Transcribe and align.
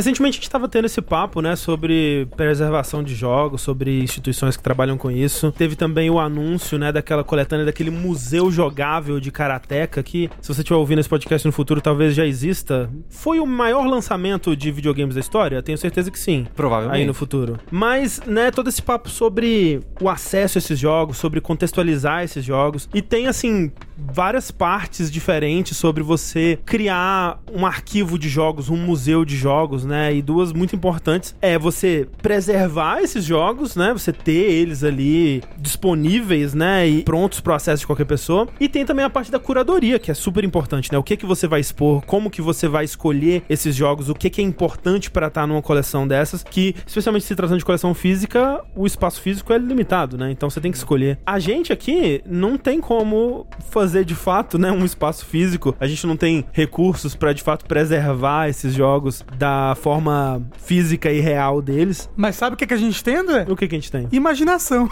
Recentemente 0.00 0.36
a 0.36 0.36
gente 0.36 0.44
estava 0.44 0.66
tendo 0.66 0.86
esse 0.86 1.02
papo, 1.02 1.42
né, 1.42 1.54
sobre 1.54 2.26
preservação 2.34 3.02
de 3.02 3.14
jogos, 3.14 3.60
sobre 3.60 4.02
instituições 4.02 4.56
que 4.56 4.62
trabalham 4.62 4.96
com 4.96 5.10
isso. 5.10 5.52
Teve 5.52 5.76
também 5.76 6.08
o 6.08 6.18
anúncio, 6.18 6.78
né, 6.78 6.90
daquela 6.90 7.22
coletânea 7.22 7.66
daquele 7.66 7.90
museu 7.90 8.50
jogável 8.50 9.20
de 9.20 9.30
Karateka 9.30 10.02
que, 10.02 10.30
se 10.40 10.48
você 10.48 10.62
estiver 10.62 10.78
ouvindo 10.78 11.00
esse 11.00 11.08
podcast 11.08 11.46
no 11.46 11.52
futuro, 11.52 11.82
talvez 11.82 12.14
já 12.14 12.24
exista. 12.24 12.88
Foi 13.10 13.40
o 13.40 13.46
maior 13.46 13.86
lançamento 13.86 14.56
de 14.56 14.72
videogames 14.72 15.16
da 15.16 15.20
história? 15.20 15.62
Tenho 15.62 15.76
certeza 15.76 16.10
que 16.10 16.18
sim. 16.18 16.46
Provavelmente. 16.56 17.02
Aí 17.02 17.06
no 17.06 17.12
futuro. 17.12 17.58
Mas, 17.70 18.22
né, 18.24 18.50
todo 18.50 18.70
esse 18.70 18.80
papo 18.80 19.10
sobre 19.10 19.82
o 20.00 20.08
acesso 20.08 20.56
a 20.56 20.60
esses 20.60 20.78
jogos, 20.78 21.18
sobre 21.18 21.42
contextualizar 21.42 22.24
esses 22.24 22.42
jogos. 22.42 22.88
E 22.94 23.02
tem, 23.02 23.26
assim, 23.26 23.70
várias 23.98 24.50
partes 24.50 25.10
diferentes 25.10 25.76
sobre 25.76 26.02
você 26.02 26.58
criar 26.64 27.38
um 27.52 27.66
arquivo 27.66 28.18
de 28.18 28.30
jogos, 28.30 28.70
um 28.70 28.78
museu 28.78 29.26
de 29.26 29.36
jogos, 29.36 29.84
né? 29.84 29.89
E 30.12 30.22
duas 30.22 30.52
muito 30.52 30.74
importantes 30.74 31.34
é 31.40 31.58
você 31.58 32.08
preservar 32.22 33.00
esses 33.02 33.24
jogos, 33.24 33.76
né? 33.76 33.92
Você 33.92 34.12
ter 34.12 34.32
eles 34.32 34.84
ali 34.84 35.42
disponíveis, 35.58 36.54
né? 36.54 36.88
E 36.88 37.02
prontos 37.02 37.40
para 37.40 37.52
o 37.52 37.56
acesso 37.56 37.80
de 37.80 37.86
qualquer 37.86 38.06
pessoa. 38.06 38.48
E 38.58 38.68
tem 38.68 38.84
também 38.84 39.04
a 39.04 39.10
parte 39.10 39.30
da 39.30 39.38
curadoria, 39.38 39.98
que 39.98 40.10
é 40.10 40.14
super 40.14 40.44
importante, 40.44 40.92
né? 40.92 40.98
O 40.98 41.02
que 41.02 41.16
que 41.16 41.26
você 41.26 41.46
vai 41.46 41.60
expor, 41.60 42.02
como 42.04 42.30
que 42.30 42.42
você 42.42 42.68
vai 42.68 42.84
escolher 42.84 43.42
esses 43.48 43.74
jogos, 43.74 44.08
o 44.08 44.14
que 44.14 44.30
que 44.30 44.40
é 44.40 44.44
importante 44.44 45.10
para 45.10 45.26
estar 45.26 45.46
numa 45.46 45.62
coleção 45.62 46.06
dessas, 46.06 46.42
que 46.42 46.74
especialmente 46.86 47.24
se 47.24 47.34
tratando 47.34 47.58
de 47.58 47.64
coleção 47.64 47.94
física, 47.94 48.62
o 48.74 48.86
espaço 48.86 49.20
físico 49.20 49.52
é 49.52 49.58
limitado, 49.58 50.16
né? 50.16 50.30
Então 50.30 50.48
você 50.48 50.60
tem 50.60 50.70
que 50.70 50.78
escolher. 50.78 51.18
A 51.26 51.38
gente 51.38 51.72
aqui 51.72 52.22
não 52.26 52.56
tem 52.56 52.80
como 52.80 53.46
fazer 53.70 54.04
de 54.04 54.14
fato, 54.14 54.58
né, 54.58 54.70
um 54.70 54.84
espaço 54.84 55.24
físico. 55.24 55.74
A 55.80 55.86
gente 55.86 56.06
não 56.06 56.16
tem 56.16 56.44
recursos 56.52 57.14
para 57.14 57.32
de 57.32 57.42
fato 57.42 57.64
preservar 57.64 58.48
esses 58.48 58.74
jogos 58.74 59.24
da 59.38 59.74
forma 59.80 60.42
física 60.58 61.10
e 61.10 61.20
real 61.20 61.60
deles. 61.60 62.08
Mas 62.16 62.36
sabe 62.36 62.54
o 62.54 62.56
que, 62.56 62.66
que 62.66 62.74
a 62.74 62.76
gente 62.76 63.02
tem, 63.02 63.16
André? 63.16 63.46
O 63.48 63.56
que 63.56 63.66
que 63.66 63.74
a 63.74 63.78
gente 63.78 63.90
tem? 63.90 64.08
Imaginação. 64.12 64.88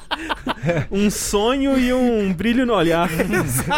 um 0.90 1.10
sonho 1.10 1.78
e 1.78 1.92
um 1.92 2.32
brilho 2.32 2.66
no 2.66 2.74
olhar. 2.74 3.08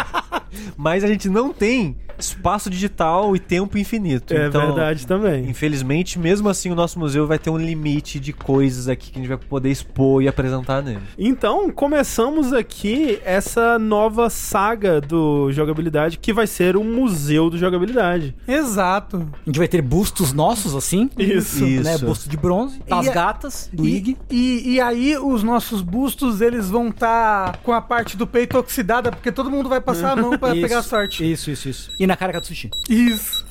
Mas 0.77 1.03
a 1.03 1.07
gente 1.07 1.29
não 1.29 1.51
tem 1.51 1.97
espaço 2.19 2.69
digital 2.69 3.35
e 3.35 3.39
tempo 3.39 3.77
infinito. 3.77 4.33
É 4.33 4.47
então, 4.47 4.61
verdade 4.67 5.05
também. 5.07 5.49
Infelizmente, 5.49 6.17
mesmo 6.19 6.49
assim, 6.49 6.71
o 6.71 6.75
nosso 6.75 6.99
museu 6.99 7.27
vai 7.27 7.37
ter 7.39 7.49
um 7.49 7.57
limite 7.57 8.19
de 8.19 8.33
coisas 8.33 8.87
aqui 8.87 9.11
que 9.11 9.19
a 9.19 9.21
gente 9.21 9.29
vai 9.29 9.37
poder 9.37 9.69
expor 9.69 10.21
e 10.21 10.27
apresentar 10.27 10.81
nele. 10.81 11.01
Então, 11.17 11.69
começamos 11.69 12.53
aqui 12.53 13.19
essa 13.25 13.77
nova 13.79 14.29
saga 14.29 14.99
do 15.01 15.51
jogabilidade 15.51 16.17
que 16.17 16.33
vai 16.33 16.47
ser 16.47 16.75
o 16.75 16.83
Museu 16.83 17.49
do 17.49 17.57
Jogabilidade. 17.57 18.35
Exato. 18.47 19.27
A 19.43 19.49
gente 19.49 19.57
vai 19.57 19.67
ter 19.67 19.81
bustos 19.81 20.33
nossos, 20.33 20.75
assim. 20.75 21.09
Isso. 21.17 21.63
Né? 21.65 21.95
Isso. 21.95 22.05
Busto 22.05 22.29
de 22.29 22.37
bronze. 22.37 22.81
Das 22.87 23.07
E 23.07 23.11
gatas, 23.11 23.69
do 23.71 23.85
E, 23.85 23.95
IG. 23.97 24.17
e, 24.29 24.73
e 24.73 24.81
aí 24.81 25.17
os 25.17 25.43
nossos 25.43 25.81
bustos, 25.81 26.41
eles 26.41 26.69
vão 26.69 26.89
estar 26.89 27.57
com 27.63 27.71
a 27.71 27.81
parte 27.81 28.17
do 28.17 28.25
peito 28.27 28.57
oxidada, 28.57 29.11
porque 29.11 29.31
todo 29.31 29.49
mundo 29.49 29.69
vai 29.69 29.81
passar 29.81 30.11
a 30.11 30.15
mão 30.15 30.37
pra 30.37 30.49
Isso, 30.55 30.61
pegar 30.61 30.79
a 30.79 30.83
sorte. 30.83 31.29
Isso, 31.29 31.51
isso, 31.51 31.69
isso. 31.69 31.91
E 31.99 32.04
na 32.07 32.15
cara 32.17 32.39
do 32.39 32.45
sushi. 32.45 32.69
Isso. 32.89 33.45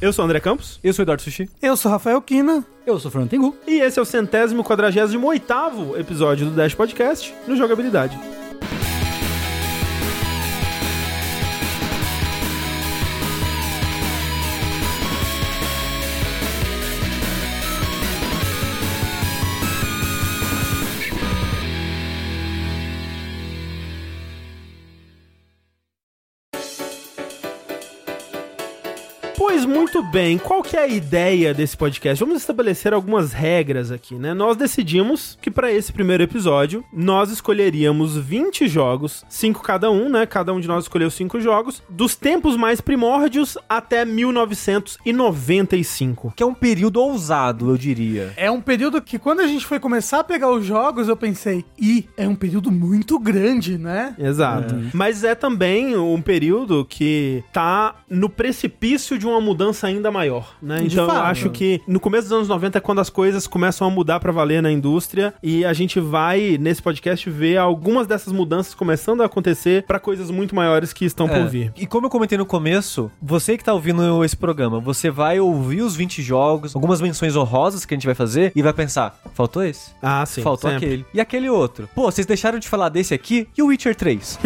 Eu 0.00 0.12
sou 0.12 0.24
o 0.24 0.26
André 0.26 0.40
Campos 0.40 0.80
Eu 0.82 0.92
sou 0.92 1.02
o 1.02 1.04
Eduardo 1.04 1.22
Sushi. 1.22 1.48
Eu 1.60 1.76
sou 1.76 1.90
Rafael 1.90 2.20
Kina. 2.20 2.64
Eu 2.84 2.98
sou 2.98 3.08
o 3.08 3.12
Fernando 3.12 3.30
Tengu. 3.30 3.56
e 3.66 3.78
esse 3.80 3.98
é 3.98 4.02
o 4.02 4.04
centésimo 4.04 4.64
quadragésimo 4.64 5.26
oitavo 5.28 5.96
episódio 5.96 6.46
do 6.46 6.52
Dash 6.52 6.74
Podcast 6.74 7.32
no 7.46 7.56
Jogabilidade. 7.56 8.18
Muito 30.02 30.10
bem, 30.10 30.36
qual 30.36 30.60
que 30.62 30.76
é 30.76 30.80
a 30.80 30.88
ideia 30.88 31.54
desse 31.54 31.76
podcast? 31.76 32.18
Vamos 32.22 32.40
estabelecer 32.40 32.92
algumas 32.92 33.32
regras 33.32 33.92
aqui, 33.92 34.16
né? 34.16 34.34
Nós 34.34 34.56
decidimos 34.56 35.38
que 35.40 35.48
para 35.50 35.72
esse 35.72 35.90
primeiro 35.92 36.24
episódio 36.24 36.84
nós 36.92 37.30
escolheríamos 37.30 38.16
20 38.16 38.66
jogos, 38.66 39.24
5 39.28 39.62
cada 39.62 39.88
um, 39.90 40.08
né? 40.08 40.26
Cada 40.26 40.52
um 40.52 40.58
de 40.60 40.66
nós 40.66 40.82
escolheu 40.84 41.10
5 41.10 41.40
jogos, 41.40 41.82
dos 41.88 42.16
tempos 42.16 42.56
mais 42.56 42.80
primórdios 42.80 43.56
até 43.68 44.04
1995. 44.04 46.32
Que 46.34 46.42
é 46.42 46.46
um 46.46 46.54
período 46.54 47.00
ousado, 47.00 47.70
eu 47.70 47.78
diria. 47.78 48.32
É 48.36 48.50
um 48.50 48.60
período 48.60 49.00
que 49.00 49.20
quando 49.20 49.38
a 49.40 49.46
gente 49.46 49.64
foi 49.64 49.78
começar 49.78 50.18
a 50.20 50.24
pegar 50.24 50.50
os 50.50 50.64
jogos, 50.64 51.08
eu 51.08 51.16
pensei, 51.16 51.64
ih, 51.78 52.08
é 52.16 52.26
um 52.26 52.34
período 52.34 52.72
muito 52.72 53.18
grande, 53.18 53.76
né? 53.78 54.14
Exato. 54.18 54.74
Mas 54.92 55.22
é 55.22 55.34
também 55.34 55.96
um 55.96 56.20
período 56.20 56.84
que 56.84 57.44
tá 57.52 57.94
no 58.10 58.28
precipício 58.28 59.18
de 59.18 59.26
uma 59.26 59.40
mudança 59.40 59.91
ainda 59.92 60.10
maior, 60.10 60.54
né? 60.62 60.78
De 60.80 60.86
Então 60.86 61.04
eu 61.04 61.10
fato. 61.10 61.26
acho 61.26 61.50
que 61.50 61.80
no 61.86 62.00
começo 62.00 62.24
dos 62.24 62.32
anos 62.32 62.48
90 62.48 62.78
é 62.78 62.80
quando 62.80 63.00
as 63.00 63.08
coisas 63.10 63.46
começam 63.46 63.86
a 63.86 63.90
mudar 63.90 64.20
pra 64.20 64.32
valer 64.32 64.62
na 64.62 64.70
indústria 64.70 65.34
e 65.42 65.64
a 65.64 65.72
gente 65.72 65.98
vai 66.00 66.56
nesse 66.60 66.82
podcast 66.82 67.28
ver 67.30 67.56
algumas 67.56 68.06
dessas 68.06 68.32
mudanças 68.32 68.74
começando 68.74 69.22
a 69.22 69.26
acontecer 69.26 69.84
pra 69.86 69.98
coisas 69.98 70.30
muito 70.30 70.54
maiores 70.54 70.92
que 70.92 71.04
estão 71.04 71.28
É. 71.28 71.38
por 71.38 71.48
vir. 71.48 71.72
E 71.76 71.86
como 71.86 72.06
eu 72.06 72.10
comentei 72.10 72.36
no 72.38 72.46
começo, 72.46 73.10
você 73.20 73.56
que 73.56 73.64
tá 73.64 73.72
ouvindo 73.72 74.24
esse 74.24 74.36
programa, 74.36 74.80
você 74.80 75.10
vai 75.10 75.38
ouvir 75.40 75.82
os 75.82 75.94
20 75.96 76.22
jogos, 76.22 76.74
algumas 76.74 77.00
menções 77.00 77.36
honrosas 77.36 77.84
que 77.84 77.94
a 77.94 77.96
gente 77.96 78.06
vai 78.06 78.14
fazer 78.14 78.52
e 78.54 78.62
vai 78.62 78.72
pensar, 78.72 79.18
faltou 79.34 79.62
esse? 79.62 79.90
Ah, 80.02 80.24
sim. 80.26 80.42
Faltou 80.42 80.70
sempre. 80.70 80.86
aquele. 80.86 81.06
E 81.14 81.20
aquele 81.20 81.48
outro. 81.50 81.88
Pô, 81.94 82.02
vocês 82.10 82.26
deixaram 82.26 82.58
de 82.58 82.68
falar 82.68 82.88
desse 82.88 83.12
aqui 83.14 83.48
e 83.56 83.62
o 83.62 83.66
Witcher 83.66 83.94
3. 83.94 84.38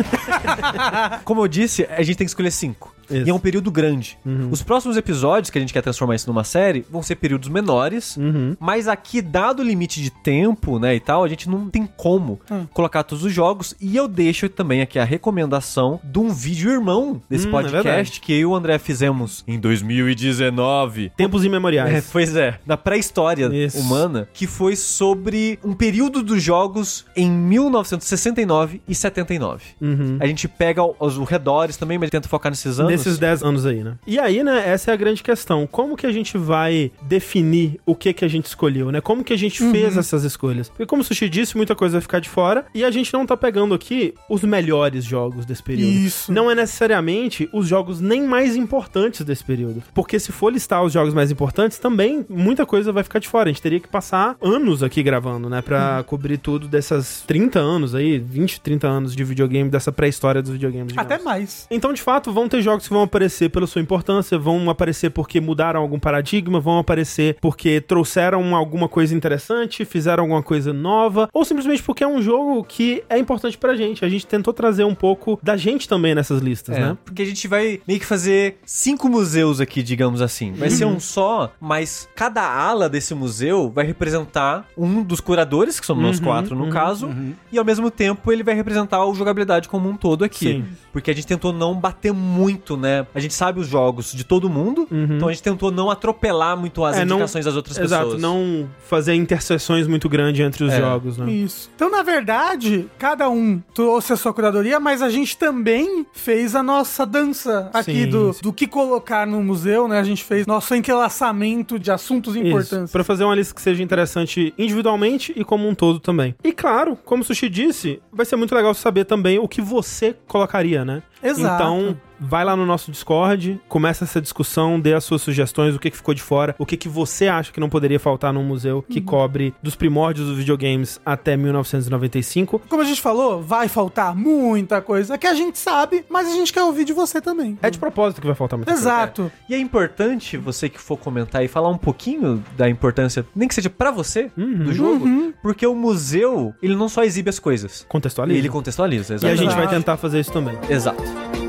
Como 1.25 1.43
eu 1.43 1.49
disse, 1.49 1.87
a 1.91 2.03
gente 2.03 2.17
tem 2.17 2.25
que 2.27 2.31
escolher 2.31 2.51
cinco. 2.51 2.95
Isso. 3.11 3.27
E 3.27 3.31
é 3.31 3.35
um 3.35 3.39
período 3.39 3.71
grande. 3.71 4.19
Os 4.51 4.63
próximos 4.63 4.97
episódios, 4.97 5.51
que 5.51 5.59
a 5.59 5.61
gente 5.61 5.73
quer 5.73 5.83
transformar 5.83 6.15
isso 6.15 6.29
numa 6.29 6.45
série, 6.45 6.85
vão 6.91 7.03
ser 7.03 7.17
períodos 7.17 7.49
menores. 7.49 8.17
Uhum. 8.17 8.57
Mas 8.59 8.89
aqui, 8.89 9.21
dado 9.23 9.61
o 9.61 9.63
limite 9.65 10.01
de 10.03 10.11
tempo, 10.11 10.79
né, 10.79 10.95
e 10.95 11.01
tal, 11.01 11.25
a 11.25 11.29
gente 11.29 11.49
não 11.49 11.69
tem 11.71 11.87
como 11.87 12.41
colocar 12.73 13.03
todos 13.03 13.25
os 13.25 13.33
jogos. 13.33 13.75
E 13.81 13.97
eu 13.97 14.07
deixo 14.09 14.49
também 14.49 14.81
aqui 14.83 14.99
a 14.99 15.05
recomendação 15.05 16.01
de 16.05 16.19
um 16.19 16.31
vídeo 16.33 16.71
irmão 16.71 17.21
desse 17.31 17.47
Hum, 17.47 17.49
é 17.49 17.53
podcast 17.53 17.85
verdade. 17.89 18.21
que 18.21 18.33
eu 18.33 18.39
e 18.39 18.47
o 18.47 18.55
André 18.55 18.79
fizemos 18.79 19.45
em 19.47 19.59
2019. 19.59 21.11
Tempos 21.17 21.43
É, 21.43 21.47
imemoriais. 21.47 22.09
pois 22.13 22.35
é, 22.37 22.59
da 22.67 22.77
pré-história 22.77 23.49
humana, 23.75 24.29
que 24.33 24.47
foi 24.47 24.77
sobre 24.77 25.59
um 25.65 25.73
período 25.73 26.23
dos 26.23 26.43
jogos 26.43 27.05
em 27.17 27.31
1969 27.31 28.81
e 28.89 28.95
79. 28.95 29.65
Uhum. 29.81 30.17
A 30.21 30.27
gente 30.27 30.49
pega 30.49 30.83
os 30.85 31.17
redores 31.29 31.77
também, 31.77 31.99
mas 31.99 32.11
tenta 32.11 32.29
focar 32.29 32.51
nesses 32.51 32.79
anos. 32.79 32.93
Desses 33.05 33.19
10 33.19 33.43
anos 33.43 33.67
aí, 33.67 33.83
né? 33.83 33.95
E 34.07 34.19
aí, 34.19 34.43
né, 34.43 34.63
essa 34.67 34.91
é 34.91 34.95
a 34.95 34.97
grande 34.97 35.23
questão. 35.23 35.67
Como 35.67 35.97
que 35.97 36.07
a 36.07 36.13
gente 36.13 36.37
vai 36.39 36.91
definir 37.03 37.81
o 37.85 37.95
que 37.95 38.13
que 38.13 38.25
a 38.25 38.29
gente 38.29 38.47
escolheu, 38.47 38.91
né? 38.91 39.01
Como 39.01 39.25
que 39.25 39.33
a 39.33 39.39
gente 39.39 39.59
fez 39.71 39.97
essas 39.97 40.25
escolhas? 40.25 40.69
Porque 40.69 40.87
como 40.87 41.03
o 41.03 41.05
Sushi 41.05 41.29
disse, 41.29 41.57
muita 41.57 41.75
coisa 41.75 41.95
vai 41.95 42.01
ficar 42.01 42.21
de 42.21 42.29
fora 42.29 42.67
e 42.75 42.85
a 42.85 42.91
gente 42.91 43.13
não 43.13 43.27
tá 43.27 43.37
pegando 43.37 43.75
aqui 43.75 44.15
os 44.29 44.43
melhores 44.43 45.05
jogos 45.05 45.45
desse 45.47 45.63
período. 45.63 45.93
Isso. 45.93 46.33
Não 46.33 46.51
é 46.51 46.55
necessariamente 46.55 47.49
os 47.53 47.67
jogos 47.67 48.01
nem 48.01 48.23
mais 48.23 48.57
importantes 48.57 49.25
desse 49.25 49.45
período. 49.45 49.83
Porque 49.95 50.19
se 50.19 50.33
for 50.33 50.53
listar 50.53 50.83
os 50.83 50.93
jogos 50.93 51.15
mais 51.15 51.31
importantes, 51.31 51.79
também 51.79 52.25
muita 52.29 52.67
coisa 52.67 52.93
vai 52.93 53.03
ficar 53.03 53.19
de 53.19 53.29
fora. 53.29 53.49
A 53.49 53.53
gente 53.53 53.63
teria 53.63 53.81
que 53.81 53.89
passar 53.89 54.37
anos 54.41 54.83
aqui 54.83 55.03
gravando, 55.03 55.49
né? 55.49 55.63
Pra 55.63 56.03
cobrir 56.07 56.39
tudo 56.39 56.69
dessas 56.69 57.23
30 57.27 57.59
anos 57.59 57.95
aí, 57.95 58.19
20, 58.19 58.61
30 58.61 58.87
anos 58.87 59.15
de 59.15 59.25
videogame, 59.25 59.71
dessa 59.71 59.91
pré-história 59.93 60.43
dos 60.43 60.53
videogames. 60.53 60.89
digamos. 60.93 61.13
Até 61.13 61.23
mais. 61.23 61.67
Então, 61.71 61.93
de 61.93 62.03
fato, 62.03 62.33
vão 62.33 62.49
ter 62.49 62.63
jogos 62.63 62.86
que 62.89 62.95
vão 62.95 63.03
aparecer 63.03 63.51
pela 63.51 63.67
sua 63.67 63.81
importância, 63.81 64.39
vão 64.39 64.69
aparecer 64.71 65.11
porque 65.11 65.41
mudaram 65.41 65.81
algum 65.81 65.99
paradigma, 65.99 66.61
vão 66.61 66.79
aparecer 66.79 67.37
porque 67.41 67.81
trouxeram 67.81 68.55
alguma 68.55 68.89
coisa 68.89 69.15
interessante, 69.15 69.85
fizeram 69.85 70.25
alguma 70.25 70.43
coisa 70.43 70.73
nova, 70.73 71.29
ou 71.33 71.45
simplesmente 71.45 71.83
porque 71.83 72.05
é 72.05 72.09
um 72.09 72.21
jogo 72.23 72.65
que 72.65 73.03
é 73.09 73.19
importante 73.19 73.57
pra 73.59 73.75
gente. 73.77 74.05
A 74.05 74.09
gente 74.09 74.27
tentou 74.27 74.53
trazer 74.53 74.85
um 74.85 74.95
pouco 74.95 75.39
da 75.43 75.57
gente 75.57 75.89
também 75.89 76.15
nessas 76.15 76.41
listas, 76.41 76.77
É, 76.77 76.81
né? 76.81 76.99
porque 77.05 77.23
a 77.23 77.27
gente 77.27 77.47
vai 77.49 77.81
meio 77.87 78.01
que 78.01 78.07
fazer 78.07 78.59
cinco 78.65 79.09
museus 79.09 79.61
aqui, 79.61 79.83
digamos 79.83 80.21
assim. 80.23 80.53
Vai 80.53 80.71
ser 80.71 80.85
Uhum. 80.85 80.95
um 80.97 81.01
só, 81.01 81.53
mas 81.61 82.09
cada 82.15 82.43
ala 82.43 82.89
desse 82.89 83.15
museu 83.15 83.71
vai 83.71 83.85
representar 83.87 84.67
um 84.77 85.03
dos 85.03 85.21
curadores, 85.21 85.79
que 85.81 85.87
somos 85.87 86.03
nós 86.03 86.19
Uhum, 86.19 86.25
quatro 86.25 86.55
no 86.57 86.65
uhum, 86.65 86.71
caso, 86.71 87.09
e 87.53 87.59
ao 87.59 87.65
mesmo 87.65 87.91
tempo 87.91 88.31
ele 88.33 88.43
vai 88.43 88.55
representar 88.55 89.05
o 89.05 89.15
jogabilidade 89.15 89.69
como 89.69 89.89
um 89.89 89.97
todo 89.97 90.25
aqui. 90.25 90.47
Sim. 90.47 90.65
Porque 90.93 91.11
a 91.11 91.15
gente 91.15 91.27
tentou 91.27 91.53
não 91.53 91.75
bater 91.75 92.13
muito 92.13 92.76
muito, 92.77 92.83
né? 92.83 93.07
A 93.15 93.21
gente 93.21 93.35
sabe 93.35 93.61
os 93.61 93.67
jogos 93.69 94.13
de 94.13 94.25
todo 94.25 94.49
mundo, 94.49 94.87
então 94.91 95.29
a 95.29 95.33
gente 95.33 95.43
tentou 95.43 95.71
não 95.71 95.91
atropelar 95.91 96.57
muito 96.57 96.85
as 96.85 96.97
É, 96.99 97.05
não- 97.05 97.17
indicações 97.17 97.45
das 97.45 97.57
outras 97.57 97.79
Exato, 97.79 98.05
pessoas. 98.05 98.23
não 98.23 98.69
fazer 98.89 99.15
interseções 99.15 99.87
muito 99.87 100.09
grandes 100.09 100.41
entre 100.45 100.65
os 100.65 100.73
É. 100.73 100.79
jogos, 100.79 101.17
né? 101.19 101.31
Isso. 101.31 101.71
Então, 101.75 101.91
na 101.91 102.03
verdade, 102.03 102.87
cada 102.99 103.29
um 103.29 103.61
trouxe 103.75 104.13
a 104.13 104.17
sua 104.17 104.33
curadoria, 104.33 104.79
mas 104.79 105.03
a 105.03 105.09
gente 105.11 105.37
também 105.37 106.07
fez 106.13 106.55
a 106.55 106.63
nossa 106.63 107.05
dança 107.07 107.71
aqui 107.73 108.05
Sim, 108.05 108.09
do, 108.09 108.33
sim. 108.33 108.41
do 108.43 108.53
que 108.53 108.67
colocar 108.67 109.27
no 109.27 109.43
museu, 109.43 109.89
né? 109.89 109.99
A 109.99 110.05
gente 110.05 110.23
fez 110.25 110.47
nosso 110.47 110.75
entrelaçamento 110.75 111.79
de 111.79 111.91
assuntos 111.91 112.37
importantes. 112.37 112.93
pra 112.93 113.05
fazer 113.05 113.25
uma 113.25 113.35
lista 113.35 113.55
que 113.55 113.61
seja 113.63 113.83
interessante 113.83 114.53
individualmente 114.59 115.33
e 115.37 115.45
como 115.45 115.69
um 115.69 115.75
todo 115.75 115.99
também. 116.01 116.35
E 116.43 116.53
claro, 116.53 116.97
como 117.05 117.23
o 117.23 117.25
Sushi 117.25 117.49
disse, 117.49 118.01
vai 118.13 118.27
ser 118.27 118.37
muito 118.37 118.55
legal 118.55 118.75
saber 118.75 119.05
também 119.05 119.39
o 119.39 119.49
que 119.49 119.61
você 119.61 120.15
colocaria, 120.27 120.85
né? 120.85 121.03
Exato. 121.23 121.55
Então, 121.63 121.97
vai 122.21 122.45
lá 122.45 122.57
no 122.57 122.65
nosso 122.65 122.91
Discord, 122.91 123.61
começa 123.69 124.05
essa 124.05 124.21
discussão, 124.21 124.81
dê 124.81 124.95
as 124.95 125.05
suas 125.05 125.21
sugestões, 125.23 125.75
o 125.75 125.79
que, 125.79 125.91
que 125.91 125.97
ficou 125.97 126.15
de 126.15 126.23
fora, 126.23 126.55
o 126.59 126.65
que, 126.65 126.77
que 126.77 126.89
você 126.89 127.29
acha 127.29 127.53
que 127.53 127.61
não 127.61 127.69
poderia 127.69 128.01
faltar 128.01 128.33
num 128.33 128.43
museu 128.43 128.83
que 128.83 129.01
cobre 129.03 129.55
dos 129.63 129.75
primórdios 129.77 130.27
dos 130.29 130.39
videogames 130.39 130.99
até 131.05 131.37
1995. 131.37 132.63
Como 132.69 132.83
a 132.83 132.85
gente 132.85 133.01
falou, 133.01 133.43
vai 133.43 133.69
faltar 133.69 134.15
muita 134.15 134.81
coisa 134.81 135.19
que 135.19 135.27
a 135.27 135.35
gente 135.35 135.59
sabe, 135.59 136.05
mas 136.09 136.27
a 136.29 136.33
gente 136.33 136.53
quer 136.53 136.63
ouvir 136.63 136.85
de 136.85 136.93
você 136.93 137.21
também. 137.21 137.59
É 137.63 137.71
de 137.71 137.79
propósito 137.79 138.21
que 138.21 138.27
vai 138.27 138.37
faltar 138.37 138.59
muita 138.59 138.73
coisa. 138.73 138.89
Exato. 138.89 139.33
E 139.49 139.55
é 139.55 139.59
importante 139.59 140.37
você 140.37 140.69
que 140.69 140.81
for 140.81 140.97
comentar 140.97 141.45
e 141.45 141.49
falar 141.49 141.69
um 141.69 141.79
pouquinho 141.79 142.43
da 142.57 142.69
importância, 142.69 143.27
nem 143.35 143.47
que 143.49 143.55
seja 143.55 143.69
pra 143.71 143.91
você, 143.91 144.31
Uhum. 144.37 144.65
do 144.65 144.73
jogo, 144.73 145.07
porque 145.43 145.67
o 145.67 145.75
museu, 145.75 146.55
ele 146.63 146.75
não 146.77 146.89
só 146.89 147.03
exibe 147.05 147.29
as 147.31 147.39
coisas, 147.39 147.85
Contextualiza. 147.89 148.39
ele 148.39 148.49
contextualiza, 148.49 149.13
E 149.13 149.15
a 149.15 149.17
exatamente. 149.17 149.39
gente 149.41 149.51
vai 149.51 149.61
Exato. 149.65 149.75
tentar 149.77 149.97
fazer 149.97 150.21
isso 150.21 150.33
também. 150.33 150.57
Exato. 150.69 151.03
Thank 151.07 151.37
you. 151.37 151.46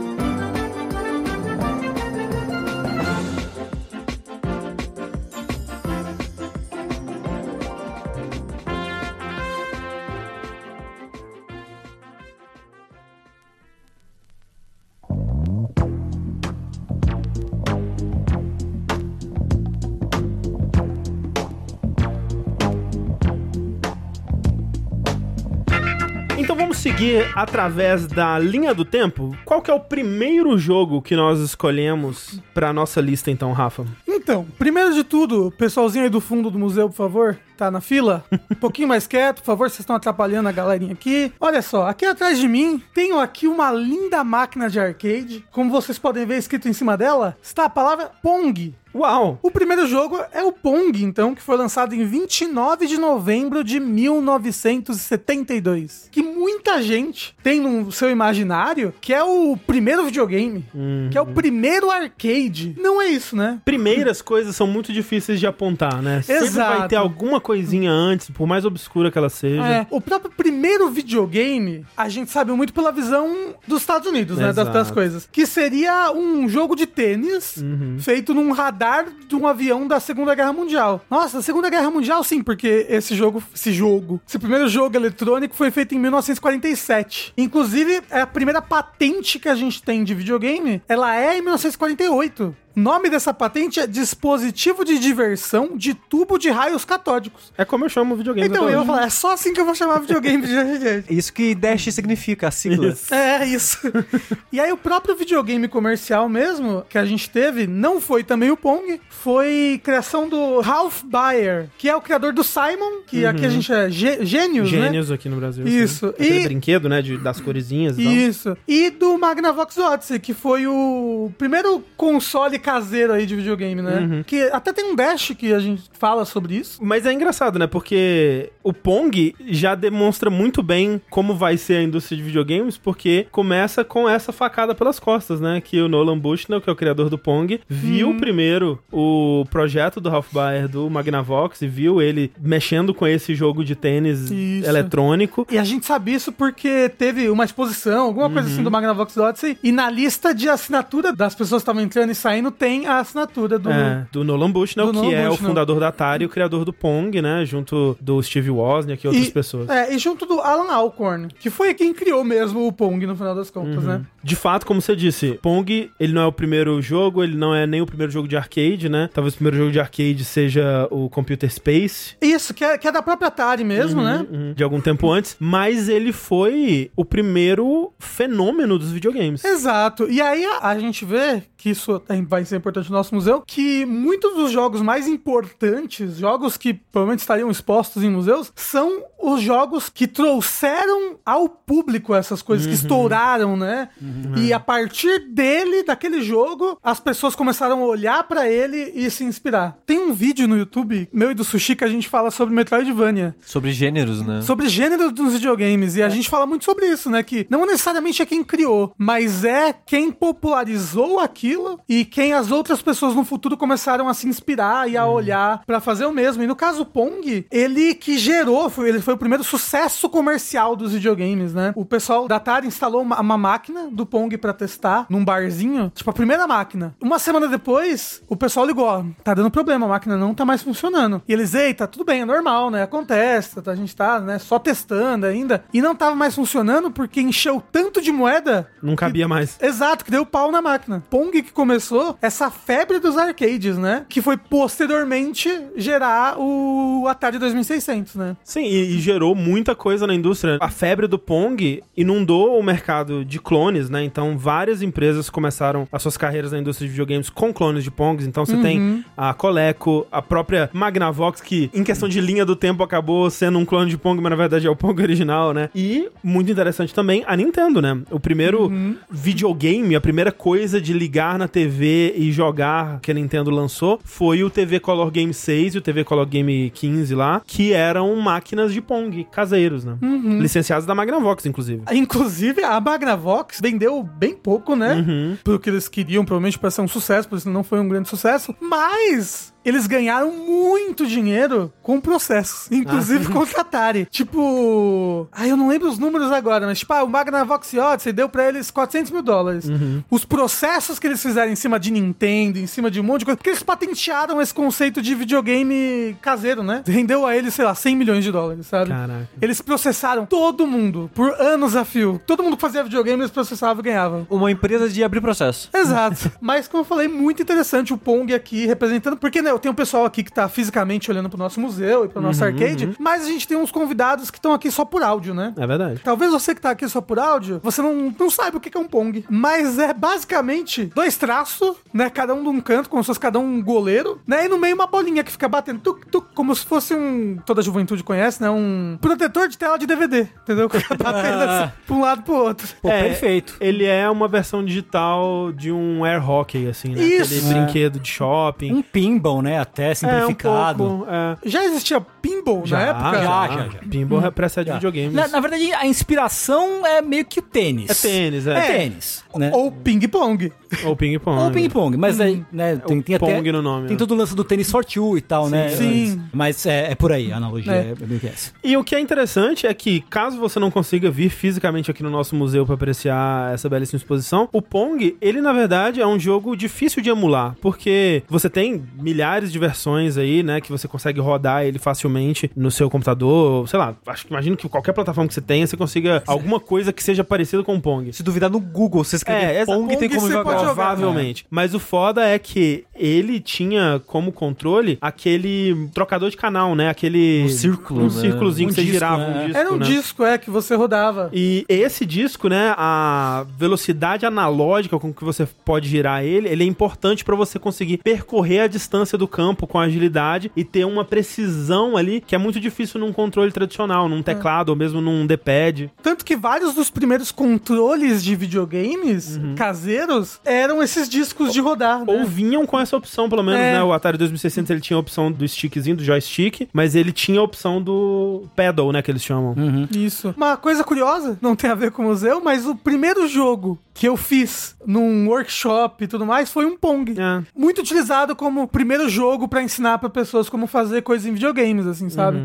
Seguir 26.88 27.30
através 27.36 28.07
da 28.07 28.39
linha 28.39 28.74
do 28.74 28.86
tempo. 28.86 29.38
Qual 29.44 29.62
que 29.62 29.69
é 29.69 29.74
o 29.74 29.80
primeiro 29.80 30.57
jogo 30.57 31.01
que 31.01 31.18
nós 31.18 31.38
escolhemos 31.42 32.39
pra 32.54 32.72
nossa 32.72 33.01
lista 33.01 33.30
então, 33.30 33.51
Rafa? 33.51 33.86
Então, 34.07 34.48
primeiro 34.57 34.94
de 34.94 35.04
tudo, 35.04 35.54
pessoalzinho 35.57 36.06
aí 36.06 36.10
do 36.10 36.22
fundo 36.22 36.50
do 36.50 36.57
museu, 36.57 36.88
por 36.88 36.95
favor, 36.95 37.38
tá 37.57 37.69
na 37.69 37.81
fila? 37.81 38.24
Um 38.50 38.56
pouquinho 38.60 38.88
mais 38.88 39.06
quieto, 39.06 39.39
por 39.39 39.45
favor, 39.45 39.69
vocês 39.69 39.81
estão 39.81 39.95
atrapalhando 39.95 40.50
a 40.50 40.51
galerinha 40.51 40.94
aqui. 40.94 41.31
Olha 41.39 41.62
só, 41.62 41.88
aqui 41.88 42.06
atrás 42.06 42.39
de 42.39 42.48
mim, 42.48 42.81
tenho 42.94 43.19
aqui 43.19 43.48
uma 43.48 43.72
linda 43.72 44.24
máquina 44.24 44.69
de 44.69 44.80
arcade. 44.80 45.45
Como 45.51 45.69
vocês 45.69 46.00
podem 46.00 46.25
ver 46.25 46.38
escrito 46.38 46.68
em 46.68 46.74
cima 46.74 46.98
dela, 46.98 47.38
está 47.42 47.66
a 47.66 47.69
palavra 47.69 48.12
Pong. 48.24 48.74
Uau! 48.97 49.38
O 49.44 49.51
primeiro 49.51 49.85
jogo 49.85 50.17
é 50.33 50.44
o 50.44 50.51
Pong, 50.51 51.03
então, 51.03 51.35
que 51.35 51.41
foi 51.41 51.55
lançado 51.55 51.94
em 51.94 52.03
29 52.03 52.88
de 52.88 52.97
novembro 52.97 53.63
de 53.63 53.79
1972. 53.79 56.09
Que 56.11 56.23
muita 56.23 56.81
gente 56.81 57.35
tem 57.44 57.61
no 57.61 57.91
seu 57.91 58.09
imaginário 58.09 58.91
que 58.99 59.13
é 59.13 59.23
o 59.23 59.55
primeiro 59.55 60.03
videogame, 60.05 60.65
que 61.11 61.17
é 61.17 61.21
o 61.21 61.27
primeiro 61.27 61.91
arcade. 61.91 62.75
Não 62.79 62.99
é 62.99 63.07
isso, 63.07 63.35
né? 63.35 63.61
Primeiras 63.63 64.19
coisas 64.21 64.55
são 64.55 64.65
muito 64.65 64.91
difíceis 64.91 65.39
de 65.39 65.45
apontar, 65.45 66.01
né? 66.01 66.23
Sempre 66.23 66.45
Exato. 66.45 66.79
vai 66.79 66.88
ter 66.88 66.95
alguma 66.95 67.39
coisinha 67.39 67.91
antes, 67.91 68.31
por 68.31 68.47
mais 68.47 68.65
obscura 68.65 69.11
que 69.11 69.17
ela 69.19 69.29
seja. 69.29 69.63
É, 69.63 69.85
o 69.91 70.01
próprio 70.01 70.31
primeiro 70.35 70.89
videogame, 70.89 71.85
a 71.95 72.09
gente 72.09 72.31
sabe 72.31 72.51
muito 72.51 72.73
pela 72.73 72.91
visão 72.91 73.53
dos 73.67 73.81
Estados 73.81 74.07
Unidos, 74.07 74.39
né? 74.39 74.51
Das, 74.51 74.67
das 74.69 74.89
coisas. 74.89 75.29
Que 75.31 75.45
seria 75.45 76.11
um 76.11 76.49
jogo 76.49 76.75
de 76.75 76.88
tênis 76.88 77.63
feito 77.99 78.33
num 78.33 78.51
radar 78.51 78.87
de 79.28 79.36
um 79.36 79.48
avião 79.48 79.88
da 79.88 80.00
Segunda 80.00 80.34
Guerra 80.34 80.54
Mundial. 80.54 81.01
Nossa, 81.10 81.42
Segunda 81.42 81.69
Guerra 81.69 81.89
Mundial, 81.89 82.24
sim, 82.24 82.42
porque 82.42 82.86
esse 82.89 83.16
jogo, 83.16 83.44
esse 83.54 83.72
jogo, 83.72 84.22
esse 84.28 84.39
primeiro 84.39 84.68
jogo 84.68 84.95
eletrônico 84.95 85.56
foi 85.56 85.72
feito 85.72 85.94
em 85.95 86.00
1947. 86.00 87.34
Inclusive, 87.38 88.01
é 88.10 88.22
a 88.22 88.28
primeira 88.28 88.62
patente 88.62 89.39
que 89.39 89.50
a 89.50 89.56
gente 89.56 89.84
tem 89.84 90.04
de 90.04 90.13
videogame, 90.13 90.81
ela 90.88 91.16
é 91.16 91.38
em 91.38 91.42
1948. 91.42 92.56
O 92.77 92.79
nome 92.79 93.09
dessa 93.09 93.33
patente 93.33 93.79
é 93.79 93.88
Dispositivo 93.88 94.85
de 94.85 95.00
Diversão 95.00 95.71
de 95.75 95.95
Tubo 95.95 96.38
de 96.38 96.51
Raios 96.51 96.85
Catódicos. 96.85 97.51
É 97.57 97.65
como 97.65 97.85
eu 97.85 97.89
chamo 97.89 98.13
o 98.13 98.18
videogame. 98.18 98.47
Então 98.47 98.69
eu 98.69 98.77
vou 98.77 98.85
falar, 98.85 99.07
é 99.07 99.09
só 99.09 99.33
assim 99.33 99.51
que 99.51 99.59
eu 99.59 99.65
vou 99.65 99.74
chamar 99.74 99.97
videogame 100.00 100.45
de 100.45 100.51
gente. 100.53 101.06
Isso 101.12 101.33
que 101.33 101.56
Dash 101.56 101.85
significa, 101.91 102.50
a 102.50 102.51
sigla. 102.51 102.89
Isso. 102.89 103.12
É, 103.12 103.47
isso. 103.47 103.79
e 104.53 104.59
aí 104.59 104.71
o 104.71 104.77
próprio 104.77 105.15
videogame 105.15 105.68
comercial 105.68 106.29
mesmo, 106.29 106.85
que 106.88 107.00
a 107.00 107.06
gente 107.06 107.27
teve, 107.31 107.65
não 107.65 108.00
foi 108.00 108.24
também 108.24 108.51
o 108.51 108.57
Pong, 108.57 109.01
foi 109.09 109.81
criação 109.83 110.30
do 110.30 110.59
Ralph 110.59 111.01
Baer, 111.03 111.71
que 111.80 111.89
é 111.89 111.95
o 111.95 112.01
criador 112.01 112.31
do 112.31 112.44
Simon, 112.44 113.01
que 113.07 113.25
aqui 113.25 113.44
a 113.44 113.50
gente 113.50 113.73
é 113.73 113.89
gê- 113.89 114.23
Gênios, 114.23 114.71
né? 114.71 114.81
Gênios 114.83 115.09
aqui 115.09 115.27
no 115.27 115.38
Brasil. 115.38 115.68
Isso. 115.68 116.13
sim. 116.15 116.23
Aquele 116.23 116.39
E- 116.41 116.44
brinquedo, 116.44 116.88
né? 116.88 117.01
de- 117.01 117.18
das 117.18 117.39
coresinhas 117.41 117.97
e 117.97 118.03
tal. 118.03 118.13
Isso. 118.13 118.57
E 118.68 118.91
do 118.91 119.18
Magnavox 119.18 119.75
Odyssey, 119.80 120.19
que 120.19 120.35
foi 120.35 120.68
o 120.68 121.31
primeiro 121.39 121.83
console 121.97 122.59
caseiro 122.68 123.14
aí 123.14 123.25
de 123.25 123.34
videogame, 123.36 123.81
né? 123.81 123.98
Uhum. 124.00 124.24
Que 124.24 124.42
até 124.52 124.74
tem 124.74 124.84
um 124.92 124.94
Dash 124.96 125.31
que 125.38 125.54
a 125.54 125.60
gente 125.60 125.84
fala 125.94 126.25
sobre 126.25 126.56
isso. 126.56 126.84
Mas 126.84 127.06
é 127.06 127.14
engraçado, 127.14 127.58
né? 127.58 127.66
Porque 127.66 128.52
o 128.62 128.74
Pong 128.74 129.34
já 129.48 129.74
demonstra 129.74 130.30
muito 130.30 130.62
bem 130.62 131.02
como 131.10 131.34
vai 131.34 131.56
ser 131.56 131.75
a 131.78 131.84
indústria 131.84 132.18
de 132.18 132.24
videogames, 132.24 132.78
porque 132.78 133.25
começa 133.31 133.86
com 133.86 134.10
essa 134.10 134.34
facada 134.34 134.75
pelas 134.75 135.00
costas, 135.00 135.40
né? 135.40 135.62
Que 135.62 135.80
o 135.80 135.88
Nolan 135.88 136.19
Bushnell, 136.19 136.60
que 136.60 136.69
é 136.69 136.74
o 136.74 136.75
criador 136.75 137.10
do 137.10 137.18
Pong, 137.18 137.62
viu 137.69 138.10
Hum. 138.10 138.18
primeiro 138.18 138.80
o 138.92 139.46
projeto 139.50 140.02
do 140.02 140.10
Ralph 140.10 140.34
Baer 140.34 140.68
do 140.68 140.90
Magnavox 140.90 141.62
e 141.62 141.68
viu 141.68 142.02
ele 142.02 142.31
mexendo 142.42 142.94
com 142.94 143.08
esse 143.08 143.34
jogo 143.34 143.64
de 143.64 143.75
tênis 143.75 144.30
Isso. 144.30 144.68
eletrônico. 144.69 145.48
E 145.50 145.58
a 145.58 145.64
gente 145.64 145.86
sabe 145.86 146.14
isso 146.14 146.31
porque 146.34 146.90
teve 146.90 147.30
uma 147.30 147.46
exposição, 147.46 148.08
alguma 148.08 148.30
coisa 148.30 148.48
Uhum. 148.48 148.54
assim 148.56 148.64
do 148.64 148.72
Magnavox 148.72 149.16
Odyssey, 149.16 149.58
e 149.64 149.72
na 149.72 149.90
lista 149.90 150.34
de 150.36 150.50
assinatura 150.50 151.14
das 151.14 151.34
pessoas 151.34 151.62
que 151.62 151.64
estavam 151.64 151.81
entrando 151.81 152.12
e 152.12 152.16
saindo 152.16 152.52
tem 152.57 152.86
a 152.88 153.00
assinatura 153.00 153.57
do. 153.59 153.69
É, 153.69 154.07
do 154.12 154.24
Nolan 154.24 154.51
Bushnell, 154.51 154.88
Do 154.88 154.92
que 154.94 154.98
Nolan 155.00 155.12
é 155.15 155.27
o 155.27 155.30
Bushnell. 155.31 155.48
fundador 155.50 155.80
da 155.80 155.88
Atari 155.89 156.24
e 156.24 156.25
o 156.25 156.30
criador 156.30 156.65
do 156.65 156.74
Pong, 156.74 157.21
né? 157.21 157.45
Junto 157.45 157.97
do 158.02 158.21
Steve 158.21 158.49
Wozniak 158.49 159.06
e 159.06 159.07
outras 159.07 159.28
e, 159.28 159.31
pessoas. 159.31 159.69
É, 159.69 159.94
e 159.94 159.97
junto 159.97 160.26
do 160.26 160.40
Alan 160.42 160.71
Alcorn, 160.71 161.28
que 161.40 161.49
foi 161.49 161.73
quem 161.73 161.94
criou 161.94 162.23
mesmo 162.23 162.66
o 162.68 162.71
Pong 162.71 163.06
no 163.06 163.16
final 163.16 163.35
das 163.35 163.49
contas, 163.49 163.83
Uhum. 163.83 163.90
né? 163.90 164.02
De 164.23 164.35
fato, 164.35 164.66
como 164.66 164.81
você 164.81 164.95
disse, 164.95 165.40
Pong, 165.42 165.90
ele 165.99 166.14
não 166.14 166.21
é 166.21 166.26
o 166.26 166.31
primeiro 166.31 166.81
jogo, 166.81 167.23
ele 167.23 167.35
não 167.37 167.54
é 167.56 167.66
nem 167.66 167.81
o 167.81 167.85
primeiro 167.85 168.11
jogo 168.11 168.28
de 168.28 168.35
arcade, 168.35 168.90
né? 168.90 169.09
Talvez 169.14 169.33
o 169.33 169.37
primeiro 169.37 169.57
jogo 169.57 169.71
de 169.71 169.80
arcade 169.80 170.26
seja 170.26 170.87
o 170.92 171.09
Computer 171.09 171.49
Space. 171.49 172.16
Isso, 172.21 172.54
que 172.54 172.64
é, 172.66 172.78
que 172.78 172.87
é 172.87 172.92
da 172.92 173.02
própria 173.02 173.28
Atari 173.28 173.64
mesmo, 173.64 174.02
né? 174.02 174.26
uhum, 174.30 174.54
De 174.54 174.64
algum 174.64 174.81
tempo 174.81 175.09
antes, 175.09 175.35
mas 175.40 175.87
ele 175.90 176.11
foi 176.11 176.92
o 176.95 177.06
primeiro 177.06 177.94
fenômeno 177.99 178.78
dos 178.78 178.92
videogames. 178.92 179.44
Exato. 179.45 180.09
E 180.09 180.19
aí 180.21 180.44
a, 180.45 180.69
a 180.69 180.80
gente 180.80 181.06
vê 181.06 181.44
que 181.57 181.71
isso 181.71 181.99
tem- 181.99 182.23
vai 182.23 182.45
ser 182.45 182.57
importante 182.57 182.90
no 182.92 182.95
nosso 182.97 183.14
museu, 183.16 183.42
que 183.45 183.85
muitos 183.85 184.35
dos 184.35 184.52
jogos 184.52 184.81
mais 184.81 185.07
importantes, 185.07 186.18
jogos 186.18 186.56
que 186.56 186.73
provavelmente 186.73 187.19
estariam 187.21 187.49
expostos 187.49 188.04
em 188.04 188.09
museus, 188.09 188.52
são 188.56 189.04
os 189.19 189.42
jogos 189.42 189.90
que 189.90 190.07
trouxeram 190.07 191.18
ao 191.26 191.50
público 191.50 192.14
essas 192.14 192.42
coisas, 192.42 192.68
que 192.68 192.74
estouraram, 192.74 193.57
né? 193.57 193.90
E 194.38 194.54
a 194.54 194.59
partir 194.59 195.19
dele, 195.30 195.83
daquele 195.83 196.21
jogo, 196.21 196.78
as 196.83 197.00
pessoas 197.00 197.36
começaram 197.36 197.81
a 197.81 197.86
olhar 197.86 198.24
pra 198.24 198.50
ele 198.50 198.92
e 198.95 199.09
se 199.09 199.24
inspirar. 199.24 199.78
Tem 199.86 200.00
um 200.00 200.14
vídeo 200.14 200.47
no 200.47 200.57
YouTube, 200.57 201.09
meu 201.12 201.31
e 201.31 201.33
do 201.33 201.44
Sushi, 201.44 201.76
que 201.76 201.83
a 201.83 201.88
gente 201.88 202.07
fala 202.07 202.31
sobre 202.31 202.54
Metroidvania. 202.54 203.36
Sobre 203.42 203.71
gêneros, 203.71 204.21
né? 204.21 204.42
Sobre 204.42 204.69
gênero 204.69 205.12
dos 205.12 205.33
videogames. 205.33 205.95
E 205.95 206.04
a 206.04 206.09
gente 206.09 206.30
fala 206.30 206.45
muito 206.45 206.66
sobre 206.66 206.88
isso, 206.88 207.09
né? 207.09 207.24
Que 207.24 207.47
não 207.50 207.66
necessariamente 207.66 208.21
é 208.21 208.26
quem 208.26 208.44
criou, 208.44 208.94
mas 208.97 209.44
é 209.44 209.74
quem 209.74 210.12
popularizou 210.12 211.19
aquilo 211.19 211.80
e 211.88 212.06
quem 212.06 212.33
as 212.33 212.52
outras 212.52 212.81
pessoas 212.81 213.16
no 213.16 213.26
futuro 213.26 213.57
começaram 213.57 214.07
a 214.07 214.14
se 214.14 214.28
inspirar 214.28 214.90
e 214.90 214.95
a 214.95 215.06
olhar 215.06 215.64
pra 215.66 215.80
fazer 215.80 216.06
o 216.06 216.12
mesmo. 216.12 216.44
E 216.44 216.47
no 216.47 216.56
caso 216.56 216.86
Pong, 216.86 217.45
ele 217.52 217.94
que 217.95 218.18
gerou, 218.18 218.69
foi, 218.69 218.90
ele 218.90 219.02
foi 219.07 219.14
o 219.14 219.18
primeiro 219.18 219.42
sucesso 219.42 220.09
comercial 220.09 220.76
dos 220.76 220.92
videogames, 220.92 221.54
né? 221.54 221.71
O 221.78 221.85
pessoal 221.85 222.28
da 222.28 222.35
Atari 222.35 222.68
instalou 222.68 223.02
uma, 223.02 223.18
uma 223.21 223.37
máquina 223.37 223.87
do 223.90 224.06
Pong 224.06 224.37
pra 224.37 224.52
testar 224.52 225.06
num 225.09 225.23
barzinho, 225.23 225.90
tipo 225.95 226.09
a 226.09 226.14
primeira 226.14 226.45
máquina. 226.45 226.94
Uma 227.02 227.18
semana 227.18 227.47
depois, 227.47 228.21
o 228.28 228.35
pessoal 228.35 228.66
ligou, 228.66 228.83
ó, 228.83 229.06
tá 229.23 229.33
dando 229.33 229.49
problema, 229.49 229.85
a 229.85 229.90
máquina 229.90 230.18
não 230.18 230.33
tá 230.35 230.44
mais 230.44 230.61
funcionando. 230.61 231.21
E 231.26 231.31
eles, 231.31 231.54
eita, 231.54 231.87
tudo 231.87 232.04
bem, 232.04 232.19
é 232.19 232.26
normal, 232.26 232.69
né? 232.69 232.83
Acontece, 232.83 233.61
tá- 233.61 233.71
a 233.71 233.76
gente 233.76 233.95
tá, 233.95 234.19
né, 234.19 234.40
só 234.40 234.59
testando 234.59 235.26
ainda. 235.26 235.64
E 235.73 235.81
não 235.81 235.95
tava 235.95 236.14
mais 236.14 236.35
funcionando 236.35 236.92
porque 236.92 237.21
encheu 237.21 237.64
tanto 237.71 238.02
de 238.02 238.11
moeda. 238.11 238.69
Não 238.83 238.94
cabia 238.94 239.26
mais. 239.26 239.57
Exato, 239.61 240.04
que 240.04 240.11
deu 240.11 240.26
pau 240.26 240.52
na 240.52 240.61
máquina. 240.61 241.02
Pong 241.09 241.42
que 241.42 241.54
começou 241.54 242.18
essa 242.21 242.52
febre 242.52 242.99
dos 242.99 243.18
arcades, 243.18 243.78
né? 243.78 244.06
Que 244.09 244.21
foi 244.21 244.35
posteriormente 244.35 245.49
gerar 245.78 246.37
o 246.37 247.06
Atari 247.07 247.37
2600, 247.40 248.16
né? 248.16 248.35
Sim, 248.44 248.66
e, 248.66 248.96
e 248.97 249.01
gerou 249.01 249.35
muita 249.35 249.75
coisa 249.75 250.07
na 250.07 250.13
indústria. 250.13 250.57
A 250.59 250.69
febre 250.69 251.07
do 251.07 251.19
Pong 251.19 251.83
inundou 251.95 252.59
o 252.59 252.63
mercado 252.63 253.23
de 253.23 253.39
clones, 253.39 253.89
né? 253.89 254.04
Então, 254.04 254.37
várias 254.37 254.81
empresas 254.81 255.30
começaram 255.30 255.87
as 255.92 256.01
suas 256.01 256.18
carreiras 256.18 256.51
na 256.51 256.59
indústria 256.59 256.87
de 256.87 256.92
videogames 256.92 257.30
com 257.30 257.54
clones 257.54 257.83
de 257.83 257.92
Pongs. 257.92 258.27
Então, 258.27 258.45
você 258.45 258.57
tem 258.57 259.04
a 259.16 259.33
Coleco, 259.33 260.06
a 260.11 260.21
própria 260.21 260.69
Magnavox, 260.73 261.42
que 261.42 261.69
em 261.73 261.83
questão 261.83 262.09
de 262.09 262.19
linha 262.19 262.45
do 262.45 262.56
tempo 262.56 262.83
acabou 262.83 263.30
sendo 263.30 263.59
um 263.59 263.66
clone 263.66 263.89
de 263.89 263.97
Pong, 263.97 264.21
mas 264.21 264.30
na 264.30 264.35
verdade 264.35 264.68
é 264.68 264.69
o 264.69 264.75
Pong 264.75 265.01
original, 265.01 265.54
né? 265.54 265.69
E, 265.75 266.09
muito 266.23 266.51
interessante 266.51 266.94
também, 266.94 267.23
a 267.27 267.35
Nintendo, 267.35 267.81
né? 267.81 267.97
O 268.09 268.19
primeiro 268.19 268.71
videogame, 269.09 269.95
a 269.95 270.01
primeira 270.01 270.31
coisa 270.31 270.81
de 270.81 270.94
ligar 270.94 271.37
na 271.37 271.47
TV 271.47 272.13
e 272.16 272.31
jogar 272.31 272.99
que 273.01 273.11
a 273.11 273.13
Nintendo 273.13 273.51
lançou 273.51 273.99
foi 274.04 274.44
o 274.44 274.49
TV 274.49 274.80
Color 274.80 275.11
Game 275.11 275.33
6 275.33 275.75
e 275.75 275.77
o 275.77 275.81
TV 275.81 276.04
Color 276.04 276.25
Game 276.25 276.71
15 276.73 277.16
lá, 277.16 277.42
que 277.45 277.73
eram 277.73 278.16
máquinas 278.16 278.73
de 278.73 278.81
Pong 278.87 279.23
caseiros, 279.25 279.83
né? 279.83 279.97
Licenciados 280.39 280.85
da 280.85 280.95
Magnavox, 280.95 281.45
inclusive. 281.45 281.83
Inclusive, 281.91 282.63
a 282.63 282.79
Magnavox 282.79 283.59
vendeu 283.61 284.01
bem 284.01 284.33
pouco, 284.35 284.75
né? 284.75 284.95
Uhum. 284.95 285.37
Pro 285.44 285.59
que 285.59 285.69
eles 285.69 285.87
queriam, 285.87 286.23
provavelmente 286.23 286.57
pra 286.57 286.71
ser 286.71 286.81
um 286.81 286.87
sucesso, 286.87 287.27
por 287.27 287.37
isso 287.37 287.49
não 287.49 287.63
foi 287.63 287.79
um 287.79 287.87
grande 287.87 288.07
sucesso. 288.07 288.56
Mas 288.61 289.53
eles 289.68 289.86
ganharam 289.86 290.31
muito 290.31 291.06
dinheiro 291.06 291.74
com 291.81 292.00
processos, 292.00 292.68
inclusive 292.71 293.31
contra 293.31 293.59
a 293.59 293.62
Atari. 293.62 294.07
Tipo. 294.09 295.28
Ah, 295.31 295.47
eu 295.47 295.57
não 295.57 295.68
lembro 295.68 295.90
os 295.90 296.00
números 296.00 296.31
agora, 296.31 296.66
mas 296.66 296.80
tipo, 296.80 296.94
ah, 296.94 297.04
o 297.04 297.09
Magnavox 297.09 297.74
Odyssey 297.74 298.14
deu 298.14 298.30
pra 298.30 298.47
eles 298.47 298.71
400 298.71 299.12
mil 299.12 299.21
dólares. 299.21 299.66
Os 300.09 300.24
processos 300.24 301.00
que 301.00 301.07
eles 301.07 301.21
fizeram 301.21 301.52
em 301.52 301.56
cima 301.56 301.80
de 301.80 301.92
Nintendo, 301.92 302.59
em 302.59 302.68
cima 302.68 302.90
de 302.90 303.00
um 303.00 303.04
monte 303.04 303.19
de 303.19 303.26
coisa, 303.26 303.38
porque 303.38 303.50
eles 303.50 303.64
patentearam 303.64 304.42
esse 304.42 304.54
conceito 304.54 305.02
de 305.02 305.14
videogame 305.14 306.16
caseiro, 306.21 306.64
né? 306.64 306.83
Rendeu 306.88 307.26
a 307.26 307.36
eles, 307.36 307.54
sei 307.54 307.66
lá, 307.66 307.76
100 307.76 307.95
milhões 307.95 308.24
de 308.24 308.31
dólares, 308.31 308.68
sabe? 308.68 308.90
Caraca. 308.90 309.30
Eles 309.42 309.62
processaram 309.62 310.26
todo 310.26 310.66
mundo 310.66 311.12
por 311.14 311.33
anos 311.40 311.76
a 311.76 311.83
fio. 311.83 312.21
Todo 312.26 312.44
mundo 312.44 312.56
que 312.56 312.62
fazia 312.62 312.83
videogame, 312.83 313.21
eles 313.21 313.31
processavam 313.31 313.81
e 313.81 313.83
ganhavam. 313.83 314.28
Uma 314.30 314.52
empresa 314.52 314.88
de 314.88 315.04
abrir 315.04 315.21
processo. 315.21 315.69
Exato. 315.74 316.31
Mas, 316.40 316.68
como 316.68 316.81
eu 316.81 316.86
falei, 316.86 317.07
muito 317.07 317.42
interessante 317.42 317.94
o 317.94 317.97
Pong 317.97 318.33
aqui 318.33 318.66
representando. 318.66 319.18
Porque, 319.18 319.42
né, 319.42 319.56
eu 319.57 319.59
tenho 319.59 319.71
um 319.71 319.76
pessoal 319.76 320.06
aqui 320.06 320.23
que 320.23 320.31
tá 320.31 320.47
fisicamente 320.47 321.09
olhando 321.11 321.30
pro 321.30 321.37
nosso 321.37 321.59
museu 321.59 322.06
e 322.06 322.07
pro 322.07 322.21
nosso 322.21 322.44
arcade, 322.44 322.95
mas 322.99 323.23
a 323.26 323.28
gente 323.28 323.47
tem 323.47 323.57
uns 323.57 323.71
convidados 323.71 324.30
que 324.31 324.37
estão 324.37 324.54
aqui 324.54 324.69
só 324.71 324.85
por 324.85 325.02
áudio, 325.04 325.33
né? 325.33 325.54
É 325.57 325.68
verdade. 325.68 325.99
Talvez 326.04 326.31
você 326.31 326.54
que 326.56 326.61
tá 326.61 326.71
aqui 326.71 326.87
só 326.87 327.02
por 327.02 327.18
áudio, 327.19 327.59
você 327.64 327.81
não, 327.81 328.14
não 328.18 328.30
saiba 328.30 328.57
o 328.57 328.59
que 328.59 328.69
que 328.69 328.78
é 328.78 328.80
um 328.81 328.87
Pong. 328.87 329.26
Mas 329.30 329.80
é 329.80 329.94
basicamente 329.94 330.85
dois 330.95 331.18
traços, 331.18 331.76
né? 331.94 332.09
Cada 332.09 332.33
um 332.33 332.44
de 332.44 332.49
um 332.49 332.59
canto, 332.61 332.90
como 332.90 333.02
se 333.04 333.07
fosse 333.07 333.19
cada 333.19 333.40
um 333.40 333.47
um 333.47 333.64
goleiro, 333.64 334.19
né? 334.28 334.45
E 334.45 334.49
no 334.49 334.57
meio 334.57 334.76
uma 334.76 334.87
bolinha 334.87 335.23
que 335.23 335.31
fica 335.31 335.47
batendo 335.47 335.80
tuc, 335.80 336.06
tuc, 336.11 336.28
como 336.35 336.54
se 336.54 336.66
fosse 336.66 336.94
um. 336.94 337.37
Toda 337.45 337.61
a 337.61 337.64
juventude 337.64 338.04
conhece, 338.04 338.42
né? 338.42 338.49
Um 338.49 338.97
protetor 338.99 339.47
de 339.47 339.57
tela 339.57 339.78
de 339.78 339.85
DVD, 339.87 340.28
entendeu? 340.44 340.68
Que 340.78 340.80
fica 340.81 340.95
batendo 340.95 341.42
assim, 341.44 341.71
pra 341.87 341.95
um 341.95 342.02
lado 342.02 342.21
pro 342.23 342.35
outro. 342.35 342.68
Pô, 342.81 342.90
É, 342.90 343.04
perfeito. 343.04 343.56
Ele 343.61 343.85
é 343.85 344.09
uma 344.09 344.28
versão 344.28 344.64
digital 344.66 345.52
de 345.54 345.71
um 345.71 346.04
air 346.04 346.30
hockey, 346.30 346.68
assim, 346.68 346.90
né? 346.90 347.02
Isso. 347.02 347.33
Aquele 347.33 347.49
É. 347.49 347.54
brinquedo 347.64 347.99
de 347.99 348.09
shopping. 348.09 348.73
Um 348.73 348.81
pinball, 348.81 349.42
né? 349.42 349.46
Até 349.56 349.89
é, 349.89 349.92
um 349.92 349.95
simplificado. 349.95 350.77
pouco. 350.77 351.07
É. 351.09 351.37
Já 351.45 351.63
existia 351.66 352.01
pinball 352.21 352.66
Já, 352.66 352.77
na 352.77 352.83
época? 352.85 353.11
já, 353.23 353.47
já, 353.47 353.69
já. 353.69 353.80
Pinball 353.89 354.31
precede 354.31 354.71
videogames. 354.71 355.13
Na, 355.13 355.27
na 355.27 355.39
verdade, 355.39 355.71
a 355.73 355.85
inspiração 355.85 356.85
é 356.85 357.01
meio 357.01 357.25
que 357.25 357.39
o 357.39 357.44
tênis. 357.44 357.89
É 357.89 357.94
tênis, 358.09 358.47
é. 358.47 358.57
É 358.57 358.61
tênis. 358.77 359.23
Né? 359.35 359.51
Ou 359.54 359.71
ping-pong. 359.71 360.51
Ou 360.83 360.95
ping-pong. 360.95 361.39
Ou 361.44 361.51
ping-pong, 361.51 361.95
mas 361.97 362.19
é, 362.19 362.39
né, 362.51 362.75
tem, 362.77 363.01
tem 363.01 363.16
até. 363.16 363.25
Pong 363.35 363.51
no 363.51 363.61
nome, 363.61 363.87
Tem 363.87 363.95
né? 363.95 363.99
todo 363.99 364.11
o 364.11 364.16
lance 364.16 364.35
do 364.35 364.44
tênis 364.44 364.71
for 364.71 364.83
two 364.83 365.18
e 365.18 365.21
tal, 365.21 365.47
né? 365.49 365.69
sim. 365.69 366.21
Mas 366.33 366.66
é, 366.66 366.92
é 366.92 366.95
por 366.95 367.11
aí, 367.11 367.31
a 367.31 367.37
analogia 367.37 367.71
É. 367.71 367.94
é, 368.01 368.06
meio 368.06 368.19
que 368.19 368.27
essa. 368.27 368.51
E 368.63 368.75
o 368.75 368.83
que 368.83 368.95
é 368.95 368.99
interessante 368.99 369.68
é 369.68 369.73
que, 369.73 370.01
caso 370.09 370.37
você 370.39 370.59
não 370.59 370.71
consiga 370.71 371.11
vir 371.11 371.30
fisicamente 371.30 371.92
aqui 371.92 372.01
no 372.01 372.09
nosso 372.09 372.35
museu 372.35 372.66
para 372.66 372.75
apreciar 372.75 373.54
essa 373.54 373.69
belíssima 373.69 373.97
exposição, 373.97 374.49
o 374.51 374.61
Pong, 374.61 375.16
ele 375.21 375.39
na 375.42 375.54
verdade 375.54 376.01
é 376.01 376.07
um 376.07 376.19
jogo 376.19 376.56
difícil 376.56 377.01
de 377.04 377.09
emular, 377.09 377.56
porque 377.61 378.23
você 378.27 378.49
tem 378.49 378.83
milhares 378.99 379.36
de 379.45 379.59
versões 379.59 380.17
aí, 380.17 380.41
né, 380.44 380.59
que 380.61 380.71
você 380.71 380.87
consegue 380.87 381.19
rodar 381.19 381.63
ele 381.63 381.79
facilmente 381.79 382.49
no 382.56 382.71
seu 382.71 382.89
computador, 382.89 383.67
sei 383.67 383.77
lá, 383.79 383.95
acho 384.07 384.25
que 384.25 384.31
imagino 384.33 384.57
que 384.57 384.67
qualquer 384.67 384.94
plataforma 384.94 385.27
que 385.27 385.33
você 385.33 385.41
tenha, 385.41 385.65
você 385.65 385.77
consiga 385.77 386.23
alguma 386.27 386.59
coisa 386.59 386.91
que 386.91 387.03
seja 387.03 387.23
parecida 387.23 387.63
com 387.63 387.75
o 387.75 387.81
Pong. 387.81 388.11
Se 388.13 388.23
duvidar 388.23 388.49
no 388.49 388.59
Google, 388.59 389.03
você 389.03 389.17
escrever 389.17 389.44
É, 389.44 389.56
essa 389.57 389.71
Pong, 389.71 389.87
tem 389.95 390.09
Pong 390.09 390.15
como 390.15 390.27
você 390.27 390.33
jogar. 390.33 390.57
Provavelmente. 390.57 391.45
Mas 391.49 391.73
o 391.73 391.79
foda 391.79 392.25
é 392.25 392.37
que 392.39 392.85
ele 392.95 393.39
tinha 393.39 394.01
como 394.07 394.31
controle 394.31 394.97
aquele 395.01 395.89
trocador 395.94 396.29
de 396.29 396.37
canal, 396.37 396.75
né? 396.75 396.89
Aquele. 396.89 397.44
Um 397.45 397.49
círculo, 397.49 398.01
Um 398.01 398.03
né? 398.06 398.09
círculozinho 398.09 398.69
Um 398.69 398.69
que 398.69 398.75
você 398.75 398.81
disco, 398.81 398.94
girava 398.94 399.27
né? 399.27 399.27
um 399.27 399.45
disco. 399.45 399.57
Era 399.57 399.73
um 399.73 399.77
né? 399.77 399.85
disco, 399.85 400.23
é, 400.23 400.37
que 400.37 400.49
você 400.49 400.75
rodava. 400.75 401.29
E 401.33 401.65
esse 401.67 402.06
disco, 402.06 402.47
né, 402.47 402.73
a 402.77 403.45
velocidade 403.57 404.25
analógica 404.25 404.97
com 404.99 405.13
que 405.13 405.23
você 405.23 405.47
pode 405.65 405.87
girar 405.87 406.23
ele, 406.23 406.47
ele 406.47 406.63
é 406.63 406.67
importante 406.67 407.23
pra 407.23 407.35
você 407.35 407.59
conseguir 407.59 407.97
percorrer 407.97 408.61
a 408.61 408.67
distância 408.67 409.17
do 409.18 409.28
campo 409.28 409.66
com 409.68 409.80
agilidade 409.80 410.52
e 410.56 410.64
ter 410.64 410.86
uma 410.86 411.04
precisão 411.04 411.97
ali 411.97 412.21
que 412.26 412.36
é 412.36 412.38
muito 412.38 412.59
difícil 412.59 413.00
num 413.00 413.12
controle 413.12 413.52
tradicional, 413.52 414.07
num 414.07 414.21
teclado 414.24 414.69
ou 414.69 414.76
mesmo 414.76 415.02
num 415.02 415.26
D-pad. 415.26 415.92
Tanto 416.02 416.24
que 416.24 416.36
vários 416.36 416.74
dos 416.74 416.90
primeiros 416.90 417.31
controles 417.31 418.24
de 418.24 418.36
videogames 418.36 419.40
caseiros 419.56 420.40
eram 420.45 420.81
esses 420.81 421.07
discos 421.09 421.52
de 421.54 421.59
rodar, 421.59 422.00
né? 422.00 422.06
Ou 422.07 422.26
vinham 422.26 422.66
com 422.66 422.80
essa 422.80 422.95
opção, 422.95 423.30
pelo 423.30 423.44
menos, 423.44 423.59
É. 423.62 423.74
né? 423.74 423.83
O 423.83 423.92
Atari 423.94 424.18
2600 424.18 424.69
ele 424.71 424.81
tinha 424.81 424.97
a 424.97 425.00
opção 425.00 425.31
do 425.31 425.47
stickzinho, 425.47 425.95
do 425.95 426.04
joystick, 426.04 426.68
mas 426.74 426.95
ele 426.95 427.12
tinha 427.12 427.40
a 427.40 427.44
opção 427.44 427.81
do 427.81 428.44
pedal, 428.56 428.92
né, 428.92 429.02
que 429.02 429.12
eles 429.12 429.24
chamam. 429.24 429.56
Isso. 429.92 430.33
Uma 430.38 430.57
coisa 430.57 430.83
curiosa, 430.83 431.38
não 431.42 431.56
tem 431.56 431.69
a 431.69 431.76
ver 431.76 431.92
com 431.92 432.04
o 432.04 432.06
museu, 432.06 432.42
mas 432.44 432.66
o 432.66 432.76
primeiro 432.76 433.28
jogo 433.28 433.80
que 433.94 434.07
eu 434.07 434.16
fiz 434.16 434.76
num 434.86 435.28
workshop 435.28 436.04
e 436.04 436.07
tudo 436.07 436.24
mais 436.26 436.52
foi 436.52 436.66
um 436.66 436.78
Pong. 436.78 437.16
É. 437.19 437.44
Muito 437.56 437.81
utilizado 437.81 438.36
como 438.36 438.68
primeiro 438.68 439.06
jogo 439.07 439.47
pra 439.47 439.61
ensinar 439.61 439.97
pra 439.97 440.09
pessoas 440.09 440.49
como 440.49 440.68
fazer 440.68 441.02
coisas 441.02 441.28
em 441.28 441.33
videogames, 441.33 441.85
assim, 441.85 442.09
sabe? 442.09 442.40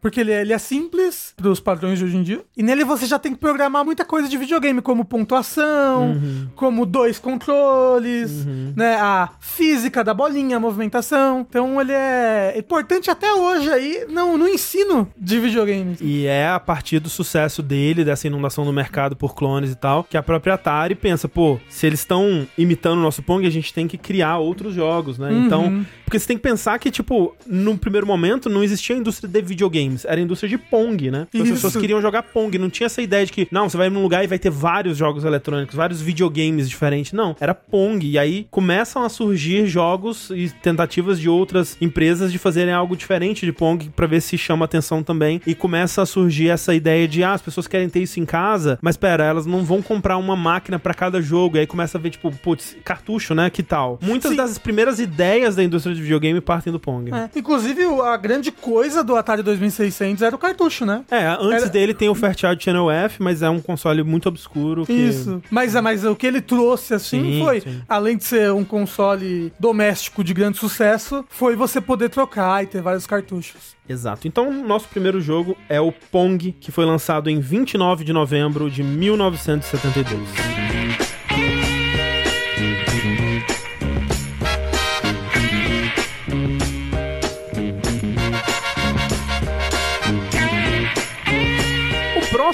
Porque 0.00 0.20
ele 0.20 0.32
é, 0.32 0.40
ele 0.40 0.52
é 0.52 0.58
simples 0.58 1.32
pros 1.36 1.60
padrões 1.60 1.98
de 1.98 2.04
hoje 2.04 2.16
em 2.16 2.22
dia. 2.22 2.42
E 2.56 2.62
nele 2.62 2.84
você 2.84 3.06
já 3.06 3.18
tem 3.18 3.32
que 3.32 3.38
programar 3.38 3.84
muita 3.84 4.04
coisa 4.04 4.28
de 4.28 4.36
videogame, 4.36 4.80
como 4.80 5.04
pontuação, 5.04 6.20
como 6.54 6.86
dois 6.86 7.18
controles, 7.18 8.46
né? 8.76 8.96
A 9.00 9.30
física 9.40 10.02
da 10.02 10.14
bolinha, 10.14 10.56
a 10.56 10.60
movimentação. 10.60 11.46
Então 11.48 11.80
ele 11.80 11.92
é 11.92 12.54
importante 12.58 13.10
até 13.10 13.32
hoje 13.32 13.70
aí 13.70 14.06
no, 14.08 14.36
no 14.36 14.48
ensino 14.48 15.08
de 15.16 15.38
videogames. 15.38 15.98
E 16.00 16.26
é 16.26 16.48
a 16.48 16.60
partir 16.60 16.98
do 16.98 17.08
sucesso 17.08 17.62
dele, 17.62 18.04
dessa 18.04 18.26
inundação 18.26 18.64
no 18.64 18.72
mercado 18.72 19.16
por 19.16 19.34
clones 19.34 19.70
e 19.70 19.74
tal, 19.74 20.04
que 20.04 20.16
a 20.16 20.22
própria 20.22 20.54
Atari 20.54 20.94
pensa, 20.94 21.28
pô, 21.28 21.58
se 21.68 21.86
eles 21.86 22.00
estão 22.00 22.46
imitando 22.56 22.98
o 22.98 23.02
nosso 23.02 23.22
Pong, 23.22 23.46
a 23.46 23.50
gente 23.50 23.72
tem 23.72 23.86
que 23.86 23.96
criar 23.98 24.38
outros 24.38 24.74
jogos, 24.74 25.18
né? 25.18 25.32
Então, 25.32 25.84
porque 26.10 26.18
você 26.18 26.26
tem 26.26 26.36
que 26.36 26.42
pensar 26.42 26.76
que, 26.80 26.90
tipo, 26.90 27.36
no 27.46 27.78
primeiro 27.78 28.04
momento 28.04 28.50
não 28.50 28.64
existia 28.64 28.96
a 28.96 28.98
indústria 28.98 29.28
de 29.28 29.42
videogames, 29.42 30.04
era 30.04 30.16
a 30.16 30.20
indústria 30.20 30.48
de 30.50 30.58
Pong, 30.58 31.08
né? 31.08 31.28
As 31.32 31.40
Isso. 31.40 31.52
pessoas 31.52 31.76
queriam 31.76 32.02
jogar 32.02 32.24
Pong, 32.24 32.58
não 32.58 32.68
tinha 32.68 32.86
essa 32.86 33.00
ideia 33.00 33.24
de 33.24 33.30
que, 33.30 33.46
não, 33.52 33.68
você 33.68 33.76
vai 33.76 33.88
num 33.88 34.02
lugar 34.02 34.24
e 34.24 34.26
vai 34.26 34.36
ter 34.36 34.50
vários 34.50 34.98
jogos 34.98 35.22
eletrônicos, 35.22 35.76
vários 35.76 36.02
videogames 36.02 36.68
diferentes. 36.68 37.12
Não, 37.12 37.36
era 37.38 37.54
Pong. 37.54 38.04
E 38.04 38.18
aí 38.18 38.48
começam 38.50 39.04
a 39.04 39.08
surgir 39.08 39.68
jogos 39.68 40.30
e 40.30 40.50
tentativas 40.60 41.20
de 41.20 41.28
outras 41.28 41.76
empresas 41.80 42.32
de 42.32 42.38
fazerem 42.38 42.74
algo 42.74 42.96
diferente 42.96 43.46
de 43.46 43.52
Pong 43.52 43.88
pra 43.94 44.08
ver 44.08 44.20
se 44.20 44.36
chama 44.36 44.64
atenção 44.64 45.04
também. 45.04 45.40
E 45.46 45.54
começa 45.54 46.02
a 46.02 46.06
surgir 46.06 46.48
essa 46.48 46.74
ideia 46.74 47.06
de, 47.06 47.22
ah, 47.22 47.34
as 47.34 47.42
pessoas 47.42 47.68
querem 47.68 47.88
ter 47.88 48.00
isso 48.00 48.18
em 48.18 48.26
casa, 48.26 48.80
mas 48.82 48.96
pera, 48.96 49.22
elas 49.22 49.46
não 49.46 49.62
vão 49.62 49.80
comprar 49.80 50.16
uma 50.16 50.34
máquina 50.34 50.76
pra 50.76 50.92
cada 50.92 51.22
jogo. 51.22 51.56
E 51.56 51.60
aí 51.60 51.68
começa 51.68 51.96
a 51.96 52.00
ver, 52.00 52.10
tipo, 52.10 52.32
putz, 52.32 52.76
cartucho, 52.84 53.32
né? 53.32 53.48
Que 53.48 53.62
tal? 53.62 53.96
Muitas 54.02 54.32
Sim. 54.32 54.36
das 54.36 54.58
primeiras 54.58 54.98
ideias 54.98 55.54
da 55.54 55.62
indústria 55.62 55.94
de 55.94 55.99
videogame 56.00 56.40
partem 56.40 56.72
do 56.72 56.80
Pong. 56.80 57.10
É. 57.12 57.30
Inclusive, 57.36 57.82
a 58.02 58.16
grande 58.16 58.50
coisa 58.50 59.02
do 59.04 59.16
Atari 59.16 59.42
2600 59.42 60.22
era 60.22 60.34
o 60.34 60.38
cartucho, 60.38 60.84
né? 60.84 61.04
É, 61.10 61.26
antes 61.26 61.62
Era- 61.62 61.68
dele 61.68 61.94
tem 61.94 62.08
o 62.08 62.14
Fairchild 62.14 62.62
Channel 62.62 62.90
F, 62.90 63.22
mas 63.22 63.42
é 63.42 63.50
um 63.50 63.60
console 63.60 64.02
muito 64.02 64.28
obscuro. 64.28 64.84
Que... 64.86 64.92
Isso. 64.92 65.42
Mas, 65.50 65.74
mas 65.74 66.04
o 66.04 66.14
que 66.16 66.26
ele 66.26 66.40
trouxe, 66.40 66.94
assim, 66.94 67.22
Sim, 67.22 67.42
foi, 67.44 67.60
sim. 67.60 67.82
além 67.88 68.16
de 68.16 68.24
ser 68.24 68.52
um 68.52 68.64
console 68.64 69.52
doméstico 69.58 70.22
de 70.24 70.32
grande 70.34 70.58
sucesso, 70.58 71.24
foi 71.28 71.56
você 71.56 71.80
poder 71.80 72.08
trocar 72.08 72.62
e 72.62 72.66
ter 72.66 72.80
vários 72.82 73.06
cartuchos. 73.06 73.74
Exato. 73.88 74.28
Então, 74.28 74.52
nosso 74.52 74.86
primeiro 74.88 75.20
jogo 75.20 75.56
é 75.68 75.80
o 75.80 75.90
Pong, 75.92 76.52
que 76.60 76.70
foi 76.70 76.84
lançado 76.84 77.28
em 77.28 77.40
29 77.40 78.04
de 78.04 78.12
novembro 78.12 78.70
de 78.70 78.82
1972. 78.82 80.59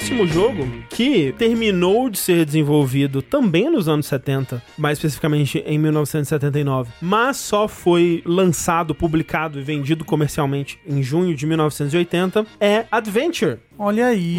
Próximo 0.07 0.25
jogo, 0.25 0.65
que 0.89 1.33
terminou 1.37 2.09
de 2.09 2.17
ser 2.17 2.45
desenvolvido 2.45 3.21
também 3.21 3.69
nos 3.69 3.89
anos 3.89 4.05
70, 4.05 4.63
mais 4.77 4.97
especificamente 4.97 5.61
em 5.65 5.77
1979, 5.77 6.91
mas 7.01 7.35
só 7.37 7.67
foi 7.67 8.23
lançado, 8.25 8.95
publicado 8.95 9.59
e 9.59 9.63
vendido 9.63 10.05
comercialmente 10.05 10.79
em 10.87 11.03
junho 11.03 11.35
de 11.35 11.45
1980, 11.45 12.45
é 12.59 12.85
Adventure. 12.89 13.57
Olha 13.77 14.07
aí. 14.07 14.37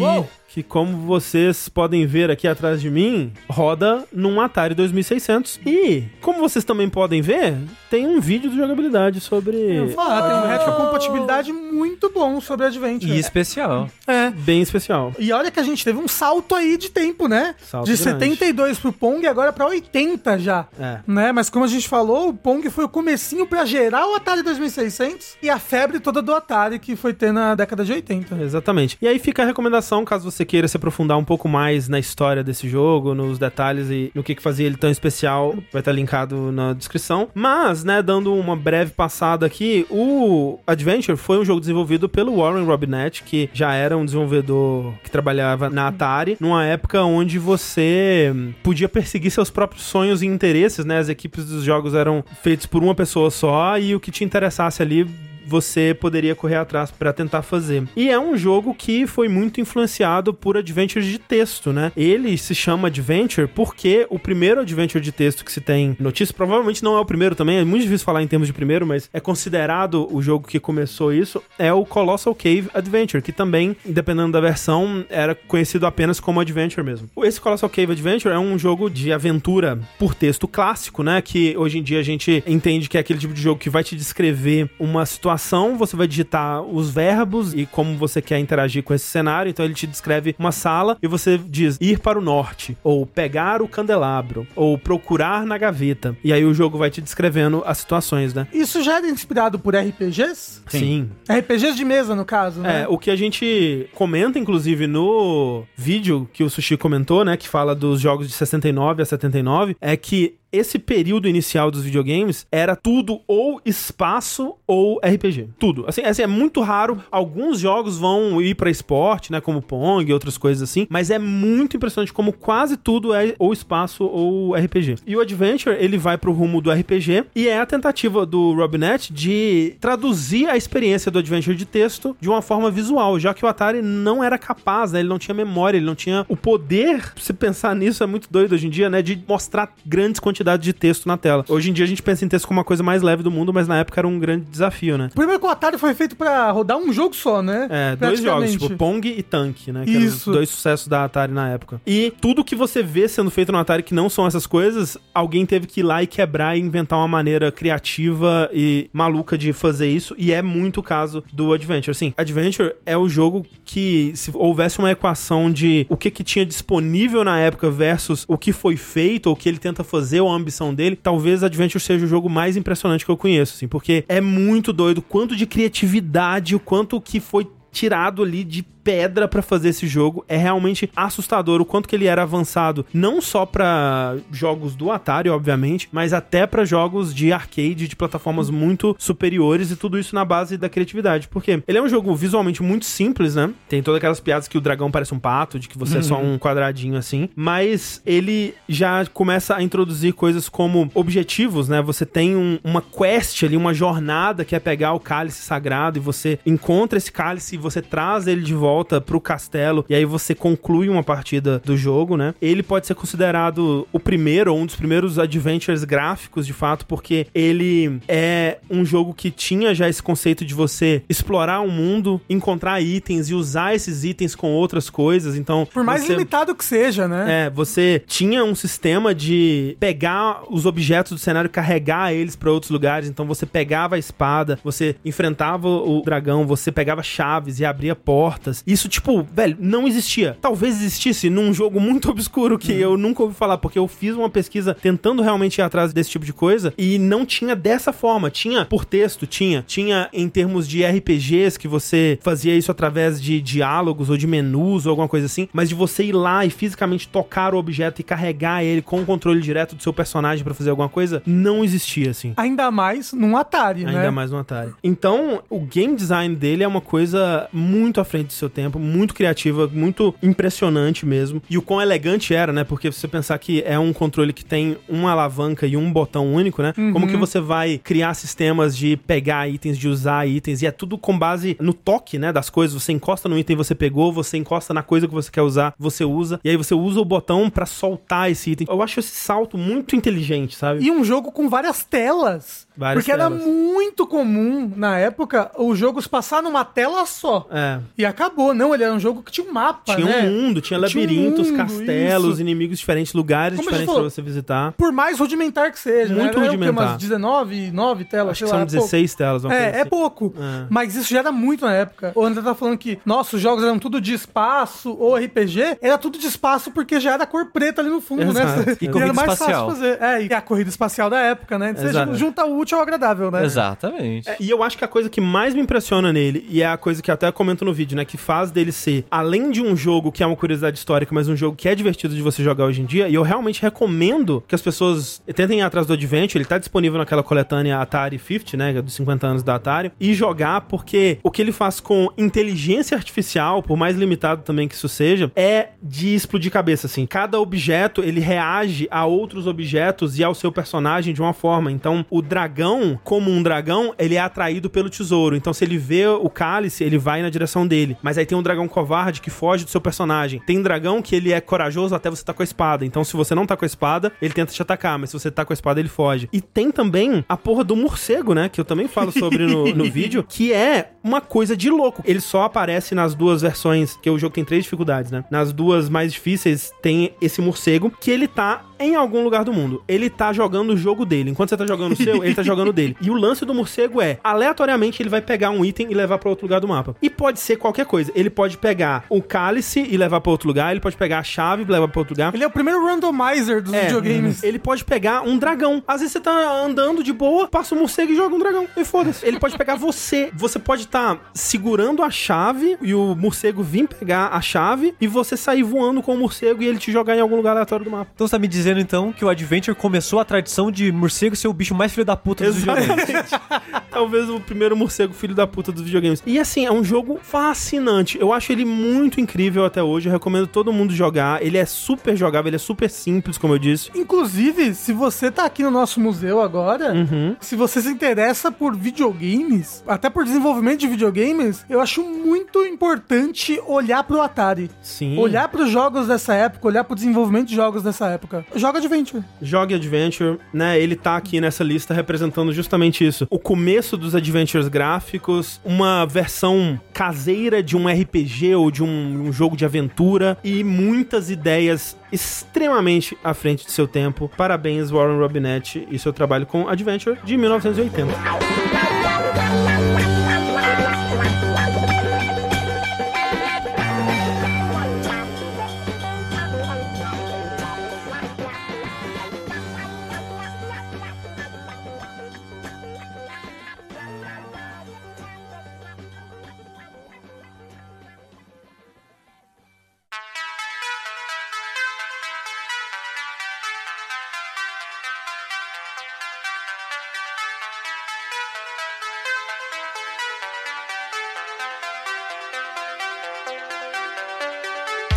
Que, 0.49 0.63
como 0.63 0.97
vocês 1.05 1.69
podem 1.69 2.07
ver 2.07 2.31
aqui 2.31 2.47
atrás 2.47 2.81
de 2.81 2.89
mim, 2.89 3.31
roda 3.47 4.03
num 4.11 4.41
Atari 4.41 4.73
2600. 4.73 5.59
E, 5.63 6.05
como 6.21 6.39
vocês 6.39 6.65
também 6.65 6.89
podem 6.89 7.21
ver, 7.21 7.55
tem 7.89 8.07
um 8.07 8.19
vídeo 8.19 8.49
de 8.49 8.57
jogabilidade 8.57 9.21
sobre. 9.21 9.93
Ah, 9.97 10.21
tem 10.21 10.37
um 10.37 10.47
retrocompatibilidade 10.47 11.53
muito 11.53 12.09
bom 12.09 12.41
sobre 12.41 12.65
Adventure. 12.65 13.11
E 13.11 13.19
especial. 13.19 13.89
É. 14.07 14.31
Bem 14.31 14.61
especial. 14.61 15.13
E 15.19 15.31
olha 15.31 15.51
que 15.51 15.59
a 15.59 15.63
gente 15.63 15.83
teve 15.85 15.99
um 15.99 16.07
salto 16.07 16.55
aí 16.55 16.77
de 16.77 16.89
tempo, 16.89 17.27
né? 17.27 17.53
Salto 17.59 17.85
de 17.85 17.95
grande. 17.95 18.19
72 18.19 18.79
pro 18.79 18.91
Pong 18.91 19.23
e 19.23 19.27
agora 19.27 19.53
pra 19.53 19.67
80 19.67 20.39
já. 20.39 20.65
É. 20.79 20.99
Né? 21.05 21.31
Mas 21.31 21.49
como 21.49 21.65
a 21.65 21.67
gente 21.67 21.87
falou, 21.87 22.29
o 22.29 22.33
Pong 22.33 22.67
foi 22.71 22.85
o 22.85 22.89
comecinho 22.89 23.45
pra 23.45 23.65
gerar 23.65 24.07
o 24.07 24.15
Atari 24.15 24.41
2600 24.41 25.37
e 25.43 25.49
a 25.49 25.59
febre 25.59 25.99
toda 25.99 26.21
do 26.23 26.33
Atari 26.33 26.79
que 26.79 26.95
foi 26.95 27.13
ter 27.13 27.31
na 27.31 27.53
década 27.53 27.85
de 27.85 27.91
80. 27.91 28.35
Exatamente. 28.41 28.97
E 28.99 29.07
aí 29.07 29.19
fica 29.19 29.43
a 29.43 29.45
recomendação, 29.45 30.03
caso 30.03 30.29
você 30.29 30.38
queira 30.45 30.67
se 30.67 30.77
aprofundar 30.77 31.17
um 31.17 31.23
pouco 31.23 31.47
mais 31.47 31.87
na 31.87 31.99
história 31.99 32.43
desse 32.43 32.67
jogo, 32.67 33.13
nos 33.13 33.37
detalhes 33.39 33.89
e 33.89 34.11
no 34.13 34.23
que, 34.23 34.35
que 34.35 34.41
fazia 34.41 34.65
ele 34.65 34.77
tão 34.77 34.89
especial, 34.89 35.55
vai 35.71 35.81
estar 35.81 35.91
linkado 35.91 36.51
na 36.51 36.73
descrição. 36.73 37.27
Mas, 37.33 37.83
né, 37.83 38.01
dando 38.01 38.33
uma 38.33 38.55
breve 38.55 38.91
passada 38.91 39.45
aqui, 39.45 39.85
o 39.89 40.59
Adventure 40.65 41.17
foi 41.17 41.39
um 41.39 41.45
jogo 41.45 41.59
desenvolvido 41.59 42.07
pelo 42.07 42.37
Warren 42.37 42.65
Robinett, 42.65 43.23
que 43.23 43.49
já 43.53 43.73
era 43.73 43.97
um 43.97 44.05
desenvolvedor 44.05 44.93
que 45.03 45.11
trabalhava 45.11 45.69
na 45.69 45.87
Atari, 45.87 46.37
numa 46.39 46.65
época 46.65 47.03
onde 47.03 47.39
você 47.39 48.33
podia 48.63 48.89
perseguir 48.89 49.31
seus 49.31 49.49
próprios 49.49 49.83
sonhos 49.83 50.21
e 50.21 50.27
interesses, 50.27 50.85
né? 50.85 50.99
As 50.99 51.09
equipes 51.09 51.45
dos 51.45 51.63
jogos 51.63 51.93
eram 51.93 52.23
feitas 52.41 52.65
por 52.65 52.83
uma 52.83 52.95
pessoa 52.95 53.31
só 53.31 53.77
e 53.77 53.95
o 53.95 53.99
que 53.99 54.11
te 54.11 54.23
interessasse 54.23 54.81
ali 54.81 55.07
você 55.49 55.93
poderia 55.99 56.35
correr 56.35 56.55
atrás 56.55 56.91
pra 56.91 57.11
tentar 57.11 57.41
fazer. 57.41 57.83
E 57.95 58.09
é 58.09 58.19
um 58.19 58.37
jogo 58.37 58.73
que 58.73 59.07
foi 59.07 59.27
muito 59.27 59.59
influenciado 59.59 60.33
por 60.33 60.55
adventures 60.55 61.07
de 61.07 61.17
texto, 61.17 61.73
né? 61.73 61.91
Ele 61.97 62.37
se 62.37 62.53
chama 62.53 62.87
Adventure 62.87 63.47
porque 63.47 64.05
o 64.09 64.19
primeiro 64.19 64.61
adventure 64.61 65.03
de 65.03 65.11
texto 65.11 65.43
que 65.43 65.51
se 65.51 65.59
tem 65.59 65.97
notícia, 65.99 66.33
provavelmente 66.33 66.83
não 66.83 66.95
é 66.95 66.99
o 66.99 67.05
primeiro 67.05 67.35
também, 67.35 67.57
é 67.57 67.65
muito 67.65 67.83
difícil 67.83 68.05
falar 68.05 68.21
em 68.21 68.27
termos 68.27 68.47
de 68.47 68.53
primeiro, 68.53 68.85
mas 68.85 69.09
é 69.11 69.19
considerado 69.19 70.07
o 70.13 70.21
jogo 70.21 70.47
que 70.47 70.59
começou 70.59 71.11
isso, 71.11 71.41
é 71.57 71.73
o 71.73 71.85
Colossal 71.85 72.35
Cave 72.35 72.69
Adventure, 72.73 73.23
que 73.23 73.31
também, 73.31 73.75
dependendo 73.83 74.31
da 74.31 74.39
versão, 74.39 75.03
era 75.09 75.33
conhecido 75.33 75.85
apenas 75.85 76.19
como 76.19 76.39
Adventure 76.39 76.85
mesmo. 76.85 77.09
Esse 77.23 77.41
Colossal 77.41 77.69
Cave 77.69 77.93
Adventure 77.93 78.33
é 78.33 78.39
um 78.39 78.57
jogo 78.57 78.89
de 78.89 79.11
aventura 79.11 79.79
por 79.97 80.13
texto 80.13 80.47
clássico, 80.47 81.01
né? 81.01 81.21
Que 81.21 81.55
hoje 81.57 81.79
em 81.79 81.83
dia 81.83 81.99
a 81.99 82.03
gente 82.03 82.43
entende 82.45 82.87
que 82.87 82.97
é 82.97 82.99
aquele 82.99 83.19
tipo 83.19 83.33
de 83.33 83.41
jogo 83.41 83.59
que 83.59 83.69
vai 83.69 83.83
te 83.83 83.95
descrever 83.95 84.69
uma 84.79 85.05
situação, 85.05 85.38
você 85.77 85.95
vai 85.95 86.07
digitar 86.07 86.61
os 86.61 86.89
verbos 86.89 87.53
e 87.53 87.65
como 87.65 87.97
você 87.97 88.21
quer 88.21 88.39
interagir 88.39 88.83
com 88.83 88.93
esse 88.93 89.05
cenário. 89.05 89.49
Então 89.49 89.65
ele 89.65 89.73
te 89.73 89.87
descreve 89.87 90.35
uma 90.37 90.51
sala 90.51 90.97
e 91.01 91.07
você 91.07 91.37
diz 91.37 91.77
ir 91.81 91.99
para 91.99 92.19
o 92.19 92.21
norte, 92.21 92.77
ou 92.83 93.05
pegar 93.05 93.61
o 93.61 93.67
candelabro, 93.67 94.45
ou 94.55 94.77
procurar 94.77 95.45
na 95.45 95.57
gaveta. 95.57 96.15
E 96.23 96.33
aí 96.33 96.45
o 96.45 96.53
jogo 96.53 96.77
vai 96.77 96.89
te 96.89 97.01
descrevendo 97.01 97.63
as 97.65 97.79
situações, 97.79 98.33
né? 98.33 98.47
Isso 98.53 98.83
já 98.83 98.97
era 98.97 99.07
inspirado 99.07 99.57
por 99.57 99.75
RPGs? 99.75 100.61
Sim. 100.67 101.09
RPGs 101.29 101.75
de 101.75 101.85
mesa, 101.85 102.15
no 102.15 102.25
caso, 102.25 102.61
né? 102.61 102.83
É, 102.83 102.87
o 102.87 102.97
que 102.97 103.09
a 103.09 103.15
gente 103.15 103.89
comenta, 103.93 104.37
inclusive, 104.37 104.87
no 104.87 105.63
vídeo 105.75 106.29
que 106.33 106.43
o 106.43 106.49
Sushi 106.49 106.77
comentou, 106.77 107.23
né, 107.23 107.37
que 107.37 107.47
fala 107.47 107.75
dos 107.75 107.99
jogos 107.99 108.27
de 108.27 108.33
69 108.33 109.01
a 109.01 109.05
79, 109.05 109.75
é 109.79 109.95
que 109.95 110.39
esse 110.51 110.79
período 110.79 111.27
inicial 111.27 111.69
dos 111.69 111.83
videogames 111.83 112.47
era 112.51 112.75
tudo 112.75 113.21
ou 113.27 113.61
espaço 113.65 114.55
ou 114.65 114.99
RPG. 115.03 115.49
Tudo. 115.59 115.85
Assim, 115.87 116.01
assim, 116.01 116.23
é 116.23 116.27
muito 116.27 116.61
raro. 116.61 117.01
Alguns 117.11 117.59
jogos 117.59 117.97
vão 117.97 118.41
ir 118.41 118.55
pra 118.55 118.69
esporte, 118.69 119.31
né? 119.31 119.39
Como 119.39 119.61
Pong 119.61 120.09
e 120.09 120.13
outras 120.13 120.37
coisas 120.37 120.67
assim. 120.67 120.87
Mas 120.89 121.09
é 121.09 121.19
muito 121.19 121.77
impressionante 121.77 122.13
como 122.13 122.33
quase 122.33 122.77
tudo 122.77 123.13
é 123.13 123.35
ou 123.37 123.53
espaço 123.53 124.03
ou 124.05 124.55
RPG. 124.55 124.95
E 125.05 125.15
o 125.15 125.21
Adventure, 125.21 125.75
ele 125.79 125.97
vai 125.97 126.17
pro 126.17 126.31
rumo 126.31 126.61
do 126.61 126.71
RPG. 126.71 127.25
E 127.35 127.47
é 127.47 127.59
a 127.59 127.65
tentativa 127.65 128.25
do 128.25 128.53
Robinett 128.53 129.13
de 129.13 129.75
traduzir 129.79 130.49
a 130.49 130.57
experiência 130.57 131.11
do 131.11 131.19
Adventure 131.19 131.55
de 131.55 131.65
texto 131.65 132.15
de 132.19 132.29
uma 132.29 132.41
forma 132.41 132.71
visual. 132.71 133.19
Já 133.19 133.33
que 133.33 133.45
o 133.45 133.47
Atari 133.47 133.81
não 133.81 134.23
era 134.23 134.37
capaz, 134.37 134.91
né? 134.91 134.99
Ele 134.99 135.09
não 135.09 135.19
tinha 135.19 135.35
memória, 135.35 135.77
ele 135.77 135.85
não 135.85 135.95
tinha 135.95 136.25
o 136.27 136.35
poder. 136.35 137.13
Se 137.17 137.33
pensar 137.33 137.75
nisso, 137.75 138.03
é 138.03 138.07
muito 138.07 138.27
doido 138.31 138.53
hoje 138.53 138.67
em 138.67 138.69
dia, 138.69 138.89
né? 138.89 139.01
De 139.01 139.21
mostrar 139.27 139.73
grandes 139.85 140.19
quantidades 140.19 140.38
de 140.57 140.73
texto 140.73 141.07
na 141.07 141.17
tela. 141.17 141.45
Hoje 141.47 141.69
em 141.69 141.73
dia 141.73 141.85
a 141.85 141.87
gente 141.87 142.01
pensa 142.01 142.25
em 142.25 142.27
texto 142.27 142.47
como 142.47 142.59
uma 142.59 142.63
coisa 142.63 142.83
mais 142.83 143.01
leve 143.01 143.23
do 143.23 143.31
mundo, 143.31 143.53
mas 143.53 143.67
na 143.67 143.77
época 143.77 143.99
era 143.99 144.07
um 144.07 144.19
grande 144.19 144.45
desafio, 144.45 144.97
né? 144.97 145.09
Primeiro 145.13 145.39
que 145.39 145.45
o 145.45 145.49
Atari 145.49 145.77
foi 145.77 145.93
feito 145.93 146.15
pra 146.15 146.51
rodar 146.51 146.77
um 146.77 146.91
jogo 146.91 147.15
só, 147.15 147.41
né? 147.41 147.67
É, 147.69 147.95
dois 147.95 148.21
jogos, 148.21 148.51
tipo 148.51 148.69
Pong 148.77 149.07
e 149.07 149.23
Tank, 149.23 149.67
né? 149.67 149.85
Que 149.85 149.95
eram 149.95 150.05
os 150.05 150.13
Isso. 150.13 150.31
dois 150.31 150.49
sucessos 150.49 150.87
da 150.87 151.05
Atari 151.05 151.31
na 151.31 151.49
época. 151.49 151.81
E 151.85 152.13
tudo 152.21 152.43
que 152.43 152.55
você 152.55 152.81
vê 152.81 153.07
sendo 153.07 153.29
feito 153.29 153.51
no 153.51 153.57
Atari 153.57 153.83
que 153.83 153.93
não 153.93 154.09
são 154.09 154.25
essas 154.25 154.45
coisas, 154.47 154.97
alguém 155.13 155.45
teve 155.45 155.67
que 155.67 155.81
ir 155.81 155.83
lá 155.83 156.01
e 156.03 156.07
quebrar 156.07 156.57
e 156.57 156.61
inventar 156.61 156.99
uma 156.99 157.07
maneira 157.07 157.51
criativa 157.51 158.49
e 158.53 158.89
maluca 158.93 159.37
de 159.37 159.53
fazer 159.53 159.89
isso, 159.89 160.15
e 160.17 160.31
é 160.31 160.41
muito 160.41 160.79
o 160.79 160.83
caso 160.83 161.23
do 161.31 161.53
Adventure. 161.53 161.91
Assim, 161.91 162.13
Adventure 162.17 162.73
é 162.85 162.97
o 162.97 163.07
jogo 163.07 163.45
que, 163.65 164.11
se 164.15 164.31
houvesse 164.33 164.79
uma 164.79 164.91
equação 164.91 165.51
de 165.51 165.85
o 165.89 165.97
que, 165.97 166.09
que 166.09 166.23
tinha 166.23 166.45
disponível 166.45 167.23
na 167.23 167.39
época 167.39 167.69
versus 167.69 168.25
o 168.27 168.37
que 168.37 168.51
foi 168.51 168.75
feito, 168.75 169.27
ou 169.27 169.33
o 169.33 169.35
que 169.35 169.49
ele 169.49 169.57
tenta 169.57 169.83
fazer, 169.83 170.21
ou 170.21 170.28
a 170.31 170.35
ambição 170.35 170.73
dele, 170.73 170.95
talvez 170.95 171.43
Adventure 171.43 171.83
seja 171.83 172.05
o 172.05 172.07
jogo 172.07 172.29
mais 172.29 172.57
impressionante 172.57 173.05
que 173.05 173.11
eu 173.11 173.17
conheço, 173.17 173.55
assim, 173.55 173.67
porque 173.67 174.03
é 174.07 174.21
muito 174.21 174.71
doido 174.71 174.99
o 174.99 175.01
quanto 175.01 175.35
de 175.35 175.45
criatividade, 175.45 176.55
o 176.55 176.59
quanto 176.59 176.99
que 176.99 177.19
foi 177.19 177.47
tirado 177.71 178.23
ali 178.23 178.43
de 178.43 178.63
pedra 178.89 179.27
pra 179.27 179.41
fazer 179.43 179.69
esse 179.69 179.85
jogo. 179.87 180.25
É 180.27 180.35
realmente 180.35 180.89
assustador 180.95 181.61
o 181.61 181.65
quanto 181.65 181.87
que 181.87 181.95
ele 181.95 182.07
era 182.07 182.23
avançado, 182.23 182.83
não 182.91 183.21
só 183.21 183.45
pra 183.45 184.15
jogos 184.31 184.75
do 184.75 184.89
Atari, 184.91 185.29
obviamente, 185.29 185.87
mas 185.91 186.11
até 186.11 186.47
pra 186.47 186.65
jogos 186.65 187.13
de 187.13 187.31
arcade 187.31 187.87
de 187.87 187.95
plataformas 187.95 188.49
muito 188.49 188.95
superiores 188.97 189.69
e 189.69 189.75
tudo 189.75 189.99
isso 189.99 190.15
na 190.15 190.25
base 190.25 190.57
da 190.57 190.67
criatividade. 190.67 191.27
Porque 191.27 191.61
ele 191.67 191.77
é 191.77 191.81
um 191.81 191.87
jogo 191.87 192.15
visualmente 192.15 192.63
muito 192.63 192.85
simples, 192.85 193.35
né? 193.35 193.51
Tem 193.67 193.83
todas 193.83 193.97
aquelas 193.99 194.19
piadas 194.19 194.47
que 194.47 194.57
o 194.57 194.61
dragão 194.61 194.89
parece 194.89 195.13
um 195.13 195.19
pato, 195.19 195.59
de 195.59 195.67
que 195.69 195.77
você 195.77 195.99
é 195.99 196.01
só 196.01 196.17
um 196.19 196.39
quadradinho 196.39 196.95
assim, 196.97 197.29
mas 197.35 198.01
ele 198.05 198.55
já 198.67 199.05
começa 199.13 199.55
a 199.55 199.61
introduzir 199.61 200.13
coisas 200.13 200.49
como 200.49 200.89
objetivos, 200.95 201.69
né? 201.69 201.79
Você 201.81 202.05
tem 202.05 202.35
um- 202.35 202.57
uma 202.63 202.81
quest 202.81 203.43
ali, 203.43 203.55
uma 203.55 203.73
jornada 203.73 204.43
que 204.43 204.55
é 204.55 204.59
pegar 204.59 204.93
o 204.93 204.99
cálice 204.99 205.41
sagrado 205.43 205.97
e 205.97 206.01
você 206.01 206.39
encontra 206.45 206.97
esse 206.97 207.11
cálice 207.11 207.55
e 207.55 207.57
você 207.57 207.81
traz 207.81 208.25
ele 208.25 208.41
de 208.41 208.53
volta 208.53 208.78
pro 208.83 209.19
castelo 209.19 209.85
e 209.89 209.95
aí 209.95 210.05
você 210.05 210.33
conclui 210.35 210.89
uma 210.89 211.03
partida 211.03 211.61
do 211.65 211.77
jogo, 211.77 212.17
né? 212.17 212.33
Ele 212.41 212.63
pode 212.63 212.87
ser 212.87 212.95
considerado 212.95 213.87
o 213.91 213.99
primeiro 213.99 214.53
ou 214.53 214.59
um 214.59 214.65
dos 214.65 214.75
primeiros 214.75 215.19
adventures 215.19 215.83
gráficos, 215.83 216.45
de 216.45 216.53
fato, 216.53 216.85
porque 216.85 217.27
ele 217.33 217.99
é 218.07 218.57
um 218.69 218.85
jogo 218.85 219.13
que 219.13 219.31
tinha 219.31 219.73
já 219.73 219.87
esse 219.89 220.01
conceito 220.01 220.45
de 220.45 220.53
você 220.53 221.03
explorar 221.09 221.61
o 221.61 221.69
mundo, 221.69 222.21
encontrar 222.29 222.81
itens 222.81 223.29
e 223.29 223.33
usar 223.33 223.75
esses 223.75 224.03
itens 224.03 224.35
com 224.35 224.51
outras 224.51 224.89
coisas. 224.89 225.35
Então, 225.35 225.67
Por 225.71 225.83
mais 225.83 226.03
você... 226.03 226.13
limitado 226.13 226.55
que 226.55 226.63
seja, 226.63 227.07
né? 227.07 227.45
É, 227.45 227.49
você 227.49 228.01
tinha 228.07 228.43
um 228.43 228.55
sistema 228.55 229.13
de 229.13 229.75
pegar 229.79 230.43
os 230.49 230.65
objetos 230.65 231.13
do 231.13 231.17
cenário 231.17 231.47
e 231.47 231.51
carregar 231.51 232.13
eles 232.13 232.35
pra 232.35 232.51
outros 232.51 232.71
lugares. 232.71 233.09
Então 233.09 233.25
você 233.25 233.45
pegava 233.45 233.95
a 233.95 233.99
espada, 233.99 234.59
você 234.63 234.95
enfrentava 235.03 235.67
o 235.67 236.01
dragão, 236.01 236.45
você 236.45 236.71
pegava 236.71 237.03
chaves 237.03 237.59
e 237.59 237.65
abria 237.65 237.95
portas. 237.95 238.58
Isso, 238.65 238.87
tipo, 238.89 239.23
velho, 239.33 239.57
não 239.59 239.87
existia. 239.87 240.37
Talvez 240.41 240.75
existisse 240.75 241.29
num 241.29 241.53
jogo 241.53 241.79
muito 241.79 242.09
obscuro 242.11 242.57
que 242.57 242.73
eu 242.73 242.97
nunca 242.97 243.23
ouvi 243.23 243.35
falar, 243.35 243.57
porque 243.57 243.79
eu 243.79 243.87
fiz 243.87 244.15
uma 244.15 244.29
pesquisa 244.29 244.73
tentando 244.73 245.21
realmente 245.21 245.57
ir 245.57 245.61
atrás 245.61 245.93
desse 245.93 246.09
tipo 246.09 246.25
de 246.25 246.33
coisa 246.33 246.73
e 246.77 246.97
não 246.97 247.25
tinha 247.25 247.55
dessa 247.55 247.91
forma. 247.93 248.29
Tinha 248.29 248.65
por 248.65 248.85
texto, 248.85 249.25
tinha. 249.25 249.63
Tinha 249.65 250.09
em 250.13 250.27
termos 250.29 250.67
de 250.67 250.83
RPGs 250.83 251.57
que 251.57 251.67
você 251.67 252.19
fazia 252.21 252.55
isso 252.55 252.71
através 252.71 253.21
de 253.21 253.41
diálogos 253.41 254.09
ou 254.09 254.17
de 254.17 254.27
menus 254.27 254.85
ou 254.85 254.91
alguma 254.91 255.07
coisa 255.07 255.25
assim, 255.25 255.47
mas 255.53 255.69
de 255.69 255.75
você 255.75 256.03
ir 256.03 256.13
lá 256.13 256.45
e 256.45 256.49
fisicamente 256.49 257.07
tocar 257.07 257.53
o 257.53 257.57
objeto 257.57 257.99
e 258.01 258.03
carregar 258.03 258.63
ele 258.63 258.81
com 258.81 259.01
o 259.01 259.05
controle 259.05 259.41
direto 259.41 259.75
do 259.75 259.83
seu 259.83 259.93
personagem 259.93 260.43
pra 260.43 260.53
fazer 260.53 260.69
alguma 260.69 260.89
coisa, 260.89 261.21
não 261.25 261.63
existia 261.63 262.11
assim. 262.11 262.33
Ainda 262.37 262.71
mais 262.71 263.13
num 263.13 263.37
Atari, 263.37 263.85
Ainda 263.85 264.03
né? 264.03 264.09
mais 264.09 264.31
no 264.31 264.37
Atari. 264.37 264.73
Então, 264.83 265.41
o 265.49 265.59
game 265.59 265.95
design 265.95 266.35
dele 266.35 266.63
é 266.63 266.67
uma 266.67 266.81
coisa 266.81 267.47
muito 267.51 267.99
à 268.01 268.03
frente 268.03 268.27
do 268.27 268.33
seu 268.33 268.48
seu 268.49 268.63
tempo, 268.63 268.79
muito 268.79 269.13
criativa, 269.13 269.69
muito 269.71 270.13
impressionante 270.21 271.05
mesmo. 271.05 271.41
E 271.49 271.57
o 271.57 271.61
quão 271.61 271.81
elegante 271.81 272.33
era, 272.33 272.51
né? 272.51 272.63
Porque 272.63 272.91
se 272.91 272.99
você 272.99 273.07
pensar 273.07 273.37
que 273.37 273.61
é 273.65 273.77
um 273.77 273.93
controle 273.93 274.33
que 274.33 274.43
tem 274.43 274.77
uma 274.89 275.11
alavanca 275.11 275.67
e 275.67 275.77
um 275.77 275.91
botão 275.91 276.33
único, 276.33 276.61
né? 276.61 276.73
Como 276.73 277.07
que 277.07 277.15
você 277.15 277.39
vai 277.39 277.77
criar 277.77 278.13
sistemas 278.15 278.75
de 278.75 278.97
pegar 278.97 279.47
itens, 279.47 279.77
de 279.77 279.87
usar 279.87 280.27
itens, 280.27 280.61
e 280.61 280.65
é 280.65 280.71
tudo 280.71 280.97
com 280.97 281.17
base 281.17 281.55
no 281.59 281.73
toque, 281.73 282.17
né? 282.17 282.33
Das 282.33 282.49
coisas. 282.49 282.81
Você 282.81 282.91
encosta 282.91 283.29
no 283.29 283.37
item, 283.37 283.55
você 283.55 283.75
pegou, 283.75 284.11
você 284.11 284.37
encosta 284.37 284.73
na 284.73 284.81
coisa 284.81 285.07
que 285.07 285.13
você 285.13 285.29
quer 285.29 285.41
usar, 285.41 285.73
você 285.77 286.03
usa, 286.03 286.39
e 286.43 286.49
aí 286.49 286.57
você 286.57 286.73
usa 286.73 286.99
o 286.99 287.05
botão 287.05 287.49
pra 287.49 287.65
soltar 287.65 288.31
esse 288.31 288.51
item. 288.51 288.67
Eu 288.69 288.81
acho 288.81 288.99
esse 288.99 289.11
salto 289.11 289.57
muito 289.57 289.95
inteligente, 289.95 290.55
sabe? 290.55 290.83
E 290.83 290.91
um 290.91 291.03
jogo 291.03 291.31
com 291.31 291.47
várias 291.49 291.83
telas. 291.83 292.67
Várias 292.79 293.03
porque 293.03 293.11
era 293.11 293.29
telas. 293.29 293.43
muito 293.45 294.07
comum, 294.07 294.71
na 294.75 294.97
época, 294.97 295.51
os 295.57 295.77
jogos 295.77 296.07
passar 296.07 296.41
numa 296.41 296.63
tela 296.63 297.05
só. 297.05 297.45
É. 297.51 297.79
E 297.97 298.05
acabou. 298.05 298.53
Não, 298.53 298.73
ele 298.73 298.83
era 298.85 298.93
um 298.93 298.99
jogo 298.99 299.21
que 299.21 299.31
tinha 299.31 299.45
um 299.47 299.51
mapa, 299.51 299.93
Tinha 299.95 300.05
né? 300.07 300.29
um 300.29 300.31
mundo, 300.31 300.61
tinha 300.61 300.79
Tinha 300.79 301.01
um 301.01 301.03
labirintos, 301.05 301.47
mundo, 301.51 301.57
castelos, 301.57 302.31
isso. 302.33 302.41
inimigos 302.41 302.79
diferentes, 302.79 303.13
lugares 303.13 303.57
Como 303.57 303.67
diferentes 303.67 303.85
pra 303.87 303.95
falou, 303.95 304.09
você 304.09 304.21
visitar. 304.21 304.71
Por 304.77 304.91
mais 304.93 305.19
rudimentar 305.19 305.71
que 305.71 305.79
seja. 305.79 306.13
Muito 306.13 306.23
né? 306.23 306.29
Era 306.29 306.37
o 306.37 306.41
quê? 306.41 306.47
rudimentar. 306.47 306.87
Umas 306.91 306.97
19, 306.97 307.71
9 307.71 308.05
telas, 308.05 308.31
Acho 308.31 308.39
sei 308.39 308.47
que 308.47 308.53
lá, 308.53 308.57
são 308.59 308.63
é 308.63 308.65
pouco. 308.65 308.81
16 308.85 309.15
telas. 309.15 309.43
uma 309.43 309.49
coisa 309.51 309.65
É, 309.65 309.69
é 309.77 309.81
assim. 309.81 309.89
pouco. 309.89 310.33
É. 310.37 310.65
Mas 310.69 310.95
isso 310.95 311.09
já 311.13 311.19
era 311.19 311.31
muito 311.31 311.65
na 311.65 311.73
época. 311.73 312.11
O 312.15 312.23
André 312.23 312.41
tá 312.41 312.55
falando 312.55 312.77
que, 312.77 312.97
nossa, 313.05 313.35
os 313.35 313.41
jogos 313.41 313.63
eram 313.63 313.77
tudo 313.77 313.99
de 313.99 314.13
espaço 314.13 314.95
ou 314.97 315.15
RPG. 315.17 315.77
Era 315.81 315.97
tudo 315.97 316.17
de 316.17 316.27
espaço 316.27 316.71
porque 316.71 316.99
já 316.99 317.13
era 317.13 317.25
cor 317.25 317.47
preta 317.51 317.81
ali 317.81 317.89
no 317.89 317.99
fundo, 317.99 318.21
Exato. 318.23 318.69
né? 318.69 318.77
E 318.79 318.85
era 318.85 318.93
corrida 318.93 319.13
mais 319.13 319.33
espacial. 319.33 319.67
fácil 319.69 319.81
fazer. 319.81 320.01
É, 320.01 320.23
e 320.25 320.33
a 320.33 320.41
corrida 320.41 320.69
espacial 320.69 321.09
da 321.09 321.19
época, 321.19 321.57
né? 321.59 321.73
Você 321.73 322.15
junta 322.15 322.45
o 322.45 322.65
útil 322.69 322.77
ao 322.77 322.83
agradável, 322.83 323.31
né? 323.31 323.43
Exatamente. 323.43 324.29
É, 324.29 324.37
E 324.39 324.49
eu 324.49 324.63
acho 324.63 324.77
que 324.77 324.85
a 324.85 324.87
coisa 324.87 325.09
que 325.09 325.19
mais 325.19 325.53
me 325.53 325.61
impressiona 325.61 326.13
nele, 326.13 326.45
e 326.49 326.61
é 326.61 326.67
a 326.67 326.77
coisa 326.77 327.01
que 327.01 327.09
eu 327.09 327.13
até 327.13 327.31
comento 327.31 327.65
no 327.65 327.73
vídeo, 327.73 327.95
né? 327.95 328.05
Que 328.05 328.17
faz 328.17 328.51
dele 328.51 328.71
ser, 328.71 329.05
além 329.09 329.51
de 329.51 329.61
um 329.61 329.75
jogo 329.75 330.11
que 330.11 330.23
é 330.23 330.25
uma 330.25 330.35
curiosidade 330.35 330.77
histórica, 330.77 331.13
mas 331.13 331.27
um 331.27 331.35
jogo 331.35 331.55
que 331.55 331.67
é 331.67 331.75
divertido 331.75 332.13
de 332.15 332.21
você 332.21 332.43
jogar 332.43 332.65
hoje 332.65 332.81
em 332.81 332.85
dia, 332.85 333.07
e 333.09 333.15
eu 333.15 333.23
realmente 333.23 333.61
recomendo 333.61 334.43
que 334.47 334.55
as 334.55 334.61
pessoas 334.61 335.21
tentem 335.35 335.59
ir 335.59 335.61
atrás 335.61 335.87
do 335.87 335.93
Adventure, 335.93 336.37
ele 336.37 336.45
tá 336.45 336.57
disponível 336.57 336.97
naquela 336.97 337.23
coletânea 337.23 337.79
Atari 337.79 338.19
50, 338.19 338.57
né? 338.57 338.81
Dos 338.81 338.93
50 338.93 339.27
anos 339.27 339.43
da 339.43 339.55
Atari, 339.55 339.91
e 339.99 340.13
jogar, 340.13 340.61
porque 340.61 341.17
o 341.23 341.31
que 341.31 341.41
ele 341.41 341.51
faz 341.51 341.79
com 341.79 342.09
inteligência 342.17 342.95
artificial, 342.95 343.63
por 343.63 343.77
mais 343.77 343.97
limitado 343.97 344.43
também 344.43 344.67
que 344.67 344.75
isso 344.75 344.87
seja, 344.87 345.31
é 345.35 345.69
de 345.81 346.13
explodir 346.13 346.51
cabeça, 346.51 346.87
assim. 346.87 347.05
Cada 347.05 347.39
objeto, 347.39 348.01
ele 348.01 348.19
reage 348.19 348.87
a 348.91 349.05
outros 349.05 349.47
objetos 349.47 350.19
e 350.19 350.23
ao 350.23 350.35
seu 350.35 350.51
personagem 350.51 351.13
de 351.13 351.21
uma 351.21 351.33
forma. 351.33 351.71
Então, 351.71 352.05
o 352.09 352.21
dragão, 352.21 352.58
como 353.03 353.31
um 353.31 353.41
dragão, 353.41 353.93
ele 353.97 354.15
é 354.15 354.19
atraído 354.19 354.69
pelo 354.69 354.89
tesouro. 354.89 355.35
Então, 355.35 355.53
se 355.53 355.63
ele 355.63 355.77
vê 355.77 356.07
o 356.07 356.29
cálice, 356.29 356.83
ele 356.83 356.97
vai 356.97 357.21
na 357.21 357.29
direção 357.29 357.67
dele. 357.67 357.97
Mas 358.01 358.17
aí 358.17 358.25
tem 358.25 358.37
um 358.37 358.43
dragão 358.43 358.67
covarde 358.67 359.21
que 359.21 359.29
foge 359.29 359.63
do 359.63 359.69
seu 359.69 359.81
personagem. 359.81 360.41
Tem 360.45 360.61
dragão 360.61 361.01
que 361.01 361.15
ele 361.15 361.31
é 361.31 361.41
corajoso 361.41 361.95
até 361.95 362.09
você 362.09 362.23
tá 362.23 362.33
com 362.33 362.43
a 362.43 362.45
espada. 362.45 362.85
Então, 362.85 363.03
se 363.03 363.15
você 363.15 363.33
não 363.35 363.45
tá 363.45 363.55
com 363.55 363.65
a 363.65 363.67
espada, 363.67 364.11
ele 364.21 364.33
tenta 364.33 364.51
te 364.51 364.61
atacar. 364.61 364.97
Mas 364.97 365.09
se 365.09 365.19
você 365.19 365.31
tá 365.31 365.45
com 365.45 365.53
a 365.53 365.55
espada, 365.55 365.79
ele 365.79 365.89
foge. 365.89 366.29
E 366.31 366.41
tem 366.41 366.71
também 366.71 367.23
a 367.27 367.37
porra 367.37 367.63
do 367.63 367.75
morcego, 367.75 368.33
né? 368.33 368.49
Que 368.49 368.59
eu 368.59 368.65
também 368.65 368.87
falo 368.87 369.11
sobre 369.11 369.45
no, 369.45 369.73
no 369.73 369.85
vídeo, 369.89 370.25
que 370.27 370.53
é 370.53 370.91
uma 371.03 371.21
coisa 371.21 371.55
de 371.55 371.69
louco. 371.69 372.03
Ele 372.05 372.19
só 372.19 372.43
aparece 372.43 372.93
nas 372.93 373.15
duas 373.15 373.41
versões, 373.41 373.97
que 374.01 374.09
o 374.09 374.19
jogo 374.19 374.33
tem 374.33 374.45
três 374.45 374.63
dificuldades, 374.63 375.11
né? 375.11 375.23
Nas 375.31 375.51
duas 375.51 375.89
mais 375.89 376.13
difíceis 376.13 376.71
tem 376.81 377.13
esse 377.21 377.41
morcego, 377.41 377.91
que 377.99 378.11
ele 378.11 378.27
tá 378.27 378.65
em 378.79 378.95
algum 378.95 379.23
lugar 379.23 379.43
do 379.43 379.53
mundo. 379.53 379.83
Ele 379.87 380.09
tá 380.09 380.31
jogando 380.31 380.71
o 380.71 380.77
jogo 380.77 381.05
dele. 381.05 381.29
Enquanto 381.29 381.49
você 381.49 381.57
tá 381.57 381.67
jogando 381.67 381.91
o 381.91 381.95
seu, 381.95 382.23
ele 382.23 382.33
tá 382.33 382.38
jogando 382.43 382.69
o 382.69 382.73
dele. 382.73 382.95
E 383.01 383.09
o 383.09 383.13
lance 383.13 383.45
do 383.45 383.53
morcego 383.53 384.01
é, 384.01 384.17
aleatoriamente, 384.23 385.01
ele 385.01 385.09
vai 385.09 385.21
pegar 385.21 385.49
um 385.49 385.63
item 385.63 385.87
e 385.89 385.93
levar 385.93 386.17
pra 386.17 386.29
outro 386.29 386.45
lugar 386.45 386.59
do 386.59 386.67
mapa. 386.67 386.95
E 387.01 387.09
pode 387.09 387.39
ser 387.39 387.57
qualquer 387.57 387.85
coisa. 387.85 388.11
Ele 388.15 388.29
pode 388.29 388.57
pegar 388.57 389.05
o 389.09 389.21
cálice 389.21 389.85
e 389.89 389.97
levar 389.97 390.21
pra 390.21 390.31
outro 390.31 390.47
lugar, 390.47 390.71
ele 390.71 390.79
pode 390.79 390.95
pegar 390.97 391.19
a 391.19 391.23
chave 391.23 391.63
e 391.63 391.65
levar 391.65 391.87
pra 391.87 391.99
outro 391.99 392.13
lugar. 392.13 392.33
Ele 392.33 392.43
é 392.43 392.47
o 392.47 392.51
primeiro 392.51 392.83
randomizer 392.85 393.61
dos 393.61 393.73
É, 393.73 393.83
videogames. 393.83 394.43
Ele 394.43 394.59
pode 394.59 394.83
pegar 394.83 395.21
um 395.21 395.37
dragão. 395.37 395.83
Às 395.87 396.01
vezes 396.01 396.13
você 396.13 396.19
tá 396.19 396.63
andando 396.65 397.03
de 397.03 397.13
boa, 397.13 397.47
passa 397.47 397.75
um 397.75 397.79
morcego 397.79 398.11
e 398.11 398.15
joga 398.15 398.35
um 398.35 398.39
dragão. 398.39 398.67
E 398.75 398.83
foda-se. 398.85 399.25
Ele 399.25 399.39
pode 399.39 399.57
pegar 399.57 399.75
você. 399.75 400.29
Você 400.33 400.59
pode 400.59 400.83
estar 400.83 401.19
segurando 401.33 402.03
a 402.03 402.09
chave 402.09 402.77
e 402.81 402.93
o 402.93 403.15
morcego 403.15 403.63
vir 403.63 403.87
pegar 403.87 404.27
a 404.27 404.41
chave 404.41 404.93
e 404.99 405.07
você 405.07 405.35
sair 405.37 405.63
voando 405.63 406.01
com 406.01 406.13
o 406.13 406.17
morcego 406.17 406.61
e 406.61 406.67
ele 406.67 406.77
te 406.77 406.91
jogar 406.91 407.15
em 407.15 407.19
algum 407.21 407.35
lugar 407.35 407.51
aleatório 407.51 407.85
do 407.85 407.91
mapa. 407.91 408.11
Então 408.13 408.27
você 408.27 408.31
tá 408.35 408.39
me 408.39 408.47
dizendo 408.47 408.79
então 408.79 409.11
que 409.11 409.23
o 409.25 409.29
Adventure 409.29 409.75
começou 409.75 410.19
a 410.19 410.25
tradição 410.25 410.71
de 410.71 410.91
morcego 410.91 411.35
ser 411.35 411.47
o 411.47 411.53
bicho 411.53 411.73
mais 411.75 411.91
filho 411.91 412.05
da 412.05 412.15
puta 412.15 412.28
dos 412.35 412.55
videogames. 412.55 412.89
Exatamente. 413.09 413.29
Talvez 413.91 414.29
o 414.29 414.39
primeiro 414.39 414.75
morcego 414.77 415.13
filho 415.13 415.33
da 415.35 415.47
puta 415.47 415.71
dos 415.71 415.81
videogames. 415.81 416.21
E 416.25 416.39
assim, 416.39 416.65
é 416.65 416.71
um 416.71 416.83
jogo 416.83 417.19
fascinante. 417.21 418.17
Eu 418.19 418.31
acho 418.31 418.51
ele 418.51 418.63
muito 418.65 419.19
incrível 419.19 419.65
até 419.65 419.81
hoje. 419.81 420.07
Eu 420.07 420.13
recomendo 420.13 420.47
todo 420.47 420.71
mundo 420.71 420.93
jogar. 420.93 421.43
Ele 421.43 421.57
é 421.57 421.65
super 421.65 422.15
jogável, 422.15 422.49
ele 422.49 422.55
é 422.55 422.59
super 422.59 422.89
simples, 422.89 423.37
como 423.37 423.53
eu 423.53 423.59
disse. 423.59 423.89
Inclusive, 423.95 424.73
se 424.75 424.93
você 424.93 425.31
tá 425.31 425.45
aqui 425.45 425.63
no 425.63 425.71
nosso 425.71 425.99
museu 425.99 426.41
agora, 426.41 426.93
Uhum. 426.93 427.35
se 427.39 427.55
você 427.55 427.81
se 427.81 427.89
interessa 427.89 428.51
por 428.51 428.75
videogames, 428.75 429.83
até 429.87 430.09
por 430.09 430.23
desenvolvimento 430.23 430.79
de 430.79 430.87
videogames, 430.87 431.65
eu 431.69 431.79
acho 431.81 432.03
muito 432.03 432.63
importante 432.65 433.59
olhar 433.65 434.03
pro 434.03 434.21
Atari. 434.21 434.69
Sim. 434.81 435.17
Olhar 435.17 435.47
pros 435.49 435.69
jogos 435.69 436.07
dessa 436.07 436.33
época, 436.35 436.67
olhar 436.67 436.83
pro 436.83 436.95
desenvolvimento 436.95 437.47
de 437.47 437.55
jogos 437.55 437.81
dessa 437.83 438.07
época. 438.07 438.45
Joga 438.55 438.77
Adventure. 438.79 439.23
Jogue 439.41 439.73
Adventure, 439.73 440.37
né? 440.53 440.79
Ele 440.79 440.95
tá 440.95 441.15
aqui 441.17 441.41
nessa 441.41 441.63
lista 441.63 441.93
representando 441.93 442.18
justamente 442.53 443.05
isso. 443.05 443.27
O 443.29 443.39
começo 443.39 443.95
dos 443.97 444.15
adventures 444.15 444.67
gráficos, 444.67 445.59
uma 445.63 446.05
versão 446.05 446.79
caseira 446.93 447.61
de 447.61 447.77
um 447.77 447.87
RPG 447.87 448.55
ou 448.55 448.71
de 448.71 448.83
um, 448.83 449.27
um 449.27 449.31
jogo 449.31 449.55
de 449.55 449.65
aventura 449.65 450.37
e 450.43 450.63
muitas 450.63 451.29
ideias 451.29 451.97
extremamente 452.11 453.17
à 453.23 453.33
frente 453.33 453.65
de 453.65 453.71
seu 453.71 453.87
tempo. 453.87 454.29
Parabéns, 454.35 454.89
Warren 454.89 455.19
Robinette 455.19 455.87
e 455.89 455.99
seu 455.99 456.11
trabalho 456.11 456.45
com 456.45 456.67
Adventure 456.67 457.17
de 457.23 457.37
1980. 457.37 458.09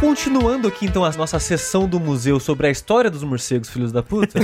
Continuando 0.02 0.66
aqui 0.66 0.86
então 0.86 1.04
a 1.04 1.12
nossa 1.12 1.38
sessão 1.38 1.88
do 1.88 2.00
museu 2.00 2.40
sobre 2.40 2.66
a 2.66 2.70
história 2.70 3.08
dos 3.08 3.22
morcegos, 3.22 3.70
filhos 3.70 3.92
da 3.92 4.02
puta. 4.02 4.40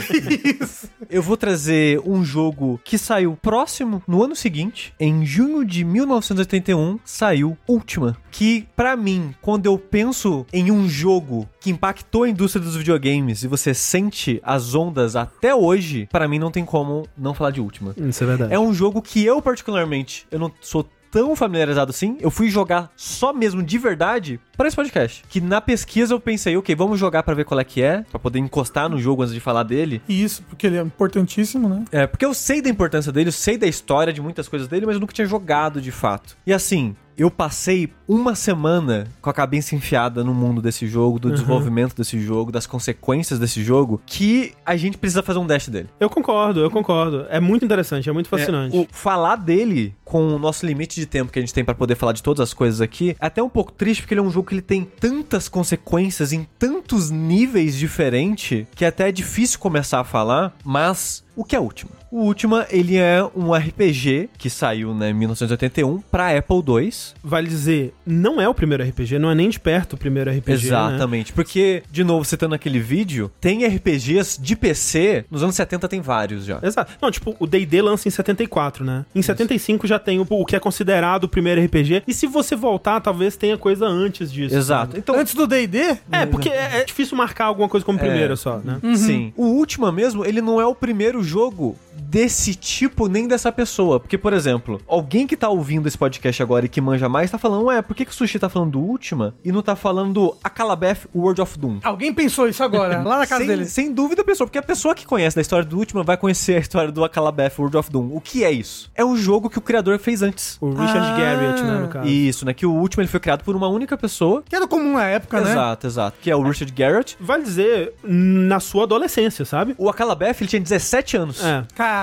Eu 1.11 1.21
vou 1.21 1.37
trazer 1.37 2.01
um 2.07 2.25
jogo 2.25 2.81
que 2.85 2.97
saiu 2.97 3.37
próximo 3.43 4.01
no 4.07 4.23
ano 4.23 4.37
seguinte, 4.37 4.95
em 5.01 5.27
junho 5.27 5.65
de 5.65 5.83
1981, 5.83 7.01
saiu 7.05 7.59
Ultima, 7.67 8.17
que 8.31 8.69
pra 8.77 8.95
mim, 8.95 9.35
quando 9.41 9.67
eu 9.67 9.79
penso 9.79 10.47
em 10.53 10.71
um 10.71 10.89
jogo 10.89 11.49
que 11.59 11.71
impactou 11.71 12.25
a 12.25 12.29
indústria 12.29 12.63
dos 12.63 12.77
videogames 12.77 13.43
e 13.43 13.49
você 13.49 13.73
sente 13.73 14.41
as 14.45 14.75
ondas 14.75 15.17
até 15.17 15.55
hoje, 15.55 16.09
pra 16.13 16.29
mim 16.29 16.39
não 16.39 16.51
tem 16.51 16.65
como 16.65 17.09
não 17.17 17.35
falar 17.35 17.51
de 17.51 17.61
Ultima. 17.61 17.95
Isso 17.97 18.23
é 18.23 18.27
verdade. 18.27 18.55
É 18.55 18.61
um 18.61 18.73
jogo 18.73 19.01
que 19.01 19.25
eu, 19.25 19.41
particularmente, 19.41 20.27
eu 20.31 20.39
não 20.39 20.53
sou 20.61 20.87
tão 21.11 21.35
familiarizado 21.37 21.91
assim. 21.91 22.17
Eu 22.21 22.31
fui 22.31 22.49
jogar 22.49 22.91
só 22.97 23.33
mesmo 23.33 23.63
de 23.63 23.79
verdade 23.79 24.41
para 24.57 24.69
esse 24.69 24.77
podcast. 24.77 25.23
Que 25.29 25.41
na 25.41 25.61
pesquisa 25.61 26.15
eu 26.15 26.21
pensei, 26.21 26.57
ok, 26.57 26.75
vamos 26.75 26.99
jogar 26.99 27.23
pra 27.23 27.35
ver 27.35 27.45
qual 27.45 27.61
é 27.61 27.65
que 27.65 27.83
é, 27.83 28.05
pra 28.11 28.19
poder 28.19 28.39
encostar 28.39 28.89
no 28.89 28.99
jogo 28.99 29.23
antes 29.23 29.35
de 29.35 29.41
falar 29.41 29.63
dele. 29.63 30.03
E 30.09 30.23
isso, 30.23 30.43
porque 30.43 30.67
ele 30.67 30.77
é 30.77 30.83
importantíssimo, 30.83 31.69
né? 31.69 31.85
É, 31.93 32.07
porque 32.07 32.25
eu 32.25 32.35
sei 32.35 32.61
da 32.61 32.69
importância 32.69 33.13
dele, 33.13 33.29
eu 33.29 33.33
sei 33.33 33.57
da 33.57 33.67
história 33.67 34.13
de 34.13 34.21
muitas 34.21 34.49
coisas 34.49 34.69
dele, 34.69 34.87
mas 34.87 34.95
eu 34.95 35.01
nunca 35.01 35.13
tinha 35.13 35.27
jogado 35.27 35.81
de 35.81 35.91
fato. 35.91 36.37
E 36.47 36.53
assim, 36.53 36.95
eu 37.19 37.31
passei 37.31 37.93
uma 38.07 38.35
semana 38.35 39.09
com 39.21 39.29
a 39.29 39.33
cabeça 39.33 39.75
enfiada 39.75 40.23
no 40.23 40.33
mundo 40.33 40.63
desse 40.63 40.87
jogo, 40.87 41.19
do 41.19 41.31
desenvolvimento 41.31 41.95
desse 41.97 42.19
jogo, 42.21 42.53
das 42.53 42.67
consequências 42.67 43.39
desse 43.39 43.63
jogo, 43.63 44.01
que 44.07 44.55
a 44.65 44.77
gente 44.77 44.97
precisa 44.97 45.23
fazer 45.23 45.41
um 45.41 45.47
dash 45.47 45.69
dele. 45.69 45.89
Eu 45.99 46.09
concordo, 46.09 46.61
eu 46.61 46.71
concordo. 46.71 47.27
É 47.29 47.41
muito 47.41 47.65
interessante, 47.65 48.09
é 48.09 48.13
muito 48.13 48.29
fascinante. 48.29 48.77
É, 48.77 48.81
o 48.81 48.87
falar 48.91 49.37
dele 49.37 49.95
com 50.05 50.37
o 50.37 50.39
nosso 50.39 50.65
limite 50.65 50.99
de 50.99 51.07
tempo 51.07 51.31
que 51.31 51.39
a 51.39 51.43
gente 51.43 51.53
tem 51.53 51.65
pra 51.65 51.75
poder 51.75 51.97
falar 51.97 52.13
de 52.13 52.23
todas 52.23 52.41
as 52.41 52.55
coisas 52.55 52.81
aqui, 52.81 53.11
é 53.11 53.27
até 53.27 53.43
um 53.43 53.49
pouco 53.49 53.73
triste 53.73 54.03
porque 54.03 54.15
ele 54.15 54.21
é 54.21 54.25
um 54.25 54.31
jogo 54.31 54.49
que 54.49 54.55
ele 54.55 54.63
tem 54.63 54.85
tantas 54.85 55.49
consequências 55.49 56.33
em 56.33 56.47
tantos 56.59 57.11
níveis 57.11 57.77
diferentes 57.77 58.67
que 58.75 58.85
até 58.85 59.09
é 59.09 59.13
difícil 59.13 59.59
começar 59.59 60.01
a 60.01 60.05
falar, 60.05 60.57
mas 60.65 61.25
O 61.39 61.45
que 61.45 61.55
é 61.55 61.61
Ultima? 61.61 61.93
O 62.11 62.23
Ultima, 62.25 62.67
ele 62.69 62.97
é 62.97 63.23
um 63.37 63.55
RPG 63.55 64.31
que 64.37 64.51
saiu, 64.51 64.93
né, 64.93 65.11
em 65.11 65.15
1981 65.15 66.01
pra 66.11 66.37
Apple 66.37 66.57
II. 66.57 66.91
Vale 67.23 67.47
dizer, 67.47 67.95
não 68.05 68.41
é 68.41 68.49
o 68.49 68.55
primeiro 68.55 68.83
RPG, 68.83 69.21
não 69.21 69.31
é 69.31 69.37
nem 69.37 69.49
de 69.49 69.61
perto 69.61 69.93
o 69.93 69.97
primeiro 69.97 70.29
RPG. 70.31 70.49
Né? 70.49 70.55
Exatamente, 70.55 71.33
porque, 71.33 71.85
de 71.89 72.03
novo, 72.03 72.25
citando 72.25 72.57
aquele 72.57 72.81
vídeo, 72.81 73.31
tem 73.41 73.65
RPGs 73.65 74.43
de 74.43 74.57
PC, 74.57 75.27
nos 75.31 75.45
anos 75.45 75.55
70 75.55 75.87
tem 75.87 76.01
vários 76.01 76.45
já. 76.45 76.59
Exato. 76.61 76.93
Não, 77.01 77.09
tipo, 77.09 77.37
o 77.39 77.47
D&D 77.47 77.83
lança 77.83 78.09
em 78.09 78.11
74, 78.11 78.85
né? 78.85 79.05
Em 79.15 79.23
75 79.23 79.87
já 79.87 80.01
tem 80.01 80.19
o, 80.19 80.27
o 80.29 80.45
que 80.45 80.57
é 80.57 80.59
considerado 80.59 81.25
o 81.25 81.29
primeiro 81.29 81.63
RPG. 81.63 82.03
E 82.09 82.13
se 82.13 82.27
você 82.27 82.57
voltar, 82.57 83.01
talvez 83.01 83.37
tenha 83.37 83.57
coisa 83.57 83.87
antes 83.87 84.33
disso. 84.33 84.57
Exato. 84.57 84.95
né? 84.95 84.99
Então, 84.99 85.15
Antes 85.15 85.35
do 85.35 85.47
D&D? 85.47 85.99
É, 86.11 86.27
porque 86.27 86.49
é, 86.49 86.81
é 86.81 86.85
difícil 86.85 87.17
marcar 87.17 87.45
alguma 87.45 87.69
coisa 87.69 87.87
como 87.87 87.97
primeiro 87.97 88.37
só, 88.37 88.59
né? 88.59 88.81
Sim. 88.97 89.33
O 89.37 89.45
Ultima 89.45 89.93
mesmo, 89.93 90.25
ele 90.25 90.41
não 90.41 90.61
é 90.61 90.67
o 90.67 90.75
primeiro 90.75 91.28
jogo 91.29 91.77
desse 92.09 92.55
tipo 92.55 93.07
nem 93.09 93.29
dessa 93.29 93.53
pessoa. 93.53 94.01
Porque, 94.01 94.17
por 94.17 94.33
exemplo, 94.33 94.81
alguém 94.87 95.27
que 95.27 95.37
tá 95.37 95.49
ouvindo 95.49 95.87
esse 95.87 95.99
podcast 95.99 96.43
agora 96.43 96.67
e 96.67 96.69
que 96.69 96.81
manja 96.81 97.09
mais 97.09 97.31
tá 97.31 97.39
falando, 97.39 97.67
ué, 97.67 97.83
por 97.83 97.95
que, 97.95 98.05
que 98.05 98.11
o 98.11 98.15
Sushi 98.15 98.39
tá 98.39 98.49
falando 98.49 98.73
do 98.73 98.81
Ultima 98.81 99.35
e 99.45 99.53
não 99.53 99.63
tá 99.63 99.77
falando 99.77 100.13
do 100.13 100.37
Akalabeth 100.43 101.07
World 101.15 101.41
of 101.41 101.59
Doom? 101.59 101.79
Alguém 101.83 102.13
pensou 102.15 102.49
isso 102.49 102.63
agora, 102.65 103.03
lá 103.07 103.19
na 103.19 103.27
casa 103.27 103.41
sem, 103.41 103.47
dele. 103.49 103.65
sem 103.67 103.93
dúvida, 103.93 104.25
pessoa, 104.25 104.47
porque 104.47 104.59
a 104.59 104.63
pessoa 104.63 104.95
que 104.95 105.07
conhece 105.07 105.37
da 105.37 105.43
história 105.43 105.65
do 105.67 105.77
Ultima 105.77 106.03
vai 106.03 106.17
conhecer 106.17 106.57
a 106.57 106.61
história 106.61 106.91
do 106.91 107.05
Akalabeth 107.05 107.53
World 107.59 107.77
of 107.77 107.91
Doom. 107.91 108.11
O 108.15 108.21
que 108.21 108.45
é 108.45 108.51
isso? 108.51 108.91
É 108.95 109.05
um 109.05 109.17
jogo 109.17 109.51
que 109.51 109.59
o 109.59 109.63
criador 109.63 109.99
fez 109.99 110.23
antes. 110.23 110.57
O 110.61 110.71
Richard 110.71 110.99
Ah. 110.99 111.17
Garriott, 111.19 111.63
né, 111.63 111.79
no 111.81 111.89
caso. 111.89 112.09
Isso, 112.09 112.45
né? 112.47 112.55
Que 112.55 112.65
o 112.67 112.73
Ultima 112.73 113.03
ele 113.03 113.11
foi 113.11 113.21
criado 113.21 113.43
por 113.45 113.55
uma 113.55 113.69
única 113.69 113.97
pessoa. 113.99 114.43
Que 114.49 114.57
era 114.57 114.67
comum 114.67 114.95
na 114.95 115.05
época, 115.07 115.41
né? 115.41 115.51
Exato, 115.51 115.87
exato. 115.87 116.17
Que 116.23 116.31
é 116.31 116.37
o 116.37 116.43
Richard 116.43 116.73
Garrett. 116.73 117.17
Vale 117.21 117.43
dizer, 117.43 117.93
na 118.03 118.61
sua 118.61 118.85
adolescência, 118.85 119.45
sabe? 119.45 119.75
O 119.77 119.89
Akalabeth, 119.89 120.37
ele 120.41 120.49
tinha 120.49 120.61
17 120.61 121.17
anos. 121.17 121.45
É. 121.45 121.65
Caramba. 121.75 121.98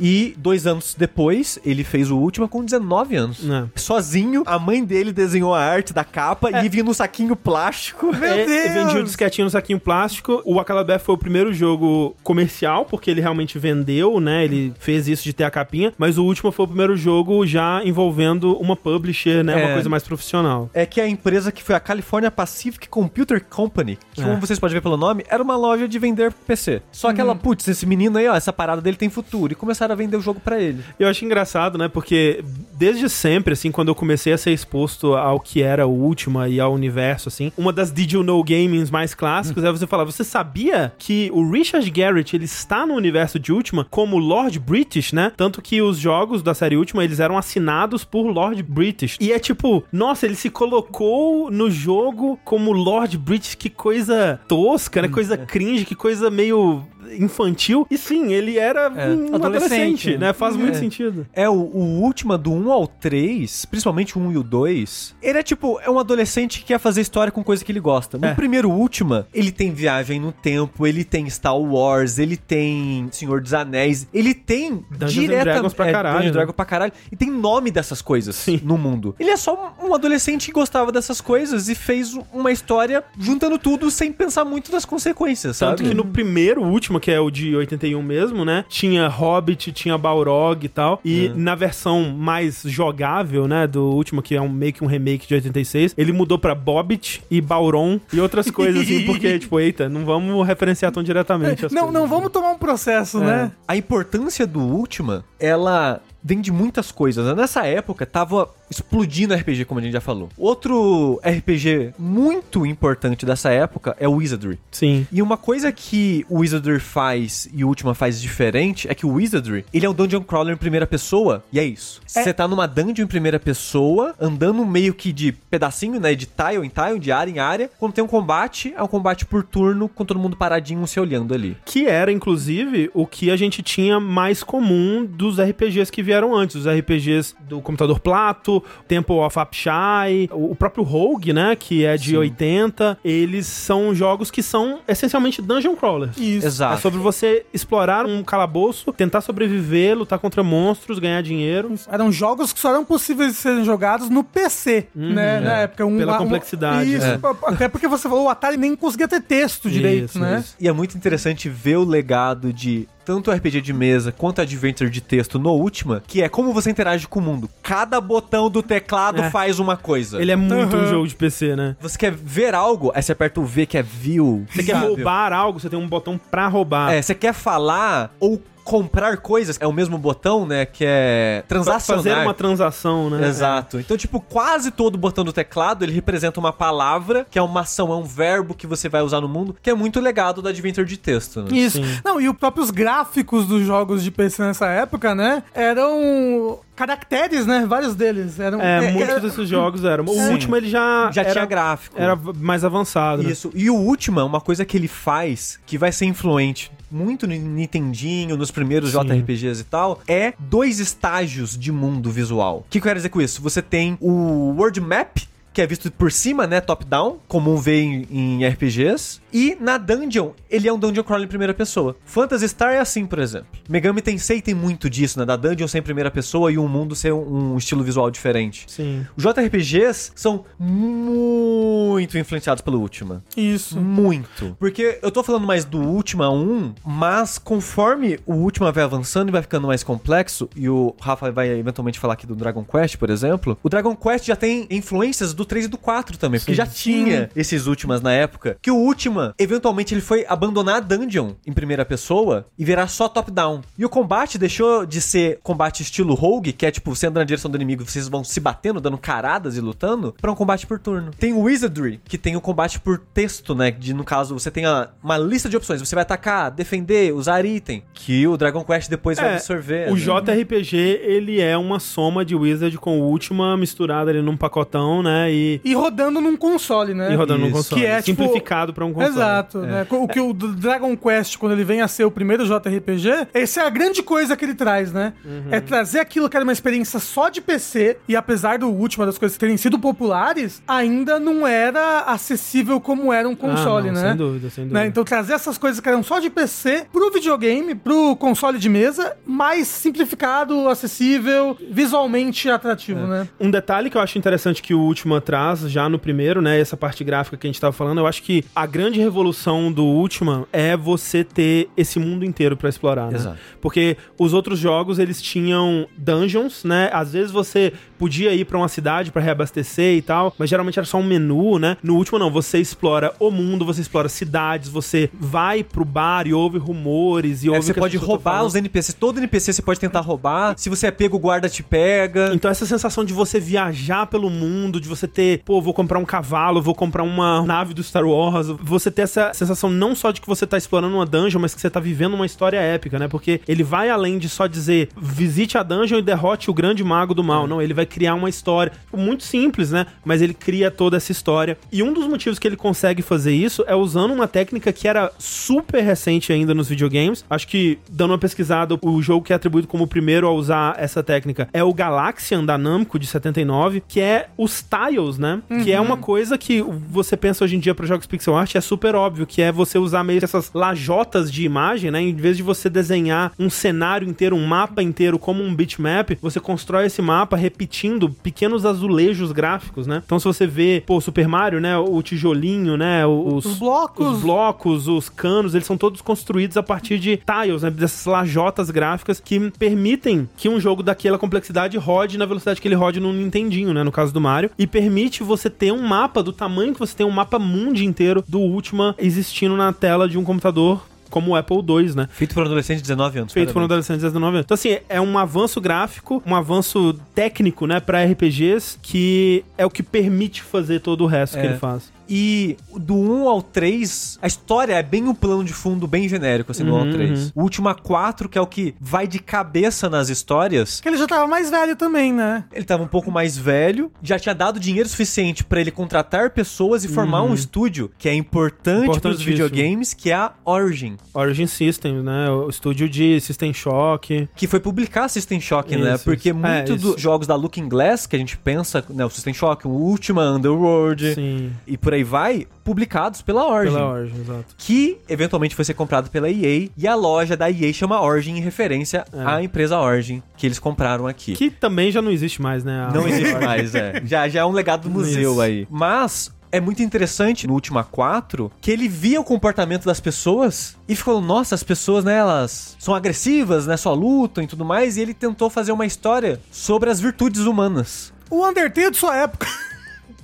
E 0.00 0.34
dois 0.36 0.66
anos 0.66 0.94
depois, 0.98 1.58
ele 1.64 1.84
fez 1.84 2.10
o 2.10 2.16
Ultima 2.18 2.46
com 2.48 2.64
19 2.64 3.16
anos. 3.16 3.48
É. 3.48 3.64
Sozinho, 3.78 4.42
a 4.46 4.58
mãe 4.58 4.84
dele 4.84 5.12
desenhou 5.12 5.54
a 5.54 5.60
arte 5.60 5.92
da 5.92 6.04
capa 6.04 6.50
e 6.64 6.68
vinha 6.68 6.84
num 6.84 6.92
saquinho 6.94 7.34
plástico. 7.36 8.12
Meu 8.14 8.24
É, 8.32 8.44
Deus. 8.44 8.72
vendia 8.72 9.00
o 9.00 9.04
disquetinho 9.04 9.44
no 9.46 9.50
saquinho 9.50 9.78
plástico. 9.80 10.42
O 10.44 10.58
Akalabeth 10.60 10.98
foi 11.00 11.14
o 11.14 11.18
primeiro 11.18 11.52
jogo 11.52 12.14
comercial, 12.22 12.84
porque 12.84 13.10
ele 13.10 13.20
realmente 13.20 13.58
vendeu, 13.58 14.20
né? 14.20 14.44
Ele 14.44 14.72
fez 14.78 15.08
isso 15.08 15.24
de 15.24 15.32
ter 15.32 15.44
a 15.44 15.50
capinha. 15.50 15.92
Mas 15.98 16.18
o 16.18 16.24
último 16.24 16.50
foi 16.52 16.64
o 16.64 16.68
primeiro 16.68 16.96
jogo 16.96 17.46
já 17.46 17.80
envolvendo 17.84 18.56
uma 18.58 18.76
publisher, 18.76 19.42
né? 19.44 19.54
Uma 19.56 19.70
É. 19.70 19.72
coisa 19.74 19.88
mais 19.88 20.02
profissional. 20.02 20.70
É 20.74 20.84
que 20.86 21.00
a 21.00 21.08
empresa 21.08 21.50
que 21.52 21.62
foi 21.62 21.74
a 21.74 21.80
California 21.80 22.30
Pacific 22.30 22.88
Computer 22.88 23.42
Company, 23.44 23.98
que 24.12 24.20
É. 24.20 24.24
como 24.24 24.40
vocês 24.40 24.58
podem 24.58 24.74
ver 24.74 24.80
pelo 24.80 24.96
nome, 24.96 25.24
era 25.28 25.42
uma 25.42 25.56
loja 25.56 25.86
de 25.88 25.98
vender 25.98 26.32
PC. 26.46 26.82
Só 26.90 27.12
que 27.12 27.20
ela, 27.20 27.34
putz, 27.34 27.66
esse 27.68 27.86
menino 27.86 28.18
aí, 28.18 28.28
ó, 28.28 28.34
essa 28.34 28.52
parada 28.52 28.80
dele 28.80 28.96
tem 28.96 29.08
futuro. 29.08 29.21
E 29.52 29.54
começaram 29.54 29.92
a 29.92 29.96
vender 29.96 30.16
o 30.16 30.20
jogo 30.20 30.40
pra 30.40 30.60
ele. 30.60 30.82
Eu 30.98 31.08
acho 31.08 31.24
engraçado, 31.24 31.78
né? 31.78 31.88
Porque 31.88 32.44
desde 32.74 33.08
sempre, 33.08 33.52
assim, 33.52 33.70
quando 33.70 33.88
eu 33.88 33.94
comecei 33.94 34.32
a 34.32 34.38
ser 34.38 34.52
exposto 34.52 35.14
ao 35.14 35.38
que 35.40 35.62
era 35.62 35.86
o 35.86 35.92
Ultima 35.92 36.48
e 36.48 36.60
ao 36.60 36.72
universo, 36.72 37.28
assim, 37.28 37.52
uma 37.56 37.72
das 37.72 37.90
Did 37.90 38.12
You 38.12 38.22
Know 38.22 38.42
Gamings 38.42 38.90
mais 38.90 39.14
clássicos 39.14 39.62
é 39.64 39.70
você 39.70 39.86
falar, 39.86 40.04
você 40.04 40.24
sabia 40.24 40.92
que 40.98 41.30
o 41.32 41.48
Richard 41.50 41.88
Garrett, 41.90 42.34
ele 42.34 42.44
está 42.44 42.86
no 42.86 42.94
universo 42.94 43.38
de 43.38 43.52
Ultima 43.52 43.86
como 43.88 44.18
Lord 44.18 44.58
British, 44.58 45.12
né? 45.12 45.32
Tanto 45.36 45.62
que 45.62 45.80
os 45.80 45.98
jogos 45.98 46.42
da 46.42 46.54
série 46.54 46.76
Ultima, 46.76 47.04
eles 47.04 47.20
eram 47.20 47.38
assinados 47.38 48.04
por 48.04 48.26
Lord 48.26 48.62
British. 48.62 49.16
E 49.20 49.32
é 49.32 49.38
tipo, 49.38 49.84
nossa, 49.92 50.26
ele 50.26 50.34
se 50.34 50.50
colocou 50.50 51.50
no 51.50 51.70
jogo 51.70 52.38
como 52.44 52.72
Lord 52.72 53.16
British, 53.18 53.54
que 53.54 53.70
coisa 53.70 54.40
tosca, 54.48 55.02
né? 55.02 55.08
Coisa 55.08 55.36
cringe, 55.36 55.84
que 55.84 55.94
coisa 55.94 56.30
meio 56.30 56.82
infantil. 57.18 57.86
E 57.90 57.96
sim, 57.98 58.32
ele 58.32 58.58
era 58.58 58.88
um 58.90 59.34
adolescente, 59.34 59.34
adolescente, 59.34 60.16
né? 60.18 60.32
Faz 60.32 60.56
muito 60.56 60.76
É. 60.76 60.80
sentido. 60.80 61.26
É, 61.32 61.48
o, 61.48 61.52
o 61.54 62.02
Ultima 62.02 62.36
do 62.38 62.52
1 62.52 62.70
ao 62.72 62.86
3, 62.86 63.64
principalmente 63.66 64.18
o 64.18 64.20
1 64.22 64.32
e 64.32 64.36
o 64.38 64.42
2, 64.42 65.14
ele 65.22 65.38
é 65.38 65.42
tipo, 65.42 65.78
é 65.80 65.90
um 65.90 65.98
adolescente 65.98 66.60
que 66.60 66.66
quer 66.66 66.78
fazer 66.78 67.00
história 67.00 67.30
com 67.32 67.42
coisa 67.42 67.64
que 67.64 67.70
ele 67.72 67.80
gosta. 67.80 68.18
No 68.18 68.26
É. 68.26 68.34
primeiro 68.34 68.70
Ultima, 68.70 69.26
ele 69.32 69.50
tem 69.52 69.72
viagem 69.72 70.20
no 70.20 70.32
tempo, 70.32 70.86
ele 70.86 71.04
tem 71.04 71.28
Star 71.28 71.56
Wars, 71.58 72.18
ele 72.18 72.36
tem 72.36 73.08
Senhor 73.10 73.40
dos 73.40 73.54
Anéis, 73.54 74.06
ele 74.12 74.34
tem 74.34 74.84
Dungeons 74.90 75.12
direta- 75.12 75.44
Dragons 75.44 75.74
pra 75.74 75.88
é, 75.88 75.92
caralho, 75.92 76.14
Dungeons 76.16 76.24
and 76.24 76.26
né? 76.28 76.32
Dragons 76.32 76.54
pra 76.56 76.64
caralho. 76.64 76.92
E 77.10 77.16
tem 77.16 77.30
nome 77.30 77.70
dessas 77.70 78.00
coisas 78.02 78.34
Sim. 78.36 78.60
no 78.62 78.76
mundo. 78.78 79.14
Ele 79.18 79.30
é 79.30 79.36
só 79.36 79.74
um 79.82 79.94
adolescente 79.94 80.46
que 80.46 80.52
gostava 80.52 80.92
dessas 80.92 81.20
coisas 81.20 81.68
e 81.68 81.74
fez 81.74 82.14
uma 82.32 82.50
história 82.52 83.02
juntando 83.18 83.58
tudo 83.58 83.90
sem 83.90 84.12
pensar 84.12 84.44
muito 84.44 84.70
nas 84.72 84.84
consequências, 84.84 85.56
sabe? 85.56 85.76
Tanto 85.78 85.88
que 85.88 85.94
no 85.94 86.04
primeiro, 86.04 86.64
último, 86.92 87.00
que 87.00 87.10
é 87.10 87.18
o 87.20 87.30
de 87.30 87.54
81 87.56 88.02
mesmo, 88.02 88.44
né? 88.44 88.64
Tinha 88.68 89.08
Hobbit, 89.08 89.72
tinha 89.72 89.96
Balrog 89.96 90.64
e 90.64 90.68
tal. 90.68 91.00
E 91.04 91.26
É. 91.26 91.32
na 91.34 91.54
versão 91.54 92.10
mais 92.10 92.62
jogável, 92.66 93.48
né? 93.48 93.66
Do 93.66 93.84
último, 93.90 94.20
que 94.22 94.34
é 94.34 94.40
um, 94.40 94.48
meio 94.48 94.72
que 94.72 94.84
um 94.84 94.86
remake 94.86 95.26
de 95.26 95.34
86, 95.34 95.94
ele 95.96 96.12
mudou 96.12 96.38
pra 96.38 96.54
Bobbit 96.54 97.22
e 97.30 97.40
Balron 97.40 97.98
e 98.12 98.20
outras 98.20 98.50
coisas, 98.50 98.82
assim, 98.82 99.04
porque, 99.06 99.38
tipo, 99.38 99.58
eita, 99.58 99.88
não 99.88 100.04
vamos 100.04 100.46
referenciar 100.46 100.92
tão 100.92 101.02
diretamente 101.02 101.66
as 101.66 101.72
Não, 101.72 101.84
coisas. 101.84 102.00
não 102.00 102.06
vamos 102.08 102.30
tomar 102.30 102.50
um 102.50 102.58
processo, 102.58 103.18
né? 103.20 103.52
A 103.66 103.76
importância 103.76 104.46
do 104.46 104.60
Ultima, 104.60 105.24
ela 105.40 106.00
vem 106.22 106.40
de 106.40 106.52
muitas 106.52 106.92
coisas. 106.92 107.26
né? 107.26 107.34
Nessa 107.34 107.66
época, 107.66 108.04
tava 108.06 108.48
explodindo 108.72 109.34
RPG, 109.34 109.64
como 109.64 109.80
a 109.80 109.82
gente 109.82 109.92
já 109.92 110.00
falou. 110.00 110.28
Outro 110.36 111.20
RPG 111.24 111.94
muito 111.98 112.66
importante 112.66 113.24
dessa 113.24 113.50
época 113.50 113.96
é 113.98 114.08
o 114.08 114.14
Wizardry. 114.14 114.58
Sim. 114.70 115.06
E 115.12 115.22
uma 115.22 115.36
coisa 115.36 115.70
que 115.70 116.24
o 116.28 116.38
Wizardry 116.38 116.80
faz 116.80 117.48
e 117.52 117.64
o 117.64 117.68
Ultima 117.68 117.94
faz 117.94 118.20
diferente 118.20 118.88
é 118.88 118.94
que 118.94 119.06
o 119.06 119.12
Wizardry, 119.14 119.64
ele 119.72 119.86
é 119.86 119.90
um 119.90 119.94
dungeon 119.94 120.22
crawler 120.22 120.54
em 120.54 120.58
primeira 120.58 120.86
pessoa, 120.86 121.44
e 121.52 121.60
é 121.60 121.64
isso. 121.64 122.00
Você 122.06 122.32
tá 122.32 122.48
numa 122.48 122.66
dungeon 122.66 123.04
em 123.04 123.06
primeira 123.06 123.38
pessoa, 123.38 124.14
andando 124.20 124.64
meio 124.64 124.94
que 124.94 125.12
de 125.12 125.32
pedacinho, 125.32 126.00
né, 126.00 126.14
de 126.14 126.26
tile 126.26 126.64
em 126.64 126.68
tile, 126.68 126.98
de 126.98 127.12
área 127.12 127.30
em 127.30 127.38
área. 127.38 127.70
Quando 127.78 127.92
tem 127.92 128.02
um 128.02 128.08
combate, 128.08 128.72
é 128.76 128.82
um 128.82 128.88
combate 128.88 129.26
por 129.26 129.42
turno, 129.42 129.88
com 129.88 130.04
todo 130.04 130.18
mundo 130.18 130.36
paradinho 130.36 130.86
se 130.86 130.98
olhando 130.98 131.34
ali. 131.34 131.56
Que 131.64 131.86
era, 131.86 132.10
inclusive, 132.10 132.90
o 132.94 133.06
que 133.06 133.30
a 133.30 133.36
gente 133.36 133.62
tinha 133.62 134.00
mais 134.00 134.42
comum 134.42 135.04
dos 135.04 135.40
RPGs 135.40 135.90
que 135.90 136.02
vieram 136.02 136.34
antes. 136.34 136.56
Os 136.56 136.66
RPGs 136.66 137.34
do 137.40 137.60
computador 137.60 138.00
Plato, 138.00 138.61
Temple 138.88 139.16
of 139.16 139.38
Apshai, 139.38 140.28
o 140.32 140.54
próprio 140.54 140.84
Rogue, 140.84 141.32
né? 141.32 141.56
Que 141.56 141.84
é 141.84 141.96
de 141.96 142.10
Sim. 142.10 142.16
80. 142.16 142.98
Eles 143.04 143.46
são 143.46 143.94
jogos 143.94 144.30
que 144.30 144.42
são 144.42 144.80
essencialmente 144.88 145.40
dungeon 145.42 145.74
crawlers. 145.76 146.16
Isso. 146.16 146.46
Exato. 146.46 146.74
É 146.74 146.76
sobre 146.78 146.98
você 146.98 147.44
explorar 147.52 148.06
um 148.06 148.22
calabouço, 148.22 148.92
tentar 148.92 149.20
sobreviver, 149.20 149.96
lutar 149.96 150.18
contra 150.18 150.42
monstros, 150.42 150.98
ganhar 150.98 151.22
dinheiro. 151.22 151.74
Eram 151.90 152.10
jogos 152.12 152.52
que 152.52 152.60
só 152.60 152.70
eram 152.70 152.84
possíveis 152.84 153.32
de 153.32 153.38
serem 153.38 153.64
jogados 153.64 154.08
no 154.08 154.22
PC, 154.24 154.86
né? 154.94 155.40
Na 155.40 155.52
época. 155.58 155.86
Um, 155.86 155.96
Pela 155.98 156.16
um- 156.16 156.18
complexidade, 156.18 156.94
Isso. 156.94 157.04
é. 157.06 157.18
Até 157.46 157.68
porque 157.68 157.88
você 157.88 158.08
falou, 158.08 158.24
o 158.24 158.28
Atari 158.28 158.56
nem 158.56 158.74
conseguia 158.76 159.08
ter 159.08 159.20
texto 159.20 159.70
direito, 159.70 160.06
Isso, 160.10 160.18
né? 160.18 160.38
isso. 160.40 160.56
E 160.60 160.68
é 160.68 160.72
muito 160.72 160.96
interessante 160.96 161.48
ver 161.48 161.76
o 161.76 161.84
legado 161.84 162.52
de 162.52 162.88
tanto 163.04 163.30
RPG 163.30 163.60
de 163.60 163.72
mesa 163.72 164.12
quanto 164.12 164.40
Adventure 164.40 164.88
de 164.90 165.00
texto 165.00 165.38
no 165.38 165.50
Ultima, 165.52 166.02
que 166.06 166.22
é 166.22 166.28
como 166.28 166.52
você 166.52 166.70
interage 166.70 167.06
com 167.08 167.18
o 167.20 167.22
mundo. 167.22 167.48
Cada 167.62 168.00
botão 168.00 168.48
do 168.50 168.62
teclado 168.62 169.22
É. 169.22 169.30
faz 169.30 169.58
uma 169.58 169.76
coisa. 169.76 170.20
Ele 170.20 170.30
é 170.32 170.36
muito 170.36 170.74
Aham. 170.76 170.84
um 170.84 170.88
jogo 170.88 171.06
de 171.08 171.14
PC, 171.14 171.56
né? 171.56 171.76
Você 171.80 171.98
quer 171.98 172.12
ver 172.12 172.54
algo, 172.54 172.92
aí 172.94 173.02
você 173.02 173.12
aperta 173.12 173.40
o 173.40 173.44
V 173.44 173.66
que 173.66 173.78
é 173.78 173.82
view. 173.82 174.44
Você 174.52 174.62
quer 174.62 174.72
sabe? 174.74 174.86
roubar 174.86 175.32
algo, 175.32 175.58
você 175.60 175.68
tem 175.68 175.78
um 175.78 175.88
botão 175.88 176.18
pra 176.30 176.46
roubar. 176.48 176.92
É, 176.92 177.02
você 177.02 177.14
quer 177.14 177.32
falar 177.32 178.14
ou 178.20 178.40
comprar 178.64 179.18
coisas, 179.18 179.58
é 179.60 179.66
o 179.66 179.72
mesmo 179.72 179.98
botão, 179.98 180.46
né, 180.46 180.64
que 180.64 180.84
é 180.86 181.44
transacionar. 181.48 182.04
Fazer 182.04 182.22
uma 182.22 182.34
transação, 182.34 183.10
né? 183.10 183.28
Exato. 183.28 183.78
Então, 183.78 183.96
tipo, 183.96 184.20
quase 184.20 184.70
todo 184.70 184.96
botão 184.96 185.24
do 185.24 185.32
teclado, 185.32 185.84
ele 185.84 185.92
representa 185.92 186.38
uma 186.38 186.52
palavra, 186.52 187.26
que 187.30 187.38
é 187.38 187.42
uma 187.42 187.60
ação, 187.60 187.92
é 187.92 187.96
um 187.96 188.04
verbo 188.04 188.54
que 188.54 188.66
você 188.66 188.88
vai 188.88 189.02
usar 189.02 189.20
no 189.20 189.28
mundo, 189.28 189.56
que 189.60 189.70
é 189.70 189.74
muito 189.74 190.00
legado 190.00 190.42
do 190.42 190.48
Adventure 190.48 190.86
de 190.86 190.96
texto, 190.96 191.42
né? 191.42 191.48
Isso. 191.52 191.82
Sim. 191.82 192.00
Não, 192.04 192.20
e 192.20 192.28
os 192.28 192.36
próprios 192.36 192.70
gráficos 192.70 193.46
dos 193.46 193.62
jogos 193.62 194.02
de 194.02 194.10
PC 194.10 194.42
nessa 194.42 194.66
época, 194.66 195.14
né? 195.14 195.42
Eram 195.54 196.60
caracteres, 196.74 197.46
né? 197.46 197.64
Vários 197.66 197.94
deles. 197.94 198.38
Eram, 198.40 198.60
É, 198.60 198.84
é, 198.86 198.90
muitos 198.92 199.16
é- 199.16 199.20
desses 199.20 199.48
jogos 199.48 199.84
eram. 199.84 200.04
O 200.04 200.08
Sim. 200.14 200.32
último 200.32 200.56
ele 200.56 200.68
já. 200.68 201.10
Já 201.12 201.22
era, 201.22 201.32
tinha 201.32 201.44
gráfico. 201.46 201.96
Era 201.98 202.16
mais 202.16 202.64
avançado, 202.64 203.22
né? 203.22 203.30
Isso. 203.30 203.50
E 203.54 203.68
o 203.70 203.74
Ultima, 203.76 204.24
uma 204.24 204.40
coisa 204.40 204.64
que 204.64 204.76
ele 204.76 204.88
faz, 204.88 205.58
que 205.66 205.76
vai 205.78 205.92
ser 205.92 206.06
influente 206.06 206.70
muito 206.90 207.26
no 207.26 207.34
Nintendinho, 207.34 208.36
nos 208.36 208.50
primeiros 208.50 208.90
Sim. 208.92 208.98
JRPGs 209.02 209.60
e 209.62 209.64
tal, 209.64 210.00
é 210.06 210.34
dois 210.38 210.78
estágios 210.78 211.56
de 211.58 211.72
mundo 211.72 212.10
visual. 212.10 212.58
O 212.58 212.62
que, 212.64 212.72
que 212.72 212.78
eu 212.78 212.82
quero 212.82 212.98
dizer 212.98 213.08
com 213.08 213.20
isso? 213.20 213.40
Você 213.40 213.62
tem 213.62 213.96
o 213.98 214.54
World 214.58 214.78
Map, 214.80 215.16
que 215.54 215.62
é 215.62 215.66
visto 215.66 215.90
por 215.90 216.12
cima, 216.12 216.46
né, 216.46 216.60
top-down, 216.60 217.18
comum 217.26 217.56
ver 217.56 217.80
em, 217.82 218.06
em 218.10 218.46
RPGs, 218.46 219.21
E 219.32 219.56
na 219.60 219.78
Dungeon, 219.78 220.32
ele 220.50 220.68
é 220.68 220.72
um 220.72 220.78
Dungeon 220.78 221.02
Crawl 221.02 221.22
em 221.22 221.26
primeira 221.26 221.54
pessoa. 221.54 221.96
Phantasy 222.04 222.48
Star 222.48 222.72
é 222.72 222.78
assim, 222.78 223.06
por 223.06 223.18
exemplo. 223.18 223.48
Megami 223.68 224.02
Tensei 224.02 224.42
tem 224.42 224.54
muito 224.54 224.90
disso, 224.90 225.18
né? 225.18 225.24
Da 225.24 225.36
Dungeon 225.36 225.66
ser 225.68 225.78
em 225.78 225.82
primeira 225.82 226.10
pessoa 226.10 226.52
e 226.52 226.58
um 226.58 226.68
mundo 226.68 226.94
ser 226.94 227.12
um, 227.12 227.54
um 227.54 227.56
estilo 227.56 227.82
visual 227.82 228.10
diferente. 228.10 228.64
Sim. 228.68 229.06
Os 229.16 229.22
JRPGs 229.22 230.12
são 230.14 230.44
muito 230.58 232.18
influenciados 232.18 232.62
pelo 232.62 232.78
Ultima. 232.78 233.24
Isso. 233.36 233.80
Muito. 233.80 234.56
Porque 234.58 234.98
eu 235.02 235.10
tô 235.10 235.22
falando 235.22 235.46
mais 235.46 235.64
do 235.64 235.78
Ultima 235.78 236.30
1, 236.30 236.74
mas 236.84 237.38
conforme 237.38 238.18
o 238.26 238.34
Ultima 238.34 238.72
vai 238.72 238.84
avançando 238.84 239.28
e 239.28 239.32
vai 239.32 239.42
ficando 239.42 239.66
mais 239.66 239.82
complexo, 239.82 240.48
e 240.56 240.68
o 240.68 240.94
Rafa 241.00 241.30
vai 241.30 241.48
eventualmente 241.48 241.98
falar 241.98 242.14
aqui 242.14 242.26
do 242.26 242.34
Dragon 242.34 242.64
Quest, 242.64 242.96
por 242.96 243.10
exemplo, 243.10 243.56
o 243.62 243.68
Dragon 243.68 243.94
Quest 243.94 244.26
já 244.26 244.36
tem 244.36 244.66
influências 244.70 245.32
do 245.32 245.44
3 245.44 245.66
e 245.66 245.68
do 245.68 245.78
4 245.78 246.18
também, 246.18 246.40
porque 246.40 246.52
Sim. 246.52 246.56
já 246.56 246.66
tinha 246.66 247.30
esses 247.34 247.66
Ultimas 247.66 248.00
na 248.00 248.12
época, 248.12 248.56
que 248.60 248.70
o 248.70 248.76
Ultima, 248.76 249.21
eventualmente, 249.38 249.94
ele 249.94 250.00
foi 250.00 250.24
abandonar 250.28 250.76
a 250.76 250.80
dungeon 250.80 251.32
em 251.46 251.52
primeira 251.52 251.84
pessoa 251.84 252.46
e 252.58 252.64
virar 252.64 252.86
só 252.88 253.08
top-down. 253.08 253.60
E 253.78 253.84
o 253.84 253.88
combate 253.88 254.38
deixou 254.38 254.84
de 254.86 255.00
ser 255.00 255.38
combate 255.42 255.82
estilo 255.82 256.14
rogue, 256.14 256.52
que 256.52 256.66
é 256.66 256.70
tipo, 256.70 256.94
você 256.94 257.06
anda 257.06 257.20
na 257.20 257.24
direção 257.24 257.50
do 257.50 257.56
inimigo, 257.56 257.84
vocês 257.84 258.08
vão 258.08 258.24
se 258.24 258.40
batendo, 258.40 258.80
dando 258.80 258.98
caradas 258.98 259.56
e 259.56 259.60
lutando, 259.60 260.14
pra 260.20 260.30
um 260.30 260.34
combate 260.34 260.66
por 260.66 260.78
turno. 260.78 261.10
Tem 261.18 261.32
o 261.32 261.40
Wizardry, 261.42 262.00
que 262.04 262.18
tem 262.18 262.36
o 262.36 262.40
combate 262.40 262.80
por 262.80 262.98
texto, 262.98 263.54
né? 263.54 263.70
De, 263.70 263.92
no 263.94 264.04
caso, 264.04 264.38
você 264.38 264.50
tem 264.50 264.64
a- 264.66 264.88
uma 265.02 265.18
lista 265.18 265.48
de 265.48 265.56
opções. 265.56 265.80
Você 265.80 265.94
vai 265.94 266.02
atacar, 266.02 266.50
defender, 266.50 267.12
usar 267.14 267.44
item, 267.44 267.82
que 267.92 268.26
o 268.26 268.36
Dragon 268.36 268.64
Quest 268.64 268.88
depois 268.90 269.18
vai 269.18 269.30
É, 269.30 269.34
absorver. 269.34 269.88
o 269.90 269.94
né? 269.94 270.00
JRPG, 270.00 270.76
ele 271.04 271.40
é 271.40 271.56
uma 271.56 271.78
soma 271.78 272.24
de 272.24 272.34
Wizard 272.34 272.76
com 272.78 273.00
o 273.00 273.04
Ultima 273.10 273.56
misturada 273.56 274.10
ali 274.10 274.22
num 274.22 274.36
pacotão, 274.36 275.02
né? 275.02 275.32
E, 275.32 275.60
E 275.64 275.74
rodando 275.74 276.20
num 276.20 276.36
console, 276.36 276.94
né? 276.94 277.12
e 277.12 277.16
rodando 277.16 277.40
num 277.40 277.46
Isso. 277.48 277.56
console. 277.56 277.80
Que 277.80 277.86
é, 277.86 278.02
tipo, 278.02 278.22
Simplificado 278.22 278.72
pra 278.72 278.84
um 278.84 278.92
console. 278.92 279.11
Exato, 279.12 279.58
né? 279.60 279.86
O 279.90 280.08
que 280.08 280.20
o 280.20 280.32
Dragon 280.32 280.96
Quest, 280.96 281.36
quando 281.36 281.52
ele 281.52 281.64
vem 281.64 281.80
a 281.80 281.88
ser 281.88 282.04
o 282.04 282.10
primeiro 282.10 282.44
JRPG, 282.46 283.28
essa 283.34 283.62
é 283.62 283.66
a 283.66 283.70
grande 283.70 284.02
coisa 284.02 284.36
que 284.36 284.44
ele 284.44 284.54
traz, 284.54 284.92
né? 284.92 285.12
É 285.50 285.60
trazer 285.60 286.00
aquilo 286.00 286.28
que 286.28 286.36
era 286.36 286.44
uma 286.44 286.52
experiência 286.52 286.98
só 287.00 287.28
de 287.28 287.40
PC, 287.40 287.98
e 288.08 288.16
apesar 288.16 288.58
do 288.58 288.68
último 288.68 289.04
das 289.06 289.18
coisas 289.18 289.36
terem 289.38 289.56
sido 289.56 289.78
populares, 289.78 290.62
ainda 290.66 291.18
não 291.18 291.46
era 291.46 292.00
acessível 292.00 292.80
como 292.80 293.12
era 293.12 293.28
um 293.28 293.34
console, 293.34 293.88
Ah, 293.88 293.92
não, 293.92 294.02
né? 294.02 294.08
Sem 294.08 294.16
dúvida, 294.16 294.50
sem 294.50 294.64
dúvida. 294.64 294.80
Né? 294.80 294.86
Então 294.86 295.04
trazer 295.04 295.34
essas 295.34 295.58
coisas 295.58 295.80
que 295.80 295.88
eram 295.88 296.02
só 296.02 296.18
de 296.18 296.30
PC 296.30 296.86
pro 296.92 297.10
videogame, 297.10 297.74
pro 297.74 298.16
console 298.16 298.58
de 298.58 298.68
mesa, 298.68 299.16
mais 299.26 299.68
simplificado, 299.68 300.68
acessível, 300.68 301.56
visualmente 301.70 302.48
atrativo, 302.48 303.06
né? 303.06 303.28
Um 303.40 303.50
detalhe 303.50 303.90
que 303.90 303.96
eu 303.96 304.00
acho 304.00 304.18
interessante 304.18 304.62
que 304.62 304.74
o 304.74 304.80
Ultima 304.80 305.20
traz, 305.20 305.60
já 305.70 305.88
no 305.88 305.98
primeiro, 305.98 306.40
né? 306.40 306.58
Essa 306.60 306.76
parte 306.76 307.04
gráfica 307.04 307.36
que 307.36 307.46
a 307.46 307.50
gente 307.50 307.60
tava 307.60 307.72
falando, 307.72 307.98
eu 307.98 308.06
acho 308.06 308.22
que 308.22 308.44
a 308.54 308.66
grande 308.66 309.00
revolução 309.02 309.70
do 309.72 309.84
Ultima 309.84 310.46
é 310.52 310.76
você 310.76 311.24
ter 311.24 311.68
esse 311.76 311.98
mundo 311.98 312.24
inteiro 312.24 312.56
pra 312.56 312.68
explorar, 312.68 313.10
né? 313.10 313.16
Exato. 313.16 313.38
Porque 313.60 313.96
os 314.18 314.32
outros 314.32 314.58
jogos, 314.58 314.98
eles 314.98 315.20
tinham 315.20 315.86
dungeons, 315.96 316.64
né? 316.64 316.90
Às 316.92 317.12
vezes 317.12 317.30
você 317.30 317.72
podia 317.98 318.34
ir 318.34 318.44
pra 318.44 318.58
uma 318.58 318.68
cidade 318.68 319.12
pra 319.12 319.22
reabastecer 319.22 319.96
e 319.96 320.02
tal, 320.02 320.34
mas 320.38 320.50
geralmente 320.50 320.78
era 320.78 320.86
só 320.86 320.98
um 320.98 321.04
menu, 321.04 321.58
né? 321.58 321.76
No 321.82 321.94
último 321.96 322.18
não, 322.18 322.30
você 322.30 322.58
explora 322.58 323.14
o 323.20 323.30
mundo, 323.30 323.64
você 323.64 323.80
explora 323.80 324.08
cidades, 324.08 324.68
você 324.68 325.08
vai 325.12 325.62
pro 325.62 325.84
bar 325.84 326.26
e 326.26 326.34
ouve 326.34 326.58
rumores 326.58 327.44
e 327.44 327.46
É, 327.46 327.50
ouve 327.50 327.62
você 327.62 327.72
que 327.72 327.78
as 327.78 327.84
pode 327.84 327.96
roubar 327.96 328.44
os 328.44 328.54
NPCs. 328.54 328.94
Todo 328.94 329.18
NPC 329.18 329.52
você 329.52 329.62
pode 329.62 329.78
tentar 329.78 330.00
roubar. 330.00 330.54
Se 330.56 330.68
você 330.68 330.88
é 330.88 330.90
pego, 330.90 331.16
o 331.16 331.20
guarda 331.20 331.48
te 331.48 331.62
pega. 331.62 332.32
Então 332.34 332.50
essa 332.50 332.66
sensação 332.66 333.04
de 333.04 333.12
você 333.12 333.38
viajar 333.38 334.06
pelo 334.06 334.28
mundo, 334.28 334.80
de 334.80 334.88
você 334.88 335.06
ter, 335.06 335.42
pô, 335.44 335.60
vou 335.60 335.72
comprar 335.72 335.98
um 335.98 336.04
cavalo, 336.04 336.60
vou 336.60 336.74
comprar 336.74 337.02
uma 337.02 337.44
nave 337.46 337.72
do 337.74 337.82
Star 337.82 338.04
Wars, 338.04 338.48
você 338.60 338.90
ter 338.92 339.02
essa 339.02 339.32
sensação 339.34 339.70
não 339.70 339.94
só 339.94 340.10
de 340.10 340.20
que 340.20 340.26
você 340.26 340.46
tá 340.46 340.56
explorando 340.56 340.94
uma 340.94 341.06
dungeon, 341.06 341.40
mas 341.40 341.54
que 341.54 341.60
você 341.60 341.70
tá 341.70 341.80
vivendo 341.80 342.14
uma 342.14 342.26
história 342.26 342.58
épica, 342.58 342.98
né? 342.98 343.08
Porque 343.08 343.40
ele 343.48 343.62
vai 343.62 343.90
além 343.90 344.18
de 344.18 344.28
só 344.28 344.46
dizer 344.46 344.90
visite 344.96 345.58
a 345.58 345.62
dungeon 345.62 345.98
e 345.98 346.02
derrote 346.02 346.50
o 346.50 346.54
grande 346.54 346.84
mago 346.84 347.14
do 347.14 347.24
mal. 347.24 347.46
Não, 347.46 347.60
ele 347.60 347.74
vai 347.74 347.86
criar 347.86 348.14
uma 348.14 348.28
história 348.28 348.72
Tipo, 348.92 348.98
muito 348.98 349.24
simples, 349.24 349.70
né? 349.70 349.86
Mas 350.04 350.20
ele 350.20 350.34
cria 350.34 350.70
toda 350.70 350.98
essa 350.98 351.10
história. 351.10 351.56
E 351.72 351.82
um 351.82 351.92
dos 351.92 352.06
motivos 352.06 352.38
que 352.38 352.46
ele 352.46 352.56
consegue 352.56 353.00
fazer 353.00 353.32
isso 353.32 353.64
é 353.66 353.74
usando 353.74 354.12
uma 354.12 354.28
técnica 354.28 354.72
que 354.72 354.86
era 354.86 355.10
super 355.18 355.82
recente 355.82 356.32
ainda 356.32 356.52
nos 356.52 356.68
videogames. 356.68 357.24
Acho 357.28 357.48
que, 357.48 357.78
dando 357.90 358.10
uma 358.10 358.18
pesquisada, 358.18 358.78
o 358.82 359.02
jogo 359.02 359.24
que 359.24 359.32
é 359.32 359.36
atribuído 359.36 359.66
como 359.66 359.84
o 359.84 359.86
primeiro 359.86 360.26
a 360.26 360.30
usar 360.30 360.74
essa 360.78 361.02
técnica 361.02 361.48
é 361.52 361.64
o 361.64 361.72
Galaxian 361.72 362.44
da 362.44 362.58
Namco 362.58 362.98
de 362.98 363.06
79, 363.06 363.82
que 363.88 364.00
é 364.00 364.28
os 364.36 364.62
tiles, 364.62 365.18
né? 365.18 365.40
Que 365.62 365.72
é 365.72 365.80
uma 365.80 365.96
coisa 365.96 366.36
que 366.36 366.60
você 366.62 367.16
pensa 367.16 367.44
hoje 367.44 367.56
em 367.56 367.58
dia 367.58 367.74
para 367.74 367.86
jogos 367.86 368.06
pixel 368.06 368.36
art 368.36 368.54
é 368.54 368.60
super 368.60 368.81
óbvio, 368.94 369.26
que 369.26 369.42
é 369.42 369.52
você 369.52 369.78
usar 369.78 370.04
meio 370.04 370.18
que 370.18 370.24
essas 370.24 370.50
lajotas 370.54 371.30
de 371.30 371.44
imagem, 371.44 371.90
né? 371.90 372.00
Em 372.00 372.14
vez 372.14 372.36
de 372.36 372.42
você 372.42 372.68
desenhar 372.68 373.32
um 373.38 373.50
cenário 373.50 374.08
inteiro, 374.08 374.36
um 374.36 374.46
mapa 374.46 374.82
inteiro 374.82 375.18
como 375.18 375.42
um 375.42 375.54
bitmap, 375.54 376.18
você 376.20 376.40
constrói 376.40 376.86
esse 376.86 377.02
mapa 377.02 377.36
repetindo 377.36 378.10
pequenos 378.10 378.64
azulejos 378.64 379.32
gráficos, 379.32 379.86
né? 379.86 380.02
Então 380.04 380.18
se 380.18 380.24
você 380.24 380.46
vê, 380.46 380.82
pô, 380.86 381.00
Super 381.00 381.28
Mario, 381.28 381.60
né, 381.60 381.76
o 381.76 382.00
tijolinho, 382.02 382.76
né, 382.76 383.06
os, 383.06 383.44
Os 383.44 383.58
blocos. 383.58 384.06
os 384.06 384.22
blocos, 384.22 384.88
os 384.88 385.08
canos, 385.08 385.54
eles 385.54 385.66
são 385.66 385.76
todos 385.76 386.00
construídos 386.00 386.56
a 386.56 386.62
partir 386.62 386.98
de 386.98 387.18
tiles, 387.18 387.62
né, 387.62 387.70
dessas 387.70 388.06
lajotas 388.06 388.70
gráficas 388.70 389.20
que 389.20 389.50
permitem 389.50 390.28
que 390.36 390.48
um 390.48 390.60
jogo 390.60 390.82
daquela 390.82 391.18
complexidade 391.18 391.76
rode 391.76 392.18
na 392.18 392.26
velocidade 392.26 392.60
que 392.60 392.68
ele 392.68 392.74
rode 392.74 393.00
no 393.00 393.12
Nintendinho, 393.12 393.72
né, 393.72 393.82
no 393.82 393.92
caso 393.92 394.12
do 394.12 394.20
Mario, 394.20 394.50
e 394.58 394.66
permite 394.66 395.22
você 395.22 395.48
ter 395.50 395.72
um 395.72 395.82
mapa 395.82 396.22
do 396.22 396.32
tamanho 396.32 396.72
que 396.72 396.80
você 396.80 396.96
tem 396.96 397.06
um 397.06 397.10
mapa 397.10 397.38
mundo 397.38 397.80
inteiro 397.80 398.24
do 398.26 398.40
Ultima 398.62 398.94
existindo 398.96 399.56
na 399.56 399.72
tela 399.72 400.08
de 400.08 400.16
um 400.16 400.22
computador 400.22 400.86
como 401.10 401.32
o 401.32 401.36
Apple 401.36 401.56
II, 401.58 401.94
né? 401.96 402.08
Feito 402.12 402.32
por 402.32 402.42
um 402.42 402.46
adolescente 402.46 402.76
de 402.76 402.82
19 402.84 403.18
anos. 403.18 403.32
Feito 403.34 403.52
por 403.52 403.60
um 403.60 403.64
adolescente 403.66 403.98
de 403.98 404.04
19 404.06 404.36
anos. 404.36 404.44
Então, 404.46 404.54
assim, 404.54 404.78
é 404.88 404.98
um 405.00 405.18
avanço 405.18 405.60
gráfico, 405.60 406.22
um 406.24 406.34
avanço 406.34 406.98
técnico, 407.14 407.66
né, 407.66 407.80
pra 407.80 408.02
RPGs, 408.04 408.78
que 408.80 409.44
é 409.58 409.66
o 409.66 409.68
que 409.70 409.82
permite 409.82 410.42
fazer 410.42 410.80
todo 410.80 411.02
o 411.02 411.06
resto 411.06 411.34
que 411.34 411.42
É. 411.44 411.50
ele 411.50 411.58
faz. 411.58 411.92
E 412.08 412.56
do 412.76 412.94
1 412.94 413.28
ao 413.28 413.42
3, 413.42 414.18
a 414.20 414.26
história 414.26 414.74
é 414.74 414.82
bem 414.82 415.08
o 415.08 415.14
plano 415.14 415.44
de 415.44 415.52
fundo, 415.52 415.86
bem 415.86 416.08
genérico, 416.08 416.50
assim, 416.52 416.64
do 416.64 416.72
1 416.72 416.76
ao 416.76 416.82
Uhum, 416.84 416.92
3. 416.92 417.20
uhum. 417.26 417.30
O 417.36 417.42
último 417.42 417.68
a 417.68 417.74
4, 417.74 418.28
que 418.28 418.36
é 418.38 418.40
o 418.40 418.46
que 418.46 418.74
vai 418.80 419.06
de 419.06 419.18
cabeça 419.18 419.88
nas 419.88 420.08
histórias, 420.08 420.80
Que 420.80 420.88
ele 420.88 420.96
já 420.96 421.06
tava 421.06 421.26
mais 421.26 421.50
velho 421.50 421.76
também, 421.76 422.12
né? 422.12 422.44
ele 422.52 422.64
tava 422.64 422.82
um 422.82 422.86
pouco 422.88 423.10
mais 423.10 423.36
velho, 423.36 423.90
já 424.02 424.18
tinha 424.18 424.34
dado 424.34 424.58
dinheiro 424.60 424.88
suficiente 424.88 425.44
pra 425.44 425.60
ele 425.60 425.70
contratar 425.70 426.30
pessoas 426.30 426.84
e 426.84 426.88
formar 426.88 427.22
um 427.22 427.34
estúdio 427.34 427.90
que 427.98 428.08
é 428.08 428.14
importante 428.14 428.84
pros 428.84 428.96
Importantíssimo. 428.98 429.30
videogames, 429.30 429.94
que 429.94 430.10
é 430.10 430.14
a 430.14 430.32
Origin. 430.44 430.96
Origin 431.14 431.46
Systems, 431.46 432.04
né? 432.04 432.30
O 432.30 432.48
estúdio 432.48 432.88
de 432.88 433.20
System 433.20 433.52
Shock. 433.54 434.28
Que 434.34 434.46
foi 434.46 434.60
publicar 434.60 435.08
System 435.08 435.40
Shock, 435.40 435.76
né? 435.76 435.94
Isso, 435.94 436.04
Porque 436.04 436.30
isso. 436.30 436.38
É, 436.46 436.56
muitos 436.56 436.76
isso. 436.76 436.92
dos 436.92 437.00
jogos 437.00 437.26
da 437.26 437.34
Looking 437.34 437.68
Glass, 437.68 438.06
que 438.06 438.16
a 438.16 438.18
gente 438.18 438.36
pensa, 438.36 438.84
né? 438.90 439.04
O 439.04 439.10
System 439.10 439.32
Shock, 439.34 439.66
o 439.66 439.70
Ultima, 439.70 440.30
Underworld 440.30 441.14
Sim. 441.14 441.52
e 441.66 441.76
por 441.76 441.91
aí 441.94 442.04
vai, 442.04 442.46
publicados 442.64 443.22
pela 443.22 443.46
Origin. 443.46 443.74
Pela 443.76 443.92
Origin, 443.92 444.20
exato. 444.20 444.44
que 444.58 444.98
eventualmente 445.08 445.54
foi 445.54 445.64
ser 445.64 445.74
comprado 445.74 446.10
pela 446.10 446.30
EA 446.30 446.68
e 446.76 446.86
a 446.88 446.94
loja 446.94 447.36
da 447.36 447.50
EA 447.50 447.72
chama 447.72 448.00
Origin 448.00 448.36
em 448.36 448.40
referência 448.40 449.04
à 449.24 449.42
empresa 449.42 449.78
Origin 449.78 450.22
que 450.36 450.46
eles 450.46 450.58
compraram 450.58 451.06
aqui. 451.06 451.32
É. 451.32 451.36
Que 451.36 451.50
também 451.50 451.90
já 451.90 452.00
não 452.02 452.10
existe 452.10 452.40
mais, 452.42 452.64
né? 452.64 452.86
A- 452.88 452.92
Não 452.92 453.06
existe 453.08 453.34
mais, 453.38 453.74
é. 453.74 454.00
Já, 454.04 454.28
já 454.28 454.40
é 454.40 454.44
um 454.44 454.52
legado 454.52 454.82
do 454.82 454.90
museu 454.90 455.32
Isso. 455.32 455.40
aí. 455.40 455.66
Mas 455.70 456.32
é 456.50 456.60
muito 456.60 456.82
interessante 456.82 457.46
no 457.46 457.54
Ultima 457.54 457.82
4 457.82 458.52
que 458.60 458.70
ele 458.70 458.86
via 458.86 459.18
o 459.20 459.24
comportamento 459.24 459.84
das 459.86 460.00
pessoas 460.00 460.76
e 460.86 460.94
ficou, 460.94 461.20
nossa, 461.20 461.54
as 461.54 461.62
pessoas, 461.62 462.04
né, 462.04 462.16
elas 462.16 462.76
são 462.78 462.94
agressivas, 462.94 463.66
né, 463.66 463.76
só 463.76 463.94
lutam 463.94 464.44
e 464.44 464.46
tudo 464.46 464.64
mais, 464.64 464.96
e 464.96 465.00
ele 465.00 465.14
tentou 465.14 465.48
fazer 465.48 465.72
uma 465.72 465.86
história 465.86 466.38
sobre 466.50 466.90
as 466.90 467.00
virtudes 467.00 467.42
humanas. 467.42 468.12
O 468.30 468.46
Undertale 468.46 468.90
de 468.90 468.96
sua 468.98 469.16
época. 469.16 469.46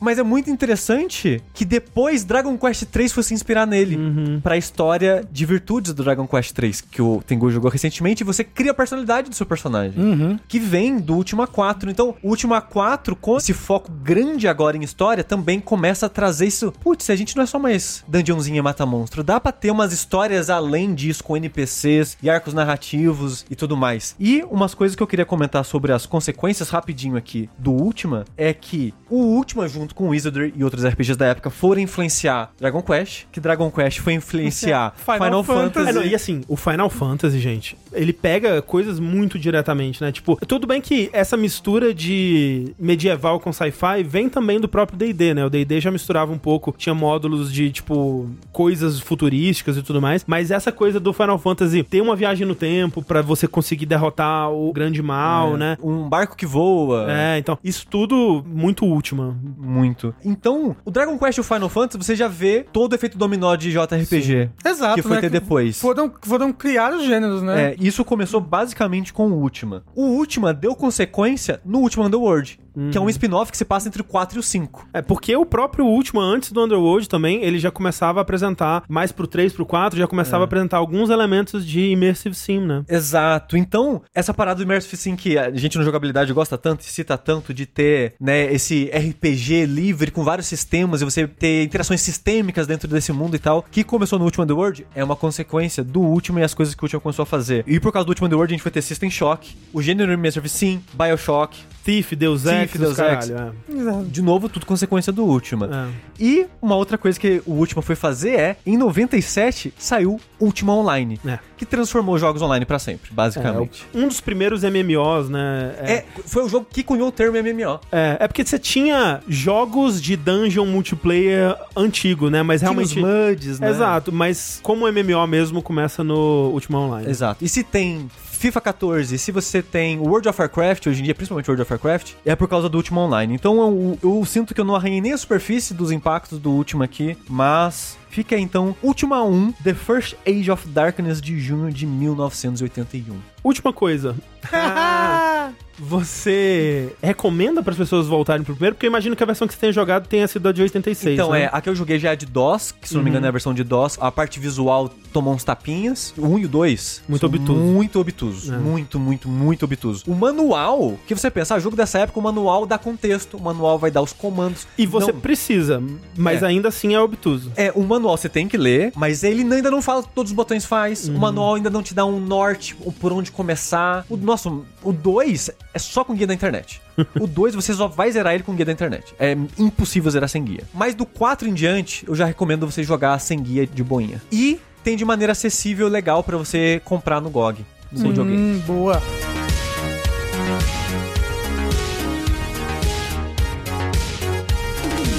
Mas 0.01 0.19
é 0.19 0.23
muito 0.23 0.51
interessante 0.51 1.43
que 1.53 1.65
depois 1.65 2.25
Dragon 2.25 2.57
Quest 2.57 2.85
3 2.85 3.13
foi 3.13 3.23
se 3.23 3.35
inspirar 3.35 3.67
nele 3.67 3.97
Uhum. 3.97 4.41
pra 4.41 4.57
história 4.57 5.25
de 5.31 5.45
virtudes 5.45 5.93
do 5.93 6.03
Dragon 6.05 6.27
Quest 6.27 6.53
3 6.53 6.81
que 6.81 7.03
o 7.03 7.23
Tengu 7.27 7.51
jogou 7.51 7.71
recentemente 7.71 8.23
e 8.23 8.25
você 8.25 8.45
cria 8.45 8.71
a 8.71 8.75
personalidade 8.75 9.29
do 9.31 9.35
seu 9.37 9.47
personagem, 9.47 9.99
Uhum. 10.01 10.39
que 10.47 10.59
vem 10.59 10.99
do 10.99 11.15
Ultima 11.15 11.47
4. 11.47 11.91
Então, 11.91 12.15
o 12.23 12.29
Ultima 12.31 12.61
4 12.61 13.17
com 13.17 13.37
esse 13.37 13.53
foco 13.53 13.91
grande 13.91 14.47
agora 14.47 14.77
em 14.77 14.83
história 14.83 15.25
também 15.25 15.59
começa 15.61 16.07
a 16.07 16.09
trazer 16.09 16.47
isso. 16.47 16.73
Putz, 16.81 17.11
a 17.11 17.17
gente 17.17 17.37
não 17.37 17.43
é 17.43 17.47
só 17.47 17.59
mais 17.59 18.05
dungeonzinha 18.07 18.63
mata 18.63 18.87
monstro, 18.87 19.23
dá 19.25 19.41
pra 19.41 19.51
ter 19.53 19.71
umas 19.71 19.93
histórias 19.93 20.49
além 20.51 20.95
disso 20.95 21.25
com 21.25 21.37
NPCs 21.37 22.17
e 22.23 22.31
arcos 22.31 22.55
narrativos 22.55 23.45
e 23.51 23.57
tudo 23.57 23.77
mais. 23.77 24.15
E 24.21 24.43
umas 24.51 24.75
coisas 24.75 24.95
que 24.95 25.03
eu 25.03 25.07
queria 25.07 25.25
comentar 25.27 25.65
sobre 25.65 25.93
as 25.93 26.07
consequências 26.07 26.69
rapidinho 26.71 27.17
aqui 27.17 27.49
do 27.59 27.73
Ultima 27.73 28.25
é 28.37 28.53
que 28.53 28.95
o 29.11 29.17
Ultima 29.17 29.67
junto 29.69 29.88
junto 29.89 29.95
com 29.95 30.09
Wizardry 30.09 30.53
e 30.57 30.63
outros 30.63 30.85
RPGs 30.85 31.17
da 31.17 31.27
época, 31.27 31.51
foram 31.51 31.81
influenciar 31.81 32.53
Dragon 32.59 32.83
Quest, 32.83 33.25
que 33.33 33.41
Dragon 33.41 33.71
Quest 33.71 34.01
foi 34.01 34.13
influenciar 34.15 34.95
Final 34.97 35.19
Final, 35.19 35.45
Fantasy. 35.45 35.73
Fantasy. 35.75 35.89
É, 35.89 35.93
não, 35.93 36.05
e 36.05 36.15
assim, 36.15 36.43
o 36.47 36.57
Final 36.57 36.91
Fantasy, 36.91 37.39
gente, 37.41 37.77
ele 37.93 38.13
pega 38.13 38.61
coisas 38.61 39.01
muito 39.01 39.39
diretamente, 39.39 40.03
né? 40.03 40.13
Tipo, 40.13 40.37
tudo 40.47 40.67
bem 40.67 40.81
que 40.81 41.09
essa 41.13 41.37
mistura 41.37 41.95
de 41.95 42.75
medieval 42.79 43.41
com 43.41 43.53
sci-fi 43.53 44.03
vem 44.05 44.29
também 44.29 44.61
do 44.61 44.69
próprio 44.69 44.99
D&D, 44.99 45.35
né? 45.35 45.45
O 45.45 45.51
D&D 45.51 45.81
já 45.81 45.91
misturava 45.91 46.33
um 46.33 46.39
pouco, 46.39 46.75
tinha 46.77 46.95
módulos 46.95 47.53
de, 47.53 47.71
tipo, 47.71 48.29
coisas 48.53 49.01
futurísticas 49.01 49.77
e 49.77 49.83
tudo 49.83 50.03
mais, 50.03 50.25
mas 50.27 50.51
essa 50.51 50.71
coisa 50.71 51.01
do 51.01 51.13
Final 51.13 51.39
Fantasy 51.39 51.83
ter 51.83 52.01
uma 52.01 52.15
viagem 52.15 52.47
no 52.47 52.55
tempo 52.55 53.03
pra 53.03 53.23
você 53.23 53.49
conseguir 53.49 53.87
derrotar 53.87 54.51
o 54.51 54.73
grande 54.73 55.03
mal, 55.03 55.57
né? 55.57 55.77
Um 55.83 56.09
barco 56.09 56.37
que 56.37 56.47
voa. 56.47 57.07
É, 57.11 57.39
então, 57.39 57.59
isso 57.65 57.87
tudo 57.89 58.45
muito 58.47 58.85
última. 58.85 59.37
Muito. 59.57 59.78
Então, 60.25 60.77
o 60.85 60.91
Dragon 60.91 61.19
Quest 61.19 61.39
e 61.39 61.41
o 61.41 61.45
Final 61.45 61.69
Fantasy, 61.69 62.05
você 62.05 62.17
já 62.17 62.29
vê 62.29 62.67
todo 62.73 62.93
o 62.93 62.95
efeito 62.95 63.19
dominó 63.19 63.55
de 63.57 63.71
JRPG. 63.73 64.51
Exato, 64.65 64.95
Que 64.97 65.03
foi 65.03 65.17
né? 65.17 65.21
ter 65.21 65.31
depois. 65.31 65.81
Foram, 65.81 66.13
foram 66.23 66.53
criar 66.53 66.93
os 66.95 67.05
gêneros, 67.05 67.43
né? 67.43 67.73
É, 67.73 67.77
isso 67.79 68.05
começou 68.05 68.41
basicamente 68.41 69.13
com 69.13 69.29
o 69.29 69.41
Ultima. 69.41 69.83
O 69.95 70.05
Ultima 70.05 70.53
deu 70.53 70.75
consequência 70.75 71.61
no 71.65 71.81
Ultima 71.81 72.07
Underworld, 72.07 72.59
que 72.93 72.97
é 72.97 73.01
um 73.01 73.09
spin-off 73.09 73.51
que 73.51 73.59
se 73.59 73.65
passa 73.65 73.89
entre 73.89 74.01
o 74.01 74.05
4 74.05 74.39
e 74.39 74.41
o 74.41 74.43
5. 74.43 74.89
É, 74.93 75.03
porque 75.03 75.35
o 75.35 75.45
próprio 75.45 75.85
último, 75.85 76.21
antes 76.21 76.53
do 76.53 76.63
Underworld 76.63 77.09
também, 77.09 77.43
ele 77.43 77.59
já 77.59 77.71
começava 77.73 78.21
a 78.21 78.23
apresentar, 78.23 78.85
mais 78.89 79.11
pro 79.11 79.27
3, 79.27 79.53
pro 79.53 79.67
4, 79.67 79.99
já 79.99 80.07
começava 80.07 80.45
a 80.45 80.47
apresentar 80.47 80.77
alguns 80.77 81.11
elementos 81.11 81.67
de 81.67 81.91
Immersive 81.91 82.35
Sim, 82.37 82.61
né? 82.61 82.85
Exato. 82.89 83.57
Então, 83.57 84.03
essa 84.15 84.33
parada 84.33 84.59
do 84.59 84.63
Immersive 84.63 84.97
Sim 84.97 85.17
que 85.17 85.37
a 85.37 85.51
gente 85.51 85.77
no 85.77 85.83
jogabilidade 85.85 86.33
gosta 86.33 86.57
tanto 86.57 86.83
e 86.83 86.85
cita 86.85 87.19
tanto 87.19 87.53
de 87.53 87.67
ter, 87.67 88.15
né, 88.21 88.53
esse 88.53 88.91
RPG 88.95 89.67
livre 89.69 90.11
com 90.11 90.25
vários 90.25 90.47
sistemas 90.47 91.01
e 91.01 91.05
você 91.05 91.27
ter 91.27 91.65
interações 91.65 92.01
sistêmicas 92.01 92.67
dentro 92.67 92.89
desse 92.89 93.13
mundo 93.13 93.37
e 93.37 93.39
tal, 93.39 93.65
que 93.71 93.85
começou 93.85 94.19
no 94.19 94.25
Ultima 94.25 94.45
Underworld, 94.45 94.87
é 94.95 95.05
uma 95.05 95.15
consequência 95.15 95.85
do 95.85 96.01
Ultima 96.01 96.41
e 96.41 96.43
as 96.43 96.55
coisas 96.55 96.75
que 96.75 96.83
o 96.83 96.85
Ultima 96.85 97.01
começou 97.01 97.23
a 97.23 97.27
fazer. 97.27 97.65
E 97.67 97.79
por 97.79 97.93
causa 97.93 98.07
do 98.07 98.11
Ultima 98.11 98.27
Underworld, 98.27 98.53
a 98.53 98.57
gente 98.57 98.65
vai 98.65 98.73
ter 98.73 98.83
System 98.83 99.11
Shock, 99.11 99.57
o 99.73 99.83
gênero 99.83 100.13
Immersive 100.13 100.49
Sim, 100.49 100.83
BioShock, 100.95 101.59
Thief, 101.89 102.13
Deus 102.13 102.45
Ex, 102.45 102.73
Deus 102.73 102.97
caralho, 102.97 103.55
Exato. 103.67 104.05
de 104.05 104.21
novo, 104.21 104.47
tudo 104.47 104.67
consequência 104.67 105.11
do 105.11 105.25
Ultima. 105.25 105.89
é. 105.95 106.09
E 106.21 106.47
uma 106.61 106.75
outra 106.77 106.99
coisa 106.99 107.19
que 107.19 107.41
o 107.47 107.53
Ultima 107.53 107.81
foi 107.81 107.95
fazer 107.97 108.39
é, 108.39 108.57
em 108.67 108.77
97, 108.77 109.73
saiu 109.79 110.21
Ultima 110.39 110.75
Online, 110.75 111.19
É. 111.27 111.39
que 111.57 111.65
transformou 111.65 112.19
jogos 112.19 112.43
online 112.43 112.67
pra 112.67 112.79
sempre, 112.79 113.11
basicamente. 113.13 113.87
É, 113.95 113.99
um 113.99 114.07
dos 114.09 114.21
primeiros 114.21 114.63
MMOs, 114.65 115.31
né? 115.31 115.75
É, 115.79 116.05
foi 116.27 116.45
o 116.45 116.49
jogo 116.49 116.67
que 116.71 116.83
cunhou 116.83 117.09
o 117.09 117.13
termo 117.13 117.39
MMO. 117.39 117.81
É, 117.91 118.17
é 118.21 118.29
porque 118.29 118.45
você 118.45 118.59
tinha 118.59 119.23
jogos 119.27 120.03
de 120.03 120.15
dungeon 120.17 120.67
multiplayer 120.67 121.57
antigo, 121.77 122.29
né? 122.29 122.43
Mas 122.43 122.61
realmente. 122.61 122.95
Tinha 122.95 123.07
os 123.07 123.31
MUDs, 123.31 123.61
né? 123.61 123.71
Exato, 123.71 124.13
mas 124.13 124.61
como 124.63 124.85
o 124.87 124.93
MMO 124.93 125.27
mesmo 125.27 125.63
começa 125.63 126.05
no 126.05 126.51
Ultima 126.53 126.81
Online. 126.81 127.09
Exato. 127.09 127.43
E 127.45 127.49
se 127.49 127.63
tem 127.63 128.11
FIFA 128.39 128.61
14, 128.61 129.19
se 129.19 129.33
você 129.33 129.61
tem 129.61 129.99
World 129.99 130.29
of 130.29 130.41
Warcraft, 130.41 130.87
hoje 130.87 131.01
em 131.01 131.05
dia, 131.05 131.13
principalmente 131.13 131.51
World 131.51 131.61
of 131.61 131.73
Warcraft, 131.73 132.13
é 132.25 132.37
por 132.37 132.47
causa 132.49 132.69
do 132.69 132.77
Ultima 132.77 133.01
Online. 133.01 133.35
Então 133.35 133.59
eu, 133.61 133.99
eu 134.01 134.25
sinto 134.25 134.55
que 134.55 134.61
eu 134.61 134.65
não 134.65 134.77
arranhei 134.77 135.01
nem 135.01 135.13
a 135.13 135.19
superfície 135.19 135.75
dos 135.75 135.91
impactos 135.91 136.39
do 136.39 136.53
Ultima 136.53 136.85
aqui, 136.85 137.17
mas 137.29 137.99
fica 138.11 138.35
aí 138.37 138.43
então 138.43 138.75
Ultima 138.83 139.23
1, 139.23 139.53
The 139.65 139.75
First 139.75 140.15
Age 140.27 140.51
of 140.51 140.69
Darkness 140.69 141.21
de 141.21 141.39
junho 141.41 141.73
de 141.73 141.87
1981. 141.87 143.17
Última 143.45 143.73
coisa. 143.73 144.15
Ah, 144.53 145.51
você 145.79 146.93
recomenda 147.03 147.63
para 147.63 147.73
as 147.73 147.79
pessoas 147.79 148.07
voltarem 148.07 148.45
pro 148.45 148.55
primeiro? 148.55 148.75
Porque 148.75 148.87
eu 148.87 148.91
imagino 148.91 149.15
que 149.15 149.23
a 149.23 149.27
versão 149.27 149.47
que 149.47 149.55
você 149.55 149.61
tenha 149.61 149.73
jogado 149.73 150.07
tenha 150.09 150.27
sido 150.27 150.49
a 150.49 150.53
de 150.53 150.63
86. 150.63 151.15
Então, 151.15 151.31
né? 151.31 151.43
é, 151.43 151.51
a 151.53 151.61
que 151.61 151.69
eu 151.69 151.75
joguei 151.75 151.99
já 151.99 152.13
é 152.13 152.17
de 152.17 152.27
DOS, 152.27 152.73
que 152.73 152.89
se 152.89 152.95
não 152.95 153.03
me 153.03 153.11
engano 153.11 153.27
é 153.27 153.29
a 153.29 153.33
versão 153.33 153.55
de 153.55 153.63
DOS. 153.63 153.97
A 154.01 154.11
parte 154.11 154.41
visual 154.41 154.91
tomou 155.13 155.33
uns 155.35 155.45
tapinhas. 155.45 156.13
O 156.17 156.27
1 156.27 156.39
e 156.41 156.45
o 156.45 156.49
2. 156.49 157.03
Muito 157.09 157.27
obtuso. 157.27 157.59
Muito 157.59 158.01
obtuso. 158.01 158.55
É. 158.55 158.59
Muito, 158.59 158.99
muito, 158.99 159.29
muito 159.29 159.65
obtuso. 159.65 160.05
O 160.07 160.15
manual, 160.15 160.99
que 161.07 161.15
você 161.15 161.31
pensa, 161.31 161.55
ah, 161.55 161.59
jogo 161.61 161.77
dessa 161.77 162.01
época, 162.01 162.19
o 162.19 162.23
manual 162.23 162.67
dá 162.67 162.77
contexto, 162.77 163.37
o 163.37 163.41
manual 163.43 163.79
vai 163.79 163.91
dar 163.91 164.03
os 164.03 164.13
comandos. 164.13 164.67
E 164.77 164.85
você 164.85 165.13
Não- 165.13 165.21
precisa, 165.21 165.83
mas 166.17 166.43
É. 166.43 166.47
ainda 166.47 166.69
assim 166.69 166.95
é 166.95 167.01
obtuso. 167.01 167.53
É, 167.57 167.73
o 167.75 167.83
manual 167.83 167.98
você 168.01 168.29
tem 168.29 168.49
que 168.49 168.57
ler, 168.57 168.93
mas 168.95 169.23
ele 169.23 169.43
ainda 169.53 169.71
não 169.71 169.83
fala 169.83 170.01
o 170.01 170.03
que 170.03 170.11
todos 170.15 170.31
os 170.31 170.37
botões 170.37 170.65
faz. 170.65 171.09
Uhum. 171.09 171.17
O 171.17 171.19
manual 171.19 171.55
ainda 171.55 171.71
não 171.71 171.83
te 171.83 171.95
dá 171.95 172.05
um 172.05 172.21
norte, 172.21 172.77
ou 172.85 172.93
por 172.93 173.13
onde 173.13 173.31
começar. 173.31 174.05
O 174.09 174.17
nosso, 174.17 174.65
o 174.83 174.93
2 174.93 175.51
é 175.75 175.79
só 175.79 176.05
com 176.05 176.15
guia 176.15 176.27
da 176.27 176.35
internet. 176.35 176.81
o 177.19 177.27
2 177.27 177.55
você 177.55 177.75
só 177.75 177.89
vai 177.89 178.11
zerar 178.11 178.35
ele 178.35 178.43
com 178.43 178.55
guia 178.55 178.65
da 178.65 178.73
internet. 178.73 179.15
É 179.19 179.37
impossível 179.59 180.11
zerar 180.11 180.29
sem 180.29 180.45
guia. 180.45 180.65
Mas 180.73 180.95
do 180.95 181.07
4 181.07 181.49
em 181.49 181.55
diante, 181.55 182.07
eu 182.07 182.15
já 182.15 182.25
recomendo 182.25 182.71
você 182.71 182.83
jogar 182.83 183.19
sem 183.19 183.41
guia 183.41 183.67
de 183.67 183.83
boinha. 183.83 184.23
E 184.31 184.61
tem 184.83 184.97
de 184.97 185.05
maneira 185.05 185.33
acessível, 185.33 185.89
legal 185.89 186.23
pra 186.23 186.37
você 186.37 186.81
comprar 186.85 187.21
no 187.21 187.31
GOG. 187.31 187.65
Videogame. 187.91 188.37
Hum, 188.37 188.63
boa. 188.67 189.03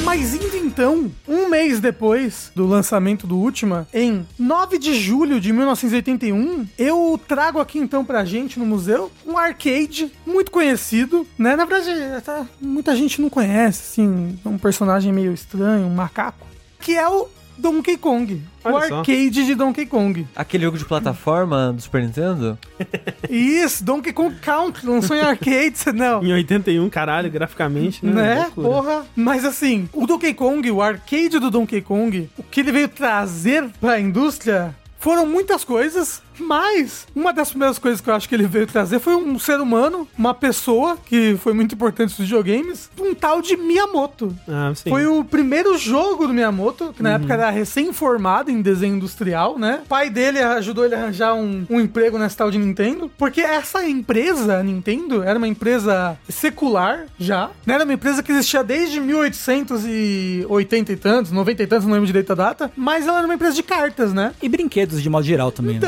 Mas 0.10 0.34
indo 0.34 0.57
então, 0.57 1.12
um 1.28 1.47
mês 1.49 1.80
depois 1.80 2.51
do 2.55 2.66
lançamento 2.66 3.28
do 3.28 3.38
Ultima, 3.38 3.88
em 3.93 4.26
9 4.39 4.80
de 4.80 4.95
julho 4.95 5.39
de 5.39 5.53
1981, 5.53 6.68
eu 6.80 7.22
trago 7.28 7.60
aqui 7.60 7.78
então 7.78 8.03
pra 8.03 8.26
gente 8.26 8.57
no 8.57 8.66
museu 8.66 9.12
um 9.24 9.38
arcade 9.38 10.12
muito 10.26 10.49
conhecido, 10.49 11.28
né? 11.38 11.55
Na 11.55 11.64
verdade, 11.64 12.24
tá- 12.24 12.47
muita 12.60 12.95
gente 12.95 13.22
não 13.22 13.30
conhece, 13.30 13.84
assim, 14.01 14.39
um 14.43 14.57
personagem 14.57 15.14
meio 15.14 15.32
estranho, 15.32 15.86
um 15.86 15.93
macaco, 15.93 16.47
que 16.80 16.97
é 16.97 17.07
o 17.07 17.28
Donkey 17.60 17.97
Kong. 17.97 18.41
o 18.64 18.70
Olha 18.70 18.88
só. 18.88 18.99
arcade 18.99 19.30
de 19.45 19.55
Donkey 19.55 19.86
Kong. 19.86 20.26
Aquele 20.36 20.64
jogo 20.64 20.78
de 20.78 20.86
plataforma 20.86 21.74
do 21.74 21.82
Super 21.82 22.01
Nintendo? 22.01 22.57
Isso, 23.30 23.84
Donkey 23.84 24.14
Kong 24.14 24.36
Country, 24.41 24.88
lançou 24.88 25.16
em 25.16 25.22
arcade, 25.22 25.78
não. 25.93 26.24
Em 26.24 26.34
81, 26.34 26.89
caralho, 26.89 27.30
graficamente, 27.30 28.05
né? 28.05 28.12
Né? 28.14 28.36
Loucura. 28.55 28.68
Porra. 28.70 29.05
Mas 29.16 29.45
assim, 29.45 29.88
o 29.93 30.07
Donkey 30.07 30.34
Kong, 30.34 30.70
o 30.72 30.82
arcade 30.82 31.39
do 31.39 31.51
Donkey 31.51 31.82
Kong, 31.82 32.30
o 32.38 32.43
que 32.43 32.62
ele 32.62 32.72
veio 32.72 32.88
trazer 32.88 33.66
pra 33.80 33.99
indústria 33.99 34.76
foram 34.99 35.26
muitas 35.26 35.64
coisas, 35.64 36.22
mas 36.40 37.08
uma 37.16 37.32
das 37.34 37.50
primeiras 37.50 37.78
coisas 37.80 38.02
que 38.02 38.10
eu 38.10 38.14
acho 38.14 38.28
que 38.28 38.36
ele 38.36 38.48
veio 38.48 38.68
trazer 38.68 39.00
foi 39.00 39.16
um 39.16 39.38
ser 39.40 39.60
humano, 39.60 40.08
uma 40.18 40.34
pessoa 40.34 40.98
que 41.06 41.38
foi 41.42 41.54
muito 41.54 41.76
importante 41.76 42.10
nos 42.12 42.28
videogames, 42.28 42.90
um 43.00 43.14
tal 43.14 43.42
de 43.42 43.56
Miyamoto. 43.58 44.36
Ah, 44.48 44.72
sim. 44.76 44.90
Foi 44.90 45.06
o 45.08 45.24
primeiro 45.24 45.78
jogo 45.78 46.28
do 46.28 46.34
Miyamoto, 46.34 46.94
que 46.96 47.04
na 47.04 47.12
época 47.14 47.34
era 47.34 47.50
recém-formado 47.50 48.52
em 48.52 48.62
desenho 48.62 48.96
industrial, 48.96 49.58
né? 49.58 49.82
O 49.86 49.88
pai 49.88 50.10
dele 50.10 50.40
ajudou 50.40 50.86
ele 50.86 50.96
a 50.96 51.00
arranjar 51.00 51.34
um, 51.36 51.66
um 51.70 51.80
emprego 51.80 52.18
nessa 52.18 52.38
tal 52.38 52.52
de 52.52 52.58
Nintendo, 52.58 53.12
porque 53.18 53.42
essa 53.42 53.88
empresa, 53.88 54.62
Nintendo, 54.64 55.24
era 55.24 55.38
uma 55.38 55.48
empresa 55.48 56.18
secular 56.28 57.06
já, 57.20 57.50
né? 57.66 57.76
Era 57.76 57.84
uma 57.84 57.94
empresa 57.94 58.22
que 58.24 58.32
existia 58.32 58.64
desde 58.64 59.00
1880 59.00 60.92
e 60.92 60.96
tantos, 60.96 61.32
90 61.32 61.64
e 61.64 61.68
tantos, 61.68 61.86
não 61.86 61.94
lembro 61.94 62.08
direito 62.08 62.32
a 62.32 62.36
data, 62.36 62.72
mas 62.76 63.08
ela 63.08 63.18
era 63.20 63.28
uma 63.28 63.34
empresa 63.36 63.56
de 63.56 63.64
cartas, 63.64 64.14
né? 64.14 64.34
E 64.42 64.50
brinquedos 64.50 65.02
de 65.02 65.10
modo 65.10 65.26
geral 65.26 65.52
também. 65.52 65.76
né? 65.76 65.80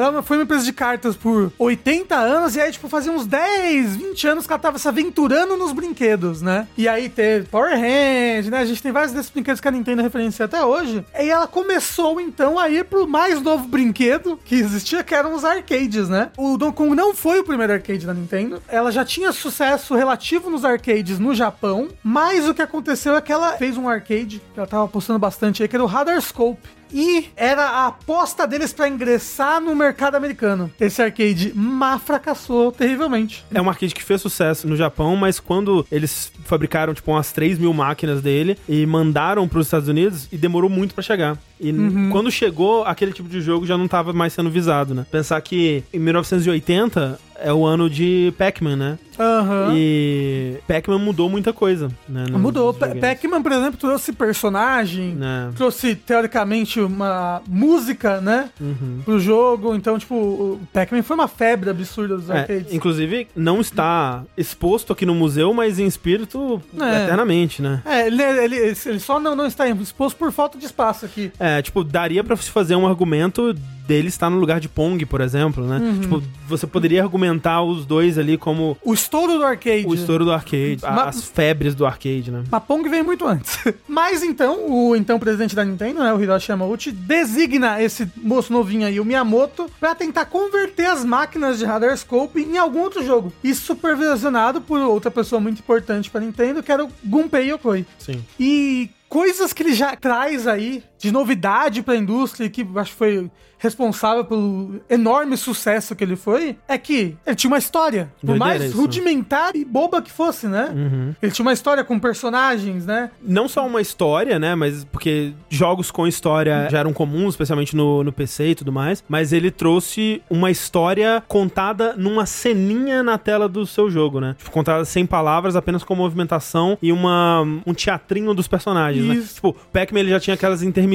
Ela 0.00 0.22
foi 0.22 0.36
uma 0.36 0.44
empresa 0.44 0.64
de 0.64 0.72
cartas 0.72 1.16
por 1.16 1.52
80 1.58 2.14
anos, 2.16 2.56
e 2.56 2.60
aí, 2.60 2.72
tipo, 2.72 2.88
fazia 2.88 3.12
uns 3.12 3.26
10, 3.26 3.96
20 3.96 4.28
anos 4.28 4.46
que 4.46 4.52
ela 4.52 4.60
tava 4.60 4.78
se 4.78 4.88
aventurando 4.88 5.56
nos 5.56 5.72
brinquedos, 5.72 6.42
né? 6.42 6.66
E 6.76 6.88
aí 6.88 7.08
teve 7.08 7.46
Power 7.46 7.74
Hand, 7.74 8.50
né? 8.50 8.58
A 8.58 8.64
gente 8.64 8.82
tem 8.82 8.92
vários 8.92 9.12
desses 9.12 9.30
brinquedos 9.30 9.60
que 9.60 9.68
a 9.68 9.70
Nintendo 9.70 10.02
referencia 10.02 10.44
até 10.44 10.64
hoje. 10.64 11.04
E 11.18 11.28
ela 11.28 11.46
começou, 11.46 12.20
então, 12.20 12.58
a 12.58 12.68
ir 12.68 12.84
pro 12.84 13.06
mais 13.06 13.40
novo 13.40 13.66
brinquedo 13.68 14.38
que 14.44 14.54
existia, 14.54 15.02
que 15.02 15.14
eram 15.14 15.34
os 15.34 15.44
arcades, 15.44 16.08
né? 16.08 16.30
O 16.36 16.56
Donkey 16.56 16.76
Kong 16.76 16.94
não 16.94 17.14
foi 17.14 17.40
o 17.40 17.44
primeiro 17.44 17.72
arcade 17.72 18.06
da 18.06 18.14
Nintendo. 18.14 18.62
Ela 18.68 18.90
já 18.90 19.04
tinha 19.04 19.32
sucesso 19.32 19.94
relativo 19.94 20.48
nos 20.48 20.64
arcades 20.64 21.18
no 21.18 21.34
Japão, 21.34 21.88
mas 22.02 22.48
o 22.48 22.54
que 22.54 22.62
aconteceu 22.62 23.14
é 23.16 23.20
que 23.20 23.32
ela 23.32 23.52
fez 23.52 23.76
um 23.76 23.88
arcade, 23.88 24.40
que 24.54 24.58
ela 24.58 24.66
tava 24.66 24.88
postando 24.88 25.18
bastante 25.18 25.62
aí, 25.62 25.68
que 25.68 25.76
era 25.76 25.82
o 25.82 25.86
Radar 25.86 26.20
Scope. 26.20 26.79
E 26.92 27.28
era 27.36 27.64
a 27.64 27.86
aposta 27.88 28.46
deles 28.46 28.72
pra 28.72 28.88
ingressar 28.88 29.60
no 29.60 29.74
mercado 29.74 30.14
americano. 30.16 30.70
Esse 30.80 31.02
arcade, 31.02 31.52
mas 31.54 32.02
fracassou 32.02 32.72
terrivelmente. 32.72 33.44
É 33.52 33.60
um 33.60 33.68
arcade 33.68 33.94
que 33.94 34.02
fez 34.02 34.20
sucesso 34.20 34.66
no 34.66 34.76
Japão, 34.76 35.16
mas 35.16 35.38
quando 35.38 35.86
eles 35.90 36.32
fabricaram, 36.44 36.94
tipo, 36.94 37.10
umas 37.10 37.32
3 37.32 37.58
mil 37.58 37.72
máquinas 37.72 38.20
dele 38.20 38.58
e 38.68 38.84
mandaram 38.86 39.46
pros 39.46 39.66
Estados 39.66 39.88
Unidos, 39.88 40.28
e 40.32 40.36
demorou 40.36 40.70
muito 40.70 40.94
pra 40.94 41.02
chegar. 41.02 41.38
E 41.60 41.72
quando 42.10 42.30
chegou, 42.30 42.84
aquele 42.84 43.12
tipo 43.12 43.28
de 43.28 43.40
jogo 43.40 43.66
já 43.66 43.76
não 43.76 43.86
tava 43.86 44.12
mais 44.12 44.32
sendo 44.32 44.50
visado, 44.50 44.94
né? 44.94 45.06
Pensar 45.10 45.40
que 45.42 45.84
em 45.92 45.98
1980 45.98 47.20
é 47.42 47.52
o 47.52 47.64
ano 47.66 47.88
de 47.90 48.32
Pac-Man, 48.38 48.76
né? 48.76 48.98
Aham. 49.18 49.72
E 49.76 50.56
Pac-Man 50.66 50.98
mudou 50.98 51.28
muita 51.28 51.52
coisa, 51.52 51.90
né? 52.08 52.24
no- 52.30 52.38
Mudou. 52.38 52.72
Pac-Man, 52.72 53.42
por 53.42 53.52
exemplo, 53.52 53.76
trouxe 53.78 54.12
personagem, 54.12 55.14
Né? 55.14 55.50
trouxe, 55.56 55.94
teoricamente, 55.94 56.80
uma 56.80 57.42
música, 57.46 58.20
né? 58.20 58.48
Uhum. 58.60 59.00
Pro 59.04 59.20
jogo. 59.20 59.74
Então, 59.74 59.98
tipo, 59.98 60.14
o 60.14 60.60
Pac-Man 60.72 61.02
foi 61.02 61.14
uma 61.16 61.28
febre 61.28 61.68
absurda 61.70 62.16
dos 62.16 62.30
É, 62.30 62.40
arcades. 62.40 62.72
inclusive, 62.72 63.28
não 63.36 63.60
está 63.60 64.22
exposto 64.36 64.92
aqui 64.92 65.04
no 65.04 65.14
museu, 65.14 65.52
mas 65.52 65.78
em 65.78 65.86
espírito 65.86 66.60
É. 66.80 67.04
eternamente, 67.04 67.60
né? 67.60 67.82
É, 67.84 68.06
ele, 68.06 68.22
ele, 68.22 68.56
ele 68.86 69.00
só 69.00 69.20
não, 69.20 69.36
não 69.36 69.46
está 69.46 69.68
exposto 69.68 70.16
por 70.16 70.32
falta 70.32 70.58
de 70.58 70.64
espaço 70.64 71.04
aqui. 71.04 71.30
É, 71.38 71.60
tipo, 71.60 71.84
daria 71.84 72.24
pra 72.24 72.36
se 72.36 72.50
fazer 72.50 72.74
um 72.76 72.86
argumento 72.86 73.54
dele 73.90 74.08
estar 74.08 74.30
no 74.30 74.38
lugar 74.38 74.60
de 74.60 74.68
Pong, 74.68 75.04
por 75.04 75.20
exemplo, 75.20 75.66
né? 75.66 75.78
Uhum. 75.78 76.00
Tipo, 76.00 76.22
você 76.48 76.66
poderia 76.66 77.02
argumentar 77.02 77.62
os 77.62 77.84
dois 77.84 78.16
ali 78.18 78.38
como 78.38 78.76
O 78.84 78.94
estouro 78.94 79.36
do 79.36 79.44
arcade. 79.44 79.84
o 79.86 79.94
estouro 79.94 80.24
do 80.24 80.32
arcade, 80.32 80.78
a- 80.84 80.90
Ma- 80.92 81.04
as 81.04 81.24
febres 81.24 81.74
do 81.74 81.84
arcade, 81.84 82.30
né? 82.30 82.44
A 82.52 82.60
Pong 82.60 82.88
veio 82.88 83.04
muito 83.04 83.26
antes. 83.26 83.58
Mas 83.88 84.22
então, 84.22 84.70
o 84.70 84.94
então 84.94 85.18
presidente 85.18 85.56
da 85.56 85.64
Nintendo, 85.64 86.00
né, 86.00 86.12
o 86.14 86.20
Hiroshi 86.22 86.50
Yamauchi, 86.52 86.92
designa 86.92 87.82
esse 87.82 88.08
moço 88.16 88.52
novinho 88.52 88.86
aí, 88.86 89.00
o 89.00 89.04
Miyamoto, 89.04 89.68
pra 89.80 89.94
tentar 89.94 90.26
converter 90.26 90.86
as 90.86 91.04
máquinas 91.04 91.58
de 91.58 91.64
Radar 91.64 91.96
Scope 91.96 92.40
em 92.40 92.56
algum 92.58 92.80
outro 92.80 93.04
jogo. 93.04 93.32
Isso 93.42 93.66
supervisionado 93.66 94.60
por 94.60 94.78
outra 94.80 95.10
pessoa 95.10 95.40
muito 95.40 95.58
importante 95.58 96.08
pra 96.10 96.20
Nintendo, 96.20 96.62
que 96.62 96.70
era 96.70 96.84
o 96.84 96.90
Gunpei 97.04 97.50
Yokoi. 97.50 97.84
Sim. 97.98 98.22
E 98.38 98.88
coisas 99.08 99.52
que 99.52 99.62
ele 99.62 99.74
já 99.74 99.96
traz 99.96 100.46
aí 100.46 100.82
de 101.00 101.10
novidade 101.10 101.82
pra 101.82 101.96
indústria, 101.96 102.44
e 102.44 102.50
que 102.50 102.66
acho 102.76 102.90
que 102.90 102.96
foi 102.96 103.30
responsável 103.58 104.24
pelo 104.24 104.80
enorme 104.88 105.36
sucesso 105.36 105.94
que 105.94 106.02
ele 106.04 106.16
foi, 106.16 106.56
é 106.66 106.78
que 106.78 107.16
ele 107.26 107.36
tinha 107.36 107.50
uma 107.50 107.58
história. 107.58 108.10
Por 108.20 108.28
Doideira 108.28 108.44
mais 108.44 108.62
isso, 108.64 108.76
né? 108.76 108.82
rudimentar 108.82 109.54
e 109.54 109.64
boba 109.64 110.00
que 110.00 110.10
fosse, 110.10 110.46
né? 110.46 110.70
Uhum. 110.74 111.14
Ele 111.22 111.32
tinha 111.32 111.44
uma 111.44 111.52
história 111.52 111.84
com 111.84 111.98
personagens, 111.98 112.86
né? 112.86 113.10
Não 113.22 113.48
só 113.48 113.66
uma 113.66 113.80
história, 113.80 114.38
né? 114.38 114.54
Mas 114.54 114.84
porque 114.84 115.32
jogos 115.48 115.90
com 115.90 116.06
história 116.06 116.68
já 116.70 116.78
eram 116.78 116.92
comuns, 116.92 117.34
especialmente 117.34 117.76
no, 117.76 118.02
no 118.02 118.12
PC 118.12 118.48
e 118.48 118.54
tudo 118.54 118.72
mais. 118.72 119.04
Mas 119.06 119.32
ele 119.32 119.50
trouxe 119.50 120.22
uma 120.30 120.50
história 120.50 121.22
contada 121.28 121.94
numa 121.96 122.24
ceninha 122.24 123.02
na 123.02 123.18
tela 123.18 123.46
do 123.46 123.66
seu 123.66 123.90
jogo, 123.90 124.20
né? 124.20 124.36
Tipo, 124.38 124.50
contada 124.50 124.84
sem 124.86 125.04
palavras, 125.04 125.54
apenas 125.54 125.84
com 125.84 125.94
movimentação 125.94 126.78
e 126.80 126.92
uma, 126.92 127.42
um 127.66 127.74
teatrinho 127.74 128.32
dos 128.32 128.48
personagens, 128.48 129.04
né? 129.04 129.14
Isso. 129.16 129.34
Tipo, 129.34 129.48
o 129.50 129.54
Pac-Man 129.70 130.00
ele 130.00 130.10
já 130.10 130.20
tinha 130.20 130.34
aquelas 130.34 130.62
intermissões 130.62 130.89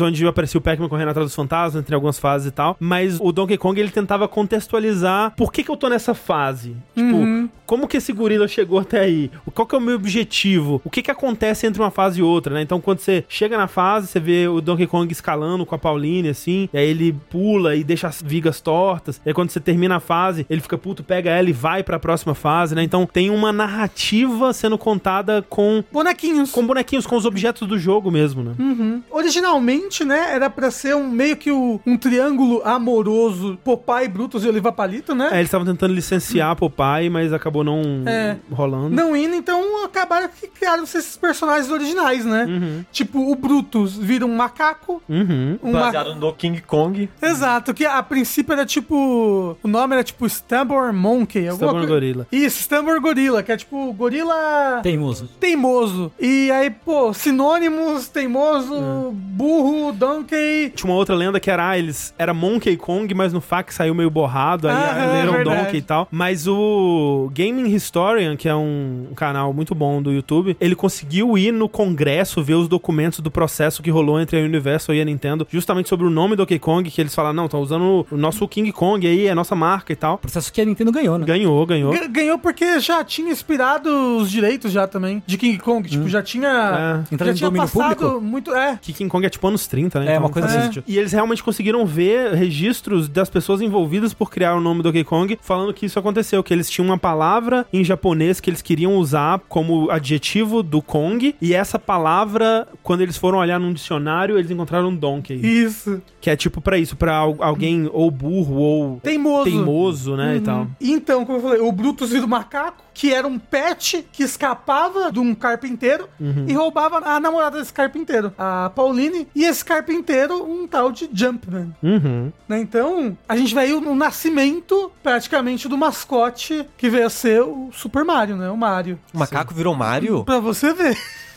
onde 0.00 0.26
aparecia 0.26 0.58
o 0.58 0.60
Pac-Man 0.60 0.88
correndo 0.88 1.08
atrás 1.10 1.26
dos 1.26 1.34
fantasmas 1.34 1.80
entre 1.80 1.94
algumas 1.94 2.18
fases 2.18 2.48
e 2.48 2.50
tal. 2.50 2.76
Mas 2.80 3.18
o 3.20 3.32
Donkey 3.32 3.56
Kong 3.56 3.78
ele 3.80 3.90
tentava 3.90 4.26
contextualizar 4.28 5.34
por 5.36 5.52
que, 5.52 5.62
que 5.62 5.70
eu 5.70 5.76
tô 5.76 5.88
nessa 5.88 6.14
fase. 6.14 6.76
Tipo, 6.94 7.16
Uhum. 7.16 7.48
Como 7.66 7.88
que 7.88 7.96
esse 7.96 8.12
gorila 8.12 8.46
chegou 8.48 8.78
até 8.78 9.00
aí? 9.00 9.30
Qual 9.54 9.66
que 9.66 9.74
é 9.74 9.78
o 9.78 9.80
meu 9.80 9.96
objetivo? 9.96 10.80
O 10.84 10.90
que 10.90 11.02
que 11.02 11.10
acontece 11.10 11.66
entre 11.66 11.80
uma 11.82 11.90
fase 11.90 12.20
e 12.20 12.22
outra, 12.22 12.54
né? 12.54 12.62
Então, 12.62 12.80
quando 12.80 13.00
você 13.00 13.24
chega 13.28 13.56
na 13.56 13.66
fase, 13.66 14.06
você 14.06 14.20
vê 14.20 14.48
o 14.48 14.60
Donkey 14.60 14.86
Kong 14.86 15.10
escalando 15.12 15.66
com 15.66 15.74
a 15.74 15.78
Pauline, 15.78 16.28
assim, 16.28 16.68
e 16.72 16.78
aí 16.78 16.88
ele 16.88 17.12
pula 17.30 17.74
e 17.76 17.82
deixa 17.84 18.08
as 18.08 18.22
vigas 18.22 18.60
tortas. 18.60 19.20
E 19.24 19.28
aí, 19.28 19.34
quando 19.34 19.50
você 19.50 19.60
termina 19.60 19.96
a 19.96 20.00
fase, 20.00 20.46
ele 20.48 20.60
fica 20.60 20.78
puto, 20.78 21.02
pega 21.02 21.30
ela 21.30 21.48
e 21.48 21.52
vai 21.52 21.82
pra 21.82 21.98
próxima 21.98 22.34
fase, 22.34 22.74
né? 22.74 22.82
Então, 22.82 23.06
tem 23.06 23.30
uma 23.30 23.52
narrativa 23.52 24.52
sendo 24.52 24.78
contada 24.78 25.44
com, 25.48 25.82
Bonequinhos. 25.92 26.50
com 26.50 26.66
bonequinhos, 26.66 27.06
com 27.06 27.16
os 27.16 27.24
objetos 27.24 27.66
do 27.66 27.78
jogo 27.78 28.10
mesmo, 28.10 28.42
né? 28.42 28.52
Uhum. 28.58 29.02
Originalmente, 29.10 30.04
né, 30.04 30.34
era 30.34 30.48
pra 30.48 30.70
ser 30.70 30.94
um 30.94 31.08
meio 31.08 31.36
que 31.36 31.50
o- 31.50 31.80
um 31.86 31.96
triângulo 31.96 32.62
amoroso 32.64 33.58
Popeye, 33.64 34.08
Brutus 34.08 34.44
e 34.44 34.48
Oliva 34.48 34.70
Palito, 34.72 35.14
né? 35.14 35.28
É, 35.32 35.36
eles 35.36 35.46
estavam 35.48 35.66
tentando 35.66 35.92
licenciar 35.92 36.54
Popeye, 36.56 37.10
mas 37.10 37.32
acabou 37.32 37.55
não 37.64 38.02
É. 38.06 38.36
rolando. 38.50 38.90
Não 38.90 39.16
indo, 39.16 39.34
então 39.34 39.84
acabaram 39.84 40.28
que 40.28 40.46
criaram 40.48 40.84
esses 40.84 41.16
personagens 41.16 41.70
originais, 41.70 42.24
né? 42.24 42.44
Uhum. 42.44 42.84
Tipo, 42.92 43.30
o 43.30 43.34
Brutus 43.34 43.96
vira 43.96 44.24
um 44.26 44.34
macaco. 44.36 45.02
Uhum. 45.08 45.58
Um 45.62 45.72
ma- 45.72 45.80
Baseado 45.80 46.14
no 46.14 46.32
King 46.32 46.60
Kong. 46.62 47.08
Exato, 47.22 47.72
que 47.74 47.84
a 47.84 48.02
princípio 48.02 48.52
era 48.52 48.66
tipo. 48.66 49.56
O 49.62 49.68
nome 49.68 49.94
era 49.94 50.04
tipo 50.04 50.28
Stubborn 50.28 50.96
Monkey. 50.98 51.48
alguma 51.48 51.54
Stubborn 51.70 51.86
coi- 51.86 51.94
Gorilla. 51.96 52.26
Isso, 52.32 52.62
Stubborn 52.62 53.00
Gorilla, 53.00 53.42
que 53.42 53.52
é 53.52 53.56
tipo 53.56 53.92
gorila. 53.92 54.80
Teimoso. 54.82 55.28
Teimoso. 55.40 56.12
E 56.20 56.50
aí, 56.50 56.70
pô, 56.70 57.12
sinônimos, 57.12 58.08
teimoso, 58.08 58.74
É. 58.74 59.10
burro, 59.12 59.92
donkey. 59.92 60.70
Tinha 60.74 60.90
uma 60.90 60.96
outra 60.98 61.14
lenda 61.14 61.38
que 61.38 61.50
era, 61.50 61.68
ah, 61.70 61.78
eles 61.78 62.14
era 62.18 62.32
Monkey 62.34 62.76
Kong, 62.76 63.12
mas 63.14 63.32
no 63.32 63.40
fax 63.40 63.74
saiu 63.74 63.94
meio 63.94 64.10
borrado, 64.10 64.68
aí 64.68 64.74
Ah, 64.74 65.12
leram 65.12 65.32
verdade. 65.32 65.58
Donkey 65.64 65.76
e 65.78 65.82
tal. 65.82 66.08
Mas 66.10 66.46
o 66.46 67.30
Gaming 67.46 67.74
Historian, 67.74 68.36
que 68.36 68.48
é 68.48 68.54
um, 68.54 69.06
canal 69.14 69.52
muito 69.52 69.74
bom 69.74 70.02
do 70.02 70.12
YouTube, 70.12 70.56
ele 70.60 70.74
conseguiu 70.74 71.36
ir 71.38 71.52
no 71.52 71.68
congresso 71.68 72.42
ver 72.42 72.54
os 72.54 72.68
documentos 72.68 73.20
do 73.20 73.30
processo 73.30 73.82
que 73.82 73.90
rolou 73.90 74.20
entre 74.20 74.38
a 74.40 74.42
Universal 74.44 74.94
e 74.94 75.00
a 75.00 75.04
Nintendo, 75.04 75.46
justamente 75.50 75.88
sobre 75.88 76.06
o 76.06 76.10
nome 76.10 76.34
do 76.34 76.38
Donkey 76.38 76.58
Kong, 76.58 76.88
que 76.90 77.00
eles 77.00 77.14
falaram, 77.14 77.34
não, 77.34 77.44
estão 77.46 77.60
usando 77.60 78.06
o 78.10 78.16
nosso 78.16 78.46
King 78.48 78.70
Kong 78.72 79.06
aí, 79.06 79.26
é 79.26 79.30
a 79.30 79.34
nossa 79.34 79.54
marca 79.54 79.92
e 79.92 79.96
tal. 79.96 80.18
Processo 80.18 80.52
que 80.52 80.60
a 80.60 80.64
Nintendo 80.64 80.92
ganhou, 80.92 81.18
né? 81.18 81.26
Ganhou, 81.26 81.64
ganhou. 81.66 81.92
Ga- 81.92 82.06
Ganhou 82.06 82.38
porque 82.38 82.80
já 82.80 83.04
tinha 83.04 83.30
inspirado 83.30 83.90
os 84.18 84.30
direitos 84.30 84.72
já 84.72 84.86
também 84.86 85.22
de 85.26 85.36
King 85.36 85.58
Kong. 85.58 85.88
Tipo, 85.88 86.08
já 86.08 86.22
tinha. 86.22 87.04
É. 87.10 87.16
Já 87.16 87.34
tinha 87.34 87.48
domínio 87.50 87.68
passado 87.68 87.96
público? 87.96 88.20
muito. 88.20 88.54
É. 88.54 88.78
Que 88.80 88.92
King 88.92 89.10
Kong 89.10 89.26
é 89.26 89.28
tipo 89.30 89.46
anos 89.46 89.66
30, 89.66 90.00
né? 90.00 90.14
É, 90.14 90.18
uma 90.18 90.30
coisa 90.30 90.48
assim. 90.48 90.60
sentido. 90.62 90.84
E 90.86 90.98
eles 90.98 91.12
realmente 91.12 91.42
conseguiram 91.42 91.84
ver 91.84 92.32
registros 92.34 93.08
das 93.08 93.28
pessoas 93.28 93.60
envolvidas 93.60 94.14
por 94.14 94.30
criar 94.30 94.54
o 94.54 94.60
nome 94.60 94.78
do 94.82 94.84
Donkey 94.84 95.04
Kong, 95.04 95.38
falando 95.42 95.74
que 95.74 95.84
isso 95.86 95.98
aconteceu, 95.98 96.42
que 96.42 96.52
eles 96.54 96.70
tinham 96.70 96.86
uma 96.86 96.96
palavra 96.98 97.26
em 97.72 97.84
japonês 97.84 98.40
que 98.40 98.50
eles 98.50 98.62
queriam 98.62 98.96
usar 98.96 99.40
como 99.48 99.90
adjetivo 99.90 100.62
do 100.62 100.80
Kong, 100.80 101.34
e 101.40 101.54
essa 101.54 101.78
palavra, 101.78 102.66
quando 102.82 103.00
eles 103.02 103.16
foram 103.16 103.38
olhar 103.38 103.58
num 103.60 103.72
dicionário, 103.72 104.38
eles 104.38 104.50
encontraram 104.50 104.94
Donkey. 104.94 105.34
Isso. 105.34 106.00
Que 106.20 106.30
é 106.30 106.36
tipo 106.36 106.60
pra 106.60 106.78
isso, 106.78 106.96
pra 106.96 107.16
al- 107.16 107.36
alguém 107.40 107.88
ou 107.92 108.10
burro 108.10 108.54
ou 108.56 109.00
Teimoso. 109.00 109.44
teimoso, 109.44 110.16
né, 110.16 110.36
e 110.36 110.40
tal. 110.40 110.60
Uhum. 110.62 110.68
Então, 110.80 111.24
como 111.24 111.38
eu 111.38 111.42
falei, 111.42 111.60
o 111.60 111.70
Brutus 111.72 112.10
vira 112.10 112.24
o 112.24 112.28
macaco, 112.28 112.84
que 112.94 113.12
era 113.12 113.26
um 113.28 113.38
pet 113.38 114.06
que 114.10 114.22
escapava 114.22 115.12
de 115.12 115.18
um 115.20 115.34
carpinteiro 115.34 116.08
Uhum. 116.18 116.46
e 116.48 116.52
roubava 116.54 116.98
a 117.04 117.20
namorada 117.20 117.58
desse 117.58 117.72
carpinteiro, 117.72 118.32
a 118.38 118.70
Pauline, 118.74 119.28
e 119.34 119.44
esse 119.44 119.64
carpinteiro, 119.64 120.42
um 120.50 120.66
tal 120.66 120.90
de 120.90 121.08
Jumpman. 121.12 121.74
Uhum. 121.82 122.32
Né? 122.48 122.60
Então, 122.60 123.16
a 123.28 123.36
gente 123.36 123.54
veio 123.54 123.80
no 123.80 123.94
nascimento, 123.94 124.90
praticamente, 125.02 125.68
do 125.68 125.76
mascote 125.76 126.64
que 126.76 126.88
veio 126.88 127.06
a 127.06 127.10
ser 127.10 127.25
o 127.40 127.70
Super 127.72 128.04
Mario, 128.04 128.36
né? 128.36 128.50
O 128.50 128.56
Mario. 128.56 128.98
O 129.12 129.18
macaco 129.18 129.54
virou 129.54 129.74
Mario? 129.74 130.24
Pra 130.24 130.38
você 130.40 130.72
ver. 130.72 130.96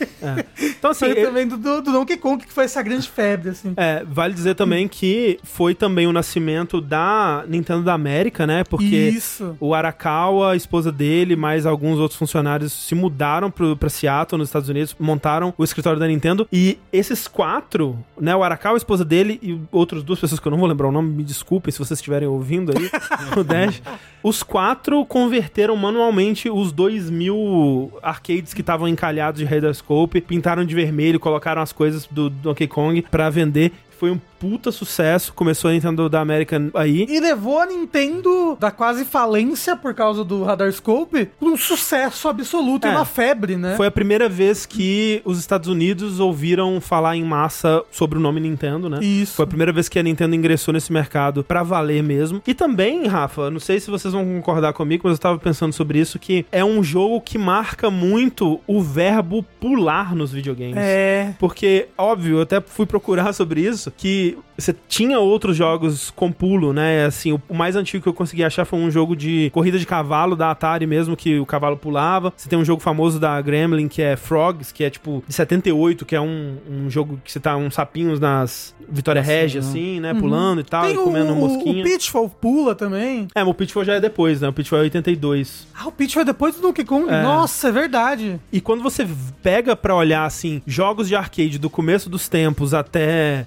Então, 0.58 0.92
assim, 0.92 1.00
Foi 1.00 1.10
ele- 1.10 1.26
também 1.26 1.46
do, 1.46 1.58
do, 1.58 1.82
do 1.82 1.92
Donkey 1.92 2.16
Kong, 2.16 2.42
que 2.44 2.52
foi 2.52 2.64
essa 2.64 2.82
grande 2.82 3.06
febre, 3.08 3.50
assim. 3.50 3.74
É, 3.76 4.02
vale 4.04 4.32
dizer 4.32 4.54
também 4.54 4.88
que 4.88 5.38
foi 5.42 5.74
também 5.74 6.06
o 6.06 6.12
nascimento 6.12 6.80
da 6.80 7.44
Nintendo 7.46 7.82
da 7.82 7.92
América, 7.92 8.46
né? 8.46 8.64
Porque 8.64 8.84
Isso. 8.96 9.56
o 9.60 9.74
Arakawa, 9.74 10.52
a 10.52 10.56
esposa 10.56 10.90
dele, 10.90 11.36
mais 11.36 11.66
alguns 11.66 11.98
outros 11.98 12.18
funcionários 12.18 12.72
se 12.72 12.94
mudaram 12.94 13.50
pro, 13.50 13.76
pra 13.76 13.90
Seattle, 13.90 14.38
nos 14.38 14.48
Estados 14.48 14.68
Unidos, 14.70 14.96
montaram 14.98 15.52
o 15.58 15.64
escritório 15.64 15.98
da 15.98 16.06
Nintendo. 16.06 16.48
E 16.52 16.78
esses 16.92 17.28
quatro, 17.28 17.98
né? 18.18 18.34
O 18.34 18.42
Arakawa, 18.42 18.76
a 18.76 18.78
esposa 18.78 19.04
dele 19.04 19.38
e 19.42 19.60
outras 19.70 20.02
duas 20.02 20.18
pessoas 20.18 20.40
que 20.40 20.46
eu 20.48 20.50
não 20.50 20.58
vou 20.58 20.68
lembrar 20.68 20.88
o 20.88 20.92
nome, 20.92 21.10
me 21.10 21.24
desculpem 21.24 21.70
se 21.72 21.78
vocês 21.78 21.98
estiverem 21.98 22.26
ouvindo 22.28 22.72
aí, 22.76 22.90
o 23.38 23.44
Dash. 23.44 23.82
Os 24.22 24.42
quatro 24.42 25.04
converteram 25.06 25.76
manualmente 25.80 26.48
os 26.48 26.70
dois 26.70 27.10
mil 27.10 27.90
arcades 28.02 28.54
que 28.54 28.60
estavam 28.60 28.86
encalhados 28.86 29.40
de 29.40 29.44
Radar 29.44 29.74
Scope, 29.74 30.20
pintaram 30.20 30.64
de 30.64 30.74
vermelho, 30.74 31.18
colocaram 31.18 31.62
as 31.62 31.72
coisas 31.72 32.06
do 32.06 32.30
Donkey 32.30 32.68
Kong 32.68 33.02
pra 33.02 33.30
vender. 33.30 33.72
Foi 33.98 34.10
um 34.12 34.20
puta 34.40 34.72
sucesso. 34.72 35.32
Começou 35.34 35.70
a 35.70 35.74
Nintendo 35.74 36.08
da 36.08 36.20
América 36.20 36.60
aí. 36.74 37.06
E 37.08 37.20
levou 37.20 37.60
a 37.60 37.66
Nintendo 37.66 38.56
da 38.58 38.70
quase 38.70 39.04
falência 39.04 39.76
por 39.76 39.94
causa 39.94 40.24
do 40.24 40.42
Radar 40.42 40.72
Scope 40.72 41.26
pra 41.38 41.48
um 41.48 41.56
sucesso 41.56 42.26
absoluto 42.26 42.86
É. 42.86 42.90
e 42.90 42.94
uma 42.96 43.04
febre, 43.04 43.56
né? 43.56 43.76
Foi 43.76 43.86
a 43.86 43.90
primeira 43.90 44.28
vez 44.28 44.64
que 44.64 45.20
os 45.26 45.38
Estados 45.38 45.68
Unidos 45.68 46.18
ouviram 46.20 46.80
falar 46.80 47.16
em 47.16 47.22
massa 47.24 47.82
sobre 47.90 48.18
o 48.18 48.20
nome 48.20 48.40
Nintendo, 48.40 48.88
né? 48.88 48.98
Isso. 49.02 49.34
Foi 49.34 49.44
a 49.44 49.48
primeira 49.48 49.72
vez 49.72 49.88
que 49.88 49.98
a 49.98 50.02
Nintendo 50.02 50.34
ingressou 50.34 50.72
nesse 50.72 50.90
mercado 50.92 51.44
pra 51.44 51.62
valer 51.62 52.02
mesmo. 52.02 52.42
E 52.46 52.54
também, 52.54 53.06
Rafa, 53.06 53.50
não 53.50 53.60
sei 53.60 53.78
se 53.78 53.90
vocês 53.90 54.14
vão 54.14 54.24
concordar 54.24 54.72
comigo, 54.72 55.02
mas 55.04 55.14
eu 55.18 55.20
tava 55.20 55.38
pensando 55.38 55.72
sobre 55.74 55.98
isso, 55.98 56.18
que 56.18 56.46
é 56.50 56.64
um 56.64 56.82
jogo 56.82 57.20
que 57.20 57.36
marca 57.36 57.90
muito 57.90 58.58
o 58.66 58.80
verbo 58.80 59.44
pular 59.60 60.14
nos 60.14 60.32
videogames. 60.32 60.76
É. 60.78 61.34
Porque, 61.38 61.88
óbvio, 61.98 62.38
eu 62.38 62.42
até 62.42 62.60
fui 62.60 62.86
procurar 62.86 63.32
sobre 63.34 63.60
isso, 63.60 63.92
que 63.94 64.29
que 64.32 64.49
você 64.60 64.74
tinha 64.88 65.18
outros 65.18 65.56
jogos 65.56 66.10
com 66.10 66.30
pulo, 66.32 66.72
né? 66.72 67.04
Assim, 67.04 67.32
o 67.32 67.40
o 67.50 67.54
mais 67.54 67.74
antigo 67.74 68.02
que 68.02 68.08
eu 68.08 68.14
consegui 68.14 68.44
achar 68.44 68.64
foi 68.64 68.78
um 68.78 68.90
jogo 68.90 69.16
de 69.16 69.50
corrida 69.52 69.76
de 69.78 69.84
cavalo 69.84 70.36
da 70.36 70.52
Atari 70.52 70.86
mesmo, 70.86 71.16
que 71.16 71.38
o 71.40 71.44
cavalo 71.44 71.76
pulava. 71.76 72.32
Você 72.36 72.48
tem 72.48 72.56
um 72.58 72.64
jogo 72.64 72.80
famoso 72.80 73.18
da 73.18 73.40
Gremlin, 73.40 73.88
que 73.88 74.00
é 74.00 74.16
Frogs, 74.16 74.70
que 74.72 74.84
é 74.84 74.90
tipo 74.90 75.24
de 75.26 75.34
78, 75.34 76.06
que 76.06 76.14
é 76.14 76.20
um, 76.20 76.56
um 76.70 76.88
jogo 76.88 77.20
que 77.24 77.32
você 77.32 77.40
tá 77.40 77.56
uns 77.56 77.74
sapinhos 77.74 78.20
nas 78.20 78.72
Vitória 78.88 79.20
Regia, 79.20 79.60
assim, 79.60 79.98
né? 79.98 80.14
Pulando 80.14 80.60
e 80.60 80.64
tal, 80.64 80.84
e 80.84 80.88
Tem 80.88 80.98
o, 80.98 81.04
comendo 81.04 81.32
o, 81.32 81.36
mosquinha. 81.36 81.80
o 81.80 81.84
Pitfall 81.84 82.28
pula 82.28 82.74
também. 82.74 83.26
É, 83.34 83.40
mas 83.40 83.48
o 83.48 83.54
Pitfall 83.54 83.84
já 83.84 83.94
é 83.94 84.00
depois, 84.00 84.40
né? 84.40 84.48
O 84.48 84.52
Pitfall 84.52 84.78
é 84.78 84.82
82. 84.82 85.66
Ah, 85.74 85.88
o 85.88 85.92
Pitfall 85.92 86.22
é 86.22 86.26
depois 86.26 86.54
do 86.54 86.62
Donkey 86.62 86.84
Kong? 86.84 87.10
É. 87.10 87.22
Nossa, 87.22 87.68
é 87.68 87.72
verdade. 87.72 88.40
E 88.52 88.60
quando 88.60 88.82
você 88.82 89.06
pega 89.42 89.74
pra 89.74 89.94
olhar 89.94 90.24
assim, 90.24 90.62
jogos 90.66 91.08
de 91.08 91.16
arcade 91.16 91.58
do 91.58 91.68
começo 91.68 92.08
dos 92.08 92.28
tempos 92.28 92.74
até 92.74 93.46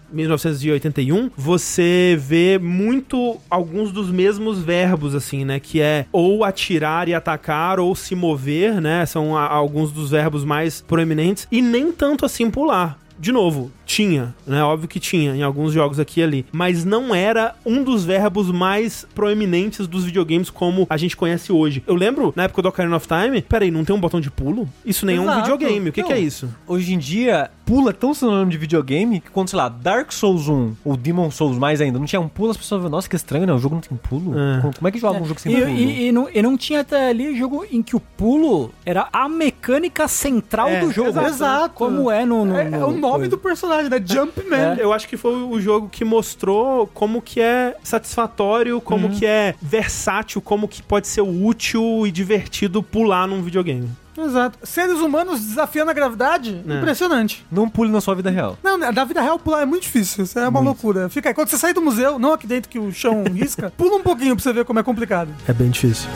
1981, 1.12 1.30
você 1.36 2.18
vê 2.20 2.58
muito 2.58 3.38
alguns 3.49 3.91
dos 3.91 4.10
mesmos 4.10 4.60
verbos 4.60 5.14
assim, 5.16 5.43
né, 5.45 5.60
que 5.60 5.82
é 5.82 6.06
ou 6.12 6.43
atirar 6.43 7.08
e 7.08 7.14
atacar 7.14 7.80
ou 7.80 7.95
se 7.95 8.16
mover, 8.16 8.80
né? 8.82 9.06
São 9.06 9.36
a- 9.38 9.47
alguns 9.47 9.91
dos 9.91 10.12
verbos 10.12 10.43
mais 10.43 10.82
proeminentes 10.82 11.47
e 11.51 11.62
nem 11.62 11.91
tanto 11.91 12.26
assim 12.26 12.49
pular. 12.49 12.97
De 13.24 13.32
novo, 13.32 13.72
tinha, 13.86 14.36
né? 14.46 14.62
Óbvio 14.62 14.90
que 14.90 15.00
tinha 15.00 15.34
em 15.34 15.44
alguns 15.44 15.72
jogos 15.72 15.98
aqui 15.98 16.20
e 16.20 16.24
ali. 16.24 16.46
Mas 16.52 16.84
não 16.84 17.16
era 17.16 17.56
um 17.66 17.82
dos 17.82 18.04
verbos 18.04 18.52
mais 18.52 19.08
proeminentes 19.16 19.88
dos 19.88 20.04
videogames 20.04 20.50
como 20.50 20.86
a 20.90 20.98
gente 20.98 21.16
conhece 21.16 21.50
hoje. 21.50 21.82
Eu 21.88 21.96
lembro, 21.96 22.34
na 22.36 22.44
época 22.44 22.62
do 22.62 22.68
Ocarina 22.68 22.98
of 22.98 23.08
Time, 23.08 23.42
peraí, 23.42 23.72
não 23.72 23.86
tem 23.86 23.96
um 23.96 24.00
botão 24.02 24.20
de 24.20 24.30
pulo? 24.30 24.68
Isso 24.86 25.06
nem 25.06 25.16
é 25.16 25.22
um 25.22 25.36
videogame. 25.38 25.88
O 25.90 25.94
que, 25.94 26.02
Não. 26.02 26.08
que 26.10 26.14
é 26.14 26.20
isso? 26.20 26.50
Hoje 26.68 26.94
em 26.94 26.98
dia, 26.98 27.50
pula 27.66 27.92
é 27.92 27.94
tão 27.94 28.14
sinônimo 28.14 28.52
de 28.52 28.58
videogame 28.58 29.22
que 29.22 29.30
quando, 29.32 29.48
sei 29.50 29.58
lá, 29.58 29.70
Dark 29.70 30.12
Souls 30.12 30.50
1 30.50 30.74
ou 30.84 30.98
Demon 30.98 31.32
Souls 31.32 31.58
mais 31.58 31.80
ainda, 31.80 31.98
não 31.98 32.06
tinha 32.06 32.20
um 32.20 32.28
pulo, 32.28 32.52
as 32.52 32.58
pessoas 32.58 32.80
falam, 32.80 32.92
nossa, 32.92 33.08
que 33.08 33.16
estranho, 33.16 33.46
né? 33.46 33.54
O 33.54 33.58
jogo 33.58 33.76
não 33.76 33.82
tem 33.82 33.98
pulo. 33.98 34.34
É. 34.38 34.62
Como, 34.76 34.88
é 34.88 34.92
que 34.92 35.00
joga 35.00 35.22
um 35.22 35.26
jogo 35.26 35.40
sem 35.40 35.54
E, 35.54 35.56
pulo? 35.62 35.70
e- 35.70 36.08
e 36.08 36.12
não, 36.12 36.30
e 36.30 36.42
não 36.42 36.58
tinha 36.58 36.82
até 36.82 37.08
ali 37.10 37.38
jogo 37.38 37.66
em 37.72 37.82
que 37.82 37.96
o 37.96 38.02
pulo 38.02 38.70
era 38.86 39.08
a 39.14 39.30
mecânica 39.30 40.08
central 40.10 40.68
É, 40.68 40.82
do 40.82 40.92
jogo. 40.92 41.10
exato. 41.10 41.28
Exato. 41.28 41.76
Como 41.76 42.12
é 42.12 42.26
no. 42.26 42.44
no- 42.46 42.58
É, 42.58 42.70
é 42.72 42.84
o 42.84 42.92
no- 42.92 43.12
nome 43.14 43.30
coisa. 43.30 43.36
do 43.36 43.38
personagem, 43.38 43.89
né? 43.89 44.01
Jumpman. 44.03 44.78
Eu 44.78 44.91
acho 44.93 45.07
que 45.07 45.18
foi 45.18 45.34
o 45.34 45.59
jogo 45.59 45.89
que 45.89 46.03
mostrou 46.03 46.88
como 46.88 47.22
que 47.22 47.39
é 47.39 47.76
satisfatório, 47.84 48.82
como 48.82 49.09
que 49.09 49.26
é 49.26 49.55
versátil, 49.61 50.41
como 50.41 50.68
que 50.68 50.82
pode 50.82 51.07
ser 51.07 51.22
útil 51.22 52.05
e 52.05 52.11
divertido 52.11 52.82
pular 52.84 53.28
num 53.28 53.41
videogame. 53.41 53.89
Exato. 54.18 54.59
Seres 54.64 54.99
humanos 54.99 55.39
desafiando 55.39 55.89
a 55.89 55.93
gravidade? 55.93 56.64
É. 56.68 56.78
Impressionante. 56.78 57.45
Não 57.51 57.68
pule 57.68 57.91
na 57.91 57.99
sua 57.99 58.14
vida 58.14 58.30
real. 58.30 58.57
Não, 58.64 58.78
na 58.78 59.03
vida 59.05 59.22
real 59.22 59.39
pular 59.39 59.61
é 59.61 59.66
muito 59.66 59.84
difícil. 59.84 60.24
Isso 60.24 60.38
é 60.38 60.47
uma 60.47 60.59
loucura. 60.59 61.09
Fica 61.09 61.30
aí. 61.30 61.34
Quando 61.34 61.49
você 61.49 61.57
sair 61.57 61.74
do 61.74 61.82
museu, 61.82 62.20
não 62.20 62.34
aqui 62.34 62.45
dentro 62.45 62.70
que 62.70 62.78
o 62.78 62.91
chão 62.91 63.24
risca, 63.34 63.74
pula 63.76 63.95
um 63.95 64.03
pouquinho 64.03 64.36
pra 64.36 64.43
você 64.43 64.53
ver 64.53 64.66
como 64.66 64.80
é 64.80 64.84
complicado. 64.84 65.34
É 65.47 65.53
bem 65.53 65.70
difícil. 65.70 66.07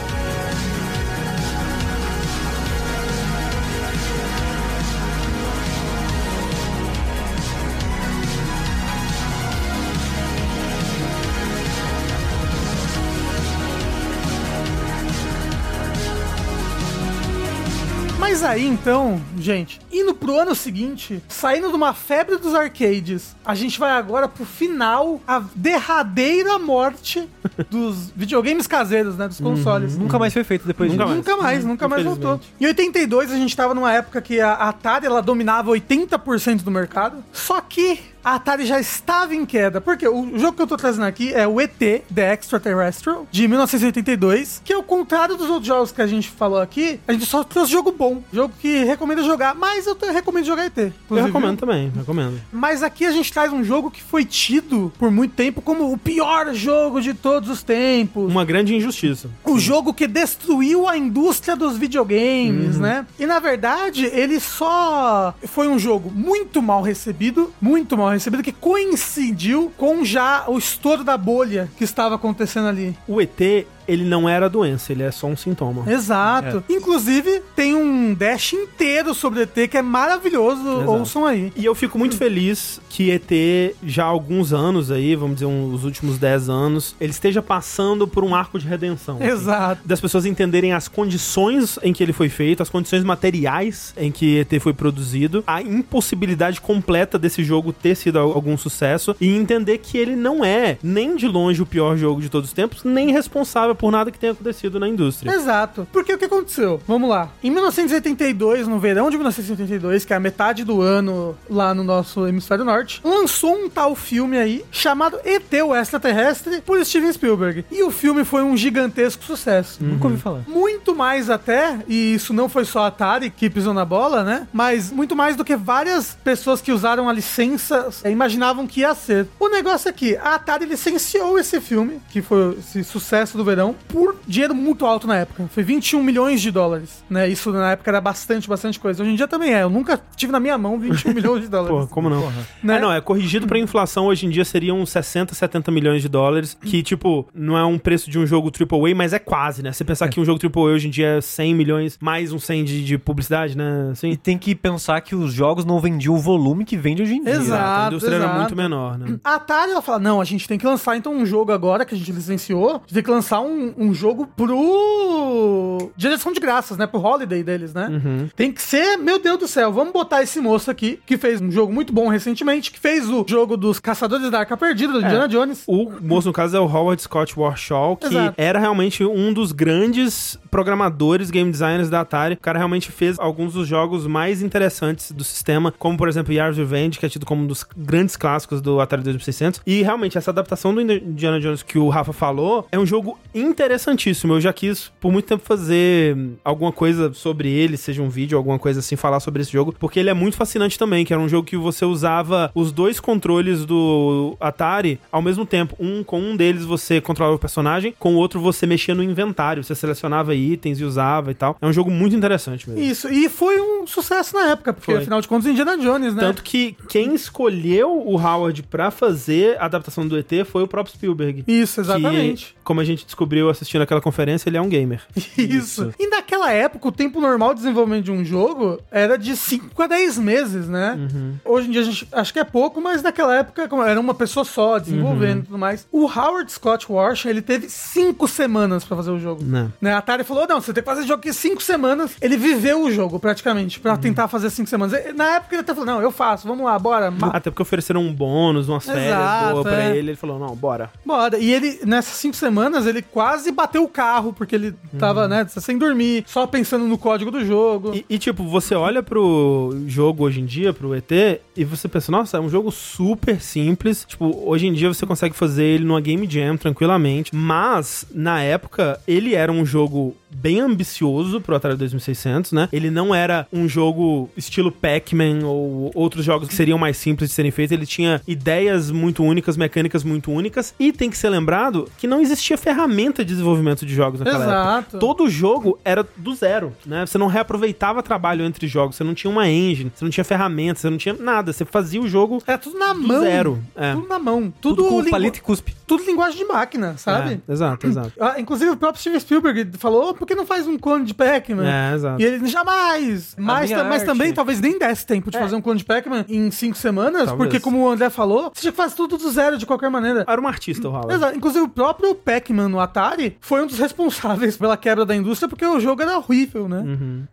Aí 18.57 18.65
então, 18.65 19.21
gente, 19.37 19.79
indo 19.91 20.15
pro 20.15 20.39
ano 20.39 20.55
seguinte, 20.55 21.21
saindo 21.27 21.69
de 21.69 21.75
uma 21.75 21.93
febre 21.93 22.37
dos 22.37 22.55
arcades, 22.55 23.35
a 23.45 23.53
gente 23.53 23.79
vai 23.79 23.91
agora 23.91 24.27
pro 24.27 24.45
final, 24.45 25.21
a 25.27 25.43
derradeira 25.55 26.57
morte 26.57 27.29
dos 27.69 28.11
videogames 28.15 28.67
caseiros, 28.67 29.17
né? 29.17 29.27
Dos 29.27 29.39
consoles. 29.39 29.97
Nunca 29.97 30.19
mais 30.19 30.33
foi 30.33 30.43
feito 30.43 30.67
depois 30.67 30.91
Nunca 30.91 31.03
disso. 31.05 31.15
mais. 31.15 31.27
Nunca 31.27 31.43
mais, 31.43 31.65
nunca 31.65 31.87
mais 31.87 32.03
voltou. 32.03 32.39
Em 32.59 32.65
82, 32.65 33.31
a 33.31 33.35
gente 33.35 33.55
tava 33.55 33.73
numa 33.73 33.91
época 33.93 34.21
que 34.21 34.39
a 34.39 34.53
Atari 34.53 35.05
ela 35.05 35.21
dominava 35.21 35.71
80% 35.71 36.63
do 36.63 36.71
mercado. 36.71 37.23
Só 37.31 37.59
que 37.61 37.99
a 38.23 38.35
Atari 38.35 38.65
já 38.65 38.77
estava 38.77 39.33
em 39.33 39.45
queda. 39.45 39.79
Porque 39.79 40.05
o 40.07 40.37
jogo 40.37 40.57
que 40.57 40.61
eu 40.61 40.67
tô 40.67 40.75
trazendo 40.75 41.05
aqui 41.05 41.33
é 41.33 41.47
o 41.47 41.61
ET, 41.61 41.71
The 42.13 42.33
Extraterrestrial, 42.33 43.25
de 43.31 43.47
1982, 43.47 44.61
que 44.65 44.73
ao 44.73 44.83
contrário 44.83 45.37
dos 45.37 45.49
outros 45.49 45.67
jogos 45.67 45.91
que 45.93 46.01
a 46.01 46.07
gente 46.07 46.29
falou 46.29 46.59
aqui, 46.59 46.99
a 47.07 47.13
gente 47.13 47.25
só 47.25 47.43
trouxe 47.43 47.71
jogo 47.71 47.91
bom. 47.91 48.21
Jogo 48.33 48.53
que 48.59 48.83
recomenda 48.83 49.23
jogar, 49.23 49.55
mas 49.55 49.87
eu 49.87 49.97
recomendo 50.11 50.45
jogar 50.45 50.65
ET. 50.65 50.77
Eu 50.77 50.93
inclusive. 51.05 51.27
recomendo 51.27 51.57
também, 51.57 51.89
recomendo. 51.95 52.41
Mas 52.51 52.83
aqui 52.83 53.05
a 53.05 53.11
gente 53.11 53.31
traz 53.31 53.53
um 53.53 53.63
jogo 53.63 53.89
que 53.89 54.03
foi 54.03 54.25
tido 54.25 54.91
por 54.99 55.09
muito 55.09 55.33
tempo 55.33 55.61
como 55.61 55.91
o 55.91 55.97
pior 55.97 56.53
jogo 56.53 56.99
de 57.01 57.13
todos 57.13 57.46
os 57.49 57.63
tempos. 57.63 58.31
Uma 58.31 58.45
grande 58.45 58.75
injustiça. 58.75 59.29
O 59.43 59.59
jogo 59.59 59.93
que 59.93 60.07
destruiu 60.07 60.87
a 60.87 60.97
indústria 60.97 61.55
dos 61.55 61.77
videogames, 61.77 62.77
né? 62.77 63.05
E 63.19 63.25
na 63.25 63.39
verdade, 63.39 64.05
ele 64.05 64.39
só 64.39 65.33
foi 65.43 65.67
um 65.67 65.79
jogo 65.79 66.11
muito 66.13 66.61
mal 66.61 66.81
recebido, 66.81 67.53
muito 67.61 67.97
mal 67.97 68.09
recebido, 68.09 68.43
que 68.43 68.51
coincidiu 68.51 69.71
com 69.77 70.03
já 70.03 70.45
o 70.47 70.57
estouro 70.57 71.03
da 71.03 71.17
bolha 71.17 71.69
que 71.77 71.83
estava 71.83 72.15
acontecendo 72.15 72.67
ali. 72.67 72.97
O 73.07 73.21
ET, 73.21 73.65
ele 73.87 74.03
não 74.03 74.27
era 74.27 74.49
doença, 74.49 74.91
ele 74.91 75.03
é 75.03 75.11
só 75.11 75.27
um 75.27 75.35
sintoma. 75.37 75.89
Exato. 75.91 76.63
Inclusive, 76.69 77.41
tem 77.55 77.75
um 77.75 78.13
dash 78.13 78.53
inteiro 78.53 79.13
sobre 79.13 79.41
ET 79.43 79.67
que 79.69 79.77
é 79.77 79.81
maravilhoso. 79.81 80.61
Exato. 80.61 80.91
Ouçam 80.91 81.25
aí. 81.25 81.51
E 81.55 81.63
eu 81.65 81.73
fico 81.75 81.97
muito 81.97 82.15
feliz 82.17 82.79
que 82.89 83.09
ET, 83.11 83.75
já 83.83 84.03
há 84.03 84.07
alguns 84.07 84.53
anos 84.53 84.91
aí, 84.91 85.15
vamos 85.15 85.35
dizer, 85.35 85.45
um- 85.45 85.73
os 85.73 85.83
últimos 85.83 86.17
10 86.17 86.49
anos, 86.49 86.95
ele 86.99 87.11
esteja 87.11 87.41
passando 87.41 88.07
por 88.07 88.23
um 88.23 88.33
arco 88.35 88.57
de 88.59 88.67
redenção. 88.67 89.17
assim. 89.17 89.25
Exato. 89.27 89.81
das 89.85 89.99
pessoas 90.01 90.25
entenderem 90.25 90.73
as 90.73 90.87
condições 90.87 91.77
em 91.83 91.93
que 91.93 92.01
ele 92.03 92.13
foi 92.13 92.29
feito, 92.29 92.61
as 92.63 92.69
condições 92.69 93.03
materiais 93.03 93.93
em 93.97 94.11
que 94.11 94.37
ET 94.39 94.59
foi 94.59 94.73
produzido, 94.73 95.43
a 95.47 95.61
impossibilidade 95.61 96.59
completa 96.61 97.17
desse 97.19 97.43
jogo 97.43 97.73
ter 97.73 97.95
sido 97.95 98.19
al- 98.19 98.31
algum 98.33 98.57
sucesso 98.57 99.15
e 99.19 99.27
entender 99.35 99.77
que 99.79 99.97
ele 99.97 100.15
não 100.15 100.43
é 100.43 100.77
nem 100.83 101.15
de 101.15 101.27
longe 101.27 101.61
o 101.61 101.65
pior 101.65 101.97
jogo 101.97 102.21
de 102.21 102.29
todos 102.29 102.49
os 102.49 102.53
tempos, 102.53 102.83
nem 102.83 103.11
responsável 103.11 103.75
por 103.77 103.91
nada 103.91 104.11
que 104.11 104.19
tenha 104.19 104.33
acontecido 104.33 104.79
na 104.79 104.87
indústria. 104.87 105.31
Exato. 105.31 105.87
Porque 105.91 106.13
o 106.13 106.17
que 106.17 106.25
aconteceu? 106.25 106.81
Vamos 106.87 107.09
lá. 107.09 107.29
Em 107.43 107.49
1982, 107.51 108.67
no 108.67 108.79
verão 108.79 109.09
de 109.09 109.17
1982, 109.17 110.05
que 110.05 110.13
é 110.13 110.15
a 110.15 110.19
metade 110.19 110.63
do 110.63 110.81
ano 110.81 111.37
lá 111.49 111.73
no 111.73 111.83
nosso 111.83 112.27
hemisfério 112.27 112.65
norte, 112.65 113.01
lançou 113.03 113.55
um 113.55 113.69
tal 113.69 113.95
filme 113.95 114.37
aí 114.37 114.65
chamado 114.71 115.19
ET, 115.23 115.53
o 115.63 115.75
Extraterrestre, 115.75 116.61
por 116.61 116.83
Steven 116.85 117.11
Spielberg. 117.11 117.65
E 117.71 117.83
o 117.83 117.91
filme 117.91 118.23
foi 118.23 118.43
um 118.43 118.55
gigantesco 118.55 119.23
sucesso. 119.23 119.83
Nunca 119.83 120.07
ouvi 120.07 120.19
falar. 120.19 120.41
Muito 120.47 120.95
mais 120.95 121.29
até, 121.29 121.79
e 121.87 122.13
isso 122.13 122.33
não 122.33 122.49
foi 122.49 122.65
só 122.65 122.79
a 122.79 122.87
Atari 122.87 123.29
que 123.29 123.49
pisou 123.49 123.73
na 123.73 123.85
bola, 123.85 124.23
né? 124.23 124.47
Mas 124.51 124.91
muito 124.91 125.15
mais 125.15 125.35
do 125.35 125.45
que 125.45 125.55
várias 125.55 126.17
pessoas 126.23 126.61
que 126.61 126.71
usaram 126.71 127.07
a 127.09 127.13
licença 127.13 127.89
eh, 128.03 128.11
imaginavam 128.11 128.67
que 128.67 128.81
ia 128.81 128.93
ser. 128.95 129.27
O 129.39 129.49
negócio 129.49 129.89
é 129.89 129.93
que 129.93 130.15
a 130.17 130.35
Atari 130.35 130.65
licenciou 130.65 131.37
esse 131.37 131.59
filme, 131.61 131.99
que 132.09 132.21
foi 132.21 132.57
esse 132.59 132.83
sucesso 132.83 133.37
do 133.37 133.43
verão, 133.43 133.66
por 133.73 134.15
dinheiro 134.27 134.53
muito 134.55 134.85
alto 134.85 135.07
na 135.07 135.17
época. 135.17 135.47
Foi 135.49 135.63
21 135.63 136.03
milhões 136.03 136.41
de 136.41 136.51
dólares, 136.51 137.03
né? 137.09 137.27
Isso 137.27 137.51
na 137.51 137.71
época 137.71 137.89
era 137.89 138.01
bastante, 138.01 138.47
bastante 138.47 138.79
coisa. 138.79 139.01
Hoje 139.01 139.11
em 139.11 139.15
dia 139.15 139.27
também 139.27 139.53
é. 139.53 139.63
Eu 139.63 139.69
nunca 139.69 139.99
tive 140.15 140.31
na 140.31 140.39
minha 140.39 140.57
mão 140.57 140.79
21 140.79 141.13
milhões 141.13 141.41
de 141.41 141.47
dólares. 141.47 141.75
Porra, 141.75 141.87
como 141.87 142.09
não? 142.09 142.31
Né? 142.63 142.77
É, 142.77 142.79
não, 142.79 142.91
é 142.91 143.01
corrigido 143.01 143.47
pra 143.47 143.57
inflação 143.57 144.07
hoje 144.07 144.25
em 144.25 144.29
dia 144.29 144.45
seriam 144.45 144.85
60, 144.85 145.33
70 145.33 145.71
milhões 145.71 146.01
de 146.01 146.09
dólares, 146.09 146.57
que, 146.59 146.81
tipo, 146.83 147.27
não 147.33 147.57
é 147.57 147.65
um 147.65 147.77
preço 147.77 148.09
de 148.09 148.19
um 148.19 148.25
jogo 148.25 148.51
AAA, 148.51 148.95
mas 148.95 149.13
é 149.13 149.19
quase, 149.19 149.63
né? 149.63 149.71
Você 149.71 149.83
pensar 149.83 150.07
que 150.09 150.19
um 150.19 150.25
jogo 150.25 150.39
AAA 150.43 150.73
hoje 150.73 150.87
em 150.87 150.91
dia 150.91 151.17
é 151.17 151.21
100 151.21 151.55
milhões, 151.55 151.97
mais 152.01 152.31
um 152.31 152.39
100 152.39 152.63
de, 152.63 152.85
de 152.85 152.97
publicidade, 152.97 153.57
né? 153.57 153.89
Assim, 153.91 154.09
E 154.09 154.17
tem 154.17 154.37
que 154.37 154.55
pensar 154.55 155.01
que 155.01 155.15
os 155.15 155.33
jogos 155.33 155.65
não 155.65 155.79
vendiam 155.79 156.15
o 156.15 156.17
volume 156.17 156.65
que 156.65 156.77
vende 156.77 157.01
hoje 157.01 157.15
em 157.15 157.23
dia. 157.23 157.33
Exato. 157.33 157.81
a 157.81 157.87
indústria 157.87 158.15
era 158.15 158.25
exato. 158.25 158.39
muito 158.39 158.55
menor, 158.55 158.97
né? 158.97 159.19
A 159.23 159.35
Atari, 159.35 159.71
ela 159.71 159.81
fala, 159.81 159.99
não, 159.99 160.21
a 160.21 160.25
gente 160.25 160.47
tem 160.47 160.57
que 160.57 160.65
lançar 160.65 160.95
então 160.97 161.13
um 161.13 161.25
jogo 161.25 161.51
agora, 161.51 161.85
que 161.85 161.95
a 161.95 161.97
gente 161.97 162.11
licenciou, 162.11 162.69
a 162.69 162.79
gente 162.79 162.93
tem 162.93 163.03
que 163.03 163.11
lançar 163.11 163.39
um, 163.41 163.56
um 163.77 163.93
jogo 163.93 164.27
pro... 164.27 165.91
Direção 165.95 166.31
de 166.31 166.39
graças, 166.39 166.77
né? 166.77 166.87
Pro 166.87 166.99
holiday 166.99 167.43
deles, 167.43 167.73
né? 167.73 168.29
Tem 168.35 168.51
que 168.51 168.61
ser, 168.61 168.97
meu 168.97 169.19
Deus 169.19 169.39
do 169.39 169.47
céu, 169.47 169.71
vamos 169.71 169.93
botar 169.93 170.21
esse 170.21 170.39
moço 170.39 170.69
aqui, 170.69 170.99
que 171.05 171.17
fez 171.17 171.41
um 171.41 171.51
jogo 171.51 171.73
muito 171.73 171.91
bom 171.93 172.07
recentemente, 172.07 172.71
que 172.71 172.79
fez 172.79 173.09
o 173.09 173.25
jogo 173.27 173.57
dos 173.57 173.79
Caçadores 173.79 174.29
da 174.29 174.39
Arca 174.39 174.57
Perdida, 174.57 174.93
do 174.93 174.99
Indiana 174.99 175.27
Jones. 175.27 175.63
O 175.67 175.91
moço, 176.01 176.27
no 176.27 176.33
caso, 176.33 176.55
é 176.55 176.59
o 176.59 176.65
Howard 176.65 177.01
Scott 177.01 177.37
Warshaw, 177.39 177.97
que 177.97 178.07
Exato. 178.07 178.33
era 178.37 178.59
realmente 178.59 179.03
um 179.03 179.33
dos 179.33 179.51
grandes 179.51 180.37
programadores, 180.49 181.29
game 181.29 181.51
designers 181.51 181.89
da 181.89 182.01
Atari. 182.01 182.35
O 182.35 182.37
cara 182.37 182.57
realmente 182.57 182.91
fez 182.91 183.19
alguns 183.19 183.53
dos 183.53 183.67
jogos 183.67 184.07
mais 184.07 184.41
interessantes 184.41 185.11
do 185.11 185.23
sistema, 185.23 185.73
como, 185.77 185.97
por 185.97 186.07
exemplo, 186.07 186.33
Yard's 186.33 186.57
Revenge, 186.57 186.99
que 186.99 187.05
é 187.05 187.09
tido 187.09 187.25
como 187.25 187.43
um 187.43 187.47
dos 187.47 187.65
grandes 187.75 188.15
clássicos 188.15 188.61
do 188.61 188.79
Atari 188.79 189.03
2600. 189.03 189.61
E, 189.65 189.81
realmente, 189.81 190.17
essa 190.17 190.31
adaptação 190.31 190.73
do 190.73 190.81
Indiana 190.81 191.39
Jones 191.39 191.63
que 191.63 191.77
o 191.77 191.89
Rafa 191.89 192.13
falou 192.13 192.67
é 192.71 192.79
um 192.79 192.85
jogo 192.85 193.17
interessantíssimo. 193.39 194.33
Eu 194.33 194.41
já 194.41 194.53
quis 194.53 194.91
por 194.99 195.11
muito 195.11 195.25
tempo 195.25 195.43
fazer 195.43 196.17
alguma 196.43 196.71
coisa 196.71 197.13
sobre 197.13 197.49
ele, 197.49 197.77
seja 197.77 198.01
um 198.01 198.09
vídeo, 198.09 198.37
alguma 198.37 198.59
coisa 198.59 198.79
assim, 198.79 198.95
falar 198.95 199.19
sobre 199.19 199.41
esse 199.41 199.51
jogo, 199.51 199.73
porque 199.77 199.99
ele 199.99 200.09
é 200.09 200.13
muito 200.13 200.37
fascinante 200.37 200.77
também, 200.77 201.05
que 201.05 201.13
era 201.13 201.21
um 201.21 201.29
jogo 201.29 201.47
que 201.47 201.57
você 201.57 201.85
usava 201.85 202.51
os 202.53 202.71
dois 202.71 202.99
controles 202.99 203.65
do 203.65 204.35
Atari 204.39 204.99
ao 205.11 205.21
mesmo 205.21 205.45
tempo. 205.45 205.75
Um 205.79 206.03
com 206.03 206.19
um 206.19 206.35
deles 206.35 206.63
você 206.63 206.99
controlava 207.01 207.35
o 207.35 207.39
personagem, 207.39 207.93
com 207.97 208.15
o 208.15 208.17
outro 208.17 208.39
você 208.39 208.65
mexia 208.65 208.95
no 208.95 209.03
inventário, 209.03 209.63
você 209.63 209.75
selecionava 209.75 210.33
itens 210.35 210.79
e 210.79 210.83
usava 210.83 211.31
e 211.31 211.33
tal. 211.33 211.57
É 211.61 211.67
um 211.67 211.73
jogo 211.73 211.91
muito 211.91 212.15
interessante 212.15 212.69
mesmo. 212.69 212.83
Isso, 212.83 213.11
e 213.11 213.29
foi 213.29 213.59
um 213.59 213.85
sucesso 213.85 214.35
na 214.35 214.51
época, 214.51 214.73
porque 214.73 214.91
Foi. 214.91 215.01
afinal 215.01 215.21
de 215.21 215.27
contas 215.27 215.47
Indiana 215.47 215.77
Jones, 215.77 216.13
né? 216.13 216.21
Tanto 216.21 216.43
que 216.43 216.75
quem 216.89 217.13
escolheu 217.13 218.01
o 218.05 218.15
Howard 218.15 218.63
pra 218.63 218.91
fazer 218.91 219.57
a 219.59 219.65
adaptação 219.65 220.07
do 220.07 220.17
ET 220.17 220.31
foi 220.45 220.63
o 220.63 220.67
próprio 220.67 220.95
Spielberg. 220.95 221.43
Isso, 221.47 221.81
exatamente. 221.81 222.47
Que, 222.47 222.63
como 222.63 222.81
a 222.81 222.83
gente 222.83 223.05
descobriu 223.05 223.26
assistindo 223.49 223.81
aquela 223.81 224.01
conferência, 224.01 224.49
ele 224.49 224.57
é 224.57 224.61
um 224.61 224.69
gamer. 224.69 225.01
Isso. 225.37 225.93
E 225.99 226.09
naquela 226.09 226.51
época, 226.51 226.87
o 226.87 226.91
tempo 226.91 227.19
normal 227.19 227.53
de 227.53 227.61
desenvolvimento 227.61 228.05
de 228.05 228.11
um 228.11 228.23
jogo 228.23 228.79
era 228.91 229.17
de 229.17 229.35
5 229.35 229.81
a 229.81 229.87
10 229.87 230.17
meses, 230.17 230.67
né? 230.67 230.97
Hoje 231.43 231.67
em 231.67 231.71
dia 231.71 231.81
a 231.81 231.83
gente 231.83 232.07
acho 232.11 232.33
que 232.33 232.39
é 232.39 232.43
pouco, 232.43 232.81
mas 232.81 233.01
naquela 233.01 233.35
época 233.35 233.67
era 233.85 233.99
uma 233.99 234.13
pessoa 234.13 234.43
só 234.43 234.77
desenvolvendo 234.79 235.39
e 235.39 235.45
tudo 235.45 235.57
mais. 235.57 235.87
O 235.91 236.05
Howard 236.05 236.51
Scott 236.51 236.91
Warshaw, 236.91 237.29
ele 237.29 237.41
teve 237.41 237.69
5 237.69 238.27
semanas 238.27 238.83
pra 238.83 238.95
fazer 238.95 239.11
o 239.11 239.19
jogo. 239.19 239.43
Né. 239.43 239.69
Né? 239.81 239.93
A 239.93 239.97
Atari 239.97 240.23
falou: 240.23 240.47
não, 240.47 240.61
você 240.61 240.73
tem 240.73 240.83
que 240.83 240.89
fazer 240.89 241.03
jogo 241.03 241.19
aqui 241.19 241.33
5 241.33 241.61
semanas. 241.61 242.11
Ele 242.21 242.37
viveu 242.37 242.83
o 242.83 242.91
jogo 242.91 243.19
praticamente 243.19 243.79
pra 243.79 243.97
tentar 243.97 244.27
fazer 244.27 244.49
5 244.49 244.69
semanas. 244.69 244.93
Na 245.15 245.35
época 245.35 245.55
ele 245.55 245.61
até 245.61 245.73
falou: 245.73 245.85
não, 245.85 246.01
eu 246.01 246.11
faço, 246.11 246.47
vamos 246.47 246.65
lá, 246.65 246.77
bora. 246.77 247.13
Até 247.21 247.49
porque 247.49 247.61
ofereceram 247.61 248.01
um 248.01 248.13
bônus, 248.13 248.67
umas 248.69 248.85
férias 248.85 249.07
Exato, 249.07 249.51
boa 249.51 249.63
pra 249.63 249.83
é. 249.83 249.97
ele. 249.97 250.11
Ele 250.11 250.15
falou, 250.15 250.39
não, 250.39 250.55
bora. 250.55 250.89
Bora. 251.05 251.37
E 251.37 251.51
ele, 251.51 251.79
nessas 251.85 252.13
cinco 252.15 252.35
semanas, 252.35 252.85
ele 252.85 253.01
quase 253.17 253.51
bateu 253.51 253.83
o 253.83 253.87
carro, 253.87 254.31
porque 254.31 254.53
ele 254.53 254.75
tava, 254.99 255.27
né, 255.27 255.43
sem 255.47 255.75
dormir, 255.75 256.23
só 256.27 256.45
pensando 256.45 256.85
no 256.85 256.99
código 256.99 257.31
do 257.31 257.43
jogo. 257.43 257.95
E, 257.95 258.05
e, 258.07 258.19
tipo, 258.19 258.43
você 258.43 258.75
olha 258.75 259.01
pro 259.01 259.75
jogo 259.87 260.23
hoje 260.23 260.39
em 260.39 260.45
dia, 260.45 260.71
pro 260.71 260.93
ET, 260.93 261.11
e 261.55 261.65
você 261.65 261.87
pensa, 261.87 262.11
nossa, 262.11 262.37
é 262.37 262.39
um 262.39 262.47
jogo 262.47 262.71
super 262.71 263.41
simples. 263.41 264.05
Tipo, 264.07 264.47
hoje 264.47 264.67
em 264.67 264.73
dia 264.73 264.87
você 264.87 265.03
consegue 265.03 265.35
fazer 265.35 265.63
ele 265.63 265.83
numa 265.83 265.99
Game 265.99 266.29
Jam 266.29 266.57
tranquilamente. 266.57 267.35
Mas, 267.35 268.05
na 268.13 268.43
época, 268.43 269.01
ele 269.07 269.33
era 269.33 269.51
um 269.51 269.65
jogo 269.65 270.15
bem 270.29 270.59
ambicioso 270.59 271.41
pro 271.41 271.55
Atari 271.55 271.75
2600, 271.75 272.51
né? 272.51 272.69
Ele 272.71 272.91
não 272.91 273.15
era 273.15 273.47
um 273.51 273.67
jogo 273.67 274.29
estilo 274.37 274.71
Pac-Man 274.71 275.43
ou 275.43 275.91
outros 275.95 276.23
jogos 276.23 276.47
que 276.47 276.53
seriam 276.53 276.77
mais 276.77 276.97
simples 276.97 277.29
de 277.29 277.35
serem 277.35 277.49
feitos. 277.49 277.71
Ele 277.71 277.85
tinha 277.85 278.21
ideias 278.27 278.91
muito 278.91 279.23
únicas, 279.23 279.57
mecânicas 279.57 280.03
muito 280.03 280.31
únicas. 280.31 280.75
E 280.79 280.91
tem 280.91 281.09
que 281.09 281.17
ser 281.17 281.29
lembrado 281.29 281.89
que 281.97 282.05
não 282.05 282.21
existia 282.21 282.57
ferramenta 282.57 283.06
de 283.15 283.25
desenvolvimento 283.25 283.85
de 283.85 283.93
jogos 283.93 284.19
naquela 284.19 284.43
Exato. 284.45 284.79
época. 284.79 284.97
Todo 284.99 285.29
jogo 285.29 285.79
era 285.83 286.05
do 286.15 286.33
zero, 286.35 286.73
né? 286.85 287.05
Você 287.05 287.17
não 287.17 287.27
reaproveitava 287.27 288.01
trabalho 288.03 288.43
entre 288.45 288.67
jogos, 288.67 288.95
você 288.95 289.03
não 289.03 289.13
tinha 289.13 289.31
uma 289.31 289.47
engine, 289.49 289.91
você 289.93 290.03
não 290.05 290.11
tinha 290.11 290.23
ferramentas, 290.23 290.81
você 290.81 290.89
não 290.89 290.97
tinha 290.97 291.15
nada. 291.17 291.51
Você 291.53 291.65
fazia 291.65 292.01
o 292.01 292.07
jogo 292.07 292.41
É 292.47 292.57
tudo 292.57 292.77
na 292.77 292.93
do 292.93 293.01
mão. 293.07 293.21
zero. 293.21 293.59
É. 293.75 293.93
Tudo 293.93 294.07
na 294.07 294.19
mão. 294.19 294.53
Tudo, 294.61 294.75
Tudo, 294.77 294.89
com 294.89 294.99
lingu- 294.99 295.11
palito 295.11 295.37
e 295.39 295.41
cuspe. 295.41 295.75
tudo 295.85 296.03
linguagem 296.05 296.37
de 296.37 296.45
máquina, 296.45 296.95
sabe? 296.97 297.41
É, 297.47 297.51
exato, 297.53 297.85
exato. 297.87 298.11
Ah, 298.19 298.35
inclusive 298.39 298.71
o 298.71 298.77
próprio 298.77 298.99
Steven 298.99 299.19
Spielberg 299.19 299.77
falou, 299.77 300.09
"Oh, 300.09 300.13
por 300.13 300.25
que 300.27 300.35
não 300.35 300.45
faz 300.45 300.67
um 300.67 300.77
clone 300.77 301.05
de 301.05 301.13
Pac-Man? 301.13 301.65
É, 301.67 301.95
exato. 301.95 302.21
E 302.21 302.25
ele, 302.25 302.47
jamais! 302.47 303.35
Mas, 303.37 303.71
mas 303.71 304.03
também 304.03 304.33
talvez 304.33 304.59
nem 304.59 304.77
desse 304.77 305.05
tempo 305.05 305.29
de 305.31 305.37
É. 305.37 305.39
fazer 305.39 305.55
um 305.55 305.61
clone 305.61 305.79
de 305.79 305.85
Pac-Man 305.85 306.25
em 306.27 306.49
cinco 306.51 306.77
semanas, 306.77 307.25
Talvez. 307.27 307.37
porque 307.37 307.59
como 307.59 307.83
o 307.83 307.89
André 307.89 308.09
falou, 308.09 308.51
você 308.53 308.61
tinha 308.61 308.71
que 308.71 308.77
fazer 308.77 308.95
tudo 308.95 309.17
do 309.17 309.29
zero 309.31 309.57
de 309.57 309.65
qualquer 309.65 309.89
maneira. 309.89 310.25
Era 310.27 310.39
um 310.41 310.47
artista, 310.47 310.87
o 310.87 310.91
Howard. 310.91 311.13
Exato. 311.13 311.37
Inclusive, 311.37 311.63
o 311.65 311.69
próprio 311.69 312.13
Pac-Man 312.15 312.69
no 312.69 312.79
Atari 312.79 312.96
foi 313.39 313.63
um 313.63 313.67
dos 313.67 313.79
responsáveis 313.79 314.57
pela 314.57 314.77
quebra 314.77 315.05
da 315.05 315.15
indústria, 315.15 315.47
porque 315.47 315.65
o 315.65 315.79
jogo 315.79 316.01
era 316.01 316.17
horrível, 316.17 316.67
né? 316.67 316.83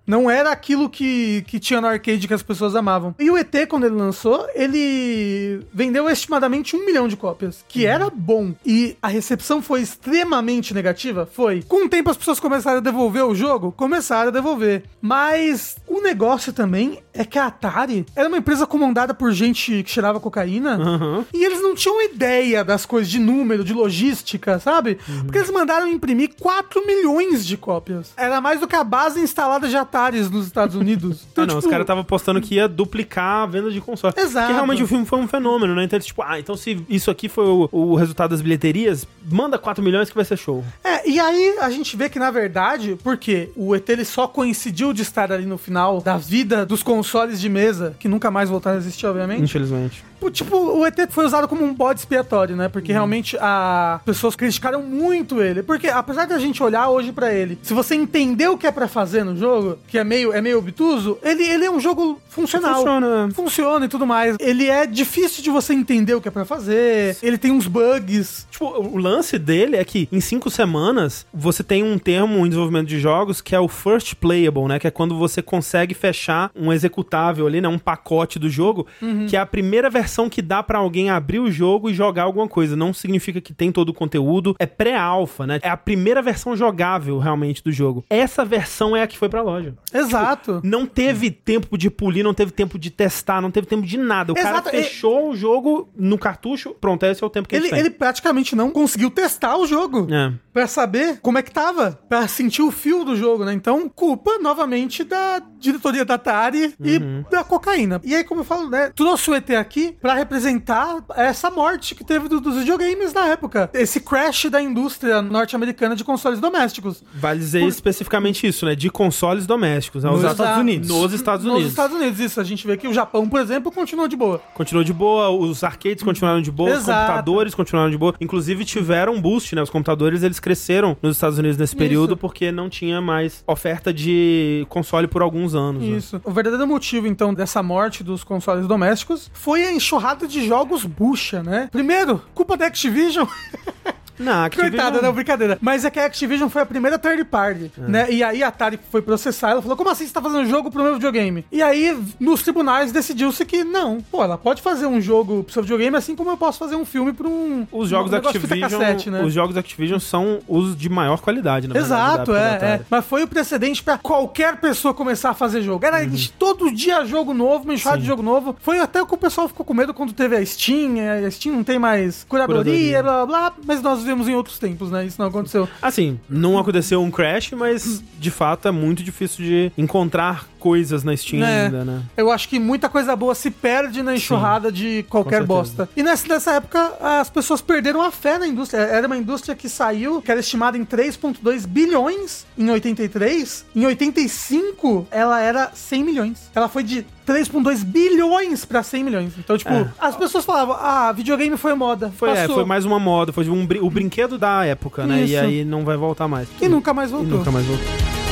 Não 0.06 0.30
era 0.30 0.50
aquilo 0.50 0.88
que, 0.88 1.42
que 1.46 1.58
tinha 1.58 1.80
no 1.80 1.86
arcade 1.86 2.28
que 2.28 2.34
as 2.34 2.42
pessoas 2.42 2.74
amavam. 2.74 3.14
E 3.18 3.30
o 3.30 3.36
ET, 3.36 3.54
quando 3.68 3.84
ele 3.84 3.94
lançou, 3.94 4.46
ele 4.54 5.60
vendeu 5.72 6.08
estimadamente 6.08 6.76
um 6.76 6.84
milhão 6.84 7.08
de 7.08 7.16
cópias, 7.16 7.64
que 7.68 7.86
era 7.86 8.10
bom. 8.10 8.54
E 8.64 8.96
a 9.02 9.08
recepção 9.08 9.62
foi 9.62 9.80
extremamente 9.80 10.74
negativa? 10.74 11.28
Foi. 11.30 11.62
Com 11.62 11.86
o 11.86 11.88
tempo, 11.88 12.10
as 12.10 12.16
pessoas 12.16 12.40
começaram 12.40 12.78
a 12.78 12.82
devolver 12.82 13.24
o 13.24 13.34
jogo? 13.34 13.72
Começaram 13.72 14.28
a 14.28 14.32
devolver. 14.32 14.84
Mas 15.00 15.76
o 15.86 16.00
negócio 16.00 16.52
também 16.52 16.98
é 17.12 17.24
que 17.24 17.38
a 17.38 17.46
Atari 17.46 18.04
era 18.14 18.28
uma 18.28 18.38
empresa 18.38 18.66
comandada 18.66 19.14
por 19.14 19.32
gente 19.32 19.82
que 19.82 19.90
cheirava 19.90 20.20
cocaína. 20.20 20.74
Aham. 20.74 21.24
E 21.32 21.44
eles 21.44 21.62
não 21.62 21.74
tinham 21.74 22.02
ideia 22.02 22.64
das 22.64 22.84
coisas 22.84 23.10
de 23.10 23.18
número, 23.18 23.64
de 23.64 23.72
logística, 23.72 24.58
sabe? 24.58 24.98
Porque 25.22 25.38
eles 25.38 25.50
mandaram 25.54 25.88
imprimir 25.88 26.32
4 26.40 26.86
milhões 26.86 27.46
de 27.46 27.56
cópias. 27.56 28.12
Era 28.16 28.40
mais 28.40 28.60
do 28.60 28.68
que 28.68 28.76
a 28.76 28.84
base 28.84 29.20
instalada 29.20 29.68
de 29.68 29.76
Ataris 29.76 30.28
nos 30.30 30.46
Estados 30.46 30.76
Unidos. 30.76 31.24
Ah, 31.36 31.46
não, 31.46 31.56
os 31.58 31.64
tipo, 31.64 31.70
caras 31.70 31.84
estavam 31.84 32.04
postando 32.04 32.40
que 32.40 32.54
ia 32.54 32.66
duplicar 32.66 33.42
a 33.42 33.46
venda 33.46 33.70
de 33.70 33.80
console. 33.80 34.14
Exato. 34.16 34.46
Porque 34.46 34.52
realmente 34.52 34.82
o 34.82 34.86
filme 34.86 35.04
foi 35.04 35.18
um 35.18 35.28
fenômeno, 35.28 35.74
né? 35.74 35.84
Então 35.84 35.96
eles, 35.96 36.06
tipo, 36.06 36.22
ah, 36.22 36.38
então 36.38 36.56
se 36.56 36.82
isso 36.88 37.10
aqui 37.10 37.28
foi 37.28 37.44
o, 37.44 37.68
o 37.70 37.94
resultado 37.96 38.30
das 38.30 38.40
bilheterias, 38.40 39.06
manda 39.30 39.58
4 39.58 39.82
milhões 39.82 40.08
que 40.08 40.14
vai 40.14 40.24
ser 40.24 40.38
show. 40.38 40.64
É, 40.82 41.08
e 41.08 41.20
aí 41.20 41.58
a 41.60 41.68
gente 41.70 41.96
vê 41.96 42.08
que, 42.08 42.18
na 42.18 42.30
verdade, 42.30 42.96
porque 43.02 43.50
o 43.56 43.74
ET 43.74 43.88
ele 43.88 44.04
só 44.04 44.26
coincidiu 44.26 44.92
de 44.92 45.02
estar 45.02 45.30
ali 45.32 45.44
no 45.44 45.58
final 45.58 46.00
da 46.00 46.16
vida 46.16 46.64
dos 46.64 46.82
consoles 46.82 47.40
de 47.40 47.48
mesa, 47.48 47.94
que 47.98 48.08
nunca 48.08 48.30
mais 48.30 48.48
voltaram 48.48 48.76
a 48.76 48.80
existir, 48.80 49.06
obviamente. 49.06 49.42
Infelizmente. 49.42 50.04
Tipo, 50.30 50.54
Tipo, 50.54 50.78
o 50.78 50.86
ET 50.86 50.94
foi 51.10 51.26
usado 51.26 51.48
como 51.48 51.64
um 51.64 51.74
bode 51.74 51.98
expiatório, 52.00 52.54
né? 52.54 52.68
Porque 52.68 52.92
realmente 52.92 53.36
as 53.40 54.00
pessoas 54.02 54.36
criticaram 54.36 54.82
muito 54.82 55.42
ele. 55.42 55.62
Porque 55.62 55.88
apesar 55.88 56.26
da 56.26 56.38
gente 56.38 56.62
olhar 56.62 56.88
hoje 56.88 57.10
pra 57.10 57.34
ele, 57.34 57.58
se 57.62 57.74
você 57.74 57.94
entender 57.96 58.48
o 58.48 58.56
que 58.56 58.66
é 58.66 58.70
pra 58.70 58.86
fazer 58.86 59.24
no 59.24 59.36
jogo, 59.36 59.78
que 59.88 59.98
é 59.98 60.04
meio, 60.04 60.32
é 60.32 60.40
meio 60.40 60.58
obtuso, 60.58 61.18
ele, 61.22 61.42
ele 61.42 61.64
é 61.64 61.70
um 61.70 61.80
jogo 61.80 62.20
funcional. 62.28 62.76
Funciona. 62.76 63.30
Funciona 63.34 63.86
e 63.86 63.88
tudo 63.88 64.06
mais. 64.06 64.36
Ele 64.38 64.68
é 64.68 64.86
difícil 64.86 65.42
de 65.42 65.50
você 65.50 65.74
entender 65.74 66.14
o 66.14 66.20
que 66.20 66.28
é 66.28 66.30
pra 66.30 66.44
fazer. 66.44 67.16
Ele 67.22 67.38
tem 67.38 67.50
uns 67.50 67.66
bugs. 67.66 68.46
Tipo, 68.50 68.66
o 68.66 68.96
lance 68.96 69.38
dele 69.38 69.76
é 69.76 69.84
que 69.84 70.08
em 70.12 70.20
cinco 70.20 70.50
semanas 70.50 71.26
você 71.34 71.64
tem 71.64 71.82
um 71.82 71.98
termo 71.98 72.44
em 72.44 72.48
desenvolvimento 72.48 72.86
de 72.86 73.00
jogos 73.00 73.40
que 73.40 73.54
é 73.54 73.60
o 73.60 73.66
first 73.66 74.14
playable, 74.16 74.66
né? 74.66 74.78
Que 74.78 74.86
é 74.86 74.90
quando 74.90 75.18
você 75.18 75.42
consegue 75.42 75.94
fechar 75.94 76.50
um 76.54 76.72
executável 76.72 77.46
ali, 77.46 77.60
né? 77.60 77.68
Um 77.68 77.78
pacote 77.78 78.38
do 78.38 78.48
jogo, 78.48 78.86
que 79.28 79.36
é 79.36 79.40
a 79.40 79.46
primeira 79.46 79.88
versão 79.90 80.13
que 80.30 80.40
dá 80.40 80.62
pra 80.62 80.78
alguém 80.78 81.10
abrir 81.10 81.38
o 81.40 81.50
jogo 81.50 81.90
e 81.90 81.94
jogar 81.94 82.22
alguma 82.24 82.48
coisa. 82.48 82.76
Não 82.76 82.92
significa 82.94 83.40
que 83.40 83.52
tem 83.52 83.70
todo 83.72 83.88
o 83.88 83.94
conteúdo. 83.94 84.54
É 84.58 84.66
pré-alfa, 84.66 85.46
né? 85.46 85.58
É 85.62 85.68
a 85.68 85.76
primeira 85.76 86.22
versão 86.22 86.56
jogável 86.56 87.18
realmente 87.18 87.62
do 87.62 87.72
jogo. 87.72 88.04
Essa 88.08 88.44
versão 88.44 88.96
é 88.96 89.02
a 89.02 89.06
que 89.06 89.18
foi 89.18 89.28
pra 89.28 89.42
loja. 89.42 89.74
Exato. 89.92 90.60
Não 90.64 90.86
teve 90.86 91.30
tempo 91.30 91.76
de 91.76 91.90
polir, 91.90 92.22
não 92.24 92.34
teve 92.34 92.52
tempo 92.52 92.78
de 92.78 92.90
testar, 92.90 93.40
não 93.40 93.50
teve 93.50 93.66
tempo 93.66 93.86
de 93.86 93.96
nada. 93.98 94.32
O 94.32 94.38
Exato, 94.38 94.62
cara 94.62 94.70
fechou 94.70 95.30
o 95.30 95.36
jogo 95.36 95.88
no 95.96 96.16
cartucho, 96.18 96.74
pronto, 96.80 97.04
esse 97.04 97.22
é 97.22 97.26
o 97.26 97.30
tempo 97.30 97.48
que 97.48 97.56
Ele, 97.56 97.68
têm. 97.70 97.78
ele 97.78 97.90
praticamente 97.90 98.54
não 98.54 98.70
conseguiu 98.70 99.10
testar 99.10 99.56
o 99.56 99.66
jogo. 99.66 100.06
É. 100.12 100.32
Pra 100.52 100.66
saber 100.66 101.18
como 101.20 101.38
é 101.38 101.42
que 101.42 101.50
tava, 101.50 101.98
pra 102.08 102.28
sentir 102.28 102.62
o 102.62 102.70
fio 102.70 103.04
do 103.04 103.16
jogo, 103.16 103.44
né? 103.44 103.52
Então, 103.52 103.88
culpa 103.88 104.38
novamente 104.38 105.02
da 105.02 105.42
diretoria 105.58 106.04
da 106.04 106.14
Atari 106.14 106.74
e 106.80 106.98
da 107.30 107.42
cocaína. 107.42 108.00
E 108.04 108.14
aí, 108.14 108.22
como 108.22 108.42
eu 108.42 108.44
falo, 108.44 108.68
né? 108.70 108.92
Trouxe 108.94 109.30
o 109.30 109.34
ET 109.34 109.50
aqui 109.50 109.96
pra 110.04 110.12
representar 110.12 111.02
essa 111.16 111.50
morte 111.50 111.94
que 111.94 112.04
teve 112.04 112.28
do- 112.28 112.38
dos 112.38 112.56
videogames 112.56 113.14
na 113.14 113.26
época. 113.28 113.70
Esse 113.72 114.00
crash 114.00 114.50
da 114.50 114.60
indústria 114.60 115.22
norte-americana 115.22 115.96
de 115.96 116.04
consoles 116.04 116.38
domésticos. 116.40 117.02
Vale 117.14 117.38
dizer 117.38 117.62
especificamente 117.62 118.46
isso, 118.46 118.66
né? 118.66 118.74
De 118.74 118.90
consoles 118.90 119.46
domésticos. 119.46 120.04
né? 120.04 120.10
Nos 120.10 120.22
Os- 120.22 120.30
Estados 120.30 120.58
Unidos. 120.60 120.88
Nos 120.90 121.12
Estados 121.14 121.44
Unidos. 121.46 121.62
Nos 121.62 121.70
Estados 121.72 121.96
Unidos, 121.96 122.20
isso. 122.20 122.38
A 122.38 122.44
gente 122.44 122.66
vê 122.66 122.76
que 122.76 122.86
o 122.86 122.92
Japão, 122.92 123.26
por 123.26 123.40
exemplo, 123.40 123.72
continuou 123.72 124.06
de 124.06 124.14
boa. 124.14 124.42
Continuou 124.52 124.84
de 124.84 124.92
boa, 124.92 125.30
os 125.30 125.64
arcades 125.64 126.02
continuaram 126.02 126.42
de 126.42 126.50
boa, 126.50 126.72
os 126.72 126.76
Exato. 126.80 127.00
computadores 127.06 127.54
continuaram 127.54 127.90
de 127.90 127.96
boa. 127.96 128.14
Inclusive 128.20 128.62
tiveram 128.66 129.14
um 129.14 129.20
boost, 129.22 129.54
né? 129.54 129.62
Os 129.62 129.70
computadores, 129.70 130.22
eles 130.22 130.38
cresceram 130.38 130.94
nos 131.00 131.16
Estados 131.16 131.38
Unidos 131.38 131.56
nesse 131.56 131.74
período 131.74 132.10
Isso. 132.10 132.16
porque 132.18 132.52
não 132.52 132.68
tinha 132.68 133.00
mais 133.00 133.42
oferta 133.46 133.90
de 133.90 134.66
console 134.68 135.08
por 135.08 135.22
alguns 135.22 135.54
anos. 135.54 135.82
né? 135.82 135.96
Isso. 135.96 136.20
O 136.22 136.30
verdadeiro 136.30 136.66
motivo, 136.66 137.06
então, 137.06 137.32
dessa 137.32 137.62
morte 137.62 138.04
dos 138.04 138.22
consoles 138.22 138.66
domésticos 138.66 139.30
foi 139.32 139.64
a 139.64 139.72
enxurrada 139.84 140.26
de 140.26 140.46
jogos 140.46 140.84
bucha, 140.84 141.42
né? 141.42 141.68
Primeiro, 141.70 142.22
culpa 142.34 142.56
da 142.56 142.66
Activision. 142.66 143.26
Não, 144.18 144.44
Activision... 144.44 144.70
Coitada, 144.70 145.02
não, 145.02 145.12
brincadeira. 145.12 145.58
Mas 145.60 145.84
é 145.84 145.90
que 145.90 145.98
a 145.98 146.06
Activision 146.06 146.48
foi 146.48 146.62
a 146.62 146.66
primeira 146.66 146.98
third 146.98 147.24
party, 147.24 147.72
né? 147.78 148.10
E 148.10 148.22
aí 148.22 148.42
a 148.42 148.48
Atari 148.48 148.78
foi 148.90 149.02
processar, 149.02 149.50
ela 149.50 149.62
falou, 149.62 149.76
como 149.76 149.90
assim 149.90 150.06
você 150.06 150.12
tá 150.12 150.22
fazendo 150.22 150.46
jogo 150.48 150.70
pro 150.70 150.82
meu 150.82 150.94
videogame? 150.94 151.44
E 151.50 151.62
aí, 151.62 151.98
nos 152.20 152.42
tribunais, 152.42 152.92
decidiu-se 152.92 153.44
que 153.44 153.64
não. 153.64 154.00
Pô, 154.10 154.22
ela 154.22 154.38
pode 154.38 154.62
fazer 154.62 154.86
um 154.86 155.00
jogo 155.00 155.42
pro 155.44 155.52
seu 155.52 155.62
videogame, 155.62 155.96
assim 155.96 156.14
como 156.14 156.30
eu 156.30 156.36
posso 156.36 156.58
fazer 156.58 156.76
um 156.76 156.84
filme 156.84 157.12
pra 157.12 157.26
um... 157.26 157.66
Os 157.72 157.88
jogos 157.88 158.08
um 158.08 158.12
da 158.12 158.18
Activision, 158.18 158.60
cassete, 158.60 159.10
né? 159.10 159.22
os 159.22 159.32
jogos 159.32 159.54
da 159.54 159.60
Activision 159.60 159.98
são 159.98 160.40
os 160.46 160.76
de 160.76 160.88
maior 160.88 161.20
qualidade, 161.20 161.66
na 161.68 161.74
verdade, 161.74 161.94
Exato, 161.94 162.32
da 162.32 162.40
é, 162.40 162.64
é. 162.64 162.80
Mas 162.88 163.04
foi 163.04 163.22
o 163.22 163.28
precedente 163.28 163.82
pra 163.82 163.98
qualquer 163.98 164.56
pessoa 164.56 164.94
começar 164.94 165.30
a 165.30 165.34
fazer 165.34 165.62
jogo. 165.62 165.84
Era 165.84 165.98
todo 166.38 166.70
dia 166.72 167.04
jogo 167.04 167.34
novo, 167.34 167.64
uma 167.64 167.74
enxurrada 167.74 168.00
de 168.00 168.06
jogo 168.06 168.22
novo. 168.22 168.56
Foi 168.60 168.78
até 168.78 169.02
o 169.02 169.06
que 169.06 169.14
o 169.14 169.18
pessoal 169.18 169.48
ficou 169.48 169.64
com 169.64 169.74
medo 169.74 169.92
quando 169.92 170.12
teve 170.12 170.36
a 170.36 170.44
Steam. 170.44 170.98
é, 170.98 171.24
A 171.26 171.30
Steam 171.30 171.54
não 171.56 171.64
tem 171.64 171.78
mais 171.78 172.24
curadoria, 172.28 173.00
Curadoria. 173.00 173.02
blá 173.02 173.26
blá 173.26 173.50
blá. 173.50 173.52
Mas 173.66 173.82
nós 173.82 174.03
vivemos 174.04 174.28
em 174.28 174.34
outros 174.34 174.58
tempos, 174.58 174.90
né? 174.90 175.04
Isso 175.06 175.20
não 175.20 175.28
aconteceu. 175.28 175.68
Assim, 175.80 176.20
não 176.28 176.58
aconteceu 176.58 177.02
um 177.02 177.10
crash, 177.10 177.52
mas 177.52 178.02
de 178.18 178.30
fato 178.30 178.68
é 178.68 178.70
muito 178.70 179.02
difícil 179.02 179.44
de 179.44 179.72
encontrar 179.76 180.46
coisas 180.64 181.04
na 181.04 181.14
Steam 181.14 181.44
É. 181.44 181.66
ainda, 181.66 181.84
né? 181.84 182.00
Eu 182.16 182.30
acho 182.30 182.48
que 182.48 182.58
muita 182.58 182.88
coisa 182.88 183.14
boa 183.14 183.34
se 183.34 183.50
perde 183.50 184.02
na 184.02 184.14
enxurrada 184.14 184.72
de 184.72 185.04
qualquer 185.10 185.42
bosta. 185.44 185.86
E 185.94 186.02
nessa, 186.02 186.26
nessa 186.26 186.52
época, 186.52 186.92
as 187.20 187.28
pessoas 187.28 187.60
perderam 187.60 188.00
a 188.00 188.10
fé 188.10 188.38
na 188.38 188.46
indústria. 188.46 188.80
Era 188.80 189.06
uma 189.06 189.16
indústria 189.18 189.54
que 189.54 189.68
saiu, 189.68 190.22
que 190.22 190.30
era 190.30 190.40
estimada 190.40 190.78
em 190.78 190.84
3,2 190.86 191.66
bilhões 191.66 192.46
em 192.56 192.70
83. 192.70 193.66
Em 193.76 193.84
85, 193.84 195.06
ela 195.10 195.38
era 195.38 195.70
100 195.74 196.02
milhões. 196.02 196.50
Ela 196.54 196.66
foi 196.66 196.82
de 196.82 197.04
3,2 197.26 197.84
bilhões 197.84 198.64
pra 198.64 198.82
100 198.82 199.04
milhões. 199.04 199.32
Então, 199.38 199.58
tipo, 199.58 199.70
É. 199.70 199.86
as 200.00 200.16
pessoas 200.16 200.46
falavam, 200.46 200.76
ah, 200.80 201.12
videogame 201.12 201.58
foi 201.58 201.74
moda. 201.74 202.10
Foi, 202.16 202.30
é, 202.30 202.48
foi 202.48 202.64
mais 202.64 202.86
uma 202.86 202.98
moda, 202.98 203.34
foi 203.34 203.46
um, 203.50 203.66
brin- 203.66 203.80
o 203.80 203.90
brinquedo 203.90 204.38
da 204.38 204.64
época, 204.64 205.06
né? 205.06 205.20
E 205.20 205.24
Isso. 205.34 205.44
aí 205.44 205.62
não 205.64 205.84
vai 205.84 205.96
voltar 205.98 206.26
mais. 206.26 206.48
E 206.58 206.68
nunca 206.68 206.94
mais 206.94 207.10
E 207.10 207.12
voltou. 207.12 207.38
nunca 207.38 207.50
mais 207.50 207.66
voltou. 207.66 208.23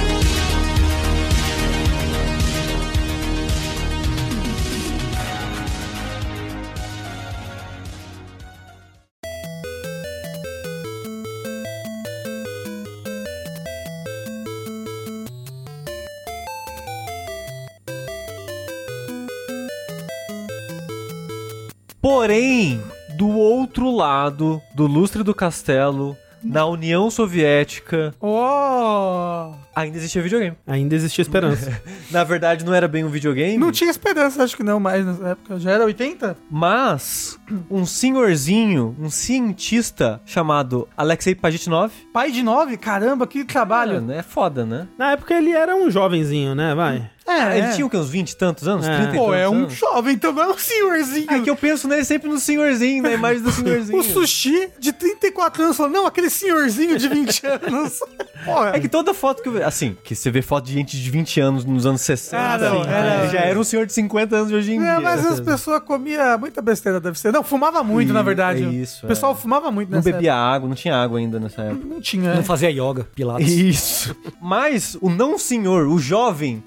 Porém, 22.22 22.80
do 23.18 23.28
outro 23.30 23.90
lado 23.90 24.62
do 24.76 24.86
lustre 24.86 25.24
do 25.24 25.34
castelo, 25.34 26.16
na 26.40 26.64
União 26.64 27.10
Soviética, 27.10 28.14
Oh! 28.20 29.54
ainda 29.74 29.96
existia 29.96 30.22
videogame. 30.22 30.56
Ainda 30.64 30.94
existia 30.94 31.22
esperança. 31.22 31.82
Na 32.12 32.22
verdade, 32.22 32.64
não 32.64 32.72
era 32.72 32.86
bem 32.86 33.02
um 33.04 33.08
videogame, 33.08 33.58
Não 33.58 33.72
tinha 33.72 33.90
esperança, 33.90 34.44
acho 34.44 34.56
que 34.56 34.62
não, 34.62 34.78
mais 34.78 35.04
nessa 35.04 35.30
época. 35.30 35.58
Já 35.58 35.72
era 35.72 35.84
80? 35.84 36.36
mas 36.48 37.36
um 37.68 37.84
senhorzinho, 37.84 38.94
um 39.00 39.10
cientista 39.10 40.20
chamado 40.24 40.88
Alexei 40.96 41.34
Pajitnov. 41.34 41.92
Pai 42.12 42.30
de 42.30 42.44
9? 42.44 42.76
Caramba, 42.76 43.26
que 43.26 43.44
trabalho. 43.44 43.94
Mano, 43.94 44.12
é 44.12 44.22
foda, 44.22 44.64
né? 44.64 44.86
Na 44.96 45.10
época 45.10 45.34
ele 45.34 45.50
era 45.50 45.74
um 45.74 45.90
jovenzinho, 45.90 46.54
né? 46.54 46.72
Vai. 46.72 47.10
É, 47.26 47.58
Ele 47.58 47.72
tinha 47.72 47.86
o 47.86 47.90
quê? 47.90 47.96
Uns 47.96 48.08
20 48.10 48.30
e 48.30 48.36
tantos 48.36 48.66
anos? 48.66 48.86
É. 48.86 48.96
30 48.96 49.12
e 49.14 49.18
Pô, 49.18 49.24
tantos 49.26 49.38
é 49.40 49.48
um 49.48 49.54
anos? 49.54 49.74
jovem 49.74 50.18
também, 50.18 50.44
é 50.44 50.48
um 50.48 50.58
senhorzinho. 50.58 51.30
É 51.30 51.40
que 51.40 51.48
eu 51.50 51.56
penso 51.56 51.86
nele 51.86 52.04
sempre 52.04 52.28
no 52.28 52.38
senhorzinho, 52.38 53.02
na 53.02 53.12
imagem 53.12 53.42
do 53.42 53.50
senhorzinho. 53.52 53.98
O 53.98 54.02
sushi 54.02 54.68
de 54.78 54.92
34 54.92 55.62
anos 55.64 55.76
falou, 55.76 55.92
não, 55.92 56.06
aquele 56.06 56.28
senhorzinho 56.30 56.98
de 56.98 57.08
20 57.08 57.46
anos. 57.46 58.00
Porra. 58.44 58.72
É 58.74 58.80
que 58.80 58.88
toda 58.88 59.14
foto 59.14 59.40
que 59.42 59.48
eu 59.48 59.52
vejo, 59.52 59.64
assim, 59.66 59.96
que 60.02 60.14
você 60.16 60.30
vê 60.30 60.42
foto 60.42 60.64
de 60.66 60.72
gente 60.72 61.00
de 61.00 61.10
20 61.10 61.40
anos 61.40 61.64
nos 61.64 61.86
anos 61.86 62.00
60, 62.00 62.36
Ah, 62.36 62.58
não, 62.58 62.80
assim, 62.82 62.90
era- 62.90 63.28
já 63.28 63.38
era 63.40 63.58
um 63.58 63.64
senhor 63.64 63.86
de 63.86 63.92
50 63.92 64.34
anos 64.36 64.48
de 64.48 64.54
hoje 64.56 64.72
em 64.72 64.78
É, 64.82 64.90
dia. 64.90 65.00
mas 65.00 65.24
as 65.24 65.38
pessoas 65.40 65.80
comiam 65.84 66.38
muita 66.38 66.60
besteira, 66.60 66.98
deve 67.00 67.18
ser. 67.18 67.32
Não, 67.32 67.44
fumava 67.44 67.84
muito, 67.84 68.12
na 68.12 68.22
verdade. 68.22 68.64
é 68.64 68.68
isso, 68.68 69.04
O 69.04 69.08
pessoal 69.08 69.32
é. 69.32 69.36
fumava 69.36 69.70
muito 69.70 69.90
Não 69.90 69.98
nessa 69.98 70.10
bebia 70.10 70.34
água, 70.34 70.68
não 70.68 70.74
tinha 70.74 70.96
água 70.96 71.18
ainda 71.20 71.38
nessa 71.38 71.62
época. 71.62 71.72
época. 71.78 71.94
Não 71.94 72.00
tinha. 72.00 72.34
Não 72.34 72.40
é. 72.40 72.44
fazia 72.44 72.68
yoga, 72.70 73.06
pilates. 73.14 73.48
Isso. 73.52 74.16
Mas 74.40 74.96
o 75.00 75.08
não 75.08 75.38
senhor, 75.38 75.86
o 75.86 75.98
jovem 75.98 76.62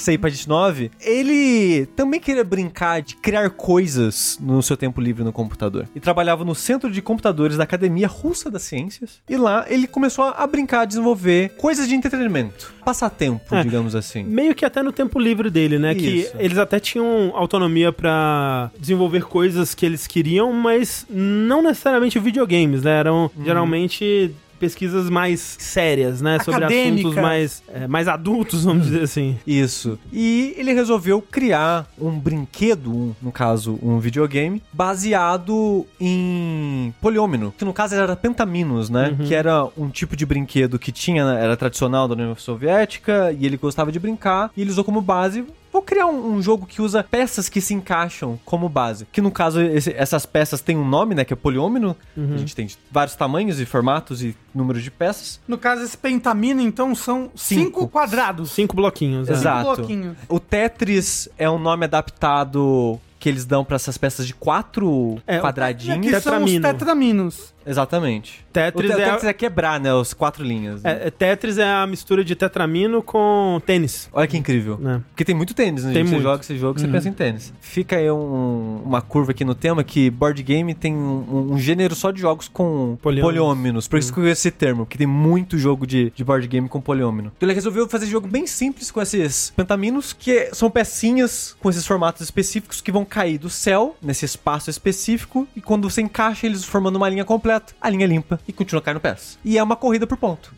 Alexei 0.00 0.16
Pajitnov, 0.16 0.90
ele 1.02 1.84
também 1.94 2.18
queria 2.18 2.42
brincar 2.42 3.02
de 3.02 3.16
criar 3.16 3.50
coisas 3.50 4.38
no 4.40 4.62
seu 4.62 4.74
tempo 4.74 4.98
livre 4.98 5.22
no 5.22 5.30
computador. 5.30 5.86
E 5.94 6.00
trabalhava 6.00 6.42
no 6.42 6.54
Centro 6.54 6.90
de 6.90 7.02
Computadores 7.02 7.58
da 7.58 7.64
Academia 7.64 8.08
Russa 8.08 8.50
das 8.50 8.62
Ciências. 8.62 9.20
E 9.28 9.36
lá 9.36 9.66
ele 9.68 9.86
começou 9.86 10.24
a 10.24 10.46
brincar, 10.46 10.80
a 10.80 10.84
desenvolver 10.86 11.50
coisas 11.58 11.86
de 11.86 11.94
entretenimento. 11.94 12.72
Passatempo, 12.82 13.54
É. 13.54 13.62
digamos 13.62 13.94
assim. 13.94 14.22
Meio 14.24 14.54
que 14.54 14.64
até 14.64 14.82
no 14.82 14.90
tempo 14.90 15.18
livre 15.18 15.50
dele, 15.50 15.78
né? 15.78 15.92
Isso. 15.92 16.32
Que 16.32 16.42
eles 16.42 16.56
até 16.56 16.80
tinham 16.80 17.32
autonomia 17.34 17.92
pra 17.92 18.70
desenvolver 18.78 19.24
coisas 19.24 19.74
que 19.74 19.84
eles 19.84 20.06
queriam, 20.06 20.50
mas 20.54 21.04
não 21.10 21.62
necessariamente 21.62 22.18
videogames, 22.18 22.82
né? 22.82 22.98
Eram 23.00 23.30
Uhum. 23.36 23.44
geralmente 23.44 24.34
pesquisas 24.60 25.08
mais 25.10 25.56
sérias, 25.58 26.20
né? 26.20 26.38
Sobre 26.44 26.60
assuntos 27.00 27.14
mais, 27.22 27.62
é, 27.72 27.86
mais 27.88 28.06
adultos, 28.06 28.64
vamos 28.64 28.84
dizer 28.84 29.02
assim. 29.02 29.36
Isso. 29.46 29.98
E 30.12 30.54
ele 30.56 30.72
resolveu 30.72 31.20
criar 31.22 31.90
um 31.98 32.10
brinquedo, 32.18 32.92
um- 32.94 33.14
no 33.22 33.32
caso, 33.32 33.78
um 33.82 33.98
videogame, 33.98 34.62
baseado 34.72 35.86
em 35.98 36.94
poliômino, 37.00 37.52
que 37.56 37.64
no 37.64 37.72
caso 37.72 37.94
era 37.94 38.14
pentaminos, 38.14 38.90
né? 38.90 39.16
Que 39.26 39.34
era 39.34 39.66
um 39.76 39.88
tipo 39.88 40.14
de 40.14 40.26
brinquedo 40.26 40.78
que 40.78 40.92
tinha, 40.92 41.22
era 41.22 41.56
tradicional 41.56 42.06
da 42.06 42.14
União 42.14 42.36
Soviética, 42.36 43.34
e 43.38 43.46
ele 43.46 43.56
gostava 43.56 43.90
de 43.90 43.98
brincar, 43.98 44.50
e 44.56 44.60
ele 44.60 44.70
usou 44.70 44.84
como 44.84 45.00
base. 45.00 45.44
Vou 45.72 45.82
criar 45.82 46.06
um, 46.06 46.32
um 46.34 46.42
jogo 46.42 46.66
que 46.66 46.82
usa 46.82 47.02
peças 47.04 47.48
que 47.48 47.60
se 47.60 47.72
encaixam 47.74 48.38
como 48.44 48.68
base. 48.68 49.06
Que 49.12 49.20
no 49.20 49.30
caso, 49.30 49.60
esse- 49.60 49.94
essas 49.96 50.26
peças 50.26 50.60
têm 50.60 50.76
um 50.76 50.84
nome, 50.88 51.14
né? 51.14 51.24
Que 51.24 51.32
é 51.32 51.36
poliômino. 51.36 51.96
A 52.16 52.36
gente 52.36 52.56
tem 52.56 52.68
vários 52.90 53.14
tamanhos 53.14 53.60
e 53.60 53.64
formatos 53.66 54.22
e 54.22 54.36
números 54.54 54.82
de 54.82 54.90
peças. 54.90 55.40
No 55.46 55.56
caso, 55.56 55.82
esse 55.82 55.96
pentamino, 55.96 56.60
então, 56.60 56.94
são 56.94 57.30
cinco, 57.36 57.64
Cinco. 57.80 57.88
quadrados. 57.88 58.50
Cinco 58.50 58.74
bloquinhos. 58.74 59.28
né? 59.28 59.34
Exato. 59.34 59.76
bloquinhos. 59.76 60.16
O 60.28 60.40
Tetris 60.40 61.28
é 61.38 61.48
um 61.48 61.58
nome 61.58 61.84
adaptado 61.84 62.98
que 63.18 63.28
eles 63.28 63.44
dão 63.44 63.62
pra 63.64 63.76
essas 63.76 63.98
peças 63.98 64.26
de 64.26 64.32
quatro 64.32 65.20
É, 65.26 65.38
o 65.38 65.42
quadradinhos. 65.42 65.98
Que 66.00 66.08
são 66.08 66.16
os 66.18 66.24
Tetramino. 66.24 66.62
tetraminos. 66.62 67.54
Exatamente. 67.70 68.44
Tetris 68.52 68.90
o 68.90 68.94
te- 68.94 69.00
é- 69.00 69.04
Tetris 69.04 69.24
é 69.24 69.32
quebrar, 69.32 69.78
né? 69.80 69.94
Os 69.94 70.12
quatro 70.12 70.44
linhas. 70.44 70.82
né? 70.82 70.90
É, 71.04 71.06
é, 71.06 71.10
Tetris 71.10 71.56
é 71.58 71.64
a 71.64 71.86
mistura 71.86 72.24
de 72.24 72.34
tetramino 72.34 73.02
com 73.02 73.60
tênis. 73.64 74.08
Olha 74.12 74.26
que 74.26 74.36
incrível. 74.36 74.76
Né? 74.80 75.00
Porque 75.10 75.24
tem 75.24 75.34
muito 75.34 75.54
tênis, 75.54 75.84
né? 75.84 75.92
Tem 75.92 76.02
gente? 76.02 76.08
Você 76.08 76.14
muito. 76.16 76.22
joga 76.24 76.42
esse 76.42 76.58
jogo, 76.58 76.78
você 76.78 76.86
Uhum. 76.86 76.92
pensa 76.92 77.08
em 77.08 77.12
tênis. 77.12 77.52
Fica 77.60 77.96
aí 77.96 78.10
um- 78.10 78.82
uma 78.84 79.00
curva 79.00 79.30
aqui 79.30 79.44
no 79.44 79.54
tema 79.54 79.82
que 79.84 80.10
board 80.10 80.42
game 80.42 80.74
tem 80.74 80.94
um, 80.94 81.52
um 81.52 81.58
gênero 81.58 81.94
só 81.94 82.10
de 82.10 82.20
jogos 82.20 82.48
com 82.48 82.98
Poliôminos. 83.00 83.86
Por 83.88 83.98
isso 83.98 84.12
que 84.12 84.20
eu 84.20 84.26
esse 84.28 84.50
termo, 84.50 84.84
porque 84.84 84.98
tem 84.98 85.06
muito 85.06 85.56
jogo 85.58 85.86
de, 85.86 86.10
de 86.14 86.24
board 86.24 86.46
game 86.48 86.68
com 86.68 86.80
poliômino. 86.80 87.32
Então 87.36 87.46
ele 87.48 87.54
resolveu 87.54 87.88
fazer 87.88 88.06
jogo 88.06 88.26
bem 88.28 88.46
simples 88.46 88.90
com 88.90 89.00
esses 89.00 89.52
pentaminos, 89.56 90.12
que 90.12 90.50
são 90.54 90.70
pecinhas 90.70 91.56
com 91.60 91.70
esses 91.70 91.86
formatos 91.86 92.22
específicos 92.22 92.80
que 92.80 92.90
vão 92.92 93.04
cair 93.04 93.38
do 93.38 93.48
céu, 93.50 93.96
nesse 94.02 94.24
espaço 94.24 94.70
específico, 94.70 95.46
e 95.54 95.60
quando 95.60 95.88
você 95.88 96.00
encaixa 96.02 96.46
eles 96.46 96.64
formando 96.64 96.96
uma 96.96 97.08
linha 97.08 97.24
completa, 97.24 97.59
a 97.80 97.88
linha 97.90 98.06
limpa 98.06 98.38
e 98.46 98.52
continua 98.52 98.80
caindo 98.82 99.00
peças. 99.00 99.38
E 99.44 99.56
é 99.58 99.62
uma 99.62 99.76
corrida 99.76 100.06
por 100.06 100.16
ponto. 100.16 100.52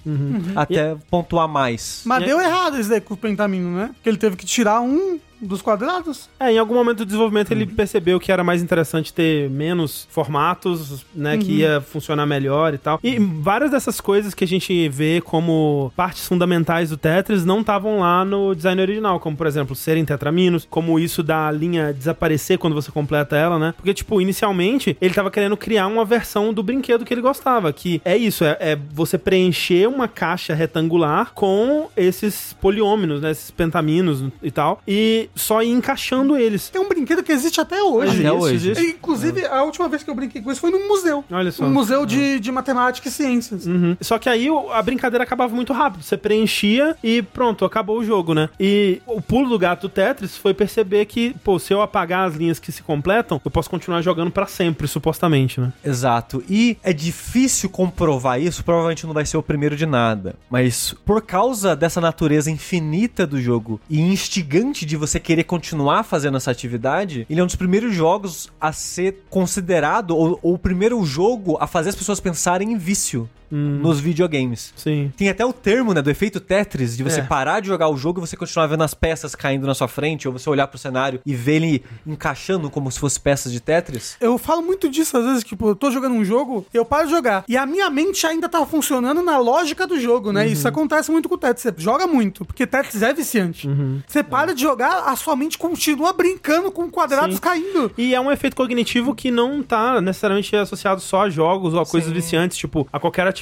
Até 0.56 0.96
pontuar 1.10 1.48
mais. 1.48 2.02
Mas 2.04 2.22
E- 2.22 2.26
deu 2.26 2.40
errado 2.40 2.78
isso 2.78 2.88
daí 2.88 3.00
com 3.00 3.14
o 3.14 3.16
pentamino, 3.16 3.76
né? 3.76 3.90
Porque 3.94 4.08
ele 4.08 4.18
teve 4.18 4.36
que 4.36 4.46
tirar 4.46 4.80
um 4.80 5.18
dos 5.42 5.60
quadrados. 5.60 6.28
É, 6.38 6.52
em 6.52 6.58
algum 6.58 6.74
momento 6.74 6.98
do 6.98 7.06
desenvolvimento 7.06 7.50
ele 7.50 7.66
percebeu 7.66 8.20
que 8.20 8.30
era 8.30 8.44
mais 8.44 8.62
interessante 8.62 9.12
ter 9.12 9.50
menos 9.50 10.06
formatos, 10.10 11.04
né, 11.14 11.36
que 11.36 11.52
ia 11.58 11.80
funcionar 11.80 12.24
melhor 12.26 12.72
e 12.72 12.78
tal. 12.78 13.00
E 13.02 13.18
várias 13.18 13.72
dessas 13.72 14.00
coisas 14.00 14.34
que 14.34 14.44
a 14.44 14.48
gente 14.48 14.88
vê 14.88 15.20
como 15.20 15.92
partes 15.96 16.26
fundamentais 16.26 16.90
do 16.90 16.96
Tetris 16.96 17.44
não 17.44 17.60
estavam 17.60 18.00
lá 18.00 18.24
no 18.24 18.54
design 18.54 18.80
original, 18.80 19.18
como 19.18 19.36
por 19.36 19.46
exemplo, 19.46 19.74
serem 19.74 20.04
tetraminos, 20.04 20.66
como 20.70 20.98
isso 20.98 21.22
da 21.22 21.50
linha 21.50 21.92
desaparecer 21.92 22.58
quando 22.58 22.74
você 22.74 22.90
completa 22.90 23.36
ela, 23.36 23.58
né? 23.58 23.74
Porque 23.76 23.92
tipo, 23.92 24.20
inicialmente 24.20 24.96
ele 25.00 25.14
tava 25.14 25.30
querendo 25.30 25.56
criar 25.56 25.86
uma 25.86 26.04
versão 26.04 26.52
do 26.52 26.62
brinquedo 26.62 27.04
que 27.04 27.12
ele 27.12 27.20
gostava, 27.20 27.72
que 27.72 28.00
é 28.04 28.16
isso, 28.16 28.44
é, 28.44 28.56
é 28.60 28.78
você 28.92 29.18
preencher 29.18 29.88
uma 29.88 30.06
caixa 30.06 30.54
retangular 30.54 31.32
com 31.34 31.88
esses 31.96 32.52
poliôminos, 32.60 33.20
né, 33.20 33.30
esses 33.30 33.50
pentaminos 33.50 34.24
e 34.42 34.50
tal, 34.50 34.80
e 34.86 35.28
só 35.34 35.62
ir 35.62 35.70
encaixando 35.70 36.36
eles. 36.36 36.68
Tem 36.68 36.80
um 36.80 36.88
brinquedo 36.88 37.22
que 37.22 37.32
existe 37.32 37.60
até 37.60 37.82
hoje. 37.82 38.20
Até 38.20 38.32
hoje. 38.32 38.54
existe. 38.54 38.90
Inclusive, 38.90 39.46
a 39.46 39.62
última 39.62 39.88
vez 39.88 40.02
que 40.02 40.10
eu 40.10 40.14
brinquei 40.14 40.42
com 40.42 40.50
isso 40.50 40.60
foi 40.60 40.70
num 40.70 40.88
museu. 40.88 41.24
Olha 41.30 41.50
só. 41.50 41.64
Um 41.64 41.72
museu 41.72 42.04
de, 42.06 42.38
de 42.40 42.52
matemática 42.52 43.08
e 43.08 43.10
ciências. 43.10 43.66
Uhum. 43.66 43.96
Só 44.00 44.18
que 44.18 44.28
aí 44.28 44.48
a 44.72 44.82
brincadeira 44.82 45.24
acabava 45.24 45.54
muito 45.54 45.72
rápido. 45.72 46.02
Você 46.02 46.16
preenchia 46.16 46.96
e 47.02 47.22
pronto, 47.22 47.64
acabou 47.64 47.98
o 47.98 48.04
jogo, 48.04 48.34
né? 48.34 48.48
E 48.58 49.00
o 49.06 49.20
pulo 49.20 49.48
do 49.48 49.58
gato 49.58 49.82
do 49.82 49.88
Tetris 49.88 50.36
foi 50.36 50.54
perceber 50.54 51.06
que, 51.06 51.34
pô, 51.42 51.58
se 51.58 51.72
eu 51.72 51.82
apagar 51.82 52.28
as 52.28 52.36
linhas 52.36 52.58
que 52.58 52.70
se 52.70 52.82
completam, 52.82 53.40
eu 53.44 53.50
posso 53.50 53.70
continuar 53.70 54.02
jogando 54.02 54.30
pra 54.30 54.46
sempre, 54.46 54.86
supostamente, 54.86 55.60
né? 55.60 55.72
Exato. 55.84 56.42
E 56.48 56.76
é 56.82 56.92
difícil 56.92 57.68
comprovar 57.70 58.40
isso, 58.40 58.64
provavelmente 58.64 59.06
não 59.06 59.14
vai 59.14 59.26
ser 59.26 59.36
o 59.36 59.42
primeiro 59.42 59.76
de 59.76 59.86
nada. 59.86 60.34
Mas 60.50 60.94
por 61.04 61.22
causa 61.22 61.74
dessa 61.74 62.00
natureza 62.00 62.50
infinita 62.50 63.26
do 63.26 63.40
jogo 63.40 63.80
e 63.88 64.00
instigante 64.00 64.84
de 64.84 64.96
você 64.96 65.18
querer 65.22 65.44
continuar 65.44 66.02
fazendo 66.02 66.36
essa 66.36 66.50
atividade, 66.50 67.26
ele 67.30 67.40
é 67.40 67.42
um 67.42 67.46
dos 67.46 67.56
primeiros 67.56 67.94
jogos 67.94 68.50
a 68.60 68.72
ser 68.72 69.24
considerado, 69.30 70.16
ou, 70.16 70.38
ou 70.42 70.54
o 70.54 70.58
primeiro 70.58 71.02
jogo 71.04 71.56
a 71.60 71.66
fazer 71.66 71.90
as 71.90 71.96
pessoas 71.96 72.20
pensarem 72.20 72.72
em 72.72 72.76
vício. 72.76 73.28
Nos 73.54 74.00
videogames. 74.00 74.72
Sim. 74.74 75.12
Tem 75.16 75.28
até 75.28 75.44
o 75.44 75.52
termo, 75.52 75.92
né, 75.92 76.00
do 76.00 76.10
efeito 76.10 76.40
Tetris, 76.40 76.96
de 76.96 77.02
você 77.02 77.20
É. 77.20 77.22
parar 77.22 77.60
de 77.60 77.66
jogar 77.68 77.88
o 77.88 77.96
jogo 77.96 78.18
e 78.18 78.26
você 78.26 78.36
continuar 78.36 78.66
vendo 78.66 78.82
as 78.82 78.94
peças 78.94 79.34
caindo 79.34 79.66
na 79.66 79.74
sua 79.74 79.88
frente, 79.88 80.26
ou 80.26 80.32
você 80.32 80.48
olhar 80.48 80.66
pro 80.66 80.78
cenário 80.78 81.20
e 81.26 81.34
ver 81.34 81.56
ele 81.56 81.84
encaixando 82.06 82.70
como 82.70 82.90
se 82.90 82.98
fosse 82.98 83.20
peças 83.20 83.52
de 83.52 83.60
Tetris. 83.60 84.16
Eu 84.20 84.38
falo 84.38 84.62
muito 84.62 84.88
disso, 84.88 85.16
às 85.18 85.24
vezes, 85.24 85.44
tipo, 85.44 85.68
eu 85.68 85.76
tô 85.76 85.90
jogando 85.90 86.14
um 86.14 86.24
jogo, 86.24 86.64
eu 86.72 86.84
paro 86.84 87.06
de 87.06 87.12
jogar. 87.12 87.44
E 87.46 87.56
a 87.56 87.66
minha 87.66 87.90
mente 87.90 88.26
ainda 88.26 88.48
tá 88.48 88.64
funcionando 88.64 89.22
na 89.22 89.38
lógica 89.38 89.86
do 89.86 90.00
jogo, 90.00 90.32
né? 90.32 90.46
Isso 90.46 90.66
acontece 90.66 91.10
muito 91.10 91.28
com 91.28 91.34
o 91.34 91.38
Tetris. 91.38 91.62
Você 91.62 91.74
joga 91.76 92.06
muito, 92.06 92.44
porque 92.44 92.66
Tetris 92.66 93.02
é 93.02 93.12
viciante. 93.12 93.68
Você 94.06 94.22
para 94.22 94.54
de 94.54 94.62
jogar, 94.62 95.04
a 95.08 95.16
sua 95.16 95.36
mente 95.36 95.58
continua 95.58 96.12
brincando 96.12 96.70
com 96.72 96.90
quadrados 96.90 97.36
Sim. 97.36 97.40
caindo. 97.42 97.92
E 97.98 98.14
é 98.14 98.20
um 98.20 98.32
efeito 98.32 98.56
cognitivo 98.56 99.14
que 99.14 99.30
não 99.30 99.62
tá 99.62 100.00
necessariamente 100.00 100.54
associado 100.56 101.00
só 101.00 101.22
a 101.22 101.30
jogos 101.30 101.74
ou 101.74 101.80
a 101.80 101.86
coisas 101.86 102.10
viciantes, 102.10 102.56
tipo, 102.56 102.88
a 102.92 102.98
qualquer 102.98 103.26
atividade 103.26 103.41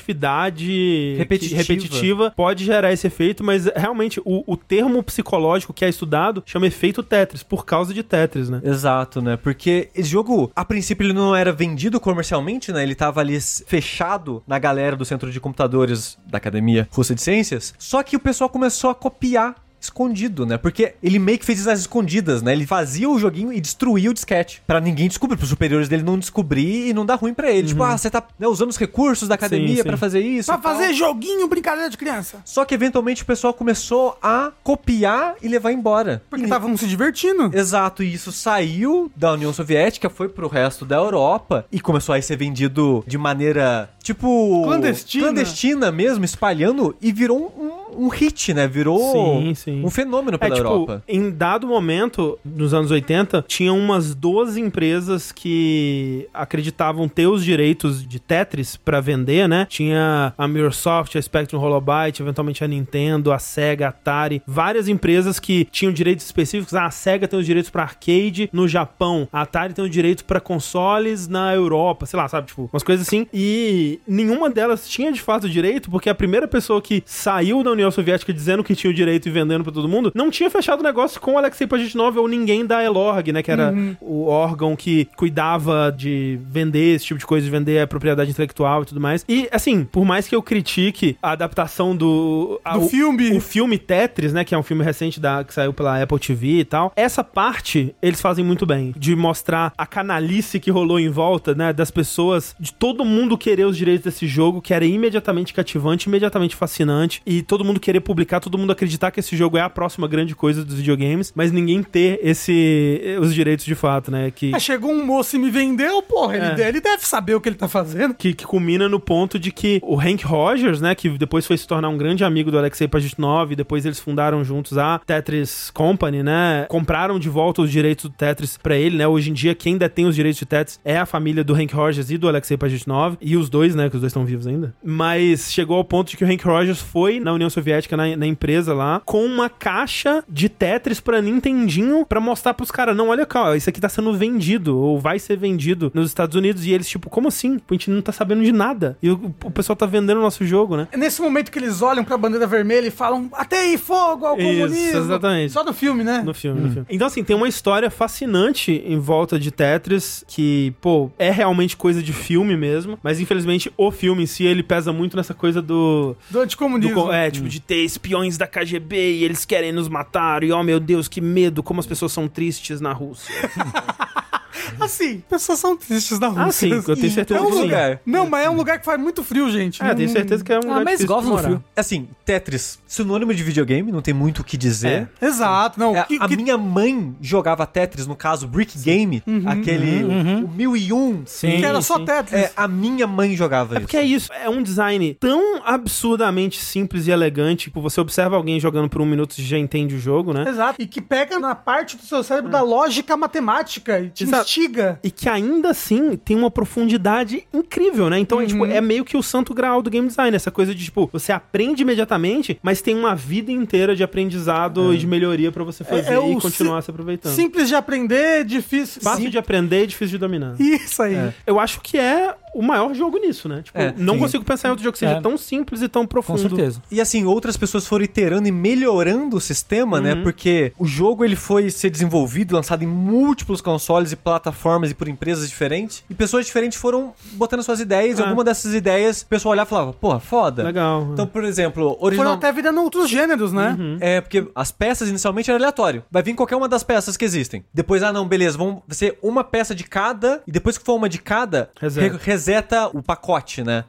Repetitiva. 1.19 1.63
que- 1.63 1.73
repetitiva 1.73 2.33
pode 2.37 2.65
gerar 2.65 2.93
esse 2.93 3.07
efeito, 3.07 3.43
mas 3.45 3.67
realmente 3.77 4.21
o, 4.25 4.43
o 4.47 4.57
termo 4.57 5.03
psicológico 5.03 5.73
que 5.73 5.85
é 5.85 5.89
estudado 5.89 6.43
chama 6.47 6.67
efeito 6.67 7.03
Tetris, 7.03 7.43
por 7.43 7.65
causa 7.65 7.93
de 7.95 8.03
Tetris, 8.03 8.49
né? 8.51 8.61
Exato, 8.65 9.21
né? 9.23 9.37
Porque 9.37 9.89
esse 9.95 10.09
jogo, 10.09 10.51
a 10.55 10.65
princípio, 10.65 11.05
ele 11.05 11.13
não 11.13 11.35
era 11.35 11.53
vendido 11.53 12.01
comercialmente, 12.01 12.73
né? 12.73 12.83
Ele 12.83 12.95
tava 12.95 13.21
ali 13.21 13.39
fechado 13.41 14.43
na 14.47 14.59
galera 14.59 14.97
do 14.97 15.05
centro 15.05 15.31
de 15.31 15.41
computadores 15.41 16.19
da 16.27 16.39
Academia 16.39 16.89
Russa 16.91 17.15
de 17.15 17.23
Ciências. 17.23 17.75
Só 17.79 18.03
que 18.03 18.17
o 18.17 18.21
pessoal 18.21 18.51
começou 18.51 18.91
a 18.91 18.95
copiar 18.95 19.55
escondido, 19.81 20.45
né? 20.45 20.59
Porque 20.59 20.95
ele 21.03 21.19
meio 21.19 21.39
que 21.39 21.45
fez 21.45 21.61
isso 21.61 21.71
às 21.71 21.81
escondidas, 21.81 22.43
né? 22.43 22.53
Ele 22.53 22.67
fazia 22.67 23.09
o 23.09 23.19
joguinho 23.19 23.53
e 23.53 23.61
destruía 23.61 24.11
o 24.11 24.15
disquete. 24.15 24.63
Pra 24.67 24.81
ninguém 24.81 25.09
descobrir, 25.09 25.37
pros 25.37 25.49
superiores 25.49 25.89
dele 25.89 26.03
não 26.03 26.19
descobrir 26.19 26.89
e 26.89 26.93
não 26.93 27.07
dar 27.07 27.17
ruim 27.17 27.33
pra 27.33 27.51
ele. 27.51 27.69
Tipo, 27.69 27.83
ah, 27.83 27.97
você 27.97 28.11
tá 28.11 28.23
né, 28.39 28.47
usando 28.47 28.71
os 28.71 28.77
recursos 28.77 29.29
da 29.29 29.35
academia 29.35 29.85
pra 29.85 29.97
fazer 29.97 30.21
isso. 30.21 30.47
Pra 30.47 30.59
tal. 30.59 30.73
fazer 30.73 30.93
joguinho, 30.93 31.49
brincadeira 31.49 31.89
de 31.89 31.97
criança. 31.97 32.39
Só 32.45 32.65
que 32.65 32.75
eventualmente 32.75 33.23
o 33.23 33.27
pessoal 33.27 33.55
começou 33.55 34.19
a 34.23 34.53
copiar 34.63 35.35
e 35.43 35.49
levar 35.49 35.73
embora. 35.73 36.23
Porque 36.29 36.45
estavam 36.45 36.77
se 36.77 36.87
divertindo. 36.87 37.51
Exato, 37.53 38.03
e 38.03 38.13
isso 38.13 38.33
saiu 38.33 39.11
da 39.17 39.33
União 39.33 39.53
Soviética, 39.53 40.11
foi 40.11 40.29
pro 40.29 40.49
resto 40.49 40.85
da 40.85 40.97
Europa 40.97 41.67
e 41.73 41.81
começou 41.81 42.15
a 42.15 42.21
ser 42.21 42.37
vendido 42.37 43.03
de 43.07 43.17
maneira, 43.17 43.91
tipo... 44.03 44.63
Clandestina. 44.65 45.25
Clandestina 45.25 45.93
mesmo, 45.93 46.25
espalhando 46.25 46.95
e 47.01 47.13
virou 47.13 47.53
um, 47.59 47.80
um 47.97 48.09
hit, 48.09 48.53
né? 48.55 48.67
Virou 48.69 48.99
Sim, 49.13 49.55
sim. 49.55 49.85
um 49.85 49.91
fenômeno 49.91 50.37
É, 50.37 50.39
pela 50.39 50.55
tipo, 50.55 50.67
Europa. 50.69 51.03
em 51.09 51.31
dado 51.31 51.67
momento, 51.67 52.39
nos 52.45 52.73
anos 52.75 52.91
80, 52.91 53.45
tinha 53.47 53.73
umas 53.73 54.15
12 54.15 54.61
empresas 54.61 55.33
que 55.33 56.29
acreditavam 56.33 57.09
ter 57.09 57.27
os 57.27 57.45
direitos 57.45 58.07
de 58.07 58.19
Tetris 58.21 58.77
pra 58.77 59.01
vender, 59.01 59.49
né? 59.49 59.67
Tinha 59.69 60.33
a 60.37 60.49
Microsoft, 60.49 61.17
a 61.17 61.23
Spectrum 61.23 61.59
Holobyte, 61.61 62.23
eventualmente 62.23 62.63
a 62.65 62.69
Nintendo, 62.69 63.33
a 63.33 63.39
Sega, 63.39 63.87
a 63.87 63.89
Atari, 63.91 64.43
várias 64.47 64.89
empresas 64.89 65.39
que 65.39 65.67
tinham 65.71 65.93
direitos 65.93 66.25
específicos. 66.25 66.75
Ah, 66.75 66.87
a 66.87 66.91
Sega 66.91 67.27
tem 67.29 67.39
os 67.39 67.47
direitos 67.47 67.71
pra 67.71 67.83
arcade 67.83 68.49
no 68.53 68.67
Japão, 68.67 69.29
a 69.33 69.43
Atari 69.43 69.75
tem 69.75 69.85
os 69.85 69.91
direitos 69.91 70.23
pra 70.23 70.41
consoles 70.41 71.29
na 71.29 71.55
Europa, 71.55 72.07
sei 72.07 72.19
lá, 72.19 72.29
sabe? 72.29 72.47
Tipo, 72.49 72.69
umas 72.73 72.83
coisas 72.83 73.07
assim. 73.07 73.27
E 73.33 74.01
nenhuma 74.07 74.49
delas 74.51 74.89
tinha 74.89 75.13
de 75.13 75.21
fato 75.21 75.45
o 75.45 75.49
direito, 75.49 75.91
porque 75.91 76.09
a 76.09 76.15
primeira 76.15 76.47
pessoa 76.49 76.81
que 76.81 77.03
saiu 77.07 77.63
da 77.63 77.71
União 77.81 77.91
Soviética 77.91 78.33
dizendo 78.33 78.63
que 78.65 78.75
tinha 78.75 78.91
o 78.91 78.95
direito 78.95 79.29
e 79.29 79.31
vendendo 79.31 79.63
pra 79.65 79.73
todo 79.73 79.89
mundo, 79.89 80.13
não 80.15 80.31
tinha 80.31 80.51
fechado 80.51 80.81
o 80.81 80.83
negócio 80.83 81.21
com 81.21 81.35
o 81.35 81.39
Alexei 81.39 81.67
Pajitnov 81.67 82.17
ou 82.19 82.29
ninguém 82.29 82.65
da 82.67 82.83
Elorg, 82.85 83.33
né? 83.33 83.43
Que 83.43 83.51
era 83.51 83.75
o 84.01 84.27
órgão 84.27 84.75
que 84.77 85.07
cuidava 85.17 85.95
de 85.97 86.39
vender 86.51 86.97
esse 86.97 87.05
tipo 87.07 87.19
de 87.21 87.27
coisa, 87.27 87.45
de 87.45 87.51
vender 87.51 87.81
a 87.81 87.87
propriedade 87.87 88.31
intelectual 88.31 88.83
e 88.83 88.87
tudo 88.87 89.01
mais. 89.01 89.25
E, 89.29 89.49
assim, 89.53 89.85
por 89.85 90.05
mais 90.05 90.27
que 90.29 90.35
eu 90.35 90.43
critique 90.43 91.17
a 91.23 91.33
adaptação 91.33 91.95
do... 91.95 92.61
a- 92.65 92.77
Do 92.77 92.85
o- 92.85 92.89
filme. 92.89 93.37
O 93.37 93.41
filme 93.41 93.79
Tetris, 93.79 94.33
né? 94.33 94.45
Que 94.45 94.55
é 94.55 94.59
um 94.59 94.63
filme 94.63 94.83
recente 94.83 95.21
da, 95.21 95.45
que 95.45 95.55
saiu 95.55 95.73
pela 95.73 96.03
Apple 96.03 96.19
TV 96.19 96.59
e 96.61 96.65
tal. 96.65 96.93
Essa 96.97 97.23
parte, 97.23 97.95
eles 98.03 98.21
fazem 98.21 98.45
muito 98.45 98.67
bem. 98.67 98.93
De 98.97 99.15
mostrar 99.15 99.73
a 99.79 99.87
canalice 99.87 100.59
que 100.59 100.71
rolou 100.71 100.99
em 100.99 101.09
volta, 101.09 101.55
né? 101.55 101.73
Das 101.73 101.91
pessoas, 101.91 102.55
de 102.59 102.73
todo 102.73 103.05
mundo 103.05 103.39
querer 103.39 103.65
os 103.67 103.77
direitos 103.77 104.05
desse 104.05 104.27
jogo, 104.27 104.61
que 104.61 104.75
era 104.75 104.85
imediatamente 104.85 105.55
cativante, 105.55 106.09
imediatamente 106.09 106.57
fascinante. 106.57 107.23
E 107.25 107.43
todo 107.43 107.65
mundo 107.65 107.70
querer 107.79 108.01
publicar, 108.01 108.41
todo 108.41 108.59
mundo 108.59 108.73
acreditar 108.73 109.11
que 109.11 109.21
esse 109.21 109.37
jogo 109.37 109.57
é 109.57 109.61
a 109.61 109.71
próxima 109.71 110.09
grande 110.09 110.35
coisa 110.35 110.65
dos 110.65 110.77
videogames, 110.77 111.33
mas 111.37 111.53
ninguém 111.53 111.83
ter 111.83 112.19
esse 112.23 113.17
os 113.21 113.35
direitos 113.35 113.65
de 113.65 113.75
fato, 113.75 114.11
né? 114.11 114.31
Que, 114.31 114.53
Ah, 114.55 114.59
chegou 114.59 114.91
um 114.91 115.05
moço 115.05 115.37
e 115.37 115.39
me 115.39 115.51
vendeu, 115.51 116.03
porra. 116.03 116.37
Ele, 116.37 116.63
É. 116.63 116.69
ele 116.69 116.81
deve 116.81 117.07
saber 117.07 117.35
o 117.35 117.41
que 117.41 117.49
ele 117.49 117.57
tá 117.57 117.69
fazendo. 117.69 118.15
que, 118.15 118.33
que 118.35 118.45
culmina 118.45 118.89
no 118.89 118.99
ponto 118.99 119.39
de 119.39 119.53
que 119.53 119.81
o 119.83 119.99
Hank 119.99 120.25
Rogers, 120.25 120.81
né, 120.81 120.95
que 120.95 121.09
depois 121.11 121.47
foi 121.47 121.57
se 121.57 121.67
tornar 121.67 121.89
um 121.89 121.97
grande 121.99 122.25
amigo 122.25 122.51
do 122.51 122.59
Alexei 122.59 122.89
Pajitnov, 122.89 123.55
depois 123.55 123.85
eles 123.85 124.01
fundaram 124.01 124.43
juntos 124.45 124.77
a 124.79 124.99
Tetris 125.05 125.71
Company, 125.73 126.23
né, 126.23 126.67
compraram 126.69 127.19
de 127.19 127.29
volta 127.29 127.63
os 127.63 127.71
direitos 127.71 128.05
do 128.07 128.11
Tetris 128.11 128.57
pra 128.57 128.77
ele, 128.77 128.97
né, 128.97 129.07
hoje 129.07 129.31
em 129.31 129.33
dia 129.35 129.55
quem 129.55 129.77
detém 129.77 130.07
os 130.07 130.15
direitos 130.15 130.39
de 130.39 130.47
Tetris 130.47 130.81
é 130.85 130.97
a 130.99 131.07
família 131.07 131.45
do 131.45 131.55
Hank 131.55 131.75
Rogers 131.75 132.11
e 132.11 132.17
do 132.19 132.29
Alexei 132.29 132.57
Pajitnov, 132.57 133.17
e 133.21 133.37
os 133.37 133.49
dois, 133.51 133.75
né, 133.75 133.89
que 133.91 133.97
os 133.97 134.01
dois 134.01 134.11
estão 134.11 134.25
vivos 134.25 134.47
ainda, 134.47 134.75
mas 134.85 135.53
chegou 135.53 135.77
ao 135.77 135.85
ponto 135.85 136.11
de 136.11 136.17
que 136.17 136.25
o 136.25 136.27
Hank 136.27 136.45
Rogers 136.45 136.81
foi 136.81 137.21
na 137.21 137.33
União 137.33 137.49
Soviética, 137.51 137.60
na, 137.97 138.17
na 138.17 138.27
empresa 138.27 138.73
lá, 138.75 139.01
com 139.05 139.25
uma 139.25 139.49
caixa 139.49 140.23
de 140.29 140.49
Tetris 140.49 141.01
pra 141.01 141.21
Nintendinho 141.23 142.05
pra 142.07 142.21
mostrar 142.21 142.55
pros 142.55 142.71
caras, 142.71 142.97
não, 142.97 143.09
olha 143.09 143.27
cá, 143.27 143.51
ó, 143.51 143.55
isso 143.55 143.69
aqui 143.69 143.81
tá 143.81 143.89
sendo 143.89 144.13
vendido, 144.15 144.77
ou 144.79 144.99
vai 144.99 145.19
ser 145.19 145.37
vendido 145.37 145.91
nos 145.95 146.09
Estados 146.09 146.35
Unidos, 146.37 146.65
e 146.67 146.71
eles, 146.71 146.89
tipo, 146.89 147.09
como 147.11 147.29
assim? 147.29 147.61
A 147.69 147.73
gente 147.75 147.91
não 147.91 148.03
tá 148.03 148.13
sabendo 148.13 148.43
de 148.43 148.53
nada. 148.53 148.97
E 149.03 149.11
o, 149.11 149.33
o 149.45 149.51
pessoal 149.51 149.77
tá 149.77 149.87
vendendo 149.87 150.19
o 150.19 150.23
nosso 150.23 150.45
jogo, 150.45 150.77
né? 150.77 150.89
É 150.93 150.97
nesse 150.97 151.21
momento 151.21 151.51
que 151.51 151.59
eles 151.59 151.83
olham 151.83 152.05
pra 152.05 152.17
bandeira 152.17 152.47
vermelha 152.47 152.87
e 152.87 152.91
falam 152.91 153.29
até 153.33 153.61
aí, 153.61 153.79
fogo 153.79 154.27
ao 154.27 154.39
Isso, 154.39 154.47
comunismo. 154.61 154.99
exatamente. 154.99 155.53
Só 155.53 155.65
no 155.65 155.73
filme, 155.73 156.05
né? 156.05 156.23
No 156.25 156.35
filme, 156.35 156.61
no 156.61 156.71
filme. 156.71 156.87
Então, 156.91 157.07
assim, 157.07 157.23
tem 157.25 157.37
uma 157.37 157.49
história 157.49 157.91
fascinante 157.91 158.83
em 158.85 158.99
volta 158.99 159.39
de 159.39 159.51
Tetris 159.51 160.25
que, 160.27 160.73
pô, 160.81 161.11
é 161.19 161.31
realmente 161.31 161.77
coisa 161.77 162.03
de 162.03 162.13
filme 162.13 162.57
mesmo. 162.57 162.99
Mas, 163.03 163.21
infelizmente, 163.21 163.73
o 163.77 163.91
filme 163.91 164.23
em 164.25 164.27
si, 164.27 164.45
ele 164.45 164.63
pesa 164.63 164.93
muito 164.93 165.17
nessa 165.17 165.35
coisa 165.35 165.61
do. 165.63 166.17
Do 166.31 166.41
do 166.41 166.41
anticomunismo. 166.41 166.95
co- 167.05 167.13
é, 167.13 167.31
tipo, 167.31 167.49
de 167.51 167.61
ter 167.61 167.85
espiões 167.85 168.39
da 168.39 168.47
KGB 168.47 169.19
e 169.19 169.25
eles 169.25 169.45
querem 169.45 169.73
nos 169.73 169.89
matar. 169.89 170.43
E, 170.43 170.53
oh, 170.53 170.63
meu 170.63 170.81
Deus, 170.81 171.09
que 171.09 171.21
medo, 171.21 171.63
como 171.63 171.81
as 171.81 171.87
pessoas 171.87 172.13
são 172.13 172.29
tristes 172.29 172.81
na 172.81 172.93
Rússia. 172.93 173.35
Assim, 174.81 175.23
pessoas 175.29 175.59
são 175.59 175.77
tristes 175.77 176.19
na 176.19 176.29
Rússia. 176.29 176.45
Ah, 176.45 176.53
sim, 176.53 176.71
eu 176.89 176.97
tenho 176.97 177.11
certeza 177.13 177.41
É 177.41 177.43
um 177.43 177.47
que 177.47 177.53
sim. 177.57 177.63
lugar. 177.63 178.01
Não, 178.05 178.27
mas 178.29 178.47
é 178.47 178.51
um 178.51 178.57
lugar 178.57 178.79
que 178.79 178.85
faz 178.85 179.01
muito 179.01 179.23
frio, 179.23 179.51
gente. 179.51 179.83
É, 179.83 179.87
Não- 179.89 179.95
tenho 179.95 180.09
certeza 180.09 180.43
que 180.45 180.53
é 180.53 180.57
um 180.59 180.63
lugar 180.63 180.81
Ah, 180.81 180.85
mas 180.85 181.05
gosto 181.05 181.29
do 181.31 181.39
frio. 181.39 181.65
Assim, 181.77 182.09
Tetris, 182.25 182.79
sinônimo 182.87 183.33
de 183.35 183.43
videogame, 183.43 183.91
não 183.93 184.03
tem 184.03 184.15
muito 184.15 184.41
o 184.41 184.45
que 184.45 184.57
dizer. 184.57 185.09
Exato, 185.21 185.79
não. 185.79 185.97
É, 185.97 186.05
que- 186.05 186.19
a 186.21 186.29
que- 186.29 186.37
minha 186.37 186.57
mãe 186.59 187.15
jogava 187.21 187.67
Tetris, 187.67 188.07
no 188.07 188.17
caso, 188.17 188.47
Brick 188.49 188.79
Game, 188.79 189.23
aquele 189.47 190.05
o 190.05 190.49
1001. 190.49 191.23
Sim, 191.27 191.59
que 191.59 191.65
era 191.65 191.81
só 191.81 191.97
sim. 191.99 192.05
Tetris. 192.05 192.41
É, 192.41 192.53
a 192.57 192.67
minha 192.69 193.07
mãe 193.07 193.37
jogava 193.37 193.75
É 193.75 193.79
isso. 193.79 193.81
porque 193.83 193.97
é 193.97 194.03
isso, 194.05 194.33
é 194.33 194.49
um 194.49 194.63
design 194.63 195.15
tão 195.21 195.61
absurdamente 195.65 196.59
simples 196.61 197.07
e 197.07 197.11
elegante. 197.11 197.65
Tipo, 197.65 197.81
você 197.81 198.01
observa 198.01 198.37
alguém 198.37 198.59
jogando 198.59 198.89
por 198.89 199.01
um 199.03 199.07
minuto 199.07 199.35
e 199.39 199.43
já 199.43 199.59
entende 199.59 199.95
o 199.95 199.99
jogo, 200.01 200.33
né? 200.33 200.49
Exato. 200.49 200.81
E 200.81 200.87
que 200.87 201.01
pega 201.01 201.39
na 201.39 201.55
parte 201.55 201.97
do 201.97 202.03
seu 202.05 202.23
cérebro 202.23 202.51
da 202.51 202.63
lógica 202.63 203.17
matemática 203.17 204.01
e 204.01 204.09
te 204.11 204.25
Exato. 204.25 204.40
Instiga. 204.43 204.99
E 205.03 205.11
que 205.11 205.29
ainda 205.29 205.71
assim 205.71 206.17
tem 206.17 206.37
uma 206.37 206.51
profundidade 206.51 207.45
incrível, 207.53 208.09
né? 208.11 208.19
Então 208.19 208.41
é, 208.41 208.47
tipo, 208.47 208.65
é 208.67 208.81
meio 208.81 209.05
que 209.05 209.17
o 209.17 209.23
santo 209.23 209.53
grau 209.55 209.83
do 209.83 209.91
game 209.91 210.07
design. 210.07 210.35
Essa 210.35 210.51
coisa 210.51 210.75
de, 210.75 210.85
tipo, 210.85 211.09
você 211.13 211.33
aprende 211.33 211.83
imediatamente, 211.83 212.59
mas 212.63 212.81
tem 212.81 212.95
uma 212.95 213.15
vida 213.15 213.51
inteira 213.53 213.95
de 213.95 214.03
aprendizado 214.03 214.93
e 214.95 214.99
de 214.99 215.07
melhoria 215.07 215.51
pra 215.53 215.65
você 215.65 215.85
fazer 215.85 216.11
É- 216.11 216.15
é 216.15 216.19
o 216.19 216.33
e 216.33 216.41
continuar 216.41 216.83
se 216.83 216.91
aproveitando. 216.91 217.33
Simples 217.35 217.69
de 217.69 217.75
aprender, 217.75 218.45
difícil. 218.45 219.03
Fácil 219.03 219.25
Sim. 219.25 219.31
de 219.31 219.39
aprender 219.39 219.85
e 219.85 219.87
difícil 219.87 220.13
de 220.13 220.19
dominar. 220.19 220.55
Isso 220.61 221.03
aí. 221.03 221.17
Eu 221.47 221.59
acho 221.59 221.81
que 221.81 221.99
é 221.99 222.35
o 222.55 222.63
maior 222.63 222.95
jogo 222.95 223.19
nisso, 223.19 223.49
né? 223.49 223.63
Tipo, 223.63 223.79
É, 223.79 223.95
não 223.97 224.15
sim. 224.15 224.21
consigo 224.21 224.45
pensar 224.45 224.69
em 224.69 224.71
outro 224.71 224.83
jogo 224.85 224.93
que 224.93 224.99
seja 224.99 225.13
É. 225.17 225.21
tão 225.21 225.37
simples 225.37 225.83
e 225.83 225.89
tão 225.89 226.03
Com 226.03 226.09
profundo. 226.09 226.41
certeza. 226.41 226.83
E 226.91 227.01
assim, 227.01 227.25
outras 227.25 227.57
pessoas 227.57 227.87
foram 227.87 228.05
iterando 228.05 228.49
e 228.49 228.53
melhorando 228.53 229.37
o 229.37 229.41
sistema, 229.41 230.01
né? 230.01 230.15
Porque 230.17 230.73
o 230.79 230.87
jogo 230.87 231.25
ele 231.25 231.37
foi 231.37 231.71
ser 231.71 231.91
desenvolvido, 231.91 232.55
lançado 232.55 232.83
em 232.83 232.87
múltiplos 232.87 233.61
consoles 233.61 234.13
e 234.13 234.17
plataformas 234.17 234.91
e 234.91 234.95
por 234.95 235.09
empresas 235.09 235.49
diferentes. 235.49 236.03
E 236.11 236.15
pessoas 236.15 236.47
diferentes 236.47 236.79
foram 236.79 237.13
botando 237.33 237.63
suas 237.63 237.81
ideias. 237.81 238.19
E 238.19 238.23
É. 238.23 238.25
alguma 238.25 238.45
dessas 238.45 238.75
ideias, 238.75 239.23
o 239.23 239.27
pessoal 239.27 239.53
olhava 239.53 239.69
e 239.69 239.71
falava, 239.71 239.93
porra, 239.93 240.21
foda. 240.21 240.63
Legal. 240.63 241.09
Então, 241.13 241.27
por 241.27 241.45
exemplo, 241.45 241.91
Foram 241.91 242.05
original... 242.05 242.33
até 242.35 242.53
virando 242.53 242.81
outros 242.83 243.09
gêneros, 243.09 243.53
né? 243.53 243.77
É, 244.01 244.21
porque 244.21 244.47
as 244.55 244.73
peças 244.73 245.09
inicialmente 245.09 245.51
era 245.51 245.59
aleatório. 245.59 246.03
Vai 246.11 246.23
vir 246.23 246.35
qualquer 246.35 246.57
uma 246.57 246.69
das 246.69 246.83
peças 246.83 247.17
que 247.17 247.25
existem. 247.25 247.65
Depois, 247.73 248.03
ah, 248.03 248.13
não, 248.13 248.27
beleza, 248.27 248.57
vamos 248.59 248.83
ser 248.91 249.19
uma 249.23 249.45
peça 249.45 249.75
de 249.75 249.85
cada. 249.85 250.43
E 250.47 250.53
depois 250.53 250.77
que 250.79 250.85
for 250.85 250.95
uma 250.95 251.09
de 251.09 251.19
cada, 251.19 251.71
Reseta. 251.81 252.13
re- 252.17 252.19
reseta 252.41 252.89
o 252.89 253.03
pacote, 253.03 253.63
né? 253.63 253.85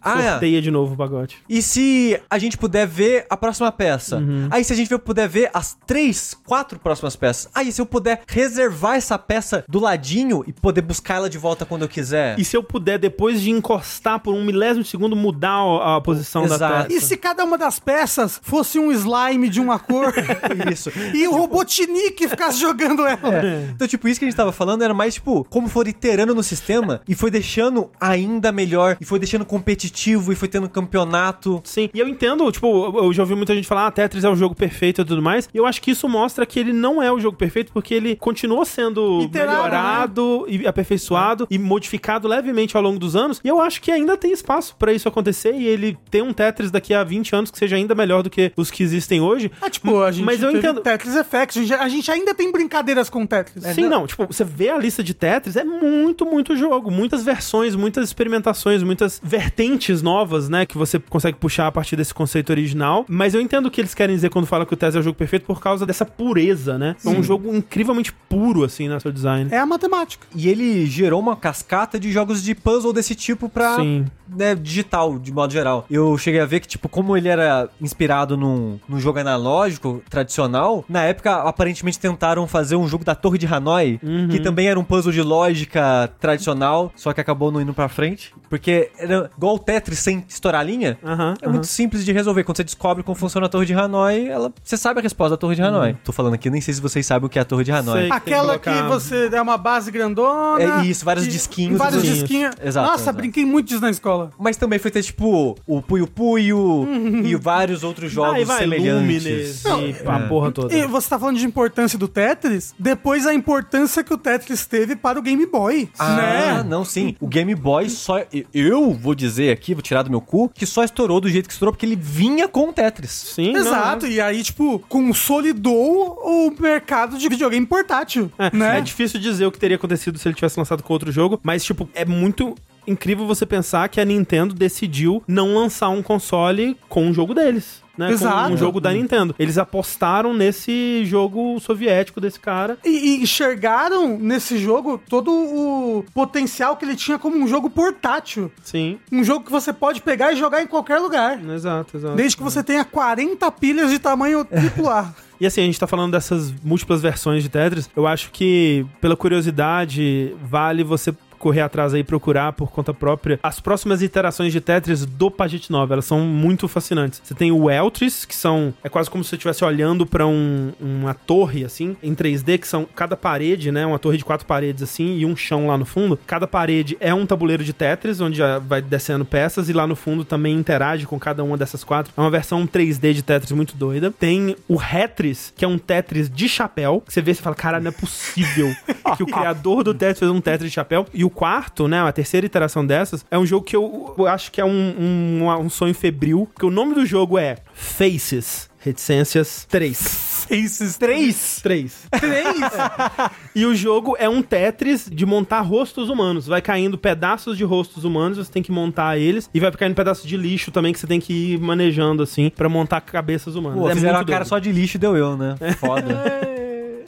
Ah, 0.00 0.22
é. 0.22 0.30
Sorteia 0.30 0.62
de 0.62 0.70
novo 0.70 0.94
o 0.94 0.96
pacote. 0.96 1.38
E 1.48 1.60
se 1.60 2.18
a 2.30 2.38
gente 2.38 2.56
puder 2.56 2.86
ver 2.86 3.26
a 3.28 3.36
próxima 3.36 3.70
peça? 3.70 4.16
Uhum. 4.16 4.48
Aí 4.50 4.64
se 4.64 4.72
a 4.72 4.76
gente 4.76 4.96
puder 4.98 5.28
ver 5.28 5.50
as 5.52 5.76
três, 5.86 6.34
quatro 6.46 6.78
próximas 6.78 7.14
peças. 7.14 7.50
Aí 7.54 7.70
se 7.70 7.80
eu 7.80 7.86
puder 7.86 8.22
reservar 8.26 8.96
essa 8.96 9.18
peça 9.18 9.64
do 9.68 9.78
ladinho 9.78 10.42
e 10.46 10.52
poder 10.52 10.80
buscar 10.80 11.16
ela 11.16 11.28
de 11.28 11.36
volta 11.36 11.66
quando 11.66 11.82
eu 11.82 11.88
quiser. 11.88 12.38
E 12.38 12.44
se 12.44 12.56
eu 12.56 12.62
puder, 12.62 12.98
depois 12.98 13.40
de 13.42 13.50
encostar 13.50 14.20
por 14.20 14.34
um 14.34 14.44
milésimo 14.44 14.82
de 14.82 14.88
segundo, 14.88 15.14
mudar 15.14 15.50
a, 15.50 15.96
a 15.96 16.00
posição 16.00 16.46
da 16.46 16.54
Exato. 16.54 16.88
peça? 16.88 16.92
E 16.94 17.00
se 17.00 17.16
cada 17.16 17.44
uma 17.44 17.58
das 17.58 17.78
peças 17.78 18.40
fosse 18.42 18.78
um 18.78 18.90
slime 18.90 19.48
de 19.48 19.60
uma 19.60 19.78
cor 19.78 20.12
Isso. 20.72 20.90
e 21.14 21.28
o 21.28 21.32
Robotnik 21.32 22.26
ficasse 22.28 22.58
jogando 22.58 23.06
ela? 23.06 23.42
Então, 23.74 23.86
tipo, 23.86 24.08
isso 24.08 24.18
que 24.18 24.24
a 24.24 24.28
gente 24.28 24.36
tava 24.36 24.52
falando 24.52 24.82
era 24.82 24.94
mais, 24.94 25.14
tipo, 25.14 25.44
como 25.50 25.68
for 25.68 25.86
iterando 25.86 26.34
no 26.34 26.42
sistema 26.42 27.00
e 27.06 27.14
foi 27.14 27.30
deixando 27.30 27.81
ainda 28.00 28.52
melhor, 28.52 28.96
e 29.00 29.04
foi 29.04 29.18
deixando 29.18 29.44
competitivo, 29.44 30.32
e 30.32 30.36
foi 30.36 30.48
tendo 30.48 30.68
campeonato. 30.68 31.60
Sim, 31.64 31.88
e 31.92 31.98
eu 31.98 32.08
entendo, 32.08 32.50
tipo, 32.50 32.98
eu 32.98 33.12
já 33.12 33.22
ouvi 33.22 33.34
muita 33.34 33.54
gente 33.54 33.66
falar, 33.66 33.86
ah, 33.86 33.90
Tetris 33.90 34.24
é 34.24 34.28
o 34.28 34.36
jogo 34.36 34.54
perfeito 34.54 35.00
e 35.00 35.04
tudo 35.04 35.22
mais, 35.22 35.48
e 35.52 35.56
eu 35.56 35.66
acho 35.66 35.80
que 35.80 35.90
isso 35.90 36.08
mostra 36.08 36.44
que 36.46 36.58
ele 36.58 36.72
não 36.72 37.02
é 37.02 37.10
o 37.10 37.18
jogo 37.18 37.36
perfeito, 37.36 37.72
porque 37.72 37.94
ele 37.94 38.16
continuou 38.16 38.64
sendo 38.64 39.22
Iterado, 39.22 39.50
melhorado 39.50 40.46
e 40.48 40.66
aperfeiçoado 40.66 41.46
e 41.50 41.58
modificado 41.58 42.28
levemente 42.28 42.76
ao 42.76 42.82
longo 42.82 42.98
dos 42.98 43.16
anos, 43.16 43.40
e 43.44 43.48
eu 43.48 43.60
acho 43.60 43.80
que 43.80 43.90
ainda 43.90 44.16
tem 44.16 44.32
espaço 44.32 44.76
pra 44.78 44.92
isso 44.92 45.08
acontecer 45.08 45.54
e 45.54 45.66
ele 45.66 45.96
ter 46.10 46.22
um 46.22 46.32
Tetris 46.32 46.70
daqui 46.70 46.94
a 46.94 47.04
20 47.04 47.34
anos 47.34 47.50
que 47.50 47.58
seja 47.58 47.76
ainda 47.76 47.94
melhor 47.94 48.22
do 48.22 48.30
que 48.30 48.52
os 48.56 48.70
que 48.70 48.82
existem 48.82 49.20
hoje. 49.20 49.50
Ah, 49.60 49.70
tipo, 49.70 50.02
a 50.02 50.10
gente 50.10 50.24
Mas 50.24 50.42
eu 50.42 50.50
entendo. 50.50 50.80
Tetris 50.80 51.16
Effect. 51.16 51.58
A 51.58 51.62
gente, 51.62 51.74
a 51.74 51.88
gente 51.88 52.10
ainda 52.10 52.34
tem 52.34 52.50
brincadeiras 52.50 53.08
com 53.08 53.26
Tetris. 53.26 53.64
Sim, 53.74 53.88
não, 53.88 54.06
tipo, 54.06 54.26
você 54.26 54.44
vê 54.44 54.70
a 54.70 54.78
lista 54.78 55.02
de 55.02 55.14
Tetris, 55.14 55.56
é 55.56 55.64
muito, 55.64 56.24
muito 56.26 56.56
jogo, 56.56 56.90
muitas 56.90 57.22
versões, 57.22 57.71
muitas 57.74 58.08
experimentações, 58.08 58.82
muitas 58.82 59.20
vertentes 59.22 60.02
novas, 60.02 60.48
né, 60.48 60.66
que 60.66 60.76
você 60.76 60.98
consegue 60.98 61.38
puxar 61.38 61.66
a 61.66 61.72
partir 61.72 61.96
desse 61.96 62.14
conceito 62.14 62.50
original, 62.50 63.04
mas 63.08 63.34
eu 63.34 63.40
entendo 63.40 63.66
o 63.66 63.70
que 63.70 63.80
eles 63.80 63.94
querem 63.94 64.14
dizer 64.14 64.30
quando 64.30 64.46
falam 64.46 64.66
que 64.66 64.74
o 64.74 64.76
Tetris 64.76 64.96
é 64.96 64.98
o 65.00 65.02
jogo 65.02 65.16
perfeito 65.16 65.44
por 65.46 65.60
causa 65.60 65.86
dessa 65.86 66.04
pureza, 66.04 66.78
né? 66.78 66.96
É 67.04 67.08
um 67.08 67.22
jogo 67.22 67.54
incrivelmente 67.54 68.12
puro, 68.28 68.64
assim, 68.64 68.88
no 68.88 69.00
seu 69.00 69.12
design. 69.12 69.48
É 69.52 69.58
a 69.58 69.66
matemática. 69.66 70.26
E 70.34 70.48
ele 70.48 70.86
gerou 70.86 71.20
uma 71.20 71.36
cascata 71.36 71.98
de 71.98 72.10
jogos 72.10 72.42
de 72.42 72.54
puzzle 72.54 72.92
desse 72.92 73.14
tipo 73.14 73.48
pra. 73.48 73.76
Sim. 73.76 74.06
Né, 74.34 74.54
digital, 74.54 75.18
de 75.18 75.30
modo 75.30 75.52
geral. 75.52 75.84
Eu 75.90 76.16
cheguei 76.16 76.40
a 76.40 76.46
ver 76.46 76.60
que, 76.60 76.66
tipo, 76.66 76.88
como 76.88 77.14
ele 77.14 77.28
era 77.28 77.68
inspirado 77.78 78.34
num, 78.34 78.78
num 78.88 78.98
jogo 78.98 79.18
analógico, 79.18 80.02
tradicional, 80.08 80.82
na 80.88 81.02
época, 81.02 81.34
aparentemente 81.42 81.98
tentaram 81.98 82.46
fazer 82.46 82.76
um 82.76 82.88
jogo 82.88 83.04
da 83.04 83.14
Torre 83.14 83.36
de 83.36 83.46
Hanoi, 83.46 84.00
que 84.30 84.40
também 84.40 84.68
era 84.68 84.80
um 84.80 84.84
puzzle 84.84 85.12
de 85.12 85.20
lógica 85.20 86.10
tradicional, 86.18 86.90
só 86.96 87.12
que 87.12 87.20
acabou 87.20 87.52
não 87.52 87.60
indo 87.62 87.74
pra 87.74 87.88
frente. 87.88 88.34
Porque 88.48 88.90
era 88.98 89.30
igual 89.36 89.54
o 89.54 89.58
Tetris 89.58 89.98
sem 89.98 90.24
estourar 90.28 90.60
a 90.60 90.64
linha. 90.64 90.98
É 91.40 91.48
muito 91.48 91.66
simples 91.66 92.04
de 92.04 92.12
resolver. 92.12 92.44
Quando 92.44 92.56
você 92.56 92.64
descobre 92.64 93.02
como 93.02 93.14
funciona 93.14 93.46
a 93.46 93.48
Torre 93.48 93.66
de 93.66 93.74
Hanoi, 93.74 94.26
ela, 94.28 94.52
você 94.62 94.76
sabe 94.76 95.00
a 95.00 95.02
resposta 95.02 95.30
da 95.30 95.36
Torre 95.36 95.54
de 95.56 95.62
Hanoi. 95.62 95.96
Tô 96.04 96.12
falando 96.12 96.34
aqui, 96.34 96.50
nem 96.50 96.60
sei 96.60 96.74
se 96.74 96.80
vocês 96.80 97.04
sabem 97.06 97.26
o 97.26 97.30
que 97.30 97.38
é 97.38 97.42
a 97.42 97.44
Torre 97.44 97.64
de 97.64 97.72
Hanoi. 97.72 98.00
Sei. 98.00 98.06
que 98.08 98.12
Aquela 98.14 98.58
que, 98.58 98.70
colocar- 98.70 98.88
você 98.88 99.28
é 99.32 99.40
uma 99.42 99.56
base 99.56 99.90
grandona. 99.90 100.82
É 100.82 100.84
isso, 100.86 101.04
vários 101.04 101.26
e- 101.26 101.28
disquinhos. 101.30 101.78
Vários 101.78 102.02
disquinhos. 102.02 102.50
disquinhos. 102.50 102.54
Exato, 102.62 102.86
Nossa, 102.90 103.02
exato. 103.04 103.16
brinquei 103.16 103.44
muito 103.44 103.68
disso 103.68 103.80
na 103.80 103.90
escola. 103.90 104.30
Mas 104.38 104.56
também 104.56 104.78
foi 104.78 104.90
ter, 104.90 105.02
tipo, 105.02 105.56
o 105.66 105.82
Puyo 105.82 106.06
Puyo 106.06 106.86
e 107.24 107.34
vários 107.36 107.82
outros 107.82 108.10
jogos 108.12 108.34
Aí 108.34 108.44
vai 108.44 108.58
semelhantes. 108.60 109.00
Lumines 109.00 109.64
e 109.64 110.08
a 110.08 110.20
porra 110.28 110.50
toda. 110.52 110.74
E 110.74 110.86
você 110.86 111.08
tá 111.08 111.18
falando 111.18 111.38
de 111.38 111.46
importância 111.46 111.98
do 111.98 112.08
Tetris, 112.08 112.74
depois 112.78 113.26
a 113.26 113.34
importância 113.34 114.02
que 114.04 114.12
o 114.12 114.18
Tetris 114.18 114.66
teve 114.66 114.94
para 114.96 115.18
o 115.18 115.22
Game 115.22 115.44
Boy, 115.46 115.88
Ah, 115.98 116.16
né? 116.16 116.62
não, 116.66 116.84
sim. 116.84 117.16
O 117.20 117.26
Game 117.26 117.51
Boy 117.54 117.88
só. 117.88 118.24
Eu 118.52 118.92
vou 118.92 119.14
dizer 119.14 119.50
aqui, 119.52 119.74
vou 119.74 119.82
tirar 119.82 120.02
do 120.02 120.10
meu 120.10 120.20
cu, 120.20 120.48
que 120.48 120.66
só 120.66 120.82
estourou 120.84 121.20
do 121.20 121.28
jeito 121.28 121.46
que 121.46 121.52
estourou, 121.52 121.72
porque 121.72 121.86
ele 121.86 121.96
vinha 121.96 122.48
com 122.48 122.68
o 122.68 122.72
Tetris. 122.72 123.10
Sim, 123.10 123.52
não, 123.52 123.60
Exato, 123.60 124.06
e 124.06 124.20
aí, 124.20 124.42
tipo, 124.42 124.78
consolidou 124.88 126.18
o 126.24 126.54
mercado 126.60 127.18
de 127.18 127.28
videogame 127.28 127.66
portátil, 127.66 128.30
É, 128.38 128.54
né? 128.56 128.78
é 128.78 128.80
difícil 128.80 129.18
dizer 129.20 129.46
o 129.46 129.52
que 129.52 129.58
teria 129.58 129.76
acontecido 129.76 130.18
se 130.18 130.28
ele 130.28 130.34
tivesse 130.34 130.58
lançado 130.58 130.82
com 130.82 130.92
outro 130.92 131.10
jogo, 131.12 131.40
mas, 131.42 131.64
tipo, 131.64 131.88
é 131.94 132.04
muito 132.04 132.54
incrível 132.86 133.26
você 133.26 133.46
pensar 133.46 133.88
que 133.88 134.00
a 134.00 134.04
Nintendo 134.04 134.54
decidiu 134.54 135.22
não 135.26 135.54
lançar 135.54 135.88
um 135.88 136.02
console 136.02 136.76
com 136.88 137.06
um 137.06 137.14
jogo 137.14 137.34
deles. 137.34 137.82
Né, 137.96 138.10
Exato. 138.10 138.48
Com 138.48 138.54
um 138.54 138.56
jogo 138.56 138.80
da 138.80 138.90
Nintendo. 138.90 139.34
Eles 139.38 139.58
apostaram 139.58 140.32
nesse 140.32 141.04
jogo 141.04 141.60
soviético 141.60 142.20
desse 142.22 142.40
cara. 142.40 142.78
E, 142.82 142.88
e 142.88 143.22
enxergaram 143.22 144.18
nesse 144.18 144.56
jogo 144.56 145.00
todo 145.08 145.30
o 145.30 146.04
potencial 146.14 146.76
que 146.76 146.86
ele 146.86 146.96
tinha 146.96 147.18
como 147.18 147.36
um 147.36 147.46
jogo 147.46 147.68
portátil. 147.68 148.50
Sim, 148.62 148.98
Um 149.12 149.22
jogo 149.22 149.44
que 149.44 149.52
você 149.52 149.74
pode 149.74 150.00
pegar 150.00 150.32
e 150.32 150.36
jogar 150.36 150.62
em 150.62 150.66
qualquer 150.66 150.98
lugar. 150.98 151.38
exato, 151.50 151.98
exato. 151.98 152.16
Desde 152.16 152.36
que 152.36 152.42
você 152.42 152.62
tenha 152.62 152.82
40 152.82 153.50
pilhas 153.52 153.90
de 153.90 153.98
tamanho 153.98 154.46
AAA. 154.50 155.14
E 155.38 155.46
assim, 155.46 155.60
a 155.60 155.64
gente 155.64 155.78
tá 155.78 155.86
falando 155.86 156.12
dessas 156.12 156.50
múltiplas 156.62 157.02
versões 157.02 157.42
de 157.42 157.48
Tetris. 157.48 157.90
Eu 157.94 158.06
acho 158.06 158.30
que, 158.30 158.86
pela 159.00 159.16
curiosidade, 159.16 160.34
vale 160.42 160.82
você 160.84 161.12
correr 161.42 161.60
atrás 161.60 161.92
aí 161.92 162.04
procurar 162.04 162.52
por 162.52 162.70
conta 162.70 162.94
própria 162.94 163.40
as 163.42 163.58
próximas 163.58 164.00
iterações 164.00 164.52
de 164.52 164.60
Tetris 164.60 165.04
do 165.04 165.28
Pagite 165.30 165.72
9. 165.72 165.92
Elas 165.92 166.04
são 166.04 166.20
muito 166.20 166.68
fascinantes. 166.68 167.20
Você 167.24 167.34
tem 167.34 167.50
o 167.50 167.68
Eltris, 167.68 168.24
que 168.24 168.34
são. 168.34 168.72
É 168.84 168.88
quase 168.88 169.10
como 169.10 169.24
se 169.24 169.30
você 169.30 169.36
estivesse 169.36 169.64
olhando 169.64 170.06
pra 170.06 170.24
um- 170.26 170.72
uma 170.80 171.14
torre, 171.14 171.64
assim, 171.64 171.96
em 172.02 172.14
3D, 172.14 172.58
que 172.58 172.68
são 172.68 172.86
cada 172.94 173.16
parede, 173.16 173.72
né? 173.72 173.84
Uma 173.84 173.98
torre 173.98 174.16
de 174.18 174.24
quatro 174.24 174.46
paredes, 174.46 174.82
assim, 174.84 175.16
e 175.18 175.26
um 175.26 175.34
chão 175.34 175.66
lá 175.66 175.76
no 175.76 175.84
fundo. 175.84 176.16
Cada 176.26 176.46
parede 176.46 176.96
é 177.00 177.12
um 177.12 177.26
tabuleiro 177.26 177.64
de 177.64 177.72
Tetris, 177.72 178.20
onde 178.20 178.38
já 178.38 178.58
vai 178.60 178.80
descendo 178.80 179.24
peças, 179.24 179.68
e 179.68 179.72
lá 179.72 179.86
no 179.86 179.96
fundo 179.96 180.24
também 180.24 180.54
interage 180.54 181.06
com 181.06 181.18
cada 181.18 181.42
uma 181.42 181.56
dessas 181.56 181.82
quatro. 181.82 182.12
É 182.16 182.20
uma 182.20 182.30
versão 182.30 182.64
3D 182.66 183.12
de 183.12 183.22
Tetris 183.22 183.50
muito 183.52 183.76
doida. 183.76 184.12
Tem 184.16 184.54
o 184.68 184.76
Retris, 184.76 185.52
que 185.56 185.64
é 185.64 185.68
um 185.68 185.78
Tetris 185.78 186.30
de 186.30 186.48
chapéu, 186.48 187.02
que 187.04 187.12
você 187.12 187.20
vê 187.20 187.32
e 187.32 187.34
fala, 187.34 187.56
cara, 187.56 187.80
não 187.80 187.88
é 187.88 187.92
possível 187.92 188.68
que 189.16 189.22
o 189.22 189.26
criador 189.26 189.82
do 189.82 189.92
Tetris 189.92 190.20
fez 190.20 190.30
um 190.30 190.40
Tetris 190.40 190.70
de 190.70 190.74
chapéu. 190.74 191.06
E 191.12 191.24
o 191.24 191.30
quarto, 191.32 191.88
né, 191.88 192.00
a 192.00 192.12
terceira 192.12 192.46
iteração 192.46 192.86
dessas, 192.86 193.24
é 193.30 193.38
um 193.38 193.46
jogo 193.46 193.64
que 193.64 193.74
eu, 193.76 194.14
eu 194.18 194.26
acho 194.26 194.50
que 194.52 194.60
é 194.60 194.64
um, 194.64 194.70
um, 194.70 195.48
um 195.60 195.70
sonho 195.70 195.94
febril, 195.94 196.48
porque 196.52 196.66
o 196.66 196.70
nome 196.70 196.94
do 196.94 197.04
jogo 197.04 197.38
é 197.38 197.56
Faces. 197.74 198.70
Reticências 198.84 199.64
3. 199.70 200.46
Faces 200.48 200.98
3? 200.98 201.60
3. 201.62 202.06
Três? 202.10 202.56
E 203.54 203.64
o 203.64 203.76
jogo 203.76 204.16
é 204.18 204.28
um 204.28 204.42
Tetris 204.42 205.08
de 205.12 205.24
montar 205.26 205.60
rostos 205.60 206.08
humanos. 206.08 206.46
Vai 206.46 206.60
caindo 206.60 206.96
pedaços 206.98 207.56
de 207.56 207.62
rostos 207.64 208.02
humanos, 208.02 208.38
você 208.38 208.50
tem 208.50 208.62
que 208.62 208.72
montar 208.72 209.18
eles. 209.18 209.48
E 209.54 209.60
vai 209.60 209.70
caindo 209.70 209.94
pedaços 209.94 210.26
de 210.26 210.36
lixo 210.36 210.72
também 210.72 210.92
que 210.92 210.98
você 210.98 211.06
tem 211.06 211.20
que 211.20 211.52
ir 211.52 211.60
manejando, 211.60 212.22
assim, 212.24 212.50
pra 212.50 212.68
montar 212.68 213.00
cabeças 213.02 213.54
humanas. 213.54 213.78
Pô, 213.78 213.88
é 213.90 213.94
fizeram 213.94 214.14
a 214.14 214.18
muito 214.18 214.28
cara 214.28 214.40
doido. 214.40 214.48
só 214.48 214.58
de 214.58 214.72
lixo 214.72 214.98
deu 214.98 215.16
eu, 215.16 215.36
né? 215.36 215.54
Foda. 215.78 216.22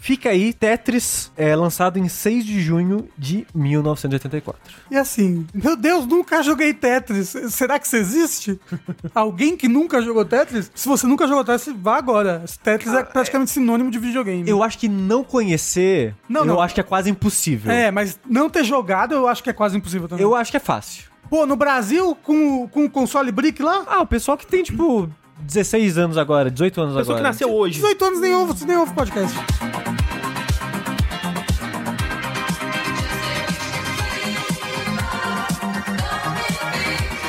Fica 0.05 0.29
aí, 0.29 0.53
Tetris, 0.53 1.33
é 1.35 1.57
lançado 1.57 1.99
em 1.99 2.11
6 2.11 2.45
de 2.45 2.61
junho 2.61 3.09
de 3.17 3.47
1984. 3.55 4.61
E 4.91 4.99
assim, 4.99 5.47
meu 5.55 5.75
Deus, 5.77 6.05
nunca 6.07 6.43
joguei 6.43 6.75
Tetris. 6.75 7.35
Será 7.49 7.79
que 7.79 7.87
isso 7.87 7.97
existe? 7.97 8.61
Alguém 9.15 9.57
que 9.57 9.67
nunca 9.67 10.03
jogou 10.03 10.23
Tetris? 10.23 10.71
Se 10.75 10.87
você 10.87 11.07
nunca 11.07 11.27
jogou 11.27 11.43
Tetris, 11.43 11.75
vá 11.79 11.97
agora. 11.97 12.45
Tetris 12.63 12.93
é 12.93 13.03
praticamente 13.03 13.51
sinônimo 13.53 13.91
de 13.91 13.99
videogame. 13.99 14.47
Eu 14.47 14.63
acho 14.63 14.77
que 14.79 14.89
não 14.91 15.25
conhecer, 15.25 16.15
Não, 16.29 16.43
eu 16.43 16.47
não. 16.49 16.61
acho 16.61 16.75
que 16.75 16.81
é 16.83 16.85
quase 16.85 17.09
impossível. 17.09 17.73
É, 17.73 17.91
mas 17.91 18.21
não 18.29 18.51
ter 18.51 18.63
jogado 18.63 19.15
eu 19.15 19.27
acho 19.27 19.43
que 19.43 19.49
é 19.49 19.55
quase 19.55 19.79
impossível 19.79 20.07
também. 20.07 20.23
Eu 20.23 20.35
acho 20.35 20.51
que 20.51 20.59
é 20.59 20.61
fácil. 20.61 21.05
Pô, 21.31 21.47
no 21.47 21.57
Brasil, 21.57 22.15
com, 22.23 22.69
com 22.69 22.85
o 22.85 22.91
console 22.91 23.33
Brick 23.33 23.63
lá, 23.63 23.85
Ah, 23.87 24.03
o 24.03 24.07
pessoal 24.07 24.37
que 24.37 24.47
tem, 24.47 24.63
tipo, 24.63 25.09
16 25.45 25.99
anos 25.99 26.17
agora, 26.17 26.51
18 26.51 26.81
anos 26.81 26.97
Pessoa 26.97 27.19
agora. 27.19 27.19
que 27.19 27.23
nasceu 27.23 27.55
hoje. 27.55 27.75
18 27.77 28.05
anos 28.05 28.21
nem 28.21 28.35
ouve, 28.35 28.65
nem 28.65 28.77
ouve 28.77 28.95
podcast. 28.95 29.37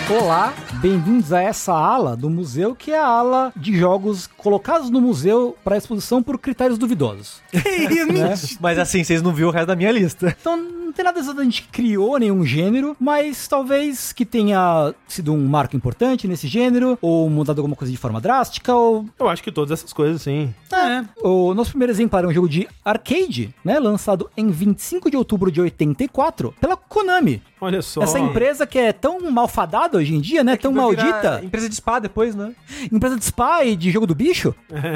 Olá, 0.09 0.53
bem-vindos 0.85 1.33
a 1.33 1.41
essa 1.41 1.73
ala 1.73 2.15
do 2.15 2.29
museu, 2.29 2.75
que 2.75 2.91
é 2.91 2.99
a 2.99 3.07
ala 3.07 3.51
de 3.55 3.75
jogos 3.75 4.27
colocados 4.27 4.91
no 4.91 5.01
museu 5.01 5.57
para 5.63 5.77
exposição 5.77 6.21
por 6.21 6.37
critérios 6.37 6.77
duvidosos. 6.77 7.41
Que 7.51 7.93
isso, 7.93 8.07
mentira. 8.07 8.35
Mas 8.59 8.77
assim, 8.77 9.03
vocês 9.03 9.21
não 9.21 9.33
viram 9.33 9.49
o 9.49 9.51
resto 9.51 9.65
da 9.65 9.75
minha 9.75 9.91
lista. 9.91 10.35
Então 10.39 10.55
não 10.55 10.93
tem 10.93 11.03
nada 11.03 11.19
exato, 11.19 11.41
a 11.41 11.43
gente 11.43 11.63
criou 11.71 12.19
nenhum 12.19 12.45
gênero, 12.45 12.95
mas 12.99 13.47
talvez 13.47 14.13
que 14.13 14.23
tenha 14.23 14.93
sido 15.07 15.33
um 15.33 15.47
marco 15.47 15.75
importante 15.75 16.27
nesse 16.27 16.47
gênero, 16.47 16.99
ou 17.01 17.27
mudado 17.31 17.57
alguma 17.57 17.75
coisa 17.75 17.91
de 17.91 17.97
forma 17.97 18.21
drástica, 18.21 18.73
ou 18.75 19.05
Eu 19.17 19.27
acho 19.27 19.41
que 19.41 19.51
todas 19.51 19.79
essas 19.79 19.91
coisas, 19.91 20.21
sim. 20.21 20.53
É. 20.71 21.03
O 21.23 21.55
nosso 21.55 21.71
primeiro 21.71 21.91
exemplar 21.91 22.23
é 22.23 22.27
um 22.27 22.33
jogo 22.33 22.47
de 22.47 22.67
arcade, 22.83 23.53
né? 23.63 23.79
Lançado 23.79 24.29
em 24.37 24.49
25 24.49 25.09
de 25.09 25.17
outubro 25.17 25.51
de 25.51 25.59
84 25.59 26.53
pela 26.61 26.77
Konami. 26.77 27.41
Olha 27.59 27.81
só. 27.81 28.01
Essa 28.01 28.19
empresa 28.19 28.67
que 28.67 28.77
é 28.77 28.91
tão 28.91 29.19
malfadada 29.31 29.97
hoje 29.97 30.13
em 30.13 30.19
dia, 30.19 30.43
né? 30.43 30.57
tão 30.57 30.73
Vai 30.73 30.89
virar 30.89 31.03
maldita. 31.03 31.41
Empresa 31.43 31.69
de 31.69 31.75
spa 31.75 31.99
depois, 31.99 32.35
né? 32.35 32.53
Empresa 32.91 33.15
de 33.17 33.23
spy, 33.23 33.75
de 33.77 33.91
jogo 33.91 34.05
do 34.05 34.15
bicho, 34.15 34.53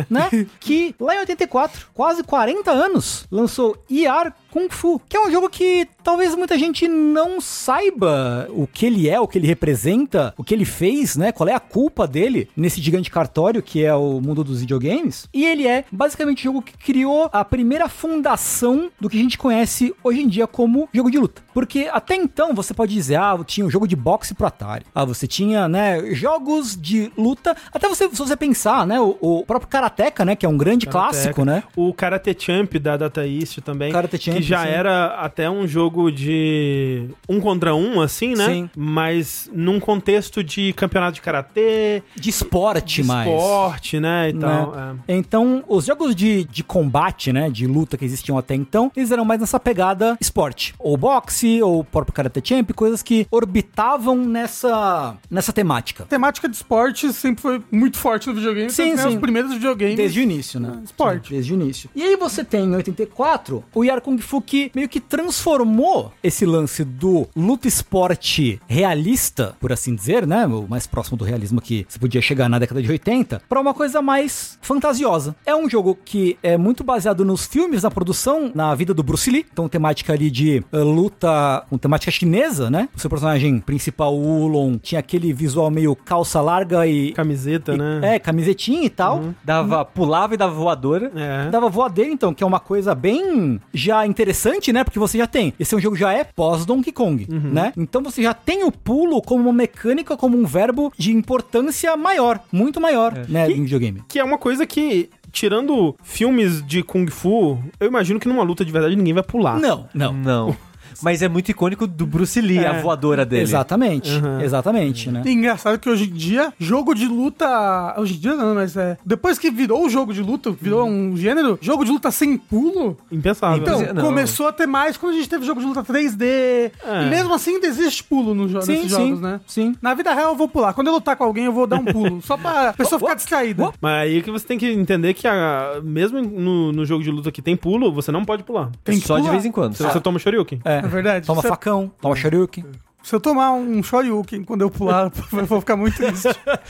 né? 0.10 0.30
Que 0.60 0.94
lá 1.00 1.16
em 1.16 1.20
84, 1.20 1.88
quase 1.94 2.24
40 2.24 2.72
anos, 2.72 3.26
lançou 3.32 3.78
ER 3.90 4.34
Kung 4.52 4.70
Fu, 4.70 5.02
que 5.08 5.16
é 5.16 5.20
um 5.20 5.32
jogo 5.32 5.50
que 5.50 5.88
talvez 6.04 6.36
muita 6.36 6.58
gente 6.58 6.88
não 6.88 7.40
saiba 7.42 8.48
o 8.52 8.68
que 8.68 8.86
ele 8.86 9.10
é, 9.10 9.20
o 9.20 9.28
que 9.28 9.38
ele 9.38 9.48
representa, 9.48 10.34
o 10.38 10.44
que 10.44 10.54
ele 10.54 10.66
fez, 10.66 11.16
né? 11.16 11.32
Qual 11.32 11.48
é 11.48 11.54
a 11.54 11.60
culpa 11.60 12.08
dele 12.08 12.50
nesse 12.56 12.82
gigante 12.82 13.12
cartório 13.12 13.62
que 13.62 13.84
é 13.84 13.94
o 13.94 14.20
mundo 14.22 14.44
dos 14.44 14.62
videogames. 14.62 15.28
E 15.34 15.46
ele 15.46 15.68
é 15.68 15.86
basicamente 15.92 16.42
o 16.42 16.44
jogo 16.44 16.62
que 16.62 16.78
criou 16.78 17.30
a 17.32 17.44
primeira 17.46 17.88
fundação 17.88 18.90
do 19.00 19.10
que 19.10 19.18
a 19.18 19.22
gente 19.22 19.38
conhece 19.38 19.94
hoje 20.04 20.22
em 20.22 20.28
dia 20.28 20.48
como 20.48 20.90
jogo 20.94 21.12
de 21.12 21.18
luta. 21.18 21.42
Porque 21.54 21.90
até 21.92 22.16
então 22.16 22.54
você 22.54 22.74
pode 22.74 22.94
dizer, 22.94 23.16
ah, 23.16 23.38
tinha 23.46 23.66
um 23.66 23.70
jogo 23.70 23.88
de 23.88 23.96
boxe 23.96 24.34
pro 24.34 24.48
Atari. 24.48 24.86
Ah, 24.94 25.06
você 25.06 25.28
tinha, 25.28 25.68
né, 25.68 26.14
jogos 26.14 26.76
de 26.80 27.12
luta. 27.18 27.56
Até 27.74 27.88
você, 27.88 28.10
se 28.10 28.18
você 28.18 28.36
pensar, 28.36 28.86
né, 28.88 29.00
o, 29.00 29.18
o 29.20 29.46
próprio 29.46 29.70
Karateka, 29.70 30.24
né, 30.24 30.36
que 30.36 30.46
é 30.46 30.50
um 30.50 30.58
grande 30.58 30.86
Karateka. 30.86 31.12
clássico, 31.34 31.46
né? 31.46 31.64
O 31.76 31.94
Karate 31.94 32.36
Champ 32.38 32.74
da 32.76 32.98
Data 32.98 33.26
East 33.28 33.60
também. 33.60 33.92
Karate 33.92 34.18
Champ, 34.18 34.39
que 34.42 34.48
já 34.48 34.64
sim. 34.64 34.70
era 34.70 35.08
até 35.16 35.50
um 35.50 35.68
jogo 35.68 36.12
de 36.12 37.08
um 37.28 37.40
contra 37.40 37.76
um, 37.76 38.02
assim, 38.02 38.36
né? 38.36 38.46
Sim. 38.46 38.70
Mas 38.76 39.50
num 39.54 39.80
contexto 39.80 40.44
de 40.44 40.74
campeonato 40.74 41.14
de 41.16 41.22
karatê, 41.22 42.04
De 42.16 42.30
esporte 42.30 43.02
de 43.02 43.08
mais. 43.08 43.30
esporte, 43.30 44.00
né? 44.00 44.30
E 44.30 44.34
tal. 44.34 44.72
né? 44.72 44.96
é. 45.08 45.16
Então, 45.16 45.64
os 45.68 45.86
jogos 45.86 46.16
de, 46.16 46.44
de 46.46 46.64
combate, 46.64 47.32
né, 47.32 47.50
de 47.50 47.68
luta 47.68 47.98
que 47.98 48.06
existiam 48.06 48.38
até 48.38 48.56
então, 48.56 48.92
eles 48.96 49.12
eram 49.12 49.26
mais 49.26 49.40
nessa 49.40 49.60
pegada 49.60 50.18
esporte. 50.20 50.74
Ou 50.80 50.98
boxe, 50.98 51.62
ou 51.62 51.84
próprio 51.84 52.14
Karate 52.14 52.42
Champ, 52.44 52.72
coisas 52.74 53.02
que 53.02 53.28
orbitavam 53.32 54.16
nessa, 54.18 55.16
nessa 55.30 55.52
temática. 55.54 56.04
A 56.04 56.08
temática 56.08 56.48
de 56.48 56.56
esporte 56.56 57.12
sempre 57.14 57.42
foi 57.42 57.62
muito 57.72 57.98
forte 57.98 58.28
no 58.28 58.36
videogame. 58.36 58.70
Sim, 58.70 58.94
né, 58.94 59.04
sim. 59.04 59.08
Os 59.10 59.16
primeiros 59.16 59.54
videogames. 59.54 59.96
Desde 59.96 60.20
o 60.20 60.24
início, 60.24 60.60
né? 60.60 60.82
Esporte. 60.84 61.30
Sim, 61.30 61.34
Desde 61.36 61.54
o 61.54 61.56
início. 61.56 61.90
E 61.96 62.04
aí 62.04 62.16
você 62.16 62.44
tem 62.44 62.66
em 62.66 62.76
84 62.76 63.64
o 63.74 63.84
Yar 63.84 64.02
Kung 64.02 64.18
Fu 64.30 64.40
que 64.40 64.72
meio 64.76 64.88
que 64.88 65.00
transformou 65.00 66.14
esse 66.22 66.46
lance 66.46 66.84
do 66.84 67.28
luta 67.36 67.68
esporte 67.68 68.62
realista, 68.68 69.56
por 69.60 69.72
assim 69.74 69.96
dizer, 69.96 70.28
né? 70.28 70.46
O 70.46 70.68
mais 70.70 70.86
próximo 70.86 71.18
do 71.18 71.26
realismo 71.26 71.60
que 71.60 71.84
você 71.90 71.98
podia 71.98 72.22
chegar 72.22 72.48
na 72.48 72.60
década 72.60 72.80
de 72.80 72.92
80, 72.92 73.42
pra 73.50 73.60
uma 73.60 73.74
coisa 73.74 74.04
mais 74.04 74.60
fantasiosa. 74.62 75.36
É 75.48 75.56
um 75.56 75.68
jogo 75.68 75.98
que 76.06 76.38
é 76.44 76.58
muito 76.58 76.84
baseado 76.84 77.26
nos 77.26 77.48
filmes, 77.48 77.82
na 77.82 77.90
produção, 77.90 78.52
na 78.54 78.76
vida 78.76 78.94
do 78.94 79.02
Bruce 79.02 79.32
Lee. 79.32 79.48
Então, 79.52 79.68
temática 79.68 80.14
ali 80.14 80.30
de 80.30 80.64
eh, 80.72 80.78
luta 80.78 81.66
com 81.68 81.80
temática 81.80 82.12
chinesa, 82.12 82.70
né? 82.70 82.88
O 82.96 83.00
seu 83.00 83.10
personagem 83.10 83.60
principal, 83.60 84.16
o 84.16 84.44
Ulon, 84.44 84.78
tinha 84.78 85.00
aquele 85.00 85.34
visual 85.34 85.72
meio 85.72 85.96
calça 85.96 86.40
larga 86.40 86.86
e. 86.86 87.14
Camiseta, 87.14 87.74
e- 87.74 87.78
né? 87.80 88.16
É, 88.16 88.20
camisetinha 88.20 88.84
e 88.86 88.90
tal. 88.92 89.24
Dava, 89.44 89.84
pulava 89.84 90.36
e 90.36 90.38
dava 90.38 90.54
voadora. 90.54 91.12
É. 91.16 91.50
Dava 91.50 91.68
voadeira, 91.68 92.12
então, 92.12 92.32
que 92.32 92.44
é 92.44 92.46
uma 92.48 92.60
coisa 92.60 92.94
bem 92.94 93.60
já 93.74 94.06
interessante, 94.20 94.74
né? 94.74 94.84
Porque 94.84 95.00
você 95.00 95.18
já 95.18 95.28
tem. 95.28 95.54
Esse 95.60 95.74
é 95.74 95.78
um 95.78 95.82
jogo 95.82 95.96
que 95.96 96.02
já 96.02 96.12
é 96.14 96.24
pós-Donkey 96.24 96.92
Kong, 96.92 97.26
né? 97.30 97.72
Então 97.78 98.04
você 98.04 98.22
já 98.22 98.34
tem 98.34 98.64
o 98.64 98.72
pulo 98.72 99.22
como 99.22 99.44
uma 99.44 99.54
mecânica, 99.54 100.18
como 100.18 100.38
um 100.38 100.46
verbo 100.46 100.92
de 100.98 101.12
importância 101.14 101.96
maior, 101.96 102.40
muito 102.52 102.82
maior, 102.82 103.14
né? 103.30 103.50
Em 103.50 103.64
videogame. 103.64 104.02
Que 104.08 104.20
é 104.20 104.24
uma 104.24 104.38
coisa 104.38 104.66
que, 104.66 105.10
tirando 105.32 105.96
filmes 106.04 106.66
de 106.66 106.84
Kung 106.84 107.08
Fu, 107.08 107.58
eu 107.80 107.88
imagino 107.88 108.20
que 108.20 108.28
numa 108.28 108.44
luta 108.44 108.66
de 108.66 108.72
verdade 108.72 108.96
ninguém 108.96 109.14
vai 109.14 109.24
pular. 109.24 109.58
Não, 109.60 109.88
não. 109.94 110.14
Não. 110.14 110.69
Mas 111.02 111.22
é 111.22 111.28
muito 111.30 111.50
icônico 111.50 111.86
do 111.88 112.06
Bruce 112.06 112.40
Lee, 112.42 112.60
É. 112.60 112.68
a 112.68 112.82
voadora 112.82 113.26
dele. 113.26 113.44
Exatamente, 113.44 114.12
Uhum. 114.12 114.42
exatamente, 114.42 115.10
né? 115.10 115.22
E 115.26 115.32
engraçado 115.32 115.78
que 115.80 115.90
hoje 115.90 116.06
em 116.06 116.14
dia, 116.14 116.54
jogo 116.60 116.94
de 116.94 117.08
luta. 117.08 117.96
Hoje 117.98 118.16
em 118.16 118.20
dia 118.20 118.36
não, 118.36 118.56
mas 118.56 118.76
é. 118.78 118.98
Depois 119.06 119.38
que 119.40 119.50
virou 119.52 119.86
o 119.86 119.90
jogo 119.90 120.14
de 120.14 120.22
luta, 120.22 120.52
virou 120.52 120.88
um 120.88 121.16
gênero, 121.16 121.58
jogo 121.62 121.84
de 121.86 121.92
luta 121.92 122.12
sem 122.12 122.38
pulo. 122.38 122.98
Impensável. 123.12 123.58
Então, 123.62 123.94
Não. 123.94 124.04
começou 124.04 124.48
a 124.48 124.52
ter 124.54 124.66
mais 124.68 124.98
quando 124.98 125.14
a 125.14 125.16
gente 125.16 125.30
teve 125.30 125.46
jogo 125.46 125.62
de 125.62 125.68
luta 125.68 125.84
3D. 125.84 126.26
É. 126.26 127.04
E 127.06 127.10
mesmo 127.10 127.34
assim 127.34 127.56
ainda 127.56 127.68
existe 127.68 128.04
pulo 128.04 128.34
no 128.34 128.48
jo 128.48 128.62
Sim, 128.62 128.74
nesses 128.74 128.92
sim, 128.92 129.06
jogos, 129.08 129.22
né? 129.22 129.40
sim. 129.48 129.76
Na 129.82 129.94
vida 129.94 130.14
real 130.14 130.30
eu 130.32 130.36
vou 130.36 130.48
pular. 130.48 130.74
Quando 130.74 130.88
eu 130.88 130.94
lutar 130.94 131.16
com 131.16 131.24
alguém, 131.24 131.46
eu 131.46 131.54
vou 131.54 131.66
dar 131.68 131.78
um 131.78 131.86
pulo. 131.86 132.22
só 132.22 132.38
pra 132.38 132.74
pessoa 132.78 133.00
ficar 133.00 133.14
distraída. 133.16 133.72
Mas 133.82 133.94
aí 134.04 134.22
que 134.22 134.32
você 134.32 134.46
tem 134.46 134.58
que 134.58 134.68
entender 134.72 135.14
que 135.14 135.28
a- 135.28 135.80
mesmo 135.84 136.22
no, 136.22 136.72
no 136.72 136.86
jogo 136.86 137.04
de 137.04 137.12
luta 137.12 137.32
que 137.32 137.42
tem 137.42 137.56
pulo, 137.56 137.92
você 137.92 138.12
não 138.12 138.24
pode 138.26 138.44
pular. 138.44 138.70
Tem 138.84 139.00
que 139.00 139.06
Só 139.08 139.16
de 139.16 139.22
pular. 139.22 139.32
vez 139.32 139.46
em 139.46 139.52
quando. 139.52 139.74
Se 139.76 139.84
você 139.84 140.00
toma 140.00 140.20
Shoryuken. 140.20 140.62
É, 140.66 140.82
É 140.90 140.94
verdade. 140.94 141.26
Toma 141.28 141.42
Se- 141.42 141.48
facão, 141.48 141.92
toma 142.02 142.16
Shoryuken. 142.16 142.66
Se 143.10 143.16
eu 143.16 143.20
tomar 143.20 143.54
um 143.54 143.82
Shoryuken 143.82 144.44
quando 144.44 144.62
eu 144.62 144.70
pular, 144.70 145.12
eu 145.34 145.46
vou 145.48 145.60
ficar 145.60 145.76
muito 145.76 145.98
triste. 145.98 146.28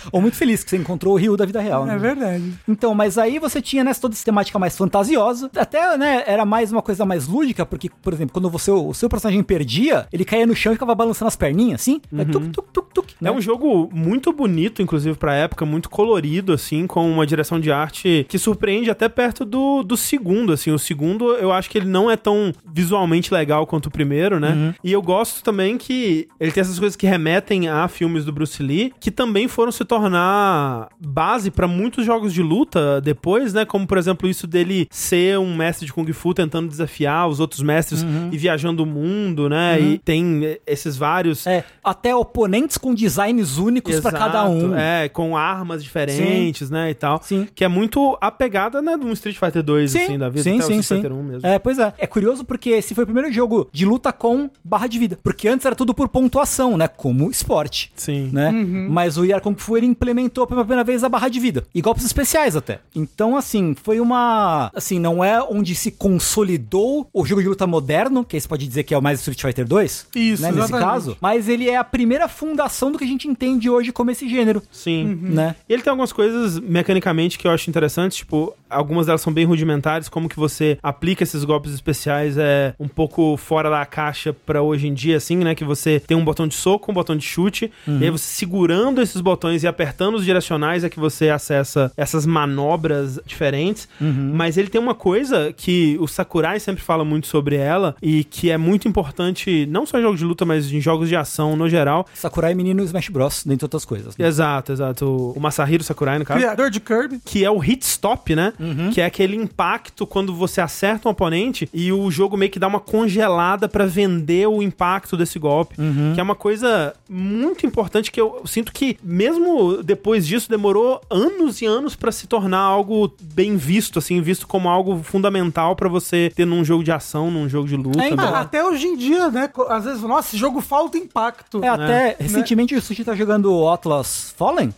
Ou 0.09 0.21
muito 0.21 0.37
feliz 0.37 0.63
que 0.63 0.69
você 0.69 0.77
encontrou 0.77 1.13
o 1.13 1.17
Rio 1.17 1.35
da 1.35 1.45
vida 1.45 1.59
real, 1.59 1.85
né? 1.85 1.95
é 1.95 1.97
verdade. 1.97 2.53
Então, 2.65 2.95
mas 2.95 3.17
aí 3.17 3.37
você 3.39 3.61
tinha 3.61 3.83
nessa 3.83 3.99
toda 3.99 4.15
essa 4.15 4.23
temática 4.23 4.57
mais 4.57 4.77
fantasiosa. 4.77 5.51
Até, 5.53 5.97
né, 5.97 6.23
era 6.25 6.45
mais 6.45 6.71
uma 6.71 6.81
coisa 6.81 7.05
mais 7.05 7.27
lúdica, 7.27 7.65
porque, 7.65 7.89
por 8.01 8.13
exemplo, 8.13 8.31
quando 8.31 8.49
você, 8.49 8.71
o 8.71 8.93
seu 8.93 9.09
personagem 9.09 9.43
perdia, 9.43 10.07
ele 10.13 10.23
caía 10.23 10.47
no 10.47 10.55
chão 10.55 10.71
e 10.71 10.75
ficava 10.75 10.95
balançando 10.95 11.27
as 11.27 11.35
perninhas, 11.35 11.81
assim. 11.81 11.99
Aí, 12.17 12.23
tuc, 12.23 12.47
tuc, 12.53 12.67
tuc, 12.71 12.93
tuc, 12.93 13.11
né? 13.19 13.27
É 13.27 13.33
um 13.33 13.41
jogo 13.41 13.89
muito 13.91 14.31
bonito, 14.31 14.81
inclusive, 14.81 15.17
pra 15.17 15.35
época, 15.35 15.65
muito 15.65 15.89
colorido, 15.89 16.53
assim, 16.53 16.87
com 16.87 17.11
uma 17.11 17.27
direção 17.27 17.59
de 17.59 17.69
arte 17.69 18.25
que 18.29 18.37
surpreende 18.37 18.89
até 18.89 19.09
perto 19.09 19.43
do, 19.43 19.83
do 19.83 19.97
segundo, 19.97 20.53
assim. 20.53 20.71
O 20.71 20.79
segundo, 20.79 21.33
eu 21.33 21.51
acho 21.51 21.69
que 21.69 21.77
ele 21.77 21.89
não 21.89 22.09
é 22.09 22.15
tão 22.15 22.53
visualmente 22.65 23.33
legal 23.33 23.67
quanto 23.67 23.87
o 23.87 23.91
primeiro, 23.91 24.39
né? 24.39 24.73
E 24.81 24.93
eu 24.93 25.01
gosto 25.01 25.43
também 25.43 25.77
que 25.77 26.28
ele 26.39 26.51
tem 26.51 26.61
essas 26.61 26.79
coisas 26.79 26.95
que 26.95 27.05
remetem 27.07 27.67
a 27.67 27.87
filmes 27.87 28.25
do 28.25 28.31
Bruce 28.31 28.61
Lee, 28.61 28.93
que 28.99 29.11
também 29.11 29.47
foram 29.47 29.71
se 29.71 29.83
tornar 29.85 30.87
base 30.99 31.51
pra 31.51 31.67
muitos 31.67 32.05
jogos 32.05 32.33
de 32.33 32.41
luta 32.41 33.01
depois, 33.01 33.53
né? 33.53 33.65
Como, 33.65 33.85
por 33.85 33.97
exemplo, 33.97 34.27
isso 34.29 34.47
dele 34.47 34.87
ser 34.89 35.37
um 35.39 35.55
mestre 35.55 35.85
de 35.85 35.93
Kung 35.93 36.11
Fu 36.13 36.33
tentando 36.33 36.67
desafiar 36.67 37.27
os 37.27 37.39
outros 37.39 37.61
mestres 37.61 38.05
e 38.31 38.37
viajando 38.37 38.83
o 38.83 38.85
mundo, 38.85 39.49
né? 39.49 39.79
E 39.79 39.97
tem 39.97 40.57
esses 40.65 40.97
vários 40.97 41.45
É, 41.47 41.63
até 41.83 42.15
oponentes 42.15 42.77
com 42.77 42.93
designs 42.93 43.57
únicos 43.57 43.99
pra 43.99 44.11
cada 44.11 44.47
um. 44.47 44.75
É, 44.75 45.09
com 45.09 45.35
armas 45.37 45.83
diferentes, 45.83 46.69
né, 46.69 46.89
e 46.89 46.93
tal. 46.93 47.19
Sim. 47.23 47.47
Que 47.53 47.63
é 47.63 47.67
muito 47.67 48.17
a 48.21 48.31
pegada, 48.31 48.81
né, 48.81 48.97
de 48.97 49.05
um 49.05 49.11
Street 49.13 49.37
Fighter 49.37 49.63
2, 49.63 49.91
Sim, 49.91 50.03
assim, 50.03 50.17
da 50.17 50.29
vida. 50.29 50.43
sim, 50.43 50.55
até 50.55 50.63
o 50.63 50.67
sim, 50.67 50.79
Street 50.79 50.85
sim. 51.01 51.07
Fighter 51.07 51.13
1 51.13 51.23
mesmo. 51.23 51.47
É, 51.47 51.59
pois 51.59 51.79
é. 51.79 51.93
É 51.97 52.07
curioso 52.07 52.43
porque 52.45 52.69
esse 52.71 52.93
foi 52.95 53.03
o 53.03 53.07
primeiro 53.07 53.31
jogo 53.31 53.69
de 53.71 53.85
luta 53.85 54.11
com 54.11 54.49
barra 54.63 54.87
de 54.87 54.99
vida. 54.99 55.19
Porque 55.23 55.47
antes 55.47 55.65
era 55.65 55.75
tudo 55.75 55.93
por 55.93 56.08
pontuação, 56.09 56.77
né? 56.77 56.87
Como 56.87 57.29
esporte. 57.29 57.91
Sim. 57.95 58.29
Né? 58.33 58.51
Mas 58.51 59.17
o 59.17 59.25
Yar 59.25 59.41
Kung 59.41 59.55
Fu 59.55 59.77
ele 59.77 59.85
implementou 59.85 60.45
pela 60.45 60.61
primeira 60.61 60.83
vez 60.83 61.03
a 61.03 61.09
barra 61.09 61.29
de 61.29 61.39
vida. 61.39 61.63
E 61.73 61.81
golpes 61.81 62.05
especiais 62.05 62.55
até. 62.55 62.79
Então, 62.95 63.37
assim, 63.37 63.75
foi 63.81 63.99
uma. 63.99 64.71
Assim, 64.73 64.99
não 64.99 65.23
é 65.23 65.41
onde 65.41 65.75
se 65.75 65.91
consolidou 65.91 67.07
o 67.13 67.25
jogo 67.25 67.41
de 67.41 67.47
luta 67.47 67.67
moderno, 67.67 68.25
que 68.25 68.35
aí 68.35 68.41
você 68.41 68.47
pode 68.47 68.67
dizer 68.67 68.83
que 68.83 68.93
é 68.93 68.97
o 68.97 69.01
mais 69.01 69.19
Street 69.19 69.41
Fighter 69.41 69.67
2. 69.67 70.07
Isso, 70.15 70.41
né, 70.41 70.51
Nesse 70.51 70.71
caso. 70.71 71.17
Mas 71.21 71.47
ele 71.47 71.69
é 71.69 71.77
a 71.77 71.83
primeira 71.83 72.27
fundação 72.27 72.91
do 72.91 72.97
que 72.97 73.03
a 73.03 73.07
gente 73.07 73.27
entende 73.27 73.69
hoje 73.69 73.91
como 73.91 74.11
esse 74.11 74.27
gênero. 74.27 74.61
Sim. 74.71 75.19
Né? 75.21 75.55
E 75.67 75.73
ele 75.73 75.81
tem 75.81 75.91
algumas 75.91 76.11
coisas 76.11 76.59
mecanicamente 76.59 77.37
que 77.37 77.47
eu 77.47 77.51
acho 77.51 77.69
interessantes, 77.69 78.17
tipo, 78.17 78.55
algumas 78.69 79.05
delas 79.05 79.21
são 79.21 79.31
bem 79.31 79.45
rudimentares, 79.45 80.09
como 80.09 80.29
que 80.29 80.35
você 80.35 80.77
aplica 80.81 81.23
esses 81.23 81.43
golpes 81.43 81.73
especiais 81.73 82.37
é 82.37 82.73
um 82.79 82.87
pouco 82.87 83.37
fora 83.37 83.69
da 83.69 83.85
caixa 83.85 84.33
pra 84.33 84.61
hoje 84.61 84.87
em 84.87 84.93
dia, 84.93 85.17
assim, 85.17 85.37
né? 85.37 85.55
Que 85.55 85.63
você 85.63 85.98
tem 86.07 86.15
um 86.17 86.23
botão 86.23 86.47
de 86.47 86.55
soco, 86.55 86.91
um 86.91 86.93
botão 86.93 87.15
de 87.15 87.23
chute, 87.25 87.71
e 87.87 88.03
aí 88.03 88.09
você 88.09 88.25
segurando 88.25 89.01
esses 89.01 89.21
botões 89.21 89.63
e 89.63 89.67
apertando 89.67 90.15
os 90.15 90.25
direcionais 90.25 90.83
é 90.83 90.89
que 90.89 90.99
você 90.99 91.29
acessa 91.29 91.91
essas 91.97 92.25
manobras 92.25 93.19
diferentes. 93.25 93.87
Mas 94.33 94.57
ele 94.57 94.69
tem 94.69 94.79
uma 94.81 94.95
coisa 94.95 95.53
que 95.55 95.97
o 95.99 96.07
Sakurai 96.07 96.59
sempre 96.59 96.83
fala 96.83 97.03
muito 97.05 97.27
sobre 97.27 97.55
ela 97.55 97.95
e 98.01 98.23
que 98.23 98.49
é 98.49 98.57
muito 98.57 98.87
importante, 98.87 99.65
não 99.69 99.85
só 99.85 99.97
em 99.99 100.01
jogos 100.01 100.19
de 100.19 100.25
luta, 100.25 100.45
mas 100.45 100.71
em 100.71 100.81
jogos 100.81 101.07
de 101.09 101.15
ação 101.15 101.55
no 101.55 101.69
geral. 101.69 102.05
Sakurai 102.13 102.53
menino 102.53 102.83
Smash 102.83 103.09
Bros, 103.09 103.43
dentre 103.45 103.65
outras 103.65 103.85
coisas. 103.85 104.15
né? 104.17 104.27
Exato, 104.27 104.71
exato. 104.71 105.05
O- 105.05 105.33
O 105.35 105.39
Masahiro 105.39 105.83
Sakurai, 105.83 106.19
no 106.19 106.25
caso 106.25 106.39
Criador 106.39 106.69
de 106.69 106.79
Kirby. 106.79 107.19
que 107.23 107.43
é 107.45 107.49
o 107.51 107.57
hit 107.57 107.83
stop, 107.83 108.35
né? 108.35 108.53
Que 108.93 109.01
é 109.01 109.05
aquele 109.05 109.35
impacto 109.35 110.05
quando 110.05 110.33
você 110.33 110.59
acerta 110.61 111.07
um 111.07 111.11
oponente 111.11 111.69
e 111.73 111.91
o 111.91 112.09
jogo 112.11 112.35
meio 112.37 112.51
que 112.51 112.59
dá 112.59 112.67
uma 112.67 112.79
congelada 112.79 113.67
pra 113.69 113.85
vender 113.85 114.47
o 114.47 114.61
impacto 114.61 115.15
desse 115.17 115.39
golpe, 115.39 115.75
que 116.13 116.19
é 116.19 116.23
uma 116.23 116.35
coisa 116.35 116.93
muito 117.09 117.65
importante 117.65 118.11
que 118.11 118.19
eu 118.19 118.41
sinto 118.45 118.71
que 118.71 118.97
mesmo 119.03 119.81
depois 119.83 120.25
disso 120.25 120.49
demorou 120.49 121.01
anos 121.09 121.61
e 121.61 121.65
anos 121.65 121.95
pra 121.95 122.11
se 122.11 122.27
tornar 122.27 122.59
algo 122.59 123.13
bem 123.33 123.57
visto, 123.57 123.99
assim, 123.99 124.21
visto 124.21 124.47
como 124.47 124.69
algo 124.69 125.01
fundamental 125.03 125.75
pra 125.75 125.89
você 125.89 126.31
ter 126.35 126.45
num 126.45 126.63
jogo 126.63 126.83
de 126.83 126.91
ação, 126.91 127.31
num 127.31 127.47
jogo 127.49 127.67
de 127.67 127.75
luta. 127.75 128.01
É, 128.03 128.09
então. 128.09 128.25
né? 128.25 128.31
Ah, 128.35 128.41
até 128.41 128.63
hoje 128.63 128.87
em 128.87 128.97
dia, 128.97 129.29
né? 129.29 129.49
Às 129.69 129.85
vezes, 129.85 130.01
nossa, 130.03 130.29
esse 130.29 130.37
jogo 130.37 130.61
falta 130.61 130.97
impacto. 130.97 131.63
É, 131.63 131.67
até 131.67 132.15
recentemente 132.19 132.75
o 132.75 132.81
Sushi 132.81 133.03
tá 133.03 133.15
jogando 133.15 133.67
Atlas 133.67 134.33
Fallen, 134.37 134.73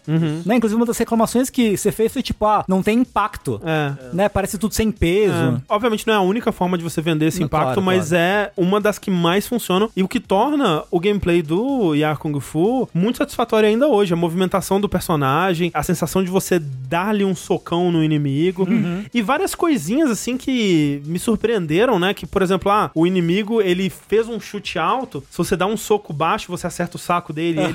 né? 0.46 0.56
Inclusive 0.56 0.80
uma 0.80 0.86
das 0.86 0.98
reclamações 0.98 1.50
que 1.50 1.76
você 1.78 1.92
fez 1.92 2.12
foi 2.14 2.22
tipo, 2.22 2.46
ah, 2.46 2.64
não 2.68 2.82
tem 2.82 3.00
impacto, 3.00 3.62
É. 3.64 3.94
né? 4.14 4.30
Parece 4.30 4.58
tudo 4.58 4.74
sem 4.74 4.92
peso. 4.92 5.34
É. 5.34 5.62
Obviamente 5.70 6.06
não 6.08 6.14
é 6.14 6.18
a 6.18 6.22
única 6.22 6.52
forma 6.52 6.78
de 6.78 6.84
você 6.84 7.02
vender 7.02 7.28
esse 7.28 7.42
impacto, 7.44 7.66
claro, 7.66 7.82
mas 7.82 8.10
claro. 8.10 8.24
é 8.24 8.52
uma 8.58 8.80
das 8.80 8.98
que 9.00 9.12
mais 9.12 9.48
funcionam 9.48 9.90
e 9.96 10.04
o 10.04 10.08
que 10.08 10.20
torna 10.20 10.84
o 10.92 11.00
gameplay 11.02 11.42
do 11.42 11.94
Yar 11.96 12.18
Kung 12.18 12.40
Fu 12.40 12.88
muito 12.94 13.18
satisfatório 13.18 13.68
ainda 13.68 13.88
hoje. 13.88 14.14
A 14.14 14.16
movimentação 14.16 14.80
do 14.80 14.88
personagem, 14.88 15.72
a 15.74 15.84
sensação 15.84 16.24
de 16.24 16.30
você 16.30 16.60
dar-lhe 16.60 17.24
um 17.24 17.36
socão 17.36 17.92
no 17.92 18.04
inimigo 18.04 18.68
e 19.14 19.22
várias 19.22 19.56
coisinhas 19.56 20.10
assim 20.10 20.38
que 20.38 21.02
me 21.06 21.20
surpreenderam, 21.20 21.98
né? 22.00 22.14
Que, 22.14 22.26
por 22.26 22.42
exemplo, 22.42 22.72
ah, 22.72 22.92
o 22.94 23.08
inimigo 23.08 23.62
ele 23.62 23.90
fez 23.90 24.28
um 24.28 24.40
chute 24.40 24.78
alto, 24.78 25.24
se 25.30 25.38
você 25.38 25.56
dá 25.56 25.66
um 25.66 25.78
soco 25.78 26.14
baixo, 26.14 26.52
você 26.52 26.68
acerta 26.68 26.98
o 26.98 27.00
saco 27.00 27.34
dele, 27.34 27.60
ele, 27.62 27.74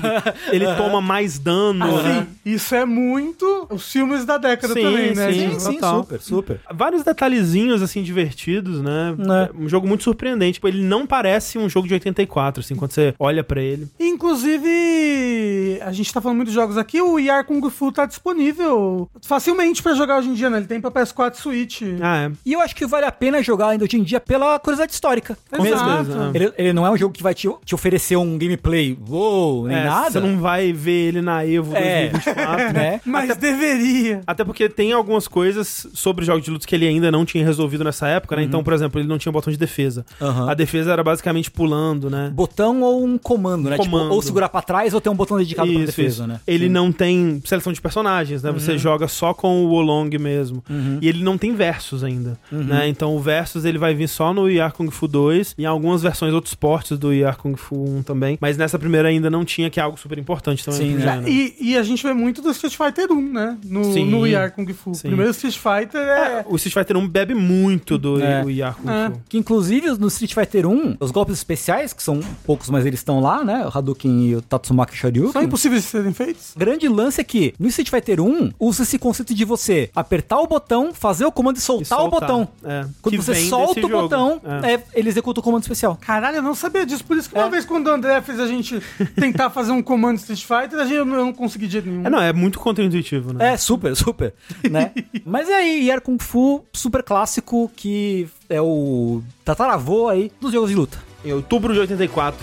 ele 0.51 0.75
toma 0.75 1.01
mais 1.01 1.39
dano, 1.39 1.85
né? 2.01 2.19
Assim, 2.19 2.27
isso 2.45 2.75
é 2.75 2.85
muito 2.85 3.67
os 3.69 3.91
filmes 3.91 4.25
da 4.25 4.37
década 4.37 4.73
Sim, 4.73 4.81
também, 4.83 5.15
né? 5.15 5.31
sim. 5.31 5.59
Sim, 5.59 5.73
total. 5.75 6.03
super, 6.03 6.21
super. 6.21 6.61
Vários 6.73 7.03
detalhezinhos, 7.03 7.81
assim, 7.81 8.03
divertidos, 8.03 8.81
né? 8.81 9.15
Né. 9.17 9.49
Um 9.57 9.67
jogo 9.67 9.87
muito 9.87 10.03
surpreendente. 10.03 10.53
Tipo, 10.53 10.67
ele 10.67 10.83
não 10.83 11.05
parece 11.05 11.57
um 11.57 11.69
jogo 11.69 11.87
de 11.87 11.93
84, 11.93 12.61
assim, 12.61 12.75
quando 12.75 12.91
você 12.91 13.13
olha 13.19 13.43
pra 13.43 13.61
ele. 13.61 13.87
Inclusive, 13.99 15.79
a 15.81 15.91
gente 15.91 16.11
tá 16.13 16.21
falando 16.21 16.37
muito 16.37 16.49
de 16.49 16.53
jogos 16.53 16.77
aqui, 16.77 17.01
o 17.01 17.19
Yar 17.19 17.45
Kung 17.45 17.61
Fu 17.69 17.91
tá 17.91 18.05
disponível 18.05 19.09
facilmente 19.21 19.81
pra 19.81 19.93
jogar 19.93 20.19
hoje 20.19 20.29
em 20.29 20.33
dia, 20.33 20.49
né? 20.49 20.57
Ele 20.57 20.67
tem 20.67 20.79
pra 20.81 20.91
PS4 20.91 21.33
e 21.33 21.37
Switch. 21.37 21.81
Ah, 22.01 22.17
é. 22.25 22.31
E 22.45 22.53
eu 22.53 22.61
acho 22.61 22.75
que 22.75 22.85
vale 22.85 23.05
a 23.05 23.11
pena 23.11 23.41
jogar 23.41 23.69
ainda 23.69 23.83
hoje 23.85 23.97
em 23.97 24.03
dia 24.03 24.19
pela 24.19 24.59
curiosidade 24.59 24.93
histórica. 24.93 25.37
Com 25.49 25.65
Exato. 25.65 26.05
certeza. 26.05 26.31
Ele, 26.33 26.53
ele 26.57 26.73
não 26.73 26.85
é 26.85 26.91
um 26.91 26.97
jogo 26.97 27.13
que 27.13 27.23
vai 27.23 27.33
te, 27.33 27.47
te 27.65 27.75
oferecer 27.75 28.15
um 28.17 28.37
gameplay 28.37 28.97
wow, 29.07 29.67
nem 29.67 29.77
É, 29.77 29.83
nada. 29.83 30.11
Você 30.11 30.19
não 30.19 30.39
vai 30.39 30.71
ver 30.73 31.07
ele 31.07 31.21
na 31.21 31.45
Evo 31.45 31.75
É. 31.75 32.09
2024, 32.09 32.73
né? 32.73 33.01
Mas 33.05 33.35
deveria. 33.37 34.21
Até 34.25 34.43
porque 34.43 34.69
tem 34.69 34.91
algumas 34.93 35.27
coisas 35.27 35.87
sobre 35.93 36.25
jogos 36.25 36.43
de 36.43 36.51
luta 36.51 36.65
que 36.67 36.75
ele 36.75 36.87
ainda 36.87 37.11
não 37.11 37.25
tinha 37.25 37.43
resolvido 37.43 37.83
nessa 37.83 38.07
época, 38.07 38.35
né? 38.35 38.43
Então, 38.43 38.63
por 38.63 38.73
exemplo, 38.73 38.99
ele 38.99 39.07
não 39.07 39.17
tinha 39.17 39.31
botão 39.31 39.51
de 39.51 39.57
defesa. 39.57 40.05
Uhum. 40.19 40.49
A 40.49 40.53
defesa 40.53 40.91
era 40.93 41.03
basicamente 41.03 41.49
pulando, 41.51 42.09
né? 42.09 42.31
Botão 42.33 42.81
ou 42.81 43.06
um 43.07 43.17
comando, 43.17 43.69
né? 43.69 43.77
Tipo, 43.77 43.89
Comando. 43.89 44.11
ou 44.13 44.21
segurar 44.21 44.49
pra 44.49 44.61
trás 44.61 44.93
ou 44.93 45.01
ter 45.01 45.09
um 45.09 45.15
botão 45.15 45.37
dedicado 45.37 45.71
pra 45.71 45.85
defesa, 45.85 46.27
né? 46.27 46.39
Ele 46.47 46.67
não 46.69 46.91
tem 46.91 47.41
seleção 47.45 47.71
de 47.73 47.79
personagens, 47.81 48.43
né? 48.43 48.49
Uhum. 48.51 48.59
Você 48.59 48.77
joga 48.77 49.07
só 49.07 49.33
com 49.33 49.65
o 49.65 49.69
Wolong 49.69 50.09
mesmo. 50.19 50.63
E 51.01 51.07
ele 51.07 51.23
não 51.23 51.37
tem 51.37 51.53
versus 51.55 52.03
ainda, 52.03 52.37
Uhum. 52.51 52.63
né? 52.63 52.87
Então 52.87 53.15
o 53.15 53.19
versus 53.19 53.65
ele 53.65 53.77
vai 53.77 53.93
vir 53.93 54.07
só 54.07 54.33
no 54.33 54.49
Yar 54.49 54.73
Kung 54.73 54.89
Fu 54.91 55.07
2 55.07 55.55
e 55.57 55.63
em 55.63 55.65
algumas 55.65 56.01
versões 56.01 56.33
outros 56.33 56.53
portes 56.55 56.97
do 56.97 57.13
Yar 57.13 57.37
Kung 57.37 57.55
Fu 57.55 57.75
1 57.99 58.03
também. 58.03 58.37
Mas 58.41 58.57
nessa 58.57 58.77
primeira 58.77 59.07
ainda 59.09 59.29
não 59.29 59.43
tinha, 59.45 59.69
que 59.69 59.79
é 59.79 59.83
algo 59.83 59.97
super 59.97 60.17
importante 60.17 60.63
também 60.65 60.79
Sim, 60.91 60.95
pro 60.97 61.05
né? 61.05 61.23
E, 61.27 61.55
e 61.59 61.77
a 61.77 61.83
gente 61.83 62.01
vê 62.03 62.13
muito 62.13 62.41
do 62.41 62.51
Street 62.51 62.75
Fighter 62.75 63.11
1, 63.11 63.33
né? 63.33 63.57
No, 63.65 63.93
Sim. 63.93 64.05
no 64.09 64.25
Yar 64.27 64.51
Kung 64.53 64.67
Fu. 64.73 64.93
Sim. 64.93 65.07
Primeiro 65.07 65.31
Street 65.31 65.57
Fighter 65.57 66.01
é. 66.01 66.45
O 66.47 66.55
Street 66.55 66.73
Fighter 66.73 66.97
1 66.97 67.07
bebe 67.07 67.33
muito 67.33 67.97
do 67.97 68.21
É. 68.21 68.43
Yar 68.49 68.75
Kung 68.75 68.89
É. 68.89 69.09
Fu. 69.09 69.21
Que 69.29 69.37
inclusive 69.37 69.87
no 69.99 70.07
Street 70.07 70.33
Fighter 70.33 70.67
1, 70.67 70.97
os 70.99 71.11
golpes 71.11 71.35
especiais, 71.37 71.93
que 71.93 72.01
são 72.03 72.19
poucos, 72.45 72.69
mas 72.69 72.85
eles 72.85 72.96
estão 72.99 73.19
lá, 73.19 73.43
né? 73.43 73.65
O 73.65 73.77
Hadouken 73.77 74.27
e 74.27 74.35
o 74.35 74.41
Tatsumaki 74.41 74.95
Shoryuken. 74.95 75.31
São 75.31 75.41
impossíveis 75.43 75.83
de 75.83 75.89
serem 75.89 76.13
feitos? 76.13 76.53
Grande 76.55 76.87
lance 76.87 77.19
é 77.21 77.23
que 77.23 77.53
no 77.59 77.67
Street 77.67 77.89
Fighter 77.89 78.21
1 78.21 78.51
usa 78.59 78.83
esse 78.83 78.97
conceito 78.99 79.33
de 79.33 79.45
você 79.45 79.89
apertar 79.95 80.39
o 80.39 80.47
botão, 80.47 80.93
fazer 80.93 81.25
o 81.25 81.31
comando 81.31 81.57
e 81.57 81.61
soltar, 81.61 81.83
E 81.83 81.85
soltar. 82.01 82.07
o 82.07 82.09
botão. 82.09 82.47
É. 82.63 82.85
Quando 83.01 83.11
Que 83.15 83.17
você 83.21 83.35
solta 83.35 83.79
o 83.79 83.89
jogo. 83.89 84.01
botão, 84.03 84.41
É. 84.63 84.73
é, 84.73 84.83
ele 84.93 85.09
executa 85.09 85.39
o 85.39 85.43
comando 85.43 85.61
especial. 85.63 85.97
Caralho, 86.01 86.37
eu 86.37 86.43
não 86.43 86.55
sabia 86.55 86.85
disso. 86.85 87.03
Por 87.03 87.17
isso 87.17 87.29
que 87.29 87.35
uma 87.37 87.47
É. 87.47 87.49
vez 87.49 87.65
quando 87.65 87.87
o 87.87 87.91
André 87.91 88.21
fez 88.21 88.39
a 88.39 88.47
gente 88.47 88.81
tentar 89.15 89.49
fazer 89.49 89.71
um 89.71 89.81
comando 89.81 90.17
Street 90.17 90.43
Fighter, 90.43 90.79
a 90.79 90.83
gente, 90.85 90.95
eu 90.95 91.05
não 91.05 91.31
consegui 91.33 91.67
de 91.67 91.73
jeito 91.73 91.87
nenhum. 91.89 92.05
É, 92.05 92.09
não, 92.09 92.21
é 92.21 92.33
muito 92.33 92.59
contra-intuitivo, 92.59 93.33
né? 93.33 93.53
É, 93.53 93.57
super, 93.57 93.95
super, 93.95 94.33
né? 94.69 94.91
Mas 95.25 95.49
é 95.49 95.55
aí, 95.55 95.87
Yar 95.87 96.01
Kung 96.01 96.17
Fu, 96.19 96.63
super 96.73 97.03
clássico, 97.03 97.71
que 97.75 98.27
é 98.49 98.61
o 98.61 99.21
tataravô 99.45 100.07
aí 100.09 100.31
dos 100.39 100.51
jogos 100.51 100.69
de 100.69 100.75
luta. 100.75 100.97
Em 101.25 101.33
outubro 101.33 101.73
de 101.73 101.79
84. 101.79 102.37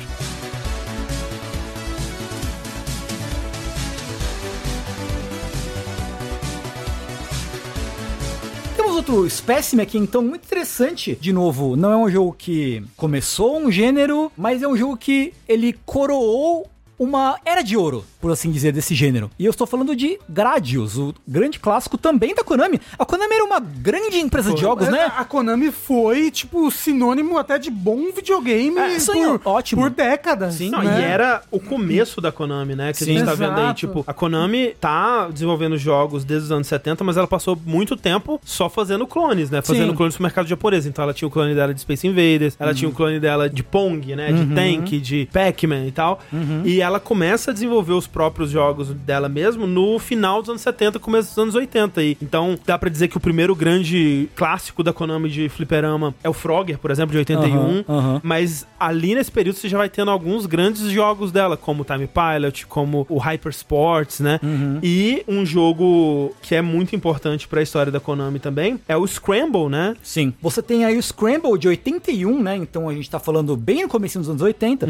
Temos 8.94 9.08
outro 9.08 9.26
espécime 9.26 9.82
aqui, 9.82 9.98
então, 9.98 10.22
muito 10.22 10.44
interessante. 10.44 11.18
De 11.20 11.32
novo, 11.32 11.74
não 11.74 11.90
é 11.90 11.96
um 11.96 12.08
jogo 12.08 12.32
que 12.32 12.80
começou 12.96 13.58
um 13.58 13.68
gênero, 13.68 14.30
mas 14.36 14.62
é 14.62 14.68
um 14.68 14.76
jogo 14.76 14.96
que 14.96 15.34
ele 15.48 15.72
coroou 15.84 16.70
uma 16.98 17.36
era 17.44 17.62
de 17.62 17.76
ouro, 17.76 18.04
por 18.20 18.30
assim 18.32 18.50
dizer, 18.50 18.72
desse 18.72 18.94
gênero. 18.94 19.30
E 19.38 19.44
eu 19.44 19.50
estou 19.50 19.66
falando 19.66 19.94
de 19.96 20.18
Gradius, 20.28 20.96
o 20.96 21.14
grande 21.26 21.58
clássico 21.58 21.96
também 21.98 22.34
da 22.34 22.44
Konami. 22.44 22.80
A 22.98 23.04
Konami 23.04 23.34
era 23.34 23.44
uma 23.44 23.60
grande 23.60 24.18
empresa 24.18 24.52
de 24.52 24.60
jogos, 24.60 24.88
né? 24.88 25.10
A 25.16 25.24
Konami 25.24 25.70
foi, 25.70 26.30
tipo, 26.30 26.70
sinônimo 26.70 27.38
até 27.38 27.58
de 27.58 27.70
bom 27.70 28.10
videogame 28.14 28.78
É, 28.78 28.98
por, 28.98 29.40
ótimo. 29.44 29.82
por 29.82 29.90
décadas. 29.90 30.54
Sim, 30.54 30.70
não, 30.70 30.82
né? 30.82 31.00
e 31.00 31.04
era 31.04 31.42
o 31.50 31.58
começo 31.60 32.20
da 32.20 32.30
Konami, 32.30 32.74
né? 32.74 32.92
Que 32.92 33.02
a 33.02 33.06
Sim. 33.06 33.14
gente 33.18 33.24
tá 33.26 33.34
vendo 33.34 33.58
aí, 33.58 33.74
tipo, 33.74 34.04
a 34.06 34.12
Konami 34.12 34.74
tá 34.80 35.28
desenvolvendo 35.28 35.76
jogos 35.76 36.24
desde 36.24 36.46
os 36.46 36.52
anos 36.52 36.66
70, 36.66 37.02
mas 37.04 37.16
ela 37.16 37.26
passou 37.26 37.58
muito 37.64 37.96
tempo 37.96 38.40
só 38.44 38.68
fazendo 38.68 39.06
clones, 39.06 39.50
né? 39.50 39.60
Fazendo 39.62 39.90
Sim. 39.90 39.96
clones 39.96 40.14
pro 40.14 40.22
mercado 40.22 40.46
japonês. 40.48 40.86
Então 40.86 41.02
ela 41.02 41.14
tinha 41.14 41.28
o 41.28 41.30
clone 41.30 41.54
dela 41.54 41.74
de 41.74 41.80
Space 41.80 42.06
Invaders, 42.06 42.56
ela 42.58 42.74
tinha 42.74 42.88
o 42.88 42.92
clone 42.92 43.18
dela 43.20 43.48
de 43.50 43.62
Pong, 43.62 44.14
né? 44.14 44.32
De 44.32 44.46
Tank, 44.54 45.00
de 45.00 45.28
Pac-Man 45.32 45.86
e 45.86 45.92
tal. 45.92 46.20
E 46.64 46.80
ela 46.80 46.93
começa 47.00 47.50
a 47.50 47.54
desenvolver 47.54 47.92
os 47.92 48.06
próprios 48.06 48.50
jogos 48.50 48.88
dela 48.88 49.28
mesmo 49.28 49.66
no 49.66 49.98
final 49.98 50.40
dos 50.40 50.50
anos 50.50 50.62
70, 50.62 50.98
começo 50.98 51.30
dos 51.30 51.38
anos 51.38 51.54
80 51.54 52.00
aí. 52.00 52.16
Então 52.20 52.58
dá 52.66 52.78
pra 52.78 52.90
dizer 52.90 53.08
que 53.08 53.16
o 53.16 53.20
primeiro 53.20 53.54
grande 53.54 54.28
clássico 54.34 54.82
da 54.82 54.92
Konami 54.92 55.28
de 55.28 55.48
fliperama 55.48 56.14
é 56.22 56.28
o 56.28 56.32
Frogger, 56.32 56.78
por 56.78 56.90
exemplo, 56.90 57.12
de 57.12 57.18
81. 57.18 57.56
Aham, 57.56 57.84
aham. 57.88 58.20
Mas 58.22 58.66
ali 58.78 59.14
nesse 59.14 59.30
período 59.30 59.56
você 59.56 59.68
já 59.68 59.78
vai 59.78 59.88
tendo 59.88 60.10
alguns 60.10 60.46
grandes 60.46 60.82
jogos 60.90 61.32
dela, 61.32 61.56
como 61.56 61.82
o 61.82 61.84
Time 61.84 62.08
Pilot, 62.08 62.66
como 62.66 63.06
o 63.08 63.18
Hyper 63.18 63.50
Sports, 63.50 64.20
né? 64.20 64.40
E 64.82 65.24
um 65.26 65.44
jogo 65.44 66.34
que 66.42 66.54
é 66.54 66.62
muito 66.62 66.94
importante 66.94 67.48
pra 67.48 67.62
história 67.62 67.90
da 67.90 68.00
Konami 68.00 68.38
também 68.38 68.78
é 68.88 68.96
o 68.96 69.06
Scramble, 69.06 69.68
né? 69.68 69.96
Sim. 70.02 70.32
Você 70.40 70.62
tem 70.62 70.84
aí 70.84 70.96
o 70.98 71.02
Scramble 71.02 71.58
de 71.58 71.68
81, 71.68 72.42
né? 72.42 72.56
Então 72.56 72.88
a 72.88 72.94
gente 72.94 73.08
tá 73.08 73.18
falando 73.18 73.56
bem 73.56 73.82
no 73.82 73.88
começo 73.88 74.18
dos 74.18 74.28
anos 74.28 74.42
80, 74.42 74.86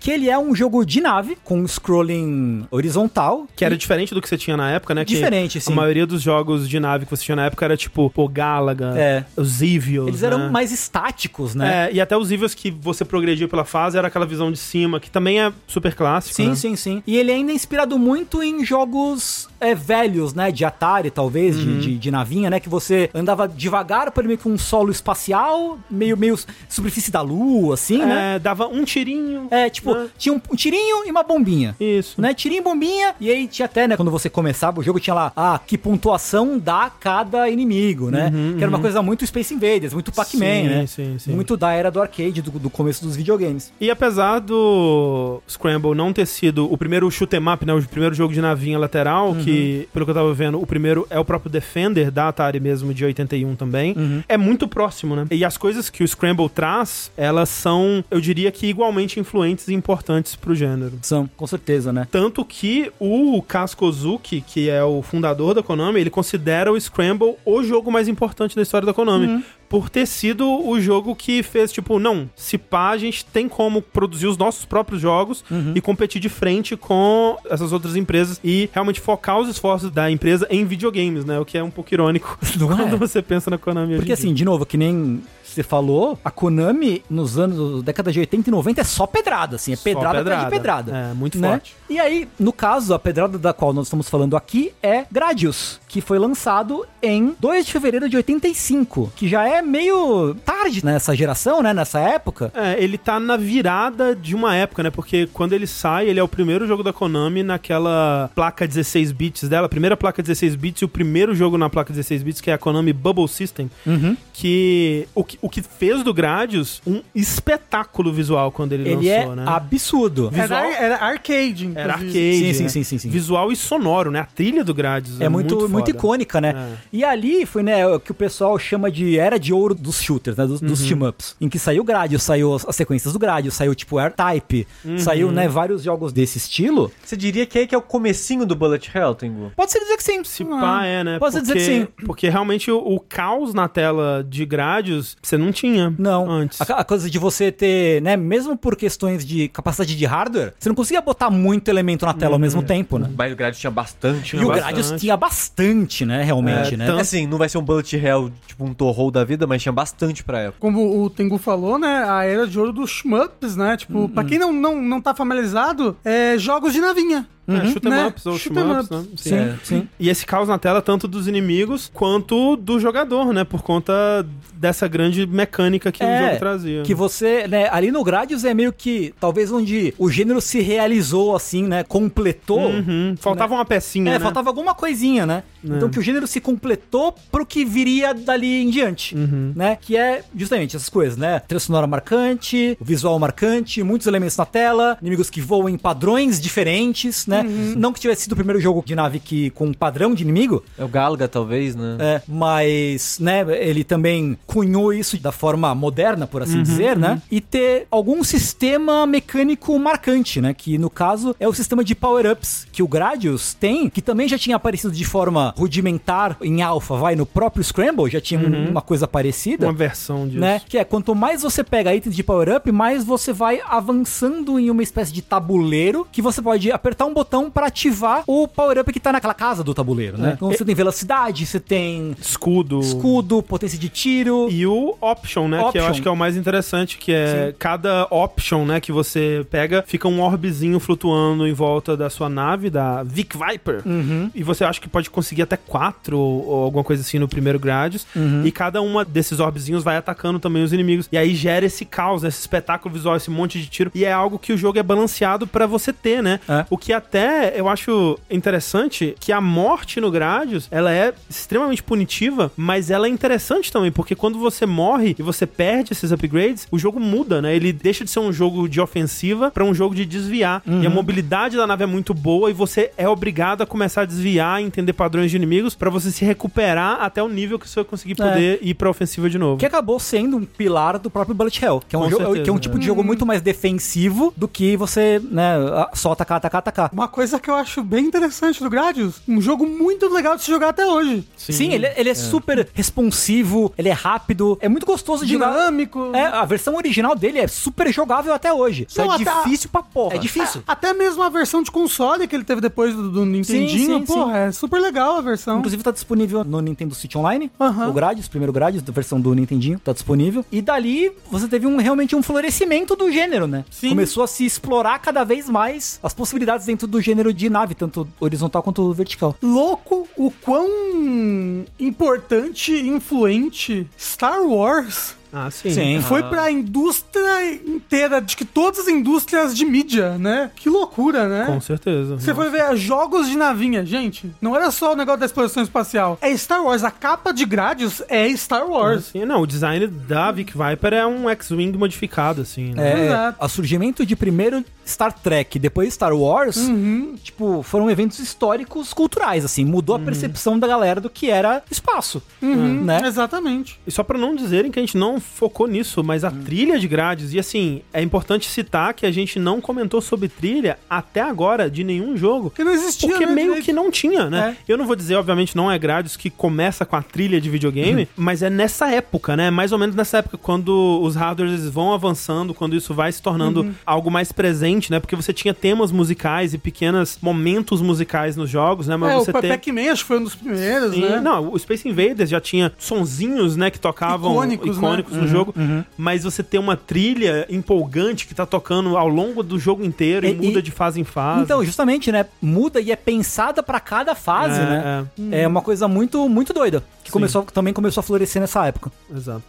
que 0.00 0.10
ele 0.10 0.28
é 0.28 0.38
um 0.38 0.54
jogo 0.54 0.84
de 0.84 1.00
nave 1.00 1.35
com 1.44 1.66
scrolling 1.66 2.66
horizontal, 2.70 3.46
Que 3.54 3.64
era 3.64 3.76
diferente 3.76 4.14
do 4.14 4.20
que 4.20 4.28
você 4.28 4.36
tinha 4.36 4.56
na 4.56 4.70
época, 4.70 4.94
né? 4.94 5.04
Que 5.04 5.14
Diferente, 5.14 5.60
sim. 5.60 5.72
A 5.72 5.76
maioria 5.76 6.06
dos 6.06 6.22
jogos 6.22 6.68
de 6.68 6.78
nave 6.80 7.04
que 7.04 7.10
você 7.10 7.24
tinha 7.24 7.36
na 7.36 7.46
época 7.46 7.64
era 7.64 7.76
tipo 7.76 8.12
o 8.14 8.28
Galaga, 8.28 8.94
É. 8.96 9.24
os 9.36 9.62
Evios. 9.62 10.08
eles 10.08 10.22
eram 10.22 10.38
né? 10.38 10.48
mais 10.50 10.72
estáticos, 10.72 11.54
né? 11.54 11.88
É, 11.88 11.94
e 11.94 12.00
até 12.00 12.16
os 12.16 12.30
Evios 12.30 12.54
que 12.54 12.70
você 12.70 13.04
progredia 13.04 13.48
pela 13.48 13.64
fase 13.64 13.96
era 13.96 14.08
aquela 14.08 14.26
visão 14.26 14.50
de 14.50 14.58
cima, 14.58 14.98
que 15.00 15.10
também 15.10 15.40
é 15.40 15.52
super 15.66 15.94
clássico. 15.94 16.34
Sim, 16.34 16.48
né? 16.48 16.54
sim, 16.54 16.76
sim. 16.76 17.02
E 17.06 17.16
ele 17.16 17.32
ainda 17.32 17.52
é 17.52 17.54
inspirado 17.54 17.98
muito 17.98 18.42
em 18.42 18.64
jogos 18.64 19.48
é, 19.60 19.74
velhos, 19.74 20.34
né? 20.34 20.50
De 20.50 20.64
Atari, 20.64 21.10
talvez, 21.10 21.58
de, 21.58 21.80
de, 21.80 21.98
de 21.98 22.10
navinha, 22.10 22.50
né? 22.50 22.60
Que 22.60 22.68
você 22.68 23.10
andava 23.14 23.48
devagar 23.48 24.10
por 24.10 24.24
meio 24.24 24.38
que 24.38 24.48
um 24.48 24.58
solo 24.58 24.90
espacial, 24.90 25.78
meio, 25.90 26.16
meio 26.16 26.38
superfície 26.68 27.10
da 27.10 27.20
lua, 27.20 27.74
assim, 27.74 27.98
né? 27.98 28.36
É, 28.36 28.38
dava 28.38 28.66
um 28.66 28.84
tirinho. 28.84 29.48
É, 29.50 29.68
tipo, 29.70 29.94
né? 29.94 30.08
tinha 30.18 30.34
um, 30.34 30.40
um 30.50 30.56
tirinho 30.56 31.06
e 31.06 31.10
uma 31.10 31.24
bombinha. 31.26 31.74
Isso. 31.78 32.20
Né, 32.20 32.32
tirinho 32.34 32.60
e 32.60 32.64
bombinha, 32.64 33.14
e 33.20 33.30
aí 33.30 33.46
tinha 33.46 33.66
até, 33.66 33.86
né, 33.86 33.96
quando 33.96 34.10
você 34.10 34.30
começava 34.30 34.80
o 34.80 34.82
jogo, 34.82 35.00
tinha 35.00 35.14
lá, 35.14 35.32
ah, 35.36 35.60
que 35.64 35.76
pontuação 35.76 36.58
dá 36.58 36.90
cada 36.98 37.48
inimigo, 37.48 38.10
né? 38.10 38.32
que 38.56 38.62
era 38.62 38.68
uma 38.68 38.78
coisa 38.78 39.02
muito 39.02 39.26
Space 39.26 39.52
Invaders, 39.52 39.92
muito 39.92 40.12
Pac-Man, 40.12 40.62
né? 40.62 40.86
sim, 40.86 41.18
sim. 41.18 41.32
Muito 41.32 41.56
da 41.56 41.72
era 41.72 41.90
do 41.90 42.00
arcade, 42.00 42.42
do, 42.42 42.50
do 42.50 42.70
começo 42.70 43.04
dos 43.04 43.16
videogames. 43.16 43.72
E 43.80 43.90
apesar 43.90 44.40
do 44.40 45.40
Scramble 45.48 45.94
não 45.94 46.12
ter 46.12 46.26
sido 46.26 46.70
o 46.70 46.76
primeiro 46.76 47.10
shoot 47.10 47.34
'em 47.34 47.48
up, 47.48 47.64
né, 47.64 47.74
o 47.74 47.82
primeiro 47.82 48.14
jogo 48.14 48.32
de 48.32 48.40
navinha 48.40 48.78
lateral, 48.78 49.34
que, 49.34 49.88
pelo 49.92 50.04
que 50.04 50.10
eu 50.10 50.14
tava 50.14 50.32
vendo, 50.34 50.60
o 50.60 50.66
primeiro 50.66 51.06
é 51.10 51.18
o 51.18 51.24
próprio 51.24 51.50
Defender 51.50 52.10
da 52.10 52.28
Atari 52.28 52.60
mesmo, 52.60 52.92
de 52.94 53.04
81 53.04 53.54
também, 53.56 53.94
é 54.28 54.36
muito 54.36 54.68
próximo, 54.68 55.16
né? 55.16 55.26
E 55.30 55.44
as 55.44 55.56
coisas 55.56 55.90
que 55.90 56.02
o 56.02 56.08
Scramble 56.08 56.48
traz, 56.48 57.10
elas 57.16 57.48
são, 57.48 58.04
eu 58.10 58.20
diria 58.20 58.50
que 58.50 58.66
igualmente 58.66 59.18
influentes 59.20 59.68
e 59.68 59.74
importantes 59.74 60.34
pro 60.36 60.54
gênero. 60.54 60.98
São, 61.02 61.15
com 61.36 61.46
certeza, 61.46 61.92
né? 61.92 62.06
Tanto 62.10 62.44
que 62.44 62.90
o 62.98 63.42
Kazuko 63.42 63.86
Ozuki, 63.86 64.40
que 64.40 64.68
é 64.68 64.82
o 64.82 65.02
fundador 65.02 65.54
da 65.54 65.62
Konami, 65.62 66.00
ele 66.00 66.10
considera 66.10 66.72
o 66.72 66.80
Scramble 66.80 67.36
o 67.44 67.62
jogo 67.62 67.90
mais 67.90 68.08
importante 68.08 68.56
da 68.56 68.62
história 68.62 68.86
da 68.86 68.94
Konami. 68.94 69.42
Por 69.68 69.90
ter 69.90 70.06
sido 70.06 70.48
o 70.48 70.80
jogo 70.80 71.16
que 71.16 71.42
fez, 71.42 71.72
tipo, 71.72 71.98
não, 71.98 72.30
se 72.36 72.56
pá, 72.56 72.90
a 72.90 72.98
gente 72.98 73.24
tem 73.24 73.48
como 73.48 73.82
produzir 73.82 74.28
os 74.28 74.36
nossos 74.36 74.64
próprios 74.64 75.00
jogos 75.00 75.44
e 75.74 75.80
competir 75.80 76.20
de 76.20 76.28
frente 76.28 76.76
com 76.76 77.36
essas 77.50 77.72
outras 77.72 77.96
empresas 77.96 78.40
e 78.44 78.70
realmente 78.72 79.00
focar 79.00 79.40
os 79.40 79.48
esforços 79.48 79.90
da 79.90 80.10
empresa 80.10 80.46
em 80.50 80.64
videogames, 80.64 81.24
né? 81.24 81.38
O 81.40 81.44
que 81.44 81.58
é 81.58 81.62
um 81.62 81.70
pouco 81.70 81.92
irônico 81.92 82.38
Não 82.58 82.72
é? 82.72 82.76
quando 82.76 82.96
você 82.96 83.20
pensa 83.20 83.50
na 83.50 83.58
Konami 83.58 83.92
hoje 83.92 83.96
Porque 83.98 84.12
em 84.12 84.14
assim, 84.14 84.32
de 84.32 84.44
novo, 84.44 84.64
que 84.64 84.76
nem 84.76 85.20
você 85.56 85.62
falou, 85.62 86.18
a 86.24 86.30
Konami, 86.30 87.02
nos 87.08 87.38
anos, 87.38 87.82
década 87.82 88.12
de 88.12 88.20
80 88.20 88.48
e 88.48 88.52
90, 88.52 88.80
é 88.80 88.84
só 88.84 89.06
pedrada, 89.06 89.56
assim, 89.56 89.72
é 89.72 89.76
pedrada, 89.76 90.20
atrás 90.20 90.44
de 90.44 90.50
pedrada. 90.50 90.92
pedrada. 90.92 91.10
É, 91.10 91.14
muito 91.14 91.38
né? 91.38 91.50
forte. 91.50 91.74
E 91.88 91.98
aí, 91.98 92.28
no 92.38 92.52
caso, 92.52 92.92
a 92.92 92.98
pedrada 92.98 93.38
da 93.38 93.52
qual 93.52 93.72
nós 93.72 93.86
estamos 93.86 94.08
falando 94.08 94.36
aqui 94.36 94.72
é 94.82 95.04
Gradius, 95.10 95.80
que 95.88 96.00
foi 96.00 96.18
lançado 96.18 96.84
em 97.02 97.34
2 97.40 97.66
de 97.66 97.72
fevereiro 97.72 98.08
de 98.08 98.16
85, 98.16 99.12
que 99.16 99.28
já 99.28 99.48
é 99.48 99.62
meio 99.62 100.34
tarde 100.44 100.84
nessa 100.84 101.14
geração, 101.14 101.62
né, 101.62 101.72
nessa 101.72 101.98
época. 102.00 102.52
É, 102.54 102.82
ele 102.82 102.98
tá 102.98 103.18
na 103.18 103.36
virada 103.36 104.14
de 104.14 104.34
uma 104.34 104.54
época, 104.54 104.82
né? 104.82 104.90
Porque 104.90 105.26
quando 105.32 105.52
ele 105.52 105.66
sai, 105.66 106.08
ele 106.08 106.20
é 106.20 106.22
o 106.22 106.28
primeiro 106.28 106.66
jogo 106.66 106.82
da 106.82 106.92
Konami 106.92 107.42
naquela 107.42 108.30
placa 108.34 108.66
16 108.66 109.12
bits 109.12 109.48
dela, 109.48 109.66
a 109.66 109.68
primeira 109.70 109.96
placa 109.96 110.22
16 110.22 110.54
bits 110.54 110.82
e 110.82 110.84
o 110.84 110.88
primeiro 110.88 111.34
jogo 111.34 111.56
na 111.56 111.70
placa 111.70 111.92
16 111.92 112.22
bits, 112.22 112.40
que 112.40 112.50
é 112.50 112.54
a 112.54 112.58
Konami 112.58 112.92
Bubble 112.92 113.26
System, 113.28 113.70
Uhum. 113.86 114.16
que 114.32 115.08
o, 115.14 115.24
que 115.24 115.38
o 115.46 115.50
que 115.50 115.62
fez 115.62 116.02
do 116.02 116.12
Gradius 116.12 116.82
um 116.86 117.00
espetáculo 117.14 118.12
visual 118.12 118.50
quando 118.50 118.72
ele, 118.72 118.88
Ele 118.88 119.08
é 119.08 119.18
lançou, 119.20 119.36
né? 119.36 119.44
absurdo. 119.46 120.30
Visual- 120.30 120.64
Era, 120.64 120.76
era 120.76 120.96
arcade, 120.96 121.70
Era 121.74 121.92
arcade. 121.94 122.08
inclusive. 122.08 122.46
Sim, 122.46 122.54
sim, 122.54 122.62
né? 122.64 122.68
sim, 122.68 122.84
sim, 122.84 122.98
sim. 122.98 123.10
Visual 123.10 123.52
e 123.52 123.56
sonoro, 123.56 124.10
né? 124.10 124.20
A 124.20 124.24
trilha 124.24 124.64
do 124.64 124.74
Gradius 124.74 125.20
É 125.20 125.28
muito, 125.28 125.56
muito, 125.68 125.70
foda. 125.86 125.90
icônica, 125.90 126.40
né? 126.40 126.54
É. 126.56 126.76
E 126.92 127.04
ali 127.04 127.46
foi, 127.46 127.62
né, 127.62 127.86
o 127.86 128.00
que 128.00 128.10
o 128.10 128.14
pessoal 128.14 128.58
chama 128.58 128.90
de 128.90 129.18
era 129.18 129.38
de 129.38 129.52
ouro 129.52 129.74
dos 129.74 130.00
shooters, 130.02 130.36
né? 130.36 130.46
Dos, 130.46 130.60
dos 130.60 130.80
Uhum. 130.82 130.88
team-ups. 130.88 131.36
Em 131.40 131.48
que 131.48 131.58
saiu 131.58 131.82
o 131.82 131.84
Gradius, 131.84 132.22
saiu 132.22 132.54
as, 132.54 132.66
as 132.66 132.74
sequências 132.76 133.12
do 133.12 133.18
Gradius, 133.18 133.54
saiu 133.54 133.74
tipo 133.74 133.98
R-Type, 134.00 134.66
Uhum. 134.84 134.98
saiu, 134.98 135.30
né, 135.30 135.46
vários 135.48 135.82
jogos 135.82 136.12
desse 136.12 136.38
estilo. 136.38 136.90
Você 137.04 137.16
diria 137.16 137.46
que 137.46 137.58
aí 137.58 137.66
que 137.66 137.74
é 137.74 137.78
o 137.78 137.82
comecinho 137.82 138.44
do 138.46 138.56
Bullet 138.56 138.90
Hell, 138.94 139.14
Tengu? 139.14 139.52
Pode-se 139.56 139.78
dizer 139.78 139.96
que 139.96 140.02
sim. 140.02 140.24
Se 140.24 140.44
pá, 140.44 140.84
é, 140.84 141.04
né? 141.04 141.18
Posso 141.18 141.40
dizer 141.40 141.52
que 141.54 141.60
sim. 141.60 141.86
Porque 142.04 142.28
realmente 142.28 142.70
o, 142.70 142.78
o 142.78 142.98
caos 143.00 143.52
na 143.54 143.68
tela 143.68 144.26
de 144.28 144.44
Gradius 144.44 145.16
você 145.22 145.35
não 145.38 145.52
tinha 145.52 145.94
Não. 145.98 146.30
antes. 146.30 146.60
A, 146.60 146.64
a 146.64 146.84
coisa 146.84 147.08
de 147.10 147.18
você 147.18 147.50
ter, 147.52 148.00
né, 148.02 148.16
mesmo 148.16 148.56
por 148.56 148.76
questões 148.76 149.24
de 149.24 149.48
capacidade 149.48 149.96
de 149.96 150.04
hardware, 150.04 150.52
você 150.58 150.68
não 150.68 150.76
conseguia 150.76 151.00
botar 151.00 151.30
muito 151.30 151.68
elemento 151.68 152.04
na 152.06 152.14
tela 152.14 152.34
ao 152.34 152.38
mesmo 152.38 152.62
tempo, 152.62 152.98
né? 152.98 153.10
Mas 153.16 153.32
o 153.32 153.36
Gradius 153.36 153.60
tinha 153.60 153.70
bastante. 153.70 154.36
E 154.36 154.38
o 154.38 154.42
né? 154.42 154.46
bastante. 154.48 154.62
Gradius 154.72 155.00
tinha 155.00 155.16
bastante, 155.16 156.04
né, 156.04 156.22
realmente, 156.22 156.74
É, 156.74 156.76
né? 156.76 156.86
tanto- 156.86 157.00
Assim, 157.00 157.26
não 157.26 157.38
vai 157.38 157.48
ser 157.48 157.58
um 157.58 157.62
Bullet 157.62 157.96
Hell, 157.96 158.30
tipo 158.46 158.64
um 158.64 158.74
Torrou 158.74 159.10
da 159.10 159.24
vida, 159.24 159.46
mas 159.46 159.62
tinha 159.62 159.72
bastante 159.72 160.24
pra 160.24 160.38
época. 160.40 160.58
Como 160.60 161.02
o 161.02 161.08
Tengu 161.10 161.38
falou, 161.38 161.78
né? 161.78 162.04
A 162.08 162.24
era 162.24 162.46
de 162.46 162.58
ouro 162.58 162.72
dos 162.72 162.90
shmups, 162.90 163.56
né? 163.56 163.76
Tipo, 163.76 164.00
Uhum. 164.00 164.08
pra 164.08 164.24
quem 164.24 164.38
não, 164.38 164.52
não, 164.52 164.80
não 164.82 165.00
tá 165.00 165.14
familiarizado, 165.14 165.96
é 166.04 166.36
jogos 166.38 166.72
de 166.72 166.80
navinha. 166.80 167.26
É, 167.48 167.66
shoot 167.66 167.86
'em 167.86 167.90
né? 167.90 168.06
ups 168.06 168.26
ou 168.26 168.38
Shoot 168.38 168.58
'em 168.58 168.62
ups, 168.62 168.90
né? 168.90 169.04
Sim. 169.16 169.30
Sim, 169.30 169.58
sim. 169.62 169.88
E 170.00 170.08
esse 170.08 170.26
caos 170.26 170.48
na 170.48 170.58
tela, 170.58 170.82
tanto 170.82 171.06
dos 171.06 171.28
inimigos 171.28 171.90
quanto 171.94 172.56
do 172.56 172.78
jogador, 172.80 173.32
né? 173.32 173.44
Por 173.44 173.62
conta 173.62 174.26
dessa 174.54 174.88
grande 174.88 175.26
mecânica 175.26 175.92
que 175.92 176.02
o 176.02 176.06
É, 176.06 176.26
jogo 176.28 176.38
trazia. 176.38 176.82
Que 176.82 176.94
você, 176.94 177.46
né, 177.46 177.68
ali 177.70 177.90
no 177.90 178.02
Gradius 178.02 178.44
é 178.44 178.54
meio 178.54 178.72
que, 178.72 179.14
talvez 179.20 179.52
onde 179.52 179.94
o 179.98 180.10
gênero 180.10 180.40
se 180.40 180.60
realizou, 180.60 181.36
assim, 181.36 181.62
né, 181.64 181.84
completou. 181.84 182.70
Uhum. 182.70 183.14
Faltava 183.18 183.54
uma 183.54 183.64
pecinha, 183.64 184.10
É, 184.10 184.14
né? 184.14 184.20
faltava 184.20 184.48
alguma 184.48 184.74
coisinha, 184.74 185.26
né? 185.26 185.42
Então 185.62 185.88
que 185.90 185.98
o 185.98 186.02
gênero 186.02 186.26
se 186.28 186.40
completou 186.40 187.12
pro 187.30 187.44
que 187.44 187.64
viria 187.64 188.14
dali 188.14 188.62
em 188.62 188.70
diante, 188.70 189.14
Uhum. 189.16 189.52
né? 189.54 189.76
Que 189.80 189.96
é 189.96 190.22
justamente 190.34 190.76
essas 190.76 190.88
coisas, 190.88 191.16
né? 191.18 191.40
Trilha 191.40 191.58
sonora 191.60 191.86
marcante, 191.86 192.76
o 192.80 192.84
visual 192.84 193.18
marcante, 193.18 193.82
muitos 193.82 194.06
elementos 194.06 194.36
na 194.36 194.46
tela, 194.46 194.96
inimigos 195.00 195.28
que 195.28 195.40
voam 195.40 195.68
em 195.68 195.76
padrões 195.76 196.40
diferentes, 196.40 197.26
né? 197.26 197.35
Não 197.42 197.92
que 197.92 198.00
tivesse 198.00 198.22
sido 198.22 198.32
o 198.32 198.36
primeiro 198.36 198.60
jogo 198.60 198.82
de 198.84 198.94
nave 198.94 199.18
que 199.20 199.50
com 199.50 199.66
um 199.66 199.72
padrão 199.74 200.14
de 200.14 200.22
inimigo, 200.22 200.62
É 200.78 200.84
o 200.84 200.88
Galaga, 200.88 201.28
talvez, 201.28 201.74
né? 201.76 201.96
é, 202.00 202.22
mas, 202.28 203.18
né, 203.20 203.44
ele 203.60 203.84
também 203.84 204.36
cunhou 204.46 204.92
isso 204.92 205.18
da 205.20 205.32
forma 205.32 205.74
moderna, 205.74 206.26
por 206.26 206.42
assim 206.42 206.62
dizer, 206.62 206.96
né? 206.96 207.20
E 207.30 207.40
ter 207.40 207.86
algum 207.90 208.22
sistema 208.24 209.06
mecânico 209.06 209.78
marcante, 209.78 210.40
né? 210.40 210.54
Que 210.54 210.78
no 210.78 210.88
caso 210.90 211.34
é 211.40 211.48
o 211.48 211.52
sistema 211.52 211.82
de 211.84 211.94
power-ups 211.94 212.66
que 212.72 212.82
o 212.82 212.88
Gradius 212.88 213.54
tem, 213.54 213.88
que 213.90 214.00
também 214.02 214.28
já 214.28 214.38
tinha 214.38 214.56
aparecido 214.56 214.92
de 214.94 215.04
forma 215.04 215.54
rudimentar 215.56 216.36
em 216.42 216.62
alpha, 216.62 216.96
vai, 216.96 217.16
no 217.16 217.26
próprio 217.26 217.62
Scramble, 217.64 218.10
já 218.10 218.20
tinha 218.20 218.40
um- 218.40 218.70
uma 218.70 218.80
coisa 218.82 219.06
parecida. 219.08 219.66
Uma 219.66 219.72
versão 219.72 220.26
disso. 220.26 220.40
Né? 220.40 220.60
Que 220.68 220.78
é 220.78 220.84
quanto 220.84 221.14
mais 221.14 221.42
você 221.42 221.62
pega 221.64 221.94
itens 221.94 222.14
de 222.14 222.22
power-up, 222.22 222.70
mais 222.72 223.04
você 223.04 223.32
vai 223.32 223.60
avançando 223.66 224.58
em 224.58 224.70
uma 224.70 224.82
espécie 224.82 225.12
de 225.12 225.22
tabuleiro 225.22 226.06
que 226.10 226.20
você 226.22 226.40
pode 226.42 226.70
apertar 226.70 227.06
um 227.06 227.14
botão 227.14 227.25
para 227.52 227.66
ativar 227.66 228.22
o 228.26 228.46
power-up 228.48 228.92
que 228.92 229.00
tá 229.00 229.12
naquela 229.12 229.34
casa 229.34 229.62
do 229.62 229.74
tabuleiro, 229.74 230.18
né? 230.18 230.32
Então 230.34 230.50
você 230.50 230.64
tem 230.64 230.74
velocidade, 230.74 231.44
você 231.46 231.60
tem 231.60 232.14
Escudo. 232.20 232.80
escudo, 232.80 233.42
potência 233.42 233.78
de 233.78 233.88
tiro. 233.88 234.48
E 234.50 234.66
o 234.66 234.96
option, 235.00 235.48
né? 235.48 235.58
Que 235.58 235.62
eu 235.62 235.66
Option. 235.68 235.86
acho 235.86 236.02
que 236.02 236.08
é 236.08 236.10
o 236.10 236.16
mais 236.16 236.36
interessante, 236.36 236.98
que 236.98 237.12
é 237.12 237.54
cada 237.58 238.06
option, 238.10 238.64
né, 238.64 238.80
que 238.80 238.92
você 238.92 239.46
pega, 239.50 239.84
fica 239.86 240.08
um 240.08 240.20
orbezinho 240.20 240.78
flutuando 240.78 241.46
em 241.46 241.52
volta 241.52 241.96
da 241.96 242.08
sua 242.10 242.28
nave, 242.28 242.70
da 242.70 243.02
Vic 243.02 243.36
Viper. 243.36 243.82
Uhum. 243.84 244.30
E 244.34 244.42
você 244.42 244.64
acha 244.64 244.80
que 244.80 244.88
pode 244.88 245.10
conseguir 245.10 245.42
até 245.42 245.56
quatro 245.56 246.18
ou, 246.18 246.46
ou 246.46 246.64
alguma 246.64 246.84
coisa 246.84 247.02
assim 247.02 247.18
no 247.18 247.28
primeiro 247.28 247.58
Gradius. 247.58 248.06
Uhum. 248.14 248.42
E 248.44 248.52
cada 248.52 248.80
uma 248.80 249.04
desses 249.04 249.40
orbezinhos 249.40 249.82
vai 249.82 249.96
atacando 249.96 250.38
também 250.38 250.62
os 250.62 250.72
inimigos. 250.72 251.08
E 251.10 251.18
aí 251.18 251.34
gera 251.34 251.66
esse 251.66 251.84
caos, 251.84 252.22
né, 252.22 252.28
esse 252.28 252.40
espetáculo 252.40 252.94
visual, 252.94 253.16
esse 253.16 253.30
monte 253.30 253.60
de 253.60 253.66
tiro. 253.66 253.90
E 253.94 254.04
é 254.04 254.12
algo 254.12 254.38
que 254.38 254.52
o 254.52 254.56
jogo 254.56 254.78
é 254.78 254.82
balanceado 254.82 255.46
pra 255.46 255.66
você 255.66 255.92
ter, 255.92 256.22
né? 256.22 256.40
É. 256.48 256.64
O 256.70 256.76
que 256.76 256.92
até 256.92 257.15
eu 257.54 257.68
acho 257.68 258.18
interessante 258.30 259.14
que 259.18 259.32
a 259.32 259.40
morte 259.40 260.00
no 260.00 260.10
Gradius, 260.10 260.68
ela 260.70 260.92
é 260.92 261.12
extremamente 261.28 261.82
punitiva, 261.82 262.50
mas 262.56 262.90
ela 262.90 263.06
é 263.06 263.10
interessante 263.10 263.70
também, 263.72 263.92
porque 263.92 264.14
quando 264.14 264.38
você 264.38 264.66
morre 264.66 265.14
e 265.18 265.22
você 265.22 265.46
perde 265.46 265.92
esses 265.92 266.12
upgrades, 266.12 266.66
o 266.70 266.78
jogo 266.78 267.00
muda, 267.00 267.40
né? 267.40 267.54
Ele 267.54 267.72
deixa 267.72 268.04
de 268.04 268.10
ser 268.10 268.20
um 268.20 268.32
jogo 268.32 268.68
de 268.68 268.80
ofensiva 268.80 269.50
pra 269.50 269.64
um 269.64 269.74
jogo 269.74 269.94
de 269.94 270.04
desviar. 270.04 270.62
E 270.66 270.86
a 270.86 270.90
mobilidade 270.90 271.56
da 271.56 271.66
nave 271.66 271.84
é 271.84 271.86
muito 271.86 272.12
boa 272.12 272.50
e 272.50 272.52
você 272.52 272.90
é 272.96 273.08
obrigado 273.08 273.62
a 273.62 273.66
começar 273.66 274.02
a 274.02 274.04
desviar, 274.04 274.60
entender 274.60 274.92
padrões 274.92 275.30
de 275.30 275.36
inimigos 275.36 275.74
pra 275.74 275.90
você 275.90 276.10
se 276.10 276.24
recuperar 276.24 276.98
até 277.00 277.22
o 277.22 277.28
nível 277.28 277.58
que 277.58 277.68
você 277.68 277.76
vai 277.76 277.84
conseguir 277.84 278.14
poder 278.14 278.58
ir 278.62 278.74
pra 278.74 278.90
ofensiva 278.90 279.28
de 279.30 279.38
novo. 279.38 279.58
Que 279.58 279.66
acabou 279.66 279.98
sendo 279.98 280.36
um 280.36 280.44
pilar 280.44 280.98
do 280.98 281.10
próprio 281.10 281.34
Bullet 281.34 281.64
Hell. 281.64 281.82
Que 281.88 281.96
é 281.96 281.98
um, 281.98 282.08
certeza, 282.08 282.42
que 282.42 282.50
é 282.50 282.52
um 282.52 282.58
tipo 282.58 282.76
é. 282.76 282.80
de 282.80 282.86
jogo 282.86 283.02
muito 283.02 283.24
mais 283.24 283.40
defensivo 283.40 284.32
do 284.36 284.48
que 284.48 284.76
você, 284.76 285.20
né, 285.30 285.54
só 285.94 286.12
atacar, 286.12 286.38
atacar, 286.38 286.58
atacar. 286.58 286.90
Uma 286.92 287.05
coisa 287.08 287.38
que 287.38 287.50
eu 287.50 287.54
acho 287.54 287.82
bem 287.82 288.04
interessante 288.06 288.62
do 288.62 288.70
Gradius, 288.70 289.16
um 289.28 289.40
jogo 289.40 289.66
muito 289.66 290.08
legal 290.08 290.36
de 290.36 290.42
se 290.42 290.50
jogar 290.50 290.70
até 290.70 290.86
hoje. 290.86 291.26
Sim, 291.36 291.72
ele, 291.72 291.86
ele 291.96 292.08
é, 292.10 292.14
super 292.14 292.68
responsivo, 292.74 293.72
ele 293.78 293.88
é 293.88 293.92
rápido, 293.92 294.58
é 294.60 294.68
muito 294.68 294.86
gostoso 294.86 295.24
de 295.24 295.32
jogar. 295.32 295.52
Dinâmico. 295.52 296.10
É, 296.14 296.24
a 296.26 296.44
versão 296.44 296.74
original 296.76 297.14
dele 297.14 297.38
é 297.38 297.46
super 297.46 297.92
jogável 297.92 298.32
até 298.32 298.52
hoje. 298.52 298.86
Só 298.88 299.04
Não, 299.04 299.12
é 299.12 299.22
até- 299.22 299.42
difícil 299.44 299.70
pra 299.70 299.82
porra. 299.82 300.16
É 300.16 300.18
difícil. 300.18 300.62
Até 300.66 300.92
mesmo 300.92 301.22
a 301.22 301.28
versão 301.28 301.62
de 301.62 301.70
console 301.70 302.26
que 302.26 302.34
ele 302.34 302.44
teve 302.44 302.60
depois 302.60 302.94
do, 302.94 303.10
do 303.10 303.24
Nintendinho, 303.26 303.98
sim, 303.98 304.04
porra, 304.04 304.38
é 304.38 304.52
super 304.52 304.80
legal 304.80 305.16
a 305.16 305.20
versão. 305.20 305.58
Inclusive 305.58 305.82
tá 305.82 305.90
disponível 305.90 306.44
no 306.44 306.60
Nintendo 306.60 306.94
Switch 306.94 307.14
Online. 307.16 307.50
Aham. 307.60 307.88
O 307.88 307.92
Gradius, 307.92 308.28
primeiro 308.28 308.52
Gradius, 308.52 308.82
da 308.82 308.92
versão 308.92 309.20
do 309.20 309.32
Nintendinho, 309.34 309.78
tá 309.78 309.92
disponível. 309.92 310.44
E 310.50 310.60
dali 310.60 311.12
você 311.30 311.46
teve 311.48 311.66
um, 311.66 311.76
realmente 311.76 312.14
um 312.16 312.22
florescimento 312.22 312.94
do 312.96 313.10
gênero, 313.10 313.46
né? 313.46 313.64
Sim. 313.70 313.90
Começou 313.90 314.22
a 314.22 314.26
se 314.26 314.44
explorar 314.44 314.98
cada 314.98 315.24
vez 315.24 315.48
mais 315.48 315.98
as 316.02 316.12
possibilidades 316.14 316.66
dentro 316.66 316.86
do 316.86 316.95
gênero 317.00 317.32
de 317.32 317.48
nave, 317.48 317.74
tanto 317.74 318.06
horizontal 318.20 318.62
quanto 318.62 318.92
vertical. 318.92 319.36
Louco 319.42 320.08
o 320.16 320.30
quão 320.30 321.64
importante 321.78 322.72
e 322.72 322.88
influente 322.88 323.86
Star 323.98 324.42
Wars 324.42 325.16
Ah, 325.38 325.50
sim. 325.50 325.70
Sim. 325.70 326.00
foi 326.00 326.22
pra 326.22 326.50
indústria 326.50 327.54
inteira, 327.54 328.22
de 328.22 328.34
que 328.34 328.44
todas 328.44 328.80
as 328.80 328.88
indústrias 328.88 329.54
de 329.54 329.66
mídia, 329.66 330.16
né? 330.16 330.50
Que 330.56 330.70
loucura, 330.70 331.28
né? 331.28 331.44
Com 331.46 331.60
certeza. 331.60 332.16
Você 332.18 332.34
foi 332.34 332.48
ver 332.48 332.74
jogos 332.76 333.28
de 333.28 333.36
navinha, 333.36 333.84
gente. 333.84 334.32
Não 334.40 334.56
era 334.56 334.70
só 334.70 334.92
o 334.94 334.96
negócio 334.96 335.20
da 335.20 335.26
exploração 335.26 335.62
espacial. 335.62 336.16
É 336.22 336.34
Star 336.36 336.64
Wars. 336.64 336.82
A 336.84 336.90
capa 336.90 337.32
de 337.32 337.44
Gradius 337.44 338.02
é 338.08 338.34
Star 338.34 338.66
Wars. 338.66 339.08
Assim, 339.08 339.26
não, 339.26 339.42
o 339.42 339.46
design 339.46 339.86
da 339.86 340.32
Vic 340.32 340.52
Viper 340.56 340.94
é 340.94 341.06
um 341.06 341.28
X-Wing 341.28 341.76
modificado, 341.76 342.40
assim, 342.40 342.72
né? 342.74 342.92
É, 343.02 343.06
Exato. 343.06 343.44
o 343.44 343.48
surgimento 343.48 344.06
de 344.06 344.16
primeiro 344.16 344.64
Star 344.86 345.12
Trek, 345.12 345.58
depois 345.58 345.92
Star 345.92 346.14
Wars, 346.16 346.56
Uhum. 346.56 347.16
tipo, 347.22 347.62
foram 347.62 347.90
eventos 347.90 348.18
históricos 348.20 348.94
culturais, 348.94 349.44
assim, 349.44 349.64
mudou 349.64 349.96
a 349.96 349.98
percepção 349.98 350.58
da 350.58 350.66
galera 350.66 351.00
do 351.00 351.10
que 351.10 351.28
era 351.28 351.62
espaço, 351.70 352.22
Uhum, 352.40 352.84
né? 352.84 353.00
Exatamente. 353.04 353.78
E 353.86 353.90
só 353.90 354.02
pra 354.02 354.16
não 354.16 354.34
dizerem 354.34 354.70
que 354.70 354.78
a 354.78 354.82
gente 354.82 354.96
não 354.96 355.18
focou 355.34 355.66
nisso, 355.66 356.02
mas 356.02 356.24
a 356.24 356.30
trilha 356.30 356.78
de 356.78 356.88
grades, 356.88 357.32
e 357.34 357.38
assim, 357.38 357.82
é 357.92 358.02
importante 358.02 358.48
citar 358.48 358.94
que 358.94 359.04
a 359.04 359.10
gente 359.10 359.38
não 359.38 359.60
comentou 359.60 360.00
sobre 360.00 360.28
trilha 360.28 360.78
até 360.88 361.20
agora 361.20 361.68
de 361.70 361.84
nenhum 361.84 362.16
jogo. 362.16 362.50
Porque 362.50 362.64
não 362.64 362.72
existia, 362.72 363.08
Porque 363.08 363.26
né, 363.26 363.32
meio 363.32 363.48
direito. 363.48 363.64
que 363.64 363.72
não 363.72 363.90
tinha, 363.90 364.30
né? 364.30 364.56
Eu 364.68 364.78
não 364.78 364.86
vou 364.86 364.96
dizer, 364.96 365.16
obviamente, 365.16 365.56
não 365.56 365.70
é 365.70 365.78
Gradius 365.78 366.16
que 366.16 366.30
começa 366.30 366.84
com 366.84 366.96
a 366.96 367.02
trilha 367.02 367.40
de 367.40 367.50
videogame, 367.50 368.08
mas 368.16 368.42
é 368.42 368.48
nessa 368.50 368.90
época, 368.90 369.36
né? 369.36 369.50
Mais 369.50 369.72
ou 369.72 369.78
menos 369.78 369.94
nessa 369.94 370.18
época, 370.18 370.38
quando 370.38 371.00
os 371.02 371.14
hardwares 371.14 371.68
vão 371.68 371.92
avançando, 371.92 372.54
quando 372.54 372.74
isso 372.76 372.94
vai 372.94 373.10
se 373.12 373.20
tornando 373.20 373.74
algo 373.84 374.10
mais 374.10 374.32
presente, 374.32 374.90
né? 374.90 375.00
Porque 375.00 375.16
você 375.16 375.32
tinha 375.32 375.52
temas 375.52 375.90
musicais 375.92 376.54
e 376.54 376.58
pequenos 376.58 377.18
momentos 377.20 377.80
musicais 377.82 378.36
nos 378.36 378.48
jogos, 378.48 378.86
né? 378.88 378.96
Mas 378.96 379.12
É, 379.12 379.14
você 379.16 379.30
o 379.30 379.40
tem. 379.40 379.50
Pac-Man 379.50 379.92
acho 379.92 380.02
que 380.02 380.08
foi 380.08 380.18
um 380.18 380.24
dos 380.24 380.34
primeiros, 380.34 380.94
Sim, 380.94 381.00
né? 381.00 381.20
Não, 381.20 381.52
o 381.52 381.58
Space 381.58 381.88
Invaders 381.88 382.30
já 382.30 382.40
tinha 382.40 382.72
sonzinhos, 382.78 383.56
né, 383.56 383.70
que 383.70 383.78
tocavam 383.78 384.32
Icônicos, 384.32 384.76
icônicos, 384.76 385.15
no 385.16 385.26
jogo, 385.28 385.54
mas 385.96 386.24
você 386.24 386.42
tem 386.42 386.58
uma 386.60 386.76
trilha 386.76 387.46
empolgante 387.50 388.26
que 388.26 388.34
tá 388.34 388.44
tocando 388.46 388.96
ao 388.96 389.08
longo 389.08 389.42
do 389.42 389.58
jogo 389.58 389.84
inteiro 389.84 390.26
e, 390.26 390.30
E- 390.30 390.34
muda 390.34 390.58
e- 390.58 390.62
de 390.62 390.70
fase 390.70 391.00
em 391.00 391.04
fase. 391.04 391.42
Então, 391.42 391.64
justamente, 391.64 392.10
né? 392.12 392.26
Muda 392.40 392.80
e 392.80 392.90
é 392.92 392.96
pensada 392.96 393.62
pra 393.62 393.80
cada 393.80 394.14
fase, 394.14 394.60
É, 394.60 394.64
né? 394.64 395.06
É. 395.42 395.46
uma 395.48 395.62
coisa 395.62 395.86
muito, 395.88 396.28
muito 396.28 396.52
doida. 396.52 396.80
Que 397.02 397.08
Sim. 397.10 397.12
começou, 397.12 397.42
também 397.44 397.72
começou 397.72 398.00
a 398.00 398.04
florescer 398.04 398.40
nessa 398.40 398.66
época. 398.66 398.90
Exato. 399.14 399.42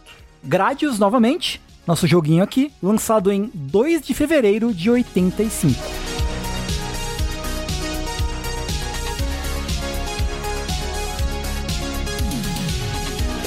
Gradius, 0.44 0.98
novamente, 0.98 1.60
nosso 1.86 2.06
joguinho 2.06 2.42
aqui, 2.44 2.70
lançado 2.82 3.32
em 3.32 3.50
2 3.54 4.02
de 4.02 4.14
fevereiro 4.14 4.72
de 4.72 4.90
85. 4.90 5.78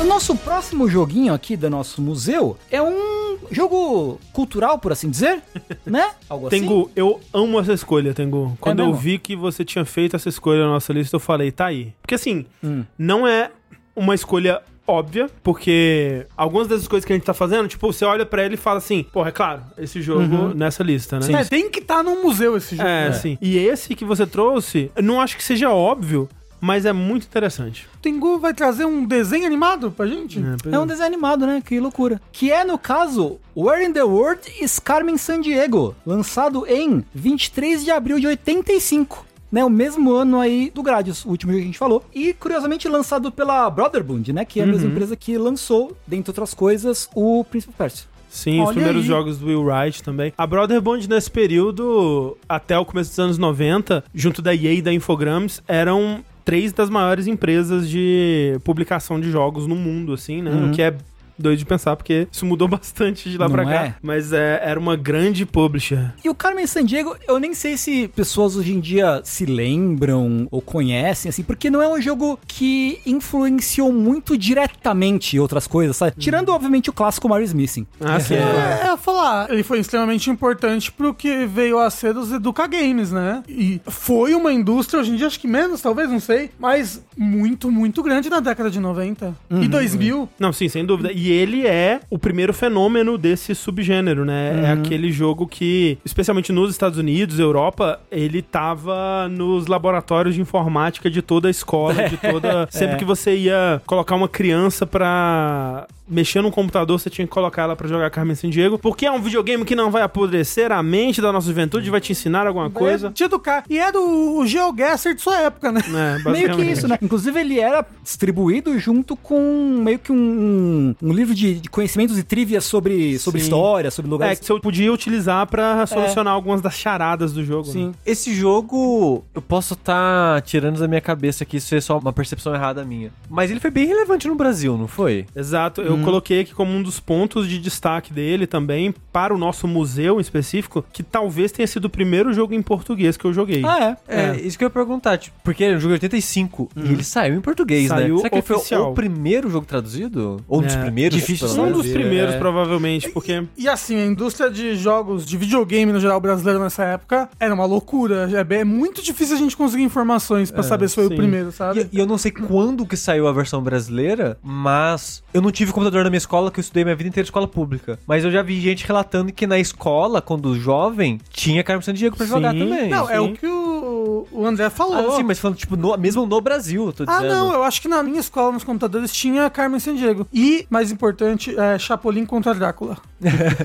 O 0.01 0.03
nosso 0.03 0.35
próximo 0.35 0.89
joguinho 0.89 1.33
aqui 1.33 1.55
do 1.55 1.69
nosso 1.69 2.01
museu 2.01 2.57
é 2.71 2.81
um 2.81 3.37
jogo 3.51 4.19
cultural, 4.33 4.79
por 4.79 4.91
assim 4.91 5.09
dizer, 5.09 5.41
né? 5.85 6.09
Algo 6.27 6.47
assim. 6.47 6.59
Tengu, 6.61 6.89
eu 6.95 7.19
amo 7.33 7.59
essa 7.59 7.73
escolha, 7.73 8.13
Tengu. 8.13 8.57
Quando 8.59 8.79
eu 8.79 8.87
mesmo? 8.87 8.99
vi 8.99 9.19
que 9.19 9.35
você 9.35 9.63
tinha 9.63 9.85
feito 9.85 10.15
essa 10.15 10.27
escolha 10.27 10.61
na 10.63 10.69
nossa 10.71 10.91
lista, 10.91 11.15
eu 11.15 11.19
falei, 11.19 11.51
tá 11.51 11.67
aí. 11.67 11.93
Porque 12.01 12.15
assim, 12.15 12.45
Hum. 12.63 12.83
não 12.97 13.27
é 13.27 13.51
uma 13.95 14.15
escolha 14.15 14.61
óbvia, 14.87 15.29
porque 15.43 16.25
algumas 16.35 16.67
dessas 16.67 16.87
coisas 16.87 17.05
que 17.05 17.13
a 17.13 17.15
gente 17.15 17.25
tá 17.25 17.33
fazendo, 17.33 17.67
tipo, 17.67 17.91
você 17.93 18.03
olha 18.03 18.25
pra 18.25 18.43
ele 18.43 18.55
e 18.55 18.57
fala 18.57 18.79
assim, 18.79 19.03
porra, 19.03 19.29
é 19.29 19.31
claro, 19.31 19.61
esse 19.77 20.01
jogo 20.01 20.53
nessa 20.55 20.83
lista, 20.83 21.17
né? 21.19 21.21
Sim. 21.27 21.35
É, 21.35 21.43
tem 21.45 21.69
que 21.69 21.79
estar 21.79 22.03
num 22.03 22.23
museu 22.23 22.57
esse 22.57 22.75
jogo. 22.75 22.89
É, 22.89 23.13
sim. 23.13 23.37
E 23.41 23.57
esse 23.57 23.95
que 23.95 24.03
você 24.03 24.25
trouxe, 24.25 24.91
eu 24.95 25.03
não 25.03 25.21
acho 25.21 25.37
que 25.37 25.43
seja 25.43 25.69
óbvio, 25.69 26.27
mas 26.61 26.85
é 26.85 26.93
muito 26.93 27.25
interessante. 27.25 27.87
O 27.95 27.97
Tengu 27.97 28.37
vai 28.37 28.53
trazer 28.53 28.85
um 28.85 29.03
desenho 29.03 29.47
animado 29.47 29.91
pra 29.91 30.05
gente? 30.05 30.39
É 30.71 30.79
um 30.79 30.85
desenho 30.85 31.07
animado, 31.07 31.47
né? 31.47 31.61
Que 31.65 31.79
loucura. 31.79 32.21
Que 32.31 32.51
é, 32.51 32.63
no 32.63 32.77
caso, 32.77 33.39
Where 33.57 33.83
in 33.83 33.91
the 33.91 34.03
World 34.03 34.41
is 34.61 34.77
Carmen 34.77 35.17
Sandiego, 35.17 35.95
lançado 36.05 36.65
em 36.67 37.03
23 37.13 37.83
de 37.83 37.89
abril 37.91 38.19
de 38.19 38.27
85. 38.27 39.25
Né, 39.51 39.65
o 39.65 39.69
mesmo 39.69 40.13
ano 40.13 40.39
aí 40.39 40.71
do 40.73 40.81
Gradius, 40.81 41.25
o 41.25 41.29
último 41.29 41.51
jogo 41.51 41.59
que 41.59 41.63
a 41.63 41.71
gente 41.71 41.77
falou. 41.77 42.05
E, 42.15 42.33
curiosamente, 42.33 42.87
lançado 42.87 43.29
pela 43.33 43.69
Brotherbund, 43.69 44.31
né? 44.31 44.45
Que 44.45 44.61
é 44.61 44.63
a 44.63 44.65
mesma 44.65 44.87
empresa 44.87 45.13
que 45.17 45.37
lançou, 45.37 45.97
dentre 46.07 46.29
outras 46.29 46.53
coisas, 46.53 47.09
o 47.13 47.43
Príncipe 47.43 47.73
Persia. 47.77 48.05
Sim, 48.29 48.61
os 48.61 48.67
Olha 48.67 48.75
primeiros 48.75 49.01
aí. 49.01 49.07
jogos 49.09 49.37
do 49.37 49.47
Will 49.47 49.61
Wright 49.61 50.01
também. 50.01 50.31
A 50.37 50.47
Brotherbond 50.47 51.07
nesse 51.09 51.29
período, 51.29 52.37
até 52.47 52.79
o 52.79 52.85
começo 52.85 53.09
dos 53.09 53.19
anos 53.19 53.37
90, 53.37 54.05
junto 54.15 54.41
da 54.41 54.55
EA 54.55 54.73
e 54.75 54.81
da 54.81 54.93
Infogrames, 54.93 55.61
eram 55.67 56.23
três 56.43 56.73
das 56.73 56.89
maiores 56.89 57.27
empresas 57.27 57.89
de 57.89 58.59
publicação 58.63 59.19
de 59.19 59.29
jogos 59.31 59.67
no 59.67 59.75
mundo, 59.75 60.13
assim, 60.13 60.41
né? 60.41 60.51
O 60.69 60.71
que 60.71 60.81
é 60.81 60.95
doido 61.41 61.59
de 61.59 61.65
pensar, 61.65 61.95
porque 61.95 62.27
isso 62.31 62.45
mudou 62.45 62.67
bastante 62.69 63.29
de 63.29 63.37
lá 63.37 63.45
Não 63.47 63.55
pra 63.55 63.65
cá. 63.65 63.85
é? 63.85 63.95
Mas 64.01 64.31
é, 64.33 64.61
era 64.63 64.79
uma 64.79 64.95
grande 64.95 65.45
publisher. 65.45 66.13
E 66.23 66.29
o 66.29 66.35
Carmen 66.35 66.67
Sandiego, 66.67 67.15
eu 67.27 67.39
nem 67.39 67.53
sei 67.53 67.77
se 67.77 68.07
pessoas 68.09 68.55
hoje 68.55 68.73
em 68.73 68.79
dia 68.79 69.21
se 69.23 69.45
lembram 69.45 70.47
ou 70.51 70.61
conhecem, 70.61 71.29
assim, 71.29 71.43
porque 71.43 71.69
não 71.69 71.81
é 71.81 71.87
um 71.87 72.01
jogo 72.01 72.39
que 72.47 72.99
influenciou 73.05 73.91
muito 73.91 74.37
diretamente 74.37 75.39
outras 75.39 75.67
coisas, 75.67 75.95
sabe? 75.97 76.13
Tirando, 76.17 76.49
obviamente, 76.49 76.89
o 76.89 76.93
clássico 76.93 77.27
Mario 77.27 77.41
Missing. 77.55 77.85
Ah, 77.99 78.19
sim. 78.19 78.35
É, 78.35 78.91
é 78.93 78.97
falar, 78.97 79.51
ele 79.51 79.63
foi 79.63 79.79
extremamente 79.79 80.29
importante 80.29 80.91
pro 80.91 81.13
que 81.13 81.45
veio 81.45 81.79
a 81.79 81.89
ser 81.89 82.15
os 82.15 82.31
Educa 82.31 82.67
Games, 82.67 83.11
né? 83.11 83.43
E 83.49 83.81
foi 83.87 84.33
uma 84.33 84.53
indústria, 84.53 84.99
hoje 84.99 85.11
em 85.11 85.15
dia 85.15 85.27
acho 85.27 85.39
que 85.39 85.47
menos, 85.47 85.81
talvez, 85.81 86.09
não 86.09 86.19
sei, 86.19 86.51
mas 86.59 87.03
muito, 87.17 87.71
muito 87.71 88.03
grande 88.03 88.29
na 88.29 88.39
década 88.39 88.69
de 88.69 88.79
90 88.79 89.35
e 89.61 89.67
2000. 89.67 90.29
Não, 90.39 90.53
sim, 90.53 90.69
sem 90.69 90.85
dúvida. 90.85 91.11
E 91.11 91.30
ele 91.31 91.65
é 91.65 91.99
o 92.09 92.19
primeiro 92.19 92.53
fenômeno 92.53 93.17
desse 93.17 93.55
subgênero, 93.55 94.25
né? 94.25 94.63
É 94.65 94.71
aquele 94.71 95.11
jogo 95.11 95.47
que, 95.47 95.97
especialmente 96.03 96.51
nos 96.51 96.71
Estados 96.71 96.97
Unidos, 96.97 97.39
Europa, 97.39 97.99
ele 98.11 98.41
tava 98.41 99.27
nos 99.29 99.67
laboratórios 99.67 100.35
de 100.35 100.41
informática 100.41 101.09
de 101.09 101.21
toda 101.21 101.47
a 101.47 101.51
escola, 101.51 102.07
de 102.09 102.17
toda. 102.17 102.67
Sempre 102.69 102.97
que 102.97 103.05
você 103.05 103.35
ia 103.35 103.81
colocar 103.85 104.15
uma 104.15 104.27
criança 104.27 104.85
pra 104.85 105.87
mexer 106.11 106.41
no 106.41 106.51
computador, 106.51 106.99
você 106.99 107.09
tinha 107.09 107.25
que 107.25 107.31
colocar 107.33 107.63
ela 107.63 107.75
pra 107.75 107.87
jogar 107.87 108.09
Carmen 108.11 108.35
Sandiego, 108.35 108.77
porque 108.77 109.05
é 109.05 109.11
um 109.11 109.21
videogame 109.21 109.63
que 109.65 109.75
não 109.75 109.89
vai 109.89 110.01
apodrecer 110.03 110.71
a 110.71 110.83
mente 110.83 111.21
da 111.21 111.31
nossa 111.31 111.47
juventude, 111.47 111.89
vai 111.89 112.01
te 112.01 112.11
ensinar 112.11 112.45
alguma 112.45 112.69
coisa. 112.69 113.07
É, 113.07 113.11
te 113.11 113.23
educar. 113.23 113.63
E 113.69 113.77
era 113.79 113.99
o, 113.99 114.39
o 114.39 114.45
GeoGuessr 114.45 115.15
de 115.15 115.21
sua 115.21 115.39
época, 115.39 115.71
né? 115.71 115.81
É, 116.25 116.27
Meio 116.29 116.55
que 116.55 116.61
isso, 116.63 116.87
né? 116.87 116.97
Inclusive, 117.01 117.39
ele 117.39 117.59
era 117.59 117.85
distribuído 118.03 118.77
junto 118.77 119.15
com 119.15 119.79
meio 119.83 119.97
que 119.99 120.11
um, 120.11 120.93
um 121.01 121.13
livro 121.13 121.33
de, 121.33 121.55
de 121.59 121.69
conhecimentos 121.69 122.17
e 122.17 122.23
trivias 122.23 122.65
sobre, 122.65 123.17
sobre 123.17 123.39
Sim. 123.39 123.45
história, 123.45 123.89
sobre 123.89 124.09
É, 124.09 124.11
lugares. 124.11 124.39
que 124.39 124.45
você 124.45 124.59
podia 124.59 124.91
utilizar 124.91 125.47
pra 125.47 125.85
solucionar 125.87 126.33
algumas 126.33 126.61
das 126.61 126.73
charadas 126.75 127.31
do 127.33 127.43
jogo. 127.43 127.67
né? 127.67 127.73
Sim. 127.73 127.91
Esse 128.05 128.33
jogo, 128.33 129.23
eu 129.33 129.41
posso 129.41 129.73
estar 129.73 130.41
tirando 130.41 130.79
da 130.79 130.87
minha 130.87 131.01
cabeça 131.01 131.43
aqui, 131.43 131.57
isso 131.57 131.73
é 131.75 131.81
só 131.81 131.97
uma 131.97 132.11
percepção 132.11 132.53
errada 132.53 132.83
minha. 132.83 133.11
Mas 133.29 133.49
ele 133.51 133.59
foi 133.59 133.71
bem 133.71 133.85
relevante 133.87 134.27
no 134.27 134.35
Brasil, 134.35 134.77
não 134.77 134.87
foi? 134.87 135.25
Exato, 135.35 135.81
eu 135.81 135.97
coloquei 136.01 136.41
aqui 136.41 136.53
como 136.53 136.71
um 136.71 136.81
dos 136.81 136.99
pontos 136.99 137.47
de 137.47 137.57
destaque 137.59 138.13
dele 138.13 138.45
também, 138.47 138.93
para 139.11 139.33
o 139.33 139.37
nosso 139.37 139.67
museu 139.67 140.17
em 140.17 140.21
específico, 140.21 140.83
que 140.93 141.03
talvez 141.03 141.51
tenha 141.51 141.67
sido 141.67 141.85
o 141.85 141.89
primeiro 141.89 142.33
jogo 142.33 142.53
em 142.53 142.61
português 142.61 143.17
que 143.17 143.25
eu 143.25 143.33
joguei. 143.33 143.63
Ah, 143.65 143.97
é. 144.07 144.21
É, 144.21 144.41
isso 144.41 144.57
que 144.57 144.63
eu 144.63 144.67
ia 144.67 144.71
perguntar, 144.71 145.17
tipo, 145.17 145.35
porque 145.43 145.63
ele 145.63 145.73
é 145.73 145.77
um 145.77 145.79
jogo 145.79 145.89
de 145.93 146.05
85 146.05 146.69
e 146.75 146.79
ele 146.91 147.03
saiu 147.03 147.35
em 147.35 147.41
português, 147.41 147.87
Saiu 147.87 148.15
né? 148.15 148.17
Será 148.17 148.29
que 148.29 148.35
ele 148.35 148.41
foi 148.41 148.55
oficial. 148.57 148.91
o 148.91 148.93
primeiro 148.93 149.49
jogo 149.49 149.65
traduzido? 149.65 150.37
Ou 150.47 150.59
um 150.59 150.63
dos 150.63 150.75
É, 150.75 150.81
primeiros? 150.81 151.17
difícil 151.17 151.47
um 151.61 151.71
dos 151.71 151.87
primeiros, 151.87 152.35
É. 152.35 152.37
provavelmente, 152.37 153.09
porque. 153.09 153.43
E 153.57 153.67
assim, 153.67 153.95
a 153.97 154.05
indústria 154.05 154.49
de 154.49 154.75
jogos, 154.75 155.25
de 155.25 155.37
videogame 155.37 155.91
no 155.91 155.99
geral 155.99 156.19
brasileiro 156.19 156.59
nessa 156.59 156.83
época, 156.83 157.29
era 157.39 157.53
uma 157.53 157.65
loucura. 157.65 158.29
É, 158.49 158.55
é 158.59 158.63
muito 158.63 159.01
difícil 159.01 159.35
a 159.35 159.39
gente 159.39 159.55
conseguir 159.57 159.83
informações 159.83 160.51
pra 160.51 160.63
saber 160.63 160.89
se 160.89 160.95
foi 160.95 161.07
sim. 161.07 161.13
o 161.13 161.17
primeiro, 161.17 161.51
sabe? 161.51 161.87
E, 161.91 161.97
e 161.97 161.99
eu 161.99 162.05
não 162.05 162.17
sei 162.17 162.31
quando 162.31 162.85
que 162.85 162.95
saiu 162.97 163.27
a 163.27 163.31
versão 163.31 163.61
brasileira, 163.61 164.37
mas 164.43 165.23
eu 165.33 165.41
não 165.41 165.51
tive 165.51 165.71
computador 165.83 166.03
na 166.03 166.09
minha 166.09 166.17
escola, 166.17 166.51
que 166.51 166.59
eu 166.59 166.61
estudei 166.61 166.83
minha 166.83 166.95
vida 166.95 167.09
inteira 167.09 167.25
em 167.25 167.27
escola 167.27 167.47
pública. 167.47 167.99
Mas 168.07 168.23
eu 168.23 168.31
já 168.31 168.41
vi 168.41 168.59
gente 168.61 168.85
relatando 168.85 169.31
que 169.31 169.45
na 169.47 169.59
escola, 169.59 170.21
quando 170.21 170.55
jovem, 170.59 171.19
tinha 171.31 171.63
Carmen 171.63 171.81
Sandiego 171.81 172.15
pra 172.15 172.25
Sim. 172.25 172.31
jogar 172.31 172.53
também. 172.53 172.89
Não, 172.89 173.09
é 173.09 173.13
sim. 173.13 173.19
o 173.19 173.33
que 173.33 173.47
o, 173.47 174.27
o 174.31 174.45
André 174.45 174.69
falou. 174.69 175.13
Ah, 175.13 175.15
sim, 175.17 175.23
mas 175.23 175.39
falando, 175.39 175.57
tipo, 175.57 175.75
no- 175.75 175.97
mesmo 175.97 176.25
no 176.25 176.39
Brasil, 176.41 176.85
eu 176.87 176.93
tô 176.93 177.03
Ah, 177.07 177.17
dizendo. 177.17 177.29
não, 177.33 177.53
eu 177.53 177.63
acho 177.63 177.81
que 177.81 177.87
na 177.87 178.01
minha 178.03 178.19
escola, 178.19 178.51
nos 178.51 178.63
computadores, 178.63 179.11
tinha 179.11 179.49
Carmen 179.49 179.79
Sandiego. 179.79 180.27
E, 180.33 180.65
mais 180.69 180.91
importante, 180.91 181.55
é 181.59 181.77
Chapolin 181.79 182.25
contra 182.25 182.53
Drácula. 182.53 182.97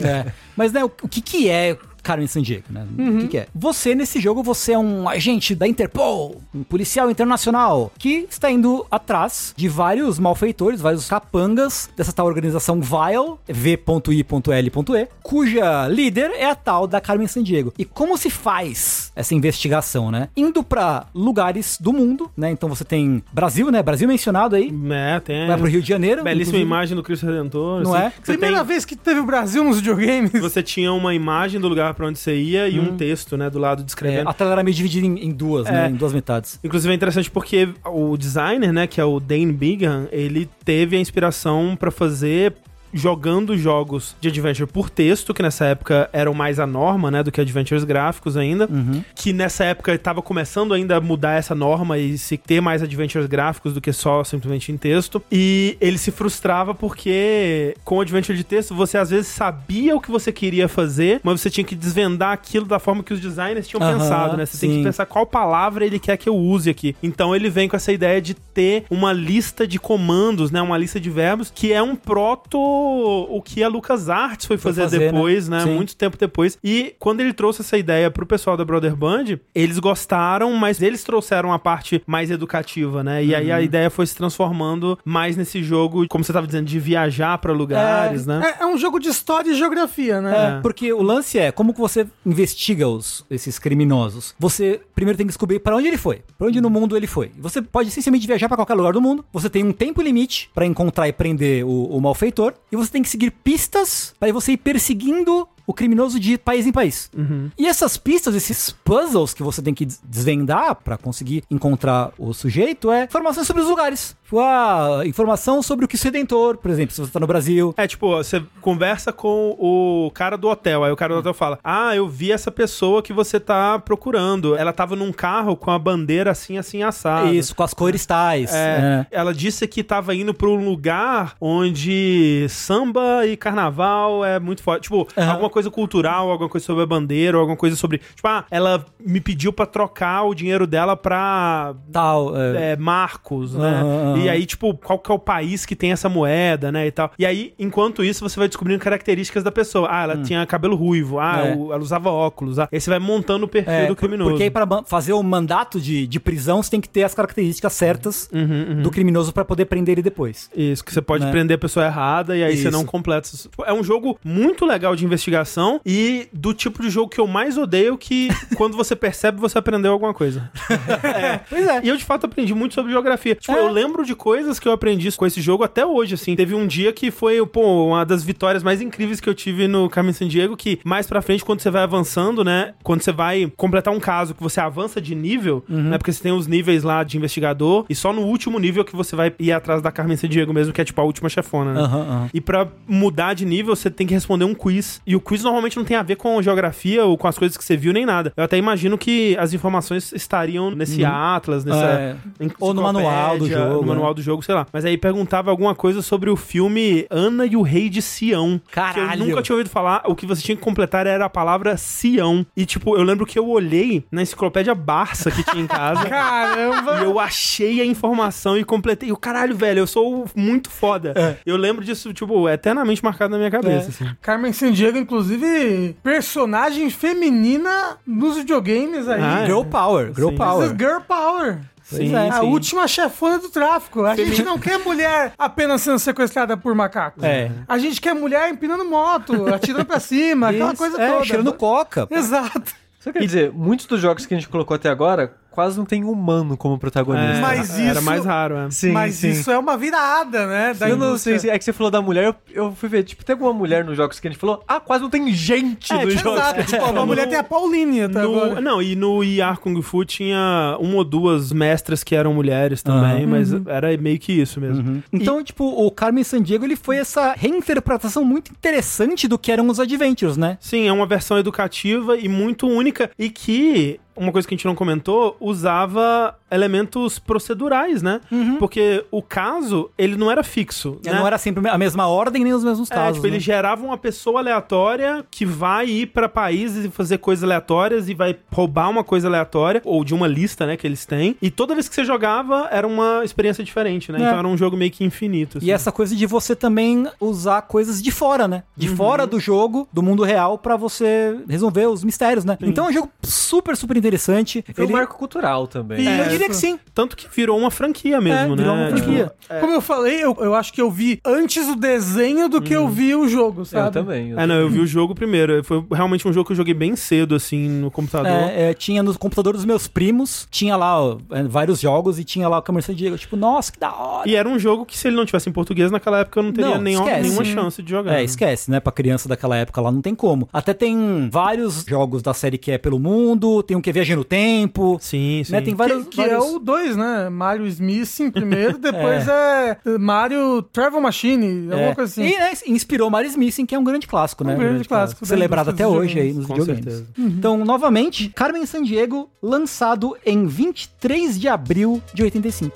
É. 0.06 0.32
Mas, 0.56 0.72
né, 0.72 0.82
o, 0.84 0.86
o 1.02 1.08
que 1.08 1.20
que 1.20 1.48
é 1.48 1.76
Carmen 2.06 2.28
Sandiego, 2.28 2.66
né? 2.70 2.86
O 2.96 3.18
que 3.18 3.28
que 3.28 3.38
é? 3.38 3.48
Você, 3.52 3.92
nesse 3.92 4.20
jogo, 4.20 4.40
você 4.40 4.72
é 4.72 4.78
um 4.78 5.08
agente 5.08 5.56
da 5.56 5.66
Interpol, 5.66 6.40
um 6.54 6.62
policial 6.62 7.10
internacional, 7.10 7.90
que 7.98 8.28
está 8.30 8.48
indo 8.48 8.86
atrás 8.88 9.52
de 9.56 9.68
vários 9.68 10.16
malfeitores, 10.20 10.80
vários 10.80 11.08
capangas 11.08 11.90
dessa 11.96 12.12
tal 12.12 12.26
organização 12.26 12.80
Vile, 12.80 13.34
V.I.L.E, 13.48 15.08
cuja 15.20 15.88
líder 15.88 16.30
é 16.30 16.48
a 16.48 16.54
tal 16.54 16.86
da 16.86 17.00
Carmen 17.00 17.26
Sandiego. 17.26 17.72
E 17.76 17.84
como 17.84 18.16
se 18.16 18.30
faz 18.30 19.10
essa 19.16 19.34
investigação, 19.34 20.12
né? 20.12 20.28
Indo 20.36 20.62
pra 20.62 21.06
lugares 21.12 21.76
do 21.80 21.92
mundo, 21.92 22.30
né? 22.36 22.50
Então 22.52 22.68
você 22.68 22.84
tem 22.84 23.22
Brasil, 23.32 23.70
né? 23.72 23.82
Brasil 23.82 24.06
mencionado 24.06 24.54
aí. 24.54 24.72
É, 24.90 25.18
tem. 25.20 25.46
Vai 25.48 25.56
pro 25.56 25.66
Rio 25.66 25.82
de 25.82 25.88
Janeiro. 25.88 26.22
Belíssima 26.22 26.58
inclusive. 26.58 26.62
imagem 26.62 26.96
do 26.96 27.02
Cristo 27.02 27.26
Redentor. 27.26 27.82
Não 27.82 27.94
assim, 27.94 28.04
é? 28.04 28.10
Você, 28.10 28.32
Primeira 28.32 28.58
tem, 28.58 28.66
vez 28.66 28.84
que 28.84 28.94
teve 28.94 29.18
o 29.18 29.26
Brasil 29.26 29.64
nos 29.64 29.78
videogames. 29.78 30.32
você 30.40 30.62
tinha 30.62 30.92
uma 30.92 31.14
imagem 31.14 31.60
do 31.60 31.68
lugar 31.68 31.95
pra 31.96 32.06
onde 32.06 32.18
você 32.18 32.36
ia 32.36 32.68
e 32.68 32.78
um 32.78 32.96
texto, 32.96 33.36
né, 33.36 33.50
do 33.50 33.58
lado 33.58 33.82
É, 33.82 33.84
descrevendo. 33.84 34.28
a 34.28 34.32
tela 34.32 34.52
era 34.52 34.62
meio 34.62 34.74
dividida 34.74 35.06
em, 35.06 35.18
em 35.26 35.32
duas, 35.32 35.64
né? 35.66 35.86
É. 35.86 35.88
Em 35.88 35.94
duas 35.94 36.12
metades. 36.12 36.60
Inclusive 36.62 36.92
é 36.92 36.94
interessante 36.96 37.30
porque 37.30 37.68
o 37.84 38.16
designer, 38.16 38.72
né, 38.72 38.86
que 38.86 39.00
é 39.00 39.04
o 39.04 39.18
Dane 39.18 39.52
Bigham, 39.52 40.06
ele 40.12 40.48
teve 40.64 40.96
a 40.96 41.00
inspiração 41.00 41.74
pra 41.78 41.90
fazer 41.90 42.52
jogando 42.92 43.56
jogos 43.56 44.16
de 44.20 44.28
adventure 44.28 44.70
por 44.70 44.88
texto, 44.90 45.34
que 45.34 45.42
nessa 45.42 45.64
época 45.66 46.08
eram 46.12 46.34
mais 46.34 46.58
a 46.58 46.66
norma, 46.66 47.10
né, 47.10 47.22
do 47.22 47.30
que 47.30 47.40
adventures 47.40 47.84
gráficos 47.84 48.36
ainda, 48.36 48.68
que 49.14 49.32
nessa 49.32 49.64
época 49.64 49.94
estava 49.94 50.22
começando 50.22 50.72
ainda 50.74 50.96
a 50.96 51.00
mudar 51.00 51.32
essa 51.32 51.54
norma 51.54 51.98
e 51.98 52.16
se 52.18 52.36
ter 52.36 52.60
mais 52.60 52.82
adventures 52.82 53.26
gráficos 53.26 53.72
do 53.74 53.80
que 53.80 53.92
só 53.92 54.24
simplesmente 54.24 54.72
em 54.72 54.76
texto. 54.76 55.22
E 55.30 55.76
ele 55.80 55.98
se 55.98 56.10
frustrava 56.10 56.74
porque 56.74 57.74
com 57.84 58.00
adventure 58.00 58.36
de 58.36 58.44
texto 58.44 58.74
você 58.74 58.98
às 58.98 59.10
vezes 59.10 59.28
sabia 59.28 59.94
o 59.94 60.00
que 60.00 60.10
você 60.10 60.32
queria 60.32 60.68
fazer, 60.68 61.20
mas 61.22 61.40
você 61.40 61.50
tinha 61.50 61.64
que 61.64 61.74
desvendar 61.74 62.32
aquilo 62.32 62.66
da 62.66 62.78
forma 62.78 63.02
que 63.02 63.12
os 63.12 63.20
designers 63.20 63.66
tinham 63.68 63.82
Aham, 63.82 63.98
pensado, 63.98 64.36
né? 64.36 64.46
Você 64.46 64.58
tem 64.58 64.70
sim. 64.70 64.78
que 64.78 64.84
pensar 64.84 65.06
qual 65.06 65.26
palavra 65.26 65.84
ele 65.84 65.98
quer 65.98 66.16
que 66.16 66.28
eu 66.28 66.36
use 66.36 66.70
aqui. 66.70 66.96
Então 67.02 67.34
ele 67.34 67.48
vem 67.48 67.68
com 67.68 67.76
essa 67.76 67.92
ideia 67.92 68.20
de 68.20 68.34
ter 68.34 68.84
uma 68.90 69.12
lista 69.12 69.66
de 69.66 69.78
comandos, 69.78 70.50
né? 70.50 70.60
Uma 70.62 70.78
lista 70.78 70.98
de 70.98 71.10
verbos 71.10 71.52
que 71.54 71.72
é 71.72 71.82
um 71.82 71.96
proto 71.96 72.58
o 72.76 73.40
que 73.42 73.62
a 73.62 73.68
LucasArts 73.68 74.46
foi 74.46 74.56
Foi 74.56 74.72
fazer, 74.72 74.82
fazer, 74.82 74.98
depois, 75.12 75.48
né? 75.48 75.64
né? 75.64 75.74
Muito 75.74 75.96
tempo 75.96 76.16
depois. 76.16 76.58
E 76.62 76.94
quando 76.98 77.20
ele 77.20 77.32
trouxe 77.32 77.62
essa 77.62 77.76
ideia 77.76 78.10
pro 78.10 78.26
pessoal 78.26 78.56
da 78.56 78.64
Brother 78.64 78.94
Band, 78.96 79.24
eles 79.54 79.78
gostaram, 79.78 80.52
mas 80.54 80.80
eles 80.82 81.02
trouxeram 81.04 81.52
a 81.52 81.58
parte 81.58 82.02
mais 82.06 82.30
educativa, 82.30 83.02
né? 83.02 83.24
E 83.24 83.30
Uhum. 83.32 83.36
aí 83.38 83.52
a 83.52 83.60
ideia 83.62 83.90
foi 83.90 84.06
se 84.06 84.14
transformando 84.16 84.98
mais 85.04 85.36
nesse 85.36 85.62
jogo, 85.62 86.06
como 86.08 86.24
você 86.24 86.32
tava 86.32 86.46
dizendo, 86.46 86.66
de 86.66 86.78
viajar 86.78 87.38
pra 87.38 87.52
lugares, 87.52 88.26
né? 88.26 88.54
É, 88.60 88.62
é 88.62 88.66
um 88.66 88.76
jogo 88.78 88.98
de 88.98 89.08
história 89.08 89.50
e 89.50 89.54
geografia, 89.54 90.20
né? 90.20 90.58
É, 90.58 90.60
porque 90.60 90.92
o 90.92 91.02
lance 91.02 91.38
é 91.38 91.50
como 91.52 91.72
que 91.74 91.80
você 91.80 92.06
investiga 92.24 92.88
os, 92.88 93.24
esses 93.30 93.58
criminosos. 93.58 94.34
Você 94.38 94.80
primeiro 94.94 95.16
tem 95.16 95.26
que 95.26 95.30
descobrir 95.30 95.58
para 95.60 95.76
onde 95.76 95.88
ele 95.88 95.96
foi, 95.98 96.22
para 96.38 96.46
onde 96.46 96.60
no 96.60 96.70
mundo 96.70 96.96
ele 96.96 97.06
foi. 97.06 97.30
Você 97.38 97.60
pode 97.62 97.88
essencialmente 97.88 98.26
viajar 98.26 98.48
para 98.48 98.56
qualquer 98.56 98.74
lugar 98.74 98.92
do 98.92 99.00
mundo. 99.00 99.24
Você 99.32 99.48
tem 99.50 99.64
um 99.64 99.72
tempo 99.72 100.00
limite 100.02 100.50
para 100.54 100.66
encontrar 100.66 101.08
e 101.08 101.12
prender 101.12 101.64
o, 101.64 101.86
o 101.96 102.00
malfeitor 102.00 102.54
e 102.70 102.76
você 102.76 102.90
tem 102.90 103.02
que 103.02 103.08
seguir 103.08 103.30
pistas 103.30 104.14
para 104.18 104.32
você 104.32 104.52
ir 104.52 104.56
perseguindo 104.56 105.48
o 105.66 105.74
criminoso 105.74 106.20
de 106.20 106.38
país 106.38 106.64
em 106.64 106.70
país. 106.72 107.10
E 107.58 107.66
essas 107.66 107.96
pistas, 107.96 108.34
esses 108.36 108.70
puzzles 108.84 109.34
que 109.34 109.42
você 109.42 109.60
tem 109.60 109.74
que 109.74 109.84
des- 109.84 110.00
desvendar 110.04 110.76
para 110.76 110.96
conseguir 110.96 111.42
encontrar 111.50 112.12
o 112.16 112.32
sujeito 112.32 112.88
é 112.90 113.04
informações 113.04 113.46
sobre 113.48 113.62
os 113.62 113.68
lugares. 113.68 114.16
Tipo, 114.26 114.40
ah, 114.40 115.02
informação 115.06 115.62
sobre 115.62 115.84
o 115.84 115.88
que 115.88 115.96
Redentor, 115.96 116.56
por 116.56 116.68
exemplo, 116.68 116.92
se 116.92 117.00
você 117.00 117.12
tá 117.12 117.20
no 117.20 117.28
Brasil. 117.28 117.72
É, 117.76 117.86
tipo, 117.86 118.08
você 118.16 118.42
conversa 118.60 119.12
com 119.12 119.56
o 119.56 120.10
cara 120.12 120.36
do 120.36 120.48
hotel, 120.48 120.82
aí 120.82 120.90
o 120.90 120.96
cara 120.96 121.14
do 121.14 121.20
hotel 121.20 121.32
fala: 121.32 121.60
Ah, 121.62 121.94
eu 121.94 122.08
vi 122.08 122.32
essa 122.32 122.50
pessoa 122.50 123.02
que 123.02 123.12
você 123.12 123.38
tá 123.38 123.78
procurando. 123.78 124.56
Ela 124.56 124.72
tava 124.72 124.96
num 124.96 125.12
carro 125.12 125.56
com 125.56 125.70
a 125.70 125.78
bandeira 125.78 126.32
assim, 126.32 126.58
assim, 126.58 126.82
assada. 126.82 127.30
Isso, 127.30 127.54
com 127.54 127.62
as 127.62 127.72
cores 127.72 128.04
tais. 128.04 128.52
É, 128.52 129.06
Ela 129.12 129.32
disse 129.32 129.66
que 129.68 129.84
tava 129.84 130.12
indo 130.12 130.34
pra 130.34 130.48
um 130.48 130.64
lugar 130.64 131.34
onde 131.40 132.46
samba 132.48 133.24
e 133.26 133.36
carnaval 133.36 134.24
é 134.24 134.40
muito 134.40 134.62
forte. 134.62 134.84
Tipo, 134.84 135.06
Aham. 135.16 135.30
alguma 135.30 135.50
coisa 135.50 135.70
cultural, 135.70 136.30
alguma 136.30 136.48
coisa 136.48 136.66
sobre 136.66 136.82
a 136.82 136.86
bandeira, 136.86 137.38
alguma 137.38 137.56
coisa 137.56 137.76
sobre. 137.76 137.98
Tipo, 137.98 138.26
ah, 138.26 138.44
ela 138.50 138.84
me 138.98 139.20
pediu 139.20 139.52
pra 139.52 139.66
trocar 139.66 140.24
o 140.24 140.34
dinheiro 140.34 140.66
dela 140.66 140.96
pra. 140.96 141.74
Tal. 141.92 142.36
é. 142.36 142.72
é, 142.72 142.76
marcos, 142.76 143.54
né? 143.54 143.80
Aham, 143.80 144.15
aham. 144.16 144.24
E 144.24 144.28
aí, 144.28 144.46
tipo, 144.46 144.74
qual 144.74 144.98
que 144.98 145.10
é 145.10 145.14
o 145.14 145.18
país 145.18 145.64
que 145.66 145.74
tem 145.76 145.92
essa 145.92 146.08
moeda, 146.08 146.70
né? 146.72 146.86
E 146.86 146.90
tal. 146.90 147.10
E 147.18 147.24
aí, 147.26 147.52
enquanto 147.58 148.02
isso, 148.04 148.22
você 148.28 148.38
vai 148.38 148.48
descobrindo 148.48 148.80
características 148.82 149.42
da 149.44 149.52
pessoa. 149.52 149.88
Ah, 149.90 150.02
ela 150.02 150.16
tinha 150.22 150.44
cabelo 150.46 150.76
ruivo. 150.76 151.18
Ah, 151.18 151.42
Hum. 151.44 151.70
É. 151.70 151.74
ela 151.74 151.78
usava 151.82 152.10
óculos. 152.10 152.58
Ah, 152.58 152.68
aí 152.72 152.80
você 152.80 152.90
vai 152.90 152.98
montando 152.98 153.44
o 153.44 153.48
perfil 153.48 153.72
É, 153.72 153.86
do 153.86 153.96
criminoso. 153.96 154.30
Porque 154.30 154.42
aí 154.44 154.50
pra 154.50 154.66
fazer 154.86 155.12
o 155.12 155.22
mandato 155.22 155.80
de, 155.80 156.06
de 156.06 156.18
prisão, 156.20 156.62
você 156.62 156.70
tem 156.70 156.80
que 156.80 156.88
ter 156.88 157.02
as 157.04 157.14
características 157.14 157.72
certas 157.72 158.28
Uhum, 158.32 158.82
do 158.82 158.90
criminoso 158.90 159.32
pra 159.32 159.44
poder 159.44 159.64
prender 159.66 159.92
ele 159.94 160.02
depois. 160.02 160.50
Isso, 160.56 160.84
que 160.84 160.92
você 160.92 161.00
pode 161.02 161.24
Né? 161.24 161.30
prender 161.30 161.54
a 161.56 161.58
pessoa 161.58 161.84
errada 161.86 162.36
e 162.36 162.42
aí 162.44 162.56
você 162.56 162.68
Isso. 162.68 162.70
não 162.70 162.84
completa. 162.84 163.28
isso. 163.32 163.50
É 163.64 163.72
um 163.72 163.82
jogo 163.84 164.18
muito 164.24 164.64
legal 164.66 164.94
de 164.96 165.04
investigação 165.04 165.80
e 165.84 166.28
do 166.32 166.52
tipo 166.54 166.82
de 166.82 166.90
jogo 166.90 167.08
que 167.10 167.20
eu 167.20 167.26
mais 167.26 167.56
odeio 167.58 167.96
que 167.98 168.28
quando 168.56 168.76
você 168.76 168.94
percebe, 168.96 169.38
você 169.40 169.58
aprendeu 169.58 169.92
alguma 169.92 170.14
coisa. 170.14 170.50
Pois 171.48 171.66
é. 171.66 171.80
E 171.84 171.88
eu, 171.88 171.96
de 171.96 172.04
fato, 172.04 172.26
aprendi 172.26 172.54
muito 172.54 172.74
sobre 172.74 172.92
geografia. 172.92 173.34
Tipo, 173.34 173.56
É. 173.56 173.60
eu 173.60 173.70
lembro 173.70 174.04
de 174.06 174.14
coisas 174.14 174.58
que 174.58 174.66
eu 174.68 174.72
aprendi 174.72 175.10
com 175.16 175.26
esse 175.26 175.40
jogo 175.40 175.62
até 175.64 175.84
hoje, 175.84 176.14
assim. 176.14 176.34
Teve 176.36 176.54
um 176.54 176.66
dia 176.66 176.92
que 176.92 177.10
foi, 177.10 177.44
pô, 177.46 177.86
uma 177.88 178.04
das 178.04 178.22
vitórias 178.24 178.62
mais 178.62 178.80
incríveis 178.80 179.20
que 179.20 179.28
eu 179.28 179.34
tive 179.34 179.68
no 179.68 179.88
Carmen 179.90 180.12
San 180.12 180.26
Diego, 180.28 180.56
que 180.56 180.78
mais 180.84 181.06
pra 181.06 181.20
frente, 181.22 181.44
quando 181.44 181.60
você 181.60 181.70
vai 181.70 181.82
avançando, 181.82 182.42
né, 182.44 182.74
quando 182.82 183.02
você 183.02 183.12
vai 183.12 183.52
completar 183.56 183.92
um 183.92 184.00
caso 184.00 184.34
que 184.34 184.42
você 184.42 184.60
avança 184.60 185.00
de 185.00 185.14
nível, 185.14 185.64
Uhum. 185.68 185.90
né, 185.90 185.98
porque 185.98 186.12
você 186.12 186.22
tem 186.22 186.32
os 186.32 186.46
níveis 186.46 186.82
lá 186.82 187.02
de 187.04 187.16
investigador, 187.16 187.84
e 187.88 187.94
só 187.94 188.12
no 188.12 188.22
último 188.22 188.58
nível 188.58 188.84
que 188.84 188.94
você 188.96 189.14
vai 189.16 189.32
ir 189.38 189.52
atrás 189.52 189.82
da 189.82 189.90
Carmen 189.92 190.16
San 190.16 190.28
Diego 190.28 190.52
mesmo, 190.52 190.72
que 190.72 190.80
é, 190.80 190.84
tipo, 190.84 191.00
a 191.00 191.04
última 191.04 191.28
chefona, 191.28 191.72
né? 191.74 191.80
Aham, 191.80 192.00
aham. 192.00 192.30
E 192.32 192.40
pra 192.40 192.66
mudar 192.88 193.34
de 193.34 193.44
nível, 193.44 193.74
você 193.74 193.90
tem 193.90 194.06
que 194.06 194.14
responder 194.14 194.44
um 194.44 194.54
quiz. 194.54 195.00
E 195.06 195.14
o 195.16 195.20
quiz 195.20 195.42
normalmente 195.42 195.76
não 195.76 195.84
tem 195.84 195.96
a 195.96 196.02
ver 196.02 196.16
com 196.16 196.40
geografia 196.42 197.04
ou 197.04 197.16
com 197.18 197.26
as 197.28 197.36
coisas 197.38 197.56
que 197.56 197.64
você 197.64 197.76
viu, 197.76 197.92
nem 197.92 198.04
nada. 198.06 198.32
Eu 198.36 198.44
até 198.44 198.56
imagino 198.56 198.96
que 198.96 199.36
as 199.38 199.52
informações 199.52 200.12
estariam 200.12 200.70
nesse 200.70 201.04
atlas, 201.04 201.64
nessa... 201.64 201.84
É. 201.86 202.16
Ou 202.60 202.72
no 202.74 202.82
manual 202.82 203.38
do 203.38 203.48
jogo? 203.48 203.84
Manual 203.96 204.14
do 204.14 204.22
jogo, 204.22 204.42
sei 204.42 204.54
lá. 204.54 204.66
Mas 204.72 204.84
aí 204.84 204.96
perguntava 204.96 205.50
alguma 205.50 205.74
coisa 205.74 206.02
sobre 206.02 206.30
o 206.30 206.36
filme 206.36 207.06
Ana 207.10 207.46
e 207.46 207.56
o 207.56 207.62
Rei 207.62 207.88
de 207.88 208.00
Sião. 208.02 208.60
Que 208.66 208.74
Caralho. 208.74 209.22
eu 209.22 209.26
nunca 209.26 209.42
tinha 209.42 209.54
ouvido 209.54 209.70
falar. 209.70 210.02
O 210.06 210.14
que 210.14 210.26
você 210.26 210.42
tinha 210.42 210.56
que 210.56 210.62
completar 210.62 211.06
era 211.06 211.24
a 211.24 211.30
palavra 211.30 211.76
Sião. 211.76 212.46
E, 212.56 212.64
tipo, 212.64 212.96
eu 212.96 213.02
lembro 213.02 213.26
que 213.26 213.38
eu 213.38 213.48
olhei 213.48 214.04
na 214.10 214.22
enciclopédia 214.22 214.74
Barça 214.74 215.30
que 215.30 215.42
tinha 215.42 215.62
em 215.62 215.66
casa. 215.66 216.04
Caramba! 216.08 217.00
E 217.00 217.04
eu 217.04 217.18
achei 217.18 217.80
a 217.80 217.84
informação 217.84 218.56
e 218.56 218.64
completei. 218.64 219.08
E 219.08 219.12
o 219.12 219.16
caralho, 219.16 219.56
velho, 219.56 219.80
eu 219.80 219.86
sou 219.86 220.26
muito 220.34 220.70
foda. 220.70 221.12
É. 221.16 221.36
Eu 221.44 221.56
lembro 221.56 221.84
disso, 221.84 222.12
tipo, 222.12 222.48
eternamente 222.48 223.02
marcado 223.02 223.32
na 223.32 223.38
minha 223.38 223.50
cabeça. 223.50 223.86
É. 223.86 223.88
assim. 223.88 224.16
Carmen 224.20 224.52
Sandiego, 224.52 224.98
inclusive, 224.98 225.96
personagem 226.02 226.90
feminina 226.90 227.96
nos 228.06 228.36
videogames 228.36 229.08
aí. 229.08 229.22
Ah, 229.22 229.42
é. 229.42 229.46
Girl 229.46 229.62
Power, 229.64 230.12
Girl 230.14 230.30
Sim. 230.30 230.36
Power. 230.36 230.62
This 230.62 230.72
is 230.72 230.78
Girl 230.78 231.00
Power. 231.06 231.60
Sim, 231.88 232.14
é. 232.16 232.28
A 232.28 232.40
sim. 232.40 232.46
última 232.46 232.88
chefona 232.88 233.38
do 233.38 233.48
tráfico. 233.48 234.04
A 234.04 234.16
gente 234.16 234.42
não 234.42 234.58
quer 234.58 234.76
mulher 234.78 235.32
apenas 235.38 235.82
sendo 235.82 236.00
sequestrada 236.00 236.56
por 236.56 236.74
macacos. 236.74 237.22
É. 237.22 237.50
A 237.68 237.78
gente 237.78 238.00
quer 238.00 238.12
mulher 238.12 238.50
empinando 238.50 238.84
moto, 238.84 239.46
atirando 239.54 239.84
pra 239.84 240.00
cima, 240.00 240.48
aquela 240.48 240.74
coisa 240.74 241.00
é, 241.00 241.12
toda. 241.12 241.24
cheirando 241.24 241.52
coca. 241.52 242.08
Exato. 242.10 242.74
Quer 243.12 243.20
dizer, 243.20 243.52
muitos 243.52 243.86
dos 243.86 244.00
jogos 244.00 244.26
que 244.26 244.34
a 244.34 244.36
gente 244.36 244.48
colocou 244.48 244.74
até 244.74 244.88
agora 244.88 245.32
quase 245.56 245.78
não 245.78 245.86
tem 245.86 246.04
humano 246.04 246.54
como 246.56 246.78
protagonista. 246.78 247.38
É, 247.38 247.40
Mas 247.40 247.78
Era 247.78 247.92
isso- 247.94 248.02
mais 248.02 248.24
raro, 248.26 248.56
é. 248.56 248.70
Sim, 248.70 248.92
Mas 248.92 249.14
sim. 249.14 249.30
isso 249.30 249.50
é 249.50 249.58
uma 249.58 249.76
virada, 249.76 250.46
né? 250.46 250.74
Da 250.74 250.86
Eu 250.88 250.96
não 250.98 251.16
sei 251.16 251.38
se 251.38 251.48
é 251.48 251.58
que 251.58 251.64
você 251.64 251.72
falou 251.72 251.90
da 251.90 252.02
mulher, 252.02 252.24
eu, 252.26 252.34
eu 252.52 252.72
fui 252.72 252.88
ver, 252.90 253.02
tipo, 253.04 253.24
tem 253.24 253.32
alguma 253.32 253.54
mulher 253.54 253.82
nos 253.84 253.96
jogos 253.96 254.20
que 254.20 254.28
a 254.28 254.30
gente 254.30 254.38
falou? 254.38 254.62
Ah, 254.68 254.78
quase 254.78 255.02
não 255.02 255.08
tem 255.10 255.32
gente 255.32 255.90
É, 255.92 256.04
nos 256.04 256.14
tipo, 256.14 256.24
jogos. 256.24 256.40
Exato. 256.40 256.64
Tipo, 256.64 256.84
a 256.84 257.06
mulher 257.06 257.26
tem 257.28 257.38
a 257.38 257.42
Pauline 257.42 258.02
até 258.02 258.20
No, 258.22 258.34
agora. 258.42 258.60
não, 258.60 258.82
e 258.82 258.94
no 258.94 259.24
IR 259.24 259.58
Kung 259.58 259.80
Fu 259.80 260.04
tinha 260.04 260.76
uma 260.78 260.96
ou 260.96 261.04
duas 261.04 261.50
mestras 261.52 262.04
que 262.04 262.14
eram 262.14 262.34
mulheres 262.34 262.82
também, 262.82 263.24
Aham. 263.24 263.26
mas 263.26 263.52
era 263.66 263.96
meio 263.96 264.18
que 264.18 264.32
isso 264.32 264.60
mesmo. 264.60 265.02
Então, 265.10 265.42
tipo, 265.42 265.64
o 265.64 265.90
Carmen 265.90 266.22
Sandiego, 266.22 266.64
ele 266.66 266.76
foi 266.76 266.98
essa 266.98 267.32
reinterpretação 267.36 268.24
muito 268.24 268.50
interessante 268.50 269.26
do 269.26 269.38
que 269.38 269.50
eram 269.50 269.68
os 269.68 269.80
Adventures, 269.80 270.36
né? 270.36 270.58
Sim, 270.60 270.86
é 270.86 270.92
uma 270.92 271.06
versão 271.06 271.38
educativa 271.38 272.16
e 272.18 272.28
muito 272.28 272.66
única 272.68 273.10
e 273.18 273.30
que 273.30 273.98
uma 274.16 274.32
coisa 274.32 274.48
que 274.48 274.54
a 274.54 274.56
gente 274.56 274.66
não 274.66 274.74
comentou, 274.74 275.36
usava 275.38 276.36
elementos 276.50 277.18
procedurais, 277.18 278.02
né? 278.02 278.20
Porque 278.58 279.04
o 279.10 279.22
caso, 279.22 279.90
ele 279.98 280.16
não 280.16 280.30
era 280.30 280.42
fixo, 280.42 280.98
né? 281.04 281.12
Não 281.12 281.26
era 281.26 281.38
sempre 281.38 281.68
a 281.68 281.78
mesma 281.78 282.06
ordem 282.06 282.44
nem 282.44 282.52
os 282.52 282.64
mesmos 282.64 282.90
É, 282.90 282.94
casos. 282.94 283.14
tipo, 283.16 283.26
né? 283.26 283.32
ele 283.34 283.40
gerava 283.40 283.84
uma 283.84 283.96
pessoa 283.98 284.40
aleatória 284.40 285.24
que 285.30 285.44
vai 285.44 285.86
ir 285.88 286.06
pra 286.06 286.28
países 286.28 286.84
e 286.84 286.90
fazer 286.90 287.18
coisas 287.18 287.42
aleatórias 287.44 288.08
e 288.08 288.14
vai 288.14 288.36
roubar 288.52 288.88
uma 288.90 289.02
coisa 289.04 289.28
aleatória, 289.28 289.80
ou 289.84 290.04
de 290.04 290.14
uma 290.14 290.26
lista, 290.26 290.66
né, 290.66 290.76
que 290.76 290.86
eles 290.86 291.04
têm. 291.04 291.36
E 291.42 291.50
toda 291.50 291.74
vez 291.74 291.88
que 291.88 291.94
você 291.94 292.04
jogava, 292.04 292.68
era 292.70 292.86
uma 292.86 293.22
experiência 293.24 293.62
diferente, 293.64 294.10
né? 294.12 294.18
É. 294.18 294.22
Então 294.26 294.38
era 294.38 294.48
um 294.48 294.56
jogo 294.56 294.76
meio 294.76 294.90
que 294.90 295.04
infinito. 295.04 295.58
assim. 295.58 295.66
E 295.66 295.70
essa 295.70 295.90
coisa 295.92 296.14
de 296.14 296.26
você 296.26 296.54
também 296.56 297.06
usar 297.20 297.62
coisas 297.62 298.02
de 298.02 298.10
fora, 298.10 298.46
né? 298.48 298.62
De 298.76 298.88
Uhum. 298.88 298.96
fora 298.96 299.26
do 299.26 299.38
jogo, 299.40 299.88
do 299.92 300.02
mundo 300.02 300.22
real, 300.22 300.58
pra 300.58 300.76
você 300.76 301.36
resolver 301.48 301.86
os 301.86 302.04
mistérios, 302.04 302.44
né? 302.44 302.56
Então 302.62 302.86
é 302.86 302.88
um 302.90 302.92
jogo 302.92 303.10
super, 303.22 303.76
super 303.76 303.96
interessante. 303.96 304.64
Foi 304.74 304.84
Ele... 304.84 304.92
um 304.92 304.96
marco 304.96 305.16
cultural 305.16 305.66
também. 305.66 306.00
E- 306.02 306.06
É, 306.08 306.35
diria 306.38 306.48
que 306.48 306.56
sim. 306.56 306.78
Tanto 306.94 307.16
que 307.16 307.26
virou 307.34 307.58
uma 307.58 307.70
franquia 307.70 308.20
mesmo, 308.20 308.38
É, 308.38 308.48
né? 308.48 308.56
virou 308.56 308.74
uma 308.74 308.88
franquia. 308.88 309.32
Tipo, 309.40 309.60
Como 309.60 309.72
eu 309.72 309.80
falei, 309.80 310.22
eu, 310.24 310.36
eu 310.40 310.54
acho 310.54 310.72
que 310.72 310.80
eu 310.80 310.90
vi 310.90 311.20
antes 311.24 311.66
o 311.68 311.76
desenho 311.76 312.48
do 312.48 312.60
que 312.60 312.72
eu 312.74 312.88
vi 312.88 313.14
o 313.14 313.28
jogo, 313.28 313.64
sabe? 313.64 313.88
Eu 313.88 313.92
também. 313.92 314.30
eu 314.30 314.40
É, 314.40 314.46
não, 314.46 314.54
eu 314.56 314.68
vi 314.68 314.80
o 314.80 314.86
jogo 314.86 315.14
primeiro. 315.14 315.62
Foi 315.64 315.84
realmente 315.92 316.26
um 316.26 316.32
jogo 316.32 316.46
que 316.46 316.52
eu 316.52 316.56
joguei 316.56 316.74
bem 316.74 316.96
cedo, 316.96 317.34
assim, 317.34 317.68
no 317.68 317.90
computador. 317.90 318.30
É, 318.30 318.70
é, 318.70 318.74
tinha 318.74 319.02
no 319.02 319.16
computador 319.18 319.52
dos 319.54 319.64
meus 319.64 319.86
primos, 319.88 320.46
tinha 320.50 320.76
lá 320.76 321.00
ó, 321.02 321.18
é, 321.30 321.42
vários 321.44 321.80
jogos 321.80 322.18
e 322.18 322.24
tinha 322.24 322.48
lá 322.48 322.58
o 322.58 322.62
Cameron 322.62 322.82
San 322.82 322.94
Diego. 322.94 323.16
Tipo, 323.18 323.36
nossa, 323.36 323.72
que 323.72 323.78
da 323.78 323.92
hora. 323.94 324.28
E 324.28 324.34
era 324.34 324.48
um 324.48 324.58
jogo 324.58 324.84
que, 324.84 324.96
se 324.98 325.08
ele 325.08 325.16
não 325.16 325.24
tivesse 325.26 325.48
em 325.48 325.52
português, 325.52 325.90
naquela 325.90 326.20
época 326.20 326.38
eu 326.40 326.42
não 326.44 326.52
teria 326.52 326.70
Não, 326.70 326.80
nenhuma, 326.80 327.06
esquece. 327.06 327.22
nenhuma 327.22 327.44
chance 327.44 327.82
de 327.82 327.90
jogar. 327.90 328.14
É, 328.18 328.24
esquece, 328.24 328.70
né? 328.70 328.80
Pra 328.80 328.92
criança 328.92 329.28
daquela 329.28 329.56
época 329.56 329.80
lá 329.80 329.90
não 329.92 330.00
tem 330.00 330.14
como. 330.14 330.48
Até 330.52 330.72
tem 330.74 331.28
vários 331.30 331.84
jogos 331.86 332.22
da 332.22 332.34
série 332.34 332.58
que 332.58 332.70
é 332.70 332.78
pelo 332.78 332.98
mundo, 332.98 333.62
tem 333.62 333.76
um 333.76 333.80
que 333.80 333.90
é 333.90 333.92
Viagem 333.92 334.16
no 334.16 334.24
Tempo. 334.24 334.98
Sim, 335.00 335.42
sim. 335.44 335.52
Né, 335.52 335.60
tem 335.60 335.74
vários. 335.74 336.04
Que, 336.04 336.10
que 336.16 336.20
é 336.32 336.38
o 336.38 336.58
2, 336.58 336.96
né? 336.96 337.28
Mario 337.28 337.66
Smith 337.66 338.30
primeiro, 338.32 338.76
depois 338.78 339.26
é. 339.28 339.78
Mario 339.98 340.62
Travel 340.62 341.00
Machine, 341.00 341.64
alguma 341.72 341.90
É. 341.90 341.94
coisa 341.94 342.10
assim. 342.12 342.24
E 342.30 342.38
né, 342.38 342.52
inspirou 342.66 343.10
Mario 343.10 343.28
Smith, 343.30 343.56
que 343.66 343.74
é 343.74 343.78
um 343.78 343.84
grande 343.84 344.06
clássico, 344.06 344.44
né? 344.44 344.54
Um 344.54 344.58
grande 344.58 344.88
clássico 344.88 345.20
da 345.22 345.26
Celebrado 345.26 345.70
até 345.70 345.86
hoje 345.86 346.18
aí 346.20 346.32
nos 346.32 346.46
videogames. 346.46 346.84
certeza. 346.84 347.06
Então, 347.18 347.64
novamente, 347.64 348.28
Carmen 348.34 348.64
San 348.66 348.82
Diego, 348.82 349.28
lançado 349.42 350.16
em 350.24 350.46
23 350.46 351.38
de 351.38 351.48
abril 351.48 352.02
de 352.14 352.22
85. 352.22 352.72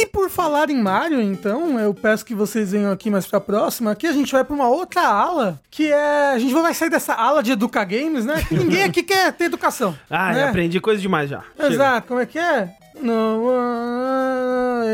E 0.00 0.06
por 0.06 0.30
falar 0.30 0.70
em 0.70 0.82
Mario, 0.82 1.20
então, 1.20 1.78
eu 1.78 1.92
peço 1.92 2.24
que 2.24 2.34
vocês 2.34 2.72
venham 2.72 2.90
aqui 2.90 3.10
mais 3.10 3.26
pra 3.26 3.38
próxima. 3.38 3.90
Aqui 3.90 4.06
a 4.06 4.12
gente 4.14 4.32
vai 4.32 4.42
pra 4.42 4.54
uma 4.54 4.66
outra 4.66 5.06
ala, 5.06 5.60
que 5.70 5.92
é. 5.92 6.30
A 6.32 6.38
gente 6.38 6.54
vai 6.54 6.72
sair 6.72 6.88
dessa 6.88 7.12
ala 7.12 7.42
de 7.42 7.52
Educa 7.52 7.84
Games, 7.84 8.24
né? 8.24 8.42
Que 8.48 8.54
ninguém 8.54 8.82
aqui 8.82 9.02
quer 9.02 9.30
ter 9.34 9.44
educação. 9.44 9.94
Ah, 10.08 10.32
né? 10.32 10.44
aprendi 10.48 10.80
coisa 10.80 11.00
demais 11.00 11.28
já. 11.28 11.42
Chega. 11.56 11.74
Exato, 11.74 12.08
como 12.08 12.20
é 12.20 12.26
que 12.26 12.38
é? 12.38 12.70
No 13.02 13.50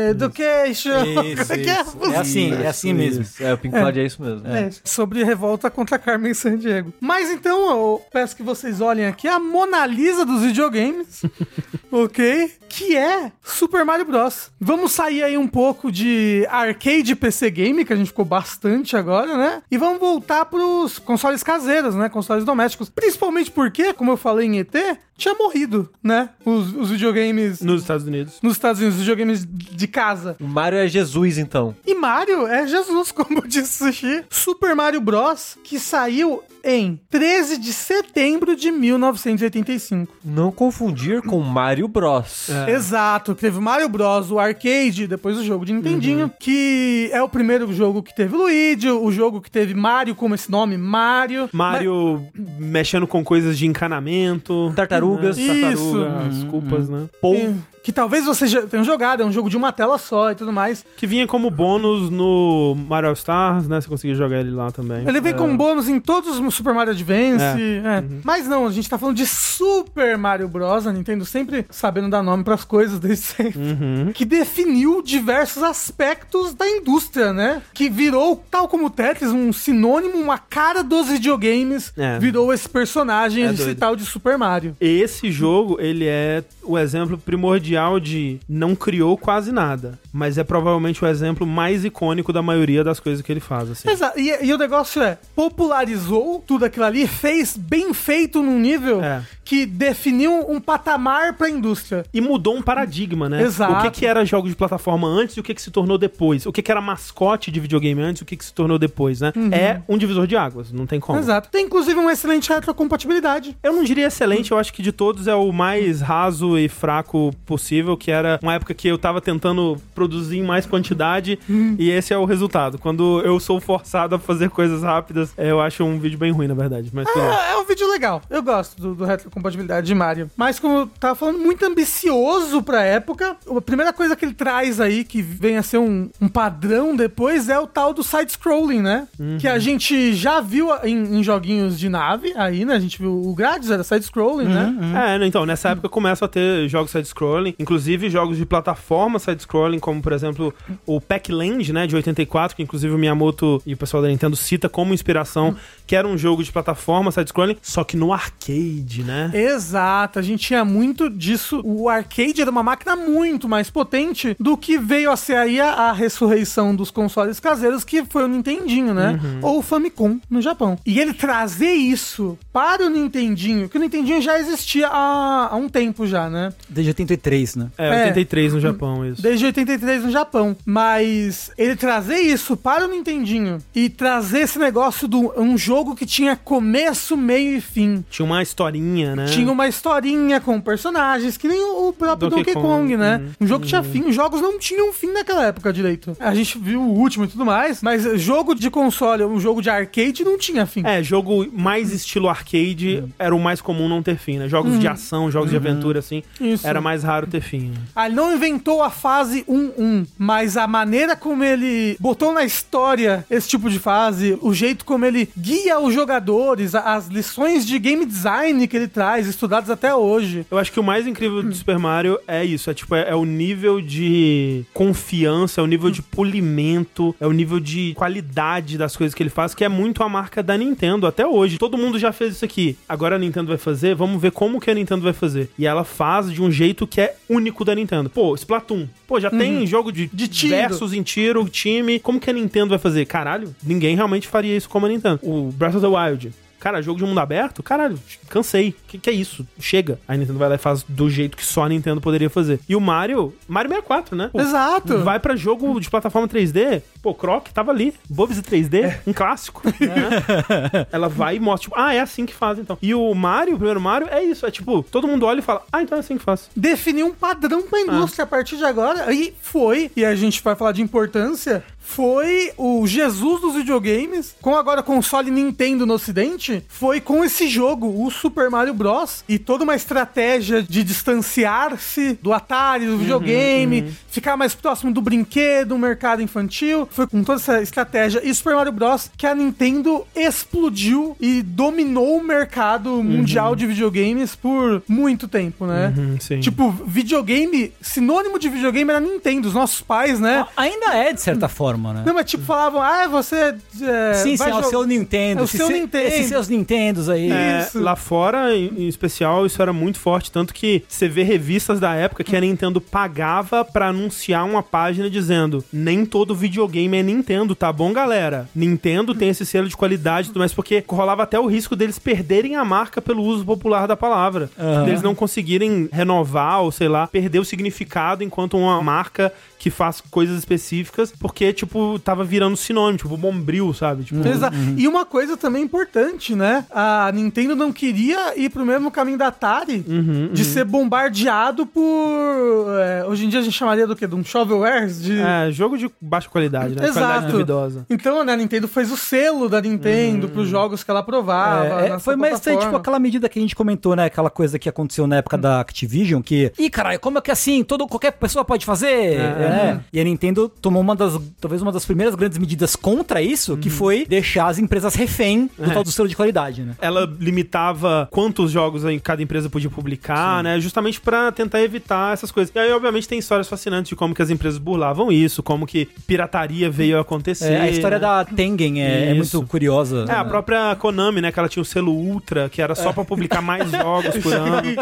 education. 0.09 1.03
Isso, 1.23 1.53
é 1.53 1.57
que 1.57 1.69
é? 1.69 1.81
isso. 1.81 1.97
É 2.13 2.17
assim, 2.17 2.53
é 2.53 2.67
assim 2.67 2.93
mesmo. 2.93 3.21
Isso, 3.21 3.43
É, 3.43 3.53
o 3.53 3.57
Pink 3.57 3.77
Floyd 3.77 3.99
é, 3.99 4.05
isso 4.05 4.21
mesmo. 4.21 4.47
É, 4.47 4.69
sobre 4.83 5.23
revolta 5.23 5.69
contra 5.69 5.99
Carmen 5.99 6.33
Sandiego. 6.33 6.93
Mas 6.99 7.29
então, 7.29 7.69
eu 7.69 8.01
peço 8.11 8.35
que 8.35 8.43
vocês 8.43 8.81
olhem 8.81 9.05
aqui 9.05 9.27
a 9.27 9.39
Mona 9.39 9.85
Lisa 9.85 10.25
dos 10.25 10.41
videogames, 10.41 11.23
ok? 11.91 12.51
Que 12.69 12.95
é 12.95 13.31
Super 13.43 13.85
Mario 13.85 14.05
Bros. 14.05 14.51
Vamos 14.59 14.91
sair 14.91 15.23
aí 15.23 15.37
um 15.37 15.47
pouco 15.47 15.91
de 15.91 16.45
arcade 16.49 17.15
PC 17.15 17.49
game, 17.49 17.85
que 17.85 17.93
a 17.93 17.95
gente 17.95 18.07
ficou 18.07 18.25
bastante 18.25 18.95
agora, 18.95 19.37
né? 19.37 19.61
E 19.69 19.77
vamos 19.77 19.99
voltar 19.99 20.45
pros 20.45 20.99
consoles 20.99 21.43
caseiros, 21.43 21.95
né? 21.95 22.09
Consoles 22.09 22.45
domésticos. 22.45 22.89
Principalmente 22.89 23.51
porque, 23.51 23.93
como 23.93 24.11
eu 24.11 24.17
falei 24.17 24.47
em 24.47 24.59
ET, 24.59 24.75
tinha 25.17 25.33
morrido, 25.33 25.89
né? 26.03 26.29
Os, 26.45 26.73
os 26.75 26.89
videogames 26.91 27.61
Nos 27.61 27.81
Estados 27.81 27.96
Unidos. 28.05 28.39
nos 28.41 28.53
Estados 28.53 28.79
Unidos, 28.79 28.97
os 28.99 29.01
videogames 29.05 29.47
de 29.47 29.87
casa. 29.87 30.35
O 30.39 30.45
Mario 30.47 30.79
é 30.79 30.87
Jesus, 30.87 31.37
então. 31.37 31.75
E 31.85 31.93
Mario 31.93 32.45
é 32.47 32.67
Jesus, 32.67 33.11
como 33.13 33.47
disse 33.47 33.85
Sushi. 33.85 34.23
Super 34.29 34.75
Mario 34.75 35.01
Bros. 35.01 35.57
que 35.63 35.79
saiu 35.79 36.43
em 36.67 36.99
13 37.09 37.57
de 37.57 37.71
setembro 37.71 38.53
de 38.53 38.69
1985. 38.69 40.13
Não 40.23 40.51
confundir 40.51 41.21
com 41.21 41.39
Mario 41.39 41.87
Bros. 41.87 42.49
É. 42.49 42.71
Exato, 42.71 43.33
teve 43.33 43.57
Mario 43.57 43.87
Bros, 43.87 44.29
o 44.29 44.37
arcade, 44.37 45.07
depois 45.07 45.37
o 45.37 45.45
jogo 45.45 45.65
de 45.65 45.71
Nintendinho, 45.71 46.29
que 46.37 47.09
é 47.13 47.23
o 47.23 47.29
primeiro 47.29 47.71
jogo 47.73 48.03
que 48.03 48.13
teve 48.13 48.35
Luigi, 48.35 48.89
o 48.89 49.09
jogo 49.09 49.39
que 49.39 49.49
teve 49.49 49.73
Mario 49.73 50.13
como 50.13 50.35
esse 50.35 50.51
nome, 50.51 50.77
Mario. 50.77 51.49
Mario 51.53 52.27
mexendo 52.59 53.07
com 53.07 53.23
coisas 53.23 53.57
de 53.57 53.65
encanamento. 53.65 54.73
Tartarugas. 54.75 55.37
Tartaruga, 55.37 55.71
Isso. 55.71 56.05
as 56.29 56.43
culpas, 56.43 56.89
né? 56.89 57.07
Que, 57.21 57.55
que 57.83 57.91
talvez 57.93 58.25
você 58.25 58.47
já 58.47 58.63
tenha 58.63 58.83
jogado, 58.83 59.23
é 59.23 59.25
um 59.25 59.31
jogo 59.31 59.49
de 59.49 59.55
uma 59.55 59.71
tela 59.71 59.97
só 59.97 60.31
e 60.31 60.35
tudo 60.35 60.51
mais. 60.51 60.85
Que 60.97 61.07
vinha 61.07 61.25
como 61.25 61.49
bônus 61.49 62.09
no 62.09 62.75
Mario 62.87 63.13
Stars, 63.13 63.67
né? 63.67 63.79
Você 63.79 63.87
conseguia 63.87 64.15
jogar 64.15 64.41
ele 64.41 64.51
lá 64.51 64.71
também. 64.71 65.07
Ele 65.07 65.21
vem 65.21 65.33
com 65.33 65.55
bônus 65.55 65.87
em 65.87 65.99
todos 65.99 66.31
os 66.31 66.39
Super 66.57 66.73
Mario 66.73 66.93
Advance. 66.93 67.61
É. 67.61 67.97
é. 67.99 68.03
Mas 68.23 68.47
não, 68.47 68.65
a 68.65 68.71
gente 68.71 68.89
tá 68.89 68.97
falando 68.97 69.15
de 69.15 69.25
Super 69.25 70.17
Mario 70.17 70.47
Bros. 70.47 70.87
A 70.87 70.91
Nintendo 70.91 71.25
sempre 71.25 71.65
sabendo 71.69 72.09
dar 72.09 72.23
nome 72.23 72.43
pras 72.43 72.63
coisas 72.63 72.99
desde 72.99 73.23
sempre. 73.25 73.59
Uhum. 73.59 74.11
Que 74.13 74.25
definiu 74.25 75.01
diversos 75.01 75.63
aspectos 75.63 76.53
da 76.53 76.67
indústria, 76.67 77.31
né? 77.31 77.61
Que 77.73 77.89
virou, 77.89 78.43
tal 78.49 78.67
como 78.67 78.87
o 78.87 78.89
Tetris, 78.89 79.31
um 79.31 79.53
sinônimo, 79.53 80.17
uma 80.17 80.37
cara 80.37 80.83
dos 80.83 81.07
videogames. 81.07 81.93
É. 81.95 82.17
Virou 82.19 82.53
esse 82.53 82.67
personagem, 82.67 83.45
É 83.45 83.75
tal 83.75 83.95
de 83.95 84.05
Super 84.05 84.37
Mario. 84.37 84.75
Esse 84.79 85.31
jogo, 85.31 85.77
ele 85.79 86.05
é 86.05 86.43
o 86.63 86.77
exemplo 86.77 87.17
primordial 87.17 87.99
de 87.99 88.39
não 88.47 88.75
criou 88.75 89.17
quase 89.17 89.51
nada, 89.51 89.99
mas 90.17 90.37
é 90.37 90.43
provavelmente 90.43 91.03
o 91.03 91.07
exemplo 91.07 91.45
mais 91.45 91.85
icônico 91.85 92.33
da 92.33 92.41
maioria 92.41 92.83
das 92.83 92.99
coisas 92.99 93.21
que 93.23 93.31
ele 93.31 93.39
faz, 93.39 93.69
assim. 93.69 93.89
Exato. 93.89 94.19
E, 94.19 94.45
e 94.45 94.51
o 94.51 94.57
negócio 94.57 95.01
é, 95.01 95.17
popularizou 95.35 96.43
tudo 96.45 96.65
aquilo 96.65 96.85
ali, 96.85 97.07
fez 97.07 97.55
bem 97.55 97.93
feito 97.93 98.41
num 98.41 98.59
nível 98.59 99.03
É. 99.03 99.21
que 99.45 99.65
definiu 99.65 100.49
um 100.49 100.59
patamar 100.59 101.33
pra 101.33 101.49
indústria. 101.49 102.03
E 102.13 102.19
mudou 102.19 102.55
um 102.55 102.61
paradigma, 102.61 103.29
né? 103.29 103.43
Exato. 103.43 103.73
O 103.73 103.81
que, 103.83 103.99
que 103.99 104.05
era 104.05 104.25
jogo 104.25 104.49
de 104.49 104.55
plataforma 104.55 105.07
antes 105.07 105.37
e 105.37 105.39
o 105.39 105.43
que, 105.43 105.53
que 105.53 105.61
se 105.61 105.69
tornou 105.69 105.97
depois. 105.97 106.45
O 106.45 106.51
que, 106.51 106.61
que 106.61 106.71
era 106.71 106.81
mascote 106.81 107.51
de 107.51 107.59
videogame 107.59 108.01
antes 108.01 108.21
e 108.21 108.23
o 108.23 108.25
que, 108.25 108.35
que 108.35 108.43
se 108.45 108.53
tornou 108.53 108.79
depois, 108.79 109.21
né? 109.21 109.31
É 109.51 109.81
um 109.87 109.97
divisor 109.97 110.25
de 110.25 110.35
águas, 110.35 110.71
não 110.71 110.85
tem 110.87 110.99
como. 110.99 111.19
Exato. 111.19 111.49
Tem 111.51 111.65
inclusive 111.65 111.99
uma 111.99 112.11
excelente 112.11 112.49
retrocompatibilidade. 112.49 113.55
Eu 113.61 113.73
não 113.73 113.83
diria 113.83 114.07
excelente, 114.07 114.51
eu 114.51 114.57
acho 114.57 114.73
que 114.73 114.81
de 114.81 114.91
todos 114.91 115.27
é 115.27 115.35
o 115.35 115.51
mais 115.51 116.01
raso 116.01 116.57
e 116.57 116.67
fraco 116.67 117.33
possível, 117.45 117.95
que 117.97 118.09
era 118.09 118.39
uma 118.41 118.53
época 118.53 118.73
que 118.73 118.87
eu 118.87 118.97
tava 118.97 119.21
tentando 119.21 119.77
produzir 119.93 120.06
em 120.31 120.43
mais 120.43 120.65
quantidade 120.65 121.39
e 121.77 121.89
esse 121.89 122.13
é 122.13 122.17
o 122.17 122.25
resultado. 122.25 122.77
Quando 122.77 123.21
eu 123.23 123.39
sou 123.39 123.59
forçado 123.59 124.15
a 124.15 124.19
fazer 124.19 124.49
coisas 124.49 124.83
rápidas, 124.83 125.33
é, 125.37 125.51
eu 125.51 125.61
acho 125.61 125.83
um 125.83 125.99
vídeo 125.99 126.17
bem 126.17 126.31
ruim, 126.31 126.47
na 126.47 126.53
verdade. 126.53 126.89
Mas. 126.93 127.07
É, 127.15 127.51
é 127.53 127.57
um 127.57 127.65
vídeo 127.65 127.89
legal. 127.89 128.21
Eu 128.29 128.41
gosto 128.41 128.79
do, 128.81 128.95
do 128.95 129.05
retrocompatibilidade 129.05 129.87
de 129.87 129.95
Mario. 129.95 130.29
Mas 130.35 130.59
como 130.59 130.79
eu 130.79 130.87
tava 130.99 131.15
falando, 131.15 131.39
muito 131.39 131.65
ambicioso 131.65 132.61
pra 132.61 132.83
época. 132.83 133.35
A 133.55 133.61
primeira 133.61 133.93
coisa 133.93 134.15
que 134.15 134.25
ele 134.25 134.33
traz 134.33 134.79
aí, 134.79 135.03
que 135.03 135.21
vem 135.21 135.57
a 135.57 135.63
ser 135.63 135.77
um, 135.77 136.09
um 136.21 136.27
padrão 136.27 136.95
depois, 136.95 137.49
é 137.49 137.59
o 137.59 137.67
tal 137.67 137.93
do 137.93 138.03
side-scrolling, 138.03 138.81
né? 138.81 139.07
Que 139.39 139.47
a 139.47 139.59
gente 139.59 140.13
já 140.13 140.41
viu 140.41 140.69
em, 140.83 141.19
em 141.19 141.23
joguinhos 141.23 141.79
de 141.79 141.89
nave 141.89 142.33
aí, 142.35 142.65
né? 142.65 142.75
A 142.75 142.79
gente 142.79 142.99
viu 142.99 143.13
o 143.13 143.33
Gradius, 143.33 143.71
era 143.71 143.83
side-scrolling, 143.83 144.47
né? 144.47 144.75
É, 144.95 145.19
né, 145.19 145.27
então, 145.27 145.45
nessa 145.45 145.69
época 145.69 145.89
começa 145.89 146.25
a 146.25 146.27
ter 146.27 146.67
jogos 146.67 146.91
side-scrolling, 146.91 147.55
inclusive 147.59 148.09
jogos 148.09 148.37
de 148.37 148.45
plataforma 148.45 149.19
side-scrolling, 149.19 149.79
como 149.87 150.01
por 150.01 150.11
exemplo 150.11 150.53
o 150.85 150.99
Pac-Land, 150.99 151.71
né, 151.71 151.87
de 151.87 151.95
84, 151.95 152.57
que 152.57 152.61
inclusive 152.61 152.93
o 152.93 152.97
Miyamoto 152.97 153.61
e 153.65 153.73
o 153.73 153.77
pessoal 153.77 154.03
da 154.03 154.09
Nintendo 154.09 154.35
cita 154.35 154.67
como 154.67 154.93
inspiração, 154.93 155.55
que 155.85 155.95
era 155.95 156.05
um 156.05 156.17
jogo 156.17 156.43
de 156.43 156.51
plataforma 156.51 157.09
side-scrolling, 157.09 157.55
só 157.61 157.85
que 157.85 157.95
no 157.95 158.11
arcade, 158.11 159.01
né? 159.05 159.31
Exato, 159.33 160.19
a 160.19 160.21
gente 160.21 160.45
tinha 160.45 160.65
muito 160.65 161.09
disso. 161.09 161.61
O 161.63 161.87
arcade 161.87 162.41
era 162.41 162.51
uma 162.51 162.61
máquina 162.61 162.97
muito 162.97 163.47
mais 163.47 163.69
potente 163.69 164.35
do 164.37 164.57
que 164.57 164.77
veio 164.77 165.09
a 165.09 165.15
ser 165.15 165.37
aí 165.37 165.61
a, 165.61 165.69
a 165.71 165.93
ressurreição 165.93 166.75
dos 166.75 166.91
consoles 166.91 167.39
caseiros, 167.39 167.85
que 167.85 168.03
foi 168.03 168.25
o 168.25 168.27
Nintendinho, 168.27 168.93
né? 168.93 169.17
Ou 169.41 169.59
o 169.59 169.61
Famicom 169.61 170.19
no 170.29 170.41
Japão. 170.41 170.77
E 170.85 170.99
ele 170.99 171.13
trazer 171.13 171.71
isso 171.71 172.37
para 172.51 172.85
o 172.85 172.89
Nintendinho, 172.89 173.69
que 173.69 173.77
o 173.77 173.79
Nintendinho 173.79 174.21
já 174.21 174.37
existia 174.37 174.89
há, 174.89 175.47
há 175.53 175.55
um 175.55 175.69
tempo 175.69 176.05
já, 176.05 176.29
né? 176.29 176.51
Desde 176.67 176.89
83, 176.89 177.55
né? 177.55 177.67
É, 177.77 177.87
É. 177.87 177.99
83 178.07 178.53
no 178.53 178.59
Japão, 178.59 179.05
isso. 179.05 179.21
Desde 179.21 179.45
83 179.45 179.76
no 179.85 180.11
Japão. 180.11 180.55
Mas 180.65 181.51
ele 181.57 181.75
trazer 181.75 182.19
isso 182.19 182.55
para 182.55 182.85
o 182.85 182.89
Nintendinho 182.89 183.59
e 183.73 183.89
trazer 183.89 184.39
esse 184.39 184.59
negócio 184.59 185.07
de 185.07 185.15
um 185.15 185.57
jogo 185.57 185.95
que 185.95 186.05
tinha 186.05 186.35
começo, 186.35 187.15
meio 187.17 187.57
e 187.57 187.61
fim. 187.61 188.03
Tinha 188.09 188.25
uma 188.25 188.41
historinha, 188.41 189.15
né? 189.15 189.25
Tinha 189.25 189.51
uma 189.51 189.67
historinha 189.67 190.39
com 190.39 190.59
personagens, 190.59 191.37
que 191.37 191.47
nem 191.47 191.61
o 191.63 191.93
próprio 191.93 192.29
Donkey 192.29 192.53
Donkey, 192.53 192.53
Kong, 192.53 192.67
Kong, 192.67 192.97
né? 192.97 193.17
uhum. 193.17 193.31
Um 193.41 193.47
jogo 193.47 193.61
que 193.63 193.69
tinha 193.69 193.83
fim. 193.83 194.03
Os 194.05 194.15
jogos 194.15 194.41
não 194.41 194.57
tinham 194.59 194.91
fim 194.93 195.11
naquela 195.11 195.45
época 195.45 195.71
direito. 195.71 196.15
A 196.19 196.33
gente 196.33 196.57
viu 196.57 196.81
o 196.81 196.93
último 196.97 197.25
e 197.25 197.27
tudo 197.27 197.45
mais, 197.45 197.81
mas 197.81 198.03
jogo 198.19 198.55
de 198.55 198.69
console, 198.69 199.23
um 199.23 199.39
jogo 199.39 199.61
de 199.61 199.69
arcade 199.69 200.23
não 200.23 200.37
tinha 200.37 200.65
fim. 200.65 200.83
É, 200.85 201.01
jogo 201.03 201.47
mais 201.51 201.91
estilo 201.91 202.29
arcade 202.29 203.03
era 203.17 203.35
o 203.35 203.39
mais 203.39 203.61
comum 203.61 203.87
não 203.87 204.01
ter 204.01 204.17
fim, 204.17 204.37
né? 204.37 204.47
Jogos 204.47 204.79
de 204.79 204.87
ação, 204.87 205.29
jogos 205.31 205.49
de 205.49 205.55
aventura, 205.55 205.99
assim, 205.99 206.23
Isso. 206.39 206.65
era 206.67 206.81
mais 206.81 207.03
raro 207.03 207.27
ter 207.27 207.41
fim. 207.41 207.69
né? 207.69 207.77
Ah, 207.95 208.07
ele 208.07 208.15
não 208.15 208.33
inventou 208.33 208.81
a 208.81 208.89
fase 208.89 209.43
1-1, 209.77 210.07
mas 210.17 210.57
a 210.57 210.67
maneira 210.67 211.15
como 211.15 211.43
ele 211.43 211.97
botou 211.99 212.33
na 212.33 212.43
história 212.43 213.25
esse 213.29 213.47
tipo 213.47 213.69
de 213.69 213.79
fase, 213.79 214.37
o 214.41 214.53
jeito 214.53 214.85
como 214.85 215.05
ele 215.05 215.29
guia 215.37 215.79
os 215.79 215.93
jogadores, 215.93 216.75
as 216.75 217.07
lições 217.07 217.65
de 217.65 217.77
game 217.79 218.05
design 218.05 218.67
que 218.67 218.77
ele 218.77 218.87
traz, 218.87 219.27
estudadas 219.27 219.69
até 219.69 219.93
hoje. 219.93 220.45
Eu 220.49 220.57
acho 220.57 220.71
que 220.71 220.79
o 220.79 220.83
mais 220.83 221.07
incrível 221.07 221.43
do 221.43 221.53
Super 221.53 221.79
Mario 221.79 222.19
é 222.27 222.43
isso, 222.43 222.69
é 222.69 222.73
tipo, 222.73 222.95
é, 222.95 223.09
é 223.09 223.15
o 223.15 223.25
nível 223.25 223.81
de 223.81 224.63
confiança, 224.73 225.61
é 225.61 225.63
o 225.63 225.67
nível 225.67 225.89
de 225.89 226.01
polimento, 226.01 227.15
é 227.19 227.27
o 227.27 227.31
nível 227.31 227.59
de 227.59 227.93
qualidade 227.95 228.77
das 228.77 228.95
coisas 228.95 229.13
que 229.13 229.23
ele 229.23 229.29
faz, 229.29 229.53
que 229.53 229.63
é 229.63 229.69
muito 229.69 230.03
a 230.03 230.09
marca 230.09 230.41
da 230.41 230.57
Nintendo 230.57 231.07
até 231.07 231.25
hoje. 231.25 231.57
Todo 231.57 231.77
mundo 231.77 231.99
já 231.99 232.11
fez 232.11 232.35
isso 232.35 232.45
aqui. 232.45 232.77
Agora 232.87 233.15
a 233.15 233.19
Nintendo 233.19 233.49
vai 233.49 233.57
fazer, 233.57 233.95
vamos 233.95 234.21
ver 234.21 234.31
como 234.31 234.59
que 234.59 234.69
a 234.69 234.73
Nintendo 234.73 235.01
vai 235.01 235.13
fazer. 235.13 235.49
E 235.57 235.65
ela 235.65 235.83
faz 235.83 236.31
de 236.31 236.41
um 236.41 236.51
jeito 236.51 236.87
que 236.87 237.01
é 237.01 237.15
único 237.29 237.63
da 237.65 237.75
Nintendo. 237.75 238.09
Pô, 238.09 238.33
Splatoon. 238.35 238.87
Pô, 239.07 239.19
já 239.19 239.29
tem 239.29 239.56
jogo 239.65 239.91
de, 239.91 240.07
De 240.13 240.27
tiro. 240.27 240.55
versus 240.55 240.93
em 240.93 241.01
tiro, 241.01 241.47
time. 241.49 241.99
Como 241.99 242.19
que 242.19 242.29
a 242.29 242.33
Nintendo 242.33 242.69
vai 242.69 242.77
fazer? 242.79 243.05
Caralho, 243.05 243.55
ninguém 243.63 243.95
realmente 243.95 244.27
faria 244.27 244.55
isso 244.55 244.69
como 244.69 244.85
a 244.85 244.89
Nintendo. 244.89 245.19
O 245.23 245.51
Breath 245.51 245.75
of 245.75 245.81
the 245.81 245.87
Wild. 245.87 246.31
Cara, 246.59 246.81
jogo 246.81 246.99
de 246.99 247.05
mundo 247.05 247.19
aberto? 247.19 247.61
Caralho, 247.61 247.99
cansei. 248.29 248.75
Que 248.87 248.97
que 248.97 249.09
é 249.09 249.13
isso? 249.13 249.45
Chega. 249.59 249.99
A 250.07 250.15
Nintendo 250.15 250.39
vai 250.39 250.49
lá 250.49 250.55
e 250.55 250.57
faz 250.57 250.83
do 250.83 251.09
jeito 251.09 251.37
que 251.37 251.45
só 251.45 251.63
a 251.63 251.69
Nintendo 251.69 252.01
poderia 252.01 252.29
fazer. 252.29 252.59
E 252.67 252.75
o 252.75 252.81
Mario, 252.81 253.33
Mario 253.47 253.69
64, 253.69 254.15
né? 254.15 254.29
Pô, 254.31 254.41
Exato. 254.41 254.99
Vai 255.03 255.19
pra 255.19 255.35
jogo 255.35 255.79
de 255.79 255.89
plataforma 255.89 256.27
3D, 256.27 256.81
pô, 257.01 257.13
Croc 257.13 257.47
tava 257.49 257.71
ali. 257.71 257.93
Bobs 258.09 258.41
3D, 258.41 258.97
um 259.05 259.13
clássico. 259.13 259.61
né? 259.65 260.87
Ela 260.91 261.07
vai 261.07 261.35
e 261.35 261.39
mostra, 261.39 261.63
tipo, 261.69 261.75
ah, 261.79 261.93
é 261.93 261.99
assim 261.99 262.25
que 262.25 262.33
faz 262.33 262.57
então. 262.59 262.77
E 262.81 262.93
o 262.93 263.13
Mario, 263.13 263.53
o 263.53 263.57
primeiro 263.57 263.79
Mario, 263.81 264.07
é 264.09 264.23
isso. 264.23 264.45
É 264.45 264.51
tipo, 264.51 264.83
todo 264.83 265.07
mundo 265.07 265.25
olha 265.25 265.39
e 265.39 265.43
fala, 265.43 265.63
ah, 265.71 265.81
então 265.81 265.97
é 265.97 266.01
assim 266.01 266.17
que 266.17 266.23
faz. 266.23 266.49
definir 266.55 267.03
um 267.03 267.13
padrão 267.13 267.61
pra 267.63 267.79
indústria 267.81 268.23
a 268.23 268.27
partir 268.27 268.57
de 268.57 268.65
agora. 268.65 269.13
E 269.13 269.33
foi, 269.41 269.91
e 269.95 270.03
a 270.03 270.15
gente 270.15 270.41
vai 270.43 270.55
falar 270.55 270.71
de 270.71 270.81
importância, 270.81 271.63
foi 271.87 272.51
o 272.57 272.85
Jesus 272.85 273.41
dos 273.41 273.55
videogames, 273.55 274.35
com 274.41 274.55
agora 274.55 274.83
console 274.83 275.31
Nintendo 275.31 275.85
no 275.85 275.93
ocidente, 275.93 276.63
foi 276.67 276.99
com 276.99 277.23
esse 277.23 277.47
jogo, 277.47 278.05
o 278.05 278.11
Super 278.11 278.49
Mario 278.51 278.73
Bros. 278.73 279.23
E 279.27 279.39
toda 279.39 279.63
uma 279.63 279.75
estratégia 279.75 280.61
de 280.61 280.83
distanciar-se 280.83 282.19
do 282.21 282.33
Atari, 282.33 282.85
do 282.85 282.97
videogame, 282.97 283.91
ficar 284.09 284.37
mais 284.37 284.53
próximo 284.53 284.93
do 284.93 285.01
brinquedo, 285.01 285.69
do 285.69 285.77
mercado 285.77 286.21
infantil. 286.21 286.87
Foi 286.91 287.07
com 287.07 287.23
toda 287.23 287.39
essa 287.39 287.61
estratégia. 287.61 288.21
E 288.23 288.33
Super 288.33 288.55
Mario 288.55 288.71
Bros. 288.71 289.09
que 289.17 289.25
a 289.25 289.33
Nintendo 289.33 290.05
explodiu 290.15 291.15
e 291.19 291.41
dominou 291.41 292.17
o 292.17 292.23
mercado 292.23 293.01
mundial 293.03 293.55
de 293.55 293.65
videogames 293.65 294.35
por 294.35 294.83
muito 294.87 295.27
tempo, 295.27 295.65
né? 295.65 295.93
Uhum, 295.97 296.19
sim. 296.19 296.39
Tipo, 296.41 296.69
videogame, 296.69 297.71
sinônimo 297.81 298.37
de 298.37 298.49
videogame 298.49 298.91
era 298.91 298.99
Nintendo, 298.99 299.47
os 299.47 299.53
nossos 299.53 299.81
pais, 299.81 300.19
né? 300.19 300.45
Ainda 300.55 300.93
é, 300.93 301.13
de 301.13 301.21
certa 301.21 301.47
forma, 301.47 301.76
né? 301.77 302.03
Não, 302.05 302.13
mas 302.13 302.25
tipo, 302.29 302.43
falavam, 302.43 302.81
ah, 302.81 303.07
você. 303.07 303.55
é, 303.81 304.13
sim, 304.15 304.31
sim, 304.31 304.37
vai 304.37 304.51
é 304.51 304.55
o 304.55 304.63
seu 304.63 304.85
Nintendo. 304.85 305.41
É 305.41 305.43
o 305.43 305.47
seu 305.47 305.67
se- 305.67 305.73
Nintendo. 305.73 306.07
Esses 306.07 306.27
seus 306.27 306.47
Nintendos 306.47 307.09
aí. 307.09 307.31
É, 307.31 307.61
Isso. 307.67 307.79
lá 307.79 307.95
fora, 307.95 308.55
em, 308.55 308.67
em 308.77 308.87
especial, 308.87 309.45
isso 309.45 309.61
era 309.61 309.71
muito 309.73 309.99
forte. 309.99 310.31
Tanto 310.31 310.53
que 310.53 310.83
você 310.87 311.07
vê 311.07 311.23
revistas 311.23 311.79
da 311.79 311.93
época 311.93 312.23
que 312.23 312.35
a 312.35 312.41
Nintendo 312.41 312.79
pagava 312.81 313.63
pra 313.65 313.87
anunciar 313.89 314.45
uma 314.45 314.63
página 314.63 315.09
dizendo: 315.09 315.63
nem 315.71 316.05
todo 316.05 316.35
videogame 316.35 316.97
é 316.97 317.03
Nintendo, 317.03 317.55
tá 317.55 317.71
bom, 317.71 317.91
galera? 317.93 318.47
Nintendo 318.55 319.13
tem 319.15 319.29
esse 319.29 319.45
selo 319.45 319.67
de 319.67 319.75
qualidade 319.77 320.27
e 320.27 320.29
tudo 320.31 320.39
mais, 320.39 320.53
porque 320.53 320.83
rolava 320.87 321.23
até 321.23 321.39
o 321.39 321.45
risco 321.47 321.75
deles 321.75 321.99
perderem 321.99 322.55
a 322.55 322.63
marca 322.65 323.01
pelo 323.01 323.23
uso 323.23 323.45
popular 323.45 323.87
da 323.87 323.95
palavra. 323.97 324.49
Deles 324.85 325.01
não 325.01 325.15
conseguirem 325.15 325.89
renovar 325.91 326.61
ou, 326.61 326.71
sei 326.71 326.87
lá, 326.87 327.07
perder 327.07 327.39
o 327.39 327.45
significado 327.45 328.23
enquanto 328.23 328.57
uma 328.57 328.81
marca 328.81 329.33
que 329.59 329.69
faz 329.69 330.01
coisas 330.11 330.37
específicas, 330.37 331.11
porque, 331.19 331.51
tipo, 331.51 331.66
tava 332.03 332.23
virando 332.23 332.55
sinônimo, 332.57 332.97
tipo, 332.97 333.17
bombril, 333.17 333.73
sabe? 333.73 334.03
Tipo, 334.03 334.27
Exa- 334.27 334.51
E 334.77 334.87
uma 334.87 335.05
coisa 335.05 335.35
também 335.37 335.63
importante, 335.63 336.35
né? 336.35 336.65
A 336.71 337.11
Nintendo 337.13 337.55
não 337.55 337.71
queria 337.71 338.37
ir 338.39 338.49
pro 338.49 338.65
mesmo 338.65 338.89
caminho 338.91 339.17
da 339.17 339.27
Atari 339.27 339.83
Uhum, 339.87 340.29
de 340.33 340.43
ser 340.45 340.65
bombardeado 340.65 341.65
por. 341.65 342.67
é, 342.79 343.05
hoje 343.05 343.25
em 343.25 343.29
dia 343.29 343.39
a 343.39 343.43
gente 343.43 343.53
chamaria 343.57 343.85
do 343.87 343.95
quê? 343.95 344.07
De 344.07 344.15
um 344.15 344.23
shovelwares? 344.23 345.01
De... 345.01 345.19
É, 345.19 345.51
jogo 345.51 345.77
de 345.77 345.89
baixa 346.01 346.29
qualidade, 346.29 346.75
né? 346.75 346.85
Exato. 346.87 346.99
Qualidade 347.07 347.31
duvidosa. 347.31 347.85
Então, 347.89 348.23
né, 348.23 348.33
a 348.33 348.37
Nintendo 348.37 348.67
fez 348.67 348.91
o 348.91 348.97
selo 348.97 349.49
da 349.49 349.61
Nintendo 349.61 350.27
pros 350.29 350.47
jogos 350.47 350.83
que 350.83 350.91
ela 350.91 350.99
aprovava. 351.01 351.81
É, 351.81 351.89
é, 351.91 351.99
foi 351.99 352.15
mais 352.15 352.33
plataforma. 352.39 352.61
tipo 352.65 352.75
aquela 352.77 352.99
medida 352.99 353.29
que 353.29 353.39
a 353.39 353.41
gente 353.41 353.55
comentou, 353.55 353.95
né? 353.95 354.05
Aquela 354.05 354.29
coisa 354.29 354.57
que 354.59 354.67
aconteceu 354.69 355.07
na 355.07 355.17
época 355.17 355.37
da 355.37 355.59
Activision, 355.59 356.21
que. 356.21 356.51
Ih, 356.57 356.69
caralho, 356.69 356.99
como 356.99 357.17
é 357.17 357.21
que 357.21 357.31
assim? 357.31 357.63
Todo, 357.63 357.87
qualquer 357.87 358.11
pessoa 358.11 358.43
pode 358.45 358.65
fazer? 358.65 358.87
É. 359.19 359.79
E 359.91 359.99
a 359.99 360.03
Nintendo 360.03 360.49
tomou 360.61 360.81
uma 360.81 360.95
das. 360.95 361.17
Talvez 361.39 361.56
uma 361.61 361.71
das 361.71 361.85
primeiras 361.85 362.15
grandes 362.15 362.37
medidas 362.37 362.75
contra 362.75 363.21
isso, 363.21 363.57
que 363.57 363.69
foi 363.69 364.05
deixar 364.07 364.47
as 364.47 364.57
empresas 364.57 364.95
refém 364.95 365.49
do 365.57 365.69
É. 365.71 365.73
tal 365.73 365.83
do 365.83 365.91
selo 365.91 366.07
de 366.07 366.15
qualidade, 366.15 366.61
né? 366.63 366.73
Ela 366.81 367.05
limitava 367.19 368.07
quantos 368.11 368.51
jogos 368.51 368.83
cada 369.03 369.21
empresa 369.21 369.49
podia 369.49 369.69
publicar, 369.69 370.43
né? 370.43 370.59
Justamente 370.59 370.99
pra 370.99 371.31
tentar 371.31 371.61
evitar 371.61 372.13
essas 372.13 372.31
coisas. 372.31 372.53
E 372.53 372.59
aí, 372.59 372.71
obviamente, 372.71 373.07
tem 373.07 373.19
histórias 373.19 373.47
fascinantes 373.47 373.89
de 373.89 373.95
como 373.95 374.13
que 374.13 374.21
as 374.21 374.29
empresas 374.29 374.57
burlavam 374.59 375.11
isso, 375.11 375.41
como 375.43 375.65
que 375.65 375.85
pirataria 376.05 376.69
veio 376.69 376.97
a 376.97 377.01
acontecer. 377.01 377.53
É, 377.53 377.61
a 377.61 377.69
história 377.69 377.97
né? 377.97 378.01
da 378.01 378.25
Tengen 378.25 378.81
é, 378.81 379.09
é 379.11 379.13
muito 379.13 379.41
curiosa. 379.43 380.05
É, 380.07 380.13
a 380.13 380.25
própria 380.25 380.75
Konami, 380.75 381.21
né? 381.21 381.31
Que 381.31 381.39
ela 381.39 381.49
tinha 381.49 381.61
o 381.61 381.65
selo 381.65 381.91
Ultra, 381.93 382.49
que 382.49 382.61
era 382.61 382.75
só 382.75 382.91
pra 382.93 383.03
publicar 383.05 383.41
mais 383.41 383.69
jogos 383.71 384.17
por 384.17 384.33
ano. 384.35 384.75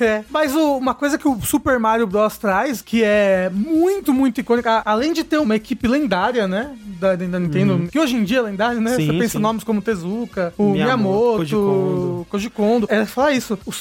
É, 0.00 0.22
mas 0.30 0.54
o- 0.54 0.76
uma 0.78 0.94
coisa 0.94 1.18
que 1.18 1.28
o 1.28 1.40
Super 1.42 1.78
Mario 1.78 2.06
Bros. 2.06 2.38
traz, 2.38 2.80
que 2.82 3.02
é 3.04 3.50
muito, 3.52 4.12
muito 4.12 4.40
icônica, 4.40 4.82
além 4.84 5.12
de 5.12 5.24
ter 5.24 5.38
uma 5.38 5.56
equipe 5.56 5.86
lendária, 5.86 5.99
né? 6.48 6.70
Da, 7.00 7.16
da 7.16 7.38
Nintendo, 7.40 7.88
que 7.90 7.98
hoje 7.98 8.14
em 8.14 8.24
dia 8.24 8.38
é 8.38 8.42
lendária, 8.42 8.78
né? 8.80 8.90
Uhum. 8.90 8.96
Sim, 8.96 9.06
Você 9.06 9.12
pensa 9.14 9.28
sim. 9.32 9.38
em 9.38 9.40
nomes 9.40 9.64
como 9.64 9.80
Tezuka, 9.80 10.52
o 10.58 10.70
Miyamoto, 10.70 11.38
Miyamoto, 11.44 12.26
Koji 12.28 12.50
Kondo. 12.50 12.86
É 12.90 13.06
falar 13.06 13.32
isso. 13.32 13.58
Os 13.64 13.80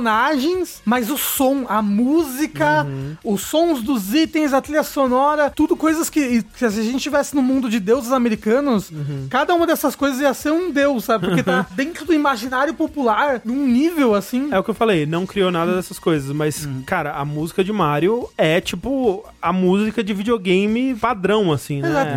personagens, 0.00 0.80
mas 0.84 1.10
o 1.10 1.18
som, 1.18 1.64
a 1.68 1.82
música, 1.82 2.84
Uhum. 2.84 3.16
os 3.24 3.42
sons 3.42 3.82
dos 3.82 4.14
itens, 4.14 4.52
a 4.52 4.60
trilha 4.60 4.82
sonora, 4.82 5.50
tudo 5.50 5.76
coisas 5.76 6.08
que, 6.08 6.44
se 6.56 6.64
a 6.64 6.70
gente 6.70 6.98
tivesse 6.98 7.34
no 7.34 7.42
mundo 7.42 7.68
de 7.68 7.80
deuses 7.80 8.12
americanos, 8.12 8.90
Uhum. 8.90 9.26
cada 9.28 9.54
uma 9.54 9.66
dessas 9.66 9.94
coisas 9.96 10.20
ia 10.20 10.32
ser 10.34 10.52
um 10.52 10.70
deus, 10.70 11.04
sabe? 11.04 11.26
Porque 11.26 11.42
tá 11.42 11.66
dentro 11.74 12.04
do 12.06 12.14
imaginário 12.14 12.72
popular, 12.74 13.40
num 13.44 13.66
nível 13.66 14.14
assim. 14.14 14.48
É 14.52 14.58
o 14.58 14.62
que 14.64 14.70
eu 14.70 14.74
falei, 14.74 15.06
não 15.06 15.26
criou 15.26 15.50
nada 15.50 15.74
dessas 15.74 15.98
coisas, 15.98 16.30
mas, 16.34 16.68
cara, 16.86 17.12
a 17.14 17.24
música 17.24 17.62
de 17.64 17.72
Mario 17.72 18.28
é 18.38 18.60
tipo 18.60 19.24
a 19.42 19.52
música 19.52 20.02
de 20.04 20.12
videogame 20.14 20.94
padrão, 20.94 21.52
assim, 21.52 21.59
né? 21.80 22.16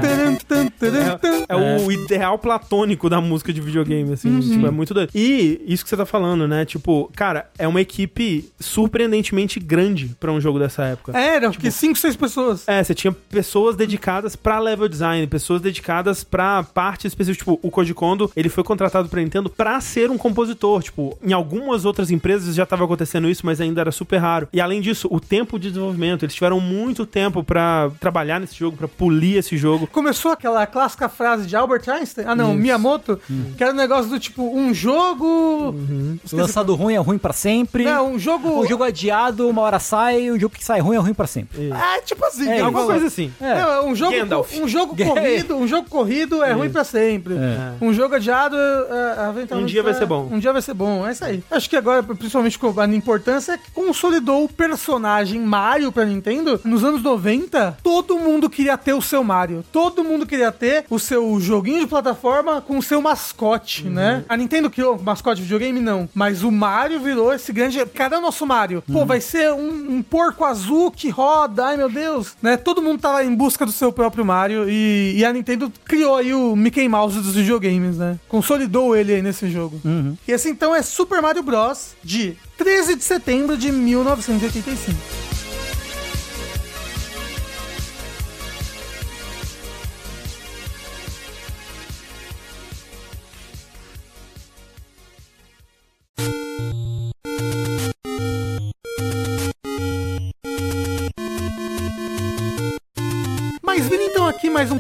É 1.48 1.56
o 1.56 1.92
ideal 1.92 2.38
platônico 2.38 3.10
da 3.10 3.20
música 3.22 3.52
de 3.54 3.62
videogame, 3.62 4.14
assim. 4.14 4.40
Tipo, 4.40 4.68
é 4.68 4.72
muito 4.72 4.94
doido. 4.94 5.10
E 5.14 5.62
isso 5.68 5.84
que 5.84 5.90
você 5.90 5.98
tá 5.98 6.06
falando, 6.06 6.48
né? 6.48 6.66
Tipo, 6.66 7.12
cara, 7.16 7.50
é 7.58 7.68
uma 7.68 7.82
equipe 7.82 8.50
surpreendentemente 8.60 9.60
grande 9.60 10.16
pra 10.20 10.32
um 10.32 10.40
jogo 10.40 10.60
dessa 10.60 10.84
época. 10.84 11.18
É, 11.18 11.36
Era, 11.36 11.52
que 11.52 11.72
5, 11.72 11.98
6 11.98 12.16
pessoas. 12.16 12.68
É, 12.68 12.84
você 12.84 12.94
tinha 12.94 13.12
pessoas 13.12 13.76
dedicadas 13.76 14.36
pra 14.36 14.60
level 14.60 14.88
design, 14.88 15.26
pessoas 15.28 15.62
dedicadas 15.62 16.24
pra 16.24 16.64
parte 16.64 17.08
específica. 17.08 17.40
Tipo, 17.40 17.60
o 17.62 17.72
Koji 17.72 17.94
Kondo, 17.94 18.32
ele 18.36 18.50
foi 18.50 18.64
contratado 18.64 19.10
pra 19.10 19.22
Nintendo 19.22 19.50
pra 19.50 19.80
ser 19.82 20.10
um 20.10 20.18
compositor. 20.18 20.82
Tipo, 20.84 21.18
em 21.24 21.34
algumas 21.34 21.86
outras 21.86 22.12
empresas 22.12 22.56
já 22.56 22.66
tava 22.66 22.86
acontecendo 22.86 23.30
isso, 23.30 23.46
mas 23.46 23.60
ainda 23.60 23.82
era 23.82 23.92
super 23.92 24.18
raro. 24.18 24.48
E 24.54 24.62
além 24.62 24.82
disso, 24.82 25.08
o 25.12 25.20
tempo 25.20 25.58
de 25.60 25.70
desenvolvimento, 25.70 26.24
eles 26.24 26.36
tiveram 26.36 26.60
muito 26.60 27.06
tempo 27.06 27.44
pra 27.44 27.92
trabalhar 28.00 28.40
nesse 28.40 28.56
jogo, 28.56 28.78
pra 28.78 28.88
polir 28.88 29.33
esse 29.38 29.58
jogo. 29.58 29.88
Começou 29.88 30.32
aquela 30.32 30.66
clássica 30.66 31.08
frase 31.10 31.46
de 31.46 31.56
Albert 31.56 31.84
Einstein, 31.90 32.26
ah 32.28 32.36
não, 32.36 32.52
Isso. 32.52 32.60
Miyamoto, 32.60 33.20
que 33.58 33.64
era 33.64 33.74
um 33.74 33.76
negócio 33.76 34.10
do 34.10 34.20
tipo, 34.20 34.44
um 34.56 34.74
jogo... 34.74 35.76
Esqueci- 36.24 36.36
Lançado 36.36 36.76
ruim 36.76 36.94
é 36.96 36.98
ruim 37.00 37.18
pra 37.18 37.34
sempre. 37.34 37.84
Não, 37.86 38.12
um 38.14 38.20
jogo... 38.20 38.60
O 38.60 38.66
jogo 38.66 38.84
adiado, 38.84 39.48
uma 39.50 39.62
hora 39.62 39.80
sai, 39.80 40.30
o 40.32 40.40
jogo 40.40 40.56
que 40.56 40.64
sai 40.64 40.80
ruim 40.80 40.96
é 40.96 41.00
ruim 41.00 41.14
pra 41.14 41.28
sempre. 41.28 41.72
É, 41.72 42.02
tipo 42.02 42.24
assim, 42.26 42.48
É, 42.50 42.54
tem 42.56 42.62
Alguma 42.62 42.86
coisa 42.86 43.08
assim. 43.08 43.32
É. 43.42 43.56
Não, 43.62 43.88
um 43.90 43.96
jogo, 43.96 44.12
Gandalf. 44.14 44.54
um 44.60 44.68
jogo 44.68 44.96
corrido, 45.04 45.56
um 45.56 45.68
jogo 45.68 45.90
corrido 45.90 46.44
é 46.44 46.52
ruim 46.54 46.70
pra 46.70 46.84
sempre. 46.84 47.36
É. 47.36 47.74
Um 47.82 47.94
jogo 47.94 48.16
adiado, 48.16 48.56
é, 48.58 49.30
eventualmente, 49.30 49.56
Um 49.56 49.66
dia 49.66 49.84
vai 49.84 49.92
é- 49.94 49.96
ser 49.96 50.06
bom. 50.06 50.28
Um 50.32 50.40
dia 50.40 50.54
vai 50.54 50.62
ser 50.62 50.74
bom, 50.74 51.08
é 51.08 51.12
isso 51.12 51.24
aí. 51.26 51.44
Acho 51.52 51.70
que 51.70 51.76
agora, 51.76 52.02
principalmente 52.04 52.58
com 52.60 52.80
a 52.80 52.88
importância, 52.88 53.54
é 53.54 53.58
que 53.58 53.72
consolidou 53.72 54.44
o 54.46 54.50
personagem 54.50 55.40
Mario 55.40 55.92
pra 55.92 56.06
Nintendo. 56.06 56.60
Nos 56.64 56.84
anos 56.84 57.02
90, 57.04 57.78
todo 57.84 58.18
mundo 58.18 58.50
queria 58.50 58.78
ter 58.78 58.94
o 58.94 59.02
seu 59.02 59.23
Mario. 59.24 59.64
Todo 59.72 60.04
mundo 60.04 60.26
queria 60.26 60.52
ter 60.52 60.86
o 60.90 61.00
seu 61.00 61.40
joguinho 61.40 61.82
de 61.82 61.88
plataforma 61.88 62.62
com 62.62 62.78
o 62.78 62.84
seu 62.84 63.02
mascote, 63.02 63.86
né? 63.88 64.24
A 64.28 64.38
Nintendo 64.38 64.70
criou 64.70 65.02
mascote 65.02 65.38
de 65.38 65.44
videogame? 65.44 65.80
Não. 65.80 66.10
Mas 66.14 66.44
o 66.44 66.52
Mario 66.52 67.00
virou 67.00 67.34
esse 67.34 67.52
grande... 67.52 67.84
Cadê 67.86 68.16
o 68.16 68.22
nosso 68.22 68.46
Mario? 68.46 68.84
Pô, 68.92 69.06
vai 69.06 69.22
ser 69.22 69.52
um, 69.54 69.98
um 69.98 70.02
porco 70.02 70.46
azul 70.46 70.92
que 70.92 71.10
roda, 71.10 71.66
ai 71.66 71.78
meu 71.78 71.90
Deus. 71.90 72.36
Né? 72.42 72.58
Todo 72.58 72.82
mundo 72.82 73.00
tava 73.00 73.24
em 73.24 73.34
busca 73.34 73.66
do 73.66 73.72
seu 73.72 73.92
próprio 73.92 74.26
Mario 74.26 74.70
e, 74.70 75.16
e 75.18 75.26
a 75.26 75.34
Nintendo 75.34 75.72
criou 75.86 76.16
aí 76.16 76.34
o 76.34 76.56
Mickey 76.56 76.88
Mouse 76.88 77.20
dos 77.20 77.36
videogames, 77.36 77.98
né? 77.98 78.18
Consolidou 78.28 78.96
ele 78.96 79.14
aí 79.14 79.22
nesse 79.22 79.50
jogo. 79.50 79.80
E 80.28 80.32
esse 80.32 80.50
então 80.50 80.76
é 80.76 80.82
Super 80.82 81.22
Mario 81.22 81.44
Bros. 81.44 81.96
de 82.04 82.36
13 82.58 82.96
de 82.96 83.04
setembro 83.04 83.58
de 83.58 83.72
1985. 83.72 85.33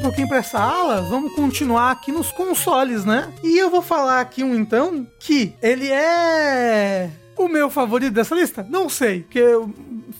Pouquinho 0.03 0.27
pra 0.27 0.39
essa 0.39 0.59
aula, 0.59 1.01
vamos 1.03 1.33
continuar 1.33 1.91
aqui 1.91 2.11
nos 2.11 2.29
consoles, 2.29 3.05
né? 3.05 3.31
E 3.41 3.57
eu 3.57 3.69
vou 3.69 3.81
falar 3.81 4.19
aqui 4.19 4.43
um 4.43 4.53
então 4.53 5.07
que 5.17 5.55
ele 5.61 5.89
é 5.89 7.09
o 7.37 7.47
meu 7.47 7.69
favorito 7.69 8.13
dessa 8.13 8.35
lista? 8.35 8.67
Não 8.69 8.89
sei, 8.89 9.21
porque 9.21 9.41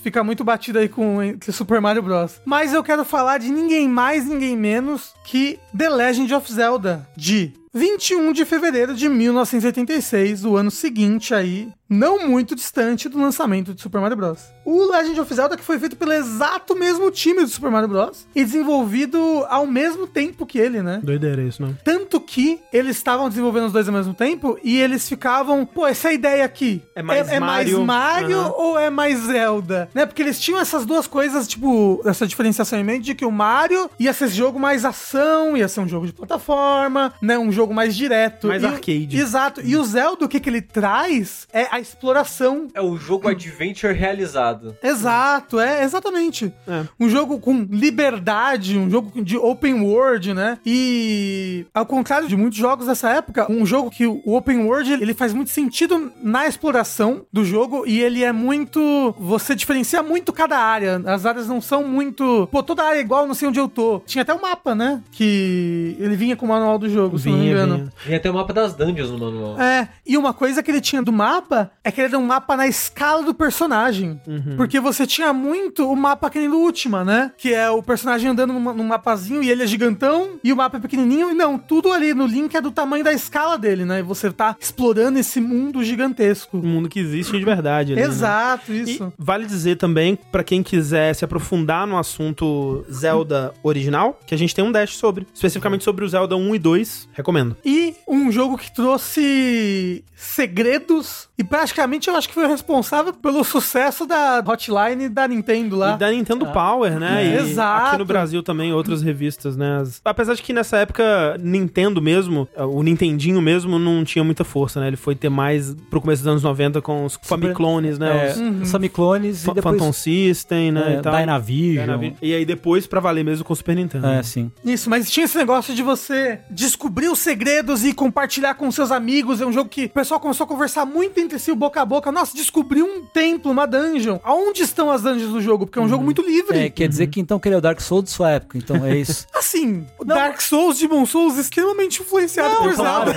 fica 0.01 0.23
muito 0.23 0.41
batido 0.41 0.79
aí 0.79 0.87
com 0.87 1.17
Super 1.51 1.81
Mario 1.81 2.01
Bros. 2.01 2.39
Mas 2.45 2.73
eu 2.73 2.81
quero 2.81 3.03
falar 3.03 3.39
de 3.39 3.51
ninguém 3.51 3.89
mais, 3.89 4.25
ninguém 4.25 4.55
menos 4.55 5.13
que 5.25 5.59
The 5.77 5.89
Legend 5.89 6.33
of 6.33 6.53
Zelda 6.53 7.05
de 7.17 7.51
21 7.75 8.33
de 8.33 8.45
fevereiro 8.45 8.93
de 8.93 9.09
1986, 9.09 10.45
o 10.45 10.55
ano 10.55 10.69
seguinte 10.69 11.33
aí, 11.33 11.69
não 11.89 12.27
muito 12.27 12.55
distante 12.55 13.09
do 13.09 13.19
lançamento 13.19 13.73
de 13.73 13.81
Super 13.81 13.99
Mario 13.99 14.15
Bros. 14.15 14.39
O 14.63 14.91
Legend 14.91 15.19
of 15.19 15.33
Zelda 15.33 15.57
que 15.57 15.63
foi 15.63 15.79
feito 15.79 15.95
pelo 15.95 16.13
exato 16.13 16.75
mesmo 16.75 17.09
time 17.09 17.41
do 17.41 17.47
Super 17.47 17.71
Mario 17.71 17.89
Bros. 17.89 18.27
e 18.35 18.43
desenvolvido 18.43 19.17
ao 19.49 19.65
mesmo 19.65 20.05
tempo 20.05 20.45
que 20.45 20.59
ele, 20.59 20.83
né? 20.83 21.01
Doideira 21.03 21.41
isso, 21.41 21.61
não? 21.63 21.75
Tanto 21.83 22.19
que 22.21 22.59
eles 22.71 22.95
estavam 22.97 23.27
desenvolvendo 23.27 23.65
os 23.65 23.73
dois 23.73 23.87
ao 23.87 23.93
mesmo 23.93 24.13
tempo 24.13 24.57
e 24.63 24.79
eles 24.79 25.09
ficavam, 25.09 25.65
pô, 25.65 25.87
essa 25.87 26.11
ideia 26.13 26.45
aqui 26.45 26.81
É 26.95 27.01
mais 27.01 27.27
é, 27.27 27.39
mais 27.39 27.71
Mario? 27.71 27.85
Mario 27.85 28.37
Aham. 28.39 28.53
ou 28.55 28.79
é 28.79 28.89
mais 28.91 29.17
Zelda? 29.19 29.89
Né? 29.95 30.05
Porque 30.05 30.21
eles 30.21 30.39
tinham 30.39 30.59
essas 30.59 30.85
duas 30.85 31.07
coisas, 31.07 31.47
tipo, 31.47 32.01
essa 32.05 32.27
diferenciação 32.27 32.79
em 32.79 32.83
mente 32.83 33.05
de 33.05 33.15
que 33.15 33.25
o 33.25 33.31
Mario 33.31 33.89
ia 33.99 34.13
ser 34.13 34.25
esse 34.25 34.35
jogo 34.35 34.59
mais 34.59 34.85
ação, 34.85 35.57
ia 35.57 35.67
ser 35.67 35.79
um 35.81 35.87
jogo 35.87 36.05
de 36.05 36.13
plataforma, 36.13 37.13
né? 37.21 37.37
Um 37.37 37.51
jogo 37.51 37.62
jogo 37.63 37.73
mais 37.73 37.95
direto. 37.95 38.47
Mais 38.47 38.61
E 38.61 38.65
arcade. 38.65 39.17
Exato. 39.17 39.61
E 39.63 39.75
o 39.75 39.83
Zelda, 39.83 40.25
o 40.25 40.27
que, 40.27 40.39
que 40.39 40.49
ele 40.49 40.61
traz 40.61 41.47
é 41.51 41.67
a 41.71 41.79
exploração. 41.79 42.67
É 42.73 42.81
o 42.81 42.97
jogo 42.97 43.27
adventure 43.27 43.93
realizado. 43.93 44.75
Exato, 44.83 45.59
é, 45.59 45.83
exatamente. 45.83 46.53
É. 46.67 46.83
Um 46.99 47.09
jogo 47.09 47.39
com 47.39 47.65
liberdade, 47.69 48.77
um 48.77 48.89
jogo 48.89 49.23
de 49.23 49.37
open 49.37 49.81
world, 49.81 50.33
né? 50.33 50.57
E 50.65 51.65
ao 51.73 51.85
contrário 51.85 52.27
de 52.27 52.35
muitos 52.35 52.57
jogos 52.59 52.87
dessa 52.87 53.09
época, 53.09 53.49
um 53.49 53.65
jogo 53.65 53.89
que 53.89 54.05
o 54.05 54.21
open 54.25 54.65
world 54.65 54.91
ele 54.91 55.13
faz 55.13 55.33
muito 55.33 55.51
sentido 55.51 56.11
na 56.21 56.45
exploração 56.45 57.25
do 57.31 57.45
jogo 57.45 57.85
e 57.87 58.01
ele 58.01 58.23
é 58.23 58.31
muito. 58.31 59.15
Você 59.17 59.55
diferencia 59.55 60.03
muito 60.03 60.33
cada 60.33 60.57
área. 60.57 61.01
As 61.05 61.25
áreas 61.25 61.47
não 61.47 61.61
são 61.61 61.87
muito. 61.87 62.47
Pô, 62.51 62.61
toda 62.61 62.83
área 62.83 62.97
é 62.97 63.01
igual, 63.01 63.25
não 63.25 63.33
sei 63.33 63.47
onde 63.47 63.59
eu 63.59 63.69
tô. 63.69 64.01
Tinha 64.05 64.23
até 64.23 64.33
o 64.33 64.41
mapa, 64.41 64.75
né? 64.75 65.01
Que 65.11 65.95
ele 65.99 66.15
vinha 66.15 66.35
com 66.35 66.45
o 66.45 66.49
manual 66.49 66.77
do 66.77 66.89
jogo, 66.89 67.17
Vinha, 67.17 67.52
engano. 67.53 67.77
vinha. 67.77 67.91
Tem 68.05 68.15
até 68.15 68.29
o 68.29 68.33
mapa 68.33 68.53
das 68.53 68.73
dungeons 68.73 69.09
no 69.11 69.17
manual. 69.17 69.59
É, 69.61 69.89
e 70.05 70.17
uma 70.17 70.33
coisa 70.33 70.61
que 70.61 70.69
ele 70.71 70.81
tinha 70.81 71.01
do 71.01 71.11
mapa 71.11 71.71
é 71.83 71.91
que 71.91 72.01
ele 72.01 72.07
era 72.09 72.19
um 72.19 72.25
mapa 72.25 72.55
na 72.55 72.67
escala 72.67 73.23
do 73.23 73.33
personagem. 73.33 74.19
Porque 74.57 74.79
você 74.79 75.05
tinha 75.07 75.31
muito 75.33 75.89
o 75.89 75.95
mapa 75.95 76.29
que 76.29 76.39
nem 76.39 76.49
do 76.49 76.57
Ultima, 76.57 77.03
né? 77.03 77.31
Que 77.37 77.53
é 77.53 77.69
o 77.69 77.81
personagem 77.83 78.29
andando 78.29 78.53
num, 78.53 78.73
num 78.73 78.83
mapazinho 78.83 79.41
e 79.43 79.49
ele 79.49 79.63
é 79.63 79.67
gigantão 79.67 80.39
e 80.43 80.51
o 80.51 80.55
mapa 80.55 80.77
é 80.77 80.79
pequenininho. 80.79 81.31
E 81.31 81.33
não, 81.33 81.57
tudo 81.57 81.91
ali 81.91 82.13
no 82.13 82.25
Link 82.25 82.55
é 82.55 82.61
do 82.61 82.71
tamanho 82.71 83.03
da 83.03 83.13
escala 83.13 83.57
dele, 83.57 83.85
né? 83.85 83.99
E 83.99 84.03
você 84.03 84.31
tá 84.31 84.55
explorando 84.59 85.19
esse 85.19 85.39
mundo 85.39 85.83
gigantesco. 85.83 86.57
Um 86.57 86.61
mundo 86.67 86.89
que 86.89 86.99
existe 86.99 87.37
de 87.37 87.45
verdade. 87.45 87.93
ali, 87.93 88.01
né? 88.01 88.07
Exato, 88.07 88.71
E 88.73 88.81
isso. 88.81 89.13
vale 89.17 89.45
dizer 89.45 89.75
também, 89.77 90.17
pra 90.31 90.43
quem 90.43 90.63
quiser 90.63 91.13
se 91.13 91.23
aprofundar 91.25 91.85
no 91.87 91.97
assunto 91.97 92.85
Zelda 92.91 93.53
original, 93.63 94.19
que 94.25 94.33
a 94.33 94.37
gente 94.37 94.53
tem 94.55 94.63
um 94.63 94.71
dash 94.71 94.95
sobre. 94.97 95.27
Especificamente 95.33 95.83
sobre 95.83 96.03
o 96.05 96.07
Zelda 96.07 96.35
1 96.35 96.55
e 96.55 96.59
2. 96.59 97.09
Recomendo. 97.13 97.42
E 97.65 97.95
um 98.07 98.31
jogo 98.31 98.57
que 98.57 98.73
trouxe 98.73 100.03
segredos 100.15 101.29
e 101.37 101.43
praticamente 101.43 102.09
eu 102.09 102.15
acho 102.15 102.27
que 102.27 102.33
foi 102.33 102.45
o 102.45 102.47
responsável 102.49 103.13
pelo 103.13 103.43
sucesso 103.43 104.05
da 104.05 104.43
hotline 104.45 105.09
da 105.09 105.27
Nintendo 105.27 105.75
lá. 105.75 105.95
E 105.95 105.97
da 105.97 106.11
Nintendo 106.11 106.45
Power, 106.47 106.99
né? 106.99 107.23
É. 107.23 107.27
E 107.27 107.37
Exato. 107.39 107.87
aqui 107.87 107.97
no 107.97 108.05
Brasil 108.05 108.43
também, 108.43 108.71
outras 108.73 109.01
revistas, 109.01 109.57
né? 109.57 109.79
As- 109.81 110.01
Apesar 110.05 110.35
de 110.35 110.41
que 110.43 110.53
nessa 110.53 110.77
época, 110.77 111.37
Nintendo 111.39 112.01
mesmo, 112.01 112.47
o 112.57 112.83
Nintendinho 112.83 113.41
mesmo, 113.41 113.79
não 113.79 114.03
tinha 114.03 114.23
muita 114.23 114.43
força, 114.43 114.79
né? 114.79 114.87
Ele 114.87 114.95
foi 114.97 115.15
ter 115.15 115.29
mais 115.29 115.75
pro 115.89 115.99
começo 116.01 116.21
dos 116.21 116.27
anos 116.27 116.43
90 116.43 116.81
com 116.81 117.05
os 117.05 117.17
Famiclones, 117.23 117.97
né? 117.97 118.27
É, 118.27 118.31
Os 118.31 118.37
Uhum. 118.37 118.65
Samiclones 118.65 119.43
e 119.43 119.53
depois... 119.53 119.63
Phantom 119.77 119.93
System, 119.93 120.71
né? 120.71 120.95
é, 120.95 120.99
e 120.99 121.01
tal. 121.01 121.15
Dynavision. 121.15 121.85
Dynavision. 121.85 122.15
E 122.21 122.33
aí 122.33 122.45
depois, 122.45 122.85
pra 122.85 122.99
valer 122.99 123.23
mesmo, 123.23 123.43
com 123.43 123.53
o 123.53 123.55
Super 123.55 123.75
Nintendo. 123.75 124.05
É, 124.07 124.21
sim. 124.21 124.51
Isso, 124.63 124.89
mas 124.89 125.09
tinha 125.09 125.23
esse 125.25 125.37
negócio 125.37 125.73
de 125.73 125.81
você 125.81 126.39
descobrir 126.49 127.07
os 127.09 127.19
segredos 127.19 127.83
e 127.83 127.93
compartilhar 127.93 128.53
com 128.55 128.69
seus 128.71 128.91
amigos. 128.91 129.41
É 129.41 129.45
um 129.45 129.51
jogo 129.51 129.69
que 129.69 129.85
o 129.85 129.89
pessoal 129.89 130.19
começou 130.19 130.43
a 130.43 130.47
conversar 130.47 130.85
muito 130.85 131.19
entre 131.19 131.32
si, 131.39 131.51
o 131.51 131.55
boca 131.55 131.81
a 131.81 131.85
boca. 131.85 132.11
Nossa, 132.11 132.35
descobri 132.35 132.81
um 132.81 133.05
templo, 133.05 133.51
uma 133.51 133.65
dungeon. 133.65 134.19
Aonde 134.23 134.63
estão 134.63 134.91
as 134.91 135.01
dungeons 135.01 135.31
do 135.31 135.41
jogo? 135.41 135.65
Porque 135.65 135.79
é 135.79 135.81
um 135.81 135.89
jogo 135.89 136.03
muito 136.03 136.21
livre. 136.21 136.57
É, 136.57 136.69
quer 136.69 136.87
dizer 136.87 137.07
que 137.07 137.19
então 137.19 137.39
que 137.39 137.47
ele 137.47 137.55
é 137.55 137.57
o 137.57 137.61
Dark 137.61 137.79
Souls 137.81 138.05
de 138.05 138.09
sua 138.11 138.31
época, 138.31 138.57
então 138.57 138.85
é 138.85 138.97
isso. 138.97 139.27
Assim, 139.33 139.85
o 139.99 140.05
Dark 140.05 140.41
Souls, 140.41 140.79
Demon 140.79 141.05
Souls, 141.05 141.37
extremamente 141.37 142.01
influenciado 142.01 142.55
por 142.57 142.73
Zelda. 142.73 143.13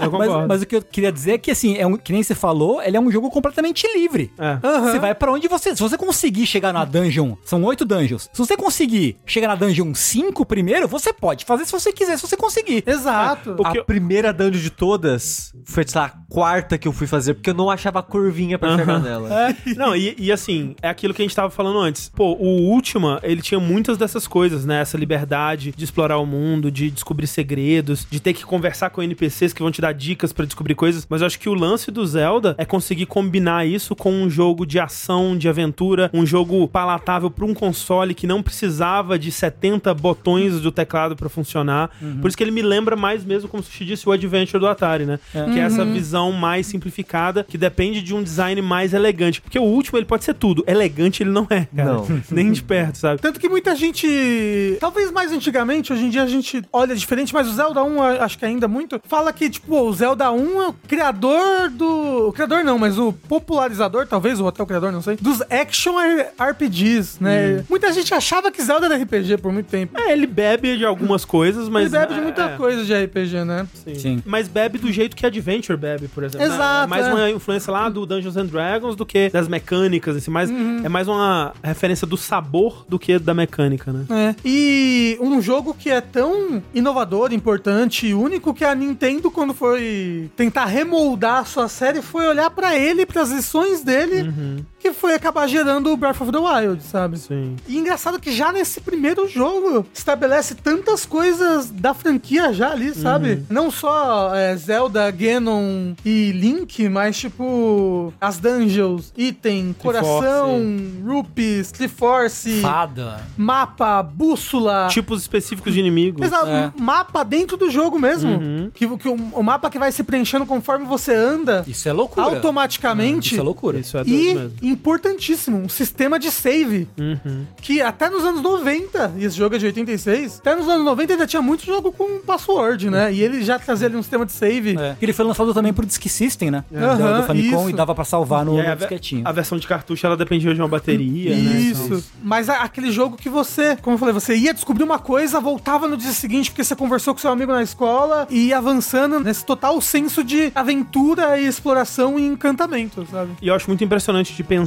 Eu. 0.00 0.10
Mas, 0.20 0.46
mas 0.48 0.62
o 0.62 0.66
que 0.66 0.76
eu 0.76 0.82
queria 0.82 1.10
dizer 1.10 1.32
é 1.32 1.38
que, 1.38 1.50
assim, 1.50 1.76
é 1.76 1.86
um, 1.86 1.96
que 1.96 2.12
nem 2.12 2.22
você 2.22 2.34
falou, 2.34 2.82
ele 2.82 2.96
é 2.96 3.00
um 3.00 3.10
jogo 3.10 3.30
completamente 3.30 3.86
livre. 3.94 4.30
É. 4.38 4.58
Aham. 4.62 4.90
Você 4.90 4.98
vai 4.98 5.14
pra 5.14 5.32
onde 5.32 5.48
você. 5.48 5.74
Se 5.74 5.80
você 5.80 5.96
conseguir 5.96 6.46
chegar 6.46 6.72
na 6.72 6.84
dungeon, 6.84 7.34
são 7.44 7.62
oito 7.64 7.84
dungeons. 7.84 8.28
Se 8.32 8.38
você 8.38 8.56
conseguir 8.56 9.16
chegar 9.24 9.48
na 9.48 9.54
dungeon 9.54 9.94
5 9.94 10.44
primeiro, 10.44 10.88
você 10.88 11.12
pode 11.12 11.44
fazer 11.44 11.64
se 11.64 11.72
você 11.72 11.92
quiser, 11.92 12.16
se 12.16 12.26
você 12.26 12.36
conseguir. 12.36 12.82
Exato. 12.86 13.54
Porque 13.54 13.78
a 13.78 13.84
primeira 13.84 14.32
dungeon 14.32 14.60
de 14.60 14.70
todas 14.70 15.52
foi, 15.64 15.84
sei 15.86 16.00
lá, 16.00 16.06
a 16.06 16.32
quarta 16.32 16.76
que 16.76 16.88
eu 16.88 16.92
fui 16.92 17.06
fazer, 17.06 17.34
porque 17.34 17.49
eu 17.50 17.54
não 17.54 17.70
achava 17.70 18.02
curvinha 18.02 18.58
pra 18.58 18.76
chegar 18.76 19.00
nela. 19.00 19.28
Não, 19.76 19.94
e, 19.94 20.14
e 20.18 20.32
assim, 20.32 20.74
é 20.82 20.88
aquilo 20.88 21.14
que 21.14 21.22
a 21.22 21.24
gente 21.24 21.34
tava 21.34 21.50
falando 21.50 21.78
antes. 21.78 22.10
Pô, 22.14 22.32
o 22.32 22.70
Ultima, 22.70 23.20
ele 23.22 23.42
tinha 23.42 23.60
muitas 23.60 23.96
dessas 23.96 24.26
coisas, 24.26 24.64
né? 24.64 24.80
Essa 24.80 24.96
liberdade 24.96 25.72
de 25.76 25.84
explorar 25.84 26.18
o 26.18 26.26
mundo, 26.26 26.70
de 26.70 26.90
descobrir 26.90 27.26
segredos, 27.26 28.06
de 28.10 28.20
ter 28.20 28.32
que 28.32 28.44
conversar 28.44 28.90
com 28.90 29.02
NPCs 29.02 29.52
que 29.52 29.62
vão 29.62 29.70
te 29.70 29.80
dar 29.80 29.92
dicas 29.92 30.32
pra 30.32 30.44
descobrir 30.44 30.74
coisas. 30.74 31.06
Mas 31.08 31.20
eu 31.20 31.26
acho 31.26 31.38
que 31.38 31.48
o 31.48 31.54
lance 31.54 31.90
do 31.90 32.04
Zelda 32.06 32.54
é 32.58 32.64
conseguir 32.64 33.06
combinar 33.06 33.66
isso 33.66 33.94
com 33.94 34.12
um 34.12 34.28
jogo 34.28 34.66
de 34.66 34.78
ação, 34.78 35.36
de 35.36 35.48
aventura, 35.48 36.10
um 36.12 36.24
jogo 36.26 36.66
palatável 36.68 37.30
pra 37.30 37.44
um 37.44 37.54
console 37.54 38.14
que 38.14 38.26
não 38.26 38.42
precisava 38.42 39.18
de 39.18 39.30
70 39.30 39.92
botões 39.94 40.60
do 40.60 40.70
teclado 40.72 41.16
pra 41.16 41.28
funcionar. 41.28 41.90
Por 42.20 42.28
isso 42.28 42.36
que 42.36 42.42
ele 42.42 42.50
me 42.50 42.62
lembra 42.62 42.96
mais 42.96 43.24
mesmo, 43.24 43.48
como 43.48 43.62
Sushi 43.62 43.84
disse, 43.84 44.08
o 44.08 44.12
Adventure 44.12 44.58
do 44.60 44.66
Atari, 44.66 45.04
né? 45.06 45.18
Que 45.32 45.58
é 45.58 45.62
essa 45.62 45.84
visão 45.84 46.32
mais 46.32 46.66
simplificada, 46.66 47.39
que 47.44 47.58
depende 47.58 48.02
de 48.02 48.14
um 48.14 48.22
design 48.22 48.60
mais 48.62 48.92
elegante. 48.92 49.40
Porque 49.40 49.58
o 49.58 49.62
último, 49.62 49.98
ele 49.98 50.06
pode 50.06 50.24
ser 50.24 50.34
tudo. 50.34 50.64
Elegante 50.66 51.22
ele 51.22 51.30
não 51.30 51.46
é, 51.50 51.66
cara. 51.74 51.94
Não. 51.94 52.22
Nem 52.30 52.52
de 52.52 52.62
perto, 52.62 52.98
sabe? 52.98 53.20
Tanto 53.20 53.40
que 53.40 53.48
muita 53.48 53.74
gente, 53.74 54.76
talvez 54.80 55.10
mais 55.10 55.32
antigamente, 55.32 55.92
hoje 55.92 56.04
em 56.04 56.10
dia 56.10 56.22
a 56.22 56.26
gente 56.26 56.62
olha 56.72 56.94
diferente, 56.94 57.32
mas 57.32 57.48
o 57.48 57.52
Zelda 57.52 57.82
1, 57.82 57.96
eu 57.96 58.22
acho 58.22 58.38
que 58.38 58.44
ainda 58.44 58.68
muito, 58.68 59.00
fala 59.04 59.32
que, 59.32 59.48
tipo, 59.48 59.80
o 59.80 59.92
Zelda 59.92 60.30
1 60.30 60.62
é 60.62 60.68
o 60.68 60.72
criador 60.72 61.70
do. 61.70 62.28
O 62.28 62.32
criador 62.32 62.64
não, 62.64 62.78
mas 62.78 62.98
o 62.98 63.12
popularizador, 63.12 64.06
talvez, 64.06 64.40
ou 64.40 64.48
até 64.48 64.62
o 64.62 64.66
criador, 64.66 64.92
não 64.92 65.02
sei, 65.02 65.16
dos 65.20 65.42
action 65.42 65.94
RPGs, 66.38 67.22
né? 67.22 67.64
Muita 67.68 67.92
gente 67.92 68.12
achava 68.14 68.50
que 68.50 68.62
Zelda 68.62 68.86
era 68.86 68.96
RPG 68.96 69.38
por 69.38 69.52
muito 69.52 69.66
tempo. 69.66 69.98
É, 69.98 70.12
ele 70.12 70.26
bebe 70.26 70.76
de 70.76 70.84
algumas 70.84 71.24
coisas, 71.24 71.68
mas... 71.68 71.92
Ele 71.92 72.00
bebe 72.00 72.14
de 72.14 72.20
é, 72.20 72.22
muita 72.22 72.42
é, 72.42 72.56
coisa 72.56 72.84
de 72.84 72.94
RPG, 72.94 73.44
né? 73.44 73.66
Sim. 73.74 73.94
Sim. 73.94 74.22
Mas 74.24 74.48
bebe 74.48 74.78
do 74.78 74.92
jeito 74.92 75.16
que 75.16 75.24
Adventure 75.26 75.78
bebe, 75.78 76.08
por 76.08 76.24
exemplo. 76.24 76.46
né? 76.46 76.54
Exato, 76.54 76.84
É 76.84 76.86
mais 76.86 77.06
é. 77.06 77.14
uma 77.14 77.29
influência 77.30 77.72
lá 77.72 77.88
do 77.88 78.04
Dungeons 78.06 78.36
and 78.36 78.46
Dragons 78.46 78.96
do 78.96 79.06
que 79.06 79.28
das 79.30 79.48
mecânicas, 79.48 80.16
assim. 80.16 80.30
Mais, 80.30 80.50
Uhum. 80.50 80.80
É 80.84 80.88
mais 80.88 81.06
uma 81.08 81.52
referência 81.62 82.06
do 82.06 82.16
sabor 82.16 82.84
do 82.88 82.98
que 82.98 83.18
da 83.18 83.32
mecânica, 83.32 83.92
né? 83.92 84.04
É. 84.10 84.34
E 84.44 85.16
um 85.20 85.40
jogo 85.40 85.74
que 85.74 85.90
é 85.90 86.00
tão 86.00 86.62
inovador, 86.74 87.32
importante 87.32 88.06
e 88.06 88.14
único 88.14 88.52
que 88.52 88.64
a 88.64 88.74
Nintendo, 88.74 89.30
quando 89.30 89.54
foi 89.54 90.30
tentar 90.36 90.66
remoldar 90.66 91.38
a 91.40 91.44
sua 91.44 91.68
série, 91.68 92.02
foi 92.02 92.26
olhar 92.26 92.50
pra 92.50 92.76
ele, 92.78 93.06
pras 93.06 93.30
lições 93.30 93.82
dele, 93.82 94.32
que 94.80 94.92
foi 94.92 95.14
acabar 95.14 95.46
gerando 95.46 95.92
o 95.92 95.96
Breath 95.96 96.20
of 96.22 96.32
the 96.32 96.38
Wild, 96.38 96.82
sabe? 96.82 97.18
Sim. 97.18 97.54
E 97.68 97.76
engraçado 97.78 98.18
que 98.18 98.32
já 98.32 98.50
nesse 98.50 98.80
primeiro 98.80 99.28
jogo 99.28 99.86
estabelece 99.92 100.54
tantas 100.54 101.04
coisas 101.06 101.70
da 101.70 101.92
franquia 101.94 102.52
já 102.52 102.70
ali, 102.72 102.94
sabe? 102.94 103.44
Não 103.50 103.70
só 103.70 104.34
é, 104.34 104.56
Zelda, 104.56 105.10
Ganon 105.10 105.92
e 106.04 106.32
Link, 106.32 106.88
mas 106.88 107.18
tipo 107.18 108.12
as 108.20 108.38
dungeons, 108.38 109.12
item, 109.16 109.74
coração, 109.78 110.60
rupees, 111.06 111.70
Triforce, 111.70 112.60
Fada. 112.60 113.20
mapa, 113.36 114.02
bússola. 114.02 114.88
Tipos 114.90 115.20
específicos 115.20 115.74
de 115.74 115.80
inimigos. 115.80 116.24
Exato, 116.26 116.46
É. 116.48 116.72
mapa 116.78 117.22
dentro 117.22 117.56
do 117.56 117.70
jogo 117.70 117.98
mesmo. 117.98 118.70
Que, 118.74 118.88
que 118.96 119.08
o, 119.08 119.14
o 119.14 119.42
mapa 119.42 119.68
que 119.68 119.78
vai 119.78 119.92
se 119.92 120.02
preenchendo 120.02 120.46
conforme 120.46 120.86
você 120.86 121.14
anda 121.14 121.64
Isso 121.66 121.88
é 121.88 121.92
loucura. 121.92 122.26
automaticamente. 122.26 123.32
Isso 123.32 123.40
é 123.40 123.44
loucura. 123.44 123.78
Isso 123.78 123.96
é 123.98 124.04
doido 124.04 124.18
E, 124.18 124.34
mesmo. 124.34 124.52
Importantíssimo, 124.70 125.58
um 125.58 125.68
sistema 125.68 126.18
de 126.18 126.30
save. 126.30 126.88
Uhum. 126.98 127.44
Que 127.60 127.80
até 127.80 128.08
nos 128.08 128.24
anos 128.24 128.40
90, 128.42 129.14
e 129.18 129.24
esse 129.24 129.36
jogo 129.36 129.54
é 129.54 129.58
de 129.58 129.66
86, 129.66 130.38
até 130.40 130.54
nos 130.54 130.68
anos 130.68 130.84
90 130.84 131.12
ainda 131.12 131.26
tinha 131.26 131.42
muito 131.42 131.64
jogo 131.64 131.92
com 131.92 132.20
password, 132.20 132.88
né? 132.90 133.12
E 133.12 133.22
ele 133.22 133.42
já 133.42 133.58
trazia 133.58 133.86
ali 133.88 133.96
um 133.96 134.02
sistema 134.02 134.24
de 134.26 134.32
save. 134.32 134.76
É. 134.78 134.96
Ele 135.00 135.12
foi 135.12 135.24
lançado 135.24 135.52
também 135.54 135.72
pro 135.72 135.84
Disk 135.86 136.04
System, 136.08 136.50
né? 136.50 136.64
Do- 136.70 136.78
Aham, 136.78 137.20
do 137.20 137.26
Famicom 137.26 137.60
isso. 137.62 137.70
e 137.70 137.72
dava 137.72 137.94
pra 137.94 138.04
salvar 138.04 138.44
no, 138.44 138.58
aí, 138.60 138.68
no 138.68 138.76
disquetinho. 138.76 139.22
a 139.26 139.32
versão 139.32 139.58
de 139.58 139.66
cartucho, 139.66 140.06
ela 140.06 140.16
dependia 140.16 140.54
de 140.54 140.60
uma 140.60 140.68
bateria, 140.68 141.34
né? 141.36 141.60
Isso. 141.60 141.84
Então, 141.86 142.02
Mas 142.22 142.48
a- 142.48 142.62
aquele 142.62 142.90
jogo 142.90 143.16
que 143.16 143.28
você, 143.28 143.76
como 143.76 143.94
eu 143.94 143.98
falei, 143.98 144.12
você 144.14 144.34
ia 144.36 144.52
descobrir 144.54 144.84
uma 144.84 144.98
coisa, 144.98 145.40
voltava 145.40 145.88
no 145.88 145.96
dia 145.96 146.12
seguinte 146.12 146.50
porque 146.50 146.64
você 146.64 146.76
conversou 146.76 147.14
com 147.14 147.20
seu 147.20 147.30
amigo 147.30 147.52
na 147.52 147.62
escola 147.62 148.26
e 148.30 148.48
ia 148.48 148.58
avançando 148.58 149.18
nesse 149.20 149.44
total 149.44 149.80
senso 149.80 150.22
de 150.22 150.52
aventura 150.54 151.38
e 151.38 151.46
exploração 151.46 152.18
e 152.18 152.26
encantamento, 152.26 153.06
sabe? 153.10 153.32
E 153.40 153.48
eu 153.48 153.54
acho 153.54 153.68
muito 153.68 153.82
impressionante 153.84 154.34
de 154.34 154.42
pensar 154.44 154.59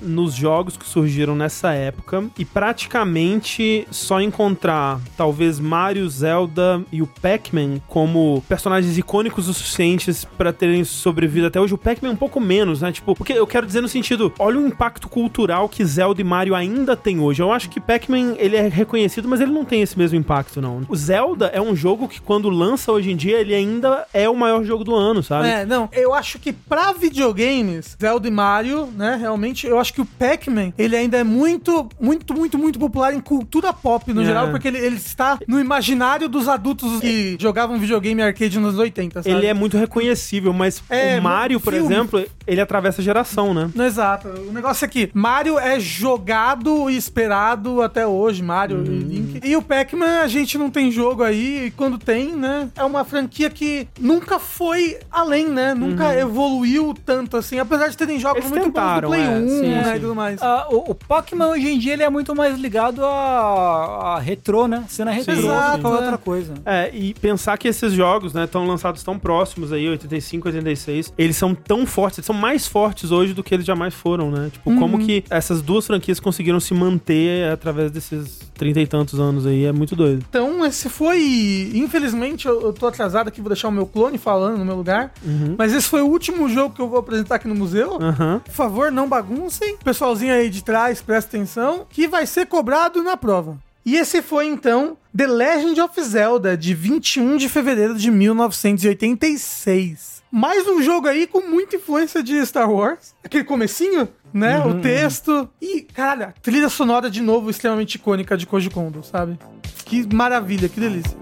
nos 0.00 0.34
jogos 0.34 0.76
que 0.76 0.86
surgiram 0.86 1.34
nessa 1.34 1.72
época 1.72 2.24
e 2.38 2.44
praticamente 2.44 3.86
só 3.90 4.20
encontrar 4.20 5.00
talvez 5.16 5.58
Mario, 5.58 6.08
Zelda 6.08 6.82
e 6.92 7.02
o 7.02 7.06
Pac-Man 7.06 7.80
como 7.86 8.42
personagens 8.48 8.96
icônicos 8.98 9.48
o 9.48 9.54
suficientes 9.54 10.24
pra 10.24 10.52
terem 10.52 10.84
sobrevivido 10.84 11.46
até 11.46 11.60
hoje. 11.60 11.74
O 11.74 11.78
Pac-Man 11.78 12.10
um 12.10 12.16
pouco 12.16 12.40
menos, 12.40 12.82
né? 12.82 12.92
Tipo, 12.92 13.14
porque 13.14 13.32
eu 13.32 13.46
quero 13.46 13.66
dizer 13.66 13.80
no 13.80 13.88
sentido, 13.88 14.32
olha 14.38 14.58
o 14.58 14.66
impacto 14.66 15.08
cultural 15.08 15.68
que 15.68 15.84
Zelda 15.84 16.20
e 16.20 16.24
Mario 16.24 16.54
ainda 16.54 16.96
tem 16.96 17.20
hoje. 17.20 17.42
Eu 17.42 17.52
acho 17.52 17.68
que 17.68 17.80
Pac-Man 17.80 18.36
ele 18.38 18.56
é 18.56 18.68
reconhecido, 18.68 19.28
mas 19.28 19.40
ele 19.40 19.52
não 19.52 19.64
tem 19.64 19.82
esse 19.82 19.98
mesmo 19.98 20.18
impacto 20.18 20.60
não. 20.60 20.82
O 20.88 20.96
Zelda 20.96 21.46
é 21.46 21.60
um 21.60 21.74
jogo 21.74 22.08
que 22.08 22.20
quando 22.20 22.48
lança 22.48 22.92
hoje 22.92 23.10
em 23.10 23.16
dia 23.16 23.38
ele 23.38 23.54
ainda 23.54 24.06
é 24.12 24.28
o 24.28 24.36
maior 24.36 24.64
jogo 24.64 24.84
do 24.84 24.94
ano, 24.94 25.22
sabe? 25.22 25.48
É, 25.48 25.66
não, 25.66 25.88
eu 25.92 26.14
acho 26.14 26.38
que 26.38 26.52
pra 26.52 26.92
videogames, 26.92 27.96
Zelda 28.00 28.28
e 28.28 28.30
Mario, 28.30 28.86
né, 28.86 29.16
realmente 29.28 29.66
eu 29.66 29.78
acho 29.78 29.92
que 29.92 30.00
o 30.00 30.06
Pac-Man, 30.06 30.72
ele 30.78 30.96
ainda 30.96 31.18
é 31.18 31.24
muito, 31.24 31.88
muito, 32.00 32.32
muito, 32.34 32.58
muito 32.58 32.78
popular 32.78 33.12
em 33.14 33.20
cultura 33.20 33.72
pop 33.72 34.12
no 34.12 34.22
É. 34.22 34.24
geral, 34.24 34.48
porque 34.50 34.68
ele, 34.68 34.78
ele 34.78 34.96
está 34.96 35.38
no 35.46 35.60
imaginário 35.60 36.28
dos 36.28 36.48
adultos 36.48 37.00
que 37.00 37.36
jogavam 37.38 37.78
videogame 37.78 38.22
arcade 38.22 38.58
nos 38.58 38.78
80, 38.78 39.22
sabe? 39.22 39.34
Ele 39.36 39.46
é 39.46 39.54
muito 39.54 39.76
reconhecível, 39.76 40.52
mas 40.52 40.82
É, 40.88 41.18
o 41.18 41.22
Mario, 41.22 41.60
por 41.60 41.72
filme. 41.74 41.92
exemplo, 41.94 42.24
ele 42.46 42.60
atravessa 42.60 43.00
a 43.00 43.04
geração, 43.04 43.52
né? 43.52 43.70
Não, 43.74 43.84
Exato. 43.88 44.28
O 44.28 44.52
negócio 44.52 44.84
é 44.84 44.88
que 44.88 45.10
Mario 45.14 45.58
é 45.58 45.78
jogado 45.80 46.88
e 46.90 46.96
esperado 46.96 47.82
até 47.82 48.06
hoje, 48.06 48.42
Mario 48.42 48.82
e 48.84 48.98
Link. 48.98 49.40
E 49.46 49.56
o 49.56 49.62
Pac-Man, 49.62 50.20
a 50.22 50.28
gente 50.28 50.56
não 50.56 50.70
tem 50.70 50.90
jogo 50.90 51.22
aí, 51.22 51.66
e 51.66 51.70
quando 51.70 51.98
tem, 51.98 52.34
né? 52.34 52.68
É 52.76 52.82
uma 52.84 53.04
franquia 53.04 53.50
que 53.50 53.86
nunca 54.00 54.38
foi 54.38 54.98
além, 55.10 55.48
né? 55.48 55.74
Nunca 55.74 56.14
evoluiu 56.16 56.94
tanto 57.04 57.36
assim, 57.36 57.58
apesar 57.58 57.88
de 57.88 57.96
terem 57.96 58.18
jogos 58.18 58.38
Eles 58.38 58.50
muito 58.50 58.64
tentaram, 58.64 59.10
bons 59.10 59.16
é, 59.20 59.38
1, 59.38 59.48
sim, 59.48 59.68
né? 59.68 59.84
sim. 59.84 59.90
E 59.90 60.00
tudo 60.00 60.14
mais. 60.14 60.42
Ah, 60.42 60.66
o, 60.70 60.90
o 60.90 60.94
Pac-Man 60.94 61.48
hoje 61.48 61.68
em 61.68 61.78
dia 61.78 61.92
ele 61.92 62.02
é 62.02 62.10
muito 62.10 62.34
mais 62.34 62.58
ligado 62.58 63.04
a, 63.04 64.16
a 64.16 64.18
retrô, 64.18 64.66
né? 64.66 64.84
Cena 64.88 65.10
retrô, 65.10 65.34
Exato, 65.34 65.80
qualquer 65.80 65.98
é. 65.98 66.02
outra 66.02 66.18
coisa. 66.18 66.54
É, 66.64 66.90
e 66.92 67.14
pensar 67.14 67.56
que 67.58 67.68
esses 67.68 67.92
jogos, 67.92 68.32
né, 68.32 68.44
estão 68.44 68.66
lançados 68.66 69.02
tão 69.02 69.18
próximos 69.18 69.72
aí, 69.72 69.88
85, 69.88 70.48
86, 70.48 71.12
eles 71.16 71.36
são 71.36 71.54
tão 71.54 71.86
fortes, 71.86 72.18
eles 72.18 72.26
são 72.26 72.34
mais 72.34 72.66
fortes 72.66 73.10
hoje 73.10 73.34
do 73.34 73.42
que 73.42 73.54
eles 73.54 73.66
jamais 73.66 73.94
foram, 73.94 74.30
né? 74.30 74.50
Tipo, 74.52 74.74
como 74.76 74.98
que 74.98 75.24
essas 75.30 75.62
duas 75.62 75.86
franquias 75.86 76.20
conseguiram 76.20 76.60
se 76.60 76.74
manter 76.74 77.50
através 77.50 77.90
desses 77.90 78.48
trinta 78.58 78.80
e 78.80 78.86
tantos 78.86 79.18
anos 79.20 79.46
aí, 79.46 79.64
é 79.64 79.72
muito 79.72 79.94
doido. 79.94 80.24
Então, 80.28 80.66
esse 80.66 80.88
foi. 80.88 81.70
Infelizmente, 81.74 82.46
eu, 82.46 82.60
eu 82.60 82.72
tô 82.72 82.88
atrasado 82.88 83.28
aqui, 83.28 83.40
vou 83.40 83.48
deixar 83.48 83.68
o 83.68 83.72
meu 83.72 83.86
clone 83.86 84.18
falando 84.18 84.58
no 84.58 84.64
meu 84.64 84.74
lugar. 84.74 85.12
Mas 85.56 85.72
esse 85.72 85.88
foi 85.88 86.02
o 86.02 86.06
último 86.06 86.48
jogo 86.48 86.74
que 86.74 86.82
eu 86.82 86.88
vou 86.88 86.98
apresentar 86.98 87.36
aqui 87.36 87.46
no 87.46 87.54
museu. 87.54 87.98
Aham. 88.02 88.40
Por 88.44 88.52
favor, 88.52 88.90
não 88.90 89.07
baguncem. 89.08 89.76
Pessoalzinho 89.78 90.34
aí 90.34 90.50
de 90.50 90.62
trás, 90.62 91.02
presta 91.02 91.36
atenção, 91.36 91.86
que 91.88 92.06
vai 92.06 92.26
ser 92.26 92.46
cobrado 92.46 93.02
na 93.02 93.16
prova. 93.16 93.58
E 93.84 93.96
esse 93.96 94.20
foi 94.20 94.46
então 94.46 94.98
The 95.16 95.26
Legend 95.26 95.80
of 95.80 96.02
Zelda, 96.02 96.56
de 96.56 96.74
21 96.74 97.38
de 97.38 97.48
fevereiro 97.48 97.94
de 97.94 98.10
1986. 98.10 100.18
Mais 100.30 100.68
um 100.68 100.82
jogo 100.82 101.08
aí 101.08 101.26
com 101.26 101.40
muita 101.40 101.76
influência 101.76 102.22
de 102.22 102.44
Star 102.44 102.70
Wars. 102.70 103.14
Aquele 103.24 103.44
comecinho, 103.44 104.06
né? 104.32 104.62
O 104.64 104.80
texto. 104.82 105.48
E, 105.60 105.80
caralho, 105.80 106.34
trilha 106.42 106.68
sonora 106.68 107.10
de 107.10 107.22
novo 107.22 107.48
extremamente 107.48 107.94
icônica 107.94 108.36
de 108.36 108.46
Koji 108.46 108.68
Kondo, 108.68 109.02
sabe? 109.02 109.38
Que 109.86 110.06
maravilha, 110.14 110.68
que 110.68 110.78
delícia. 110.78 111.16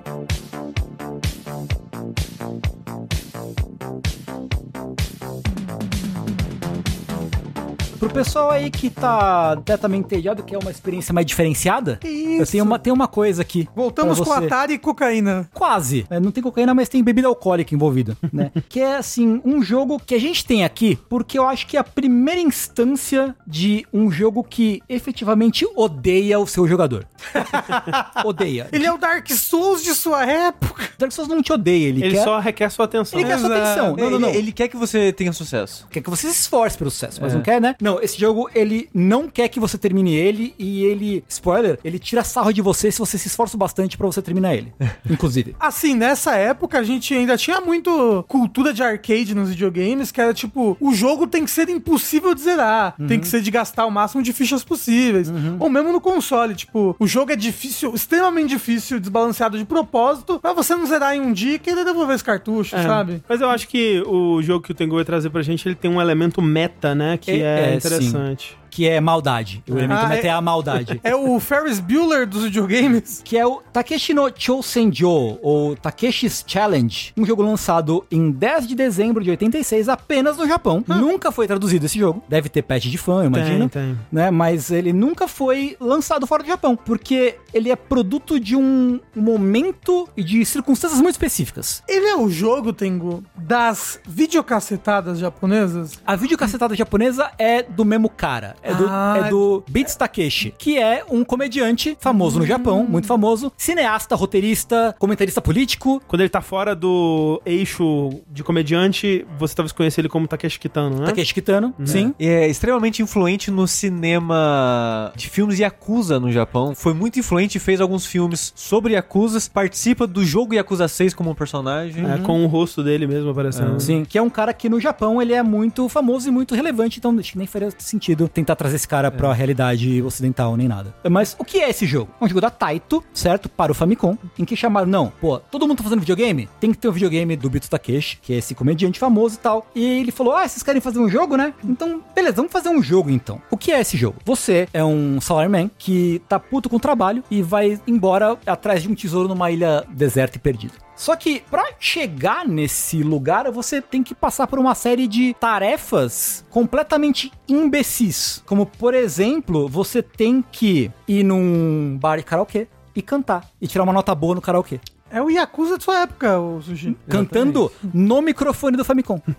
Pro 7.98 8.10
pessoal 8.10 8.50
aí 8.50 8.70
que 8.70 8.90
tá 8.90 9.54
completamente 9.56 10.04
entediado, 10.04 10.42
que 10.42 10.54
é 10.54 10.58
uma 10.58 10.70
experiência 10.70 11.12
mais 11.14 11.26
diferenciada, 11.26 11.96
Que 11.96 12.08
eu 12.08 12.42
isso? 12.42 12.52
tenho 12.52 12.64
uma, 12.64 12.78
tenho 12.78 12.94
uma 12.94 13.08
coisa 13.08 13.42
aqui. 13.42 13.68
Voltamos 13.74 14.20
com. 14.20 14.32
Atari 14.32 14.74
e 14.74 14.78
cocaína. 14.78 15.48
Quase. 15.54 16.06
É, 16.10 16.20
não 16.20 16.30
tem 16.30 16.42
cocaína, 16.42 16.74
mas 16.74 16.88
tem 16.88 17.02
bebida 17.02 17.28
alcoólica 17.28 17.74
envolvida, 17.74 18.16
né? 18.32 18.50
que 18.68 18.80
é, 18.80 18.96
assim, 18.96 19.40
um 19.44 19.62
jogo 19.62 19.98
que 20.04 20.14
a 20.14 20.20
gente 20.20 20.44
tem 20.44 20.64
aqui, 20.64 20.98
porque 21.08 21.38
eu 21.38 21.46
acho 21.48 21.66
que 21.66 21.76
é 21.76 21.80
a 21.80 21.84
primeira 21.84 22.40
instância 22.40 23.34
de 23.46 23.86
um 23.92 24.10
jogo 24.10 24.42
que 24.44 24.82
efetivamente 24.88 25.66
odeia 25.74 26.38
o 26.38 26.46
seu 26.46 26.66
jogador. 26.66 27.06
odeia. 28.24 28.68
Ele 28.72 28.86
é 28.86 28.92
o 28.92 28.98
Dark 28.98 29.28
Souls 29.30 29.82
de 29.82 29.94
sua 29.94 30.24
época. 30.26 30.84
Dark 30.98 31.12
Souls 31.12 31.28
não 31.28 31.42
te 31.42 31.52
odeia, 31.52 31.88
ele, 31.88 32.04
Ele 32.04 32.14
quer... 32.16 32.24
só 32.24 32.38
requer 32.38 32.70
sua 32.70 32.84
atenção. 32.84 33.18
Ele 33.18 33.28
quer 33.28 33.38
sua 33.38 33.48
Exato. 33.48 33.62
atenção. 33.62 33.96
Não, 33.96 34.10
não, 34.10 34.18
não. 34.18 34.28
Ele, 34.30 34.38
ele 34.38 34.52
quer 34.52 34.68
que 34.68 34.76
você 34.76 35.12
tenha 35.12 35.32
sucesso. 35.32 35.86
quer 35.90 36.00
que 36.00 36.10
você 36.10 36.28
se 36.28 36.40
esforce 36.40 36.76
pelo 36.76 36.90
sucesso, 36.90 37.20
mas 37.20 37.32
É. 37.32 37.36
não 37.36 37.42
quer, 37.42 37.60
né? 37.60 37.74
Não, 37.86 38.02
esse 38.02 38.18
jogo, 38.18 38.50
ele 38.52 38.88
não 38.92 39.28
quer 39.28 39.48
que 39.48 39.60
você 39.60 39.78
termine 39.78 40.12
ele 40.16 40.52
e 40.58 40.84
ele, 40.84 41.22
spoiler, 41.28 41.78
ele 41.84 42.00
tira 42.00 42.24
sarro 42.24 42.52
de 42.52 42.60
você 42.60 42.90
se 42.90 42.98
você 42.98 43.16
se 43.16 43.28
esforça 43.28 43.56
bastante 43.56 43.96
pra 43.96 44.08
você 44.08 44.20
terminar 44.20 44.56
ele. 44.56 44.72
Inclusive. 45.08 45.54
Assim, 45.60 45.94
nessa 45.94 46.34
época 46.34 46.80
a 46.80 46.82
gente 46.82 47.14
ainda 47.14 47.36
tinha 47.36 47.60
muito 47.60 48.24
cultura 48.26 48.72
de 48.74 48.82
arcade 48.82 49.36
nos 49.36 49.50
videogames, 49.50 50.10
que 50.10 50.20
era 50.20 50.34
tipo, 50.34 50.76
o 50.80 50.92
jogo 50.92 51.28
tem 51.28 51.44
que 51.44 51.50
ser 51.52 51.68
impossível 51.68 52.34
de 52.34 52.40
zerar, 52.40 52.96
tem 53.06 53.20
que 53.20 53.28
ser 53.28 53.40
de 53.40 53.52
gastar 53.52 53.86
o 53.86 53.90
máximo 53.90 54.20
de 54.20 54.32
fichas 54.32 54.64
possíveis. 54.64 55.30
Ou 55.60 55.70
mesmo 55.70 55.92
no 55.92 56.00
console, 56.00 56.56
tipo, 56.56 56.96
o 56.98 57.06
jogo 57.06 57.30
é 57.30 57.36
difícil, 57.36 57.94
extremamente 57.94 58.48
difícil, 58.48 58.98
desbalanceado 58.98 59.56
de 59.56 59.64
propósito, 59.64 60.40
pra 60.40 60.52
você 60.52 60.74
não 60.74 60.86
zerar 60.86 61.14
em 61.14 61.20
um 61.20 61.32
dia 61.32 61.54
e 61.54 61.58
querer 61.60 61.84
devolver 61.84 62.16
esse 62.16 62.24
cartucho, 62.24 62.74
É. 62.74 62.82
sabe? 62.82 63.22
Mas 63.28 63.40
eu 63.40 63.48
acho 63.48 63.68
que 63.68 64.02
o 64.06 64.42
jogo 64.42 64.64
que 64.64 64.72
o 64.72 64.74
Tengu 64.74 64.96
vai 64.96 65.04
trazer 65.04 65.30
pra 65.30 65.40
gente, 65.42 65.68
ele 65.68 65.76
tem 65.76 65.88
um 65.88 66.00
elemento 66.00 66.42
meta, 66.42 66.92
né? 66.92 67.16
Que 67.16 67.30
É, 67.30 67.74
é, 67.74 67.75
é, 67.76 67.86
interessante. 67.86 68.58
Que 68.76 68.86
é 68.86 69.00
maldade. 69.00 69.62
O 69.66 69.72
elemento 69.78 70.00
Ah, 70.04 70.08
meta 70.08 70.26
é... 70.26 70.28
é- 70.28 70.32
a 70.32 70.40
maldade. 70.42 71.00
É 71.02 71.16
o 71.16 71.40
Ferris 71.40 71.80
Bueller 71.80 72.26
dos 72.26 72.42
videogames. 72.44 73.22
que 73.24 73.38
é 73.38 73.46
o 73.46 73.62
Takeshi 73.72 74.12
no 74.12 74.30
Chousenjo, 74.36 75.38
ou 75.40 75.74
Takeshi's 75.76 76.44
Challenge, 76.46 77.14
um 77.16 77.24
jogo 77.24 77.42
lançado 77.42 78.04
em 78.10 78.30
10 78.30 78.66
de 78.66 78.74
dezembro 78.74 79.24
de 79.24 79.30
86 79.30 79.88
apenas 79.88 80.36
no 80.36 80.46
Japão. 80.46 80.84
Nunca 80.86 81.32
foi 81.32 81.46
traduzido 81.46 81.86
esse 81.86 81.98
jogo. 81.98 82.22
Deve 82.28 82.50
ter 82.50 82.60
patch 82.60 82.84
de 82.86 82.98
fã, 82.98 83.22
eu 83.22 83.26
imagino. 83.28 83.68
Tem, 83.70 83.94
tem. 83.94 83.98
Né? 84.12 84.30
Mas 84.30 84.70
ele 84.70 84.92
nunca 84.92 85.26
foi 85.26 85.74
lançado 85.80 86.26
fora 86.26 86.42
do 86.42 86.46
Japão, 86.48 86.76
porque 86.76 87.36
ele 87.54 87.70
é 87.70 87.76
produto 87.76 88.38
de 88.38 88.54
um 88.56 89.00
momento 89.14 90.06
e 90.14 90.22
de 90.22 90.44
circunstâncias 90.44 91.00
muito 91.00 91.14
específicas. 91.14 91.82
Ele 91.88 92.06
é 92.06 92.16
o 92.16 92.28
jogo, 92.28 92.74
Tengu, 92.74 93.24
das 93.36 93.98
videocassetadas 94.06 95.18
japonesas. 95.18 95.98
A 96.06 96.14
videocassetada 96.16 96.74
japonesa 96.74 97.30
é 97.38 97.62
do 97.62 97.84
mesmo 97.84 98.10
cara. 98.10 98.54
É 98.66 98.74
do, 98.74 98.86
Ah. 98.88 99.22
é 99.26 99.30
do 99.30 99.62
Beats 99.68 99.96
Takeshi, 99.96 100.54
que 100.58 100.78
é 100.78 101.04
um 101.10 101.24
comediante 101.24 101.96
famoso 102.00 102.38
no 102.38 102.46
Japão, 102.46 102.84
muito 102.88 103.06
famoso, 103.06 103.52
cineasta, 103.56 104.14
roteirista, 104.14 104.94
comentarista 104.98 105.40
político. 105.40 106.02
Quando 106.06 106.20
ele 106.22 106.28
tá 106.30 106.40
fora 106.40 106.74
do 106.74 107.40
eixo 107.44 108.10
de 108.30 108.42
comediante, 108.42 109.26
você 109.38 109.54
talvez 109.54 109.72
conheça 109.72 110.00
ele 110.00 110.08
como 110.08 110.26
Takeshi 110.26 110.58
Kitano, 110.58 110.98
né? 111.00 111.06
Takeshi 111.06 111.34
Kitano, 111.34 111.74
sim. 111.84 112.14
É 112.18 112.48
extremamente 112.48 113.02
influente 113.02 113.50
no 113.50 113.66
cinema 113.66 115.12
de 115.16 115.28
filmes 115.28 115.58
Yakuza 115.58 116.18
no 116.20 116.30
Japão. 116.30 116.74
Foi 116.74 116.94
muito 116.94 117.18
influente 117.18 117.56
e 117.56 117.60
fez 117.60 117.80
alguns 117.80 118.06
filmes 118.06 118.52
sobre 118.56 118.94
Yakuzas. 118.94 119.48
Participa 119.48 120.06
do 120.06 120.24
jogo 120.24 120.54
Yakuza 120.54 120.88
6 120.88 121.14
como 121.14 121.30
um 121.30 121.34
personagem. 121.34 122.04
É, 122.08 122.18
com 122.18 122.44
o 122.44 122.46
rosto 122.46 122.82
dele 122.82 123.06
mesmo 123.06 123.30
aparecendo. 123.30 123.80
Sim, 123.80 124.04
que 124.04 124.18
é 124.18 124.22
um 124.22 124.30
cara 124.30 124.52
que 124.52 124.68
no 124.68 124.80
Japão 124.80 125.20
ele 125.20 125.32
é 125.32 125.42
muito 125.42 125.88
famoso 125.88 126.28
e 126.28 126.30
muito 126.30 126.54
relevante, 126.54 126.98
então 126.98 127.16
acho 127.18 127.32
que 127.32 127.38
nem 127.38 127.46
faria 127.46 127.68
sentido 127.78 128.28
tentar 128.28 128.45
trazer 128.54 128.76
esse 128.76 128.86
cara 128.86 129.10
pra 129.10 129.32
realidade 129.32 130.02
ocidental 130.02 130.56
nem 130.56 130.68
nada. 130.68 130.94
Mas 131.10 131.34
o 131.38 131.44
que 131.44 131.58
é 131.58 131.70
esse 131.70 131.86
jogo? 131.86 132.12
É 132.20 132.24
um 132.24 132.28
jogo 132.28 132.40
da 132.40 132.50
Taito, 132.50 133.02
certo? 133.12 133.48
Para 133.48 133.72
o 133.72 133.74
Famicom, 133.74 134.16
em 134.38 134.44
que 134.44 134.54
chamaram, 134.54 134.86
não, 134.86 135.12
pô, 135.20 135.38
todo 135.38 135.66
mundo 135.66 135.78
tá 135.78 135.84
fazendo 135.84 136.00
videogame? 136.00 136.48
Tem 136.60 136.70
que 136.70 136.78
ter 136.78 136.88
um 136.88 136.92
videogame 136.92 137.36
do 137.36 137.50
Bito 137.50 137.68
Takeshi, 137.68 138.18
que 138.20 138.34
é 138.34 138.36
esse 138.36 138.54
comediante 138.54 138.98
famoso 138.98 139.36
e 139.36 139.38
tal. 139.38 139.66
E 139.74 139.84
ele 140.00 140.12
falou, 140.12 140.34
ah, 140.34 140.46
vocês 140.46 140.62
querem 140.62 140.80
fazer 140.80 140.98
um 140.98 141.08
jogo, 141.08 141.36
né? 141.36 141.54
Então, 141.64 142.02
beleza, 142.14 142.36
vamos 142.36 142.52
fazer 142.52 142.68
um 142.68 142.82
jogo 142.82 143.10
então. 143.10 143.40
O 143.50 143.56
que 143.56 143.72
é 143.72 143.80
esse 143.80 143.96
jogo? 143.96 144.18
Você 144.24 144.68
é 144.72 144.84
um 144.84 145.20
salaryman 145.20 145.70
que 145.78 146.22
tá 146.28 146.38
puto 146.38 146.68
com 146.68 146.76
o 146.76 146.80
trabalho 146.80 147.24
e 147.30 147.42
vai 147.42 147.80
embora 147.86 148.36
atrás 148.46 148.82
de 148.82 148.88
um 148.88 148.94
tesouro 148.94 149.28
numa 149.28 149.50
ilha 149.50 149.84
deserta 149.90 150.36
e 150.36 150.40
perdida. 150.40 150.85
Só 150.96 151.14
que 151.14 151.42
pra 151.50 151.72
chegar 151.78 152.48
nesse 152.48 153.02
lugar, 153.02 153.50
você 153.50 153.82
tem 153.82 154.02
que 154.02 154.14
passar 154.14 154.46
por 154.46 154.58
uma 154.58 154.74
série 154.74 155.06
de 155.06 155.34
tarefas 155.38 156.44
completamente 156.48 157.30
imbecis. 157.46 158.42
Como, 158.46 158.64
por 158.64 158.94
exemplo, 158.94 159.68
você 159.68 160.02
tem 160.02 160.42
que 160.50 160.90
ir 161.06 161.22
num 161.22 161.98
bar 162.00 162.16
de 162.16 162.24
karaokê 162.24 162.66
e 162.94 163.02
cantar 163.02 163.50
e 163.60 163.68
tirar 163.68 163.84
uma 163.84 163.92
nota 163.92 164.14
boa 164.14 164.34
no 164.34 164.40
karaokê. 164.40 164.80
É 165.10 165.22
o 165.22 165.30
Yakuza 165.30 165.78
de 165.78 165.84
sua 165.84 166.00
época, 166.00 166.38
o 166.38 166.60
Sushi. 166.60 166.96
Cantando 167.08 167.70
no 167.94 168.20
microfone 168.20 168.76
do 168.76 168.84
Famicom. 168.84 169.20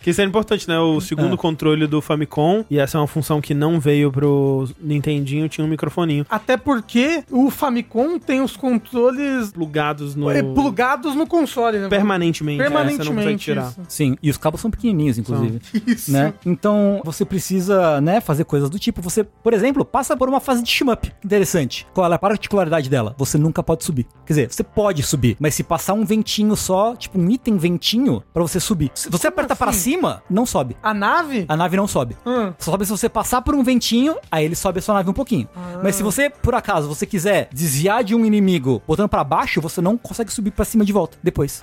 Que 0.00 0.10
isso 0.10 0.20
é 0.20 0.24
importante, 0.24 0.68
né? 0.68 0.78
O 0.78 1.00
segundo 1.00 1.36
controle 1.36 1.86
do 1.86 2.00
Famicom, 2.00 2.64
e 2.70 2.78
essa 2.78 2.96
é 2.98 3.00
uma 3.00 3.06
função 3.06 3.40
que 3.40 3.54
não 3.54 3.78
veio 3.80 4.10
pro 4.10 4.68
Nintendinho, 4.80 5.48
tinha 5.48 5.64
um 5.64 5.68
microfoninho. 5.68 6.24
Até 6.28 6.56
porque 6.56 7.24
o 7.30 7.50
Famicom 7.50 8.18
tem 8.18 8.40
os 8.40 8.56
controles 8.56 9.52
Plugados 9.52 10.14
no. 10.14 10.30
é, 10.30 10.42
plugados 10.42 11.14
no 11.14 11.26
console, 11.26 11.78
né? 11.78 11.88
Permanentemente. 11.88 12.60
é, 12.62 12.64
você 12.64 12.70
não 12.70 12.78
consegue 12.82 12.98
Permanentemente. 12.98 13.44
tirar. 13.44 13.68
isso. 13.70 13.80
Sim, 13.88 14.16
e 14.22 14.30
os 14.30 14.36
cabos 14.36 14.60
são 14.60 14.70
pequenininhos, 14.70 15.18
inclusive. 15.18 15.60
Isso. 15.86 16.12
né? 16.12 16.32
Então, 16.46 17.00
você 17.04 17.24
precisa, 17.24 18.00
né, 18.00 18.20
fazer 18.20 18.44
coisas 18.44 18.70
do 18.70 18.78
tipo. 18.78 19.02
Você, 19.02 19.24
por 19.24 19.52
exemplo, 19.52 19.84
passa 19.84 20.16
por 20.16 20.28
uma 20.28 20.40
fase 20.40 20.62
de 20.62 20.70
shmup. 20.70 21.12
Interessante. 21.24 21.86
Qual 21.92 22.10
é 22.10 22.14
a 22.14 22.18
particularidade 22.18 22.88
dela? 22.88 23.14
Você 23.18 23.36
nunca 23.38 23.62
pode 23.62 23.84
subir. 23.84 24.06
Quer 24.24 24.32
dizer, 24.32 24.51
você 24.54 24.62
pode 24.62 25.02
subir, 25.02 25.36
mas 25.38 25.54
se 25.54 25.62
passar 25.62 25.94
um 25.94 26.04
ventinho 26.04 26.56
só, 26.56 26.94
tipo 26.96 27.18
um 27.18 27.30
item 27.30 27.56
ventinho, 27.56 28.22
pra 28.32 28.42
você 28.42 28.58
subir. 28.60 28.90
Se 28.94 29.08
você 29.10 29.28
aperta 29.28 29.54
pra 29.56 29.70
assim? 29.70 29.92
cima, 29.92 30.22
não 30.28 30.44
sobe. 30.46 30.76
A 30.82 30.92
nave? 30.92 31.44
A 31.48 31.56
nave 31.56 31.76
não 31.76 31.86
sobe. 31.86 32.16
Hum. 32.26 32.52
Só 32.58 32.72
sobe 32.72 32.86
se 32.86 32.90
você 32.90 33.08
passar 33.08 33.42
por 33.42 33.54
um 33.54 33.62
ventinho, 33.62 34.16
aí 34.30 34.44
ele 34.44 34.54
sobe 34.54 34.78
a 34.78 34.82
sua 34.82 34.94
nave 34.94 35.10
um 35.10 35.12
pouquinho. 35.12 35.48
Mas 35.82 35.94
se 35.96 36.02
você, 36.02 36.30
por 36.30 36.54
acaso, 36.54 36.88
você 36.88 37.04
quiser 37.04 37.48
desviar 37.52 38.02
de 38.02 38.14
um 38.14 38.24
inimigo 38.24 38.82
botando 38.86 39.08
pra 39.08 39.22
baixo, 39.22 39.60
você 39.60 39.80
não 39.80 39.96
consegue 39.98 40.32
subir 40.32 40.50
pra 40.50 40.64
cima 40.64 40.84
de 40.84 40.92
volta 40.92 41.18
depois. 41.22 41.62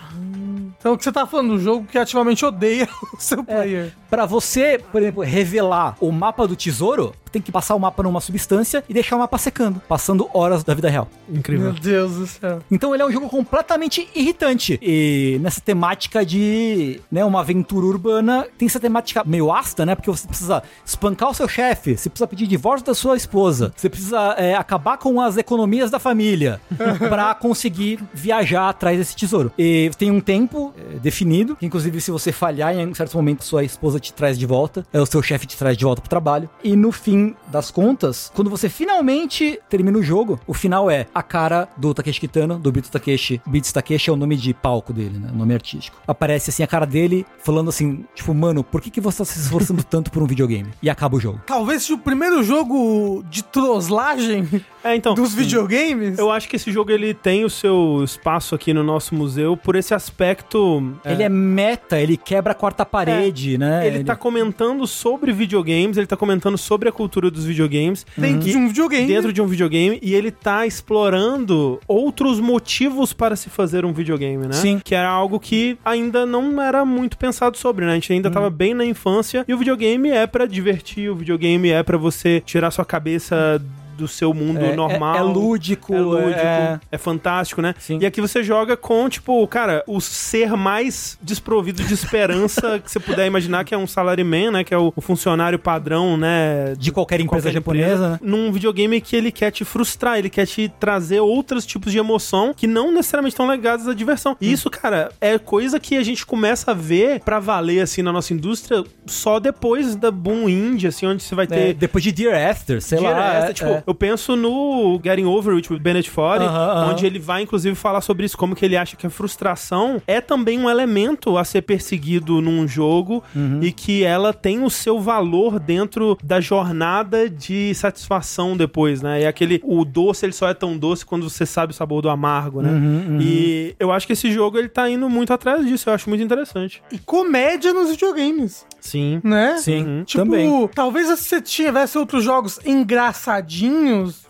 Então 0.78 0.94
o 0.94 0.98
que 0.98 1.04
você 1.04 1.12
tá 1.12 1.26
falando 1.26 1.50
do 1.50 1.60
jogo 1.60 1.86
que 1.86 1.98
ativamente 1.98 2.46
odeia 2.46 2.88
o 3.14 3.20
seu 3.20 3.44
player. 3.44 3.94
Pra 4.10 4.26
você, 4.26 4.80
por 4.92 5.02
exemplo, 5.02 5.24
revelar 5.24 5.96
o 6.00 6.12
mapa 6.12 6.48
do 6.48 6.56
tesouro, 6.56 7.14
tem 7.30 7.42
que 7.42 7.52
passar 7.52 7.76
o 7.76 7.80
mapa 7.80 8.02
numa 8.04 8.20
substância 8.20 8.84
e 8.90 8.94
deixar 8.94 9.16
o 9.16 9.20
mapa 9.20 9.38
secando, 9.38 9.82
passando 9.88 10.30
horas 10.34 10.64
da 10.64 10.74
vida 10.74 10.90
real. 10.90 11.08
Incrível. 11.30 11.72
Meu 11.72 11.74
Deus 11.74 12.16
do 12.16 12.28
céu. 12.28 12.60
Então 12.70 12.94
ele 12.94 13.04
é 13.04 13.06
um 13.06 13.12
jogo 13.12 13.30
completamente 13.30 14.10
irritante. 14.16 14.80
E 14.82 15.38
nessa 15.42 15.62
temática 15.62 16.26
de, 16.26 17.00
né, 17.12 17.24
uma 17.24 17.42
aventura 17.42 17.86
urbana, 17.86 18.48
tem 18.58 18.66
essa 18.68 18.80
temática 18.80 19.24
meio 19.24 19.52
ácida, 19.52 19.86
né? 19.86 19.96
Porque 19.96 20.10
você 20.10 20.28
precisa 20.28 20.64
espancar 20.86 21.30
o 21.30 21.34
seu 21.34 21.48
chefe, 21.48 21.98
você 21.98 22.10
precisa 22.10 22.28
pedir 22.28 22.48
divórcio 22.48 22.86
da 22.86 22.96
sua 22.96 23.16
esposa, 23.16 23.72
você 23.76 23.90
precisa 23.90 24.34
é, 24.38 24.56
acabar 24.56 24.98
com 24.98 25.22
as 25.22 25.38
economias 25.38 25.92
da 25.92 26.00
família 26.00 26.60
pra 26.98 27.36
conseguir 27.36 28.00
viajar 28.14 28.70
atrás 28.70 28.98
desse 28.98 29.16
tesouro. 29.16 29.52
E 29.58 29.92
tem 29.98 30.12
um 30.12 30.20
tempo 30.20 30.74
é, 30.78 30.98
definido, 30.98 31.56
que 31.56 31.66
inclusive 31.66 32.02
se 32.02 32.12
você 32.12 32.32
falhar 32.32 32.76
em 32.76 32.94
certo 32.94 33.16
momento, 33.16 33.44
sua 33.44 33.64
esposa 33.64 33.99
te 34.00 34.14
traz 34.14 34.38
de 34.38 34.46
volta, 34.46 34.86
é 34.92 35.00
o 35.00 35.06
seu 35.06 35.22
chefe 35.22 35.46
te 35.46 35.58
traz 35.58 35.78
de 35.78 35.84
volta 35.84 36.02
pro 36.02 36.10
trabalho. 36.10 36.50
E 36.64 36.76
no 36.76 36.92
fim 36.92 37.36
das 37.48 37.72
contas, 37.72 38.32
quando 38.36 38.50
você 38.50 38.70
finalmente 38.70 39.60
termina 39.70 39.98
o 39.98 40.04
jogo, 40.04 40.40
o 40.48 40.54
final 40.54 40.90
é 40.90 41.08
a 41.14 41.24
cara 41.24 41.68
do 41.78 41.94
Takeshi 41.94 42.20
Kitano, 42.20 42.58
do 42.58 42.72
Bito 42.72 42.92
Takeshi. 42.92 43.42
Beats 43.46 43.72
Takeshi 43.72 44.10
é 44.10 44.14
o 44.14 44.16
nome 44.16 44.36
de 44.36 44.54
palco 44.54 44.94
dele, 44.94 45.18
né? 45.18 45.30
O 45.34 45.38
nome 45.38 45.54
artístico. 45.54 45.98
Aparece 46.08 46.50
assim 46.50 46.64
a 46.64 46.68
cara 46.68 46.86
dele 46.86 47.26
falando 47.44 47.70
assim, 47.70 48.06
tipo, 48.16 48.34
mano, 48.34 48.64
por 48.64 48.82
que, 48.82 48.90
que 48.90 49.02
você 49.02 49.20
tá 49.20 49.26
se 49.26 49.40
esforçando 49.40 49.84
tanto 49.90 50.12
por 50.12 50.22
um 50.22 50.28
videogame? 50.28 50.70
E 50.82 50.90
acaba 50.90 51.18
o 51.18 51.20
jogo. 51.20 51.42
Talvez 51.46 51.84
seja 51.84 51.96
o 51.96 52.00
primeiro 52.00 52.44
jogo 52.44 53.24
de 53.30 53.44
troslagem 53.44 54.48
É, 54.84 54.96
então. 54.96 55.14
dos 55.14 55.34
videogames. 55.34 56.18
Eu 56.18 56.32
acho 56.32 56.48
que 56.48 56.56
esse 56.56 56.72
jogo 56.72 56.92
ele 56.92 57.14
tem 57.14 57.44
o 57.44 57.50
seu 57.50 58.02
espaço 58.04 58.56
aqui 58.56 58.74
no 58.74 58.84
nosso 58.84 59.14
museu 59.14 59.58
por 59.58 59.76
esse 59.76 59.94
aspecto. 59.94 60.96
Ele 61.04 61.24
é 61.24 61.30
meta, 61.30 62.00
ele 62.00 62.16
quebra 62.16 62.54
a 62.54 62.56
quarta 62.56 62.86
parede, 62.86 63.58
né? 63.58 63.86
Ele 63.96 64.04
tá 64.04 64.16
comentando 64.16 64.86
sobre 64.88 65.32
videogames, 65.32 65.98
ele 65.98 66.08
tá 66.08 66.18
comentando 66.18 66.58
sobre 66.58 66.90
a 66.90 66.92
cultura 66.92 67.30
dos 67.30 67.46
videogames. 67.46 68.06
Dentro 68.18 68.50
de 68.50 68.58
um 68.58 68.68
videogame. 68.68 69.08
Dentro 69.08 69.34
de 69.34 69.42
um 69.42 69.48
videogame, 69.48 70.00
e 70.02 70.14
ele 70.14 70.32
tá 70.32 70.66
explorando 70.66 71.80
outros 71.88 72.40
motivos 72.40 73.14
para 73.14 73.36
se 73.36 73.50
fazer 73.50 73.86
um 73.86 73.94
videogame, 73.94 74.48
né? 74.48 74.54
Sim. 74.54 74.80
Que 74.84 74.96
era 74.96 75.10
algo 75.10 75.40
que 75.40 75.78
ainda 75.84 76.26
não 76.26 76.62
era 76.62 76.84
muito 76.86 77.18
pensado 77.18 77.58
sobre, 77.58 77.86
né? 77.86 77.92
A 77.92 77.96
gente 77.96 78.14
ainda 78.14 78.30
tava 78.30 78.50
bem 78.50 78.74
na 78.74 78.86
infância, 78.86 79.46
e 79.48 79.54
o 79.54 79.58
videogame 79.58 80.10
é 80.10 80.26
pra 80.28 80.46
divertir, 80.46 81.10
o 81.10 81.16
videogame 81.16 81.70
é 81.70 81.84
pra 81.84 81.98
você 81.98 82.42
tirar 82.46 82.72
sua 82.72 82.86
cabeça 82.86 83.62
do 84.00 84.08
seu 84.08 84.34
mundo 84.34 84.60
É- 84.66 84.76
normal. 84.76 85.16
é- 85.16 85.20
é 85.20 85.22
lúdico, 85.22 85.94
É 85.94 86.00
lúdico, 86.00 86.40
é- 86.40 86.80
é, 86.92 86.98
fantástico, 86.98 87.62
né? 87.62 87.76
Sim. 87.80 88.00
E 88.02 88.06
aqui 88.06 88.22
você 88.22 88.42
joga 88.44 88.76
com, 88.78 89.08
tipo, 89.10 89.46
cara, 89.48 89.84
o 89.88 90.00
ser 90.02 90.54
mais 90.56 91.18
desprovido 91.22 91.84
de 91.84 91.94
esperança 91.94 92.80
que 92.84 92.90
você 92.92 93.00
puder 93.00 93.28
imaginar, 93.28 93.64
que 93.64 93.74
é 93.74 93.78
um 93.78 93.88
salaryman, 93.88 94.52
né? 94.52 94.64
Que 94.64 94.74
é 94.74 94.78
o, 94.78 94.92
o 94.96 95.02
funcionário 95.02 95.60
padrão, 95.60 96.18
né? 96.18 96.74
De 96.78 96.92
qualquer 96.92 97.20
empresa 97.20 97.44
qualquer 97.44 97.54
japonesa, 97.54 98.10
né? 98.12 98.20
Num 98.22 98.52
videogame 98.52 99.00
que 99.02 99.16
ele 99.16 99.32
quer 99.32 99.52
te 99.52 99.64
frustrar, 99.66 100.18
ele 100.18 100.30
quer 100.30 100.46
te 100.46 100.72
trazer 100.80 101.20
outros 101.20 101.66
tipos 101.66 101.92
de 101.92 101.98
emoção 101.98 102.54
que 102.56 102.68
não 102.68 102.92
necessariamente 102.92 103.34
estão 103.34 103.52
ligados 103.52 103.88
à 103.88 103.94
diversão. 103.94 104.36
E 104.40 104.52
isso, 104.52 104.70
cara, 104.70 105.12
é 105.20 105.38
coisa 105.38 105.80
que 105.80 105.98
a 105.98 106.04
gente 106.04 106.26
começa 106.26 106.72
a 106.72 106.74
ver 106.74 107.20
pra 107.22 107.40
valer, 107.40 107.82
assim, 107.82 108.02
na 108.02 108.12
nossa 108.12 108.34
indústria 108.34 108.84
só 109.06 109.40
depois 109.40 109.96
da 109.96 110.12
boom 110.12 110.48
indie, 110.50 110.88
assim, 110.88 111.06
onde 111.06 111.24
você 111.24 111.36
vai 111.36 111.46
É, 111.46 111.48
ter... 111.48 111.74
depois 111.74 112.04
de 112.04 112.12
Dear 112.12 112.50
After, 112.52 112.82
sei 112.82 113.00
lá. 113.00 113.10
Direta, 113.14 113.50
é- 113.50 113.54
tipo, 113.54 113.70
é. 113.70 113.84
Eu 113.90 113.94
penso 113.96 114.36
no 114.36 115.00
Getting 115.04 115.26
Over 115.26 115.56
It 115.56 115.74
with 115.74 115.80
Bennett 115.80 116.10
Foddy, 116.10 116.46
Aham, 116.46 116.72
aham. 116.72 116.92
onde 116.92 117.06
ele 117.06 117.18
vai, 117.20 117.42
inclusive, 117.42 117.76
falar 117.76 118.02
sobre 118.02 118.26
isso, 118.26 118.38
como 118.38 118.56
que 118.56 118.64
ele 118.64 118.78
acha 118.78 118.96
que 118.96 119.08
a 119.08 119.10
frustração 119.10 120.02
é 120.06 120.22
também 120.22 120.60
um 120.60 120.70
elemento 120.70 121.38
a 121.38 121.44
ser 121.44 121.64
perseguido 121.64 122.40
num 122.42 122.68
jogo 122.68 123.24
Uhum. 123.36 123.60
e 123.64 123.72
que 123.72 124.04
ela 124.04 124.32
tem 124.34 124.64
o 124.64 124.70
seu 124.70 125.00
valor 125.00 125.60
dentro 125.60 126.18
da 126.24 126.40
jornada 126.40 127.30
de 127.30 127.74
satisfação 127.74 128.56
depois, 128.56 129.02
né? 129.02 129.22
E 129.22 129.26
aquele, 129.26 129.60
o 129.64 129.84
doce, 129.84 130.26
ele 130.26 130.34
só 130.34 130.48
é 130.48 130.54
tão 130.54 130.78
doce 130.78 131.06
quando 131.06 131.28
você 131.30 131.46
sabe 131.46 131.72
o 131.72 131.76
sabor 131.76 132.02
do 132.02 132.10
amargo, 132.10 132.62
né? 132.62 132.70
Uhum, 132.72 133.18
E 133.22 133.76
eu 133.80 133.92
acho 133.92 134.06
que 134.06 134.14
esse 134.14 134.32
jogo, 134.32 134.58
ele 134.58 134.70
tá 134.70 134.90
indo 134.90 135.10
muito 135.10 135.34
atrás 135.34 135.66
disso, 135.66 135.90
eu 135.90 135.94
acho 135.94 136.08
muito 136.10 136.24
interessante. 136.24 136.82
E 136.92 137.00
comédia 137.00 137.74
nos 137.74 137.90
videogames, 137.90 138.66
Sim. 138.80 139.20
né? 139.24 139.58
Sim, 139.58 139.84
Uhum. 139.84 140.04
Tipo, 140.04 140.24
também. 140.26 140.68
talvez 140.76 141.08
se 141.08 141.18
você 141.26 141.42
tivesse 141.42 141.98
outros 141.98 142.24
jogos 142.24 142.60
engraçadinhos, 142.66 143.79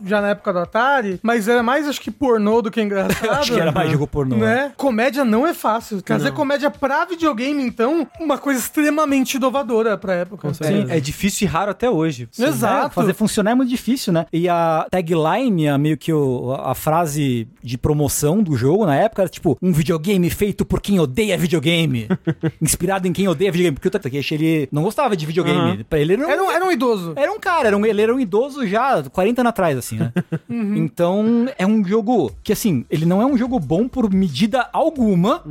já 0.03 0.21
na 0.21 0.29
época 0.29 0.53
do 0.53 0.59
Atari, 0.59 1.19
mas 1.23 1.47
era 1.47 1.61
mais, 1.63 1.87
acho 1.87 2.01
que, 2.01 2.11
pornô 2.11 2.61
do 2.61 2.71
que 2.71 2.81
engraçado. 2.81 3.25
Eu 3.25 3.31
acho 3.33 3.53
que 3.53 3.59
era 3.59 3.71
mais 3.71 3.91
jogo 3.91 4.07
pornô. 4.07 4.35
Né? 4.37 4.71
Comédia 4.77 5.23
não 5.25 5.45
é 5.47 5.53
fácil. 5.53 6.01
Trazer 6.01 6.31
comédia 6.33 6.69
pra 6.69 7.05
videogame, 7.05 7.63
então, 7.63 8.07
uma 8.19 8.37
coisa 8.37 8.59
extremamente 8.59 9.35
inovadora 9.37 9.97
pra 9.97 10.13
época. 10.13 10.53
certeza. 10.53 10.93
É 10.93 10.99
difícil 10.99 11.47
e 11.47 11.49
raro 11.49 11.71
até 11.71 11.89
hoje. 11.89 12.27
Exato. 12.37 12.87
É, 12.87 12.89
fazer 12.89 13.13
funcionar 13.13 13.51
é 13.51 13.55
muito 13.55 13.69
difícil, 13.69 14.11
né? 14.13 14.25
E 14.31 14.47
a 14.49 14.85
tagline, 14.89 15.67
a 15.67 15.77
meio 15.77 15.97
que 15.97 16.11
o- 16.13 16.53
a 16.53 16.75
frase 16.75 17.47
de 17.63 17.77
promoção 17.77 18.41
do 18.43 18.55
jogo 18.55 18.85
na 18.85 18.95
época 18.95 19.21
era 19.23 19.29
tipo, 19.29 19.57
um 19.61 19.71
videogame 19.71 20.29
feito 20.29 20.65
por 20.65 20.81
quem 20.81 20.99
odeia 20.99 21.37
videogame. 21.37 22.07
Inspirado 22.61 23.07
em 23.07 23.13
quem 23.13 23.27
odeia 23.27 23.51
videogame. 23.51 23.75
Porque 23.75 23.87
o 23.87 23.91
Takeshi, 23.91 24.33
ele 24.35 24.69
não 24.71 24.83
gostava 24.83 25.15
de 25.15 25.25
videogame. 25.25 25.59
Aham. 25.59 25.83
Pra 25.89 25.99
ele 25.99 26.13
era 26.13 26.25
um, 26.25 26.29
Era 26.29 26.43
um, 26.43 26.51
era 26.51 26.65
um 26.65 26.71
idoso. 26.71 27.13
era 27.15 27.31
um 27.31 27.39
cara, 27.39 27.67
era 27.67 27.77
um- 27.77 27.85
ele 27.85 28.01
era 28.01 28.13
um 28.13 28.19
idoso 28.19 28.65
já 28.67 29.03
40 29.03 29.38
anos 29.39 29.49
atrás, 29.49 29.77
assim, 29.77 29.97
né? 29.97 30.11
Então, 30.49 31.47
é 31.57 31.65
um 31.65 31.83
jogo 31.85 32.31
que, 32.43 32.51
assim, 32.53 32.85
ele 32.89 33.05
não 33.05 33.21
é 33.21 33.25
um 33.25 33.37
jogo 33.37 33.59
bom 33.59 33.87
por 33.87 34.11
medida 34.13 34.67
alguma. 34.73 35.43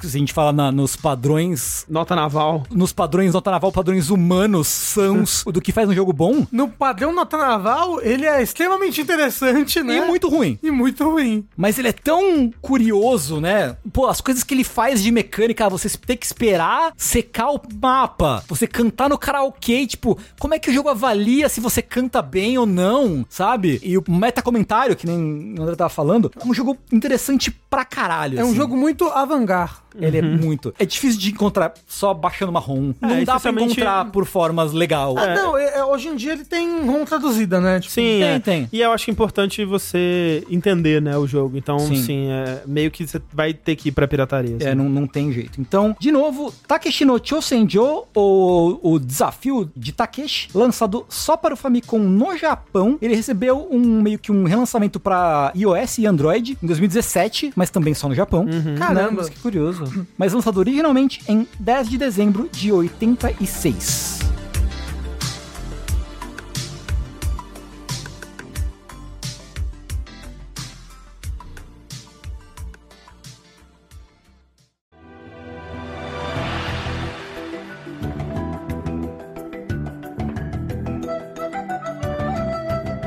Se 0.00 0.16
a 0.16 0.18
gente 0.20 0.32
fala 0.32 0.52
na- 0.52 0.72
nos 0.72 0.96
padrões 0.96 1.84
Nota 1.88 2.14
naval. 2.14 2.62
nos 2.70 2.92
padrões 2.92 3.32
nota 3.34 3.50
naval, 3.50 3.72
padrões 3.72 4.10
humanos, 4.10 4.68
sãos, 4.68 5.44
do 5.52 5.60
que 5.60 5.72
faz 5.72 5.88
um 5.88 5.94
jogo 5.94 6.12
bom, 6.12 6.46
No 6.52 6.68
padrão 6.68 7.12
nota 7.12 7.36
naval, 7.36 8.00
ele 8.02 8.26
é 8.26 8.42
extremamente 8.42 9.00
interessante, 9.00 9.82
né? 9.82 9.98
e 9.98 10.00
muito 10.06 10.28
ruim. 10.28 10.58
E 10.62 10.70
muito 10.70 11.08
ruim. 11.08 11.44
Mas 11.56 11.78
ele 11.78 11.88
é 11.88 11.92
tão 11.92 12.50
curioso, 12.60 13.40
né? 13.40 13.76
Pô, 13.92 14.06
as 14.06 14.20
coisas 14.20 14.42
que 14.44 14.54
ele 14.54 14.64
faz 14.64 15.02
de 15.02 15.10
mecânica, 15.10 15.68
você 15.68 15.88
ter 15.98 16.16
que 16.16 16.26
esperar 16.26 16.92
secar 16.96 17.50
o 17.50 17.60
mapa, 17.80 18.42
você 18.48 18.66
cantar 18.66 19.08
no 19.08 19.18
karaokê, 19.18 19.86
tipo, 19.86 20.18
como 20.38 20.54
é 20.54 20.58
que 20.58 20.70
o 20.70 20.72
jogo 20.72 20.88
avalia 20.88 21.48
se 21.48 21.60
você 21.60 21.82
canta 21.82 22.22
bem 22.22 22.58
ou 22.58 22.66
não, 22.66 23.24
sabe? 23.30 23.80
E 23.82 23.96
o 23.96 24.04
meta 24.08 24.42
comentário, 24.42 24.94
que 24.94 25.06
nem 25.06 25.54
o 25.58 25.62
André 25.62 25.76
tava 25.76 25.88
falando, 25.88 26.30
é 26.38 26.44
um 26.46 26.52
jogo 26.52 26.76
interessante 26.92 27.50
pra 27.70 27.84
caralho. 27.84 28.38
É 28.38 28.44
um 28.44 28.48
assim. 28.48 28.56
jogo 28.56 28.76
muito 28.76 29.04
avant-garde. 29.08 29.76
Ele 29.98 30.18
é 30.18 30.22
muito. 30.22 30.72
É 30.78 30.84
difícil 30.84 31.18
de 31.18 31.30
encontrar 31.32 31.74
só 31.88 32.14
baixando 32.14 32.50
uma 32.50 32.60
ROM. 32.60 32.92
Não 33.00 33.10
É, 33.10 33.24
dá 33.24 33.40
pra 33.40 33.50
encontrar 33.50 34.04
por 34.12 34.24
formas 34.24 34.72
legal. 34.72 35.16
Ah, 35.18 35.34
não, 35.34 35.58
é- 35.58 35.78
é- 35.78 35.84
hoje 35.84 36.06
em 36.08 36.14
dia 36.14 36.32
ele 36.32 36.44
tem 36.44 36.84
ROM 36.86 37.04
traduzida, 37.04 37.60
né? 37.60 37.80
Tipo, 37.80 37.92
Sim, 37.94 38.00
Tem, 38.02 38.22
é. 38.22 38.38
tem. 38.38 38.68
E 38.72 38.80
eu 38.80 38.92
acho 38.92 39.10
importante 39.10 39.64
você 39.64 40.44
entender, 40.48 41.02
né, 41.02 41.16
o 41.18 41.26
jogo. 41.26 41.56
Então, 41.56 41.78
Sim. 41.80 41.96
sim, 41.96 42.26
é 42.30 42.62
meio 42.66 42.88
que 42.90 43.04
você 43.04 43.20
vai 43.32 43.52
ter 43.52 43.74
que 43.74 43.88
ir 43.88 43.92
pra 43.92 44.06
pirataria. 44.06 44.56
É, 44.60 44.68
assim. 44.68 44.76
não, 44.76 44.88
não 44.88 45.06
tem 45.08 45.32
jeito. 45.32 45.60
Então, 45.60 45.96
de 45.98 46.12
novo, 46.12 46.54
Takeshi 46.68 47.04
no 47.04 47.18
Chosenjo, 47.22 48.04
o, 48.14 48.78
o 48.92 48.98
desafio 49.00 49.68
de 49.76 49.90
Takeshi, 49.92 50.50
lançado 50.54 51.04
só 51.08 51.36
para 51.36 51.54
o 51.54 51.56
Famicom 51.56 51.98
no 51.98 52.36
Japão. 52.36 52.96
Ele 53.02 53.09
recebeu 53.14 53.68
um 53.70 54.02
meio 54.02 54.18
que 54.18 54.32
um 54.32 54.44
relançamento 54.44 54.98
para 54.98 55.52
iOS 55.54 55.98
e 55.98 56.06
Android 56.06 56.58
em 56.62 56.66
2017, 56.66 57.52
mas 57.56 57.70
também 57.70 57.94
só 57.94 58.08
no 58.08 58.14
Japão. 58.14 58.46
Caramba. 58.78 59.28
Que 59.28 59.38
curioso. 59.38 60.06
Mas 60.16 60.32
lançado 60.32 60.58
originalmente 60.58 61.20
em 61.28 61.46
10 61.58 61.90
de 61.90 61.98
dezembro 61.98 62.48
de 62.52 62.72
86. 62.72 64.39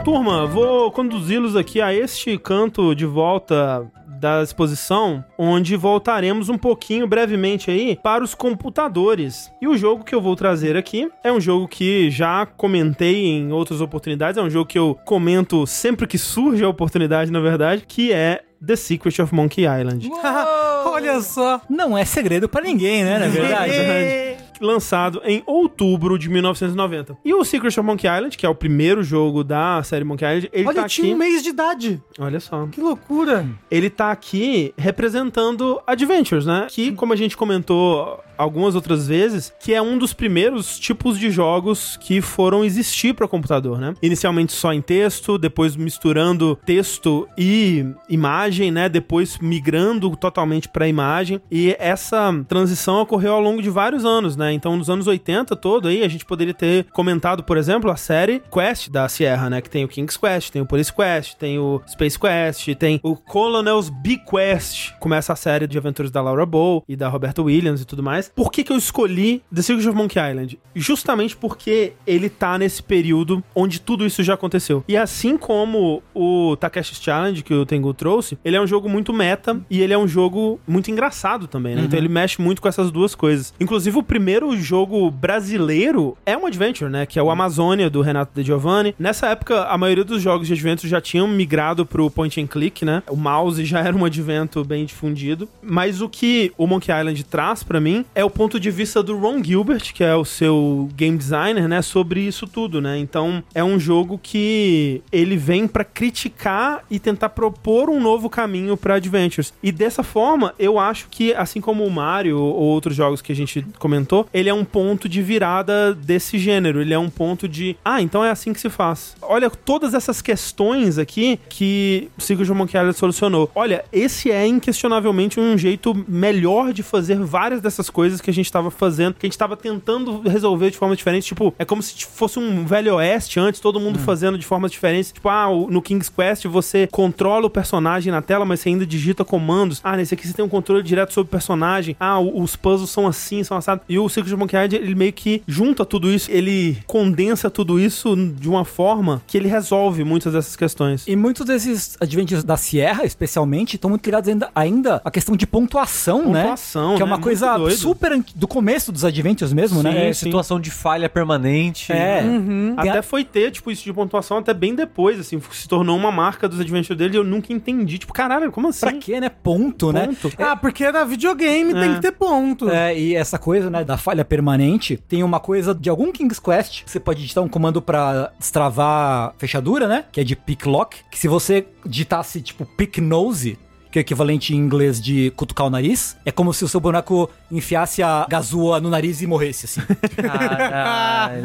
Turma, 0.04 0.46
vou 0.46 0.92
conduzi-los 0.92 1.56
aqui 1.56 1.80
a 1.80 1.94
este 1.94 2.38
canto 2.38 2.94
de 2.94 3.06
volta 3.06 3.90
da 4.06 4.44
exposição, 4.44 5.24
onde 5.38 5.78
voltaremos 5.78 6.50
um 6.50 6.58
pouquinho 6.58 7.08
brevemente 7.08 7.72
aí 7.72 7.98
para 8.04 8.22
os 8.22 8.36
computadores. 8.36 9.50
E 9.62 9.68
o 9.68 9.78
jogo 9.78 10.04
que 10.04 10.14
eu 10.14 10.22
vou 10.22 10.36
trazer 10.36 10.76
aqui 10.76 11.10
é 11.24 11.32
um 11.32 11.40
jogo 11.40 11.70
que 11.70 12.12
já 12.12 12.46
comentei 12.46 13.28
em 13.28 13.54
outras 13.54 13.80
oportunidades, 13.80 14.38
é 14.38 14.42
um 14.42 14.50
jogo 14.50 14.66
que 14.66 14.78
eu 14.78 14.98
comento 15.06 15.66
sempre 15.66 16.06
que 16.06 16.18
surge 16.18 16.66
a 16.66 16.70
oportunidade, 16.70 17.32
na 17.32 17.40
verdade, 17.40 17.86
que 17.88 18.12
é 18.12 18.42
The 18.66 18.76
Secret 18.76 19.22
of 19.22 19.34
Monkey 19.34 19.64
Island. 19.64 20.10
Olha 20.86 21.22
só. 21.22 21.62
Não 21.70 21.98
é 21.98 22.04
segredo 22.04 22.50
pra 22.50 22.62
ninguém, 22.62 23.06
né? 23.06 23.20
Na 23.20 23.28
verdade. 23.28 23.74
lançado 24.64 25.22
em 25.26 25.44
outubro 25.46 26.18
de 26.18 26.30
1990. 26.30 27.18
E 27.24 27.34
o 27.34 27.44
Secret 27.44 27.78
of 27.80 27.82
Monkey 27.82 28.08
Island, 28.08 28.38
que 28.38 28.46
é 28.46 28.50
o 28.50 28.56
primeiro 28.56 29.04
jogo 29.04 29.44
da 29.44 29.82
série 29.84 30.04
Monkey 30.04 30.26
Island, 30.26 30.50
ele 30.54 30.68
Olha, 30.68 30.76
tá 30.76 30.82
eu 30.84 30.88
tinha 30.90 31.08
aqui. 31.08 31.16
um 31.16 31.18
mês 31.18 31.44
de 31.44 31.50
idade. 31.50 32.02
Olha 32.20 32.40
só. 32.40 32.66
Que 32.68 32.82
loucura. 32.82 33.46
Ele 33.70 33.90
tá 33.90 34.12
aqui 34.12 34.74
representando 34.78 35.82
Adventures, 35.86 36.46
né? 36.46 36.68
Que, 36.70 36.92
como 36.94 37.14
a 37.14 37.16
gente 37.16 37.36
comentou 37.38 38.20
algumas 38.38 38.76
outras 38.76 39.08
vezes, 39.08 39.54
que 39.60 39.74
é 39.74 39.82
um 39.82 39.98
dos 39.98 40.14
primeiros 40.14 40.80
tipos 40.80 41.18
de 41.18 41.30
jogos 41.30 41.98
que 41.98 42.22
foram 42.22 42.64
existir 42.64 43.14
para 43.14 43.28
computador, 43.28 43.80
né? 43.80 43.94
Inicialmente 44.02 44.54
só 44.54 44.74
em 44.74 44.82
texto, 44.82 45.38
depois 45.38 45.76
misturando 45.76 46.58
texto 46.66 47.28
e 47.38 47.86
imagem, 48.10 48.72
né? 48.72 48.90
Depois 48.90 49.38
migrando 49.40 50.16
totalmente 50.16 50.68
para 50.70 50.88
imagem. 50.88 51.42
E 51.52 51.76
essa 51.80 52.34
transição 52.48 53.02
ocorreu 53.02 53.34
ao 53.34 53.42
longo 53.42 53.62
de 53.62 53.70
vários 53.70 54.06
anos, 54.06 54.36
né? 54.36 54.52
Então, 54.54 54.78
nos 54.78 54.90
anos 54.90 55.08
80 55.08 55.56
todo 55.56 55.88
aí, 55.88 56.04
a 56.04 56.08
gente 56.08 56.26
poderia 56.26 56.54
ter 56.54 56.86
comentado, 56.92 57.44
por 57.44 57.58
exemplo, 57.58 57.90
a 57.90 57.96
série 57.96 58.42
Quest 58.52 58.90
da 58.90 59.08
Sierra, 59.10 59.50
né? 59.50 59.62
Que 59.62 59.70
tem 59.70 59.84
o 59.84 59.88
King's 59.88 60.18
Quest, 60.18 60.52
tem 60.52 60.62
o 60.62 60.66
Police 60.66 60.94
Quest, 60.94 61.36
tem 61.36 61.60
o 61.60 61.82
Space 61.88 62.20
Quest, 62.20 62.76
tem 62.76 63.00
o 63.04 63.16
Colonel's 63.16 63.90
Bequest. 63.90 64.94
Começa 65.00 65.34
a 65.34 65.36
série 65.36 65.68
de 65.68 65.78
aventuras 65.78 66.12
da 66.12 66.22
Laura 66.22 66.46
Bow 66.46 66.84
e 66.88 66.96
da 66.96 67.08
Roberta 67.08 67.42
Williams 67.42 67.82
e 67.82 67.86
tudo 67.86 68.04
mais. 68.04 68.23
Por 68.36 68.52
que 68.52 68.64
que 68.64 68.72
eu 68.72 68.78
escolhi 68.78 69.42
The 69.54 69.62
Secret 69.62 69.88
of 69.88 69.98
Monkey 69.98 70.20
Island? 70.20 70.60
Justamente 70.76 71.36
porque 71.36 71.94
ele 72.06 72.30
tá 72.30 72.58
nesse 72.58 72.82
período 72.82 73.44
onde 73.56 73.80
tudo 73.80 74.06
isso 74.06 74.24
já 74.24 74.34
aconteceu. 74.34 74.84
E 74.88 74.98
assim 74.98 75.38
como 75.38 76.02
o 76.14 76.56
Takeshi's 76.58 77.02
Challenge 77.02 77.44
que 77.44 77.54
o 77.54 77.66
Tengu 77.66 77.94
trouxe, 77.94 78.38
ele 78.44 78.56
é 78.56 78.62
um 78.62 78.68
jogo 78.68 78.90
muito 78.90 79.14
meta 79.14 79.60
e 79.70 79.82
ele 79.82 79.94
é 79.94 79.98
um 79.98 80.08
jogo 80.08 80.60
muito 80.68 80.90
engraçado 80.90 81.48
também, 81.48 81.76
né? 81.76 81.84
Então 81.86 81.98
ele 81.98 82.10
mexe 82.10 82.42
muito 82.42 82.62
com 82.62 82.68
essas 82.68 82.92
duas 82.92 83.16
coisas. 83.16 83.54
Inclusive 83.60 83.98
o 83.98 84.04
primeiro 84.04 84.56
jogo 84.58 85.10
brasileiro 85.12 86.18
é 86.26 86.38
um 86.38 86.46
adventure, 86.46 86.90
né? 86.90 87.06
Que 87.06 87.20
é 87.20 87.24
o 87.24 87.30
Amazônia 87.30 87.90
do 87.90 88.02
Renato 88.02 88.32
De 88.34 88.46
Giovanni. 88.46 88.96
Nessa 88.98 89.28
época, 89.28 89.64
a 89.64 89.78
maioria 89.78 90.04
dos 90.04 90.22
jogos 90.22 90.48
de 90.48 90.54
adventure 90.54 90.88
já 90.88 91.02
tinham 91.02 91.28
migrado 91.28 91.86
pro 91.86 92.10
point 92.10 92.40
and 92.40 92.48
click, 92.48 92.86
né? 92.86 93.04
O 93.10 93.16
mouse 93.16 93.64
já 93.66 93.80
era 93.80 93.96
um 93.96 94.06
advento 94.06 94.64
bem 94.64 94.86
difundido. 94.86 95.48
Mas 95.62 96.02
o 96.02 96.10
que 96.10 96.52
o 96.58 96.68
Monkey 96.68 96.92
Island 96.92 97.24
traz 97.26 97.64
pra 97.64 97.80
mim 97.80 98.06
é 98.16 98.24
o 98.24 98.30
ponto 98.30 98.60
de 98.60 98.70
vista 98.72 99.02
do 99.02 99.18
Ron 99.18 99.44
Gilbert, 99.44 99.94
que 99.94 100.04
é 100.04 100.16
o 100.16 100.26
seu 100.26 100.90
game 100.96 101.18
designer, 101.18 101.68
né? 101.68 101.82
Sobre 101.82 102.22
isso 102.22 102.48
tudo, 102.48 102.82
né? 102.82 102.98
Então 102.98 103.44
é 103.54 103.64
um 103.64 103.80
jogo 103.80 104.20
que 104.22 105.02
ele 105.12 105.36
vem 105.38 105.68
pra 105.68 105.84
criticar 105.84 106.84
e 106.90 107.00
tentar 107.00 107.30
propor 107.30 107.90
um 107.90 108.00
novo 108.00 108.30
caminho 108.30 108.78
pra 108.78 108.96
adventures. 108.96 109.54
E 109.62 109.72
dessa 109.72 110.04
forma, 110.04 110.54
eu 110.58 110.80
acho 110.80 111.08
que, 111.10 111.34
assim 111.34 111.62
como 111.62 111.86
o 111.86 111.92
Mario 111.92 112.38
ou 112.40 112.64
outros 112.64 112.96
jogos 112.96 113.22
que 113.22 113.32
a 113.32 113.36
gente 113.36 113.66
comentou, 113.80 114.28
ele 114.34 114.50
é 114.50 114.54
um 114.54 114.66
ponto 114.66 115.10
de 115.10 115.22
virada 115.22 115.94
desse 115.94 116.38
gênero. 116.38 116.82
Ele 116.82 116.94
é 116.94 117.00
um 117.00 117.10
ponto 117.10 117.48
de, 117.48 117.76
ah, 117.84 118.02
então 118.02 118.24
é 118.24 118.30
assim 118.30 118.54
que 118.54 118.60
se 118.60 118.70
faz. 118.70 119.16
Olha 119.22 119.50
todas 119.50 119.94
essas 119.94 120.22
questões 120.22 120.98
aqui 120.98 121.40
que 121.50 122.10
o 122.18 122.56
Monkey 122.56 122.78
Island 122.78 122.98
solucionou. 122.98 123.50
Olha, 123.56 123.86
esse 123.92 124.32
é 124.32 124.46
inquestionavelmente 124.46 125.40
um 125.40 125.58
jeito 125.58 125.94
melhor 126.08 126.74
de 126.74 126.84
fazer 126.84 127.18
várias 127.20 127.62
dessas 127.62 127.90
coisas 127.90 128.03
que 128.22 128.30
a 128.30 128.34
gente 128.34 128.46
estava 128.46 128.70
fazendo, 128.72 129.14
que 129.16 129.26
a 129.26 129.28
gente 129.28 129.34
estava 129.34 129.56
tentando 129.56 130.22
resolver 130.22 130.70
de 130.72 130.78
forma 130.78 130.96
diferente. 130.96 131.26
Tipo, 131.28 131.54
é 131.58 131.66
como 131.66 131.82
se 131.82 132.06
fosse 132.06 132.40
um 132.40 132.66
velho 132.66 132.96
oeste 132.96 133.40
antes, 133.40 133.60
todo 133.60 133.80
mundo 133.80 134.00
fazendo 134.00 134.38
de 134.38 134.46
formas 134.46 134.72
diferentes. 134.72 135.12
Tipo, 135.12 135.30
ah, 135.30 135.48
no 135.70 135.82
King's 135.82 136.10
Quest 136.10 136.46
você 136.46 136.88
controla 136.92 137.46
o 137.48 137.50
personagem 137.50 138.12
na 138.12 138.22
tela, 138.22 138.46
mas 138.46 138.60
você 138.60 138.70
ainda 138.70 138.86
digita 138.86 139.24
comandos. 139.24 139.80
Ah, 139.84 139.96
nesse 139.98 140.14
aqui 140.14 140.28
você 140.28 140.34
tem 140.34 140.44
um 140.46 140.50
controle 140.50 140.84
direto 140.84 141.14
sobre 141.14 141.28
o 141.28 141.32
personagem. 141.32 141.96
Ah, 142.00 142.20
os 142.20 142.56
puzzles 142.56 142.90
são 142.90 143.08
assim, 143.08 143.44
são 143.44 143.58
assados. 143.58 143.84
E 143.88 143.98
o 144.00 144.08
Secret 144.10 144.34
of 144.34 144.40
Monkey 144.40 144.56
Island, 144.56 144.76
ele 144.76 144.96
meio 144.96 145.14
que 145.14 145.42
junta 145.48 145.86
tudo 145.86 146.12
isso, 146.12 146.30
ele 146.32 146.78
condensa 146.88 147.50
tudo 147.50 147.80
isso 147.80 148.16
de 148.16 148.50
uma 148.50 148.66
forma 148.66 149.22
que 149.28 149.38
ele 149.38 149.48
resolve 149.48 150.04
muitas 150.04 150.34
dessas 150.34 150.56
questões. 150.56 151.06
E 151.08 151.16
muitos 151.16 151.46
desses 151.46 151.98
adventures 152.00 152.44
da 152.44 152.58
Sierra, 152.58 153.06
especialmente, 153.06 153.76
estão 153.76 153.90
muito 153.90 154.06
ligados 154.06 154.30
ainda, 154.30 154.50
ainda 154.56 155.02
à 155.04 155.12
questão 155.12 155.36
de 155.36 155.46
pontuação, 155.48 156.32
né? 156.32 156.42
Pontuação, 156.44 156.96
Que 156.96 157.02
é 157.02 157.06
né? 157.06 157.12
uma 157.12 157.16
Muito 157.18 157.24
coisa 157.24 157.58
doido. 157.58 157.78
Super 157.94 158.24
do 158.36 158.48
começo 158.48 158.92
dos 158.92 159.06
adventures 159.06 159.54
mesmo, 159.54 159.78
Sim, 159.78 159.84
né? 159.84 160.10
É, 160.10 160.14
situação 160.14 160.60
de 160.60 160.72
falha 160.72 161.08
permanente. 161.08 161.92
É. 161.92 162.22
Uhum. 162.24 162.76
Tem 162.80 162.90
Até 162.90 163.00
a- 163.00 163.04
foi 163.04 163.24
ter, 163.24 163.52
tipo, 163.52 163.70
isso 163.72 163.84
de 163.84 163.94
pontuação 163.94 164.38
até 164.38 164.54
bem 164.54 164.74
depois, 164.76 165.20
assim, 165.20 165.40
se 165.52 165.68
tornou 165.68 165.96
uma 165.98 166.12
marca 166.12 166.48
dos 166.50 166.60
adventures 166.60 166.98
dele 166.98 167.16
e 167.16 167.18
eu 167.18 167.24
nunca 167.24 167.54
entendi. 167.54 167.98
Tipo, 167.98 168.14
caralho, 168.14 168.52
como 168.52 168.68
assim? 168.70 168.80
Pra 168.82 168.94
quê, 168.94 169.20
né? 169.20 169.30
Ponto, 169.30 169.92
né? 169.92 170.08
Ponto. 170.22 170.36
Ah, 170.42 170.56
porque 170.56 170.84
era 170.84 171.06
videogame, 171.06 171.74
tem 171.74 171.92
É. 171.92 171.96
que 171.96 172.02
ter 172.02 172.12
ponto. 172.12 172.70
É, 172.70 172.98
e 172.98 173.16
essa 173.16 173.38
coisa, 173.38 173.70
né, 173.70 173.84
da 173.84 173.98
falha 173.98 174.26
permanente, 174.26 174.98
tem 174.98 175.24
uma 175.24 175.40
coisa 175.40 175.74
de 175.74 175.90
algum 175.90 176.12
King's 176.12 176.40
Quest, 176.40 176.84
que 176.84 176.92
você 176.92 177.00
pode 177.00 177.22
digitar 177.22 177.44
um 177.44 177.50
comando 177.50 177.82
pra 177.82 178.32
destravar 178.40 179.30
a 179.30 179.34
fechadura, 179.38 179.88
né, 179.88 180.06
que 180.12 180.20
é 180.20 180.24
de 180.24 180.36
pick 180.36 180.66
lock, 180.66 180.98
que 181.12 181.20
se 181.20 181.28
você 181.28 181.66
digitasse, 181.86 182.42
tipo, 182.42 182.66
pick 182.66 182.98
nose, 183.00 183.58
que 183.94 184.00
é 184.00 184.02
o 184.02 184.02
equivalente 184.02 184.56
em 184.56 184.58
inglês 184.58 185.00
de 185.00 185.30
cutucar 185.36 185.68
o 185.68 185.70
nariz, 185.70 186.18
é 186.26 186.32
como 186.32 186.52
se 186.52 186.66
o 186.66 186.68
seu 186.68 186.80
boneco 186.80 187.30
enfiasse 187.52 188.02
a 188.02 188.26
gazua 188.28 188.82
no 188.82 188.90
nariz 188.90 189.22
e 189.22 189.28
morresse, 189.28 189.68
assim. 189.68 189.82
Caralho. 190.16 191.44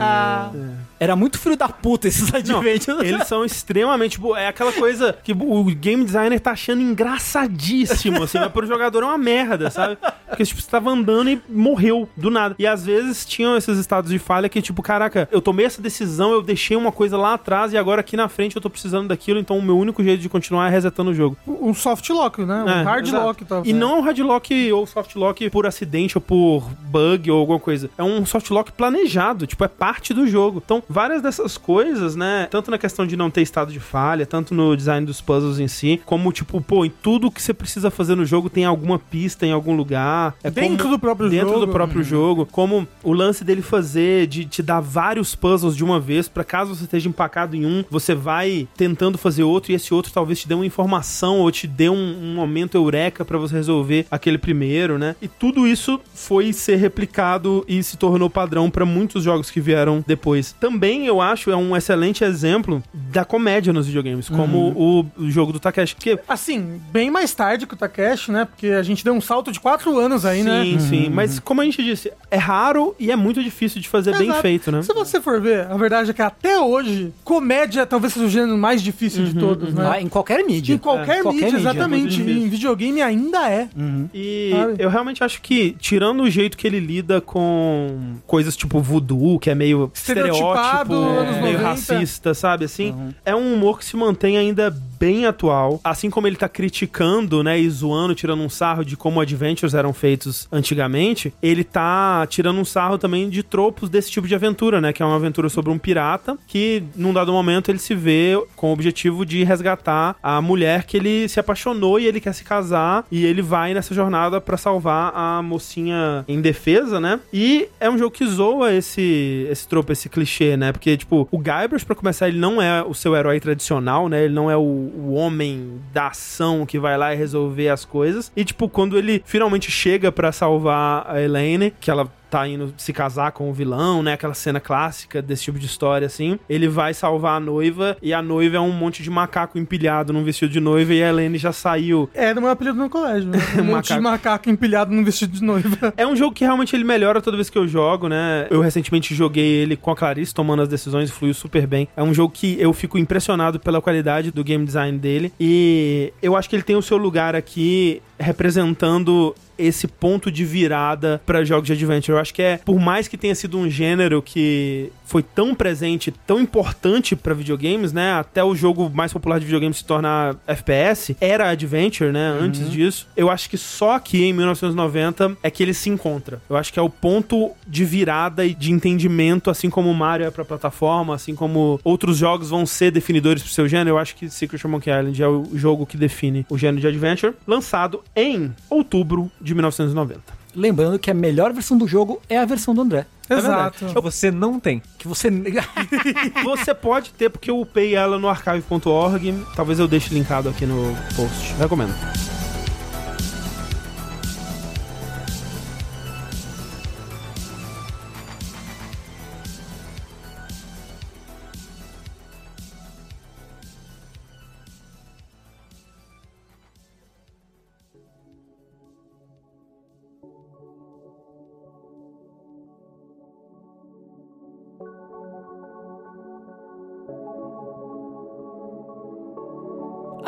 Era 0.99 1.15
muito 1.15 1.39
filho 1.39 1.57
da 1.57 1.69
puta 1.69 2.09
esses 2.09 2.33
Não, 2.33 2.39
adventures. 2.39 3.07
eles 3.07 3.27
são 3.27 3.45
extremamente. 3.45 4.19
É 4.37 4.49
aquela 4.49 4.73
coisa 4.73 5.17
que 5.23 5.33
o 5.33 5.65
game 5.67 6.05
designer 6.05 6.41
tá 6.41 6.53
achando 6.53 6.81
engraçadíssimo, 6.81 8.23
assim, 8.23 8.39
mas 8.39 8.51
pro 8.51 8.67
jogador 8.67 9.03
é 9.03 9.07
uma 9.07 9.19
merda, 9.19 9.71
sabe? 9.71 9.99
Porque, 10.27 10.45
tipo, 10.45 10.61
você 10.61 10.71
tava 10.71 10.91
andando 10.91 11.31
e 11.31 11.41
morreu 11.49 12.09
do 12.17 12.31
nada. 12.31 12.57
E 12.59 12.67
às 12.67 12.85
vezes 12.85 13.27
tinham 13.27 13.57
esses 13.57 13.79
estados 13.79 14.11
de 14.11 14.19
falha 14.19 14.49
que, 14.49 14.63
tipo, 14.63 14.83
caraca, 14.83 15.29
eu 15.31 15.43
tomei 15.43 15.67
essa 15.67 15.83
decisão, 15.83 16.33
eu 16.33 16.43
deixei 16.43 16.77
uma 16.77 16.91
coisa 16.91 17.17
lá 17.19 17.35
atrás 17.35 17.73
e 17.73 17.77
agora 17.77 18.01
aqui 18.01 18.17
na 18.17 18.29
frente 18.29 18.57
eu 18.57 18.63
tô 18.63 18.71
precisando 18.71 19.09
daquilo, 19.09 19.39
então 19.39 19.59
o 19.59 19.63
meu 19.63 19.79
único 19.79 20.03
jeito 20.03 20.21
de 20.21 20.29
continuar 20.29 20.69
é 20.69 20.71
resetando 20.71 21.11
o 21.11 21.15
jogo. 21.15 21.37
Um 21.47 21.75
soft 21.75 22.09
lock, 22.11 22.38
né? 22.47 22.63
Um 22.65 22.69
É, 22.69 22.83
hard 22.83 23.07
exato. 23.07 23.25
lock. 23.27 23.45
Tá, 23.45 23.63
E 23.65 23.73
não 23.73 23.97
é 23.97 23.99
um 23.99 24.03
hard 24.03 24.19
lock 24.21 24.73
ou 24.73 24.87
soft 24.87 25.15
lock 25.17 25.49
por 25.51 25.67
acidente 25.67 26.17
ou 26.17 26.23
por 26.23 26.69
bug 26.91 27.31
ou 27.31 27.39
alguma 27.41 27.59
coisa. 27.61 27.91
É 27.99 28.03
um 28.03 28.25
soft 28.27 28.51
lock 28.51 28.73
planejado, 28.73 29.47
tipo, 29.47 29.65
é 29.65 29.69
parte 29.69 30.13
do 30.15 30.27
jogo. 30.27 30.63
Então, 30.65 30.83
várias 30.89 31.23
dessas 31.23 31.57
coisas, 31.59 32.17
né, 32.17 32.49
tanto 32.51 32.71
na 32.71 32.79
questão 32.79 33.07
de 33.07 33.17
não 33.17 33.31
ter 33.31 33.43
estado 33.43 33.73
de 33.73 33.81
falha, 33.81 34.27
tanto 34.27 34.55
no 34.55 34.77
design 34.77 35.07
dos 35.07 35.21
puzzles 35.21 35.59
em 35.59 35.69
si, 35.69 36.01
como, 36.05 36.33
tipo, 36.33 36.61
pô, 36.61 36.85
em 36.85 36.91
tudo 37.03 37.31
que 37.31 37.41
você 37.43 37.53
precisa 37.55 37.91
fazer 37.91 38.15
no 38.15 38.25
jogo 38.25 38.49
tem 38.51 38.65
alguma 38.65 38.99
pista 38.99 39.47
em 39.47 39.53
algum 39.53 39.75
lugar. 39.77 40.35
É 40.43 40.51
Dentro 40.51 40.85
como- 40.85 40.91
do 40.97 40.99
próprio 40.99 41.29
dentro 41.31 41.49
jogo. 41.55 41.67
do 41.67 41.73
próprio 41.73 42.03
jogo, 42.03 42.47
como 42.47 42.87
o 43.03 43.13
lance 43.13 43.45
dele 43.45 43.63
fazer, 43.63 44.27
de 44.27 44.45
te 44.45 44.63
dar 44.63 44.81
vários 44.81 45.35
puzzles 45.35 45.77
de 45.77 45.85
uma 45.85 46.01
vez, 46.01 46.29
pra 46.29 46.45
caso 46.45 46.75
você 46.75 46.85
esteja 46.85 47.09
empacado 47.09 47.55
em 47.57 47.65
um, 47.67 47.85
você 47.91 48.15
vai 48.15 48.67
tentando 48.77 49.17
fazer 49.19 49.43
outro 49.43 49.73
e 49.73 49.75
esse 49.75 49.93
outro 49.93 50.13
talvez 50.13 50.41
te 50.41 50.49
dê 50.49 50.55
uma 50.55 50.67
informação 50.67 51.41
ou 51.41 51.51
te 51.51 51.67
dê 51.67 51.89
um, 51.89 51.95
um 52.29 52.35
momento 52.35 52.77
eureka 52.77 53.25
pra 53.25 53.39
você 53.39 53.55
resolver 53.57 54.07
aquele 54.11 54.39
primeiro, 54.39 54.99
né? 54.99 55.17
E 55.21 55.29
tudo 55.29 55.67
isso 55.67 56.01
foi 56.15 56.53
ser 56.53 56.77
replicado 56.77 57.65
e 57.69 57.83
se 57.83 57.97
tornou 57.97 58.29
padrão 58.29 58.71
pra 58.71 58.85
muitos 58.85 59.23
jogos 59.25 59.51
que 59.51 59.61
vieram 59.61 60.05
depois. 60.07 60.53
Também 60.61 61.07
eu 61.07 61.21
acho 61.21 61.51
é 61.51 61.57
um 61.57 61.77
excelente 61.77 62.25
exemplo 62.25 62.83
da 62.93 63.25
comédia 63.25 63.73
nos 63.73 63.87
videogames, 63.87 64.29
como 64.29 64.69
o, 64.77 65.07
o 65.17 65.31
jogo 65.31 65.53
do 65.53 65.61
Takeshi, 65.61 65.95
porque 65.95 66.19
Assim, 66.29 66.81
bem 66.93 67.11
mais 67.11 67.35
tarde 67.35 67.67
que 67.67 67.75
o 67.75 67.77
Takeshi, 67.77 68.31
né? 68.31 68.45
Porque 68.45 68.69
a 68.69 68.83
gente 68.83 69.05
deu 69.05 69.15
um 69.15 69.21
salto 69.21 69.51
de 69.51 69.59
quatro 69.61 69.99
anos 69.99 70.25
aí, 70.25 70.43
né? 70.43 70.63
Sim, 70.65 70.79
sim. 70.79 71.11
Mas 71.11 71.39
como 71.39 71.61
a 71.61 71.65
gente 71.65 71.83
disse, 71.83 72.13
é 72.31 72.37
raro 72.37 72.95
e 72.99 73.11
é 73.11 73.17
muito 73.17 73.43
difícil 73.43 73.81
de 73.81 73.89
fazer 73.89 74.13
bem 74.17 74.27
Exato. 74.29 74.43
feito, 74.43 74.71
né? 74.73 74.83
Se 74.83 74.93
você 74.93 75.21
for 75.21 75.41
ver, 75.41 75.67
a 75.67 75.77
verdade 75.77 76.11
é 76.11 76.15
que 76.15 76.23
até 76.23 76.59
hoje, 76.61 77.13
comédia 77.25 77.87
talvez 77.87 78.13
seja 78.13 78.27
o 78.27 78.29
gênero 78.29 78.57
mais 78.59 78.83
difícil 78.83 79.25
de 79.25 79.35
todos, 79.35 79.73
né? 79.75 79.91
Ah, 79.95 80.01
em 80.03 80.09
qualquer 80.09 80.45
mídia. 80.45 80.75
Em 80.75 80.79
qualquer, 80.79 81.19
É, 81.19 81.23
qualquer 81.23 81.45
mídia, 81.45 81.59
mídia, 81.59 81.59
exatamente. 81.71 82.18
Difícil. 82.19 82.43
em 82.47 82.49
videogame 82.49 83.03
ainda 83.03 83.51
é. 83.51 83.69
E 84.15 84.51
Sabe? 84.53 84.75
eu 84.79 84.89
realmente 84.91 85.23
acho 85.25 85.41
que, 85.41 85.77
tirando 85.79 86.23
o 86.23 86.31
jeito 86.31 86.57
que 86.57 86.67
ele 86.67 86.81
lida 86.81 87.21
com 87.21 88.17
coisas 88.27 88.57
tipo 88.57 88.81
voodoo, 88.81 89.39
que 89.39 89.51
é 89.51 89.55
meio 89.55 89.91
estereótipo, 89.95 90.95
anos 90.95 91.37
meio 91.43 91.59
90. 91.59 91.63
racista, 91.63 92.35
sabe? 92.35 92.65
Assim, 92.65 92.95
é 93.25 93.35
um 93.35 93.55
humor 93.55 93.79
que 93.79 93.85
se 93.85 93.97
mantém 93.97 94.37
ainda 94.37 94.75
bem 94.99 95.27
atual. 95.27 95.81
Assim 95.83 96.11
como 96.11 96.27
ele 96.27 96.37
tá 96.37 96.49
criticando, 96.49 97.43
né, 97.43 97.59
e 97.59 97.69
zoando, 97.69 98.15
tirando 98.15 98.43
um 98.43 98.49
sarro 98.49 98.85
de 98.85 98.97
como 98.97 99.21
adventures 99.21 99.75
eram 99.75 99.93
feitos 99.93 100.49
antigamente, 100.51 101.33
ele 101.43 101.65
tá 101.65 102.27
tirando 102.29 102.59
um 102.59 102.65
sarro 102.65 102.99
também 102.99 103.29
de 103.29 103.43
tropos 103.43 103.89
desse 103.89 104.11
tipo 104.11 104.27
de 104.27 104.35
aventura, 104.35 104.81
né? 104.81 104.93
Que 104.93 105.03
é 105.03 105.07
uma 105.07 105.17
aventura 105.17 105.49
sobre 105.49 105.71
um 105.71 105.79
pirata 105.79 106.37
que, 106.47 106.83
num 106.97 107.13
dado 107.13 107.33
momento, 107.33 107.71
ele 107.71 107.79
se 107.79 107.95
vê 107.95 108.41
com 108.57 108.71
o 108.71 108.73
objetivo 108.73 109.25
de 109.25 109.45
resgatar 109.45 110.17
a 110.23 110.41
mulher 110.41 110.85
que 110.85 110.97
ele 110.97 111.29
se 111.29 111.41
apaixonou 111.41 111.99
e 111.99 112.07
ele 112.07 112.21
quer 112.21 112.33
se 112.33 112.45
casar 112.45 113.05
e 113.11 113.25
ele 113.25 113.43
vai 113.43 113.75
nessa 113.75 113.95
jornada 113.95 114.41
pra 114.41 114.57
salvar 114.57 115.13
a 115.15 115.43
mocinha 115.43 116.25
indefesa, 116.29 117.01
né? 117.01 117.21
E 117.33 117.69
é 117.81 117.89
um 117.89 117.99
jogo 117.99 118.11
que 118.11 118.27
zoa 118.27 118.73
esse, 118.73 119.47
esse 119.51 119.67
tropo, 119.69 119.93
esse 119.93 120.09
clichê, 120.09 120.57
né? 120.57 120.73
Porque, 120.73 120.97
tipo, 120.97 121.29
o 121.31 121.39
Guybrush, 121.39 121.85
pra 121.85 121.95
começar, 121.95 122.29
ele 122.29 122.39
não 122.39 122.61
é 122.61 122.83
o 122.83 122.95
seu 122.95 123.15
herói 123.15 123.41
tradicional, 123.41 124.09
né? 124.09 124.25
Ele 124.25 124.35
não 124.35 124.51
é 124.51 124.57
o, 124.57 124.88
o 124.95 125.15
homem 125.15 125.81
da 125.93 126.09
ação 126.09 126.67
que 126.67 126.79
vai 126.79 126.97
lá 126.97 127.13
e 127.13 127.17
resolver 127.17 127.69
as 127.69 127.85
coisas. 127.85 128.33
E, 128.37 128.45
tipo, 128.45 128.69
quando 128.69 128.97
ele 128.97 129.23
finalmente 129.25 129.71
chega 129.71 130.11
pra 130.11 130.33
salvar 130.33 131.05
a 131.09 131.21
Elaine, 131.21 131.73
que 131.81 131.91
ela 131.91 132.11
tá 132.31 132.47
indo 132.47 132.73
se 132.77 132.93
casar 132.93 133.33
com 133.33 133.51
o 133.51 133.53
vilão, 133.53 134.03
né? 134.03 134.13
Aquela 134.15 134.35
cena 134.35 134.61
clássica 134.61 135.21
desse 135.23 135.45
tipo 135.45 135.59
de 135.59 135.67
história, 135.67 136.07
assim. 136.07 136.39
Ele 136.49 136.69
vai 136.69 136.95
salvar 136.95 137.37
a 137.37 137.41
noiva 137.41 137.97
e 138.03 138.13
a 138.13 138.23
noiva 138.23 138.57
é 138.57 138.61
um 138.61 138.73
monte 138.73 139.03
de 139.03 139.11
macaco 139.11 139.59
empilhado 139.59 140.13
num 140.13 140.23
vestido 140.23 140.53
de 140.53 140.61
noiva 140.61 140.93
e 140.95 141.03
a 141.03 141.09
Helene 141.09 141.39
já 141.39 141.53
saiu. 141.53 142.09
Era 142.15 142.39
o 142.39 142.43
meu 142.43 142.51
apelido 142.51 142.79
no 142.79 142.89
colégio. 142.89 143.29
Né? 143.31 143.39
Um 143.59 143.65
monte 143.65 143.89
de 143.89 144.01
Macaco. 144.01 144.03
macaco 144.03 144.51
empilhado 144.51 144.93
num 144.95 145.05
vestido 145.05 145.33
de 145.33 145.43
noiva. 145.43 145.93
É 145.97 146.07
um 146.07 146.15
jogo 146.15 146.35
que 146.35 146.45
realmente 146.45 146.75
ele 146.77 146.85
melhora 146.85 147.21
toda 147.21 147.37
vez 147.37 147.51
que 147.51 147.59
eu 147.59 147.67
jogo, 147.67 148.09
né? 148.09 148.47
Eu 148.51 148.61
recentemente 148.61 149.15
joguei 149.15 149.45
ele 149.45 149.77
com 149.77 149.91
a 149.91 149.97
Clarice 149.97 150.35
tomando 150.35 150.63
as 150.63 150.69
decisões 150.69 151.11
e 151.11 151.13
fluiu 151.13 151.35
super 151.35 151.67
bem. 151.67 151.89
É 151.97 152.03
um 152.03 152.15
jogo 152.15 152.33
que 152.33 152.57
eu 152.61 152.73
fico 152.73 152.99
impressionado 152.99 153.59
pela 153.59 153.81
qualidade 153.81 154.31
do 154.31 154.45
game 154.45 154.65
design 154.65 154.97
dele 154.99 155.33
e 155.41 156.13
eu 156.23 156.37
acho 156.37 156.49
que 156.49 156.57
ele 156.57 156.63
tem 156.63 156.77
o 156.77 156.83
seu 156.83 156.97
lugar 156.97 157.35
aqui 157.35 158.01
representando 158.19 159.35
esse 159.59 159.87
ponto 159.87 160.31
de 160.31 160.45
virada 160.45 161.21
para 161.27 161.45
jogos 161.45 161.67
de 161.67 161.73
adventure. 161.73 162.17
Eu 162.17 162.21
acho 162.21 162.33
que 162.33 162.43
é, 162.43 162.59
por 162.59 162.79
mais 162.79 163.09
que 163.09 163.17
tenha 163.17 163.35
sido 163.35 163.59
um 163.59 163.69
gênero 163.69 164.23
que 164.23 164.91
foi 165.05 165.23
tão 165.23 165.55
presente, 165.55 166.13
tão 166.27 166.39
importante 166.39 167.17
para 167.17 167.33
videogames, 167.33 167.93
né? 167.95 168.13
Até 168.13 168.45
o 168.45 168.55
jogo 168.55 168.91
mais 168.91 169.11
popular 169.13 169.41
de 169.41 169.47
videogames 169.47 169.79
se 169.79 169.85
tornar 169.85 170.37
FPS, 170.47 171.17
era 171.19 171.49
adventure, 171.49 172.13
né? 172.13 172.37
Antes 172.39 172.71
disso. 172.71 173.09
Eu 173.17 173.31
acho 173.31 173.49
que 173.49 173.57
só 173.57 173.93
aqui 173.93 174.25
em 174.25 174.35
1990 174.35 175.39
é 175.43 175.51
que 175.51 175.63
ele 175.63 175.73
se 175.73 175.89
encontra. 175.89 176.43
Eu 176.49 176.57
acho 176.57 176.71
que 176.73 176.79
é 176.79 176.83
o 176.83 176.91
ponto 176.91 177.53
de 177.67 177.85
virada 177.87 178.45
e 178.45 178.55
de 178.55 178.71
entendimento, 178.71 179.51
assim 179.51 179.71
como 179.71 179.91
o 179.91 179.95
Mario 179.95 180.27
é 180.27 180.31
pra 180.31 180.45
plataforma, 180.45 181.15
assim 181.15 181.35
como 181.35 181.81
outros 181.83 182.19
jogos 182.19 182.51
vão 182.51 182.67
ser 182.67 182.91
definidores 182.91 183.43
pro 183.43 183.51
seu 183.51 183.67
gênero. 183.67 183.91
Eu 183.91 183.99
acho 183.99 184.15
que 184.15 184.29
Secret 184.29 184.59
of 184.59 184.69
Monkey 184.69 184.91
Island 184.91 185.23
é 185.23 185.29
o 185.29 185.49
jogo 185.55 185.87
que 185.87 185.97
define 185.97 186.45
o 186.51 186.59
gênero 186.59 186.83
de 186.83 186.87
adventure, 186.87 187.35
lançado 187.47 188.03
em 188.15 188.53
outubro 188.69 189.31
de 189.41 189.48
1990. 189.55 190.21
Lembrando 190.55 190.99
que 190.99 191.11
a 191.11 191.15
melhor 191.15 191.53
versão 191.53 191.77
do 191.77 191.87
jogo 191.87 192.21
é 192.29 192.39
a 192.39 192.45
versão 192.45 192.75
do 192.75 192.81
André. 192.81 193.07
Exato. 193.29 193.87
Você 194.01 194.31
não 194.31 194.59
tem. 194.59 194.83
Que 194.99 195.07
você. 195.07 195.31
Você 196.45 196.75
pode 196.75 197.11
ter, 197.11 197.29
porque 197.29 197.51
eu 197.51 197.61
upei 197.61 197.95
ela 197.95 198.19
no 198.19 198.29
archive.org. 198.29 199.45
Talvez 199.55 199.79
eu 199.79 199.87
deixe 199.87 200.15
linkado 200.15 200.49
aqui 200.49 200.65
no 200.65 200.97
post. 201.15 201.55
Recomendo. 201.59 201.95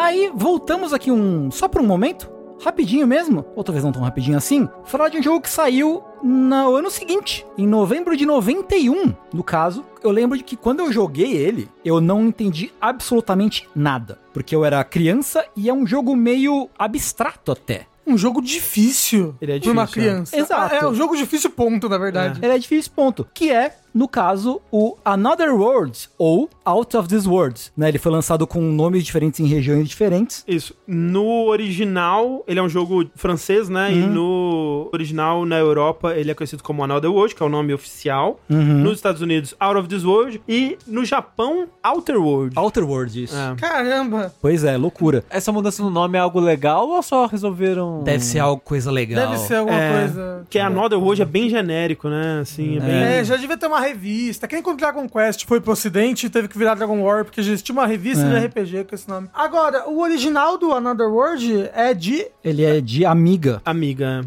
Aí 0.01 0.32
voltamos 0.35 0.94
aqui 0.94 1.10
um. 1.12 1.51
Só 1.51 1.68
por 1.68 1.82
um 1.82 1.86
momento. 1.86 2.31
Rapidinho 2.62 3.06
mesmo, 3.06 3.44
ou 3.56 3.64
talvez 3.64 3.82
não 3.82 3.90
tão 3.90 4.02
rapidinho 4.02 4.36
assim, 4.36 4.68
falar 4.85 5.09
de 5.09 5.16
um 5.16 5.22
jogo 5.22 5.40
que 5.40 5.48
saiu 5.48 6.05
no 6.22 6.77
ano 6.77 6.90
seguinte, 6.90 7.47
em 7.56 7.66
novembro 7.66 8.14
de 8.14 8.27
91. 8.27 9.14
No 9.32 9.43
caso, 9.43 9.82
eu 10.05 10.10
lembro 10.10 10.36
de 10.36 10.44
que 10.44 10.56
quando 10.56 10.81
eu 10.81 10.93
joguei 10.93 11.32
ele, 11.35 11.70
eu 11.82 12.02
não 12.02 12.27
entendi 12.27 12.70
absolutamente 12.78 13.66
nada, 13.74 14.18
porque 14.35 14.55
eu 14.55 14.62
era 14.62 14.85
criança 14.85 15.43
e 15.56 15.70
é 15.70 15.72
um 15.72 15.86
jogo 15.86 16.14
meio 16.14 16.68
abstrato 16.78 17.51
até. 17.51 17.86
Um 18.06 18.18
jogo 18.18 18.43
difícil 18.43 19.35
Ele 19.40 19.52
é 19.52 19.60
pra 19.60 19.70
uma 19.70 19.85
difícil, 19.86 20.02
é. 20.02 20.12
criança. 20.12 20.36
Exato. 20.36 20.74
É 20.74 20.86
um 20.86 20.94
jogo 20.94 21.16
difícil, 21.16 21.48
ponto, 21.51 21.89
na 21.89 21.97
verdade. 21.97 22.40
Ele 22.43 22.52
é 22.52 22.59
difícil, 22.59 22.93
ponto. 22.94 23.27
Que 23.32 23.51
é, 23.51 23.77
no 23.92 24.08
caso, 24.08 24.60
o 24.70 24.96
Another 25.04 25.54
Worlds 25.54 26.08
ou 26.18 26.48
Out 26.64 26.96
of 26.96 27.08
This 27.08 27.26
Worlds. 27.26 27.72
Né? 27.76 27.88
Ele 27.88 27.98
foi 27.98 28.12
lançado 28.12 28.46
com 28.46 28.60
nomes 28.60 29.04
diferentes 29.04 29.40
em 29.40 29.46
regiões 29.46 29.88
diferentes. 29.88 30.44
Isso. 30.46 30.74
No 30.86 31.46
original, 31.48 32.44
ele 32.46 32.58
é 32.58 32.62
um 32.62 32.68
jogo 32.68 33.04
francês, 33.14 33.68
né? 33.68 33.92
E 33.92 33.96
no 33.98 34.88
original, 34.92 35.44
na 35.46 35.58
Europa, 35.58 36.14
ele 36.14 36.30
é 36.30 36.34
conhecido 36.34 36.62
como 36.62 36.82
Another 36.84 37.10
World, 37.10 37.34
que 37.34 37.42
é 37.42 37.46
o 37.46 37.48
nome 37.48 37.72
oficial. 37.72 38.40
Nos 38.48 38.96
Estados 38.96 39.20
Unidos, 39.22 39.54
Out 39.58 39.78
of 39.78 39.88
This 39.88 40.04
World. 40.04 40.40
E 40.48 40.76
no 40.86 41.04
Japão, 41.04 41.66
Outer 41.84 42.16
World. 42.20 42.58
Outer 42.58 42.84
Worlds, 42.88 43.14
isso. 43.16 43.36
É. 43.36 43.54
Caramba. 43.56 44.32
Pois 44.40 44.64
é, 44.64 44.76
loucura. 44.76 45.24
Essa 45.30 45.52
mudança 45.52 45.82
no 45.82 45.90
nome 45.90 46.16
é 46.18 46.20
algo 46.20 46.40
legal 46.40 46.88
ou 46.88 47.02
só 47.02 47.26
resolveram. 47.26 48.02
Deve 48.02 48.22
ser 48.24 48.38
algo 48.40 48.60
coisa 48.62 48.90
legal. 48.90 49.26
Deve 49.26 49.38
ser 49.38 49.56
alguma 49.56 49.78
É, 49.80 49.98
coisa. 50.00 50.46
Que 50.50 50.58
é 50.58 50.62
Another 50.62 50.98
World 50.98 51.22
é 51.22 51.24
bem 51.24 51.48
genérico, 51.48 52.08
né? 52.08 52.40
Assim, 52.42 52.76
é 52.76 52.80
bem... 52.80 52.90
É, 52.94 53.24
já 53.24 53.36
devia 53.36 53.56
ter 53.56 53.66
uma 53.66 53.80
revista. 53.81 54.47
Quem 54.48 54.62
quando 54.62 54.78
Dragon 54.78 55.09
Quest 55.09 55.47
foi 55.47 55.61
pro 55.61 55.73
ocidente 55.73 56.28
teve 56.31 56.48
que 56.48 56.57
virar 56.59 56.74
Dragon 56.74 57.01
War, 57.02 57.24
porque 57.24 57.40
existia 57.40 57.73
uma 57.73 57.86
revista 57.86 58.24
É. 58.24 58.40
de 58.40 58.47
RPG 58.47 58.85
com 58.85 58.94
esse 58.94 59.09
nome. 59.09 59.28
Agora, 59.35 59.89
o 59.89 60.01
original 60.01 60.57
do 60.59 60.73
Another 60.73 61.09
World 61.09 61.70
é 61.74 61.93
de. 61.94 62.27
Ele 62.44 62.65
é 62.65 62.81
de 62.81 63.05
Amiga. 63.05 63.61
Amiga. 63.65 64.24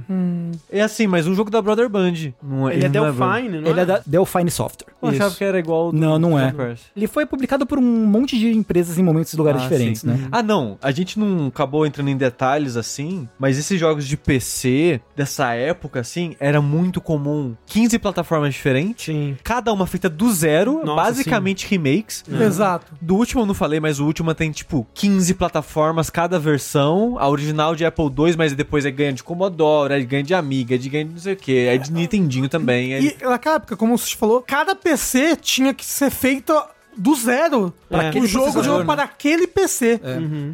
É 0.72 0.82
assim, 0.82 1.08
mas 1.08 1.28
um 1.28 1.34
jogo 1.36 1.50
da 1.50 1.62
Brother 1.62 1.90
Band. 1.90 2.14
Não 2.42 2.70
Ele 2.70 2.86
é 2.86 2.90
Delphine, 2.90 3.60
não 3.62 3.70
Ele 3.70 3.80
é 3.80 3.86
da 3.86 4.02
Delphine 4.06 4.52
Software. 4.52 4.94
Eu 5.02 5.10
achava 5.10 5.36
que 5.36 5.44
era 5.44 5.60
igual 5.60 5.92
do 5.92 5.98
Não, 5.98 6.18
não 6.18 6.40
é. 6.40 6.52
Quest. 6.52 6.86
Ele 6.96 7.08
foi 7.08 7.26
publicado 7.26 7.66
por 7.66 7.78
um 7.78 7.82
monte 7.82 8.38
de 8.38 8.52
empresas 8.52 8.98
em 8.98 9.04
momentos 9.04 9.34
e 9.34 9.38
lugares 9.38 9.62
Ah, 9.62 9.64
diferentes, 9.64 10.02
sim. 10.02 10.08
né? 10.08 10.28
Ah, 10.32 10.42
não. 10.44 10.78
A 10.82 10.92
gente 10.92 11.20
não 11.20 11.48
acabou 11.48 11.86
entrando 11.86 12.10
em 12.10 12.18
detalhes 12.18 12.78
assim, 12.78 13.28
mas 13.38 13.58
esses 13.58 13.80
jogos 13.80 14.06
de 14.08 14.16
PC 14.18 15.02
dessa 15.16 15.54
época, 15.54 16.00
assim, 16.00 16.36
era 16.40 16.62
muito 16.62 17.02
comum. 17.02 17.56
15 17.66 18.00
plataformas 18.00 18.54
diferentes, 18.54 19.06
Sim. 19.06 19.36
Cada 19.44 19.74
uma 19.74 19.86
feita 19.86 20.10
do 20.10 20.32
zero, 20.32 20.82
Nossa, 20.86 21.03
basicamente 21.03 21.68
remakes. 21.68 22.24
Exato. 22.28 22.94
Do 23.02 23.15
último 23.15 23.41
eu 23.41 23.45
não 23.45 23.53
falei, 23.53 23.80
mas 23.80 23.99
o 23.99 24.06
último 24.06 24.34
tem 24.34 24.52
tipo 24.52 24.88
15 24.94 25.34
plataformas 25.34 26.10
cada 26.10 26.40
versão. 26.40 27.18
A 27.20 27.28
original 27.28 27.76
de 27.76 27.86
Apple 27.86 28.06
II, 28.06 28.36
mas 28.38 28.53
depois 28.53 28.86
é 28.86 28.91
ganha 28.91 29.14
de 29.14 29.24
Commodore, 29.24 29.94
aí 29.94 30.06
ganha 30.06 30.24
de 30.24 30.34
Amiga, 30.34 30.78
de 30.78 30.90
ganha 30.90 31.06
de 31.06 31.11
não 31.11 31.20
sei 31.20 31.34
o 31.34 31.38
que, 31.38 31.68
é 31.68 31.78
de 31.78 31.91
Nintendinho 31.91 32.48
também. 32.48 32.94
é- 32.94 33.02
E 33.02 33.18
naquela 33.22 33.56
época, 33.56 33.76
como 33.76 33.94
o 33.94 33.98
Sushi 33.98 34.15
falou, 34.15 34.41
cada 34.48 34.76
PC 34.76 35.36
tinha 35.36 35.74
que 35.74 35.86
ser 35.86 36.10
feito 36.10 36.53
do 36.98 37.15
zero. 37.15 37.74
Pra 37.90 38.11
o 38.15 38.26
jogo 38.26 38.61
de 38.61 38.70
né? 38.70 38.84
para 38.86 39.03
aquele 39.03 39.48
PC. 39.48 39.99